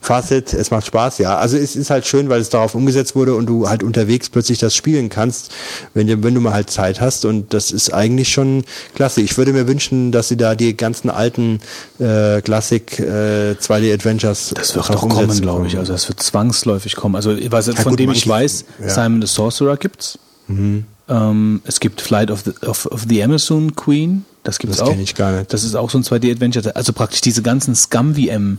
Fazit, 0.00 0.52
es 0.54 0.70
macht 0.70 0.86
Spaß, 0.86 1.18
ja. 1.18 1.36
Also 1.38 1.56
es 1.56 1.76
ist 1.76 1.90
halt 1.90 2.06
schön, 2.06 2.28
weil 2.28 2.40
es 2.40 2.48
darauf 2.48 2.74
umgesetzt 2.74 3.14
wurde 3.16 3.34
und 3.34 3.46
du 3.46 3.68
halt 3.68 3.82
unterwegs 3.82 4.28
plötzlich 4.30 4.58
das 4.58 4.74
spielen 4.74 5.08
kannst, 5.08 5.52
wenn 5.94 6.06
du, 6.06 6.22
wenn 6.22 6.34
du 6.34 6.40
mal 6.40 6.52
halt 6.52 6.70
Zeit 6.70 7.00
hast 7.00 7.24
und 7.24 7.52
das 7.52 7.72
ist 7.72 7.92
eigentlich 7.92 8.28
schon 8.30 8.64
klasse. 8.94 9.20
Ich 9.20 9.36
würde 9.36 9.52
mir 9.52 9.66
wünschen, 9.66 10.12
dass 10.12 10.28
sie 10.28 10.36
da 10.36 10.54
die 10.54 10.76
ganzen 10.76 11.10
alten 11.10 11.60
äh, 11.98 12.40
Classic 12.42 12.98
äh, 12.98 13.52
2D 13.60 13.92
Adventures 13.94 14.52
Das 14.54 14.74
wird 14.74 14.88
doch 14.88 15.08
kommen, 15.08 15.40
glaube 15.40 15.66
ich. 15.66 15.76
Also 15.76 15.92
das 15.92 16.08
wird 16.08 16.22
zwangsläufig 16.22 16.96
kommen. 16.96 17.16
Also 17.16 17.36
was, 17.50 17.66
Ja, 17.66 17.74
von 17.74 17.90
gut, 17.92 18.00
dem 18.00 18.10
ich 18.12 18.26
weiß, 18.28 18.64
ja. 18.80 18.88
Simon 18.88 19.20
the 19.22 19.26
Sorcerer 19.26 19.76
gibt's. 19.76 20.18
Mhm. 20.48 20.84
Ähm, 21.08 21.62
es 21.64 21.80
gibt 21.80 22.00
Flight 22.00 22.30
of 22.30 22.42
the, 22.44 22.52
of, 22.66 22.86
of 22.86 23.06
the 23.08 23.22
Amazon 23.22 23.74
Queen. 23.76 24.24
Das 24.44 24.58
gibt's 24.58 24.76
Das 24.78 24.86
auch. 24.86 24.90
kenn 24.92 25.00
ich 25.00 25.14
gar 25.14 25.32
nicht. 25.32 25.52
Das 25.52 25.64
ist 25.64 25.74
auch 25.74 25.90
so 25.90 25.98
ein 25.98 26.04
2D-Adventure. 26.04 26.74
Also 26.76 26.92
praktisch 26.92 27.20
diese 27.20 27.42
ganzen 27.42 27.74
Scum-VM 27.74 28.58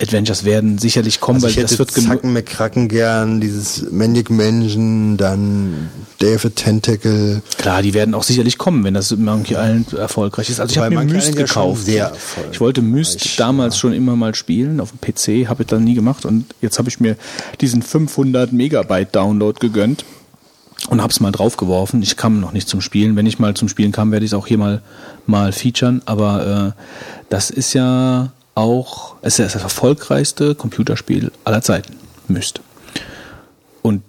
Adventures 0.00 0.44
werden 0.44 0.78
sicherlich 0.78 1.20
kommen, 1.20 1.42
Also 1.42 1.56
weil 1.56 1.62
das 1.62 1.78
wird. 1.78 1.90
Zacken 1.90 2.32
McCracken 2.32 2.88
gern, 2.88 3.40
dieses 3.40 3.90
Manic 3.90 4.28
Mansion, 4.28 5.16
dann 5.16 5.88
David 6.18 6.56
Tentacle. 6.56 7.42
Klar, 7.56 7.82
die 7.82 7.94
werden 7.94 8.14
auch 8.14 8.22
sicherlich 8.22 8.58
kommen, 8.58 8.84
wenn 8.84 8.94
das 8.94 9.16
Monkey 9.16 9.54
Island 9.54 9.94
erfolgreich 9.94 10.50
ist. 10.50 10.60
Also 10.60 10.72
ich 10.72 10.78
habe 10.78 10.90
mir 10.94 11.04
Myst 11.04 11.28
Island 11.28 11.38
ja 11.38 11.46
gekauft. 11.46 11.84
sehr 11.84 12.04
erfolgreich 12.06 12.52
ich 12.52 12.60
wollte 12.60 12.82
Myst 12.82 13.40
damals 13.40 13.78
schon 13.78 13.92
immer 13.92 14.16
mal 14.16 14.34
spielen 14.34 14.80
auf 14.80 14.90
dem 14.90 15.00
PC, 15.00 15.48
habe 15.48 15.62
ich 15.62 15.68
dann 15.68 15.84
nie 15.84 15.94
gemacht 15.94 16.24
und 16.26 16.54
jetzt 16.60 16.78
habe 16.78 16.88
ich 16.88 17.00
mir 17.00 17.16
diesen 17.60 17.82
500 17.82 18.52
Megabyte 18.52 19.14
Download 19.14 19.58
gegönnt 19.58 20.04
und 20.90 21.02
hab's 21.02 21.20
mal 21.20 21.32
draufgeworfen. 21.32 22.02
Ich 22.02 22.16
kam 22.16 22.40
noch 22.40 22.52
nicht 22.52 22.68
zum 22.68 22.80
Spielen. 22.80 23.16
Wenn 23.16 23.26
ich 23.26 23.38
mal 23.38 23.54
zum 23.54 23.68
Spielen 23.68 23.92
kam, 23.92 24.12
werde 24.12 24.24
ich 24.24 24.32
es 24.32 24.34
auch 24.34 24.46
hier 24.46 24.58
mal 24.58 24.82
mal 25.26 25.52
featuren. 25.52 26.02
Aber 26.04 26.74
äh, 26.76 26.82
das 27.28 27.50
ist 27.50 27.72
ja 27.72 28.32
auch, 28.56 29.16
es 29.22 29.38
ist 29.38 29.54
das 29.54 29.62
erfolgreichste 29.62 30.54
Computerspiel 30.54 31.30
aller 31.44 31.62
Zeiten. 31.62 31.94
Myst. 32.26 32.60
Und 33.82 34.02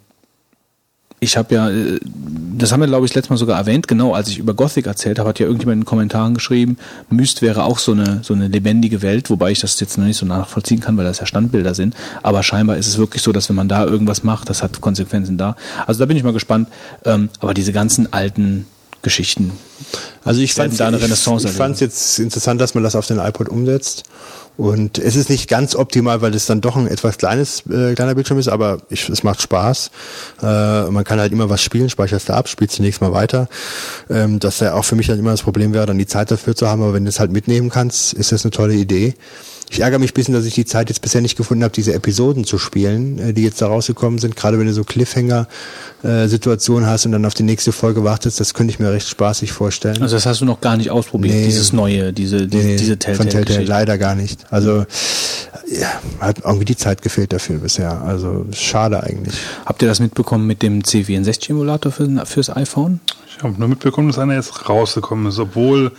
ich 1.19 1.35
habe 1.35 1.53
ja, 1.53 1.69
äh, 1.69 2.00
das 2.58 2.72
haben 2.72 2.80
wir 2.80 2.88
glaube 2.88 3.06
ich 3.06 3.14
letztes 3.14 3.30
Mal 3.30 3.38
sogar 3.38 3.58
erwähnt, 3.58 3.88
genau 3.88 4.14
als 4.14 4.30
ich 4.30 4.40
über 4.40 4.53
Gothic 4.53 4.88
erzählt 4.88 5.19
habe, 5.19 5.30
hat 5.30 5.40
ja 5.40 5.45
irgendjemand 5.45 5.76
in 5.76 5.80
den 5.82 5.85
Kommentaren 5.85 6.34
geschrieben, 6.34 6.77
Myst 7.09 7.42
wäre 7.42 7.64
auch 7.64 7.77
so 7.77 7.92
eine, 7.92 8.22
so 8.24 8.34
eine 8.34 8.48
lebendige 8.48 9.01
Welt, 9.01 9.30
wobei 9.30 9.51
ich 9.51 9.59
das 9.59 9.80
jetzt 9.80 9.98
noch 9.98 10.06
nicht 10.06 10.17
so 10.17 10.26
nachvollziehen 10.26 10.80
kann, 10.80 10.95
weil 10.98 11.06
das 11.06 11.19
ja 11.19 11.26
Standbilder 11.26 11.76
sind. 11.76 11.95
Aber 12.24 12.42
scheinbar 12.42 12.77
ist 12.77 12.88
es 12.88 12.98
wirklich 12.98 13.22
so, 13.22 13.32
dass 13.32 13.50
wenn 13.50 13.56
man 13.56 13.67
da 13.67 13.85
irgendwas 13.85 14.24
macht, 14.24 14.50
das 14.50 14.64
hat 14.64 14.80
Konsequenzen 14.80 15.38
da. 15.38 15.56
Also 15.85 16.00
da 16.00 16.06
bin 16.06 16.17
ich 16.17 16.24
mal 16.24 16.34
gespannt. 16.34 16.69
Ähm, 17.03 17.30
aber 17.40 17.53
diese 17.53 17.74
ganzen 17.74 18.14
alten 18.14 18.66
Geschichten. 19.07 19.53
Also 20.25 20.41
ich 20.41 20.53
fand 20.53 20.77
da 20.77 20.87
eine 20.87 21.01
Renaissance 21.01 21.47
ich 21.47 21.53
fand 21.53 21.75
es 21.75 21.79
jetzt 21.79 22.19
interessant, 22.19 22.59
dass 22.59 22.73
man 22.73 22.83
das 22.83 22.93
auf 22.93 23.07
den 23.07 23.19
iPod 23.19 23.47
umsetzt. 23.47 24.03
Und 24.57 24.97
es 24.97 25.15
ist 25.15 25.29
nicht 25.29 25.47
ganz 25.47 25.75
optimal, 25.75 26.21
weil 26.21 26.33
es 26.35 26.47
dann 26.47 26.59
doch 26.61 26.75
ein 26.75 26.87
etwas 26.87 27.17
kleines, 27.17 27.63
äh, 27.67 27.93
kleiner 27.93 28.15
Bildschirm 28.15 28.39
ist, 28.39 28.49
aber 28.49 28.79
ich, 28.89 29.07
es 29.07 29.23
macht 29.23 29.41
Spaß. 29.41 29.91
Äh, 30.41 30.89
man 30.89 31.03
kann 31.05 31.19
halt 31.19 31.31
immer 31.31 31.49
was 31.49 31.61
spielen, 31.61 31.89
speicherst 31.89 32.27
du 32.27 32.33
ab, 32.33 32.49
spielst 32.49 32.75
zunächst 32.75 32.99
mal 32.99 33.13
weiter. 33.13 33.47
Ähm, 34.09 34.39
dass 34.39 34.59
ja 34.59 34.73
auch 34.73 34.83
für 34.83 34.95
mich 34.95 35.07
dann 35.07 35.19
immer 35.19 35.31
das 35.31 35.43
Problem 35.43 35.73
wäre, 35.73 35.85
dann 35.85 35.99
die 35.99 36.07
Zeit 36.07 36.31
dafür 36.31 36.55
zu 36.55 36.67
haben, 36.67 36.81
aber 36.81 36.93
wenn 36.93 37.05
du 37.05 37.09
es 37.09 37.19
halt 37.19 37.31
mitnehmen 37.31 37.69
kannst, 37.69 38.13
ist 38.13 38.31
das 38.31 38.43
eine 38.43 38.51
tolle 38.51 38.73
Idee. 38.73 39.13
Ich 39.69 39.81
ärgere 39.81 39.99
mich 39.99 40.11
ein 40.11 40.13
bisschen, 40.13 40.33
dass 40.33 40.45
ich 40.45 40.53
die 40.53 40.65
Zeit 40.65 40.89
jetzt 40.89 41.01
bisher 41.01 41.21
nicht 41.21 41.37
gefunden 41.37 41.63
habe, 41.63 41.73
diese 41.73 41.93
Episoden 41.93 42.45
zu 42.45 42.57
spielen, 42.57 43.19
äh, 43.19 43.33
die 43.33 43.43
jetzt 43.43 43.61
da 43.61 43.67
rausgekommen 43.67 44.17
sind. 44.17 44.35
Gerade 44.35 44.59
wenn 44.59 44.65
du 44.67 44.73
so 44.73 44.83
Cliffhanger-Situationen 44.83 46.89
hast 46.89 47.05
und 47.05 47.11
dann 47.11 47.25
auf 47.25 47.33
die 47.33 47.43
nächste 47.43 47.71
Folge 47.71 48.03
wartest, 48.03 48.39
das 48.39 48.53
könnte 48.53 48.73
ich 48.73 48.79
mir 48.79 48.91
recht 48.91 49.07
spaßig 49.07 49.51
vorstellen. 49.51 50.01
Also 50.01 50.15
das 50.15 50.25
hast 50.25 50.41
du 50.41 50.45
noch 50.45 50.61
gar 50.61 50.77
nicht 50.77 50.89
ausprobiert, 50.89 51.35
Nee. 51.35 51.45
dieses 51.45 51.73
neue, 51.73 52.13
diese, 52.13 52.47
diese, 52.47 52.67
Nee, 52.67 52.77
diese 52.77 52.97
von 53.15 53.29
Telltale 53.29 53.63
leider 53.65 53.97
gar 53.97 54.15
nicht. 54.15 54.45
Also 54.51 54.85
ja, 55.69 56.01
hat 56.19 56.39
irgendwie 56.45 56.65
die 56.65 56.77
Zeit 56.77 57.01
gefehlt 57.01 57.33
dafür 57.33 57.57
bisher. 57.57 58.01
Also 58.01 58.45
schade 58.53 59.03
eigentlich. 59.03 59.35
Habt 59.65 59.81
ihr 59.81 59.87
das 59.87 59.99
mitbekommen 59.99 60.47
mit 60.47 60.61
dem 60.61 60.81
C64-Emulator 60.81 61.91
für, 61.91 62.25
fürs 62.25 62.49
iPhone? 62.55 62.99
Ich 63.37 63.43
habe 63.43 63.59
nur 63.59 63.67
mitbekommen, 63.67 64.07
dass 64.07 64.17
einer 64.17 64.35
jetzt 64.35 64.69
rausgekommen 64.69 65.27
ist, 65.27 65.39
obwohl 65.39 65.91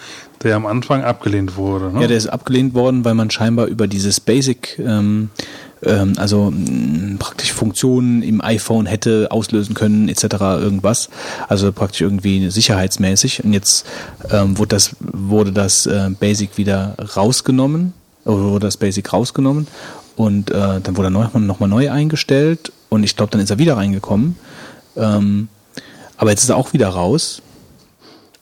der 0.43 0.57
am 0.57 0.67
Anfang 0.67 1.03
abgelehnt 1.03 1.57
wurde. 1.57 1.93
Ne? 1.93 2.03
Ja, 2.03 2.07
der 2.07 2.17
ist 2.17 2.29
abgelehnt 2.29 2.75
worden, 2.75 3.05
weil 3.05 3.15
man 3.15 3.31
scheinbar 3.31 3.67
über 3.67 3.87
dieses 3.87 4.21
Basic, 4.21 4.79
ähm, 4.79 5.31
ähm, 5.83 6.15
also 6.17 6.51
mh, 6.51 7.17
praktisch 7.19 7.53
Funktionen 7.53 8.23
im 8.23 8.41
iPhone 8.41 8.87
hätte 8.87 9.29
auslösen 9.31 9.75
können, 9.75 10.09
etc. 10.09 10.25
irgendwas. 10.41 11.11
Also 11.49 11.73
praktisch 11.73 12.01
irgendwie 12.01 12.51
sicherheitsmäßig. 12.51 13.45
Und 13.45 13.53
jetzt 13.53 13.87
ähm, 14.31 14.59
wurde 14.59 14.77
das, 14.77 14.97
wurde 15.01 15.53
das 15.53 15.87
äh, 15.87 16.11
Basic 16.19 16.57
wieder 16.57 16.95
rausgenommen, 17.17 17.93
oder 18.29 18.45
wurde 18.45 18.67
das 18.67 18.77
Basic 18.77 19.13
rausgenommen 19.13 19.67
und 20.17 20.51
äh, 20.51 20.81
dann 20.81 20.97
wurde 20.97 21.09
er 21.09 21.41
nochmal 21.41 21.69
neu 21.69 21.91
eingestellt 21.91 22.73
und 22.89 23.03
ich 23.05 23.17
glaube, 23.17 23.31
dann 23.31 23.41
ist 23.41 23.51
er 23.51 23.59
wieder 23.59 23.77
reingekommen. 23.77 24.37
Ähm, 24.97 25.49
aber 26.17 26.31
jetzt 26.31 26.43
ist 26.43 26.49
er 26.49 26.57
auch 26.57 26.73
wieder 26.73 26.89
raus. 26.89 27.41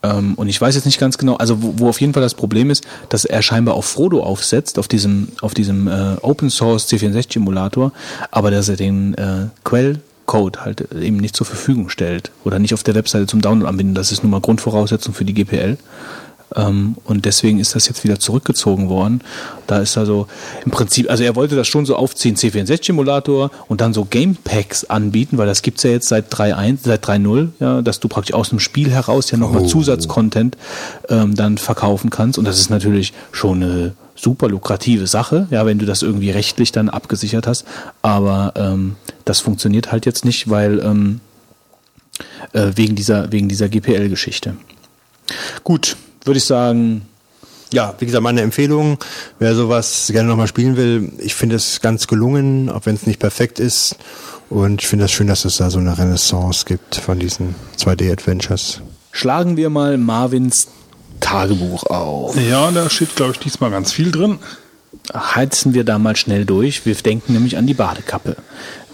Ähm, 0.07 0.35
und 0.35 0.49
ich 0.49 0.60
weiß 0.60 0.75
jetzt 0.75 0.85
nicht 0.85 1.01
ganz 1.01 1.18
genau, 1.18 1.36
also 1.36 1.62
wo, 1.62 1.75
wo 1.78 1.89
auf 1.89 2.01
jeden 2.01 2.12
Fall 2.12 2.23
das 2.23 2.35
Problem 2.35 2.70
ist, 2.70 2.86
dass 3.09 3.25
er 3.25 3.43
scheinbar 3.43 3.75
auf 3.75 3.86
Frodo 3.86 4.23
aufsetzt, 4.23 4.78
auf 4.78 4.89
diesem, 4.89 5.28
auf 5.41 5.55
diesem 5.55 5.89
äh, 5.89 6.17
Open 6.23 6.51
Source 6.51 6.89
C64 6.89 7.36
Emulator, 7.36 7.93
aber 8.31 8.51
dass 8.51 8.68
er 8.68 8.76
den 8.76 9.15
äh, 9.15 9.47
Quellcode 9.65 10.65
halt 10.65 10.93
eben 10.93 11.17
nicht 11.17 11.36
zur 11.36 11.47
Verfügung 11.47 11.89
stellt 11.89 12.31
oder 12.44 12.59
nicht 12.59 12.75
auf 12.75 12.83
der 12.83 12.94
Webseite 12.94 13.26
zum 13.26 13.41
Download 13.41 13.68
anbinden. 13.68 13.94
Das 13.94 14.12
ist 14.12 14.23
nun 14.23 14.31
mal 14.31 14.41
Grundvoraussetzung 14.41 15.15
für 15.15 15.25
die 15.25 15.35
GPL. 15.35 15.76
Ähm, 16.55 16.97
und 17.05 17.25
deswegen 17.25 17.58
ist 17.58 17.75
das 17.75 17.89
jetzt 17.89 18.05
wieder 18.05 18.18
zurückgezogen 18.18 18.89
worden. 18.89 19.20
Da 19.66 19.81
ist 19.81 19.99
also 19.99 20.28
im 20.65 20.70
Prinzip, 20.70 21.10
also 21.10 21.25
er 21.25 21.34
wollte 21.34 21.57
das 21.57 21.66
schon 21.66 21.86
so 21.86 21.97
aufziehen, 21.97 22.36
C64-Emulator 22.36 23.50
und 23.68 23.81
dann 23.81 23.92
so 23.92 24.05
Game 24.05 24.36
Packs 24.36 24.84
anbieten, 24.84 25.39
weil 25.39 25.47
das 25.47 25.62
gibt's 25.62 25.83
ja 25.83 25.91
jetzt 25.91 26.08
seit 26.08 26.33
3.1, 26.33 26.78
seit 26.84 27.05
3.0, 27.05 27.49
ja, 27.58 27.83
dass 27.83 27.99
du 28.00 28.08
praktisch 28.08 28.34
aus 28.34 28.50
dem 28.50 28.60
Spiel 28.60 28.91
heraus 28.91 29.31
ja 29.31 29.39
nochmal 29.39 29.57
Oh. 29.62 29.66
Zusatzcontent 29.66 30.57
ähm, 31.08 31.34
dann 31.34 31.58
verkaufen 31.58 32.10
kannst. 32.10 32.39
Und 32.39 32.44
das 32.44 32.58
ist 32.58 32.70
natürlich 32.70 33.12
schon 33.33 33.62
eine 33.62 33.94
super 34.15 34.49
lukrative 34.49 35.07
Sache, 35.07 35.47
ja, 35.50 35.66
wenn 35.66 35.78
du 35.78 35.86
das 35.86 36.02
irgendwie 36.02 36.31
rechtlich 36.31 36.73
dann 36.73 36.89
abgesichert 36.89 37.47
hast. 37.47 37.65
Aber 38.02 38.52
ähm, 38.57 38.97
das 39.25 39.41
funktioniert 39.41 39.92
halt 39.92 40.07
jetzt 40.07 40.25
nicht, 40.25 40.49
weil 40.49 40.81
ähm, 40.81 41.20
äh, 42.52 42.73
wegen 42.76 42.94
dieser, 42.97 43.33
wegen 43.33 43.49
dieser 43.49 43.68
GPL-Geschichte. 43.68 44.57
Gut, 45.65 45.97
würde 46.26 46.38
ich 46.38 46.44
sagen, 46.44 47.02
Ja, 47.72 47.94
wie 47.98 48.06
gesagt, 48.06 48.22
meine 48.22 48.42
Empfehlung, 48.42 48.98
wer 49.38 49.55
sowas 49.55 50.08
gerne 50.12 50.28
nochmal 50.28 50.46
spielen 50.46 50.76
will, 50.76 51.12
ich 51.18 51.34
finde 51.34 51.56
es 51.56 51.80
ganz 51.80 52.06
gelungen, 52.06 52.70
auch 52.70 52.86
wenn 52.86 52.94
es 52.94 53.06
nicht 53.06 53.18
perfekt 53.18 53.58
ist. 53.58 53.96
Und 54.48 54.82
ich 54.82 54.88
finde 54.88 55.05
es 55.05 55.10
das 55.10 55.16
schön, 55.16 55.26
dass 55.26 55.44
es 55.44 55.56
da 55.56 55.70
so 55.70 55.78
eine 55.80 55.98
Renaissance 55.98 56.64
gibt 56.64 56.94
von 56.96 57.18
diesen 57.18 57.56
2D-Adventures. 57.78 58.80
schlagen 59.10 59.56
wir 59.56 59.70
mal 59.70 59.98
Marvins 59.98 60.68
Tagebuch 61.18 61.84
auf. 61.84 62.36
Ja, 62.40 62.70
da 62.70 62.88
steht, 62.90 63.16
glaube 63.16 63.32
ich, 63.32 63.38
diesmal 63.40 63.70
ganz 63.70 63.90
viel 63.90 64.12
drin. 64.12 64.38
Heizen 65.12 65.74
wir 65.74 65.82
da 65.84 65.98
mal 65.98 66.14
schnell 66.14 66.44
durch. 66.44 66.84
Wir 66.86 66.94
denken 66.94 67.32
nämlich 67.32 67.56
an 67.56 67.66
die 67.66 67.74
Badekappe. 67.74 68.36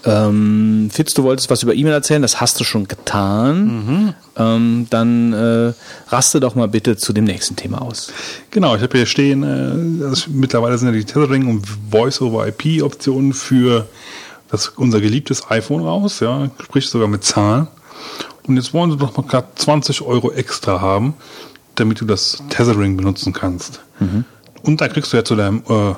Ähm, 0.04 0.90
Fitz, 0.92 1.14
du 1.14 1.22
wolltest 1.22 1.50
was 1.50 1.62
über 1.62 1.74
E-Mail 1.74 1.92
erzählen, 1.92 2.22
das 2.22 2.40
hast 2.40 2.58
du 2.58 2.64
schon 2.64 2.88
getan. 2.88 4.14
Ähm, 4.36 4.86
dann 4.90 5.32
äh, 5.32 5.72
raste 6.08 6.40
doch 6.40 6.54
mal 6.54 6.68
bitte 6.68 6.96
zu 6.96 7.12
dem 7.12 7.24
nächsten 7.24 7.54
Thema 7.56 7.82
aus. 7.82 8.12
Genau, 8.50 8.74
ich 8.74 8.82
habe 8.82 8.96
hier 8.96 9.06
stehen, 9.06 9.42
äh, 9.42 10.04
also 10.04 10.30
mittlerweile 10.30 10.76
sind 10.78 10.88
ja 10.88 10.94
die 10.94 11.04
Tethering 11.04 11.46
und 11.48 11.66
Voice-over-IP-Optionen 11.90 13.32
für 13.32 13.86
das, 14.50 14.68
unser 14.68 15.00
geliebtes 15.00 15.50
iPhone 15.50 15.82
raus, 15.82 16.20
ja, 16.20 16.50
sprich 16.62 16.88
sogar 16.88 17.08
mit 17.08 17.24
Zahlen. 17.24 17.68
Und 18.46 18.56
jetzt 18.56 18.74
wollen 18.74 18.90
sie 18.90 18.96
doch 18.96 19.16
mal 19.16 19.24
gerade 19.26 19.46
20 19.54 20.02
Euro 20.02 20.32
extra 20.32 20.80
haben, 20.80 21.14
damit 21.76 22.00
du 22.00 22.04
das 22.04 22.42
Tethering 22.50 22.96
benutzen 22.96 23.32
kannst. 23.32 23.80
Und 24.62 24.80
da 24.80 24.88
kriegst 24.88 25.12
du 25.12 25.16
ja 25.16 25.24
zu 25.24 25.36
deinem, 25.36 25.58
äh, 25.68 25.94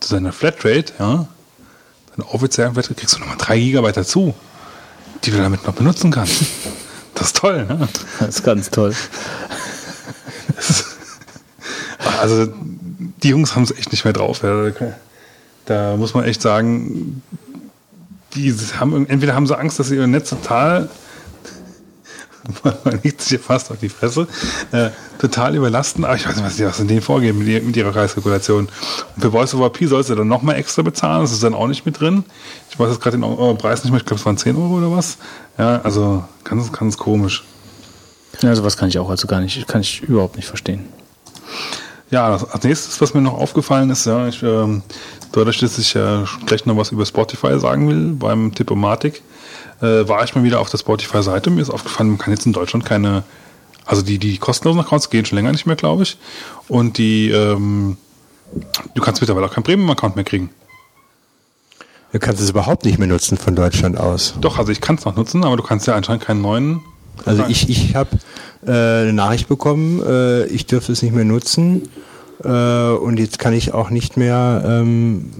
zu 0.00 0.14
deiner 0.14 0.32
Flatrate, 0.32 0.92
ja, 0.98 1.28
deiner 2.16 2.34
offiziellen 2.34 2.72
Flatrate 2.74 2.94
kriegst 2.94 3.16
du 3.16 3.20
nochmal 3.20 3.36
3 3.38 3.58
Gigabyte 3.58 3.96
dazu, 3.96 4.34
die 5.24 5.30
du 5.30 5.38
damit 5.38 5.64
noch 5.66 5.74
benutzen 5.74 6.10
kannst. 6.10 6.42
Das 7.14 7.28
ist 7.28 7.36
toll, 7.36 7.66
ne? 7.66 7.88
Das 8.18 8.28
ist 8.28 8.42
ganz 8.44 8.70
toll. 8.70 8.94
Also 12.20 12.46
die 13.22 13.28
Jungs 13.28 13.56
haben 13.56 13.64
es 13.64 13.72
echt 13.72 13.90
nicht 13.90 14.04
mehr 14.04 14.12
drauf. 14.12 14.42
Da 15.66 15.96
muss 15.96 16.14
man 16.14 16.24
echt 16.24 16.40
sagen, 16.40 17.22
die 18.34 18.54
haben 18.78 19.06
entweder 19.08 19.34
haben 19.34 19.46
sie 19.46 19.58
Angst, 19.58 19.78
dass 19.78 19.88
sie 19.88 19.96
ihr 19.96 20.06
Netz 20.06 20.30
total 20.30 20.88
man 22.64 23.00
liegt 23.02 23.20
sich 23.22 23.40
fast 23.40 23.70
auf 23.70 23.78
die 23.78 23.88
Fresse, 23.88 24.26
äh, 24.72 24.90
total 25.18 25.54
überlasten, 25.54 26.04
aber 26.04 26.16
ich 26.16 26.26
weiß 26.26 26.36
nicht, 26.36 26.44
was 26.44 26.56
die 26.56 26.64
was 26.64 26.80
in 26.80 26.88
denen 26.88 27.00
vorgeben 27.02 27.38
mit, 27.38 27.48
ihr- 27.48 27.62
mit 27.62 27.76
ihrer 27.76 27.92
Preiskalkulation. 27.92 28.68
Und 29.16 29.20
für 29.22 29.30
Voice 29.30 29.54
over 29.54 29.70
P 29.70 29.86
sollst 29.86 30.10
du 30.10 30.14
dann 30.14 30.28
nochmal 30.28 30.56
extra 30.56 30.82
bezahlen, 30.82 31.22
das 31.22 31.32
ist 31.32 31.42
dann 31.42 31.54
auch 31.54 31.68
nicht 31.68 31.86
mit 31.86 32.00
drin. 32.00 32.24
Ich 32.70 32.78
weiß 32.78 32.90
jetzt 32.90 33.00
gerade 33.00 33.16
den 33.16 33.24
euren 33.24 33.58
Preis 33.58 33.84
nicht 33.84 33.92
mehr, 33.92 34.00
ich 34.00 34.06
glaube 34.06 34.18
es 34.20 34.26
waren 34.26 34.36
10 34.36 34.56
Euro 34.56 34.78
oder 34.78 34.90
was. 34.90 35.18
Ja, 35.58 35.80
also 35.82 36.24
ganz, 36.44 36.72
ganz 36.72 36.96
komisch. 36.96 37.44
Ja, 38.40 38.54
sowas 38.56 38.76
kann 38.76 38.88
ich 38.88 38.98
auch 38.98 39.10
also 39.10 39.26
gar 39.28 39.40
nicht, 39.40 39.68
kann 39.68 39.82
ich 39.82 40.02
überhaupt 40.02 40.36
nicht 40.36 40.46
verstehen. 40.48 40.86
Ja, 42.10 42.34
als 42.34 42.64
nächstes, 42.64 43.00
was 43.00 43.14
mir 43.14 43.22
noch 43.22 43.34
aufgefallen 43.34 43.88
ist, 43.90 44.04
ja, 44.04 44.26
ich, 44.28 44.42
ähm, 44.42 44.82
dadurch, 45.32 45.58
dass 45.60 45.78
ich 45.78 45.94
ja 45.94 46.24
gleich 46.44 46.66
noch 46.66 46.76
was 46.76 46.92
über 46.92 47.06
Spotify 47.06 47.58
sagen 47.58 47.88
will, 47.88 48.12
beim 48.18 48.54
Tippomatik, 48.54 49.22
äh, 49.82 50.08
war 50.08 50.24
ich 50.24 50.34
mal 50.34 50.44
wieder 50.44 50.60
auf 50.60 50.70
der 50.70 50.78
Spotify-Seite. 50.78 51.50
Mir 51.50 51.60
ist 51.60 51.70
aufgefallen, 51.70 52.10
man 52.10 52.18
kann 52.18 52.32
jetzt 52.32 52.46
in 52.46 52.52
Deutschland 52.52 52.84
keine, 52.84 53.24
also 53.84 54.02
die, 54.02 54.18
die 54.18 54.38
kostenlosen 54.38 54.80
Accounts 54.80 55.10
gehen 55.10 55.24
schon 55.24 55.36
länger 55.36 55.52
nicht 55.52 55.66
mehr, 55.66 55.76
glaube 55.76 56.04
ich. 56.04 56.16
Und 56.68 56.98
die, 56.98 57.30
ähm, 57.30 57.96
du 58.94 59.02
kannst 59.02 59.20
mittlerweile 59.20 59.46
auch 59.46 59.52
keinen 59.52 59.64
Premium-Account 59.64 60.16
mehr 60.16 60.24
kriegen. 60.24 60.50
Du 62.12 62.18
kannst 62.18 62.42
es 62.42 62.50
überhaupt 62.50 62.84
nicht 62.84 62.98
mehr 62.98 63.08
nutzen 63.08 63.38
von 63.38 63.56
Deutschland 63.56 63.98
aus. 63.98 64.34
Doch, 64.40 64.58
also 64.58 64.70
ich 64.70 64.80
kann 64.82 64.96
es 64.96 65.04
noch 65.04 65.16
nutzen, 65.16 65.44
aber 65.44 65.56
du 65.56 65.62
kannst 65.62 65.86
ja 65.86 65.94
anscheinend 65.94 66.24
keinen 66.24 66.42
neuen. 66.42 66.82
Also 67.24 67.44
ich, 67.48 67.68
ich 67.68 67.94
habe 67.94 68.18
äh, 68.66 68.70
eine 68.70 69.12
Nachricht 69.12 69.48
bekommen, 69.48 70.02
äh, 70.02 70.46
ich 70.46 70.66
dürfte 70.66 70.92
es 70.92 71.02
nicht 71.02 71.14
mehr 71.14 71.24
nutzen 71.24 71.88
äh, 72.44 72.48
und 72.48 73.18
jetzt 73.18 73.38
kann 73.38 73.52
ich 73.52 73.74
auch 73.74 73.90
nicht 73.90 74.16
mehr, 74.16 74.62
ähm, 74.66 75.30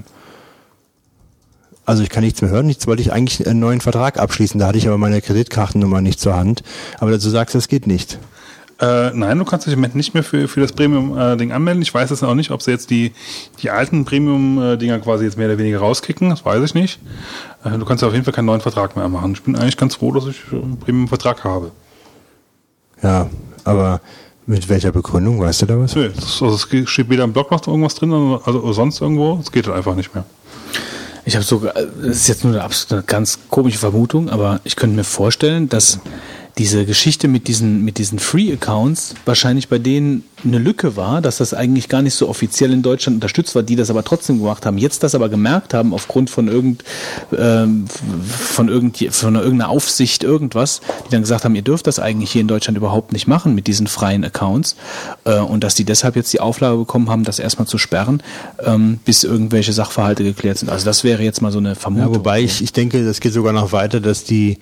also 1.84 2.02
ich 2.02 2.10
kann 2.10 2.24
nichts 2.24 2.42
mehr 2.42 2.50
hören. 2.50 2.68
Jetzt 2.68 2.86
wollte 2.86 3.02
ich 3.02 3.12
eigentlich 3.12 3.46
einen 3.46 3.60
neuen 3.60 3.80
Vertrag 3.80 4.18
abschließen, 4.18 4.58
da 4.60 4.68
hatte 4.68 4.78
ich 4.78 4.86
aber 4.86 4.98
meine 4.98 5.20
Kreditkartennummer 5.20 6.00
nicht 6.00 6.20
zur 6.20 6.36
Hand. 6.36 6.62
Aber 6.98 7.10
dazu 7.10 7.30
sagst 7.30 7.54
du, 7.54 7.58
das 7.58 7.68
geht 7.68 7.86
nicht. 7.86 8.18
Äh, 8.80 9.12
nein, 9.14 9.38
du 9.38 9.44
kannst 9.44 9.66
dich 9.66 9.74
im 9.74 9.78
Moment 9.78 9.94
nicht 9.94 10.12
mehr 10.12 10.24
für, 10.24 10.48
für 10.48 10.60
das 10.60 10.72
Premium-Ding 10.72 11.52
anmelden. 11.52 11.82
Ich 11.82 11.94
weiß 11.94 12.10
jetzt 12.10 12.24
auch 12.24 12.34
nicht, 12.34 12.50
ob 12.50 12.62
sie 12.62 12.72
jetzt 12.72 12.90
die, 12.90 13.12
die 13.62 13.70
alten 13.70 14.04
Premium-Dinger 14.04 14.98
quasi 14.98 15.24
jetzt 15.24 15.38
mehr 15.38 15.46
oder 15.46 15.58
weniger 15.58 15.78
rauskicken. 15.78 16.30
Das 16.30 16.44
weiß 16.44 16.64
ich 16.64 16.74
nicht. 16.74 16.98
Äh, 17.64 17.78
du 17.78 17.84
kannst 17.84 18.02
auf 18.02 18.12
jeden 18.12 18.24
Fall 18.24 18.34
keinen 18.34 18.46
neuen 18.46 18.60
Vertrag 18.60 18.96
mehr 18.96 19.08
machen. 19.08 19.34
Ich 19.34 19.42
bin 19.42 19.54
eigentlich 19.54 19.76
ganz 19.76 19.94
froh, 19.94 20.10
dass 20.10 20.26
ich 20.26 20.40
äh, 20.52 20.56
einen 20.56 20.78
Premium-Vertrag 20.78 21.44
habe. 21.44 21.70
Ja, 23.02 23.28
aber 23.62 24.00
mit 24.46 24.68
welcher 24.68 24.90
Begründung, 24.90 25.40
weißt 25.40 25.62
du 25.62 25.66
da 25.66 25.78
was? 25.78 25.94
Nö, 25.94 26.10
das, 26.14 26.42
also 26.42 26.54
es 26.54 26.90
steht 26.90 27.08
weder 27.08 27.22
im 27.22 27.32
Blog 27.32 27.52
noch 27.52 27.64
irgendwas 27.64 27.94
drin, 27.94 28.12
also 28.12 28.72
sonst 28.72 29.00
irgendwo. 29.00 29.38
Es 29.40 29.52
geht 29.52 29.66
halt 29.68 29.76
einfach 29.76 29.94
nicht 29.94 30.12
mehr. 30.12 30.24
Ich 31.24 31.34
habe 31.34 31.44
sogar, 31.44 31.74
das 31.74 32.16
ist 32.16 32.28
jetzt 32.28 32.44
nur 32.44 32.60
eine, 32.60 32.74
eine 32.90 33.02
ganz 33.02 33.38
komische 33.48 33.78
Vermutung, 33.78 34.28
aber 34.28 34.60
ich 34.64 34.76
könnte 34.76 34.96
mir 34.96 35.04
vorstellen, 35.04 35.68
dass 35.68 36.00
diese 36.58 36.84
Geschichte 36.84 37.28
mit 37.28 37.48
diesen, 37.48 37.84
mit 37.84 37.98
diesen 37.98 38.18
Free-Accounts 38.18 39.14
wahrscheinlich 39.24 39.68
bei 39.68 39.78
denen 39.78 40.24
eine 40.44 40.58
Lücke 40.58 40.96
war, 40.96 41.20
dass 41.20 41.38
das 41.38 41.54
eigentlich 41.54 41.88
gar 41.88 42.02
nicht 42.02 42.14
so 42.14 42.28
offiziell 42.28 42.72
in 42.72 42.82
Deutschland 42.82 43.16
unterstützt 43.16 43.54
war, 43.54 43.62
die 43.62 43.76
das 43.76 43.90
aber 43.90 44.04
trotzdem 44.04 44.38
gemacht 44.38 44.66
haben. 44.66 44.78
Jetzt 44.78 45.02
das 45.02 45.14
aber 45.14 45.28
gemerkt 45.28 45.74
haben, 45.74 45.94
aufgrund 45.94 46.30
von 46.30 46.48
irgend, 46.48 46.84
ähm, 47.36 47.86
von, 47.86 48.68
irgend, 48.68 48.98
von 49.10 49.34
irgendeiner 49.34 49.68
Aufsicht, 49.68 50.24
irgendwas, 50.24 50.80
die 51.06 51.10
dann 51.10 51.22
gesagt 51.22 51.44
haben, 51.44 51.54
ihr 51.54 51.62
dürft 51.62 51.86
das 51.86 51.98
eigentlich 51.98 52.32
hier 52.32 52.40
in 52.40 52.48
Deutschland 52.48 52.76
überhaupt 52.76 53.12
nicht 53.12 53.26
machen 53.26 53.54
mit 53.54 53.66
diesen 53.66 53.86
freien 53.86 54.24
Accounts. 54.24 54.76
Äh, 55.24 55.38
und 55.38 55.64
dass 55.64 55.74
die 55.74 55.84
deshalb 55.84 56.16
jetzt 56.16 56.32
die 56.32 56.40
Auflage 56.40 56.76
bekommen 56.76 57.08
haben, 57.10 57.24
das 57.24 57.38
erstmal 57.38 57.66
zu 57.66 57.78
sperren, 57.78 58.22
ähm, 58.64 58.98
bis 59.04 59.24
irgendwelche 59.24 59.72
Sachverhalte 59.72 60.24
geklärt 60.24 60.58
sind. 60.58 60.70
Also 60.70 60.84
das 60.84 61.04
wäre 61.04 61.22
jetzt 61.22 61.42
mal 61.42 61.52
so 61.52 61.58
eine 61.58 61.74
Vermutung. 61.74 62.12
Ja, 62.12 62.18
wobei 62.18 62.40
ich, 62.42 62.62
ich 62.62 62.72
denke, 62.72 63.04
das 63.04 63.20
geht 63.20 63.32
sogar 63.32 63.52
noch 63.52 63.72
weiter, 63.72 64.00
dass 64.00 64.24
die 64.24 64.58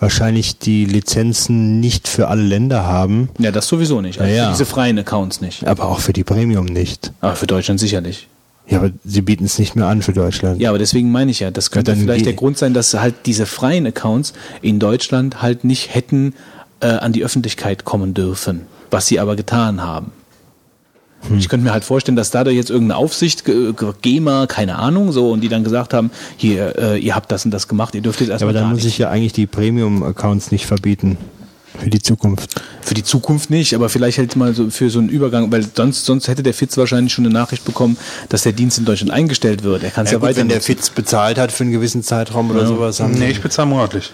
wahrscheinlich 0.00 0.58
die 0.58 0.86
Lizenzen 0.86 1.78
nicht 1.78 2.08
für 2.08 2.28
alle 2.28 2.42
Länder 2.42 2.84
haben. 2.84 3.28
Ja, 3.38 3.52
das 3.52 3.68
sowieso 3.68 4.00
nicht. 4.00 4.18
Also 4.20 4.32
Ja, 4.32 4.44
ja. 4.44 4.50
Diese 4.50 4.64
freien 4.64 4.98
Accounts 4.98 5.19
nicht. 5.40 5.66
Aber 5.66 5.84
auch 5.88 6.00
für 6.00 6.12
die 6.12 6.24
Premium 6.24 6.66
nicht. 6.66 7.12
Aber 7.20 7.36
für 7.36 7.46
Deutschland 7.46 7.78
sicherlich. 7.80 8.28
Ja, 8.68 8.78
aber 8.78 8.90
sie 9.04 9.22
bieten 9.22 9.44
es 9.44 9.58
nicht 9.58 9.74
mehr 9.74 9.86
an 9.86 10.00
für 10.02 10.12
Deutschland. 10.12 10.60
Ja, 10.60 10.68
aber 10.68 10.78
deswegen 10.78 11.10
meine 11.10 11.30
ich 11.32 11.40
ja, 11.40 11.50
das 11.50 11.70
könnte 11.72 11.90
Ja, 11.90 11.96
dann 11.96 12.04
vielleicht 12.04 12.26
der 12.26 12.34
Grund 12.34 12.56
sein, 12.56 12.72
dass 12.72 12.94
halt 12.94 13.14
diese 13.26 13.44
freien 13.46 13.86
Accounts 13.86 14.32
in 14.62 14.78
Deutschland 14.78 15.42
halt 15.42 15.64
nicht 15.64 15.92
hätten 15.94 16.34
äh, 16.80 16.86
an 16.86 17.12
die 17.12 17.24
Öffentlichkeit 17.24 17.84
kommen 17.84 18.14
dürfen, 18.14 18.62
was 18.90 19.06
sie 19.08 19.18
aber 19.18 19.34
getan 19.34 19.82
haben. 19.82 20.12
Hm. 21.28 21.38
Ich 21.38 21.48
könnte 21.48 21.64
mir 21.64 21.72
halt 21.72 21.84
vorstellen, 21.84 22.14
dass 22.16 22.30
da 22.30 22.42
jetzt 22.44 22.70
irgendeine 22.70 22.96
Aufsicht, 22.98 23.44
Ge- 23.44 23.72
Ge- 23.72 23.92
GEMA, 24.00 24.46
keine 24.46 24.78
Ahnung, 24.78 25.10
so, 25.12 25.30
und 25.32 25.40
die 25.42 25.48
dann 25.48 25.64
gesagt 25.64 25.92
haben, 25.92 26.10
hier, 26.36 26.78
äh, 26.78 26.98
ihr 26.98 27.14
habt 27.16 27.30
das 27.32 27.44
und 27.44 27.50
das 27.50 27.66
gemacht, 27.68 27.94
ihr 27.96 28.00
dürft 28.02 28.20
jetzt 28.20 28.28
Ja, 28.28 28.34
erstmal 28.34 28.50
aber 28.56 28.60
dann 28.60 28.70
muss 28.70 28.78
nicht. 28.84 28.86
ich 28.94 28.98
ja 28.98 29.10
eigentlich 29.10 29.32
die 29.34 29.46
Premium-Accounts 29.46 30.50
nicht 30.52 30.64
verbieten. 30.66 31.18
Für 31.82 31.90
die 31.90 32.00
Zukunft. 32.02 32.60
Für 32.82 32.94
die 32.94 33.02
Zukunft 33.04 33.50
nicht, 33.50 33.74
aber 33.74 33.88
vielleicht 33.88 34.18
halt 34.18 34.36
mal 34.36 34.54
so 34.54 34.68
für 34.70 34.90
so 34.90 34.98
einen 34.98 35.08
Übergang, 35.08 35.50
weil 35.50 35.64
sonst, 35.74 36.04
sonst 36.04 36.28
hätte 36.28 36.42
der 36.42 36.54
Fitz 36.54 36.76
wahrscheinlich 36.76 37.12
schon 37.12 37.24
eine 37.24 37.32
Nachricht 37.32 37.64
bekommen, 37.64 37.96
dass 38.28 38.42
der 38.42 38.52
Dienst 38.52 38.78
in 38.78 38.84
Deutschland 38.84 39.10
eingestellt 39.12 39.62
wird. 39.62 39.82
Er 39.82 39.90
kann 39.90 40.04
es 40.04 40.10
ja, 40.10 40.16
Ja, 40.16 40.20
gut, 40.20 40.28
weiter 40.28 40.40
wenn 40.40 40.48
der. 40.48 40.60
Fitz 40.60 40.90
bezahlt 40.90 41.38
hat 41.38 41.52
für 41.52 41.64
einen 41.64 41.72
gewissen 41.72 42.02
Zeitraum 42.02 42.50
oder 42.50 42.62
Ja. 42.62 42.66
sowas. 42.66 43.00
haben 43.00 43.12
Nee, 43.12 43.30
ich 43.30 43.40
bezahle 43.40 43.68
monatlich. 43.68 44.12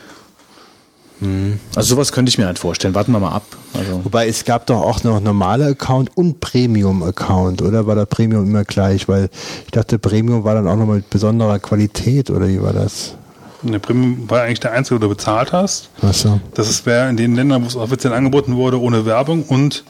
Also 1.75 1.95
sowas 1.95 2.13
könnte 2.13 2.29
ich 2.29 2.37
mir 2.37 2.45
halt 2.45 2.59
vorstellen. 2.59 2.95
Warten 2.95 3.11
wir 3.11 3.19
mal 3.19 3.33
ab. 3.33 3.45
Also 3.73 4.03
Wobei 4.05 4.29
es 4.29 4.45
gab 4.45 4.67
doch 4.67 4.83
auch 4.83 5.03
noch 5.03 5.19
normale 5.19 5.65
Account 5.65 6.11
und 6.15 6.41
Premium-Account, 6.41 7.63
oder? 7.63 7.87
War 7.87 7.95
da 7.97 8.05
Premium 8.05 8.45
immer 8.45 8.65
gleich? 8.65 9.09
Weil 9.09 9.31
ich 9.65 9.71
dachte, 9.71 9.99
Premium 9.99 10.45
war 10.45 10.55
dann 10.55 10.69
auch 10.69 10.77
noch 10.77 10.85
mit 10.87 11.09
besonderer 11.09 11.59
Qualität, 11.59 12.29
oder 12.31 12.47
wie 12.49 12.61
war 12.61 12.75
das? 12.75 13.15
Der 13.63 13.79
Premium 13.79 14.29
war 14.29 14.43
eigentlich 14.43 14.61
der 14.61 14.73
einzige, 14.73 14.97
wo 14.97 15.01
du 15.01 15.09
bezahlt 15.09 15.53
hast. 15.53 15.89
Ach 16.03 16.13
so. 16.13 16.41
Das 16.55 16.85
wäre 16.87 17.09
in 17.09 17.17
den 17.17 17.35
Ländern, 17.35 17.63
wo 17.63 17.67
es 17.67 17.77
offiziell 17.77 18.13
angeboten 18.13 18.57
wurde, 18.57 18.81
ohne 18.81 19.07
Werbung 19.07 19.45
und 19.45 19.85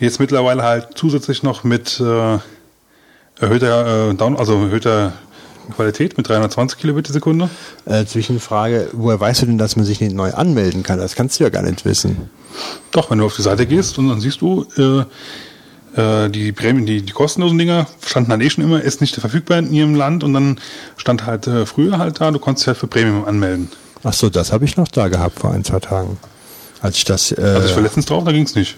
jetzt 0.00 0.20
mittlerweile 0.20 0.62
halt 0.62 0.88
zusätzlich 0.94 1.42
noch 1.42 1.64
mit 1.64 2.00
äh, 2.00 2.38
erhöhter 3.40 4.10
äh, 4.10 4.14
Down, 4.14 4.36
also 4.36 4.54
erhöhter 4.54 5.12
Qualität 5.74 6.16
mit 6.16 6.28
320 6.28 6.78
Kilobit 6.78 7.08
die 7.08 7.12
Sekunde. 7.12 7.48
Äh, 7.86 8.04
Zwischenfrage, 8.04 8.90
woher 8.92 9.18
weißt 9.18 9.42
du 9.42 9.46
denn, 9.46 9.58
dass 9.58 9.76
man 9.76 9.84
sich 9.84 10.00
nicht 10.00 10.14
neu 10.14 10.32
anmelden 10.32 10.82
kann? 10.82 10.98
Das 10.98 11.14
kannst 11.14 11.40
du 11.40 11.44
ja 11.44 11.50
gar 11.50 11.62
nicht 11.62 11.84
wissen. 11.84 12.30
Doch, 12.90 13.10
wenn 13.10 13.18
du 13.18 13.24
auf 13.24 13.36
die 13.36 13.42
Seite 13.42 13.66
gehst 13.66 13.98
und 13.98 14.08
dann 14.08 14.20
siehst 14.20 14.40
du, 14.40 14.66
äh, 14.76 15.04
äh, 15.96 16.28
die 16.30 16.52
Prämien, 16.52 16.86
die, 16.86 17.02
die 17.02 17.12
kostenlosen 17.12 17.58
Dinger 17.58 17.86
standen 18.04 18.30
halt 18.30 18.42
eh 18.42 18.50
schon 18.50 18.64
immer, 18.64 18.80
ist 18.82 19.00
nicht 19.00 19.14
verfügbar 19.14 19.58
in 19.58 19.72
ihrem 19.72 19.94
Land 19.94 20.24
und 20.24 20.34
dann 20.34 20.60
stand 20.96 21.26
halt 21.26 21.46
äh, 21.46 21.66
früher 21.66 21.98
halt 21.98 22.20
da, 22.20 22.30
du 22.30 22.38
konntest 22.38 22.66
halt 22.66 22.76
für 22.78 22.86
Premium 22.86 23.24
anmelden. 23.24 23.70
Ach 24.02 24.12
so, 24.12 24.28
das 24.28 24.52
habe 24.52 24.64
ich 24.64 24.76
noch 24.76 24.88
da 24.88 25.08
gehabt 25.08 25.38
vor 25.38 25.52
ein, 25.52 25.64
zwei 25.64 25.80
Tagen. 25.80 26.18
Als 26.82 26.96
ich 26.96 27.04
das. 27.04 27.32
Äh, 27.32 27.40
Also 27.40 27.68
ich 27.68 27.74
war 27.74 27.82
letztens 27.82 28.06
drauf, 28.06 28.24
da 28.24 28.32
ging's 28.32 28.54
nicht. 28.54 28.76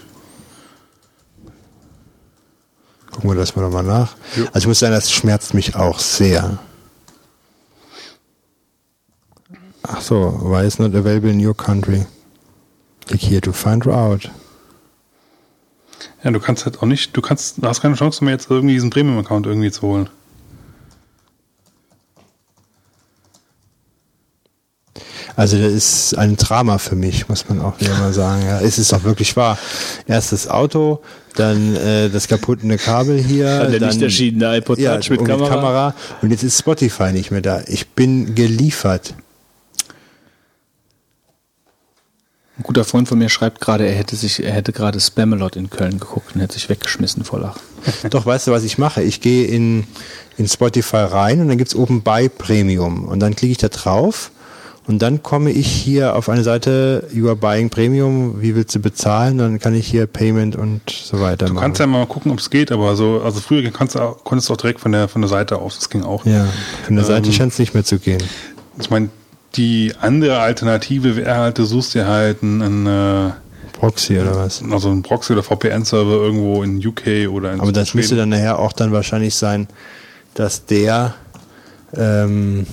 Gucken 3.11 3.31
wir 3.31 3.35
das 3.35 3.55
mal 3.55 3.63
nochmal 3.63 3.83
nach. 3.83 4.15
Also 4.53 4.59
ich 4.59 4.67
muss 4.67 4.79
sagen, 4.79 4.93
das 4.93 5.11
schmerzt 5.11 5.53
mich 5.53 5.75
auch 5.75 5.99
sehr. 5.99 6.59
Ach 9.83 10.01
so, 10.01 10.39
why 10.43 10.65
is 10.65 10.79
not 10.79 10.93
available 10.93 11.29
in 11.31 11.45
your 11.45 11.55
country? 11.55 12.05
Click 13.07 13.21
here 13.21 13.41
to 13.41 13.51
find 13.53 13.87
out. 13.87 14.29
Ja, 16.23 16.31
du 16.31 16.39
kannst 16.39 16.65
halt 16.65 16.79
auch 16.79 16.87
nicht, 16.87 17.15
du 17.15 17.21
kannst, 17.21 17.57
du 17.57 17.67
hast 17.67 17.81
keine 17.81 17.95
Chance 17.95 18.23
mehr 18.23 18.33
jetzt 18.33 18.49
irgendwie 18.49 18.73
diesen 18.73 18.89
Premium-Account 18.89 19.45
irgendwie 19.45 19.71
zu 19.71 19.83
holen. 19.83 20.09
Also 25.37 25.55
das 25.59 25.71
ist 25.71 26.17
ein 26.17 26.35
Drama 26.35 26.79
für 26.79 26.95
mich, 26.95 27.29
muss 27.29 27.47
man 27.47 27.61
auch 27.61 27.79
wieder 27.79 27.95
mal 27.99 28.11
sagen. 28.11 28.43
Ja, 28.43 28.59
es 28.59 28.79
ist 28.79 28.91
doch 28.91 29.03
wirklich 29.03 29.37
wahr. 29.37 29.59
Erst 30.07 30.31
das 30.31 30.47
Auto, 30.47 31.03
dann 31.35 31.75
äh, 31.75 32.09
das 32.09 32.27
kaputte 32.27 32.75
Kabel 32.77 33.21
hier. 33.21 33.59
Dann 33.59 33.69
der 33.69 33.79
dann, 33.79 33.89
nicht 33.89 34.01
erschienene 34.01 34.57
iPod 34.57 34.79
ja, 34.79 34.95
Touch 34.95 35.11
mit 35.11 35.19
und 35.19 35.27
Kamera. 35.27 35.49
Kamera. 35.49 35.95
Und 36.23 36.31
jetzt 36.31 36.41
ist 36.41 36.57
Spotify 36.57 37.13
nicht 37.13 37.29
mehr 37.29 37.41
da. 37.41 37.61
Ich 37.67 37.89
bin 37.89 38.33
geliefert. 38.33 39.13
Ein 42.59 42.63
guter 42.63 42.83
Freund 42.83 43.07
von 43.07 43.19
mir 43.19 43.29
schreibt 43.29 43.61
gerade, 43.61 43.85
er 43.87 43.93
hätte 43.95 44.15
sich, 44.15 44.43
er 44.43 44.51
hätte 44.51 44.71
gerade 44.73 44.99
Spamalot 44.99 45.55
in 45.55 45.69
Köln 45.69 45.99
geguckt 45.99 46.33
und 46.33 46.41
hätte 46.41 46.55
sich 46.55 46.69
weggeschmissen 46.69 47.23
vor 47.23 47.39
Lachen. 47.39 47.61
Doch, 48.09 48.25
weißt 48.25 48.47
du, 48.47 48.51
was 48.51 48.63
ich 48.63 48.77
mache? 48.79 49.03
Ich 49.03 49.21
gehe 49.21 49.45
in, 49.45 49.85
in 50.37 50.47
Spotify 50.47 50.97
rein 50.97 51.39
und 51.41 51.49
dann 51.49 51.57
gibt's 51.59 51.75
oben 51.75 52.01
Buy 52.01 52.29
Premium. 52.29 53.05
Und 53.07 53.19
dann 53.19 53.35
klicke 53.35 53.51
ich 53.51 53.57
da 53.59 53.67
drauf 53.67 54.31
und 54.87 55.03
dann 55.03 55.21
komme 55.21 55.51
ich 55.51 55.67
hier 55.67 56.15
auf 56.15 56.29
eine 56.29 56.43
Seite, 56.43 57.07
You 57.13 57.27
are 57.27 57.35
buying 57.35 57.69
Premium, 57.69 58.41
wie 58.41 58.55
willst 58.55 58.73
du 58.73 58.79
bezahlen? 58.79 59.37
Dann 59.37 59.59
kann 59.59 59.75
ich 59.75 59.85
hier 59.85 60.07
Payment 60.07 60.55
und 60.55 60.81
so 60.89 61.19
weiter 61.21 61.45
Du 61.45 61.53
machen. 61.53 61.61
kannst 61.61 61.79
ja 61.79 61.85
mal 61.85 62.07
gucken, 62.07 62.31
ob 62.31 62.39
es 62.39 62.49
geht, 62.49 62.71
aber 62.71 62.95
so, 62.95 63.21
also 63.23 63.39
früher 63.39 63.69
kannst 63.69 63.93
du, 63.93 63.99
auch- 63.99 64.23
konntest 64.23 64.49
du 64.49 64.53
auch 64.53 64.57
direkt 64.57 64.79
von 64.79 64.91
der, 64.93 65.07
von 65.07 65.21
der 65.21 65.29
Seite 65.29 65.57
aus, 65.59 65.75
das 65.77 65.89
ging 65.91 66.03
auch. 66.03 66.25
Ja, 66.25 66.47
von 66.87 66.95
der 66.95 67.05
Seite 67.05 67.27
Ähm, 67.27 67.33
scheint 67.33 67.53
es 67.53 67.59
nicht 67.59 67.75
mehr 67.75 67.83
zu 67.83 67.99
gehen. 67.99 68.23
Ich 68.79 68.89
meine, 68.89 69.09
die 69.57 69.93
andere 69.99 70.39
Alternative 70.39 71.15
wäre 71.15 71.35
halt, 71.35 71.57
du 71.57 71.65
suchst 71.65 71.93
dir 71.95 72.07
halt 72.07 72.43
einen, 72.43 72.61
einen 72.61 73.33
Proxy 73.73 74.19
oder 74.19 74.35
was? 74.35 74.63
Also 74.71 74.89
ein 74.91 75.03
Proxy 75.03 75.33
oder 75.33 75.43
VPN-Server 75.43 76.11
irgendwo 76.13 76.63
in 76.63 76.77
UK 76.85 77.29
oder 77.31 77.53
in 77.53 77.59
Aber 77.61 77.71
das 77.71 77.89
Schweden. 77.89 77.99
müsste 77.99 78.15
dann 78.15 78.29
nachher 78.29 78.59
auch 78.59 78.73
dann 78.73 78.91
wahrscheinlich 78.91 79.35
sein, 79.35 79.67
dass 80.35 80.65
der, 80.65 81.15
ähm, 81.95 82.65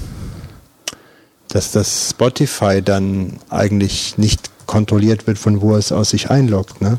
dass 1.49 1.73
das 1.73 2.11
Spotify 2.11 2.83
dann 2.83 3.39
eigentlich 3.51 4.19
nicht 4.19 4.51
kontrolliert 4.67 5.27
wird, 5.27 5.39
von 5.39 5.61
wo 5.61 5.77
es 5.77 5.93
aus 5.93 6.11
sich 6.11 6.31
einloggt, 6.31 6.81
ne? 6.81 6.99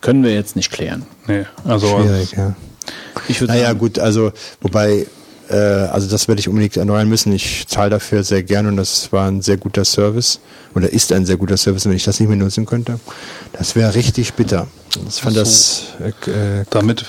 Können 0.00 0.22
wir 0.22 0.32
jetzt 0.34 0.56
nicht 0.56 0.70
klären. 0.70 1.04
Nee, 1.26 1.46
also 1.64 1.88
Schwierig, 2.00 2.32
ja. 2.32 2.54
Ich 3.28 3.40
naja, 3.40 3.66
sagen- 3.68 3.78
gut, 3.78 3.98
also, 3.98 4.32
wobei, 4.60 5.06
äh, 5.48 5.54
also 5.56 6.08
das 6.08 6.28
werde 6.28 6.40
ich 6.40 6.48
unbedingt 6.48 6.76
erneuern 6.76 7.08
müssen. 7.08 7.32
Ich 7.32 7.66
zahle 7.68 7.90
dafür 7.90 8.22
sehr 8.24 8.42
gern 8.42 8.66
und 8.66 8.76
das 8.76 9.12
war 9.12 9.28
ein 9.28 9.42
sehr 9.42 9.56
guter 9.56 9.84
Service 9.84 10.40
oder 10.74 10.90
ist 10.92 11.12
ein 11.12 11.26
sehr 11.26 11.36
guter 11.36 11.56
Service, 11.56 11.84
wenn 11.86 11.92
ich 11.92 12.04
das 12.04 12.18
nicht 12.20 12.28
mehr 12.28 12.36
nutzen 12.36 12.66
könnte. 12.66 12.98
Das 13.52 13.74
wäre 13.76 13.94
richtig 13.94 14.34
bitter. 14.34 14.66
Ich 15.08 15.16
fand 15.16 15.36
das 15.36 15.84
äh, 16.00 16.64
damit. 16.70 17.06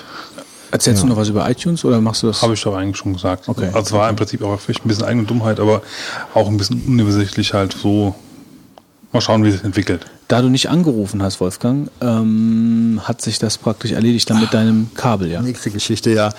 Erzählst 0.70 1.02
Ja. 1.02 1.08
du 1.08 1.14
noch 1.14 1.18
was 1.18 1.30
über 1.30 1.50
iTunes 1.50 1.86
oder 1.86 2.02
machst 2.02 2.24
du 2.24 2.28
das? 2.28 2.42
Habe 2.42 2.54
ich 2.54 2.62
doch 2.62 2.76
eigentlich 2.76 2.98
schon 2.98 3.14
gesagt. 3.14 3.48
Okay. 3.48 3.68
Also 3.68 3.80
es 3.80 3.92
war 3.94 4.10
im 4.10 4.18
Prinzip 4.18 4.42
auch 4.44 4.60
vielleicht 4.60 4.84
ein 4.84 4.90
bisschen 4.90 5.06
eigene 5.06 5.26
Dummheit, 5.26 5.60
aber 5.62 5.82
auch 6.34 6.48
ein 6.48 6.58
bisschen 6.58 6.82
unübersichtlich 6.86 7.54
halt 7.54 7.74
so. 7.74 8.14
Mal 9.14 9.22
schauen, 9.22 9.44
wie 9.46 9.48
es 9.50 9.56
sich 9.56 9.64
entwickelt. 9.64 10.06
Da 10.28 10.42
du 10.42 10.50
nicht 10.50 10.70
angerufen 10.70 11.24
hast, 11.24 11.40
Wolfgang, 11.40 11.90
ähm, 12.02 13.00
hat 13.04 13.22
sich 13.22 13.40
das 13.40 13.58
praktisch 13.58 13.92
erledigt 13.92 14.30
dann 14.30 14.42
mit 14.42 14.54
deinem 14.54 14.94
Kabel, 14.94 15.32
ja? 15.32 15.42
Nächste 15.42 15.72
Geschichte, 15.72 16.12
ja. 16.12 16.34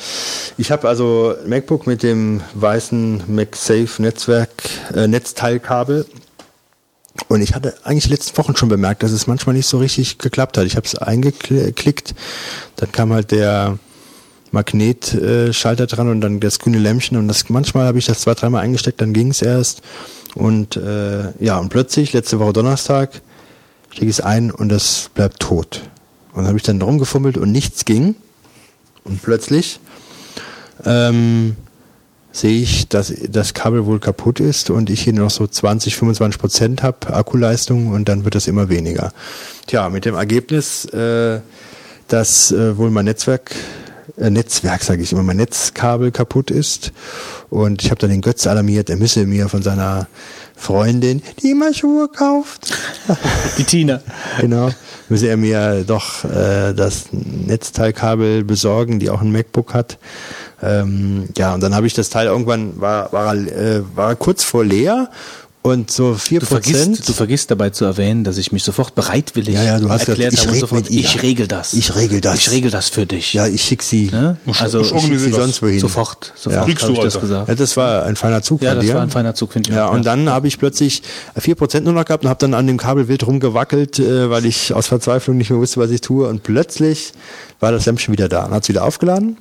Ich 0.58 0.70
habe 0.70 0.88
also 0.88 1.34
MacBook 1.46 1.86
mit 1.86 2.02
dem 2.02 2.42
weißen 2.52 3.22
MagSafe 3.28 4.02
Netzwerk, 4.02 4.50
äh, 4.94 5.06
Netzteilkabel. 5.06 6.06
Und 7.28 7.40
ich 7.40 7.54
hatte 7.54 7.74
eigentlich 7.84 8.10
letzten 8.10 8.36
Wochen 8.36 8.56
schon 8.56 8.68
bemerkt, 8.68 9.02
dass 9.02 9.10
es 9.10 9.26
manchmal 9.26 9.56
nicht 9.56 9.66
so 9.66 9.78
richtig 9.78 10.18
geklappt 10.18 10.58
hat. 10.58 10.66
Ich 10.66 10.76
habe 10.76 10.86
es 10.86 10.94
eingeklickt, 10.94 12.14
dann 12.76 12.92
kam 12.92 13.12
halt 13.12 13.30
der 13.30 13.78
Magnetschalter 14.50 15.86
dran 15.86 16.08
und 16.08 16.20
dann 16.20 16.40
das 16.40 16.58
grüne 16.58 16.78
Lämpchen 16.78 17.16
und 17.16 17.28
das 17.28 17.48
manchmal 17.48 17.86
habe 17.86 17.98
ich 17.98 18.06
das 18.06 18.20
zwei, 18.20 18.34
dreimal 18.34 18.62
eingesteckt, 18.62 19.00
dann 19.00 19.12
ging 19.12 19.30
es 19.30 19.42
erst. 19.42 19.82
Und 20.34 20.76
äh, 20.76 21.32
ja, 21.40 21.58
und 21.58 21.70
plötzlich, 21.70 22.12
letzte 22.12 22.38
Woche 22.38 22.52
Donnerstag, 22.52 23.22
ich 24.04 24.10
es 24.10 24.20
ein 24.20 24.50
und 24.50 24.68
das 24.68 25.10
bleibt 25.14 25.40
tot. 25.40 25.82
Und 26.32 26.38
dann 26.38 26.46
habe 26.48 26.56
ich 26.56 26.62
dann 26.62 26.80
rumgefummelt 26.80 27.36
und 27.36 27.50
nichts 27.52 27.84
ging. 27.84 28.14
Und 29.04 29.22
plötzlich 29.22 29.80
ähm, 30.84 31.56
sehe 32.32 32.60
ich, 32.60 32.88
dass 32.88 33.12
das 33.28 33.54
Kabel 33.54 33.86
wohl 33.86 33.98
kaputt 33.98 34.40
ist 34.40 34.70
und 34.70 34.90
ich 34.90 35.02
hier 35.02 35.12
noch 35.12 35.30
so 35.30 35.46
20, 35.46 35.96
25 35.96 36.40
Prozent 36.40 36.82
habe 36.82 37.12
Akkuleistung 37.12 37.88
und 37.88 38.08
dann 38.08 38.24
wird 38.24 38.34
das 38.34 38.46
immer 38.46 38.68
weniger. 38.68 39.12
Tja, 39.66 39.88
mit 39.88 40.04
dem 40.04 40.14
Ergebnis, 40.14 40.84
äh, 40.86 41.40
dass 42.06 42.52
äh, 42.52 42.76
wohl 42.76 42.90
mein 42.90 43.06
Netzwerk, 43.06 43.54
äh, 44.16 44.30
Netzwerk 44.30 44.82
sage 44.82 45.02
ich 45.02 45.12
immer, 45.12 45.22
mein 45.22 45.38
Netzkabel 45.38 46.10
kaputt 46.10 46.50
ist 46.50 46.92
und 47.50 47.82
ich 47.82 47.90
habe 47.90 48.00
dann 48.00 48.10
den 48.10 48.20
Götz 48.20 48.46
alarmiert, 48.46 48.90
er 48.90 48.96
müsse 48.96 49.26
mir 49.26 49.48
von 49.48 49.62
seiner 49.62 50.06
Freundin, 50.58 51.22
die 51.42 51.52
immer 51.52 51.72
Schuhe 51.72 52.08
kauft, 52.08 52.74
die 53.58 53.64
Tina, 53.64 54.00
genau, 54.40 54.70
müsse 55.08 55.28
er 55.28 55.36
mir 55.36 55.84
doch 55.86 56.24
äh, 56.24 56.74
das 56.74 57.06
Netzteilkabel 57.12 58.44
besorgen, 58.44 58.98
die 58.98 59.08
auch 59.10 59.20
ein 59.20 59.32
MacBook 59.32 59.72
hat. 59.72 59.98
Ähm, 60.60 61.28
ja, 61.36 61.54
und 61.54 61.62
dann 61.62 61.74
habe 61.74 61.86
ich 61.86 61.94
das 61.94 62.10
Teil 62.10 62.26
irgendwann, 62.26 62.80
war, 62.80 63.12
war, 63.12 63.34
äh, 63.34 63.82
war 63.94 64.16
kurz 64.16 64.42
vor 64.42 64.64
leer 64.64 65.10
und 65.68 65.90
so 65.90 66.14
vier 66.14 66.40
Du 66.40 66.46
vergisst, 66.46 67.08
du 67.08 67.12
vergisst 67.12 67.50
dabei 67.50 67.70
zu 67.70 67.84
erwähnen, 67.84 68.24
dass 68.24 68.36
ich 68.38 68.52
mich 68.52 68.62
sofort 68.64 68.94
bereitwillig 68.94 69.54
Ja, 69.54 69.62
ja, 69.62 69.78
du 69.78 69.88
hast 69.88 70.08
erklärt 70.08 70.32
ich 70.34 70.46
habe 70.46 70.56
sofort, 70.58 70.90
ihr. 70.90 71.00
ich 71.00 71.22
regel 71.22 71.46
das. 71.46 71.72
Ich 71.74 71.94
regel 71.94 72.20
das. 72.20 72.38
Ich 72.38 72.50
regel 72.50 72.70
das 72.70 72.88
für 72.88 73.06
dich. 73.06 73.32
Ja, 73.34 73.46
ich 73.46 73.62
schick 73.62 73.82
sie. 73.82 74.10
Ne? 74.10 74.36
Also 74.58 74.80
ich 74.80 74.88
schick 74.88 75.18
sie 75.18 75.30
sonst 75.32 75.62
wohin. 75.62 75.78
Sofort, 75.80 76.32
sofort 76.36 76.54
Ja. 76.54 76.60
habe 76.82 76.92
ich 76.92 77.00
das 77.00 77.20
gesagt. 77.20 77.48
Ja, 77.48 77.54
das 77.54 77.76
war 77.76 78.04
ein 78.04 78.16
feiner 78.16 78.42
Zug 78.42 78.62
Ja, 78.62 78.70
von 78.70 78.78
das 78.78 78.86
dir. 78.86 78.94
war 78.94 79.02
ein 79.02 79.10
feiner 79.10 79.34
Zug, 79.34 79.52
finde 79.52 79.70
ich. 79.70 79.76
Ja, 79.76 79.88
und 79.88 80.04
dann 80.06 80.28
habe 80.28 80.46
ich 80.48 80.58
plötzlich 80.58 81.02
4% 81.38 81.80
nur 81.80 81.92
noch 81.92 82.04
gehabt 82.04 82.24
und 82.24 82.30
habe 82.30 82.40
dann 82.40 82.54
an 82.54 82.66
dem 82.66 82.76
Kabel 82.76 83.08
wild 83.08 83.26
rumgewackelt, 83.26 83.98
äh, 83.98 84.30
weil 84.30 84.44
ich 84.46 84.72
aus 84.74 84.86
Verzweiflung 84.88 85.36
nicht 85.36 85.50
mehr 85.50 85.58
wusste, 85.58 85.80
was 85.80 85.90
ich 85.90 86.00
tue. 86.00 86.28
Und 86.28 86.42
plötzlich 86.42 87.12
war 87.60 87.72
das 87.72 87.86
Lämpchen 87.86 88.12
wieder 88.12 88.28
da 88.28 88.44
und 88.44 88.52
hat 88.52 88.62
es 88.62 88.68
wieder 88.68 88.84
aufgeladen. 88.84 89.36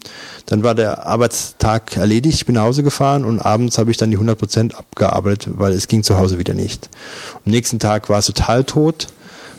Dann 0.45 0.63
war 0.63 0.75
der 0.75 1.05
Arbeitstag 1.05 1.97
erledigt, 1.97 2.35
ich 2.35 2.45
bin 2.45 2.55
nach 2.55 2.63
Hause 2.63 2.83
gefahren 2.83 3.25
und 3.25 3.39
abends 3.39 3.77
habe 3.77 3.91
ich 3.91 3.97
dann 3.97 4.11
die 4.11 4.17
100% 4.17 4.73
abgearbeitet, 4.73 5.53
weil 5.57 5.73
es 5.73 5.87
ging 5.87 6.03
zu 6.03 6.17
Hause 6.17 6.39
wieder 6.39 6.53
nicht. 6.53 6.89
Am 7.45 7.51
nächsten 7.51 7.79
Tag 7.79 8.09
war 8.09 8.19
es 8.19 8.25
total 8.25 8.63
tot. 8.63 9.07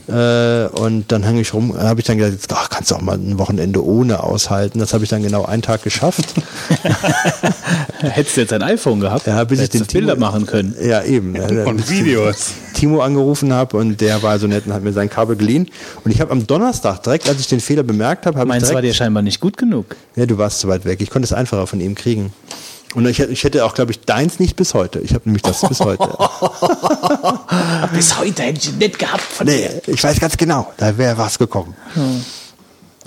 Äh, 0.09 0.69
und 0.69 1.13
dann 1.13 1.27
hang 1.27 1.37
ich 1.37 1.53
rum, 1.53 1.77
habe 1.79 2.01
ich 2.01 2.07
dann 2.07 2.17
gesagt, 2.17 2.35
jetzt, 2.37 2.53
ach, 2.53 2.71
kannst 2.71 2.91
du 2.91 2.95
auch 2.95 3.03
mal 3.03 3.17
ein 3.19 3.39
Wochenende 3.39 3.85
ohne 3.85 4.23
aushalten. 4.23 4.79
Das 4.79 4.95
habe 4.95 5.05
ich 5.05 5.11
dann 5.11 5.23
genau 5.23 5.45
einen 5.45 5.61
Tag 5.63 5.83
geschafft. 5.83 6.25
Hättest 8.01 8.37
du 8.37 8.41
jetzt 8.43 8.53
ein 8.53 8.63
iPhone 8.63 9.01
gehabt, 9.01 9.27
ja, 9.27 9.43
bis 9.45 9.59
ich 9.59 9.65
hättest 9.65 9.75
den 9.75 9.87
du 9.87 9.93
Bilder 9.93 10.15
Timo- 10.15 10.21
machen 10.21 10.47
können. 10.47 10.75
Ja, 10.83 11.03
eben. 11.03 11.35
Ja, 11.37 11.65
Und 11.65 11.89
Videos. 11.91 12.53
Timo 12.75 13.01
angerufen 13.03 13.53
habe 13.53 13.77
und 13.77 14.01
der 14.01 14.23
war 14.23 14.39
so 14.39 14.47
nett 14.47 14.67
und 14.67 14.73
hat 14.73 14.83
mir 14.83 14.93
sein 14.93 15.11
Kabel 15.11 15.37
geliehen. 15.37 15.69
Und 16.05 16.13
ich 16.13 16.21
habe 16.21 16.31
am 16.31 16.47
Donnerstag, 16.47 17.03
direkt 17.03 17.29
als 17.29 17.41
ich 17.41 17.49
den 17.49 17.61
Fehler 17.61 17.83
bemerkt 17.83 18.25
habe, 18.27 18.39
habe 18.39 18.49
ich 18.49 18.61
Meins 18.61 18.73
war 18.73 18.83
dir 18.83 18.95
scheinbar 18.95 19.23
nicht 19.23 19.41
gut 19.41 19.57
genug. 19.57 19.97
Ja, 20.17 20.27
du 20.27 20.39
warst 20.39 20.61
zu 20.61 20.69
weit 20.69 20.85
weg. 20.85 21.01
Ich 21.01 21.11
konnte 21.11 21.27
es 21.27 21.33
einfacher 21.33 21.67
von 21.67 21.81
ihm 21.81 21.95
kriegen. 21.97 22.33
Und 22.95 23.07
ich, 23.07 23.19
hätte- 23.19 23.33
ich 23.33 23.45
hätte 23.45 23.65
auch, 23.65 23.75
glaube 23.75 23.91
ich, 23.93 24.01
deins 24.01 24.39
nicht 24.41 24.57
bis 24.57 24.73
heute. 24.75 24.99
Ich 25.01 25.13
habe 25.15 25.23
nämlich 25.27 25.43
das 25.43 25.61
bis 25.69 25.81
heute. 25.81 26.09
Bis 27.93 28.19
heute 28.19 28.43
hätte 28.43 28.61
ich 28.61 28.73
nicht 28.77 28.99
gehabt 28.99 29.21
von 29.23 29.47
nee, 29.47 29.69
ich 29.87 30.03
weiß 30.03 30.21
ganz 30.21 30.37
genau, 30.37 30.73
da 30.77 30.97
wäre 30.99 31.17
was 31.19 31.39
gekommen. 31.39 31.75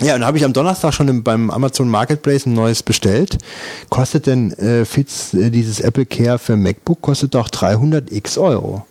Ja, 0.00 0.14
und 0.16 0.24
habe 0.24 0.36
ich 0.38 0.44
am 0.44 0.52
Donnerstag 0.52 0.92
schon 0.94 1.08
im, 1.08 1.22
beim 1.22 1.50
Amazon 1.50 1.88
Marketplace 1.88 2.46
ein 2.46 2.54
neues 2.54 2.82
bestellt. 2.82 3.38
Kostet 3.88 4.26
denn 4.26 4.52
äh, 4.54 4.84
Fitz 4.84 5.32
äh, 5.34 5.50
dieses 5.50 5.80
Apple 5.80 6.06
Care 6.06 6.38
für 6.38 6.56
MacBook 6.56 7.00
kostet 7.02 7.34
doch 7.34 7.48
300 7.48 8.10
x 8.10 8.36
Euro. 8.38 8.84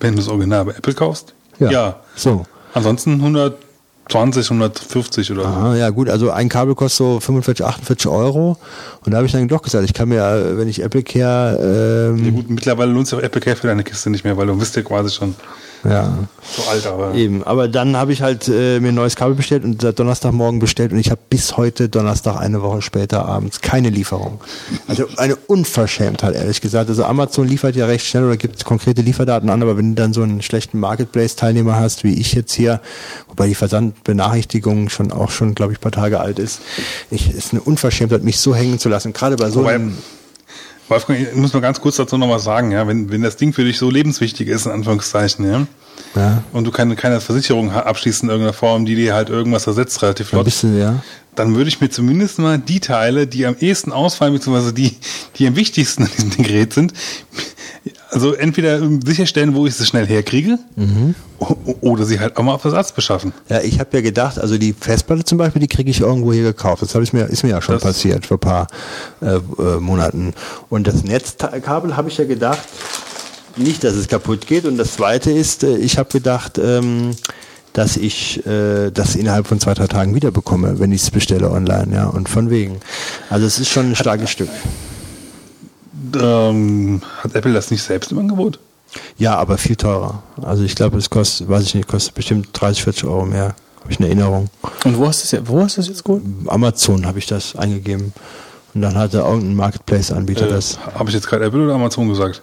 Wenn 0.00 0.12
du 0.14 0.18
das 0.18 0.28
Original 0.28 0.64
bei 0.66 0.72
Apple 0.72 0.94
kaufst? 0.94 1.34
Ja. 1.58 2.00
So. 2.14 2.44
Ansonsten 2.74 3.20
120, 4.14 4.50
150 4.50 5.32
oder 5.32 5.42
so. 5.42 5.48
Aha, 5.48 5.76
ja 5.76 5.90
gut, 5.90 6.08
also 6.08 6.30
ein 6.30 6.48
Kabel 6.48 6.74
kostet 6.74 6.98
so 6.98 7.20
45, 7.20 7.64
48 7.64 8.06
Euro. 8.08 8.56
Und 9.04 9.12
da 9.12 9.18
habe 9.18 9.26
ich 9.26 9.32
dann 9.32 9.46
doch 9.48 9.62
gesagt, 9.62 9.84
ich 9.84 9.94
kann 9.94 10.08
mir, 10.08 10.54
wenn 10.56 10.68
ich 10.68 10.82
Apple 10.82 11.02
Care... 11.02 11.58
Ähm, 12.14 12.24
Ja 12.24 12.30
gut, 12.30 12.50
mittlerweile 12.50 12.90
lohnt 12.92 13.06
sich 13.06 13.18
auch 13.18 13.22
Apple 13.22 13.40
Care 13.40 13.56
für 13.56 13.66
deine 13.66 13.84
Kiste 13.84 14.10
nicht 14.10 14.24
mehr, 14.24 14.36
weil 14.36 14.46
du 14.46 14.56
bist 14.56 14.74
ja 14.76 14.82
quasi 14.82 15.14
schon 15.14 15.34
ja. 15.84 16.18
so 16.42 16.62
alt, 16.70 16.86
aber. 16.86 17.14
Eben, 17.14 17.44
aber 17.44 17.68
dann 17.68 17.96
habe 17.96 18.12
ich 18.12 18.22
halt 18.22 18.48
äh, 18.48 18.80
mir 18.80 18.88
ein 18.88 18.94
neues 18.94 19.16
Kabel 19.16 19.34
bestellt 19.34 19.64
und 19.64 19.82
seit 19.82 19.98
Donnerstagmorgen 19.98 20.60
bestellt 20.60 20.92
und 20.92 20.98
ich 20.98 21.10
habe 21.10 21.20
bis 21.28 21.56
heute 21.56 21.88
Donnerstag 21.88 22.36
eine 22.36 22.62
Woche 22.62 22.82
später 22.82 23.24
abends 23.26 23.60
keine 23.60 23.90
Lieferung. 23.90 24.40
Also 24.86 25.06
eine 25.16 25.36
Unverschämtheit, 25.36 26.34
ehrlich 26.34 26.60
gesagt. 26.60 26.88
Also 26.88 27.04
Amazon 27.04 27.46
liefert 27.46 27.76
ja 27.76 27.86
recht 27.86 28.06
schnell 28.06 28.24
oder 28.24 28.36
gibt 28.36 28.64
konkrete 28.64 29.02
Lieferdaten 29.02 29.48
an, 29.50 29.62
aber 29.62 29.76
wenn 29.76 29.94
du 29.94 30.02
dann 30.02 30.12
so 30.12 30.22
einen 30.22 30.42
schlechten 30.42 30.78
Marketplace-Teilnehmer 30.80 31.76
hast, 31.76 32.04
wie 32.04 32.14
ich 32.14 32.34
jetzt 32.34 32.52
hier, 32.52 32.80
wobei 33.28 33.48
die 33.48 33.54
Versandbenachrichtigung 33.54 34.88
schon 34.88 35.12
auch 35.12 35.30
schon, 35.30 35.54
glaube 35.54 35.72
ich, 35.72 35.78
ein 35.78 35.82
paar 35.82 35.92
Tage 35.92 36.20
alt 36.20 36.38
ist, 36.38 36.60
ich, 37.10 37.34
ist 37.34 37.52
eine 37.52 37.60
Unverschämtheit, 37.60 38.24
mich 38.24 38.40
so 38.40 38.54
hängen 38.54 38.78
zu 38.78 38.88
lassen. 38.88 39.12
Gerade 39.12 39.36
bei 39.36 39.50
so 39.50 39.60
Wobei, 39.60 39.76
einem 39.76 39.96
Wolfgang, 40.88 41.20
ich 41.20 41.34
muss 41.34 41.52
mal 41.52 41.60
ganz 41.60 41.80
kurz 41.80 41.96
dazu 41.96 42.16
noch 42.16 42.30
was 42.30 42.44
sagen, 42.44 42.70
ja, 42.72 42.86
wenn, 42.86 43.10
wenn 43.10 43.22
das 43.22 43.36
Ding 43.36 43.52
für 43.52 43.64
dich 43.64 43.78
so 43.78 43.90
lebenswichtig 43.90 44.48
ist, 44.48 44.66
in 44.66 44.72
Anführungszeichen, 44.72 45.44
ja, 45.50 45.66
Ja. 46.14 46.42
und 46.52 46.64
du 46.64 46.70
keine, 46.70 46.96
keine 46.96 47.20
Versicherung 47.20 47.70
abschließt 47.70 48.22
in 48.22 48.28
irgendeiner 48.30 48.54
Form, 48.54 48.86
die 48.86 48.94
dir 48.94 49.14
halt 49.14 49.28
irgendwas 49.28 49.66
ersetzt, 49.66 50.00
relativ 50.02 50.28
ein 50.28 50.30
flott, 50.30 50.44
bisschen, 50.46 50.78
ja. 50.78 51.02
Dann 51.38 51.54
würde 51.54 51.68
ich 51.68 51.80
mir 51.80 51.88
zumindest 51.90 52.38
mal 52.38 52.58
die 52.58 52.80
Teile, 52.80 53.26
die 53.26 53.46
am 53.46 53.56
ehesten 53.60 53.92
ausfallen, 53.92 54.34
beziehungsweise 54.34 54.72
die, 54.72 54.96
die 55.36 55.46
am 55.46 55.56
wichtigsten 55.56 56.04
an 56.04 56.10
diesem 56.16 56.30
Gerät 56.44 56.72
sind, 56.72 56.92
also 58.10 58.32
entweder 58.34 58.80
sicherstellen, 59.04 59.54
wo 59.54 59.66
ich 59.66 59.74
sie 59.74 59.86
schnell 59.86 60.06
herkriege, 60.06 60.58
Mhm. 60.76 61.14
oder 61.80 62.04
sie 62.04 62.18
halt 62.18 62.36
auch 62.36 62.42
mal 62.42 62.54
auf 62.54 62.64
Ersatz 62.64 62.92
beschaffen. 62.92 63.32
Ja, 63.48 63.60
ich 63.60 63.78
habe 63.80 63.90
ja 63.96 64.00
gedacht, 64.02 64.38
also 64.38 64.58
die 64.58 64.72
Festplatte 64.78 65.24
zum 65.24 65.38
Beispiel, 65.38 65.60
die 65.60 65.68
kriege 65.68 65.90
ich 65.90 66.00
irgendwo 66.00 66.32
hier 66.32 66.42
gekauft. 66.42 66.82
Das 66.82 66.94
ich 66.94 67.12
mir, 67.12 67.24
ist 67.26 67.44
mir 67.44 67.50
ja 67.50 67.62
schon 67.62 67.76
Das- 67.76 67.82
passiert 67.84 68.26
vor 68.26 68.36
ein 68.38 68.40
paar 68.40 68.66
äh, 69.22 69.36
äh, 69.36 69.80
Monaten. 69.80 70.34
Und 70.68 70.86
das 70.86 71.04
Netzkabel 71.04 71.96
habe 71.96 72.08
ich 72.08 72.18
ja 72.18 72.24
gedacht, 72.24 72.58
nicht, 73.56 73.84
dass 73.84 73.94
es 73.94 74.08
kaputt 74.08 74.46
geht. 74.46 74.64
Und 74.64 74.76
das 74.78 74.94
Zweite 74.94 75.30
ist, 75.30 75.62
äh, 75.64 75.76
ich 75.76 75.98
habe 75.98 76.08
gedacht, 76.10 76.58
ähm, 76.58 77.12
dass 77.78 77.96
ich 77.96 78.44
äh, 78.44 78.90
das 78.90 79.14
innerhalb 79.14 79.46
von 79.46 79.60
zwei, 79.60 79.72
drei 79.72 79.86
Tagen 79.86 80.12
wieder 80.12 80.32
bekomme, 80.32 80.80
wenn 80.80 80.90
ich 80.90 81.02
es 81.02 81.12
bestelle 81.12 81.48
online. 81.48 81.94
Ja, 81.94 82.06
und 82.08 82.28
von 82.28 82.50
wegen. 82.50 82.80
Also 83.30 83.46
es 83.46 83.60
ist 83.60 83.68
schon 83.68 83.90
ein 83.90 83.94
starkes 83.94 84.30
Stück. 84.30 84.48
Ähm, 86.20 87.02
hat 87.22 87.36
Apple 87.36 87.52
das 87.52 87.70
nicht 87.70 87.84
selbst 87.84 88.10
im 88.10 88.18
Angebot? 88.18 88.58
Ja, 89.16 89.36
aber 89.36 89.58
viel 89.58 89.76
teurer. 89.76 90.24
Also 90.42 90.64
ich 90.64 90.74
glaube, 90.74 90.98
es 90.98 91.08
kostet, 91.08 91.48
weiß 91.48 91.62
ich 91.66 91.74
nicht, 91.76 91.86
kostet 91.86 92.14
bestimmt 92.14 92.48
30, 92.52 92.82
40 92.82 93.04
Euro 93.04 93.24
mehr. 93.24 93.54
Habe 93.80 93.92
ich 93.92 94.00
eine 94.00 94.08
Erinnerung. 94.08 94.50
Und 94.84 94.98
wo 94.98 95.06
hast 95.06 95.20
du 95.20 95.24
es 95.26 95.30
ja, 95.30 95.40
wo 95.46 95.62
hast 95.62 95.76
du 95.76 95.80
es 95.80 95.86
jetzt 95.86 96.02
geholt? 96.02 96.24
Amazon 96.48 97.06
habe 97.06 97.20
ich 97.20 97.26
das 97.26 97.54
eingegeben. 97.54 98.12
Und 98.74 98.82
dann 98.82 98.96
hatte 98.96 99.18
irgendein 99.18 99.54
Marketplace-Anbieter 99.54 100.48
Äh, 100.48 100.50
das. 100.50 100.80
Habe 100.80 101.10
ich 101.10 101.14
jetzt 101.14 101.28
gerade 101.28 101.44
Apple 101.44 101.62
oder 101.62 101.74
Amazon 101.74 102.08
gesagt? 102.08 102.42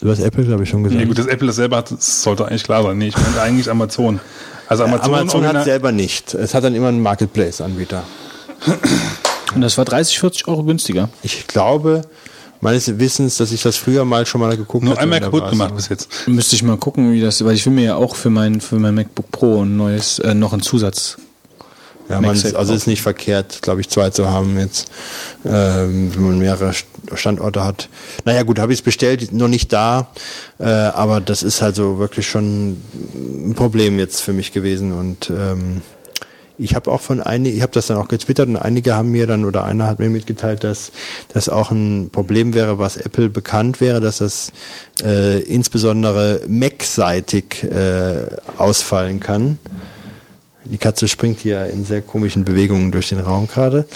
Du 0.00 0.10
hast 0.10 0.18
Apple, 0.20 0.44
glaube 0.44 0.64
ich, 0.64 0.68
schon 0.68 0.82
gesagt. 0.82 1.00
Nee, 1.00 1.06
gut, 1.06 1.18
dass 1.18 1.26
Apple 1.26 1.46
das 1.46 1.56
selber 1.56 1.76
hat, 1.78 1.90
das 1.90 2.22
sollte 2.22 2.46
eigentlich 2.46 2.64
klar 2.64 2.82
sein. 2.82 2.98
Nee, 2.98 3.08
ich 3.08 3.16
meine 3.16 3.40
eigentlich 3.40 3.70
Amazon. 3.70 4.20
Also 4.66 4.84
Amazon, 4.84 5.14
Amazon, 5.14 5.46
hat 5.46 5.64
selber 5.64 5.92
nicht. 5.92 6.34
Es 6.34 6.54
hat 6.54 6.64
dann 6.64 6.74
immer 6.74 6.88
einen 6.88 7.00
Marketplace-Anbieter. 7.02 8.02
Und 9.54 9.60
das 9.60 9.78
war 9.78 9.84
30, 9.84 10.18
40 10.18 10.48
Euro 10.48 10.64
günstiger. 10.64 11.10
Ich 11.22 11.46
glaube, 11.46 12.02
meines 12.60 12.98
Wissens, 12.98 13.36
dass 13.36 13.52
ich 13.52 13.62
das 13.62 13.76
früher 13.76 14.04
mal 14.04 14.26
schon 14.26 14.40
mal 14.40 14.56
geguckt 14.56 14.84
nur 14.84 14.94
hatte. 14.94 15.02
einmal 15.02 15.20
kaputt 15.20 15.50
gemacht 15.50 15.76
bis 15.76 15.88
jetzt. 15.88 16.26
Müsste 16.26 16.56
ich 16.56 16.62
mal 16.62 16.76
gucken, 16.76 17.12
wie 17.12 17.20
das, 17.20 17.44
weil 17.44 17.54
ich 17.54 17.64
will 17.66 17.72
mir 17.72 17.84
ja 17.84 17.96
auch 17.96 18.16
für 18.16 18.30
mein, 18.30 18.60
für 18.60 18.76
mein 18.76 18.94
MacBook 18.94 19.30
Pro 19.30 19.62
ein 19.62 19.76
neues, 19.76 20.18
äh, 20.18 20.34
noch 20.34 20.52
einen 20.52 20.62
Zusatz. 20.62 21.18
Ja, 22.08 22.20
man, 22.20 22.32
MagSafe 22.32 22.58
also 22.58 22.72
auch. 22.72 22.76
ist 22.76 22.86
nicht 22.86 23.00
verkehrt, 23.02 23.62
glaube 23.62 23.80
ich, 23.80 23.88
zwei 23.88 24.10
zu 24.10 24.28
haben 24.28 24.58
jetzt, 24.58 24.90
ähm, 25.44 26.12
wenn 26.14 26.22
man 26.22 26.38
mehrere 26.38 26.70
St- 26.70 26.84
Standorte 27.14 27.64
hat. 27.64 27.88
Naja, 28.24 28.42
gut, 28.42 28.58
habe 28.58 28.72
ich 28.72 28.80
es 28.80 28.82
bestellt, 28.84 29.32
noch 29.32 29.48
nicht 29.48 29.72
da, 29.72 30.08
äh, 30.58 30.64
aber 30.64 31.20
das 31.20 31.42
ist 31.42 31.62
halt 31.62 31.76
so 31.76 31.98
wirklich 31.98 32.28
schon 32.28 32.72
ein 33.12 33.54
Problem 33.56 33.98
jetzt 33.98 34.20
für 34.20 34.32
mich 34.34 34.52
gewesen 34.52 34.92
und 34.92 35.30
ähm, 35.30 35.80
ich 36.56 36.76
habe 36.76 36.92
auch 36.92 37.00
von 37.00 37.20
einigen, 37.20 37.56
ich 37.56 37.62
habe 37.62 37.72
das 37.72 37.88
dann 37.88 37.96
auch 37.96 38.06
getwittert 38.06 38.48
und 38.48 38.56
einige 38.56 38.94
haben 38.94 39.10
mir 39.10 39.26
dann 39.26 39.44
oder 39.44 39.64
einer 39.64 39.86
hat 39.88 39.98
mir 39.98 40.08
mitgeteilt, 40.08 40.62
dass 40.62 40.92
das 41.32 41.48
auch 41.48 41.72
ein 41.72 42.10
Problem 42.12 42.54
wäre, 42.54 42.78
was 42.78 42.96
Apple 42.96 43.28
bekannt 43.28 43.80
wäre, 43.80 44.00
dass 44.00 44.18
das 44.18 44.52
äh, 45.02 45.40
insbesondere 45.40 46.42
Mac-seitig 46.46 47.64
äh, 47.64 48.26
ausfallen 48.56 49.18
kann. 49.18 49.58
Die 50.64 50.78
Katze 50.78 51.08
springt 51.08 51.40
hier 51.40 51.66
in 51.66 51.84
sehr 51.84 52.00
komischen 52.00 52.44
Bewegungen 52.44 52.90
durch 52.90 53.10
den 53.10 53.20
Raum 53.20 53.46
gerade. 53.46 53.86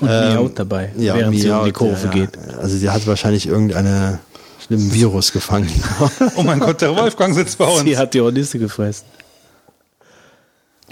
Und 0.00 0.08
miaut 0.08 0.58
dabei, 0.58 0.92
ja, 0.96 1.14
während 1.14 1.38
sie 1.38 1.50
um 1.50 1.58
die 1.58 1.64
miaut, 1.64 1.74
Kurve 1.74 2.06
ja, 2.06 2.10
geht. 2.10 2.30
Also 2.60 2.76
sie 2.76 2.90
hat 2.90 3.06
wahrscheinlich 3.06 3.46
irgendeine 3.46 4.20
schlimmen 4.64 4.92
Virus 4.92 5.32
gefangen. 5.32 5.70
Oh 6.36 6.42
mein 6.42 6.60
Gott, 6.60 6.80
der 6.80 6.96
Wolfgang 6.96 7.34
sitzt 7.34 7.58
bei 7.58 7.64
uns. 7.64 7.82
Sie 7.82 7.98
hat 7.98 8.14
die 8.14 8.20
Hornisse 8.20 8.58
gefressen. 8.58 9.06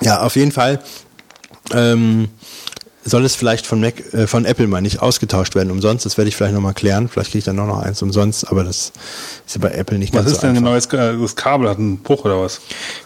Ja, 0.02 0.22
auf 0.22 0.34
jeden 0.36 0.52
Fall 0.52 0.80
ähm, 1.72 2.28
soll 3.10 3.24
es 3.24 3.34
vielleicht 3.34 3.66
von 3.66 3.80
Mac, 3.80 4.14
äh, 4.14 4.26
von 4.26 4.44
Apple 4.46 4.66
mal 4.66 4.80
nicht 4.80 5.02
ausgetauscht 5.02 5.54
werden 5.54 5.70
umsonst. 5.70 6.06
Das 6.06 6.16
werde 6.16 6.28
ich 6.28 6.36
vielleicht 6.36 6.54
nochmal 6.54 6.72
klären. 6.72 7.08
Vielleicht 7.08 7.30
kriege 7.32 7.40
ich 7.40 7.44
dann 7.44 7.56
noch, 7.56 7.66
noch 7.66 7.82
eins 7.82 8.00
umsonst, 8.00 8.48
aber 8.48 8.64
das 8.64 8.92
ist 9.46 9.56
ja 9.56 9.60
bei 9.60 9.72
Apple 9.72 9.98
nicht 9.98 10.14
Was 10.14 10.20
ganz 10.20 10.30
ist 10.32 10.36
so 10.36 10.40
denn 10.46 10.50
einfach. 10.50 10.62
genau 10.62 10.74
jetzt, 10.74 10.92
äh, 10.94 11.20
das 11.20 11.36
Kabel? 11.36 11.68
Hat 11.68 11.78
einen 11.78 11.98
Bruch 11.98 12.24
oder 12.24 12.40
was? 12.40 12.60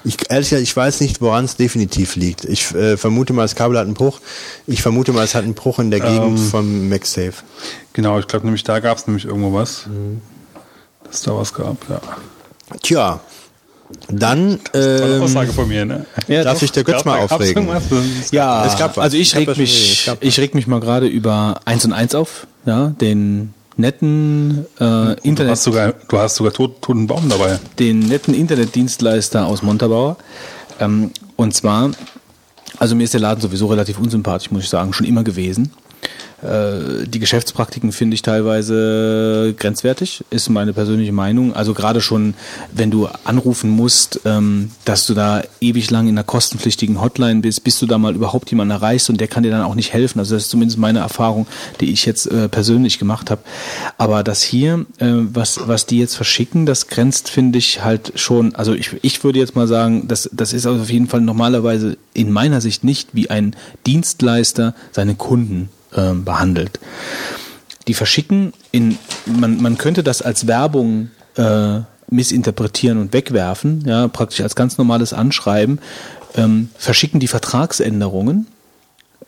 Ich, 0.04 0.16
ehrlich 0.30 0.50
gesagt, 0.50 0.62
ich 0.62 0.76
weiß 0.76 1.00
nicht, 1.00 1.20
woran 1.20 1.44
es 1.46 1.56
definitiv 1.56 2.14
liegt. 2.14 2.44
Ich 2.44 2.72
äh, 2.74 2.96
vermute 2.96 3.32
mal, 3.32 3.42
das 3.42 3.56
Kabel 3.56 3.76
hat 3.78 3.86
einen 3.86 3.94
Bruch. 3.94 4.20
Ich 4.68 4.82
vermute 4.82 5.12
mal, 5.12 5.24
es 5.24 5.34
hat 5.34 5.42
einen 5.44 5.54
Bruch 5.54 5.80
in 5.80 5.90
der 5.90 6.00
Gegend 6.00 6.38
Ähm. 6.38 6.50
vom 6.50 6.88
MagSafe. 6.88 7.34
Genau, 7.94 8.18
ich 8.18 8.26
glaube 8.28 8.44
nämlich, 8.46 8.62
da 8.62 8.78
gab 8.80 8.98
es 8.98 9.06
nämlich 9.06 9.24
irgendwo 9.24 9.52
was. 9.52 9.86
Mhm. 9.86 10.20
Dass 11.04 11.22
da 11.22 11.36
was 11.36 11.52
gab, 11.54 11.76
ja. 11.88 12.00
Tja, 12.82 13.20
dann 14.08 14.60
ähm, 14.74 15.22
Aussage 15.22 15.52
von 15.52 15.68
mir, 15.68 15.84
ne? 15.84 16.06
darf 16.28 16.62
ich 16.62 16.72
der 16.72 16.84
Götz 16.84 17.04
mal 17.04 17.18
aufregen. 17.20 17.68
Ja, 18.30 18.64
Es 18.66 18.78
gab 18.78 18.96
was. 18.96 19.04
also 19.04 19.16
ich 19.16 19.34
reg 19.34 19.56
mich, 19.56 20.10
ich 20.20 20.38
reg 20.40 20.54
mich 20.54 20.66
mal 20.66 20.80
gerade 20.80 21.06
über 21.06 21.60
1 21.64 21.84
und 21.86 21.92
1 21.92 22.14
auf, 22.14 22.46
ja, 22.66 22.88
den 23.00 23.54
netten 23.76 24.66
äh, 24.76 24.84
Du 24.84 25.16
Internet, 25.22 25.52
hast 25.52 25.64
sogar, 25.64 25.94
du 26.08 26.18
hast 26.18 26.36
sogar 26.36 26.52
tot, 26.52 26.80
toten 26.82 27.06
Baum 27.06 27.28
dabei. 27.28 27.58
den 27.78 28.00
netten 28.00 28.34
Internetdienstleister 28.34 29.46
aus 29.46 29.62
Montabaur. 29.62 30.16
Ähm, 30.80 31.10
und 31.36 31.54
zwar, 31.54 31.90
also 32.78 32.94
mir 32.94 33.04
ist 33.04 33.14
der 33.14 33.20
Laden 33.20 33.40
sowieso 33.40 33.66
relativ 33.66 33.98
unsympathisch, 33.98 34.50
muss 34.50 34.62
ich 34.64 34.68
sagen, 34.68 34.92
schon 34.92 35.06
immer 35.06 35.24
gewesen. 35.24 35.72
Äh, 36.44 37.06
Die 37.06 37.18
Geschäftspraktiken 37.18 37.92
finde 37.92 38.14
ich 38.14 38.22
teilweise 38.22 39.54
grenzwertig, 39.58 40.24
ist 40.30 40.48
meine 40.50 40.72
persönliche 40.72 41.12
Meinung. 41.12 41.54
Also 41.54 41.74
gerade 41.74 42.00
schon, 42.00 42.34
wenn 42.72 42.90
du 42.90 43.08
anrufen 43.24 43.70
musst, 43.70 44.20
ähm, 44.24 44.70
dass 44.84 45.06
du 45.06 45.14
da 45.14 45.42
ewig 45.60 45.90
lang 45.90 46.06
in 46.06 46.14
einer 46.14 46.24
kostenpflichtigen 46.24 47.00
Hotline 47.00 47.40
bist, 47.40 47.64
bis 47.64 47.78
du 47.78 47.86
da 47.86 47.98
mal 47.98 48.14
überhaupt 48.14 48.50
jemanden 48.50 48.72
erreichst 48.72 49.08
und 49.10 49.20
der 49.20 49.28
kann 49.28 49.42
dir 49.42 49.50
dann 49.50 49.62
auch 49.62 49.74
nicht 49.74 49.92
helfen. 49.92 50.18
Also 50.18 50.34
das 50.34 50.44
ist 50.44 50.50
zumindest 50.50 50.78
meine 50.78 50.98
Erfahrung, 51.00 51.46
die 51.80 51.92
ich 51.92 52.04
jetzt 52.06 52.26
äh, 52.26 52.48
persönlich 52.48 52.98
gemacht 52.98 53.30
habe. 53.30 53.42
Aber 53.98 54.22
das 54.22 54.42
hier, 54.42 54.86
äh, 54.98 55.06
was, 55.10 55.66
was 55.66 55.86
die 55.86 55.98
jetzt 55.98 56.14
verschicken, 56.16 56.66
das 56.66 56.88
grenzt, 56.88 57.30
finde 57.30 57.58
ich, 57.58 57.82
halt 57.84 58.12
schon, 58.16 58.54
also 58.54 58.74
ich, 58.74 58.90
ich 59.02 59.24
würde 59.24 59.38
jetzt 59.38 59.56
mal 59.56 59.66
sagen, 59.66 60.08
das, 60.08 60.28
das 60.32 60.52
ist 60.52 60.66
auf 60.66 60.90
jeden 60.90 61.08
Fall 61.08 61.20
normalerweise 61.20 61.96
in 62.12 62.30
meiner 62.30 62.60
Sicht 62.60 62.84
nicht 62.84 63.10
wie 63.12 63.30
ein 63.30 63.56
Dienstleister 63.86 64.74
seine 64.92 65.14
Kunden 65.14 65.68
ähm, 65.96 66.24
behandelt. 66.24 66.33
Die 67.86 67.94
verschicken 67.94 68.52
in, 68.72 68.98
man, 69.26 69.60
man 69.60 69.78
könnte 69.78 70.02
das 70.02 70.22
als 70.22 70.46
Werbung 70.46 71.10
äh, 71.36 71.80
missinterpretieren 72.10 72.98
und 72.98 73.12
wegwerfen, 73.12 73.84
ja, 73.86 74.08
praktisch 74.08 74.40
als 74.40 74.54
ganz 74.54 74.78
normales 74.78 75.12
Anschreiben, 75.12 75.80
ähm, 76.34 76.70
verschicken 76.76 77.20
die 77.20 77.28
Vertragsänderungen, 77.28 78.46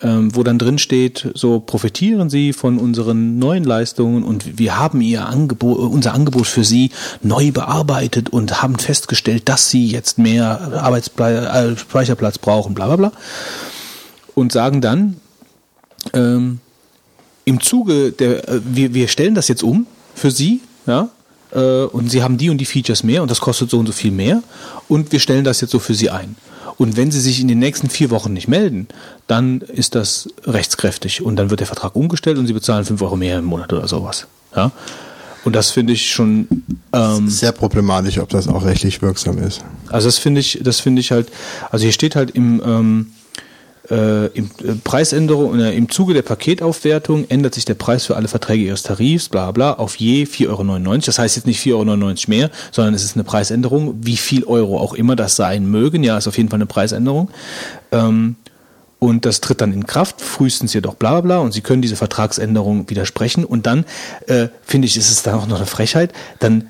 ähm, 0.02 0.35
wo 0.35 0.43
dann 0.43 0.59
drin 0.59 0.78
steht, 0.78 1.31
so 1.35 1.60
profitieren 1.60 2.28
Sie 2.28 2.52
von 2.52 2.78
unseren 2.78 3.39
neuen 3.39 3.65
Leistungen 3.65 4.25
und 4.25 4.59
wir 4.59 4.78
haben 4.78 5.01
Ihr 5.01 5.26
Angebot, 5.26 5.78
unser 5.78 6.15
Angebot 6.15 6.47
für 6.47 6.65
Sie 6.65 6.91
neu 7.23 7.51
bearbeitet 7.51 8.28
und 8.28 8.62
haben 8.62 8.78
festgestellt, 8.78 9.49
dass 9.49 9.70
Sie 9.70 9.86
jetzt 9.86 10.18
mehr 10.18 10.60
Arbeitsspeicherplatz 10.83 12.39
brauchen, 12.39 12.75
bla 12.75 12.86
bla 12.86 12.97
bla. 12.97 13.12
Und 14.35 14.52
sagen 14.52 14.83
dann, 14.83 15.17
ähm, 16.12 16.60
im 17.47 17.60
Zuge 17.60 18.12
der, 18.12 18.47
äh, 18.49 18.60
wir, 18.62 18.92
wir 18.92 19.08
stellen 19.08 19.34
das 19.34 19.49
jetzt 19.49 19.62
um 19.62 19.86
für 20.15 20.31
Sie, 20.31 20.60
ja, 20.86 21.08
äh, 21.52 21.84
und 21.84 22.10
Sie 22.10 22.23
haben 22.23 22.36
die 22.36 22.50
und 22.50 22.58
die 22.58 22.66
Features 22.66 23.02
mehr 23.02 23.23
und 23.23 23.31
das 23.31 23.41
kostet 23.41 23.70
so 23.70 23.78
und 23.78 23.86
so 23.86 23.92
viel 23.92 24.10
mehr 24.10 24.42
und 24.89 25.12
wir 25.12 25.20
stellen 25.20 25.44
das 25.44 25.62
jetzt 25.62 25.70
so 25.70 25.78
für 25.78 25.94
Sie 25.94 26.10
ein. 26.10 26.36
Und 26.78 26.97
wenn 26.97 27.10
sie 27.10 27.20
sich 27.20 27.41
in 27.41 27.49
den 27.49 27.58
nächsten 27.58 27.89
vier 27.89 28.10
Wochen 28.10 28.34
nicht 28.34 28.49
melden, 28.49 28.89
dann 29.26 29.62
ist 29.62 29.94
das 29.94 30.28
rechtskräftig 30.44 31.23
und 31.23 31.36
dann 31.36 31.49
wird 31.49 31.60
der 31.60 31.66
Vertrag 31.66 31.97
umgestellt 31.97 32.36
und 32.36 32.47
sie 32.47 32.52
bezahlen 32.52 32.84
fünf 32.84 33.00
Euro 33.00 33.16
mehr 33.16 33.39
im 33.39 33.47
Monat 33.47 33.73
oder 33.73 33.89
sowas. 33.89 34.26
Ja. 34.55 34.73
Und 35.44 35.57
das 35.57 35.70
finde 35.70 35.92
ich 35.94 36.10
schon 36.10 36.49
ähm, 36.92 37.31
Sehr 37.31 37.52
problematisch, 37.52 38.18
ob 38.18 38.28
das 38.28 38.49
auch 38.49 38.65
rechtlich 38.65 39.00
wirksam 39.00 39.39
ist. 39.39 39.65
also 39.89 40.08
das 40.08 40.18
finde 40.18 40.41
ich, 40.41 40.60
das 40.62 40.81
finde 40.81 41.00
ich 41.00 41.12
halt, 41.12 41.28
also 41.70 41.84
hier 41.84 41.92
steht 41.92 42.16
halt 42.16 42.33
im, 42.33 42.60
ähm, 42.62 43.07
äh, 43.90 44.26
im 44.28 44.50
äh, 44.65 44.74
Preisänderung, 44.82 45.58
äh, 45.58 45.73
im 45.74 45.89
Zuge 45.89 46.15
der 46.15 46.23
Paketaufwertung 46.23 47.28
ändert 47.28 47.55
sich 47.55 47.65
der 47.65 47.74
Preis 47.74 48.06
für 48.06 48.16
alle 48.16 48.28
Verträge 48.28 48.65
ihres 48.65 48.82
Tarifs, 48.82 49.28
bla 49.28 49.50
bla, 49.52 49.74
auf 49.74 49.97
je 49.97 50.24
4,99 50.24 50.48
Euro. 50.48 50.98
Das 50.98 51.18
heißt 51.18 51.36
jetzt 51.36 51.47
nicht 51.47 51.60
4,99 51.60 51.68
Euro 51.73 52.15
mehr, 52.28 52.50
sondern 52.73 52.94
es 52.94 53.05
ist 53.05 53.16
eine 53.16 53.24
Preisänderung, 53.24 53.94
wie 54.02 54.16
viel 54.16 54.44
Euro 54.44 54.78
auch 54.78 54.94
immer 54.94 55.16
das 55.16 55.36
sein 55.36 55.70
mögen. 55.70 56.02
Ja, 56.02 56.18
ist 56.18 56.28
auf 56.28 56.36
jeden 56.36 56.48
Fall 56.48 56.58
eine 56.58 56.66
Preisänderung. 56.66 57.31
Ähm, 57.92 58.36
und 58.98 59.26
das 59.26 59.40
tritt 59.40 59.60
dann 59.60 59.73
in 59.73 59.86
Kraft, 59.86 60.20
frühestens 60.20 60.73
jedoch 60.73 60.94
bla 60.94 61.20
bla 61.20 61.39
und 61.39 61.52
Sie 61.52 61.60
können 61.60 61.82
diese 61.82 61.97
Vertragsänderung 61.97 62.89
widersprechen 62.89 63.44
und 63.44 63.66
dann 63.66 63.84
äh, 64.26 64.48
finde 64.62 64.86
ich, 64.86 64.97
ist 64.97 65.10
es 65.10 65.23
dann 65.23 65.34
auch 65.34 65.47
noch 65.47 65.58
eine 65.58 65.66
Frechheit, 65.66 66.12
dann 66.39 66.68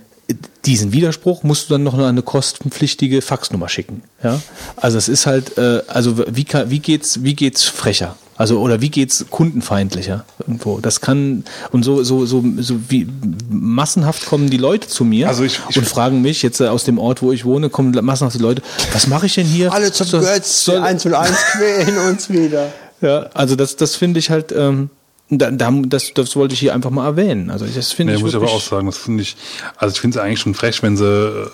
diesen 0.65 0.93
Widerspruch 0.93 1.43
musst 1.45 1.69
du 1.71 1.75
dann 1.75 1.85
noch 1.85 1.97
eine 1.97 2.23
kostenpflichtige 2.23 3.23
Faxnummer 3.23 3.69
schicken. 3.69 4.03
Ja? 4.23 4.41
Also 4.77 4.99
es 4.99 5.09
ist 5.09 5.27
halt, 5.27 5.57
äh, 5.59 5.83
also 5.87 6.19
wie, 6.29 6.45
kann, 6.45 6.71
wie 6.71 6.81
geht's, 6.81 7.23
wie 7.23 7.35
geht's 7.35 7.63
frecher? 7.65 8.17
Also 8.39 8.61
oder 8.61 8.83
wie 8.83 8.91
geht's 8.91 9.25
kundenfeindlicher 9.31 10.25
irgendwo? 10.41 10.79
Das 10.81 11.01
kann 11.01 11.45
und 11.73 11.85
so 11.85 12.03
so 12.05 12.27
so 12.27 12.45
so 12.59 12.79
wie 12.89 13.09
massenhaft 13.49 14.27
kommen 14.27 14.51
die 14.51 14.59
Leute 14.59 14.89
zu 14.89 15.05
mir 15.05 15.29
Also 15.29 15.45
ich- 15.45 15.61
ich- 15.71 15.79
und 15.79 15.89
fragen 15.89 16.21
mich 16.21 16.43
jetzt 16.43 16.61
äh, 16.61 16.67
aus 16.69 16.85
dem 16.85 16.99
Ort, 16.99 17.23
wo 17.23 17.33
ich 17.33 17.47
wohne, 17.47 17.71
kommen 17.71 17.93
massenhaft 18.05 18.37
die 18.37 18.43
Leute. 18.43 18.61
Was 18.93 19.07
mache 19.07 19.25
ich 19.27 19.35
denn 19.37 19.47
hier? 19.47 19.73
Alle 19.73 19.91
zum 19.91 20.21
Götz, 20.21 20.65
soll- 20.67 20.81
1 20.83 21.07
und 21.07 21.15
1 21.15 21.35
quälen 21.53 21.97
uns 21.99 22.29
wieder. 22.29 22.73
ja, 23.01 23.31
also 23.33 23.57
das, 23.57 23.77
das 23.77 23.95
finde 23.97 24.19
ich 24.21 24.29
halt, 24.29 24.53
ähm, 24.53 24.91
da, 25.29 25.51
da, 25.51 25.71
das, 25.87 26.13
das 26.15 26.37
wollte 26.37 26.55
ich 26.55 26.61
hier 26.61 26.75
einfach 26.75 26.91
mal 26.91 27.05
erwähnen. 27.05 27.51
Also 27.51 27.67
das 27.67 27.93
finde 27.93 28.13
Nee, 28.13 28.19
ich 28.19 28.23
muss 28.23 28.33
ich 28.33 28.37
aber 28.37 28.51
auch 28.51 28.61
sagen, 28.61 28.87
das 28.87 28.99
finde 28.99 29.23
ich, 29.23 29.37
also 29.77 29.95
ich 29.95 30.01
finde 30.01 30.19
es 30.19 30.25
eigentlich 30.25 30.41
schon 30.41 30.55
frech, 30.55 30.83
wenn 30.83 30.97
sie, 30.97 31.51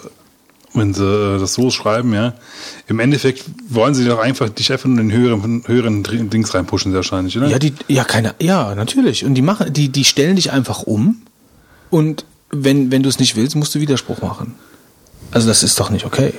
wenn 0.74 0.92
sie 0.92 1.04
äh, 1.04 1.38
das 1.38 1.54
so 1.54 1.70
schreiben, 1.70 2.12
ja. 2.12 2.34
Im 2.86 3.00
Endeffekt 3.00 3.44
wollen 3.68 3.94
sie 3.94 4.04
doch 4.04 4.18
einfach 4.18 4.50
dich 4.50 4.70
einfach 4.72 4.86
nur 4.88 5.00
in 5.00 5.08
den 5.08 5.18
höheren, 5.18 5.64
höheren 5.66 6.02
Dings 6.02 6.54
reinpushen, 6.54 6.92
sehr 6.92 6.98
wahrscheinlich, 6.98 7.36
oder? 7.38 7.48
ja, 7.48 7.58
die, 7.58 7.72
ja, 7.88 8.04
keine, 8.04 8.34
ja, 8.40 8.74
natürlich. 8.74 9.24
Und 9.24 9.34
die 9.34 9.42
machen, 9.42 9.72
die, 9.72 9.88
die 9.88 10.04
stellen 10.04 10.36
dich 10.36 10.52
einfach 10.52 10.82
um 10.82 11.22
und 11.90 12.26
wenn, 12.50 12.90
wenn 12.90 13.02
du 13.02 13.08
es 13.08 13.18
nicht 13.18 13.36
willst, 13.36 13.56
musst 13.56 13.74
du 13.74 13.80
Widerspruch 13.80 14.20
machen. 14.20 14.54
Also 15.30 15.48
das 15.48 15.62
ist 15.62 15.80
doch 15.80 15.88
nicht 15.88 16.04
okay. 16.04 16.34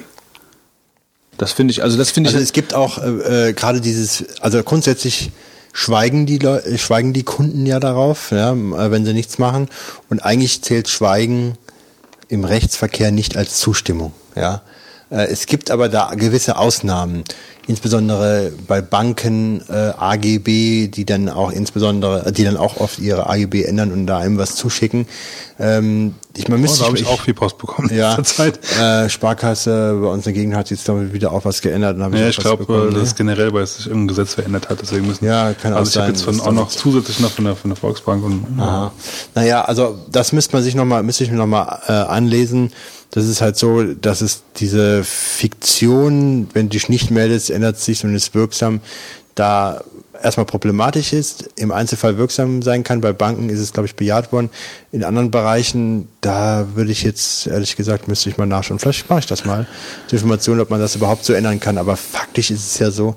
Das 1.37 1.51
finde 1.51 1.71
ich, 1.71 1.81
also 1.81 1.97
das 1.97 2.11
finde 2.11 2.29
ich, 2.29 2.35
Also 2.35 2.43
es 2.43 2.53
gibt 2.53 2.75
auch 2.75 2.99
äh, 2.99 3.49
äh, 3.49 3.53
gerade 3.53 3.81
dieses, 3.81 4.39
also 4.39 4.61
grundsätzlich 4.61 5.31
schweigen 5.73 6.25
die 6.25 6.37
Leu 6.37 6.57
äh, 6.57 6.77
schweigen 6.77 7.11
die 7.11 7.23
Kunden 7.23 7.65
ja 7.65 7.81
darauf, 7.81 8.31
ja, 8.31 8.53
äh, 8.53 8.91
wenn 8.91 9.05
sie 9.05 9.13
nichts 9.13 9.37
machen. 9.39 9.67
Und 10.09 10.21
eigentlich 10.21 10.61
zählt 10.61 10.87
Schweigen 10.87 11.57
im 12.29 12.45
Rechtsverkehr 12.45 13.11
nicht 13.11 13.35
als 13.35 13.57
Zustimmung, 13.57 14.13
ja. 14.35 14.61
Äh, 15.09 15.25
Es 15.25 15.47
gibt 15.47 15.71
aber 15.71 15.89
da 15.89 16.13
gewisse 16.15 16.57
Ausnahmen, 16.57 17.25
insbesondere 17.67 18.51
bei 18.67 18.81
Banken, 18.81 19.61
äh, 19.69 19.73
AGB, 19.97 20.87
die 20.87 21.05
dann 21.05 21.29
auch 21.29 21.51
insbesondere, 21.51 22.25
äh, 22.25 22.31
die 22.31 22.43
dann 22.43 22.57
auch 22.57 22.77
oft 22.77 22.99
ihre 22.99 23.29
AGB 23.29 23.63
ändern 23.63 23.91
und 23.91 24.05
da 24.07 24.17
einem 24.17 24.37
was 24.37 24.55
zuschicken. 24.55 25.05
Ähm, 25.59 26.15
ich, 26.35 26.47
man 26.47 26.59
oh, 26.59 26.61
müsste 26.63 26.79
da 26.79 26.85
habe 26.87 26.95
ich 26.97 27.03
ich- 27.03 27.07
auch 27.07 27.21
viel 27.21 27.33
Post 27.35 27.57
bekommen 27.59 27.89
in 27.89 27.97
ja, 27.97 28.15
letzter 28.15 28.23
Zeit. 28.23 28.59
Äh, 28.81 29.09
Sparkasse 29.09 29.97
bei 30.01 30.07
uns 30.07 30.25
in 30.25 30.33
der 30.33 30.41
Gegend 30.41 30.55
hat 30.55 30.69
jetzt 30.71 30.89
ich 30.89 31.13
wieder 31.13 31.31
auch 31.31 31.45
was 31.45 31.61
geändert. 31.61 31.95
und 31.95 32.03
hab 32.03 32.13
Ja, 32.13 32.25
auch 32.25 32.29
ich 32.29 32.37
was 32.37 32.43
glaube, 32.43 32.85
das 32.87 32.93
ne? 32.95 32.99
ist 33.01 33.15
generell, 33.15 33.53
weil 33.53 33.65
sich 33.67 33.85
irgendein 33.87 34.07
Gesetz 34.09 34.33
verändert 34.33 34.69
hat, 34.69 34.81
deswegen 34.81 35.07
müssen. 35.07 35.25
Ja, 35.25 35.53
kann 35.53 35.73
auch 35.73 35.77
Also 35.77 35.91
ich 35.91 35.95
habe 35.97 36.05
sein, 36.07 36.15
jetzt 36.15 36.23
von, 36.23 36.39
auch 36.41 36.51
noch 36.51 36.69
zusätzlich 36.69 37.19
noch 37.19 37.31
von 37.31 37.45
der, 37.45 37.55
von 37.55 37.69
der 37.69 37.77
Volksbank 37.77 38.23
und. 38.25 38.45
Aha. 38.57 38.91
Naja, 39.35 39.63
also 39.65 39.99
das 40.11 40.33
müsste 40.33 40.53
man 40.55 40.63
sich 40.63 40.75
noch 40.75 40.85
mal, 40.85 41.03
müsste 41.03 41.23
ich 41.23 41.31
mir 41.31 41.37
nochmal 41.37 41.79
äh, 41.87 41.91
anlesen. 41.91 42.71
Das 43.11 43.27
ist 43.27 43.41
halt 43.41 43.55
so, 43.57 43.83
dass 43.83 44.21
es 44.21 44.41
diese 44.57 45.03
Fiktion, 45.03 46.47
wenn 46.53 46.67
du 46.69 46.73
dich 46.73 46.89
nicht 46.89 47.11
meldest, 47.11 47.51
ändert 47.53 47.79
sich 47.79 48.03
und 48.03 48.13
ist 48.15 48.35
wirksam, 48.35 48.81
da 49.35 49.81
erstmal 50.21 50.45
problematisch 50.45 51.11
ist, 51.11 51.49
im 51.55 51.71
Einzelfall 51.71 52.17
wirksam 52.17 52.61
sein 52.61 52.83
kann. 52.83 53.01
Bei 53.01 53.13
Banken 53.13 53.49
ist 53.49 53.59
es, 53.59 53.73
glaube 53.73 53.87
ich, 53.87 53.95
bejaht 53.95 54.31
worden. 54.31 54.49
In 54.91 55.03
anderen 55.03 55.31
Bereichen, 55.31 56.07
da 56.21 56.67
würde 56.75 56.91
ich 56.91 57.03
jetzt, 57.03 57.47
ehrlich 57.47 57.75
gesagt, 57.75 58.07
müsste 58.07 58.29
ich 58.29 58.37
mal 58.37 58.45
nachschauen. 58.45 58.79
Vielleicht 58.79 59.09
mache 59.09 59.19
ich 59.19 59.25
das 59.25 59.43
mal. 59.43 59.67
Die 60.11 60.15
Information, 60.15 60.59
ob 60.59 60.69
man 60.69 60.79
das 60.79 60.95
überhaupt 60.95 61.25
so 61.25 61.33
ändern 61.33 61.59
kann. 61.59 61.77
Aber 61.77 61.97
faktisch 61.97 62.51
ist 62.51 62.65
es 62.65 62.79
ja 62.79 62.91
so, 62.91 63.15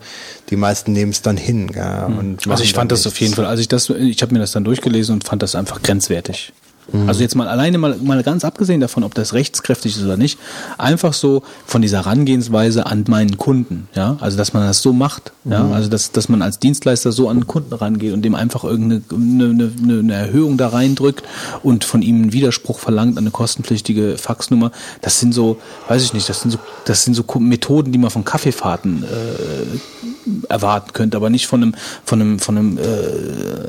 die 0.51 0.57
meisten 0.57 0.93
nehmen 0.93 1.13
es 1.13 1.23
dann 1.23 1.37
hin. 1.37 1.71
Ja, 1.75 2.07
und 2.07 2.49
also 2.49 2.63
ich 2.63 2.73
fand 2.73 2.91
das 2.93 3.01
nichts. 3.01 3.15
auf 3.15 3.21
jeden 3.21 3.35
Fall, 3.35 3.47
also 3.47 3.61
ich 3.61 3.69
das, 3.69 3.91
ich 3.91 4.23
habe 4.23 4.33
mir 4.33 4.41
das 4.41 4.53
dann 4.53 4.65
durchgelesen 4.65 5.15
und 5.15 5.25
fand 5.25 5.43
das 5.43 5.55
einfach 5.55 5.83
grenzwertig. 5.83 6.53
Mhm. 6.93 7.09
Also 7.09 7.23
jetzt 7.23 7.35
mal 7.35 7.49
alleine 7.49 7.79
mal, 7.79 7.97
mal 7.97 8.23
ganz 8.23 8.45
abgesehen 8.45 8.81
davon, 8.81 9.03
ob 9.05 9.15
das 9.15 9.33
rechtskräftig 9.33 9.97
ist 9.97 10.05
oder 10.05 10.17
nicht, 10.17 10.39
einfach 10.79 11.13
so 11.13 11.43
von 11.67 11.83
dieser 11.83 11.99
Herangehensweise 11.99 12.87
an 12.87 13.05
meinen 13.09 13.39
Kunden, 13.39 13.89
ja, 13.95 14.17
also 14.21 14.37
dass 14.37 14.53
man 14.53 14.67
das 14.67 14.83
so 14.83 14.93
macht, 14.93 15.33
ja, 15.45 15.63
Mhm. 15.65 15.73
also 15.73 15.89
dass, 15.89 16.13
dass 16.13 16.29
man 16.29 16.43
als 16.43 16.59
Dienstleister 16.59 17.13
so 17.13 17.29
an 17.29 17.39
den 17.39 17.47
Kunden 17.47 17.73
rangeht 17.75 18.13
und 18.13 18.23
dem 18.23 18.35
einfach 18.35 18.65
irgendeine 18.65 19.03
eine, 19.13 19.73
eine, 19.83 19.99
eine 19.99 20.15
Erhöhung 20.15 20.57
da 20.57 20.69
reindrückt 20.69 21.25
und 21.63 21.85
von 21.85 22.03
ihm 22.03 22.17
einen 22.23 22.33
Widerspruch 22.33 22.79
verlangt 22.79 23.17
an 23.19 23.25
eine 23.25 23.31
kostenpflichtige 23.31 24.17
Faxnummer, 24.19 24.71
das 25.01 25.21
sind 25.21 25.33
so, 25.35 25.59
weiß 25.89 26.03
ich 26.03 26.13
nicht, 26.13 26.29
das 26.29 26.41
sind 26.43 26.51
so, 26.51 26.59
das 26.85 27.05
sind 27.05 27.15
so 27.15 27.25
Methoden, 27.39 27.93
die 27.93 27.99
man 27.99 28.11
von 28.11 28.25
Kaffeefahrten 28.25 29.05
äh, 29.05 29.96
erwarten 30.49 30.93
könnte, 30.93 31.17
aber 31.17 31.31
nicht 31.31 31.47
von 31.47 31.63
einem, 31.63 31.75
von 32.05 32.21
einem, 32.21 32.39
von 32.39 32.59
einem 32.59 32.79
äh, 32.79 32.83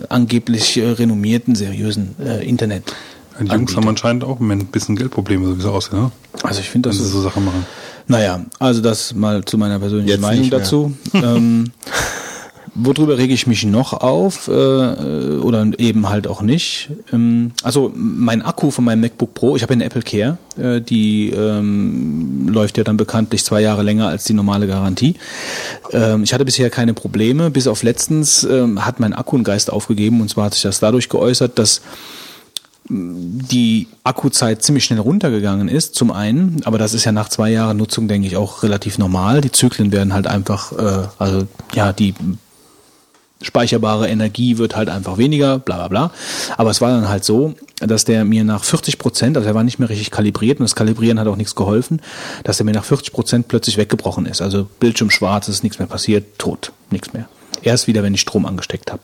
angeblich 0.10 0.78
äh, 0.78 0.90
renommierten, 0.90 1.56
seriösen 1.56 2.16
äh, 2.24 2.48
Internet. 2.48 2.84
Die 3.40 3.46
Jungs 3.46 3.76
haben 3.76 3.88
anscheinend 3.88 4.24
auch 4.24 4.40
ein 4.40 4.66
bisschen 4.68 4.96
Geldprobleme, 4.96 5.46
so 5.46 5.58
wie 5.58 5.60
es 5.60 5.66
aussieht, 5.66 5.94
ne? 5.94 6.12
Also 6.42 6.60
ich 6.60 6.70
finde, 6.70 6.90
das 6.90 6.98
Wenn 6.98 7.06
sie 7.06 7.12
so 7.12 7.22
Sachen 7.22 7.46
machen. 7.46 7.66
Naja, 8.08 8.42
also 8.58 8.82
das 8.82 9.14
mal 9.14 9.44
zu 9.44 9.58
meiner 9.58 9.80
persönlichen 9.80 10.10
Jetzt 10.10 10.22
Meinung 10.22 10.50
dazu. 10.50 10.94
ähm, 11.14 11.72
worüber 12.78 13.18
rege 13.18 13.34
ich 13.34 13.48
mich 13.48 13.66
noch 13.66 13.94
auf 13.94 14.48
äh, 14.48 14.52
oder 14.52 15.68
eben 15.78 16.10
halt 16.10 16.28
auch 16.28 16.42
nicht? 16.42 16.90
Ähm, 17.12 17.52
also 17.64 17.92
mein 17.96 18.42
Akku 18.42 18.72
von 18.72 18.86
meinem 18.86 19.02
MacBook 19.02 19.34
Pro, 19.34 19.56
ich 19.56 19.64
habe 19.64 19.74
eine 19.74 19.86
Apple 19.86 20.04
Care, 20.04 20.38
äh, 20.58 20.80
die 20.80 21.32
ähm, 21.32 22.48
läuft 22.50 22.78
ja 22.78 22.84
dann 22.84 22.98
bekanntlich 22.98 23.44
zwei 23.44 23.62
Jahre 23.62 23.84
länger 23.84 24.08
als 24.08 24.26
die 24.26 24.34
normale 24.34 24.68
Garantie. 24.68 25.16
Ähm, 25.92 26.24
ich 26.24 26.34
hatte 26.34 26.46
bisher 26.46 26.70
keine 26.70 26.94
Probleme, 26.94 27.50
bis 27.50 27.68
auf 27.68 27.84
letztens 27.84 28.44
ähm, 28.44 28.86
hat 28.86 29.00
mein 29.00 29.14
Akku 29.14 29.36
einen 29.36 29.44
Geist 29.44 29.72
aufgegeben 29.72 30.22
und 30.22 30.30
zwar 30.30 30.46
hat 30.46 30.54
sich 30.54 30.64
das 30.64 30.80
dadurch 30.80 31.10
geäußert, 31.10 31.58
dass 31.58 31.82
die 32.90 33.88
Akkuzeit 34.04 34.64
ziemlich 34.64 34.86
schnell 34.86 35.00
runtergegangen 35.00 35.68
ist, 35.68 35.96
zum 35.96 36.10
einen, 36.10 36.62
aber 36.64 36.78
das 36.78 36.94
ist 36.94 37.04
ja 37.04 37.12
nach 37.12 37.28
zwei 37.28 37.50
Jahren 37.50 37.76
Nutzung, 37.76 38.08
denke 38.08 38.28
ich, 38.28 38.38
auch 38.38 38.64
relativ 38.64 38.98
normal. 38.98 39.42
Die 39.42 39.52
Zyklen 39.52 39.92
werden 39.92 40.14
halt 40.14 40.26
einfach, 40.26 40.72
äh, 40.72 41.08
also 41.20 41.48
ja, 41.74 41.92
die 41.92 42.14
speicherbare 43.42 44.08
Energie 44.08 44.58
wird 44.58 44.76
halt 44.76 44.90
einfach 44.90 45.18
weniger, 45.18 45.60
bla 45.60 45.76
bla 45.76 45.88
bla. 45.88 46.12
Aber 46.58 46.72
es 46.72 46.82
war 46.82 46.90
dann 46.90 47.10
halt 47.10 47.24
so, 47.24 47.54
dass 47.80 48.06
der 48.06 48.26
mir 48.26 48.44
nach 48.44 48.64
40 48.64 48.98
Prozent, 48.98 49.38
also 49.38 49.48
er 49.48 49.56
war 49.56 49.64
nicht 49.64 49.80
mehr 49.80 49.90
richtig 49.90 50.12
kalibriert 50.12 50.60
und 50.60 50.64
das 50.64 50.76
Kalibrieren 50.76 51.20
hat 51.20 51.28
auch 51.28 51.36
nichts 51.36 51.56
geholfen, 51.56 52.02
dass 52.44 52.60
er 52.60 52.66
mir 52.66 52.74
nach 52.74 52.86
40 52.86 53.14
Prozent 53.14 53.48
plötzlich 53.48 53.78
weggebrochen 53.78 54.26
ist. 54.26 54.42
Also 54.42 54.68
Bildschirm 54.80 55.12
schwarz, 55.12 55.48
es 55.48 55.56
ist 55.56 55.64
nichts 55.64 55.80
mehr 55.80 55.88
passiert, 55.88 56.40
tot, 56.40 56.72
nichts 56.90 57.14
mehr. 57.14 57.28
Erst 57.62 57.88
wieder, 57.88 58.04
wenn 58.04 58.14
ich 58.14 58.22
Strom 58.22 58.46
angesteckt 58.46 58.92
habe. 58.92 59.02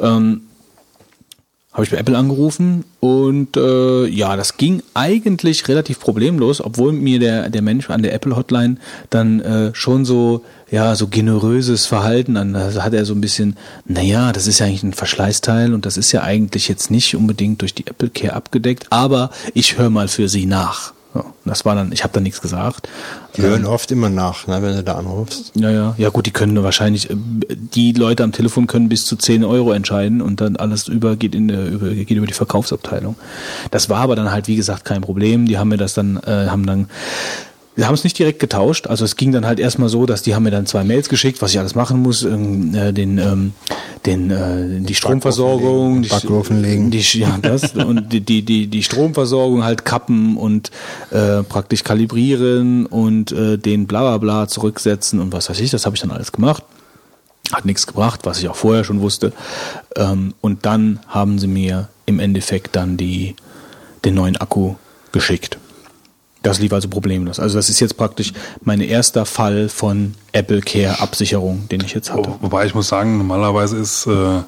Ähm, 0.00 0.42
habe 1.72 1.84
ich 1.84 1.90
bei 1.90 1.96
Apple 1.96 2.18
angerufen 2.18 2.84
und 3.00 3.56
äh, 3.56 4.06
ja, 4.06 4.36
das 4.36 4.58
ging 4.58 4.82
eigentlich 4.92 5.68
relativ 5.68 6.00
problemlos, 6.00 6.60
obwohl 6.60 6.92
mir 6.92 7.18
der 7.18 7.48
der 7.48 7.62
Mensch 7.62 7.88
an 7.88 8.02
der 8.02 8.12
Apple 8.12 8.36
Hotline 8.36 8.76
dann 9.08 9.40
äh, 9.40 9.70
schon 9.74 10.04
so 10.04 10.44
ja 10.70 10.94
so 10.94 11.08
generöses 11.08 11.86
Verhalten 11.86 12.36
an, 12.36 12.52
da 12.52 12.74
hat 12.82 12.92
er 12.92 13.06
so 13.06 13.14
ein 13.14 13.20
bisschen, 13.20 13.56
naja, 13.86 14.32
das 14.32 14.46
ist 14.46 14.58
ja 14.58 14.66
eigentlich 14.66 14.82
ein 14.82 14.92
Verschleißteil 14.92 15.72
und 15.72 15.86
das 15.86 15.96
ist 15.96 16.12
ja 16.12 16.22
eigentlich 16.22 16.68
jetzt 16.68 16.90
nicht 16.90 17.16
unbedingt 17.16 17.62
durch 17.62 17.74
die 17.74 17.86
Apple 17.86 18.10
Care 18.10 18.34
abgedeckt, 18.34 18.86
aber 18.90 19.30
ich 19.54 19.78
höre 19.78 19.90
mal 19.90 20.08
für 20.08 20.28
Sie 20.28 20.46
nach. 20.46 20.92
Ja, 21.14 21.24
das 21.44 21.64
war 21.64 21.74
dann, 21.74 21.92
ich 21.92 22.04
habe 22.04 22.12
da 22.14 22.20
nichts 22.20 22.40
gesagt. 22.40 22.88
Die 23.36 23.42
hören 23.42 23.66
oft 23.66 23.90
immer 23.90 24.08
nach, 24.08 24.46
ne, 24.46 24.62
wenn 24.62 24.76
du 24.76 24.82
da 24.82 24.94
anrufst. 24.94 25.52
Ja, 25.54 25.70
ja. 25.70 25.94
Ja 25.98 26.08
gut, 26.08 26.24
die 26.26 26.30
können 26.30 26.62
wahrscheinlich, 26.62 27.10
äh, 27.10 27.16
die 27.48 27.92
Leute 27.92 28.24
am 28.24 28.32
Telefon 28.32 28.66
können 28.66 28.88
bis 28.88 29.04
zu 29.04 29.16
10 29.16 29.44
Euro 29.44 29.72
entscheiden 29.72 30.22
und 30.22 30.40
dann 30.40 30.56
alles 30.56 30.88
über 30.88 31.16
geht, 31.16 31.34
in 31.34 31.50
über, 31.50 31.90
geht 31.90 32.10
über 32.10 32.26
die 32.26 32.32
Verkaufsabteilung. 32.32 33.16
Das 33.70 33.88
war 33.90 34.00
aber 34.00 34.16
dann 34.16 34.30
halt, 34.30 34.48
wie 34.48 34.56
gesagt, 34.56 34.84
kein 34.84 35.02
Problem. 35.02 35.46
Die 35.46 35.58
haben 35.58 35.68
mir 35.68 35.76
das 35.76 35.94
dann, 35.94 36.16
äh, 36.18 36.48
haben 36.48 36.66
dann 36.66 36.88
wir 37.74 37.86
haben 37.86 37.94
es 37.94 38.04
nicht 38.04 38.18
direkt 38.18 38.38
getauscht. 38.38 38.86
Also 38.86 39.04
es 39.04 39.16
ging 39.16 39.32
dann 39.32 39.46
halt 39.46 39.58
erstmal 39.58 39.88
so, 39.88 40.04
dass 40.04 40.22
die 40.22 40.34
haben 40.34 40.42
mir 40.42 40.50
dann 40.50 40.66
zwei 40.66 40.84
Mails 40.84 41.08
geschickt, 41.08 41.40
was 41.40 41.52
ich 41.52 41.58
alles 41.58 41.74
machen 41.74 42.02
muss, 42.02 42.22
äh, 42.22 42.92
den, 42.92 43.18
ähm, 43.18 43.54
den, 44.04 44.30
äh, 44.30 44.80
die 44.80 44.94
Stromversorgung, 44.94 46.02
die, 46.02 46.08
Backofen 46.08 46.60
legen. 46.60 46.90
die, 46.90 47.00
ja, 47.18 47.38
das 47.40 47.72
und 47.74 48.12
die, 48.12 48.20
die, 48.20 48.42
die, 48.42 48.66
die 48.66 48.82
Stromversorgung 48.82 49.64
halt 49.64 49.84
kappen 49.84 50.36
und 50.36 50.70
äh, 51.10 51.42
praktisch 51.42 51.82
kalibrieren 51.82 52.84
und 52.86 53.32
äh, 53.32 53.56
den 53.56 53.86
bla 53.86 54.02
bla 54.02 54.18
bla 54.18 54.48
zurücksetzen 54.48 55.20
und 55.20 55.32
was 55.32 55.48
weiß 55.48 55.60
ich, 55.60 55.70
das 55.70 55.86
habe 55.86 55.96
ich 55.96 56.02
dann 56.02 56.10
alles 56.10 56.32
gemacht. 56.32 56.64
Hat 57.52 57.64
nichts 57.64 57.86
gebracht, 57.86 58.20
was 58.24 58.38
ich 58.38 58.48
auch 58.48 58.56
vorher 58.56 58.84
schon 58.84 59.00
wusste. 59.00 59.32
Ähm, 59.96 60.34
und 60.40 60.66
dann 60.66 61.00
haben 61.08 61.38
sie 61.38 61.48
mir 61.48 61.88
im 62.06 62.18
Endeffekt 62.18 62.76
dann 62.76 62.96
die, 62.96 63.34
den 64.04 64.14
neuen 64.14 64.36
Akku 64.36 64.74
geschickt. 65.10 65.58
Das 66.42 66.58
lief 66.58 66.72
also 66.72 66.88
problemlos. 66.88 67.38
Also 67.38 67.56
das 67.56 67.68
ist 67.68 67.80
jetzt 67.80 67.96
praktisch 67.96 68.32
mein 68.62 68.80
erster 68.80 69.26
Fall 69.26 69.68
von 69.68 70.14
Apple 70.32 70.60
Care 70.60 71.00
Absicherung, 71.00 71.68
den 71.68 71.82
ich 71.84 71.94
jetzt 71.94 72.12
hatte. 72.12 72.28
Wo, 72.28 72.38
wobei 72.42 72.66
ich 72.66 72.74
muss 72.74 72.88
sagen, 72.88 73.16
normalerweise 73.18 73.76
ist, 73.76 74.06
äh, 74.06 74.40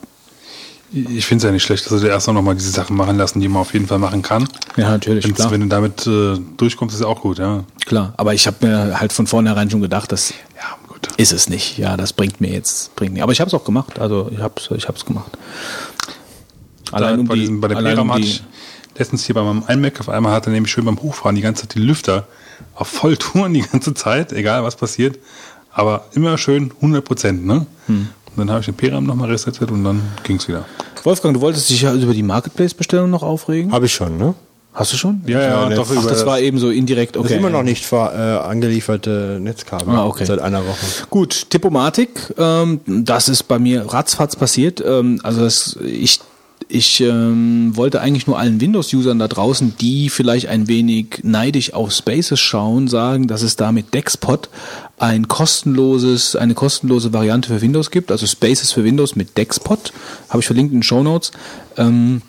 ich 0.93 1.27
finde 1.27 1.39
es 1.39 1.45
ja 1.45 1.53
nicht 1.53 1.63
schlecht, 1.63 1.87
dass 1.87 1.93
sie 1.93 2.07
dir 2.07 2.11
erst 2.13 2.27
noch 2.27 2.43
mal 2.43 2.55
diese 2.55 2.71
Sachen 2.71 2.97
machen 2.97 3.17
lassen, 3.17 3.41
die 3.41 3.49
man 3.49 3.63
auf 3.63 3.73
jeden 3.73 3.87
Fall 3.87 3.99
machen 3.99 4.23
kann. 4.23 4.49
Ja, 4.77 4.91
natürlich, 4.91 5.25
Wenn's, 5.25 5.37
klar. 5.37 5.51
Wenn 5.51 5.61
du 5.61 5.67
damit 5.69 6.07
äh, 6.07 6.37
durchkommst, 6.57 6.95
ist 6.95 7.01
ja 7.01 7.07
auch 7.07 7.21
gut, 7.21 7.39
ja. 7.39 7.65
Klar, 7.87 8.13
aber 8.17 8.35
ich 8.35 8.47
habe 8.47 8.67
mir 8.67 9.01
halt 9.01 9.13
von 9.13 9.27
vornherein 9.27 9.71
schon 9.71 9.81
gedacht, 9.81 10.11
das 10.11 10.35
ist 11.17 11.33
es 11.33 11.49
nicht. 11.49 11.79
Ja, 11.79 11.97
das 11.97 12.13
bringt 12.13 12.41
mir 12.41 12.51
jetzt, 12.51 12.95
bringt 12.97 13.15
mir. 13.15 13.23
Aber 13.23 13.33
ich 13.33 13.41
habe 13.41 13.49
es 13.49 13.55
auch 13.55 13.65
gemacht. 13.65 13.99
Also 13.99 14.31
ich 14.33 14.41
habe 14.41 14.55
es 14.59 14.71
ich 14.71 15.05
gemacht. 15.05 15.33
Allein 16.93 17.15
da, 17.15 17.21
um 17.21 17.27
bei, 17.27 17.35
die, 17.35 17.41
diesem, 17.41 17.61
bei 17.61 17.69
der 17.69 17.77
allein 17.77 17.99
um 17.99 18.13
die, 18.17 18.23
ich 18.23 18.43
letztens 18.97 19.25
hier 19.25 19.35
bei 19.35 19.43
meinem 19.43 19.65
iMac 19.69 20.01
auf 20.01 20.09
einmal 20.09 20.33
hatte 20.33 20.51
nämlich 20.51 20.73
schön 20.73 20.85
beim 20.85 21.01
Hochfahren 21.01 21.37
die 21.37 21.43
ganze 21.43 21.63
Zeit 21.63 21.75
die 21.75 21.81
Lüfter 21.81 22.27
auf 22.75 22.89
Volltouren 22.89 23.55
die 23.55 23.63
ganze 23.63 23.95
Zeit, 23.95 24.33
egal 24.33 24.65
was 24.65 24.77
passiert. 24.77 25.19
Aber 25.73 26.07
immer 26.15 26.39
schön 26.39 26.73
100 26.77 27.05
Prozent, 27.05 27.47
ne? 27.47 27.67
Hm. 27.87 28.09
Und 28.27 28.39
dann 28.39 28.51
habe 28.51 28.61
ich 28.61 28.67
den 28.67 28.75
PRAM 28.75 29.05
nochmal 29.05 29.31
resettet 29.31 29.71
und 29.71 29.85
dann 29.85 30.03
ging's 30.23 30.49
wieder. 30.49 30.65
Wolfgang, 31.03 31.35
du 31.35 31.41
wolltest 31.41 31.71
dich 31.71 31.83
ja 31.83 31.93
über 31.95 32.15
die 32.15 32.23
Marketplace-Bestellung 32.23 33.11
noch 33.11 33.23
aufregen? 33.23 33.73
Habe 33.73 33.87
ich 33.87 33.93
schon, 33.95 34.17
ne? 34.17 34.35
Hast 34.73 34.93
du 34.93 34.97
schon? 34.97 35.23
Ja, 35.27 35.41
ja, 35.41 35.71
Ja, 35.71 35.77
doch 35.77 35.89
Ach, 35.97 36.07
das 36.07 36.27
war 36.27 36.41
eben 36.41 36.59
so 36.59 36.71
indirekt, 36.71 37.15
Das 37.15 37.23
okay. 37.23 37.35
ist 37.35 37.39
immer 37.39 37.51
noch 37.51 37.63
nicht 37.63 37.85
ver, 37.85 38.13
äh, 38.13 38.49
angelieferte 38.49 39.39
Netzkabel. 39.41 39.95
Ah, 39.95 40.07
okay. 40.07 40.25
Seit 40.25 40.41
einer 40.41 40.67
Woche. 40.67 40.85
Gut, 41.11 41.49
Tippomatik, 41.51 42.35
ähm, 42.37 42.81
das 42.87 43.29
ist 43.29 43.45
bei 43.45 43.61
mir 43.61 43.85
ratzfatz 43.93 44.35
passiert. 44.35 44.83
Ähm, 44.85 45.21
also 45.23 45.43
das, 45.43 45.79
ich, 45.85 46.19
ich 46.69 47.01
ähm, 47.01 47.77
wollte 47.77 48.01
eigentlich 48.01 48.27
nur 48.27 48.39
allen 48.39 48.61
Windows-Usern 48.61 49.19
da 49.19 49.29
draußen, 49.29 49.75
die 49.81 50.09
vielleicht 50.09 50.49
ein 50.49 50.69
wenig 50.69 51.21
neidisch 51.23 51.73
auf 51.73 51.93
Spaces 51.93 52.41
schauen, 52.41 52.89
sagen, 52.89 53.27
dass 53.27 53.43
es 53.43 53.57
da 53.57 53.73
mit 53.73 53.95
Dexpot 53.95 54.49
ein 54.99 55.29
kostenloses, 55.29 56.37
eine 56.37 56.55
kostenlose 56.55 57.13
Variante 57.13 57.49
für 57.49 57.61
Windows 57.61 57.91
gibt, 57.91 58.11
also 58.11 58.27
Spaces 58.27 58.73
für 58.73 58.85
Windows 58.85 59.17
mit 59.17 59.37
Dexpot, 59.37 59.93
habe 60.29 60.41
ich 60.41 60.47
verlinkt 60.47 60.73
in 60.73 60.79
den 60.79 60.83
Show 60.83 61.03
Notes. 61.03 61.33
Ähm, 61.77 62.23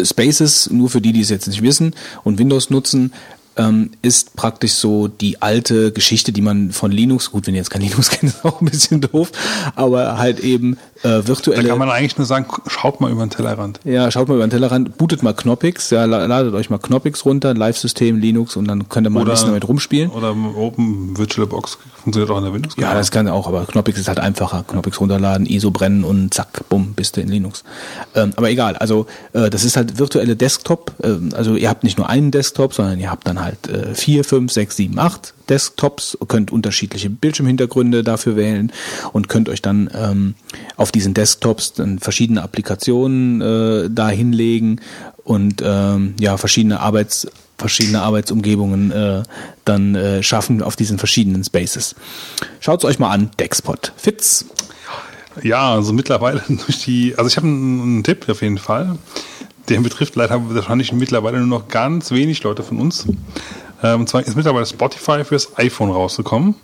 Spaces, 0.00 0.70
nur 0.70 0.90
für 0.90 1.00
die, 1.00 1.12
die 1.12 1.20
es 1.20 1.30
jetzt 1.30 1.48
nicht 1.48 1.62
wissen 1.62 1.94
und 2.24 2.38
Windows 2.38 2.70
nutzen, 2.70 3.12
ähm, 3.58 3.90
ist 4.02 4.36
praktisch 4.36 4.72
so 4.72 5.08
die 5.08 5.42
alte 5.42 5.92
Geschichte, 5.92 6.32
die 6.32 6.40
man 6.40 6.70
von 6.70 6.92
Linux, 6.92 7.32
gut, 7.32 7.46
wenn 7.46 7.54
ihr 7.54 7.58
jetzt 7.58 7.70
kein 7.70 7.82
Linux 7.88 8.08
kennt, 8.08 8.32
ist 8.32 8.44
auch 8.44 8.60
ein 8.60 8.70
bisschen 8.70 9.00
doof, 9.00 9.32
aber 9.74 10.16
halt 10.16 10.40
eben 10.40 10.78
äh, 11.02 11.08
Da 11.08 11.26
virtuelle. 11.28 11.68
kann 11.68 11.78
man 11.78 11.90
eigentlich 11.90 12.16
nur 12.18 12.26
sagen, 12.26 12.46
schaut 12.66 13.00
mal 13.00 13.10
über 13.10 13.24
den 13.24 13.30
Tellerrand. 13.30 13.80
ja, 13.84 14.10
schaut 14.10 14.28
mal 14.28 14.34
über 14.34 14.46
den 14.46 14.50
Tellerrand, 14.50 14.96
bootet 14.98 15.22
mal 15.22 15.32
Knoppix, 15.32 15.90
ja, 15.90 16.04
la- 16.04 16.26
ladet 16.26 16.54
euch 16.54 16.70
mal 16.70 16.78
Knoppix 16.78 17.24
runter, 17.24 17.54
Live-System, 17.54 18.18
Linux 18.18 18.56
und 18.56 18.66
dann 18.66 18.88
könnt 18.88 19.06
ihr 19.06 19.10
mal 19.10 19.20
ein 19.20 19.26
bisschen 19.26 19.48
damit 19.48 19.66
rumspielen. 19.68 20.10
Oder 20.10 20.30
Open 20.56 21.16
Virtualbox 21.16 21.78
funktioniert 22.02 22.30
auch 22.30 22.38
in 22.38 22.44
der 22.44 22.52
Windows. 22.54 22.74
Ja, 22.78 22.94
das 22.94 23.10
kann 23.10 23.28
auch, 23.28 23.46
aber 23.46 23.66
Knoppix 23.66 23.98
ist 23.98 24.08
halt 24.08 24.18
einfacher. 24.20 24.64
Knoppix 24.66 25.00
runterladen, 25.00 25.46
ISO 25.46 25.70
brennen 25.70 26.04
und 26.04 26.34
zack, 26.34 26.68
bumm, 26.68 26.94
bist 26.94 27.16
du 27.16 27.20
in 27.20 27.28
Linux. 27.28 27.64
Ähm, 28.14 28.32
aber 28.36 28.50
egal, 28.50 28.76
also 28.76 29.06
äh, 29.32 29.50
das 29.50 29.64
ist 29.64 29.76
halt 29.76 29.98
virtuelle 29.98 30.36
Desktop. 30.36 30.92
Ähm, 31.02 31.30
also 31.34 31.54
ihr 31.56 31.68
habt 31.68 31.84
nicht 31.84 31.98
nur 31.98 32.08
einen 32.08 32.30
Desktop, 32.30 32.74
sondern 32.74 32.98
ihr 32.98 33.10
habt 33.10 33.26
dann 33.26 33.40
halt 33.42 33.68
äh, 33.68 33.94
vier, 33.94 34.24
fünf, 34.24 34.52
sechs, 34.52 34.76
sieben, 34.76 34.98
acht 34.98 35.34
Desktops, 35.48 36.18
könnt 36.28 36.50
unterschiedliche 36.50 37.10
Bildschirmhintergründe 37.10 38.04
dafür 38.04 38.36
wählen 38.36 38.72
und 39.12 39.28
könnt 39.28 39.48
euch 39.48 39.62
dann 39.62 39.90
ähm, 39.94 40.34
auf 40.76 40.92
diesen 40.92 41.14
Desktops 41.14 41.74
dann 41.74 41.98
verschiedene 41.98 42.42
Applikationen 42.42 43.40
äh, 43.40 43.90
da 43.90 44.08
hinlegen 44.08 44.80
und 45.24 45.62
ähm, 45.64 46.14
ja 46.18 46.36
verschiedene 46.36 46.80
Arbeits 46.80 47.26
verschiedene 47.58 48.00
Arbeitsumgebungen 48.02 48.92
äh, 48.92 49.22
dann 49.64 49.94
äh, 49.94 50.22
schaffen 50.22 50.62
auf 50.62 50.76
diesen 50.76 50.98
verschiedenen 50.98 51.42
Spaces. 51.42 51.96
Schaut 52.60 52.80
es 52.80 52.84
euch 52.84 52.98
mal 53.00 53.10
an, 53.10 53.30
Dexpot. 53.38 53.92
Fitz. 53.96 54.46
Ja, 55.42 55.74
also 55.74 55.92
mittlerweile 55.92 56.42
durch 56.48 56.84
die, 56.84 57.14
also 57.16 57.28
ich 57.28 57.36
habe 57.36 57.46
einen, 57.46 57.82
einen 57.82 58.04
Tipp 58.04 58.28
auf 58.28 58.42
jeden 58.42 58.58
Fall. 58.58 58.96
Der 59.68 59.80
betrifft 59.80 60.16
leider 60.16 60.54
wahrscheinlich 60.54 60.92
mittlerweile 60.92 61.38
nur 61.38 61.46
noch 61.46 61.68
ganz 61.68 62.10
wenig 62.10 62.42
Leute 62.42 62.62
von 62.62 62.80
uns. 62.80 63.06
Ähm, 63.82 64.00
und 64.00 64.08
zwar 64.08 64.22
ist 64.22 64.36
mittlerweile 64.36 64.66
Spotify 64.66 65.24
fürs 65.24 65.56
iPhone 65.58 65.90
rausgekommen. 65.90 66.54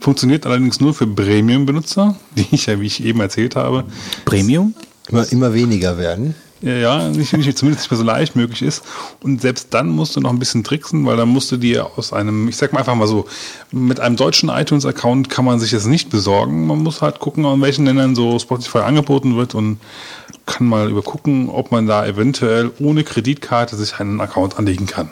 Funktioniert 0.00 0.46
allerdings 0.46 0.80
nur 0.80 0.94
für 0.94 1.06
Premium-Benutzer, 1.06 2.16
die 2.36 2.46
ich 2.52 2.66
ja, 2.66 2.80
wie 2.80 2.86
ich 2.86 3.04
eben 3.04 3.20
erzählt 3.20 3.54
habe, 3.54 3.84
Premium? 4.24 4.74
Immer, 5.08 5.30
immer 5.30 5.52
weniger 5.52 5.98
werden. 5.98 6.34
ja, 6.62 6.72
ja 6.72 7.08
nicht, 7.08 7.32
nicht, 7.32 7.58
zumindest 7.58 7.84
nicht 7.84 7.90
mehr 7.90 7.98
so 7.98 8.04
leicht 8.04 8.36
möglich 8.36 8.62
ist. 8.62 8.82
Und 9.22 9.42
selbst 9.42 9.74
dann 9.74 9.88
musst 9.88 10.16
du 10.16 10.20
noch 10.20 10.30
ein 10.30 10.38
bisschen 10.38 10.64
tricksen, 10.64 11.04
weil 11.04 11.16
dann 11.16 11.28
musst 11.28 11.52
du 11.52 11.56
dir 11.56 11.90
aus 11.96 12.12
einem, 12.12 12.48
ich 12.48 12.56
sag 12.56 12.72
mal 12.72 12.78
einfach 12.78 12.94
mal 12.94 13.08
so, 13.08 13.26
mit 13.72 14.00
einem 14.00 14.16
deutschen 14.16 14.48
iTunes-Account 14.48 15.28
kann 15.28 15.44
man 15.44 15.58
sich 15.60 15.70
das 15.70 15.86
nicht 15.86 16.10
besorgen. 16.10 16.66
Man 16.66 16.82
muss 16.82 17.02
halt 17.02 17.18
gucken, 17.18 17.44
in 17.44 17.60
welchen 17.60 17.84
Ländern 17.84 18.14
so 18.14 18.38
Spotify 18.38 18.78
angeboten 18.78 19.36
wird 19.36 19.54
und 19.54 19.80
kann 20.46 20.66
mal 20.66 20.88
übergucken, 20.90 21.50
ob 21.50 21.72
man 21.72 21.86
da 21.86 22.06
eventuell 22.06 22.70
ohne 22.78 23.04
Kreditkarte 23.04 23.76
sich 23.76 24.00
einen 24.00 24.20
Account 24.20 24.58
anlegen 24.58 24.86
kann. 24.86 25.10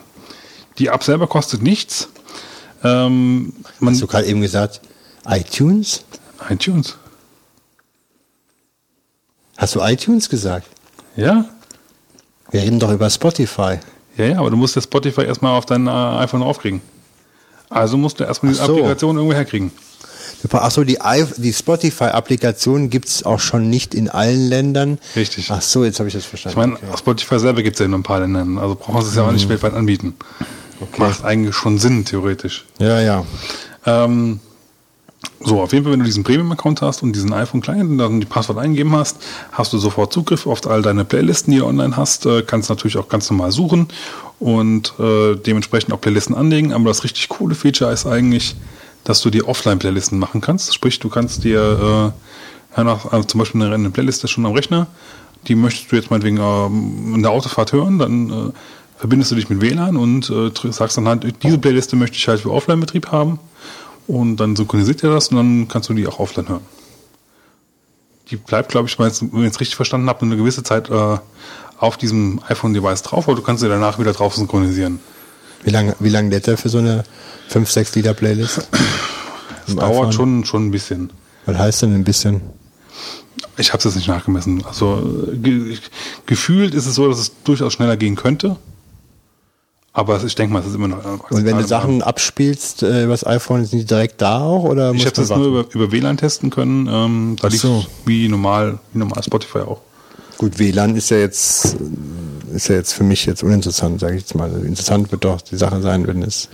Die 0.78 0.86
App 0.86 1.02
selber 1.02 1.26
kostet 1.26 1.62
nichts. 1.62 2.08
Ähm, 2.84 3.52
Hast 3.84 4.00
du 4.00 4.06
gerade 4.06 4.26
eben 4.26 4.40
gesagt, 4.40 4.80
iTunes? 5.26 6.04
iTunes. 6.48 6.96
Hast 9.56 9.74
du 9.74 9.80
iTunes 9.80 10.28
gesagt? 10.28 10.68
Ja? 11.16 11.46
Wir 12.50 12.62
reden 12.62 12.78
doch 12.78 12.92
über 12.92 13.10
Spotify. 13.10 13.78
Ja, 14.16 14.24
ja, 14.24 14.38
aber 14.38 14.50
du 14.50 14.56
musst 14.56 14.76
das 14.76 14.84
Spotify 14.84 15.22
erstmal 15.22 15.56
auf 15.56 15.66
dein 15.66 15.86
äh, 15.86 15.90
iPhone 15.90 16.42
aufkriegen. 16.42 16.80
Also 17.68 17.96
musst 17.96 18.20
du 18.20 18.24
erstmal 18.24 18.52
die 18.52 18.58
so. 18.58 18.64
Applikation 18.64 19.16
irgendwo 19.16 19.34
herkriegen. 19.34 19.72
Achso, 20.52 20.84
die, 20.84 20.98
die 21.38 21.52
Spotify-Applikation 21.52 22.90
gibt's 22.90 23.24
auch 23.24 23.40
schon 23.40 23.68
nicht 23.68 23.92
in 23.92 24.08
allen 24.08 24.48
Ländern. 24.48 24.98
Richtig. 25.16 25.50
Ach 25.50 25.60
so, 25.60 25.84
jetzt 25.84 25.98
habe 25.98 26.08
ich 26.08 26.14
das 26.14 26.22
Ich 26.22 26.28
verstanden. 26.28 26.78
meine, 26.80 26.96
Spotify 26.96 27.40
selber 27.40 27.62
gibt 27.62 27.74
es 27.74 27.80
ja 27.80 27.86
in 27.86 27.94
ein 27.94 28.04
paar 28.04 28.20
Ländern. 28.20 28.56
Also 28.56 28.76
brauchen 28.76 29.02
sie 29.02 29.08
es 29.08 29.16
ja 29.16 29.26
auch 29.26 29.32
nicht 29.32 29.48
weltweit 29.48 29.74
anbieten. 29.74 30.14
Macht 30.96 31.24
eigentlich 31.24 31.54
schon 31.54 31.78
Sinn, 31.78 32.04
theoretisch. 32.04 32.64
Ja, 32.78 33.00
ja. 33.00 33.24
Ähm, 33.86 34.40
so, 35.40 35.60
auf 35.60 35.72
jeden 35.72 35.84
Fall, 35.84 35.92
wenn 35.92 36.00
du 36.00 36.04
diesen 36.06 36.24
Premium-Account 36.24 36.82
hast 36.82 37.02
und 37.02 37.12
diesen 37.12 37.32
iPhone-Client 37.32 37.90
und 37.90 37.98
dann 37.98 38.20
die 38.20 38.26
Passwort 38.26 38.58
eingeben 38.58 38.94
hast, 38.94 39.18
hast 39.52 39.72
du 39.72 39.78
sofort 39.78 40.12
Zugriff 40.12 40.46
auf 40.46 40.66
all 40.66 40.82
deine 40.82 41.04
Playlisten, 41.04 41.52
die 41.52 41.58
du 41.58 41.66
online 41.66 41.96
hast. 41.96 42.26
Äh, 42.26 42.42
kannst 42.42 42.70
natürlich 42.70 42.96
auch 42.98 43.08
ganz 43.08 43.30
normal 43.30 43.52
suchen 43.52 43.88
und 44.40 44.94
äh, 44.98 45.36
dementsprechend 45.36 45.92
auch 45.92 46.00
Playlisten 46.00 46.34
anlegen. 46.34 46.72
Aber 46.72 46.84
das 46.84 47.04
richtig 47.04 47.28
coole 47.28 47.54
Feature 47.54 47.92
ist 47.92 48.06
eigentlich, 48.06 48.56
dass 49.04 49.20
du 49.20 49.30
dir 49.30 49.48
Offline-Playlisten 49.48 50.18
machen 50.18 50.40
kannst. 50.40 50.74
Sprich, 50.74 50.98
du 50.98 51.08
kannst 51.08 51.44
dir 51.44 52.12
äh, 52.76 52.82
nach, 52.82 53.10
also 53.12 53.26
zum 53.26 53.38
Beispiel 53.38 53.62
eine, 53.62 53.74
eine 53.74 53.90
Playliste 53.90 54.28
schon 54.28 54.44
am 54.44 54.52
Rechner, 54.52 54.88
die 55.46 55.54
möchtest 55.54 55.90
du 55.90 55.96
jetzt 55.96 56.10
meinetwegen 56.10 56.38
ähm, 56.38 57.14
in 57.14 57.22
der 57.22 57.30
Autofahrt 57.30 57.72
hören, 57.72 57.98
dann 57.98 58.30
äh, 58.30 58.52
verbindest 58.98 59.30
du 59.30 59.36
dich 59.36 59.48
mit 59.48 59.60
WLAN 59.60 59.96
und 59.96 60.28
äh, 60.28 60.50
sagst 60.70 60.96
dann 60.96 61.08
halt, 61.08 61.42
diese 61.42 61.58
Playliste 61.58 61.96
möchte 61.96 62.16
ich 62.16 62.28
halt 62.28 62.40
für 62.40 62.52
Offline-Betrieb 62.52 63.10
haben. 63.10 63.38
Und 64.06 64.36
dann 64.38 64.56
synchronisiert 64.56 65.04
er 65.04 65.10
das 65.10 65.28
und 65.28 65.36
dann 65.36 65.68
kannst 65.68 65.88
du 65.88 65.94
die 65.94 66.06
auch 66.06 66.18
offline 66.18 66.48
hören. 66.48 66.62
Die 68.30 68.36
bleibt, 68.36 68.70
glaube 68.70 68.88
ich, 68.88 68.98
wenn 68.98 69.08
ich 69.08 69.22
es 69.22 69.60
richtig 69.60 69.76
verstanden 69.76 70.08
habe, 70.08 70.22
eine 70.22 70.36
gewisse 70.36 70.62
Zeit 70.62 70.90
äh, 70.90 71.18
auf 71.78 71.96
diesem 71.96 72.40
iPhone-Device 72.48 73.02
drauf, 73.02 73.28
aber 73.28 73.36
du 73.36 73.42
kannst 73.42 73.62
sie 73.62 73.68
danach 73.68 73.98
wieder 73.98 74.12
drauf 74.12 74.34
synchronisieren. 74.34 74.98
Wie 75.62 75.70
lange 75.70 75.94
wie 75.98 76.08
lang 76.08 76.30
lädt 76.30 76.46
der 76.46 76.56
für 76.56 76.68
so 76.68 76.78
eine 76.78 77.04
5, 77.48 77.70
6 77.70 77.94
Liter 77.96 78.14
Playlist? 78.14 78.68
Das 79.66 79.76
dauert 79.76 80.14
schon, 80.14 80.46
schon 80.46 80.68
ein 80.68 80.70
bisschen. 80.70 81.10
Was 81.44 81.58
heißt 81.58 81.82
denn 81.82 81.94
ein 81.94 82.02
bisschen? 82.02 82.40
Ich 83.58 83.68
habe 83.68 83.76
es 83.78 83.84
jetzt 83.84 83.96
nicht 83.96 84.08
nachgemessen. 84.08 84.64
Also 84.64 85.26
äh, 85.30 85.36
ge 85.36 85.76
gefühlt 86.24 86.74
ist 86.74 86.86
es 86.86 86.94
so, 86.94 87.06
dass 87.06 87.18
es 87.18 87.32
durchaus 87.44 87.74
schneller 87.74 87.98
gehen 87.98 88.16
könnte. 88.16 88.56
Aber 89.98 90.22
ich 90.22 90.34
denke 90.36 90.52
mal, 90.52 90.60
es 90.60 90.66
ist 90.66 90.76
immer 90.76 90.86
noch. 90.86 91.04
äh, 91.04 91.08
Und 91.08 91.20
wenn 91.30 91.44
du 91.44 91.50
akzeptabel. 91.56 91.66
Sachen 91.66 92.02
abspielst 92.02 92.84
äh, 92.84 93.02
übers 93.04 93.26
iPhone, 93.26 93.64
sind 93.64 93.80
die 93.80 93.84
direkt 93.84 94.22
da 94.22 94.40
auch? 94.42 94.62
Oder 94.62 94.92
Ich 94.94 95.04
habe 95.04 95.16
das 95.16 95.28
man 95.28 95.40
nur 95.42 95.54
warten? 95.56 95.70
über, 95.72 95.84
über 95.86 95.92
WLAN 95.92 96.16
testen 96.16 96.50
können. 96.50 96.86
Ähm, 96.88 97.36
da 97.40 97.48
liegt 97.48 97.62
so. 97.62 97.84
wie 98.06 98.28
normal, 98.28 98.78
wie 98.92 98.98
normal 99.00 99.22
Spotify 99.24 99.58
auch. 99.58 99.80
Gut, 100.36 100.60
WLAN 100.60 100.94
ist 100.94 101.10
ja 101.10 101.16
jetzt 101.16 101.74
äh, 102.52 102.54
ist 102.54 102.68
ja 102.68 102.76
jetzt 102.76 102.92
für 102.92 103.02
mich 103.02 103.26
jetzt 103.26 103.42
uninteressant, 103.42 103.98
sage 103.98 104.14
ich 104.14 104.20
jetzt 104.22 104.36
mal. 104.36 104.52
Interessant 104.64 105.10
wird 105.10 105.24
doch 105.24 105.40
die 105.40 105.56
Sache 105.56 105.82
sein, 105.82 106.06
wenn 106.06 106.22
es 106.22 106.48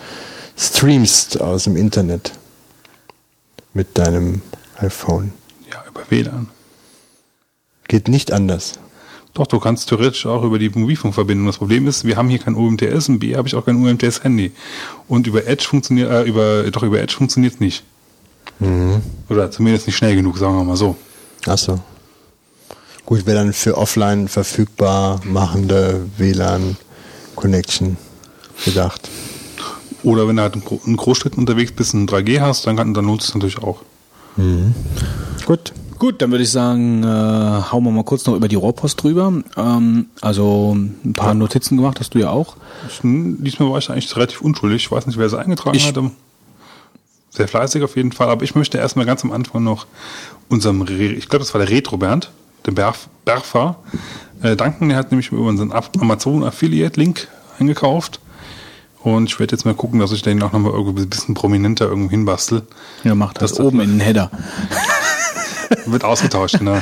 streamst 0.57 1.39
aus 1.43 1.65
dem 1.65 1.77
Internet 1.77 2.33
mit 3.75 3.99
deinem 3.99 4.41
iPhone. 4.79 5.33
Ja, 5.71 5.85
über 5.87 6.01
WLAN. 6.09 6.49
Geht 7.89 8.09
nicht 8.09 8.33
anders. 8.33 8.79
Doch, 9.35 9.49
du 9.49 9.59
kannst 9.59 9.89
theoretisch 9.89 10.27
auch 10.27 10.45
über 10.45 10.61
die 10.61 10.69
Mobilfunkverbindung. 10.69 11.47
Das 11.47 11.59
Problem 11.59 11.89
ist, 11.89 12.05
wir 12.05 12.17
haben 12.17 12.29
hier 12.29 12.39
kein 12.39 12.55
UMTS 12.55 13.09
und 13.09 13.19
B 13.19 13.35
habe 13.37 13.49
ich 13.49 13.57
auch 13.57 13.65
kein 13.67 13.77
UMTS-Handy. 13.77 14.53
Und 15.09 15.27
über 15.27 15.45
Edge 15.47 15.65
funktioniert, 15.65 16.11
äh, 16.11 16.23
über, 16.23 16.71
doch 16.71 16.85
über 16.85 17.01
Edge 17.01 17.15
funktioniert 17.15 17.55
es 17.55 17.61
nicht. 17.61 17.83
Mhm. 18.61 19.03
Oder 19.29 19.51
zumindest 19.51 19.89
nicht 19.89 19.97
schnell 19.97 20.15
genug, 20.15 20.39
sagen 20.39 20.57
wir 20.57 20.63
mal 20.63 20.77
so. 20.77 20.97
Ach 21.47 21.59
so. 21.59 21.81
Gut, 23.05 23.27
wäre 23.27 23.37
dann 23.39 23.53
für 23.53 23.77
offline 23.77 24.29
verfügbar 24.29 25.21
machende 25.25 26.07
WLAN-Connection 26.17 27.97
gedacht. 28.65 29.11
Oder 30.05 30.29
wenn 30.29 30.37
du 30.37 30.43
halt 30.43 30.55
in 30.55 30.65
Gro- 30.65 30.81
in 30.87 30.97
Großstädten 30.97 31.39
unterwegs 31.39 31.73
bist 31.73 31.93
und 31.95 32.11
3G 32.11 32.41
hast, 32.41 32.67
dann, 32.67 32.77
kann, 32.77 32.95
dann 32.95 33.05
lohnt 33.07 33.23
es 33.23 33.35
natürlich 33.35 33.59
auch. 33.59 33.83
Gut. 35.45 35.73
Gut, 35.99 36.21
dann 36.21 36.31
würde 36.31 36.43
ich 36.45 36.51
sagen, 36.51 37.03
äh, 37.03 37.07
hauen 37.07 37.85
wir 37.85 37.91
mal 37.91 38.05
kurz 38.05 38.27
noch 38.27 38.35
über 38.35 38.49
die 38.49 38.57
Rohrpost 38.57 39.03
drüber. 39.03 39.33
Ähm, 39.57 40.07
also 40.21 40.75
ein 40.77 41.15
paar 41.15 41.35
Notizen 41.35 41.77
gemacht, 41.77 42.01
hast 42.01 42.15
du 42.15 42.19
ja 42.19 42.31
auch. 42.31 42.57
Ich, 42.89 43.01
diesmal 43.03 43.71
war 43.71 43.79
ich 43.79 43.91
eigentlich 43.91 44.15
relativ 44.17 44.41
unschuldig. 44.41 44.85
Ich 44.85 44.91
weiß 44.93 45.07
nicht, 45.07 45.19
wer 45.19 45.29
sie 45.29 45.39
eingetragen 45.39 45.77
Ich- 45.77 45.87
hat. 45.87 45.97
aber 45.99 46.11
Sehr 47.31 47.49
fleißig 47.49 47.83
auf 47.83 47.97
jeden 47.97 48.13
Fall. 48.13 48.29
Aber 48.29 48.43
ich 48.45 48.55
möchte 48.55 48.79
erstmal 48.79 49.07
ganz 49.07 49.25
am 49.25 49.33
Anfang 49.33 49.63
noch 49.65 49.87
unserem, 50.49 50.83
Re 50.83 50.93
ich 50.95 51.29
glaube, 51.29 51.45
das 51.45 51.55
war 51.55 51.61
der 51.65 51.71
Retro 51.71 51.97
Bernd, 51.97 52.31
der 52.67 52.73
Berf, 52.73 53.09
Berfa, 53.25 53.77
äh, 54.43 54.57
danken. 54.57 54.89
Der 54.89 54.99
hat 54.99 55.11
nämlich 55.11 55.31
über 55.33 55.43
unseren 55.43 55.73
Af- 55.73 55.91
Amazon 56.01 56.45
Affiliate 56.45 56.99
Link 57.01 57.29
eingekauft. 57.59 58.21
Und 59.03 59.29
ich 59.31 59.39
werde 59.39 59.55
jetzt 59.55 59.65
mal 59.65 59.75
gucken, 59.75 60.01
dass 60.01 60.13
ich 60.13 60.23
den 60.23 60.43
auch 60.43 60.53
nochmal 60.53 60.73
irgendwie 60.73 61.03
ein 61.03 61.11
bisschen 61.11 61.35
prominenter 61.35 61.87
irgendwo 61.87 62.11
hinbastel. 62.11 62.63
Ja, 63.05 63.15
macht 63.15 63.41
das, 63.43 63.53
Das- 63.53 63.61
oben 63.61 63.81
in 63.81 63.91
den 63.91 64.01
Header. 64.01 64.31
Wird 65.87 66.05
ausgetauscht, 66.05 66.59
genau. 66.59 66.79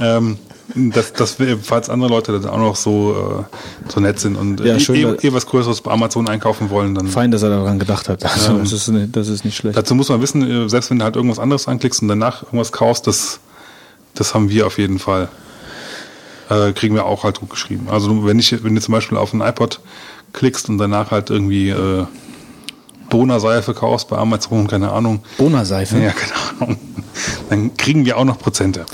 ähm, 0.00 0.38
dass, 0.74 1.12
dass 1.12 1.38
wir, 1.38 1.58
falls 1.58 1.90
andere 1.90 2.08
Leute 2.08 2.32
dann 2.40 2.48
auch 2.50 2.56
noch 2.58 2.76
so, 2.76 3.44
äh, 3.46 3.90
so 3.92 4.00
nett 4.00 4.20
sind 4.20 4.36
und 4.36 4.60
Ja, 4.60 4.76
äh, 4.76 4.80
schön, 4.80 4.96
eh, 4.96 5.26
eh 5.26 5.32
was 5.32 5.46
Größeres 5.46 5.80
bei 5.82 5.90
Amazon 5.90 6.28
einkaufen 6.28 6.70
wollen, 6.70 6.94
dann 6.94 7.08
Fein, 7.08 7.30
dass 7.30 7.42
er 7.42 7.50
daran 7.50 7.78
gedacht 7.78 8.08
hat. 8.08 8.24
Also, 8.24 8.52
Ähm, 8.52 8.60
das, 8.60 8.72
ist, 8.72 8.88
nicht- 8.88 9.14
das 9.16 9.28
ist 9.28 9.44
nicht 9.44 9.56
schlecht. 9.56 9.76
Dazu 9.76 9.94
muss 9.94 10.08
man 10.08 10.22
wissen, 10.22 10.48
äh, 10.48 10.68
selbst 10.68 10.90
wenn 10.90 10.98
du 10.98 11.04
halt 11.04 11.16
irgendwas 11.16 11.38
anderes 11.38 11.68
anklickst 11.68 12.00
und 12.02 12.08
danach 12.08 12.42
irgendwas 12.44 12.72
kaufst, 12.72 13.06
das, 13.06 13.40
das 14.14 14.34
haben 14.34 14.48
wir 14.50 14.66
auf 14.66 14.78
jeden 14.78 14.98
Fall. 14.98 15.28
Äh, 16.48 16.72
kriegen 16.72 16.94
wir 16.94 17.04
auch 17.06 17.24
halt 17.24 17.40
gut 17.40 17.50
geschrieben. 17.50 17.88
Also 17.90 18.26
wenn 18.26 18.38
ich, 18.38 18.62
wenn 18.64 18.74
du 18.74 18.80
zum 18.80 18.92
Beispiel 18.92 19.16
auf 19.16 19.32
einen 19.32 19.42
iPod 19.42 19.80
klickst 20.32 20.68
und 20.68 20.78
danach 20.78 21.10
halt 21.10 21.30
irgendwie 21.30 21.70
äh, 21.70 22.04
Bona-Seife 23.12 23.74
kaufst 23.74 24.08
bei 24.08 24.16
Amazon, 24.16 24.66
keine 24.66 24.90
Ahnung. 24.90 25.20
Bona-Seife? 25.36 25.98
Ja, 25.98 26.12
keine 26.12 26.32
Ahnung. 26.60 26.78
Dann 27.50 27.76
kriegen 27.76 28.06
wir 28.06 28.16
auch 28.16 28.24
noch 28.24 28.38
Prozente. 28.38 28.86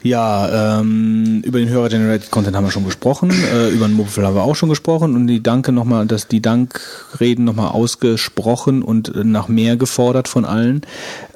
Ja, 0.00 0.78
ähm, 0.80 1.42
über 1.44 1.58
den 1.58 1.68
Hörer-Generated 1.68 2.30
Content 2.30 2.54
haben 2.56 2.64
wir 2.64 2.70
schon 2.70 2.84
gesprochen, 2.84 3.30
äh, 3.30 3.68
über 3.70 3.86
den 3.88 3.96
Mobile 3.96 4.26
haben 4.26 4.36
wir 4.36 4.44
auch 4.44 4.54
schon 4.54 4.68
gesprochen 4.68 5.16
und 5.16 5.26
die 5.26 5.42
Danke 5.42 5.72
nochmal, 5.72 6.06
dass 6.06 6.28
die 6.28 6.40
Dankreden 6.40 7.44
nochmal 7.44 7.72
ausgesprochen 7.72 8.82
und 8.82 9.12
nach 9.24 9.48
mehr 9.48 9.76
gefordert 9.76 10.28
von 10.28 10.44
allen. 10.44 10.82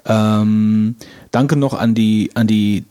Ähm, 0.04 0.94
danke 1.32 1.56
noch 1.56 1.74
an 1.74 1.94
die, 1.94 2.30
an 2.34 2.46
die 2.46 2.84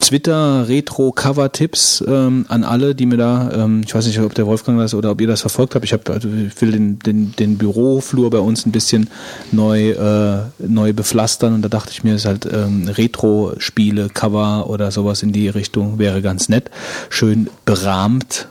Twitter 0.00 0.66
Retro 0.68 1.12
Cover 1.12 1.52
Tipps 1.52 2.02
ähm, 2.06 2.46
an 2.48 2.64
alle, 2.64 2.94
die 2.94 3.06
mir 3.06 3.18
da, 3.18 3.50
ähm, 3.52 3.82
ich 3.84 3.94
weiß 3.94 4.06
nicht, 4.06 4.18
ob 4.20 4.34
der 4.34 4.46
Wolfgang 4.46 4.78
das 4.78 4.94
oder 4.94 5.10
ob 5.10 5.20
ihr 5.20 5.26
das 5.26 5.42
verfolgt 5.42 5.74
habt. 5.74 5.84
Ich 5.84 5.92
habe, 5.92 6.12
also 6.12 6.28
ich 6.28 6.60
will 6.60 6.72
den, 6.72 6.98
den, 6.98 7.32
den 7.36 7.58
Büroflur 7.58 8.30
bei 8.30 8.38
uns 8.38 8.66
ein 8.66 8.72
bisschen 8.72 9.08
neu 9.52 9.90
äh, 9.90 10.40
neu 10.58 10.92
bepflastern. 10.92 11.54
Und 11.54 11.62
da 11.62 11.68
dachte 11.68 11.92
ich 11.92 12.02
mir, 12.02 12.14
ist 12.14 12.24
halt 12.24 12.48
ähm, 12.50 12.88
Retro 12.88 13.52
Spiele 13.58 14.08
Cover 14.08 14.68
oder 14.68 14.90
sowas 14.90 15.22
in 15.22 15.32
die 15.32 15.48
Richtung 15.48 15.98
wäre 15.98 16.22
ganz 16.22 16.48
nett, 16.48 16.70
schön 17.10 17.48
berahmt 17.64 18.48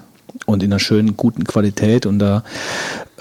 und 0.49 0.63
in 0.63 0.71
einer 0.71 0.79
schönen 0.79 1.15
guten 1.15 1.43
Qualität 1.43 2.05
und 2.05 2.19
da 2.19 2.43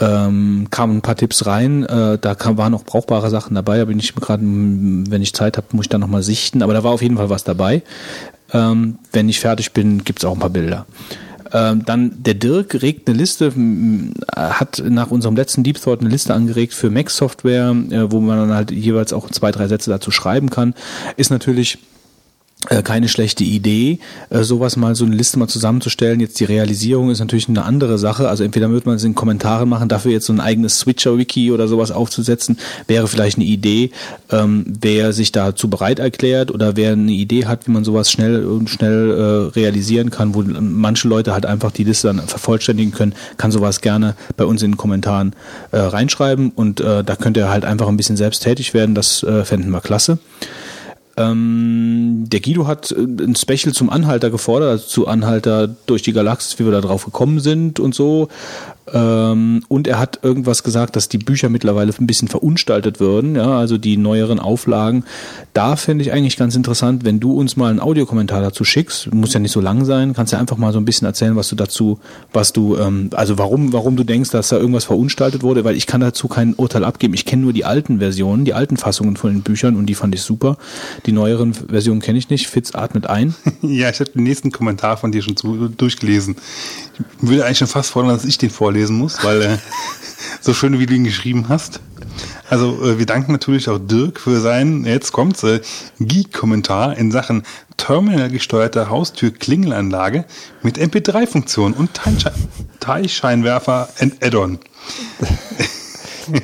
ähm, 0.00 0.68
kamen 0.70 0.98
ein 0.98 1.02
paar 1.02 1.16
Tipps 1.16 1.46
rein. 1.46 1.84
Äh, 1.84 2.18
da 2.18 2.34
kam, 2.34 2.56
waren 2.56 2.74
auch 2.74 2.84
brauchbare 2.84 3.30
Sachen 3.30 3.54
dabei. 3.54 3.78
Da 3.78 3.84
bin 3.84 3.98
ich 3.98 4.14
gerade, 4.14 4.42
wenn 4.42 5.22
ich 5.22 5.34
Zeit 5.34 5.56
habe, 5.56 5.66
muss 5.72 5.86
ich 5.86 5.90
da 5.90 5.98
nochmal 5.98 6.22
sichten. 6.22 6.62
Aber 6.62 6.72
da 6.72 6.84
war 6.84 6.92
auf 6.92 7.02
jeden 7.02 7.16
Fall 7.16 7.30
was 7.30 7.44
dabei. 7.44 7.82
Ähm, 8.52 8.98
wenn 9.12 9.28
ich 9.28 9.40
fertig 9.40 9.72
bin, 9.72 10.04
gibt's 10.04 10.24
auch 10.24 10.34
ein 10.34 10.40
paar 10.40 10.50
Bilder. 10.50 10.86
Ähm, 11.52 11.84
dann 11.84 12.22
der 12.22 12.34
Dirk 12.34 12.82
regt 12.82 13.08
eine 13.08 13.16
Liste, 13.16 13.52
hat 14.36 14.82
nach 14.86 15.10
unserem 15.10 15.34
letzten 15.34 15.62
Deep 15.62 15.80
Thought 15.80 16.00
eine 16.00 16.10
Liste 16.10 16.34
angeregt 16.34 16.74
für 16.74 16.90
Mac-Software, 16.90 17.74
äh, 17.90 18.12
wo 18.12 18.20
man 18.20 18.38
dann 18.38 18.54
halt 18.54 18.70
jeweils 18.70 19.12
auch 19.12 19.30
zwei, 19.30 19.50
drei 19.50 19.66
Sätze 19.66 19.90
dazu 19.90 20.10
schreiben 20.10 20.50
kann. 20.50 20.74
Ist 21.16 21.30
natürlich 21.30 21.78
keine 22.82 23.08
schlechte 23.08 23.44
Idee, 23.44 24.00
äh, 24.30 24.42
sowas 24.42 24.76
mal 24.76 24.96
so 24.96 25.04
eine 25.04 25.14
Liste 25.14 25.38
mal 25.38 25.46
zusammenzustellen. 25.46 26.18
Jetzt 26.18 26.40
die 26.40 26.44
Realisierung 26.44 27.08
ist 27.10 27.20
natürlich 27.20 27.48
eine 27.48 27.64
andere 27.64 27.98
Sache. 27.98 28.28
Also 28.28 28.42
entweder 28.42 28.68
wird 28.70 28.84
man 28.84 28.96
es 28.96 29.04
in 29.04 29.14
Kommentaren 29.14 29.68
machen, 29.68 29.88
dafür 29.88 30.10
jetzt 30.10 30.26
so 30.26 30.32
ein 30.32 30.40
eigenes 30.40 30.80
Switcher-Wiki 30.80 31.52
oder 31.52 31.68
sowas 31.68 31.92
aufzusetzen, 31.92 32.58
wäre 32.88 33.06
vielleicht 33.06 33.38
eine 33.38 33.44
Idee. 33.46 33.92
Ähm, 34.30 34.64
wer 34.80 35.12
sich 35.12 35.30
dazu 35.30 35.70
bereit 35.70 36.00
erklärt 36.00 36.50
oder 36.50 36.76
wer 36.76 36.92
eine 36.92 37.12
Idee 37.12 37.46
hat, 37.46 37.68
wie 37.68 37.70
man 37.70 37.84
sowas 37.84 38.10
schnell 38.10 38.44
und 38.44 38.68
schnell 38.68 39.10
äh, 39.10 39.54
realisieren 39.54 40.10
kann, 40.10 40.34
wo 40.34 40.42
manche 40.42 41.06
Leute 41.06 41.32
halt 41.32 41.46
einfach 41.46 41.70
die 41.70 41.84
Liste 41.84 42.08
dann 42.08 42.26
vervollständigen 42.26 42.92
können, 42.92 43.14
kann 43.36 43.52
sowas 43.52 43.80
gerne 43.80 44.16
bei 44.36 44.44
uns 44.44 44.64
in 44.64 44.72
den 44.72 44.76
Kommentaren 44.76 45.32
äh, 45.70 45.78
reinschreiben 45.78 46.50
und 46.50 46.80
äh, 46.80 47.04
da 47.04 47.14
könnt 47.14 47.36
ihr 47.36 47.50
halt 47.50 47.64
einfach 47.64 47.86
ein 47.86 47.96
bisschen 47.96 48.16
selbst 48.16 48.42
tätig 48.42 48.74
werden. 48.74 48.96
Das 48.96 49.22
äh, 49.22 49.44
fänden 49.44 49.70
wir 49.70 49.80
klasse. 49.80 50.18
Ähm, 51.18 52.26
der 52.28 52.38
Guido 52.38 52.68
hat 52.68 52.92
äh, 52.92 53.00
ein 53.00 53.34
Special 53.34 53.74
zum 53.74 53.90
Anhalter 53.90 54.30
gefordert, 54.30 54.82
zu 54.82 55.08
Anhalter 55.08 55.66
durch 55.86 56.02
die 56.02 56.12
Galaxis, 56.12 56.58
wie 56.58 56.64
wir 56.64 56.70
da 56.70 56.80
drauf 56.80 57.04
gekommen 57.04 57.40
sind 57.40 57.80
und 57.80 57.94
so. 57.94 58.28
Ähm, 58.92 59.62
und 59.68 59.86
er 59.86 59.98
hat 59.98 60.20
irgendwas 60.22 60.62
gesagt, 60.62 60.96
dass 60.96 61.08
die 61.08 61.18
Bücher 61.18 61.48
mittlerweile 61.48 61.92
ein 61.98 62.06
bisschen 62.06 62.28
verunstaltet 62.28 63.00
würden, 63.00 63.36
ja, 63.36 63.58
also 63.58 63.78
die 63.78 63.96
neueren 63.96 64.38
Auflagen. 64.38 65.04
Da 65.54 65.76
fände 65.76 66.02
ich 66.02 66.12
eigentlich 66.12 66.36
ganz 66.36 66.54
interessant, 66.54 67.04
wenn 67.04 67.20
du 67.20 67.32
uns 67.32 67.56
mal 67.56 67.70
einen 67.70 67.80
Audiokommentar 67.80 68.40
dazu 68.40 68.64
schickst, 68.64 69.12
muss 69.12 69.32
ja 69.32 69.40
nicht 69.40 69.52
so 69.52 69.60
lang 69.60 69.84
sein, 69.84 70.12
kannst 70.14 70.32
ja 70.32 70.38
einfach 70.38 70.56
mal 70.56 70.72
so 70.72 70.78
ein 70.78 70.84
bisschen 70.84 71.06
erzählen, 71.06 71.36
was 71.36 71.48
du 71.48 71.56
dazu, 71.56 71.98
was 72.32 72.52
du, 72.52 72.76
ähm, 72.76 73.10
also 73.14 73.38
warum, 73.38 73.72
warum 73.72 73.96
du 73.96 74.04
denkst, 74.04 74.30
dass 74.30 74.48
da 74.48 74.56
irgendwas 74.56 74.84
verunstaltet 74.84 75.42
wurde, 75.42 75.64
weil 75.64 75.76
ich 75.76 75.86
kann 75.86 76.00
dazu 76.00 76.28
kein 76.28 76.54
Urteil 76.54 76.84
abgeben. 76.84 77.14
Ich 77.14 77.24
kenne 77.24 77.42
nur 77.42 77.52
die 77.52 77.64
alten 77.64 77.98
Versionen, 77.98 78.44
die 78.44 78.54
alten 78.54 78.76
Fassungen 78.76 79.16
von 79.16 79.32
den 79.32 79.42
Büchern 79.42 79.76
und 79.76 79.86
die 79.86 79.94
fand 79.94 80.14
ich 80.14 80.22
super. 80.22 80.56
Die 81.06 81.12
neueren 81.12 81.54
Versionen 81.54 82.00
kenne 82.00 82.18
ich 82.18 82.30
nicht. 82.30 82.48
Fitz 82.48 82.74
atmet 82.74 83.06
ein. 83.06 83.34
Ja, 83.60 83.90
ich 83.90 84.00
habe 84.00 84.10
den 84.10 84.22
nächsten 84.22 84.52
Kommentar 84.52 84.96
von 84.96 85.10
dir 85.10 85.20
schon 85.20 85.36
zu, 85.36 85.68
durchgelesen. 85.68 86.36
Ich 87.20 87.28
würde 87.28 87.44
eigentlich 87.44 87.58
schon 87.58 87.66
fast 87.66 87.90
fordern, 87.90 88.12
dass 88.12 88.24
ich 88.24 88.38
den 88.38 88.50
vorlesen 88.78 88.96
muss, 88.96 89.24
weil 89.24 89.42
äh, 89.42 89.58
so 90.40 90.54
schön 90.54 90.78
wie 90.78 90.86
du 90.86 90.94
ihn 90.94 91.04
geschrieben 91.04 91.46
hast. 91.48 91.80
Also 92.48 92.82
äh, 92.82 92.98
wir 92.98 93.06
danken 93.06 93.32
natürlich 93.32 93.68
auch 93.68 93.78
Dirk 93.78 94.20
für 94.20 94.40
seinen, 94.40 94.84
jetzt 94.84 95.12
kommt's, 95.12 95.42
äh, 95.42 95.60
Geek-Kommentar 95.98 96.96
in 96.96 97.10
Sachen 97.10 97.42
Terminal-gesteuerte 97.76 98.88
Haustür-Klingelanlage 98.88 100.24
mit 100.62 100.78
MP3-Funktion 100.78 101.72
und 101.72 101.94
Teichschein 101.94 102.32
Teichscheinwerfer 102.80 103.88
and 104.00 104.24
Add-on. 104.24 104.58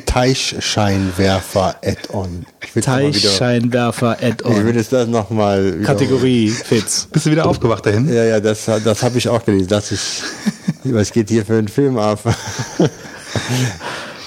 Teichscheinwerfer 0.06 1.76
Add-on. 1.82 2.46
Ich 2.62 2.74
will 2.74 2.82
Teichscheinwerfer 2.82 4.16
Ich 4.20 4.26
Add-on. 4.26 4.64
würde 4.64 4.78
es 4.80 4.88
das 4.88 5.08
nochmal. 5.08 5.80
Kategorie 5.84 6.50
Fitz. 6.50 7.06
Bist 7.10 7.26
du 7.26 7.30
wieder 7.30 7.46
aufgewacht 7.46 7.86
dahin? 7.86 8.12
Ja, 8.12 8.24
ja, 8.24 8.40
das, 8.40 8.64
das 8.64 9.02
habe 9.02 9.18
ich 9.18 9.28
auch 9.28 9.44
gelesen. 9.44 9.68
Dass 9.68 9.92
ich, 9.92 10.22
was 10.84 11.12
geht 11.12 11.28
hier 11.28 11.44
für 11.44 11.54
einen 11.54 11.68
Film 11.68 11.98
ab? 11.98 12.20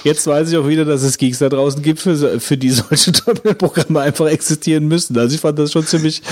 Jetzt 0.04 0.26
weiß 0.26 0.50
ich 0.50 0.56
auch 0.56 0.68
wieder, 0.68 0.84
dass 0.84 1.02
es 1.02 1.18
Geeks 1.18 1.38
da 1.38 1.48
draußen 1.48 1.82
gibt, 1.82 2.00
für, 2.00 2.40
für 2.40 2.56
die 2.56 2.70
solche 2.70 3.12
Terminal-Programme 3.12 4.00
einfach 4.00 4.26
existieren 4.26 4.86
müssen. 4.86 5.18
Also 5.18 5.34
ich 5.34 5.40
fand 5.40 5.58
das 5.58 5.72
schon 5.72 5.84
ziemlich, 5.86 6.22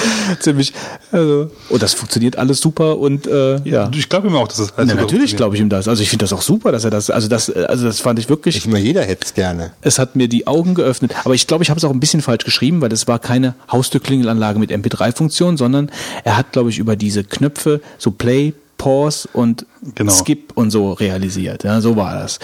ziemlich, 0.41 0.73
also, 1.11 1.51
und 1.69 1.83
das 1.83 1.95
funktioniert 1.95 2.39
alles 2.39 2.61
super 2.61 2.99
und 2.99 3.27
äh, 3.27 3.61
ja. 3.69 3.91
Ich 3.95 4.09
glaube 4.09 4.29
ihm 4.29 4.37
auch, 4.37 4.49
dass 4.49 4.61
es 4.61 4.73
Na, 4.77 4.85
natürlich 4.85 5.37
glaube 5.37 5.57
ich 5.57 5.61
ihm 5.61 5.69
das. 5.69 5.89
Also 5.89 6.03
ich 6.03 6.09
finde 6.09 6.25
das 6.25 6.33
auch 6.33 6.43
super, 6.43 6.73
dass 6.73 6.85
er 6.85 6.91
das, 6.91 7.11
also 7.11 7.29
das, 7.29 7.51
also 7.51 7.87
das 7.87 8.01
fand 8.01 8.19
ich 8.19 8.29
wirklich. 8.29 8.57
Ich 8.57 8.67
meine, 8.67 8.85
jeder 8.85 9.03
hätte 9.03 9.27
es 9.27 9.35
gerne. 9.35 9.73
Es 9.83 9.99
hat 9.99 10.17
mir 10.17 10.29
die 10.29 10.47
Augen 10.47 10.75
geöffnet. 10.75 11.13
Aber 11.25 11.35
ich 11.35 11.47
glaube, 11.47 11.65
ich 11.65 11.71
habe 11.71 11.79
es 11.79 11.85
auch 11.85 11.91
ein 11.91 12.01
bisschen 12.01 12.23
falsch 12.23 12.45
geschrieben, 12.45 12.81
weil 12.81 12.89
das 12.89 13.09
war 13.09 13.19
keine 13.19 13.55
Haustürklingelanlage 13.71 14.59
mit 14.59 14.71
MP3-Funktion, 14.71 15.57
sondern 15.57 15.91
er 16.25 16.37
hat, 16.37 16.53
glaube 16.53 16.71
ich, 16.71 16.79
über 16.79 16.97
diese 16.97 17.25
Knöpfe 17.25 17.81
so 17.99 18.11
Play, 18.11 18.55
Pause 18.77 19.29
und 19.33 19.67
Genau. 19.95 20.13
Skip 20.13 20.53
und 20.55 20.71
so 20.71 20.93
realisiert. 20.93 21.65
Ja, 21.65 21.81
so 21.81 21.97
war 21.97 22.15
das. 22.15 22.39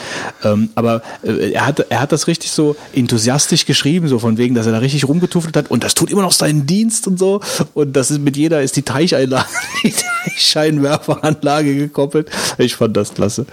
Ähm, 0.45 0.71
aber 0.75 1.03
äh, 1.23 1.53
er, 1.53 1.67
hat, 1.67 1.81
er 1.89 2.01
hat 2.01 2.13
das 2.13 2.27
richtig 2.29 2.53
so 2.53 2.77
enthusiastisch 2.95 3.67
geschrieben, 3.67 4.07
so 4.07 4.19
von 4.19 4.39
wegen, 4.39 4.55
dass 4.55 4.67
er 4.67 4.73
da 4.73 4.79
richtig 4.79 5.09
rumgetuffelt 5.09 5.57
hat 5.57 5.71
und 5.71 5.83
das 5.83 5.95
tut 5.95 6.11
immer 6.11 6.23
noch 6.23 6.33
seinen 6.33 6.67
Dienst 6.67 7.07
und 7.09 7.19
so. 7.19 7.41
Und 7.75 7.95
das 7.95 8.11
ist 8.11 8.21
mit 8.21 8.37
jeder 8.37 8.63
ist 8.63 8.77
die 8.77 8.83
Teicheinlage, 8.83 9.49
die 9.83 9.93
Teichscheinwerferanlage 9.93 11.75
gekoppelt. 11.75 12.31
Ich 12.59 12.77
fand 12.77 12.97
das 12.97 13.15
klasse. 13.15 13.47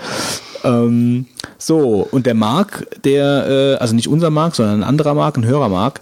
Ähm, 0.64 1.26
so, 1.58 2.08
und 2.12 2.26
der 2.26 2.36
Marc, 2.36 2.86
der, 3.04 3.48
äh, 3.48 3.76
also 3.82 3.96
nicht 3.96 4.08
unser 4.08 4.30
Marc, 4.30 4.56
sondern 4.56 4.82
ein 4.82 4.88
anderer 4.88 5.14
Marc, 5.14 5.38
ein 5.38 5.46
Hörer 5.46 5.70
Marc, 5.70 6.02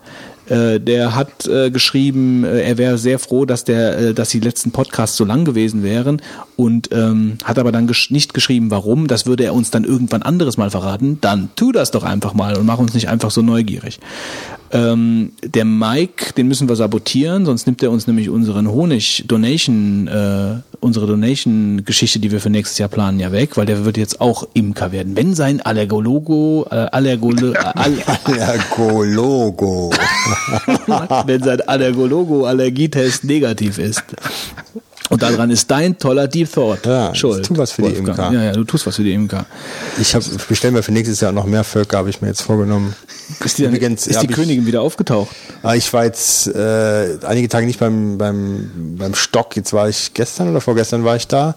äh, 0.50 0.80
der 0.80 1.16
hat 1.16 1.48
äh, 1.48 1.72
geschrieben, 1.72 2.44
äh, 2.44 2.62
er 2.62 2.78
wäre 2.78 2.98
sehr 2.98 3.20
froh, 3.20 3.46
dass 3.46 3.64
der, 3.64 3.98
äh, 3.98 4.14
dass 4.14 4.30
die 4.30 4.40
letzten 4.40 4.72
Podcasts 4.72 5.18
so 5.18 5.26
lang 5.26 5.46
gewesen 5.46 5.84
wären 5.84 6.22
und 6.56 6.90
ähm, 6.92 7.38
hat 7.44 7.60
aber 7.60 7.72
dann 7.72 7.88
gesch 7.88 8.12
nicht 8.12 8.34
geschrieben, 8.34 8.72
warum. 8.72 9.08
Das 9.08 9.26
würde 9.26 9.44
er 9.44 9.54
uns 9.54 9.72
dann 9.72 9.84
irgendwann 9.84 10.22
anderes 10.22 10.58
mal 10.58 10.70
verraten. 10.70 11.20
Dann 11.22 11.50
tu 11.56 11.72
das 11.72 11.92
doch 11.92 12.04
einfach 12.04 12.34
mal 12.34 12.58
und 12.58 12.66
mach 12.66 12.80
uns 12.80 12.94
nicht 12.94 13.10
einfach 13.10 13.32
so 13.32 13.42
neugierig. 13.42 14.00
Ähm, 14.72 15.32
der 15.44 15.66
Mike, 15.66 16.34
den 16.34 16.48
müssen 16.48 16.68
wir 16.68 16.76
sabotieren, 16.76 17.46
sonst 17.46 17.68
nimmt 17.68 17.82
er 17.82 17.92
uns 17.92 18.08
nämlich 18.08 18.30
unseren 18.30 18.70
Honig-Donation, 18.70 20.08
äh, 20.08 20.56
unsere 20.80 21.08
Donation-Geschichte, 21.08 22.20
die 22.20 22.32
wir 22.32 22.42
für 22.42 22.50
nächstes 22.50 22.78
Jahr 22.78 22.90
planen, 22.90 23.20
ja 23.20 23.32
weg, 23.32 23.56
weil 23.56 23.66
der 23.66 23.86
wird 23.86 23.98
jetzt 23.98 24.20
auch 24.20 24.48
Imker 24.54 24.92
werden. 24.92 25.16
Wenn 25.16 25.36
sein 25.36 25.62
Allergologo, 25.62 26.68
äh, 26.70 26.76
Allergolo, 26.76 27.54
äh, 27.54 27.58
All, 27.58 27.94
Allergologo. 28.26 29.92
wenn 31.26 31.44
sein 31.44 31.62
Allergologo 31.62 32.46
Allergietest 32.46 33.24
negativ 33.24 33.78
ist. 33.78 34.04
Und 35.10 35.22
daran 35.22 35.50
ist 35.52 35.70
dein 35.72 35.98
toller 35.98 36.28
Deep 36.28 36.52
Thought 36.52 36.86
Ja, 36.86 37.16
schuld. 37.16 37.42
ich 37.42 37.48
tu 37.48 37.58
was 37.58 37.72
für 37.72 37.84
die. 37.84 37.94
Imker. 37.96 38.32
Ja, 38.34 38.44
ja, 38.44 38.52
du 38.52 38.64
tust 38.64 38.86
was 38.86 38.96
für 38.98 39.04
die 39.04 39.14
Imker. 39.14 39.46
Ich 40.00 40.14
hab, 40.14 40.24
bestelle 40.50 40.74
mir 40.74 40.84
für 40.84 40.92
nächstes 40.92 41.22
Jahr 41.22 41.32
noch 41.32 41.46
mehr 41.46 41.64
Völker, 41.64 41.98
habe 41.98 42.10
ich 42.10 42.22
mir 42.22 42.28
jetzt 42.28 42.42
vorgenommen. 42.42 42.94
Ist 43.44 43.58
die, 43.58 43.64
Übrigens 43.66 44.08
ist 44.08 44.22
die 44.22 44.26
ich- 44.28 44.32
Königin 44.32 44.66
wieder 44.66 44.82
aufgetaucht? 44.82 45.30
Ah, 45.64 45.76
Ich 45.76 45.92
war 45.94 46.04
jetzt 46.06 46.48
äh, 46.48 47.18
einige 47.26 47.48
Tage 47.50 47.66
nicht 47.66 47.80
beim, 47.80 48.18
beim, 48.18 48.96
beim 48.98 49.16
Stock. 49.16 49.56
Jetzt 49.56 49.74
war 49.74 49.88
ich 49.90 50.14
gestern 50.14 50.50
oder 50.50 50.62
vorgestern 50.62 51.04
war 51.04 51.16
ich 51.16 51.28
da. 51.28 51.56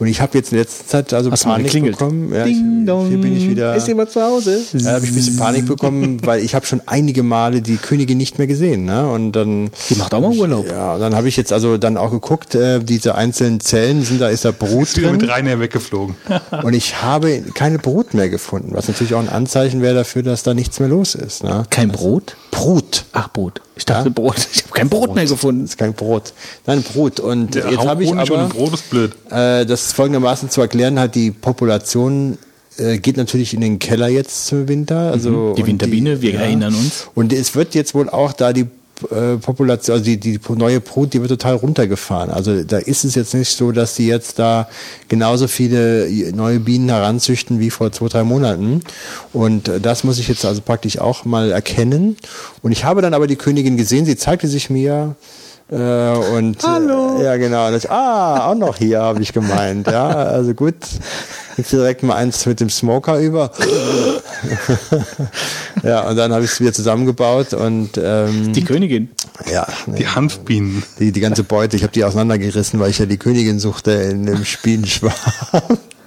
Und 0.00 0.06
ich 0.06 0.20
habe 0.22 0.36
jetzt 0.38 0.50
in 0.52 0.58
letzter 0.58 0.86
Zeit 0.86 1.12
also 1.12 1.30
Hast 1.30 1.44
Panik 1.44 1.72
bekommen. 1.72 2.32
Ja, 2.32 2.44
Ding 2.44 2.80
ich, 2.80 2.86
dong. 2.86 3.08
hier 3.08 3.18
bin 3.18 3.36
ich 3.36 3.48
wieder. 3.48 3.76
Ist 3.76 3.86
jemand 3.86 4.10
zu 4.10 4.22
Hause? 4.22 4.58
Da 4.72 4.92
habe 4.94 5.04
ich 5.04 5.10
ein 5.12 5.14
bisschen 5.14 5.36
Panik 5.36 5.66
bekommen, 5.66 6.18
weil 6.24 6.42
ich 6.42 6.54
habe 6.54 6.64
schon 6.64 6.80
einige 6.86 7.22
Male 7.22 7.60
die 7.60 7.76
Königin 7.76 8.16
nicht 8.16 8.38
mehr 8.38 8.46
gesehen. 8.46 8.86
Ne? 8.86 9.06
Und 9.08 9.32
dann 9.32 9.70
Die 9.90 9.96
macht 9.96 10.14
auch 10.14 10.22
mal 10.22 10.34
Urlaub. 10.34 10.66
ja, 10.66 10.94
und 10.94 11.00
dann 11.00 11.14
habe 11.14 11.28
ich 11.28 11.36
jetzt 11.36 11.52
also 11.52 11.76
dann 11.76 11.98
auch 11.98 12.10
geguckt, 12.10 12.54
äh, 12.54 12.80
diese 12.80 13.14
einzelnen 13.14 13.60
Zellen 13.60 14.02
sind 14.02 14.22
da 14.22 14.28
ist 14.30 14.46
da 14.46 14.52
Brut 14.52 14.84
Ist 14.84 14.96
wieder 14.96 15.12
mit 15.12 15.20
drin. 15.20 15.30
Rainer 15.30 15.60
weggeflogen. 15.60 16.16
Und 16.62 16.72
ich 16.72 17.02
habe 17.02 17.42
keine 17.54 17.78
Brut 17.78 18.14
mehr 18.14 18.30
gefunden, 18.30 18.70
was 18.72 18.88
natürlich 18.88 19.14
auch 19.14 19.20
ein 19.20 19.28
Anzeichen 19.28 19.82
wäre 19.82 19.94
dafür, 19.94 20.22
dass 20.22 20.42
da 20.42 20.54
nichts 20.54 20.80
mehr 20.80 20.88
los 20.88 21.14
ist. 21.14 21.44
Ne? 21.44 21.64
Kein 21.68 21.90
Brot? 21.90 22.36
Brut. 22.50 23.04
Ach, 23.12 23.28
Brot. 23.28 23.60
Ich 23.80 23.86
dachte 23.86 24.08
Ja? 24.10 24.12
Brot. 24.14 24.36
Ich 24.52 24.62
habe 24.62 24.72
kein 24.74 24.88
Brot, 24.90 25.14
mehr 25.14 25.24
gefunden. 25.26 25.62
Das 25.62 25.70
ist 25.70 25.78
kein 25.78 25.94
Brot. 25.94 26.32
Nein, 26.66 26.82
Brut. 26.82 27.18
Und 27.18 27.54
Der 27.54 27.70
jetzt 27.70 27.78
habe 27.86 28.04
ich 28.04 28.12
aber 28.14 28.38
ein 28.42 28.48
Brot 28.50 28.74
ist 28.74 28.90
blöd. 28.90 29.12
äh, 29.30 29.64
das 29.64 29.92
folgendermaßen 29.94 30.50
zu 30.50 30.60
erklären 30.60 30.98
hat, 31.00 31.14
die 31.14 31.30
Population 31.30 32.36
äh, 32.76 32.98
geht 32.98 33.16
natürlich 33.16 33.54
in 33.54 33.62
den 33.62 33.78
Keller 33.78 34.08
jetzt 34.08 34.46
zum 34.46 34.68
Winter. 34.68 35.10
Also 35.10 35.30
Mhm. 35.30 35.54
Die 35.56 35.66
Winterbiene, 35.66 36.20
wir 36.20 36.34
erinnern 36.34 36.74
uns. 36.74 37.08
Und 37.14 37.32
es 37.32 37.54
wird 37.54 37.74
jetzt 37.74 37.94
wohl 37.94 38.08
auch 38.10 38.32
da 38.34 38.52
die 38.52 38.66
äh, 39.10 39.36
Population, 39.36 39.94
also 39.94 40.04
die, 40.04 40.18
die 40.18 40.40
neue 40.56 40.80
Brut, 40.80 41.12
die 41.12 41.20
wird 41.20 41.30
total 41.30 41.54
runtergefahren. 41.54 42.30
Also 42.30 42.64
da 42.64 42.78
ist 42.78 43.04
es 43.04 43.14
jetzt 43.14 43.34
nicht 43.34 43.50
so, 43.50 43.72
dass 43.72 43.96
sie 43.96 44.06
jetzt 44.06 44.38
da 44.38 44.68
genauso 45.08 45.48
viele 45.48 46.08
neue 46.32 46.60
Bienen 46.60 46.88
heranzüchten 46.88 47.60
wie 47.60 47.70
vor 47.70 47.92
zwei, 47.92 48.08
drei 48.08 48.24
Monaten. 48.24 48.82
Und 49.32 49.68
äh, 49.68 49.80
das 49.80 50.04
muss 50.04 50.18
ich 50.18 50.28
jetzt 50.28 50.44
also 50.44 50.60
praktisch 50.60 50.98
auch 50.98 51.24
mal 51.24 51.50
erkennen. 51.50 52.16
Und 52.62 52.72
ich 52.72 52.84
habe 52.84 53.02
dann 53.02 53.14
aber 53.14 53.26
die 53.26 53.36
Königin 53.36 53.76
gesehen, 53.76 54.04
sie 54.04 54.16
zeigte 54.16 54.48
sich 54.48 54.70
mir 54.70 55.16
äh, 55.70 56.36
und 56.36 56.62
Hallo. 56.62 57.18
Äh, 57.20 57.24
ja 57.24 57.36
genau. 57.36 57.68
Und 57.68 57.76
ich, 57.76 57.90
ah, 57.90 58.46
auch 58.50 58.54
noch 58.54 58.76
hier 58.76 59.00
habe 59.00 59.22
ich 59.22 59.32
gemeint. 59.32 59.86
Ja, 59.86 60.08
also 60.08 60.54
gut. 60.54 60.74
Jetzt 61.56 61.72
direkt 61.72 62.02
mal 62.02 62.14
eins 62.16 62.46
mit 62.46 62.60
dem 62.60 62.70
Smoker 62.70 63.18
über. 63.18 63.50
ja, 65.82 66.08
und 66.08 66.16
dann 66.16 66.32
habe 66.32 66.44
ich 66.44 66.52
es 66.52 66.60
wieder 66.60 66.72
zusammengebaut 66.72 67.54
und 67.54 67.90
ähm, 68.02 68.52
Die 68.52 68.64
Königin. 68.64 69.10
ja, 69.50 69.66
Die 69.86 70.06
Hanfbienen. 70.06 70.82
die, 70.98 71.12
die 71.12 71.20
ganze 71.20 71.44
Beute, 71.44 71.76
ich 71.76 71.82
habe 71.82 71.92
die 71.92 72.04
auseinandergerissen, 72.04 72.80
weil 72.80 72.90
ich 72.90 72.98
ja 72.98 73.06
die 73.06 73.18
Königin 73.18 73.58
suchte 73.58 73.92
in 73.92 74.26
dem 74.26 74.44
Spienenschwarm. 74.44 75.12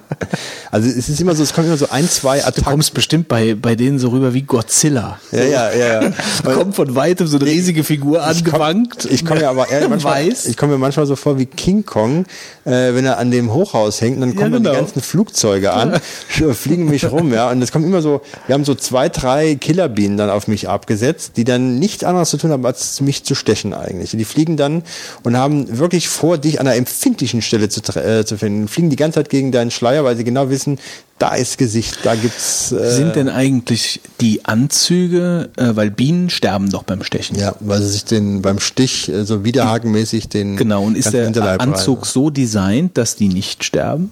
Also 0.70 0.88
es 0.88 1.08
ist 1.08 1.20
immer 1.20 1.36
so, 1.36 1.44
es 1.44 1.52
kommt 1.52 1.68
immer 1.68 1.76
so 1.76 1.88
ein, 1.90 2.08
zwei 2.08 2.40
Du 2.40 2.46
Attacken. 2.46 2.64
kommst 2.64 2.94
bestimmt 2.94 3.28
bei, 3.28 3.54
bei 3.54 3.76
denen 3.76 4.00
so 4.00 4.08
rüber 4.08 4.34
wie 4.34 4.42
Godzilla. 4.42 5.20
Ja, 5.30 5.44
ja, 5.44 5.72
ja. 5.72 6.02
ja. 6.02 6.10
Kommt 6.42 6.74
von 6.74 6.96
weitem 6.96 7.28
so 7.28 7.36
eine 7.38 7.46
riesige 7.46 7.84
Figur 7.84 8.24
angewankt. 8.24 9.04
Ich 9.04 9.24
komme 9.24 9.40
mir 9.40 9.50
aber 9.50 9.70
ehrlich, 9.70 9.88
manchmal, 9.90 10.26
Weiß. 10.28 10.46
ich 10.46 10.56
komme 10.56 10.72
mir 10.72 10.78
manchmal 10.78 11.06
so 11.06 11.14
vor 11.14 11.38
wie 11.38 11.46
King 11.46 11.84
Kong, 11.86 12.24
äh, 12.64 12.92
wenn 12.92 13.04
er 13.04 13.18
an 13.18 13.30
dem 13.30 13.52
Hochhaus 13.52 14.00
hängt, 14.00 14.20
dann 14.20 14.34
kommen 14.34 14.50
dann 14.52 14.62
genau. 14.64 14.74
die 14.74 14.80
ganzen 14.80 15.00
Flugzeuge 15.00 15.72
an, 15.72 16.00
sch- 16.34 16.52
fliegen 16.54 16.86
mich 16.86 17.08
rum, 17.08 17.32
ja. 17.32 17.50
Und 17.50 17.62
es 17.62 17.70
kommt 17.70 17.86
immer 17.86 18.02
so, 18.02 18.22
wir 18.48 18.54
haben 18.54 18.64
so 18.64 18.74
zwei, 18.74 19.08
drei 19.08 19.54
Killerbienen 19.54 20.16
dann 20.16 20.28
auf 20.30 20.48
mich 20.48 20.68
abgesetzt, 20.68 21.32
die 21.36 21.44
dann 21.44 21.78
nichts 21.78 22.02
anderes 22.02 22.30
zu 22.30 22.36
tun 22.36 22.50
haben, 22.50 22.66
als 22.66 23.00
mich 23.00 23.24
zu 23.24 23.36
stechen 23.36 23.74
eigentlich. 23.74 24.10
Die 24.10 24.24
fliegen 24.24 24.56
dann 24.56 24.82
und 25.22 25.36
haben 25.36 25.78
wirklich 25.78 26.08
vor, 26.08 26.36
dich 26.38 26.58
an 26.60 26.66
einer 26.66 26.76
empfindlichen 26.76 27.42
Stelle 27.42 27.68
zu, 27.68 27.80
äh, 27.96 28.24
zu 28.24 28.38
finden. 28.38 28.66
Fliegen 28.66 28.90
die 28.90 28.96
ganze 28.96 29.20
Zeit 29.20 29.28
gegen 29.30 29.52
deinen 29.52 29.70
Schleier, 29.94 30.04
weil 30.04 30.16
sie 30.16 30.24
genau 30.24 30.50
wissen, 30.50 30.78
da 31.18 31.34
ist 31.34 31.58
Gesicht, 31.58 31.98
da 32.02 32.14
gibt's. 32.14 32.72
Äh, 32.72 32.90
Sind 32.90 33.16
denn 33.16 33.28
eigentlich 33.28 34.00
die 34.20 34.44
Anzüge, 34.44 35.50
äh, 35.56 35.70
weil 35.74 35.90
Bienen 35.90 36.30
sterben 36.30 36.70
doch 36.70 36.82
beim 36.82 37.02
Stechen. 37.02 37.38
ja, 37.38 37.54
weil 37.60 37.80
sie 37.80 37.90
sich 37.90 38.04
den 38.04 38.42
beim 38.42 38.58
Stich 38.58 39.08
äh, 39.08 39.24
so 39.24 39.44
widerhakenmäßig 39.44 40.28
den 40.28 40.56
Genau, 40.56 40.82
und 40.84 40.96
ist 40.96 41.12
der 41.12 41.60
Anzug 41.60 42.06
so 42.06 42.30
designt, 42.30 42.98
dass 42.98 43.14
die 43.16 43.28
nicht 43.28 43.62
sterben? 43.64 44.10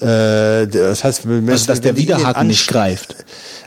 Äh, 0.00 0.66
das 0.68 1.04
heißt, 1.04 1.28
wenn, 1.28 1.48
Also, 1.48 1.66
dass 1.66 1.80
der 1.80 1.90
in 1.90 1.96
den 1.96 2.02
Widerhaken 2.02 2.46
nicht 2.46 2.68
greift. 2.68 3.16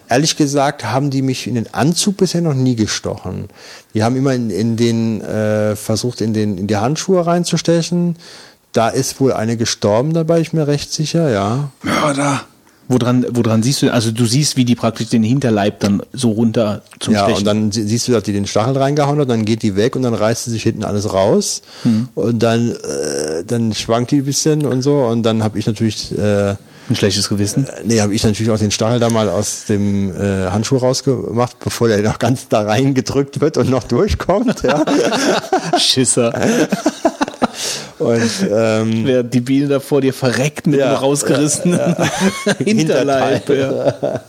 Ehrlich 0.07 0.37
gesagt 0.37 0.85
haben 0.85 1.09
die 1.09 1.21
mich 1.21 1.47
in 1.47 1.55
den 1.55 1.73
Anzug 1.73 2.17
bisher 2.17 2.41
noch 2.41 2.53
nie 2.53 2.75
gestochen. 2.75 3.49
Die 3.93 4.03
haben 4.03 4.15
immer 4.15 4.33
in, 4.33 4.49
in 4.49 4.77
den 4.77 5.21
äh, 5.21 5.75
versucht, 5.75 6.21
in 6.21 6.33
den 6.33 6.57
in 6.57 6.67
die 6.67 6.77
Handschuhe 6.77 7.25
reinzustechen. 7.25 8.15
Da 8.75 8.89
ist 8.89 9.21
wohl 9.21 9.31
eine 9.31 9.55
gestorben, 9.55 10.11
da 10.13 10.23
bin 10.23 10.35
ich 10.37 10.51
mir 10.51 10.67
recht 10.67 10.91
sicher, 10.91 11.29
ja. 11.29 11.69
Mörder. 11.81 12.41
Woran, 12.89 13.25
woran 13.31 13.63
siehst 13.63 13.81
du, 13.81 13.91
also 13.91 14.11
du 14.11 14.25
siehst, 14.25 14.57
wie 14.57 14.65
die 14.65 14.75
praktisch 14.75 15.07
den 15.07 15.23
Hinterleib 15.23 15.79
dann 15.79 16.03
so 16.11 16.29
runter 16.31 16.81
zum 16.99 17.13
ja, 17.13 17.23
Stechen. 17.23 17.37
und 17.39 17.45
dann 17.45 17.71
sie- 17.71 17.83
siehst 17.87 18.07
du, 18.07 18.11
dass 18.11 18.23
die 18.23 18.33
den 18.33 18.45
Stachel 18.45 18.77
reingehauen 18.77 19.17
hat, 19.19 19.29
dann 19.29 19.45
geht 19.45 19.63
die 19.63 19.75
weg 19.77 19.95
und 19.95 20.01
dann 20.03 20.13
reißt 20.13 20.43
sie 20.43 20.51
sich 20.51 20.63
hinten 20.63 20.83
alles 20.83 21.11
raus 21.11 21.61
Hm. 21.83 22.09
und 22.15 22.43
dann 22.43 22.73
äh, 22.73 23.43
dann 23.47 23.73
schwankt 23.73 24.11
die 24.11 24.17
ein 24.17 24.25
bisschen 24.25 24.65
und 24.67 24.81
so 24.83 24.97
und 25.05 25.23
dann 25.23 25.41
habe 25.41 25.57
ich 25.57 25.65
natürlich 25.65 26.15
äh, 26.15 26.49
ein 26.87 26.95
schlechtes 26.95 27.29
Gewissen. 27.29 27.65
Nee, 27.85 28.01
habe 28.01 28.13
ich 28.13 28.23
natürlich 28.23 28.51
auch 28.51 28.59
den 28.59 28.69
Stachel 28.71 28.99
da 28.99 29.09
mal 29.09 29.29
aus 29.29 29.65
dem 29.65 30.11
äh, 30.11 30.49
Handschuh 30.51 30.77
rausgemacht, 30.77 31.57
bevor 31.63 31.87
der 31.87 32.03
noch 32.03 32.19
ganz 32.19 32.49
da 32.49 32.61
reingedrückt 32.61 33.41
wird 33.41 33.57
und 33.57 33.69
noch 33.71 33.85
durchkommt. 33.85 34.61
Ja. 34.61 34.85
Schisser. 35.79 36.33
Und 37.99 38.21
ähm, 38.51 39.01
Während 39.05 39.33
die 39.33 39.39
Biene 39.41 39.67
da 39.67 39.79
vor 39.79 40.01
dir 40.01 40.13
verreckt 40.13 40.67
mit 40.67 40.79
Ja, 40.79 40.87
einem 40.89 40.95
rausgerissenen 40.97 41.95
Hinterleib. 42.63 43.49
Ja. 43.49 44.21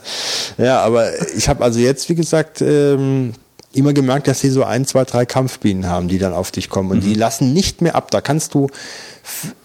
ja, 0.57 0.79
aber 0.81 1.09
ich 1.35 1.49
habe 1.49 1.63
also 1.63 1.79
jetzt, 1.79 2.07
wie 2.09 2.15
gesagt, 2.15 2.61
ähm, 2.61 3.33
immer 3.73 3.93
gemerkt, 3.93 4.27
dass 4.27 4.39
sie 4.39 4.49
so 4.49 4.63
ein, 4.63 4.85
zwei, 4.85 5.03
drei 5.03 5.25
Kampfbienen 5.25 5.87
haben, 5.87 6.07
die 6.07 6.17
dann 6.17 6.33
auf 6.33 6.51
dich 6.51 6.69
kommen. 6.69 6.91
Und 6.91 7.01
die 7.03 7.09
Mhm. 7.13 7.19
lassen 7.19 7.53
nicht 7.53 7.81
mehr 7.81 7.95
ab. 7.95 8.09
Da 8.11 8.21
kannst 8.21 8.53
du 8.53 8.69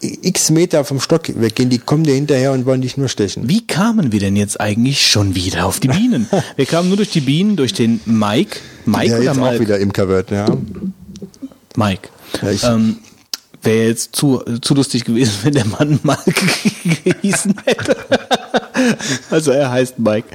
x 0.01 0.51
Meter 0.51 0.83
vom 0.83 0.99
Stock 0.99 1.23
weggehen, 1.39 1.69
die 1.69 1.77
kommen 1.79 2.03
dir 2.03 2.13
hinterher 2.13 2.51
und 2.51 2.65
wollen 2.65 2.81
dich 2.81 2.97
nur 2.97 3.07
stechen. 3.07 3.47
Wie 3.47 3.65
kamen 3.65 4.11
wir 4.11 4.19
denn 4.19 4.35
jetzt 4.35 4.59
eigentlich 4.59 5.07
schon 5.07 5.33
wieder 5.35 5.65
auf 5.65 5.79
die 5.79 5.87
Bienen? 5.87 6.27
Wir 6.57 6.65
kamen 6.65 6.89
nur 6.89 6.97
durch 6.97 7.11
die 7.11 7.21
Bienen, 7.21 7.55
durch 7.55 7.73
den 7.73 8.01
Mike. 8.05 8.59
Mike 8.85 9.05
Der 9.07 9.15
oder 9.19 9.23
jetzt 9.29 9.39
auch 9.39 9.49
Mike? 9.51 9.59
wieder 9.61 9.79
Imker 9.79 10.09
wird, 10.09 10.31
ja. 10.31 10.45
Mike. 11.77 12.09
Ja, 12.41 12.49
ich- 12.51 12.63
ähm, 12.65 12.97
Wäre 13.63 13.87
jetzt 13.87 14.15
zu, 14.15 14.43
zu 14.61 14.75
lustig 14.75 15.05
gewesen, 15.05 15.33
wenn 15.43 15.53
der 15.53 15.65
Mann 15.65 15.99
Mike 16.03 16.33
gehießen 17.03 17.55
hätte. 17.65 17.95
also 19.29 19.51
er 19.51 19.71
heißt 19.71 19.99
Mike. 19.99 20.27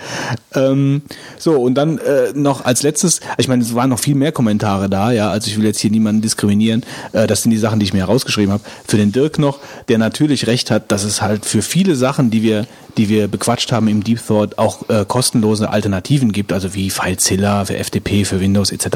Ähm, 0.55 1.03
so, 1.39 1.61
und 1.61 1.75
dann 1.75 1.99
äh, 1.99 2.33
noch 2.35 2.65
als 2.65 2.83
letztes, 2.83 3.21
ich 3.37 3.49
meine, 3.49 3.63
es 3.63 3.75
waren 3.75 3.91
noch 3.91 3.99
viel 3.99 4.15
mehr 4.15 4.33
Kommentare 4.33 4.89
da, 4.89 5.13
ja, 5.13 5.31
also 5.31 5.49
ich 5.49 5.59
will 5.59 5.65
jetzt 5.65 5.81
hier 5.81 5.91
niemanden 5.91 6.23
diskriminieren. 6.23 6.85
Äh, 7.13 7.27
das 7.27 7.43
sind 7.43 7.51
die 7.51 7.59
Sachen, 7.59 7.81
die 7.81 7.85
ich 7.85 7.93
mir 7.93 8.01
herausgeschrieben 8.01 8.53
habe. 8.53 8.63
Für 8.87 8.97
den 8.97 9.13
Dirk 9.13 9.39
noch, 9.39 9.59
der 9.89 9.99
natürlich 9.99 10.47
recht 10.47 10.71
hat, 10.71 10.91
dass 10.91 11.05
es 11.05 11.21
halt 11.21 11.45
für 11.45 11.63
viele 11.63 11.97
Sachen, 11.97 12.31
die 12.31 12.43
wir, 12.43 12.67
die 12.97 13.09
wir 13.09 13.29
bequatscht 13.29 13.73
haben 13.73 13.89
im 13.89 14.03
Deep 14.03 14.27
Thought, 14.27 14.59
auch 14.59 14.89
äh, 14.89 15.05
kostenlose 15.07 15.71
Alternativen 15.71 16.33
gibt, 16.33 16.53
also 16.53 16.75
wie 16.75 16.91
FileZilla 16.91 17.67
für 17.67 17.75
FTP, 17.75 18.25
für 18.25 18.41
Windows 18.41 18.73
etc. 18.73 18.87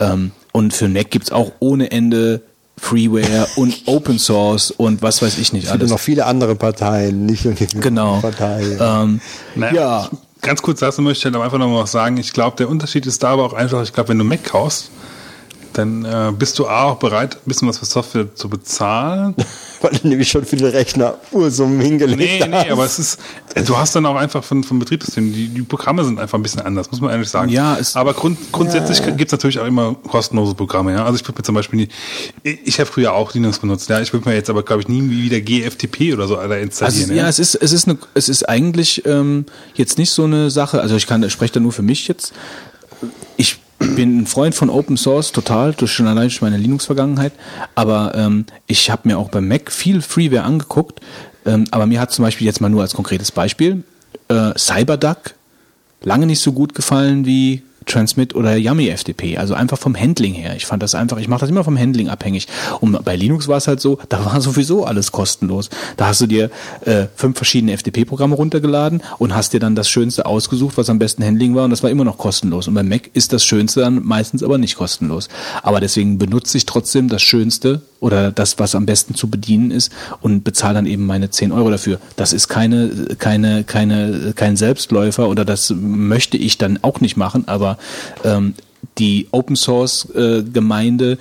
Ähm, 0.00 0.32
und 0.52 0.72
für 0.72 0.88
Mac 0.88 1.10
gibt's 1.10 1.30
auch 1.30 1.52
ohne 1.60 1.90
Ende 1.90 2.42
Freeware 2.78 3.46
und 3.56 3.74
Open 3.86 4.18
Source 4.18 4.70
und 4.70 5.02
was 5.02 5.20
weiß 5.22 5.38
ich 5.38 5.52
nicht 5.52 5.64
Es 5.64 5.70
gibt 5.72 5.82
alles. 5.82 5.90
noch 5.90 5.98
viele 6.00 6.26
andere 6.26 6.54
Parteien, 6.54 7.26
nicht 7.26 7.44
nur 7.44 7.54
die 7.54 7.66
Genau. 7.66 8.20
Partei. 8.20 8.62
Ähm, 8.80 9.20
Naja, 9.54 9.74
ja, 9.74 10.08
Ganz 10.40 10.62
kurz 10.62 10.78
dazu 10.78 11.02
möchte 11.02 11.18
ich 11.18 11.24
halt 11.24 11.34
aber 11.34 11.44
einfach 11.44 11.58
noch 11.58 11.66
mal 11.68 11.82
was 11.82 11.90
sagen. 11.90 12.16
Ich 12.16 12.32
glaube, 12.32 12.56
der 12.56 12.68
Unterschied 12.68 13.06
ist 13.06 13.24
da 13.24 13.30
aber 13.30 13.44
auch 13.44 13.54
einfach, 13.54 13.82
ich 13.82 13.92
glaube, 13.92 14.10
wenn 14.10 14.18
du 14.18 14.24
Mac 14.24 14.44
kaufst, 14.44 14.90
dann 15.72 16.04
äh, 16.04 16.32
bist 16.36 16.58
du 16.58 16.66
A, 16.66 16.84
auch 16.84 16.96
bereit, 16.98 17.34
ein 17.36 17.40
bisschen 17.46 17.68
was 17.68 17.78
für 17.78 17.84
Software 17.86 18.34
zu 18.34 18.48
bezahlen. 18.48 19.34
Weil 19.80 19.92
du 19.92 20.08
nämlich 20.08 20.28
schon 20.28 20.44
viele 20.44 20.72
Rechner 20.72 21.14
Ursummen 21.30 21.80
hingelegt 21.80 22.18
Nee, 22.18 22.40
hast. 22.40 22.48
nee, 22.66 22.70
aber 22.72 22.84
es 22.84 22.98
ist, 22.98 23.20
du 23.64 23.76
hast 23.76 23.94
dann 23.94 24.04
auch 24.06 24.16
einfach 24.16 24.42
von, 24.42 24.64
vom 24.64 24.80
Betriebssystem, 24.80 25.32
die, 25.32 25.48
die 25.48 25.62
Programme 25.62 26.04
sind 26.04 26.18
einfach 26.18 26.36
ein 26.36 26.42
bisschen 26.42 26.62
anders, 26.62 26.90
muss 26.90 27.00
man 27.00 27.10
ehrlich 27.12 27.28
sagen. 27.28 27.50
Ja, 27.52 27.76
es- 27.76 27.94
aber 27.94 28.12
grund, 28.14 28.38
grundsätzlich 28.50 28.98
Ja. 28.98 29.10
gibt's 29.10 29.30
natürlich 29.30 29.60
auch 29.60 29.66
immer 29.66 29.94
kostenlose 29.94 30.54
Programme, 30.54 30.92
ja. 30.94 31.04
Also 31.04 31.16
ich 31.16 31.22
würde 31.28 31.38
mir 31.38 31.44
zum 31.44 31.54
Beispiel 31.54 31.78
nie, 31.80 31.88
ich, 32.42 32.58
ich 32.64 32.80
habe 32.80 32.90
früher 32.90 33.12
auch 33.12 33.32
Linux 33.34 33.60
benutzt, 33.60 33.88
ja. 33.88 34.00
Ich 34.00 34.12
würde 34.12 34.28
mir 34.28 34.34
jetzt 34.34 34.50
aber, 34.50 34.64
glaube 34.64 34.82
ich, 34.82 34.88
nie 34.88 35.08
wieder 35.08 35.40
GFTP 35.40 36.12
oder 36.12 36.26
so 36.26 36.36
Alter, 36.38 36.58
installieren. 36.58 37.10
Also, 37.10 37.14
ja, 37.14 37.28
es 37.28 37.38
ist, 37.38 37.54
es 37.54 37.72
ist 37.72 37.86
eine, 37.86 37.98
es 38.14 38.28
ist 38.28 38.48
eigentlich 38.48 39.06
ähm, 39.06 39.46
jetzt 39.74 39.96
nicht 39.98 40.10
so 40.10 40.24
eine 40.24 40.50
Sache. 40.50 40.80
Also 40.80 40.96
ich 40.96 41.06
kann, 41.06 41.22
ich 41.22 41.32
spreche 41.32 41.52
da 41.54 41.60
nur 41.60 41.72
für 41.72 41.82
mich 41.82 42.08
jetzt. 42.08 42.32
Ich 43.36 43.58
bin 43.94 44.20
ein 44.20 44.26
Freund 44.26 44.54
von 44.54 44.70
Open 44.70 44.96
Source 44.96 45.32
total, 45.32 45.72
durch 45.72 45.92
schon 45.92 46.06
allein 46.06 46.28
durch 46.28 46.42
meine 46.42 46.56
Linux-Vergangenheit. 46.56 47.32
Aber 47.74 48.14
ähm, 48.14 48.46
ich 48.66 48.90
habe 48.90 49.08
mir 49.08 49.18
auch 49.18 49.28
beim 49.28 49.48
Mac 49.48 49.70
viel 49.70 50.02
Freeware 50.02 50.42
angeguckt. 50.42 51.00
Ähm, 51.46 51.64
aber 51.70 51.86
mir 51.86 52.00
hat 52.00 52.12
zum 52.12 52.24
Beispiel 52.24 52.46
jetzt 52.46 52.60
mal 52.60 52.68
nur 52.68 52.82
als 52.82 52.94
konkretes 52.94 53.32
Beispiel 53.32 53.84
äh, 54.28 54.52
CyberDuck 54.56 55.34
lange 56.02 56.26
nicht 56.26 56.40
so 56.40 56.52
gut 56.52 56.74
gefallen 56.74 57.26
wie 57.26 57.62
Transmit 57.88 58.34
oder 58.34 58.56
Yummy 58.56 58.94
FTP. 58.94 59.38
Also 59.38 59.54
einfach 59.54 59.78
vom 59.78 59.98
Handling 59.98 60.34
her. 60.34 60.54
Ich 60.56 60.66
fand 60.66 60.82
das 60.82 60.94
einfach, 60.94 61.18
ich 61.18 61.28
mache 61.28 61.40
das 61.40 61.50
immer 61.50 61.64
vom 61.64 61.78
Handling 61.78 62.08
abhängig. 62.08 62.46
Und 62.80 63.04
bei 63.04 63.16
Linux 63.16 63.48
war 63.48 63.56
es 63.56 63.68
halt 63.68 63.80
so, 63.80 63.98
da 64.08 64.24
war 64.24 64.40
sowieso 64.40 64.84
alles 64.84 65.12
kostenlos. 65.12 65.70
Da 65.96 66.06
hast 66.06 66.20
du 66.20 66.26
dir 66.26 66.50
äh, 66.84 67.06
fünf 67.16 67.36
verschiedene 67.36 67.76
FTP-Programme 67.76 68.34
runtergeladen 68.34 69.02
und 69.18 69.34
hast 69.34 69.52
dir 69.52 69.60
dann 69.60 69.74
das 69.74 69.88
Schönste 69.88 70.26
ausgesucht, 70.26 70.76
was 70.76 70.90
am 70.90 70.98
besten 70.98 71.24
Handling 71.24 71.54
war 71.54 71.64
und 71.64 71.70
das 71.70 71.82
war 71.82 71.90
immer 71.90 72.04
noch 72.04 72.18
kostenlos. 72.18 72.68
Und 72.68 72.74
bei 72.74 72.82
Mac 72.82 73.10
ist 73.14 73.32
das 73.32 73.44
Schönste 73.44 73.80
dann 73.80 74.04
meistens 74.04 74.42
aber 74.42 74.58
nicht 74.58 74.76
kostenlos. 74.76 75.28
Aber 75.62 75.80
deswegen 75.80 76.18
benutze 76.18 76.56
ich 76.56 76.66
trotzdem 76.66 77.08
das 77.08 77.22
Schönste 77.22 77.82
oder 78.00 78.30
das, 78.30 78.58
was 78.58 78.74
am 78.74 78.86
besten 78.86 79.14
zu 79.14 79.28
bedienen 79.28 79.70
ist 79.70 79.92
und 80.20 80.44
bezahle 80.44 80.74
dann 80.74 80.86
eben 80.86 81.06
meine 81.06 81.30
10 81.30 81.52
Euro 81.52 81.70
dafür. 81.70 81.98
Das 82.16 82.32
ist 82.32 82.48
keine, 82.48 82.90
keine, 83.18 83.64
keine, 83.64 84.32
kein 84.34 84.56
Selbstläufer 84.56 85.28
oder 85.28 85.44
das 85.44 85.74
möchte 85.76 86.36
ich 86.36 86.58
dann 86.58 86.78
auch 86.82 87.00
nicht 87.00 87.16
machen, 87.16 87.48
aber 87.48 87.77
ähm, 88.24 88.54
die 88.98 89.28
Open 89.30 89.56
Source 89.56 90.08
äh, 90.14 90.42
Gemeinde 90.42 91.18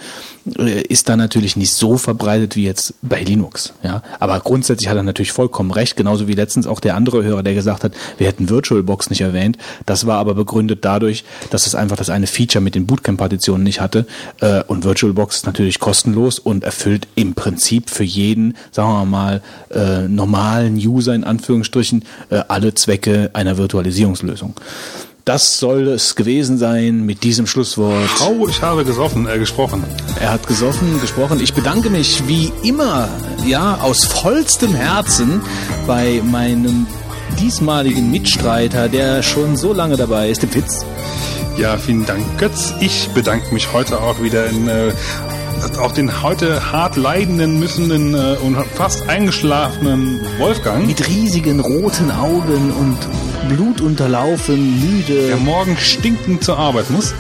äh, 0.57 0.81
ist 0.81 1.09
da 1.09 1.15
natürlich 1.15 1.55
nicht 1.55 1.71
so 1.71 1.97
verbreitet 1.97 2.55
wie 2.55 2.63
jetzt 2.63 2.95
bei 3.01 3.21
Linux. 3.21 3.73
Ja, 3.83 4.01
aber 4.19 4.39
grundsätzlich 4.39 4.89
hat 4.89 4.97
er 4.97 5.03
natürlich 5.03 5.31
vollkommen 5.31 5.71
recht. 5.71 5.95
Genauso 5.95 6.27
wie 6.27 6.33
letztens 6.33 6.67
auch 6.67 6.79
der 6.79 6.95
andere 6.95 7.23
Hörer, 7.23 7.43
der 7.43 7.53
gesagt 7.53 7.83
hat, 7.83 7.93
wir 8.17 8.27
hätten 8.27 8.49
VirtualBox 8.49 9.09
nicht 9.09 9.21
erwähnt. 9.21 9.57
Das 9.85 10.07
war 10.07 10.17
aber 10.17 10.33
begründet 10.33 10.83
dadurch, 10.83 11.23
dass 11.49 11.67
es 11.67 11.75
einfach 11.75 11.97
das 11.97 12.09
eine 12.09 12.27
Feature 12.27 12.63
mit 12.63 12.75
den 12.75 12.87
Bootcamp-Partitionen 12.87 13.63
nicht 13.63 13.79
hatte. 13.79 14.07
Äh, 14.41 14.63
und 14.63 14.83
VirtualBox 14.83 15.37
ist 15.37 15.45
natürlich 15.45 15.79
kostenlos 15.79 16.39
und 16.39 16.63
erfüllt 16.63 17.07
im 17.15 17.35
Prinzip 17.35 17.89
für 17.89 18.03
jeden, 18.03 18.55
sagen 18.71 18.91
wir 18.91 19.05
mal, 19.05 19.41
normalen 20.07 20.75
User 20.75 21.13
in 21.13 21.23
Anführungsstrichen 21.23 22.03
alle 22.29 22.73
Zwecke 22.73 23.29
einer 23.33 23.57
Virtualisierungslösung. 23.57 24.55
Das 25.27 25.59
soll 25.59 25.89
es 25.89 26.15
gewesen 26.15 26.57
sein 26.57 27.06
mit 27.06 27.25
diesem 27.25 27.47
Schlusswort. 27.47 28.09
Oh, 28.25 28.47
ich 28.47 28.61
habe 28.61 28.85
gesoffen, 28.85 29.27
äh, 29.27 29.38
gesprochen. 29.38 29.83
Er 30.22 30.31
hat 30.31 30.47
gesoffen, 30.47 31.01
gesprochen. 31.01 31.41
Ich 31.41 31.53
bedanke 31.53 31.89
mich 31.89 32.25
wie 32.30 32.49
immer, 32.64 33.09
ja, 33.45 33.77
aus 33.81 34.06
vollstem 34.06 34.73
Herzen 34.73 35.41
bei 35.85 36.22
meinem 36.23 36.88
diesmaligen 37.41 38.09
Mitstreiter, 38.09 38.88
der 38.88 39.22
schon 39.22 39.57
so 39.57 39.73
lange 39.73 39.97
dabei 39.97 40.30
ist, 40.30 40.43
dem 40.43 40.49
Fitz. 40.49 40.85
Ja, 41.57 41.77
vielen 41.77 42.06
Dank, 42.06 42.23
Götz. 42.38 42.73
Ich 42.80 43.09
bedanke 43.09 43.53
mich 43.53 43.73
heute 43.73 43.99
auch 43.99 44.23
wieder 44.23 44.47
in 44.47 44.69
äh, 44.69 44.93
auch 45.79 45.91
den 45.91 46.21
heute 46.23 46.71
hart 46.71 46.95
leidenden, 46.95 47.59
müssenden 47.59 48.13
äh, 48.13 48.37
und 48.37 48.57
fast 48.75 49.07
eingeschlafenen 49.09 50.19
Wolfgang. 50.37 50.85
Mit 50.85 51.07
riesigen 51.07 51.59
roten 51.59 52.11
Augen 52.11 52.71
und 52.71 52.97
blutunterlaufen, 53.49 54.79
müde. 54.79 55.27
Der 55.27 55.37
morgen 55.37 55.77
stinkend 55.77 56.43
zur 56.43 56.57
Arbeit 56.57 56.89
muss. 56.89 57.13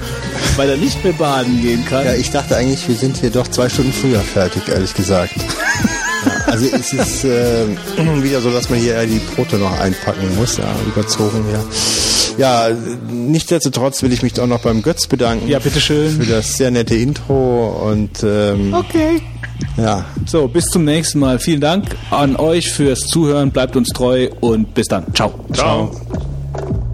Weil 0.55 0.69
er 0.69 0.77
nicht 0.77 1.03
mehr 1.03 1.13
baden 1.13 1.61
gehen 1.61 1.85
kann. 1.85 2.05
Ja, 2.05 2.13
ich 2.13 2.31
dachte 2.31 2.55
eigentlich, 2.55 2.87
wir 2.87 2.95
sind 2.95 3.17
hier 3.17 3.29
doch 3.29 3.47
zwei 3.47 3.69
Stunden 3.69 3.93
früher 3.93 4.19
fertig, 4.19 4.67
ehrlich 4.67 4.93
gesagt. 4.93 5.33
also 6.45 6.65
es 6.75 6.93
ist 6.93 7.23
äh, 7.25 7.65
wieder 8.23 8.41
so, 8.41 8.51
dass 8.51 8.69
man 8.69 8.79
hier 8.79 9.05
die 9.05 9.19
Brote 9.35 9.57
noch 9.57 9.77
einpacken 9.79 10.35
muss, 10.35 10.57
ja, 10.57 10.65
überzogen, 10.85 11.43
ja. 11.51 11.59
Ja, 12.37 12.67
nichtsdestotrotz 13.09 14.03
will 14.03 14.13
ich 14.13 14.21
mich 14.21 14.39
auch 14.39 14.45
noch 14.45 14.59
beim 14.61 14.83
Götz 14.83 15.07
bedanken. 15.07 15.47
Ja, 15.47 15.57
bitteschön. 15.57 16.11
Für 16.21 16.25
das 16.27 16.55
sehr 16.57 16.69
nette 16.69 16.93
Intro 16.95 17.89
und 17.91 18.23
ähm, 18.23 18.75
Okay. 18.75 19.21
ja, 19.75 20.05
So, 20.27 20.47
bis 20.47 20.65
zum 20.65 20.85
nächsten 20.85 21.17
Mal. 21.17 21.39
Vielen 21.39 21.61
Dank 21.61 21.95
an 22.11 22.35
euch 22.35 22.71
fürs 22.71 22.99
Zuhören. 22.99 23.49
Bleibt 23.51 23.75
uns 23.75 23.89
treu 23.89 24.29
und 24.39 24.75
bis 24.75 24.85
dann. 24.87 25.05
Ciao. 25.15 25.33
Ciao. 25.51 25.87
Pups. 25.87 26.86